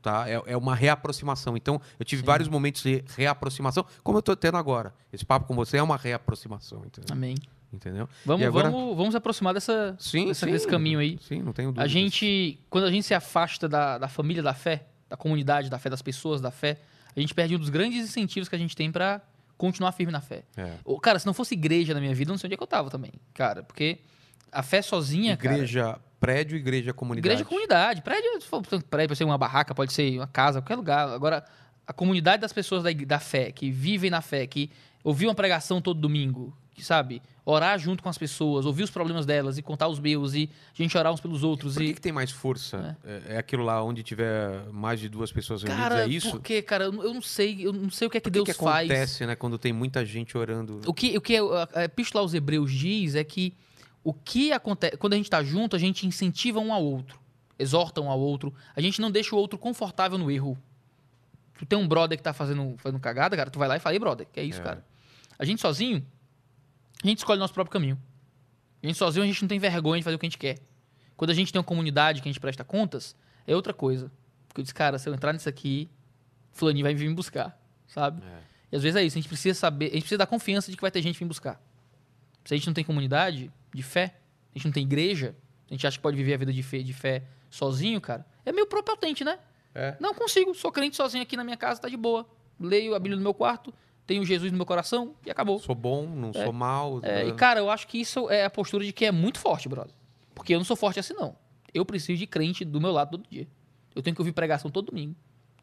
[0.00, 0.28] Tá?
[0.28, 1.56] É, é uma reaproximação.
[1.56, 2.26] Então, eu tive Sim.
[2.26, 4.92] vários momentos de reaproximação, como eu estou tendo agora.
[5.12, 7.12] Esse papo com você é uma reaproximação, entendeu?
[7.12, 7.36] Amém.
[7.72, 8.08] Entendeu?
[8.24, 10.52] Vamos, agora- vamos, vamos aproximar dessa, Sim, dessa- sim.
[10.52, 11.18] desse caminho aí.
[11.22, 11.82] Sim, não tenho dúvida.
[11.82, 15.78] A gente, quando a gente se afasta da, da família da fé, da comunidade da
[15.78, 16.78] fé, das pessoas da fé,
[17.14, 19.20] a gente perde um dos grandes incentivos que a gente tem pra
[19.58, 20.42] continuar firme na fé.
[20.56, 20.72] É.
[21.02, 22.66] Cara, se não fosse igreja na minha vida, eu não sei onde é que eu
[22.66, 23.62] tava também, cara.
[23.62, 23.98] Porque
[24.50, 25.54] a fé sozinha, cara...
[25.56, 27.28] Igreja, prédio, igreja, comunidade.
[27.28, 28.02] Igreja comunidade.
[28.02, 31.08] Prédio, se for prédio pode ser uma barraca, pode ser uma casa, qualquer lugar.
[31.10, 31.44] Agora,
[31.86, 34.70] a comunidade das pessoas da, da fé, que vivem na fé, que
[35.04, 39.26] ouvir uma pregação todo domingo, que sabe, orar junto com as pessoas, ouvir os problemas
[39.26, 41.74] delas e contar os meus, e a gente orar uns pelos outros.
[41.74, 41.94] Por que, e...
[41.94, 42.96] que tem mais força?
[43.04, 43.34] É.
[43.34, 46.30] é aquilo lá onde tiver mais de duas pessoas reunidas, Cara, é isso?
[46.30, 46.84] por quê, cara?
[46.84, 48.88] Eu não- sei, eu não sei o que é que que Deus que faz.
[48.88, 50.80] acontece, né, quando tem muita gente orando?
[50.86, 51.36] O que, o que
[51.74, 53.52] a Epístola aos Hebreus diz é que
[54.04, 54.96] o que acontece.
[54.96, 57.18] Quando a gente tá junto, a gente incentiva um ao outro,
[57.58, 60.56] exorta um ao outro, a gente não deixa o outro confortável no erro.
[61.58, 63.94] Tu tem um brother que tá fazendo, fazendo cagada, cara, tu vai lá e fala,
[63.94, 64.64] ei, brother, que é isso, É.
[64.64, 64.84] cara.
[65.38, 66.04] A gente sozinho,
[67.02, 68.00] a gente escolhe o nosso próprio caminho.
[68.82, 70.58] A gente sozinho, a gente não tem vergonha de fazer o que a gente quer.
[71.16, 73.14] Quando a gente tem uma comunidade que a gente presta contas,
[73.46, 74.10] é outra coisa.
[74.48, 75.88] Porque eu disse, cara, se eu entrar nisso aqui,
[76.52, 78.22] fulaninho vai vir me buscar, sabe?
[78.24, 78.40] É.
[78.72, 80.76] E às vezes é isso, a gente precisa saber, a gente precisa dar confiança de
[80.76, 81.60] que vai ter gente vir buscar.
[82.44, 84.16] Se a gente não tem comunidade de fé,
[84.54, 85.34] a gente não tem igreja,
[85.70, 88.52] a gente acha que pode viver a vida de fé, de fé sozinho, cara, é
[88.52, 89.38] meio propotente, né?
[89.74, 89.96] É.
[90.00, 92.26] Não consigo, sou crente sozinho aqui na minha casa, tá de boa.
[92.58, 93.72] Leio a Bíblia no meu quarto,
[94.06, 95.58] tenho Jesus no meu coração e acabou.
[95.58, 96.44] Sou bom, não É.
[96.44, 97.00] sou mal.
[97.02, 99.68] É, e cara, eu acho que isso é a postura de que é muito forte,
[99.68, 99.92] brother.
[100.34, 101.34] Porque eu não sou forte assim, não.
[101.72, 103.46] Eu preciso de crente do meu lado todo dia.
[103.94, 105.14] Eu tenho que ouvir pregação todo domingo.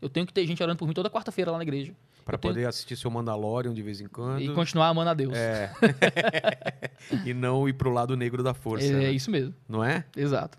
[0.01, 1.93] Eu tenho que ter gente orando por mim toda quarta-feira lá na igreja.
[2.23, 4.41] Pra eu tenho- poder assistir seu Mandalorian de vez em quando.
[4.41, 5.35] E continuar amando a Deus.
[5.35, 5.71] É.
[7.25, 8.85] e não ir pro lado negro da força.
[8.87, 9.11] É, né?
[9.11, 9.53] isso mesmo.
[9.67, 10.05] Não é?
[10.15, 10.57] Exato.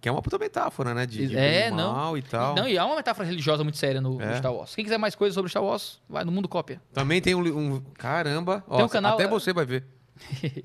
[0.00, 1.04] Que é uma puta metáfora, né?
[1.06, 1.92] De, de É, bem e não.
[1.92, 2.54] mal e tal.
[2.54, 4.36] Não, e há uma metáfora religiosa muito séria no, no É.
[4.38, 4.74] Star Wars.
[4.74, 6.80] Quem quiser mais coisas sobre Star Wars, vai no Mundo Cópia.
[6.92, 8.62] Também tem um, um- Caramba.
[8.68, 9.84] Ó, Tem um canal- Até você vai ver.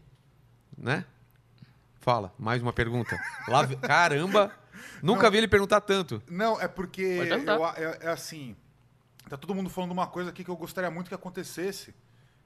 [0.77, 1.03] né?
[1.99, 3.17] Fala, mais uma pergunta.
[3.47, 4.51] Lá Caramba!
[5.01, 6.21] Nunca vi ele perguntar tanto.
[6.29, 8.55] Não, é porque eu é, é assim.
[9.29, 11.93] Tá todo mundo falando uma coisa aqui que eu gostaria muito que acontecesse.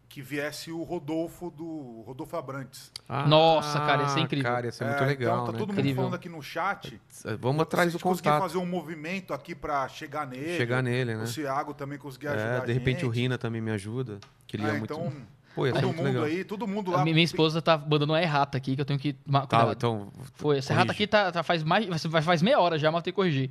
[0.09, 2.91] Que viesse o Rodolfo do Rodolfo Abrantes.
[3.27, 4.49] Nossa, cara, ia ser incrível.
[4.51, 5.57] Cara, ia ser muito É, legal, então tá né?
[5.59, 5.95] todo mundo Incrível.
[6.03, 6.99] falando aqui no chat.
[7.39, 8.41] Vamos atrás se do gente conseguir contato.
[8.43, 10.55] fazer um movimento aqui pra chegar nele.
[10.57, 11.23] Chegar nele, né?
[11.23, 13.21] O Thiago também conseguir ajudar É, de repente o gente.
[13.21, 14.17] Rina também me ajuda.
[14.47, 14.85] Que ele É, é muito.
[14.93, 15.11] então,
[15.53, 16.23] Pô, todo muito mundo legal.
[16.23, 17.03] aí, todo mundo A lá.
[17.03, 19.13] minha, minha esposa tá mandando uma errata aqui que eu tenho que
[19.49, 20.11] Tá, então.
[20.35, 21.85] Foi, essa errata aqui tá, tá faz mais.
[22.23, 23.49] Faz, meia hora já, mas eu tenho que corrigir.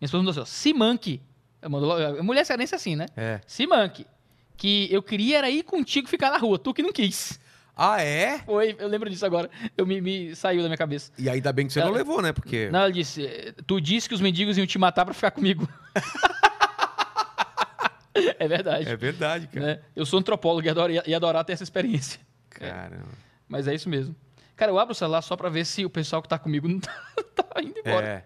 [0.00, 0.44] Minha esposa mandou assim, ó.
[0.44, 1.20] Simanque.
[1.60, 3.06] Eu mando logo- Mulher cearense é assim, né?
[3.16, 3.40] É.
[3.46, 4.06] Simanque.
[4.58, 7.38] Que eu queria era ir contigo ficar na rua, tu que não quis.
[7.76, 8.40] Ah, é?
[8.40, 9.48] Foi, eu lembro disso agora.
[9.76, 11.12] Eu me, me saiu da minha cabeça.
[11.16, 12.32] E ainda bem que você não Ela- levou, né?
[12.32, 12.68] Porque.
[12.70, 15.66] Não, ela disse, tu disse que os mendigos iam te matar pra ficar comigo.
[18.14, 18.88] é verdade.
[18.88, 19.66] É verdade, cara.
[19.66, 19.80] né?
[19.94, 22.20] Eu sou antropólogo e adoro- ia adorar ter essa experiência.
[22.50, 23.06] Caramba.
[23.48, 24.14] Mas é isso mesmo.
[24.56, 26.80] Cara, eu abro o celular só pra ver se o pessoal que tá comigo não
[26.80, 26.92] tá,
[27.36, 28.06] tá indo embora.
[28.06, 28.24] É.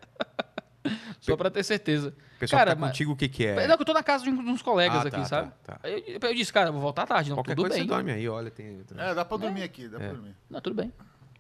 [1.20, 2.08] Só pra ter certeza.
[2.36, 3.66] O pessoal Cara, que tá mas- contigo, o que que é?
[3.68, 5.52] Não, que eu tô na casa de uns colegas Ah, aqui, tá, sabe?
[5.64, 5.88] tá, tá.
[5.88, 7.30] Eu, eu disse, cara, vou voltar tarde.
[7.30, 7.84] Não, Qualquer tudo coisa bem.
[7.84, 8.50] você dorme aí, olha.
[8.50, 8.80] Tem...
[8.96, 10.34] É, dá pra dormir aqui, dá pra dormir.
[10.50, 10.92] Não, tudo bem.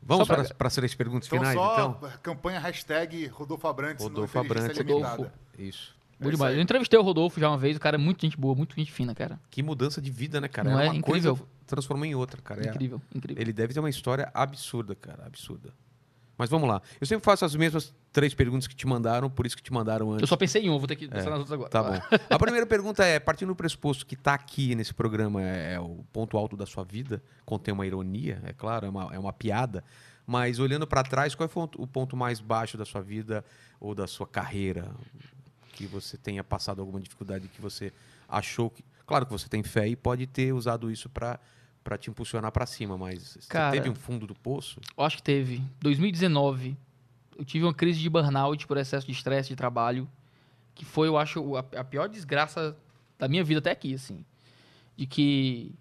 [0.04, 2.10] Vamos Só pra- para as perguntas Então finais, só então?
[2.22, 4.76] campanha hashtag Rodolfo Abrantes Rodolfo Abrantes.
[4.78, 5.26] Rodolfo.
[5.58, 5.94] Isso.
[6.20, 6.56] É isso demais.
[6.56, 8.90] Eu entrevistei o Rodolfo já uma vez, o cara é muito gente boa, muito gente
[8.92, 9.40] fina, cara.
[9.50, 10.70] Que mudança de vida, né, cara?
[10.70, 10.90] Não Era é?
[10.90, 11.36] uma Incrível.
[11.36, 12.64] coisa, transformou em outra, cara.
[12.64, 13.40] É- Incrível, incrível.
[13.42, 15.70] Ele deve ter uma história absurda, cara, absurda.
[16.36, 16.80] Mas vamos lá.
[17.00, 20.10] Eu sempre faço as mesmas três perguntas que te mandaram, por isso que te mandaram
[20.10, 20.22] antes.
[20.22, 21.70] Eu só pensei em um, vou ter que pensar nas outras agora.
[21.70, 22.18] Tá bom.
[22.30, 26.04] A primeira pergunta é, partindo do pressuposto que tá aqui nesse programa é, é o
[26.12, 29.84] ponto alto da sua vida, contém uma ironia, é claro, é uma, é uma piada,
[30.26, 33.44] mas olhando pra trás, qual foi o ponto mais baixo da sua vida
[33.80, 34.90] ou da sua carreira
[35.72, 37.92] que você tenha passado alguma dificuldade que você
[38.28, 38.84] achou que...
[39.06, 41.38] Claro que você tem fé e pode ter usado isso pra
[41.82, 44.80] para te impulsionar pra cima, mas Cara- você teve um fundo do poço?
[44.96, 45.62] Eu acho que teve.
[45.80, 46.76] 2019,
[47.36, 50.08] eu tive uma crise de burnout por excesso de estresse de trabalho,
[50.74, 52.76] que foi, eu acho, a, pior desgraça
[53.18, 54.24] da minha vida até aqui, assim.
[54.96, 55.74] De que,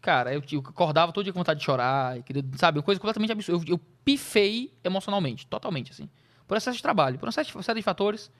[0.00, 3.32] cara, eu, eu acordava todo dia com vontade de chorar, queria, sabe, uma coisa completamente
[3.32, 3.64] absurda.
[3.66, 6.08] Eu, eu pifei emocionalmente, totalmente, assim.
[6.46, 8.30] Por excesso de trabalho, por uma série de- fatores.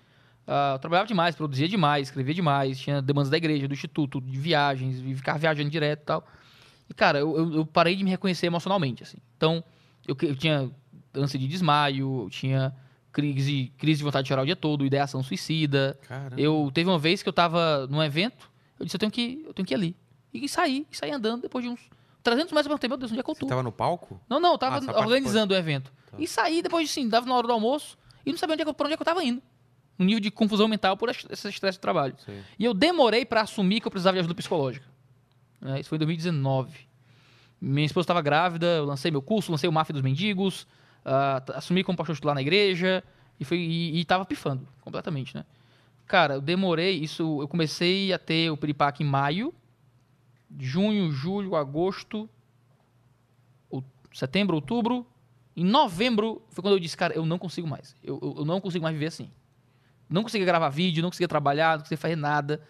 [0.46, 5.00] Eu trabalhava demais, produzia demais, escrevia demais, tinha demandas da igreja, do instituto, de viagens,
[5.16, 6.28] ficava viajando direto e tal.
[6.88, 9.18] E, cara, eu, eu, eu parei de me reconhecer emocionalmente, assim.
[9.36, 9.62] Então,
[10.06, 10.70] eu, eu tinha
[11.14, 12.74] ânsia de desmaio, eu tinha
[13.12, 15.98] crise, crise de vontade de chorar o dia todo, ideação suicida.
[16.06, 16.40] Caramba.
[16.40, 19.54] Eu teve uma vez que eu tava num evento, eu disse, eu tenho que, eu
[19.54, 19.96] tenho que ir ali.
[20.32, 21.80] E saí, e saí andando depois de uns
[22.22, 23.46] 300 metros, eu perguntei, meu Deus, onde é que eu Você tô?
[23.46, 24.20] tava no palco?
[24.28, 25.92] Não, não, eu tava Ah, você organizando o evento.
[26.10, 26.16] Tá.
[26.18, 27.96] E saí depois de, sim, dava na hora do almoço,
[28.26, 29.40] e não sabia onde é que, eu- pra onde é que eu tava indo.
[29.96, 32.16] Um nível de confusão mental por esse esse estresse do trabalho.
[32.24, 32.42] Sei.
[32.58, 34.84] E eu demorei pra assumir que eu precisava de ajuda psicológica.
[35.64, 36.72] É, isso foi em 2019.
[37.60, 40.66] Minha esposa estava grávida, eu lancei meu curso, lancei o Máfia dos Mendigos,
[41.46, 43.02] t- assumi como pastor titular na igreja
[43.40, 45.44] e, foi, e, pifando completamente, né?
[46.06, 49.54] Cara, eu demorei, isso, eu comecei a ter o piripaque em maio,
[50.58, 52.28] junho, julho, agosto,
[54.14, 55.06] setembro, outubro.
[55.56, 57.96] Em novembro foi quando eu disse, cara, eu não consigo mais.
[58.02, 59.30] Eu, eu, eu não consigo mais viver assim.
[60.08, 62.62] Não conseguia gravar vídeo, não conseguia trabalhar, não conseguia fazer nada.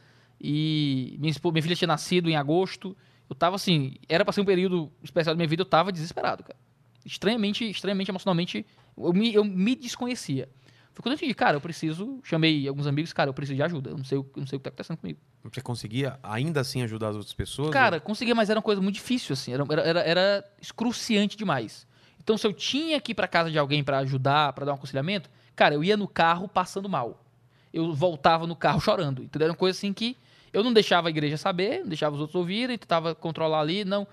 [0.46, 2.94] E minha, minha filha tinha nascido em agosto.
[3.30, 6.44] Eu tava assim, era pra ser um período especial da minha vida, eu tava desesperado,
[6.44, 6.58] cara.
[7.06, 8.66] Estranhamente, estranhamente, emocionalmente,
[8.96, 10.48] eu me, eu me desconhecia.
[10.92, 12.20] Foi quando eu entendi, cara, eu preciso.
[12.22, 13.90] Chamei alguns amigos, cara, eu preciso de ajuda.
[13.90, 15.18] Eu não sei, o- eu não sei o que tá acontecendo comigo.
[15.42, 17.70] Você conseguia ainda assim ajudar as outras pessoas?
[17.70, 19.52] Cara, conseguia, mas era uma coisa muito difícil, assim.
[19.54, 21.86] Era, era, era, excruciante demais.
[22.22, 24.74] Então, se eu tinha que ir pra casa de alguém pra ajudar, pra dar um
[24.76, 27.24] aconselhamento, cara, eu ia no carro passando mal.
[27.72, 29.22] Eu voltava no carro chorando.
[29.22, 29.46] Entendeu?
[29.46, 30.16] Era uma coisa assim que
[30.54, 34.06] eu não deixava a igreja saber, não deixava os outros ouvirem, tentava controlar ali, não.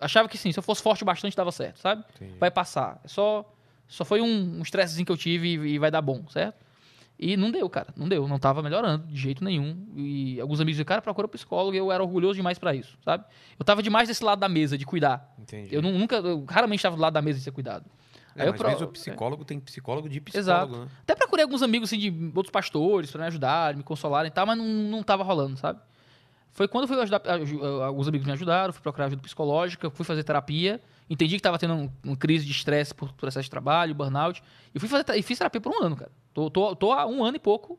[0.00, 2.04] Achava que sim, se eu fosse forte bastante, dava certo, sabe?
[2.16, 2.38] Entendi.
[2.38, 3.00] Vai passar.
[3.04, 3.44] É só,
[3.88, 6.54] só foi um, um estressezinho que eu tive e, e vai dar bom, certo?
[7.18, 7.88] E não deu, cara.
[7.96, 8.28] Não deu.
[8.28, 9.76] Não tava melhorando de jeito nenhum.
[9.96, 11.74] E alguns amigos disseram, cara, procura um psicólogo.
[11.74, 13.24] E eu era orgulhoso demais pra isso, sabe?
[13.58, 15.34] Eu tava demais desse lado da mesa, de cuidar.
[15.36, 15.74] Entendi.
[15.74, 17.84] Eu nu- nunca, eu raramente estava do lado da mesa de ser cuidado.
[18.38, 20.84] É, Aí mas pro- às vezes o psicólogo tem psicólogo de psicólogo, Exato.
[20.86, 20.90] né?
[21.02, 24.46] Até procurei alguns amigos assim, de outros pastores pra me ajudarem, me consolarem e tal,
[24.46, 25.80] mas não, não tava rolando, sabe?
[26.52, 30.04] Foi quando eu fui ajudar, aju- alguns amigos me ajudaram, fui procurar ajuda psicológica, fui
[30.04, 33.94] fazer terapia, entendi que tava tendo um- uma crise de estresse por processo de trabalho,
[33.94, 34.42] burnout,
[34.74, 36.10] e fui fazer e fiz terapia por um ano, cara.
[36.34, 37.78] Tô, tô, tô há um ano e pouco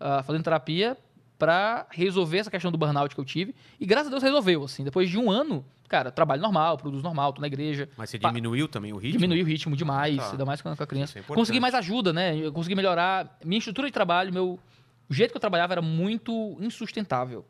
[0.00, 0.96] ah, fazendo terapia
[1.38, 3.54] pra resolver essa questão do burnout que eu tive.
[3.78, 4.84] E graças a Deus resolveu, assim.
[4.84, 7.88] Depois de um ano, cara, trabalho normal, produzo normal, tô na igreja.
[7.96, 9.18] Mas você diminuiu também o ritmo?
[9.20, 10.30] Diminuí o ritmo demais, Tá.
[10.30, 11.18] ainda mais com a com a criança.
[11.18, 12.36] É consegui mais ajuda, né?
[12.36, 13.38] Eu consegui melhorar.
[13.44, 14.58] Minha estrutura de trabalho, meu,
[15.08, 17.44] o jeito que eu trabalhava era muito insustentável.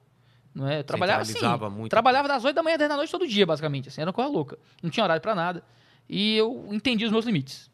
[0.54, 0.78] Não é?
[0.80, 1.38] Eu trabalhava assim.
[1.70, 1.90] Muito.
[1.90, 3.88] Trabalhava das 8 da manhã até da noite todo dia, basicamente.
[3.88, 4.58] Assim, era uma coisa louca.
[4.82, 5.62] Não tinha horário pra nada.
[6.08, 7.70] E eu entendi os meus limites.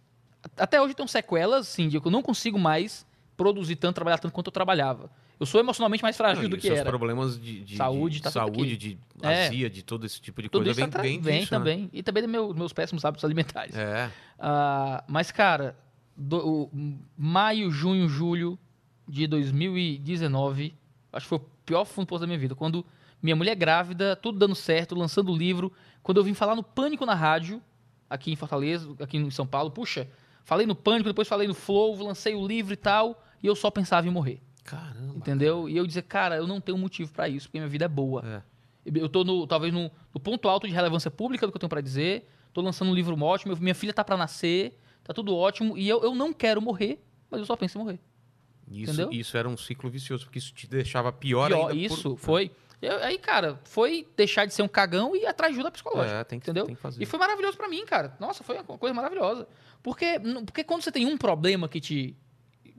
[0.57, 4.33] Até hoje tem sequelas, assim, de que eu não consigo mais produzir tanto, trabalhar tanto
[4.33, 5.09] quanto eu trabalhava.
[5.43, 6.89] Eu sou emocionalmente mais frágil do que seus era.
[6.89, 9.47] problemas de, de- Saúde, de, tá saúde, de É.
[9.49, 11.59] azia, de todo esse tipo de Tudo coisa vem, tá- vem vem disso, né?
[11.59, 11.91] também.
[11.93, 13.75] E também dos meus, meus péssimos hábitos alimentares.
[13.77, 14.09] É.
[14.39, 15.77] Ah, mas, cara,
[16.17, 16.71] do- o-
[17.19, 18.57] maio, junho, julho
[19.09, 20.75] de 2019,
[21.13, 22.55] acho que foi o pior fundo do poço da minha vida.
[22.55, 22.85] Quando
[23.21, 25.73] minha mulher grávida, tudo dando certo, lançando o livro.
[26.03, 27.61] Quando eu vim falar no Pânico na rádio,
[28.09, 30.09] aqui em Fortaleza, aqui em São Paulo, puxa,
[30.45, 33.71] falei no Pânico, depois falei no Flow, lancei o livro e tal, e eu só
[33.71, 34.41] pensava em morrer.
[34.65, 35.15] Caramba.
[35.17, 35.69] Entendeu?
[35.69, 38.23] E eu dizia, cara, eu não tenho motivo pra isso, porque minha vida é boa.
[38.25, 38.43] É.
[38.85, 41.71] Eu tô no, talvez no, no ponto alto de relevância pública do que eu tenho
[41.71, 42.29] pra dizer.
[42.53, 46.03] Tô lançando um livro ótimo, minha filha tá pra nascer, tá tudo ótimo, e eu,
[46.03, 48.01] eu não quero morrer, mas eu só penso em morrer.
[48.71, 49.11] Isso, Entendeu?
[49.13, 51.89] isso era um ciclo vicioso, porque isso te deixava pior, Pior, ainda.
[51.89, 52.51] por- isso, foi.
[52.81, 56.17] Eu- aí, cara, foi deixar de ser um cagão e ir atrás de ajuda psicológica.
[56.19, 56.67] É, tem que, entendeu?
[56.67, 57.03] tem que fazer.
[57.03, 58.17] E foi maravilhoso pra mim, cara.
[58.19, 59.47] Nossa, foi uma coisa maravilhosa.
[59.83, 62.17] Porque, porque quando você tem um problema que te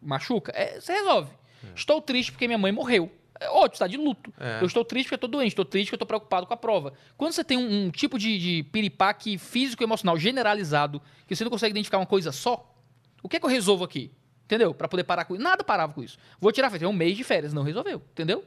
[0.02, 1.32] machuca, é, você resolve.
[1.76, 3.12] Estou triste porque minha mãe morreu.
[3.40, 4.32] É ótimo, está de luto.
[4.40, 4.62] É.
[4.62, 6.94] Eu estou triste porque estou doente, estou triste porque estou preocupado com a prova.
[7.18, 11.72] Quando você tem um, um tipo de, de piripaque físico-emocional generalizado, que você não consegue
[11.72, 12.74] identificar uma coisa só,
[13.22, 14.12] o que é que eu resolvo aqui?
[14.46, 14.74] Entendeu?
[14.74, 15.44] Pra poder parar com isso.
[15.44, 16.18] Nada parava com isso.
[16.40, 16.90] Vou tirar férias.
[16.90, 17.54] Um mês de férias.
[17.54, 18.02] Não resolveu.
[18.12, 18.44] Entendeu?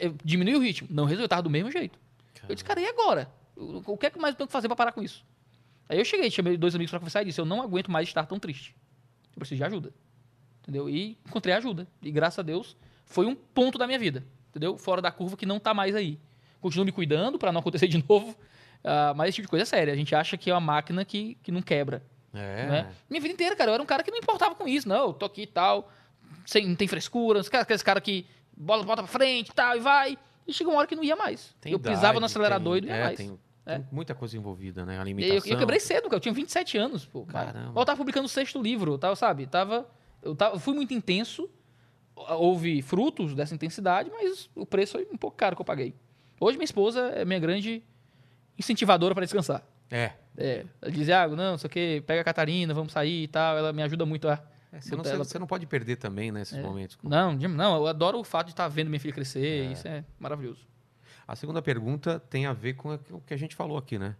[0.00, 0.88] Eu- Diminuiu o ritmo.
[0.90, 1.28] Não resolveu.
[1.28, 1.98] Tava do mesmo jeito.
[2.48, 3.28] Eu disse, cara, e agora?
[3.56, 5.24] O que é que mais eu tenho que fazer pra parar com isso?
[5.88, 8.24] Aí eu cheguei, chamei dois amigos pra conversar e disse: Eu não aguento mais estar
[8.26, 8.74] tão triste.
[9.34, 9.92] Eu preciso de ajuda.
[10.66, 10.88] Entendeu?
[10.90, 11.86] E encontrei ajuda.
[12.02, 14.24] E graças a Deus, foi um ponto da minha vida.
[14.50, 14.76] Entendeu?
[14.76, 16.18] Fora da curva que não tá mais aí.
[16.60, 18.34] Continuo me cuidando pra não acontecer de novo.
[18.82, 19.92] ah, mas esse tipo de coisa é séria.
[19.92, 22.02] A gente acha que é uma máquina que, que não quebra.
[22.34, 22.66] É.
[22.66, 22.92] né?
[23.08, 24.88] Minha vida inteira, cara, eu era um cara que não importava com isso.
[24.88, 25.90] Não, eu tô aqui e tal.
[26.44, 27.40] Sem, não tem frescura.
[27.40, 30.18] Aqueles cara que bola, bota pra frente e tal, e vai.
[30.46, 31.54] E chegou uma hora que não ia mais.
[31.60, 33.16] Tem eu pisava idade, no acelerador tem- e não ia é, mais.
[33.16, 33.78] Tem, É.
[33.78, 34.96] tem muita coisa envolvida, né?
[34.96, 35.36] E Alimentação.
[35.46, 36.16] eu, eu quebrei cedo, cara.
[36.16, 37.24] Eu tinha 27 anos, pô.
[37.26, 37.52] cara.
[37.52, 37.80] Caramba.
[37.80, 39.46] Eu tava publicando o sexto livro, tava, sabe?
[39.46, 39.88] Tava,
[40.26, 41.48] eu tava, fui muito intenso.
[42.14, 45.94] Houve frutos dessa intensidade, mas o preço foi um pouco caro que eu paguei.
[46.40, 47.82] Hoje minha esposa é minha grande
[48.58, 49.62] incentivadora para descansar.
[49.90, 50.12] É.
[50.36, 53.28] É, ela diz, ah, não, não sei o que, pega a Catarina, vamos sair e
[53.28, 53.56] tal.
[53.56, 54.42] Ela me ajuda muito a.
[54.72, 56.62] É, você, não, Ela- você não pode perder também nesses É.
[56.62, 56.98] momentos.
[57.02, 60.66] Não, não, eu adoro o fato de estar vendo minha filha crescer, isso é maravilhoso.
[61.26, 64.14] A segunda pergunta tem a ver com o que a gente falou aqui, né?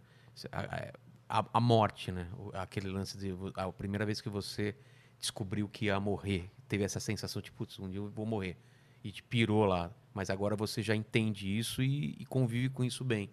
[0.51, 2.27] A, a- a morte, né?
[2.53, 4.75] Aquele lance de a primeira vez que você
[5.19, 8.57] descobriu que ia morrer, teve essa sensação de, putz, um dia eu vou morrer.
[9.03, 9.91] E te pirou lá.
[10.13, 13.29] Mas agora você já entende isso e, e convive com isso bem.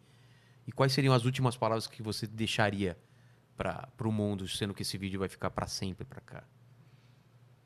[0.67, 2.99] E quais seriam as últimas palavras que você deixaria
[3.57, 6.45] para o mundo, sendo que esse vídeo vai ficar para sempre para cá?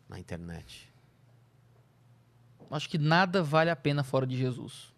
[0.09, 0.93] Na internet.
[2.71, 4.93] Acho que nada vale a pena fora de Jesus.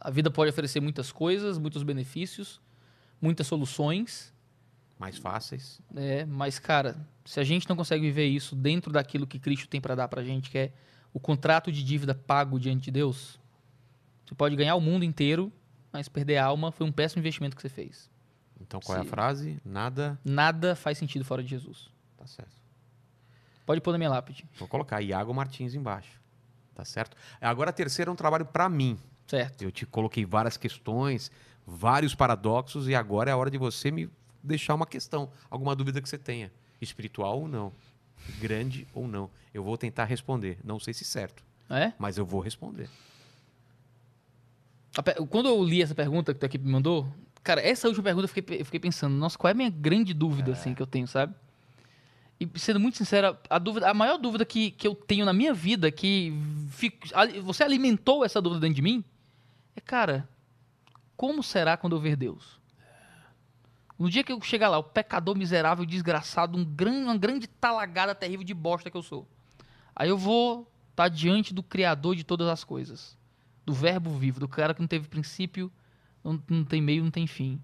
[0.00, 2.60] A vida pode oferecer muitas coisas, muitos benefícios,
[3.20, 4.32] muitas soluções,
[4.98, 5.80] Mais fáceis.
[5.90, 6.24] né?
[6.24, 9.94] mas, cara, se a gente não consegue viver isso dentro daquilo que Cristo tem para
[9.94, 10.72] dar pra gente, que é
[11.12, 13.38] o contrato de dívida pago diante de Deus,
[14.26, 15.52] você pode ganhar o mundo inteiro,
[15.92, 18.10] mas perder a alma foi um péssimo investimento que você fez.
[18.60, 19.60] Então qual é a frase?
[19.64, 20.18] Nada.
[20.24, 21.88] Nada faz sentido fora de Jesus.
[22.16, 22.56] Tá certo.
[23.64, 24.44] Pode pôr na minha lápide.
[24.58, 26.20] Vou colocar Iago Martins embaixo.
[26.74, 27.16] Tá certo?
[27.40, 28.98] Agora a terceira é um trabalho para mim.
[29.26, 29.62] Certo.
[29.62, 31.30] Eu te coloquei várias questões,
[31.66, 34.08] vários paradoxos e agora é a hora de você me
[34.42, 37.72] deixar uma questão, alguma dúvida que você tenha, espiritual ou não,
[38.40, 39.30] grande ou não.
[39.52, 41.92] Eu vou tentar responder, não sei se certo, É?
[41.98, 42.88] mas eu vou responder.
[45.30, 47.06] Quando eu li essa pergunta que tu aqui me mandou,
[47.42, 50.12] cara, essa última pergunta eu fiquei, eu fiquei pensando, nossa, qual é a minha grande
[50.12, 51.34] dúvida, assim, que eu tenho, sabe?
[52.40, 55.52] E sendo muito sincero, a, dúvida, a maior dúvida que, que eu tenho na minha
[55.52, 56.32] vida, que
[56.70, 57.06] fico-
[57.42, 59.04] você alimentou essa dúvida dentro de mim,
[59.76, 60.28] é, cara,
[61.16, 62.57] como será quando eu ver Deus?
[63.98, 68.14] No dia que eu chegar lá, o pecador miserável, desgraçado, um gran, uma grande talagada
[68.14, 69.26] terrível de bosta que eu sou.
[69.94, 73.18] Aí eu vou estar diante do Criador de todas as coisas
[73.68, 75.70] do verbo vivo, do cara que não teve princípio,
[76.24, 77.62] não, não tem meio, não tem fim.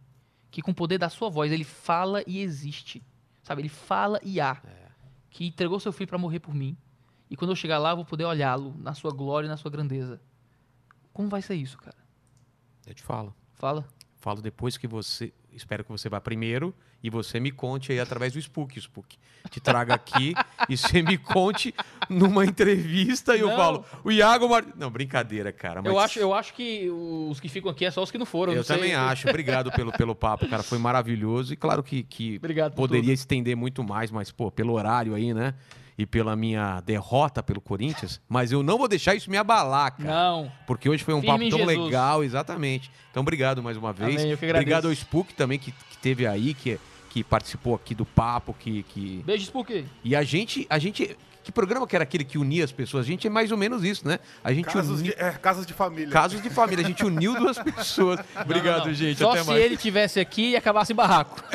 [0.50, 3.02] Que com o poder da sua voz, ele fala e existe.
[3.42, 3.62] Sabe?
[3.62, 4.60] Ele fala e há.
[5.30, 6.76] Que entregou seu filho para morrer por mim.
[7.30, 9.70] E quando eu chegar lá, eu vou poder olhá-lo na sua glória e na sua
[9.70, 10.20] grandeza.
[11.10, 11.96] Como vai ser isso, cara?
[12.86, 13.34] Eu te falo.
[13.54, 13.88] Fala.
[14.16, 15.32] falo depois que você.
[15.54, 18.78] Espero que você vá primeiro e você me conte aí através do Spook.
[18.78, 19.16] Spook
[19.50, 20.34] te traga aqui
[20.68, 21.74] e você me conte
[22.08, 24.64] numa entrevista e eu falo, o Iago Mar...
[24.76, 25.82] Não, brincadeira, cara.
[25.82, 28.26] Mas Eu acho, eu acho que os que ficam aqui é só os que não
[28.26, 28.52] foram.
[28.52, 28.76] eu não sei.
[28.76, 29.28] também acho.
[29.28, 30.62] Obrigado pelo, pelo papo, cara.
[30.62, 31.52] Foi maravilhoso.
[31.52, 35.54] E claro que, que Obrigado poderia estender muito mais, mas, pô, pelo horário aí, né?
[35.96, 38.20] E pela minha derrota pelo Corinthians.
[38.28, 40.10] Mas eu não vou deixar isso me abalar, cara.
[40.10, 40.50] Não.
[40.66, 41.84] Porque hoje foi um Firme papo tão Jesus.
[41.86, 42.90] legal, exatamente.
[43.10, 44.16] Então, obrigado mais uma vez.
[44.16, 44.62] Amém, eu que agradeço.
[44.62, 48.82] obrigado ao Spook também, que, que teve aí, que, que participou aqui do papo, que.
[48.84, 49.22] que...
[49.24, 49.86] Beijo, Spook.
[50.02, 51.16] E a gente, a gente.
[51.44, 53.04] Que programa que era aquele que unia as pessoas?
[53.04, 54.18] A gente é mais ou menos isso, né?
[54.42, 55.10] A gente Casos uni...
[55.10, 56.08] de, é, casas de família.
[56.08, 56.82] Casos de família.
[56.82, 58.18] A gente uniu duas pessoas.
[58.40, 58.94] Obrigado, Não, não.
[58.94, 59.18] gente.
[59.18, 59.62] Só Até se mais.
[59.62, 61.40] ele tivesse aqui e acabasse em barraco.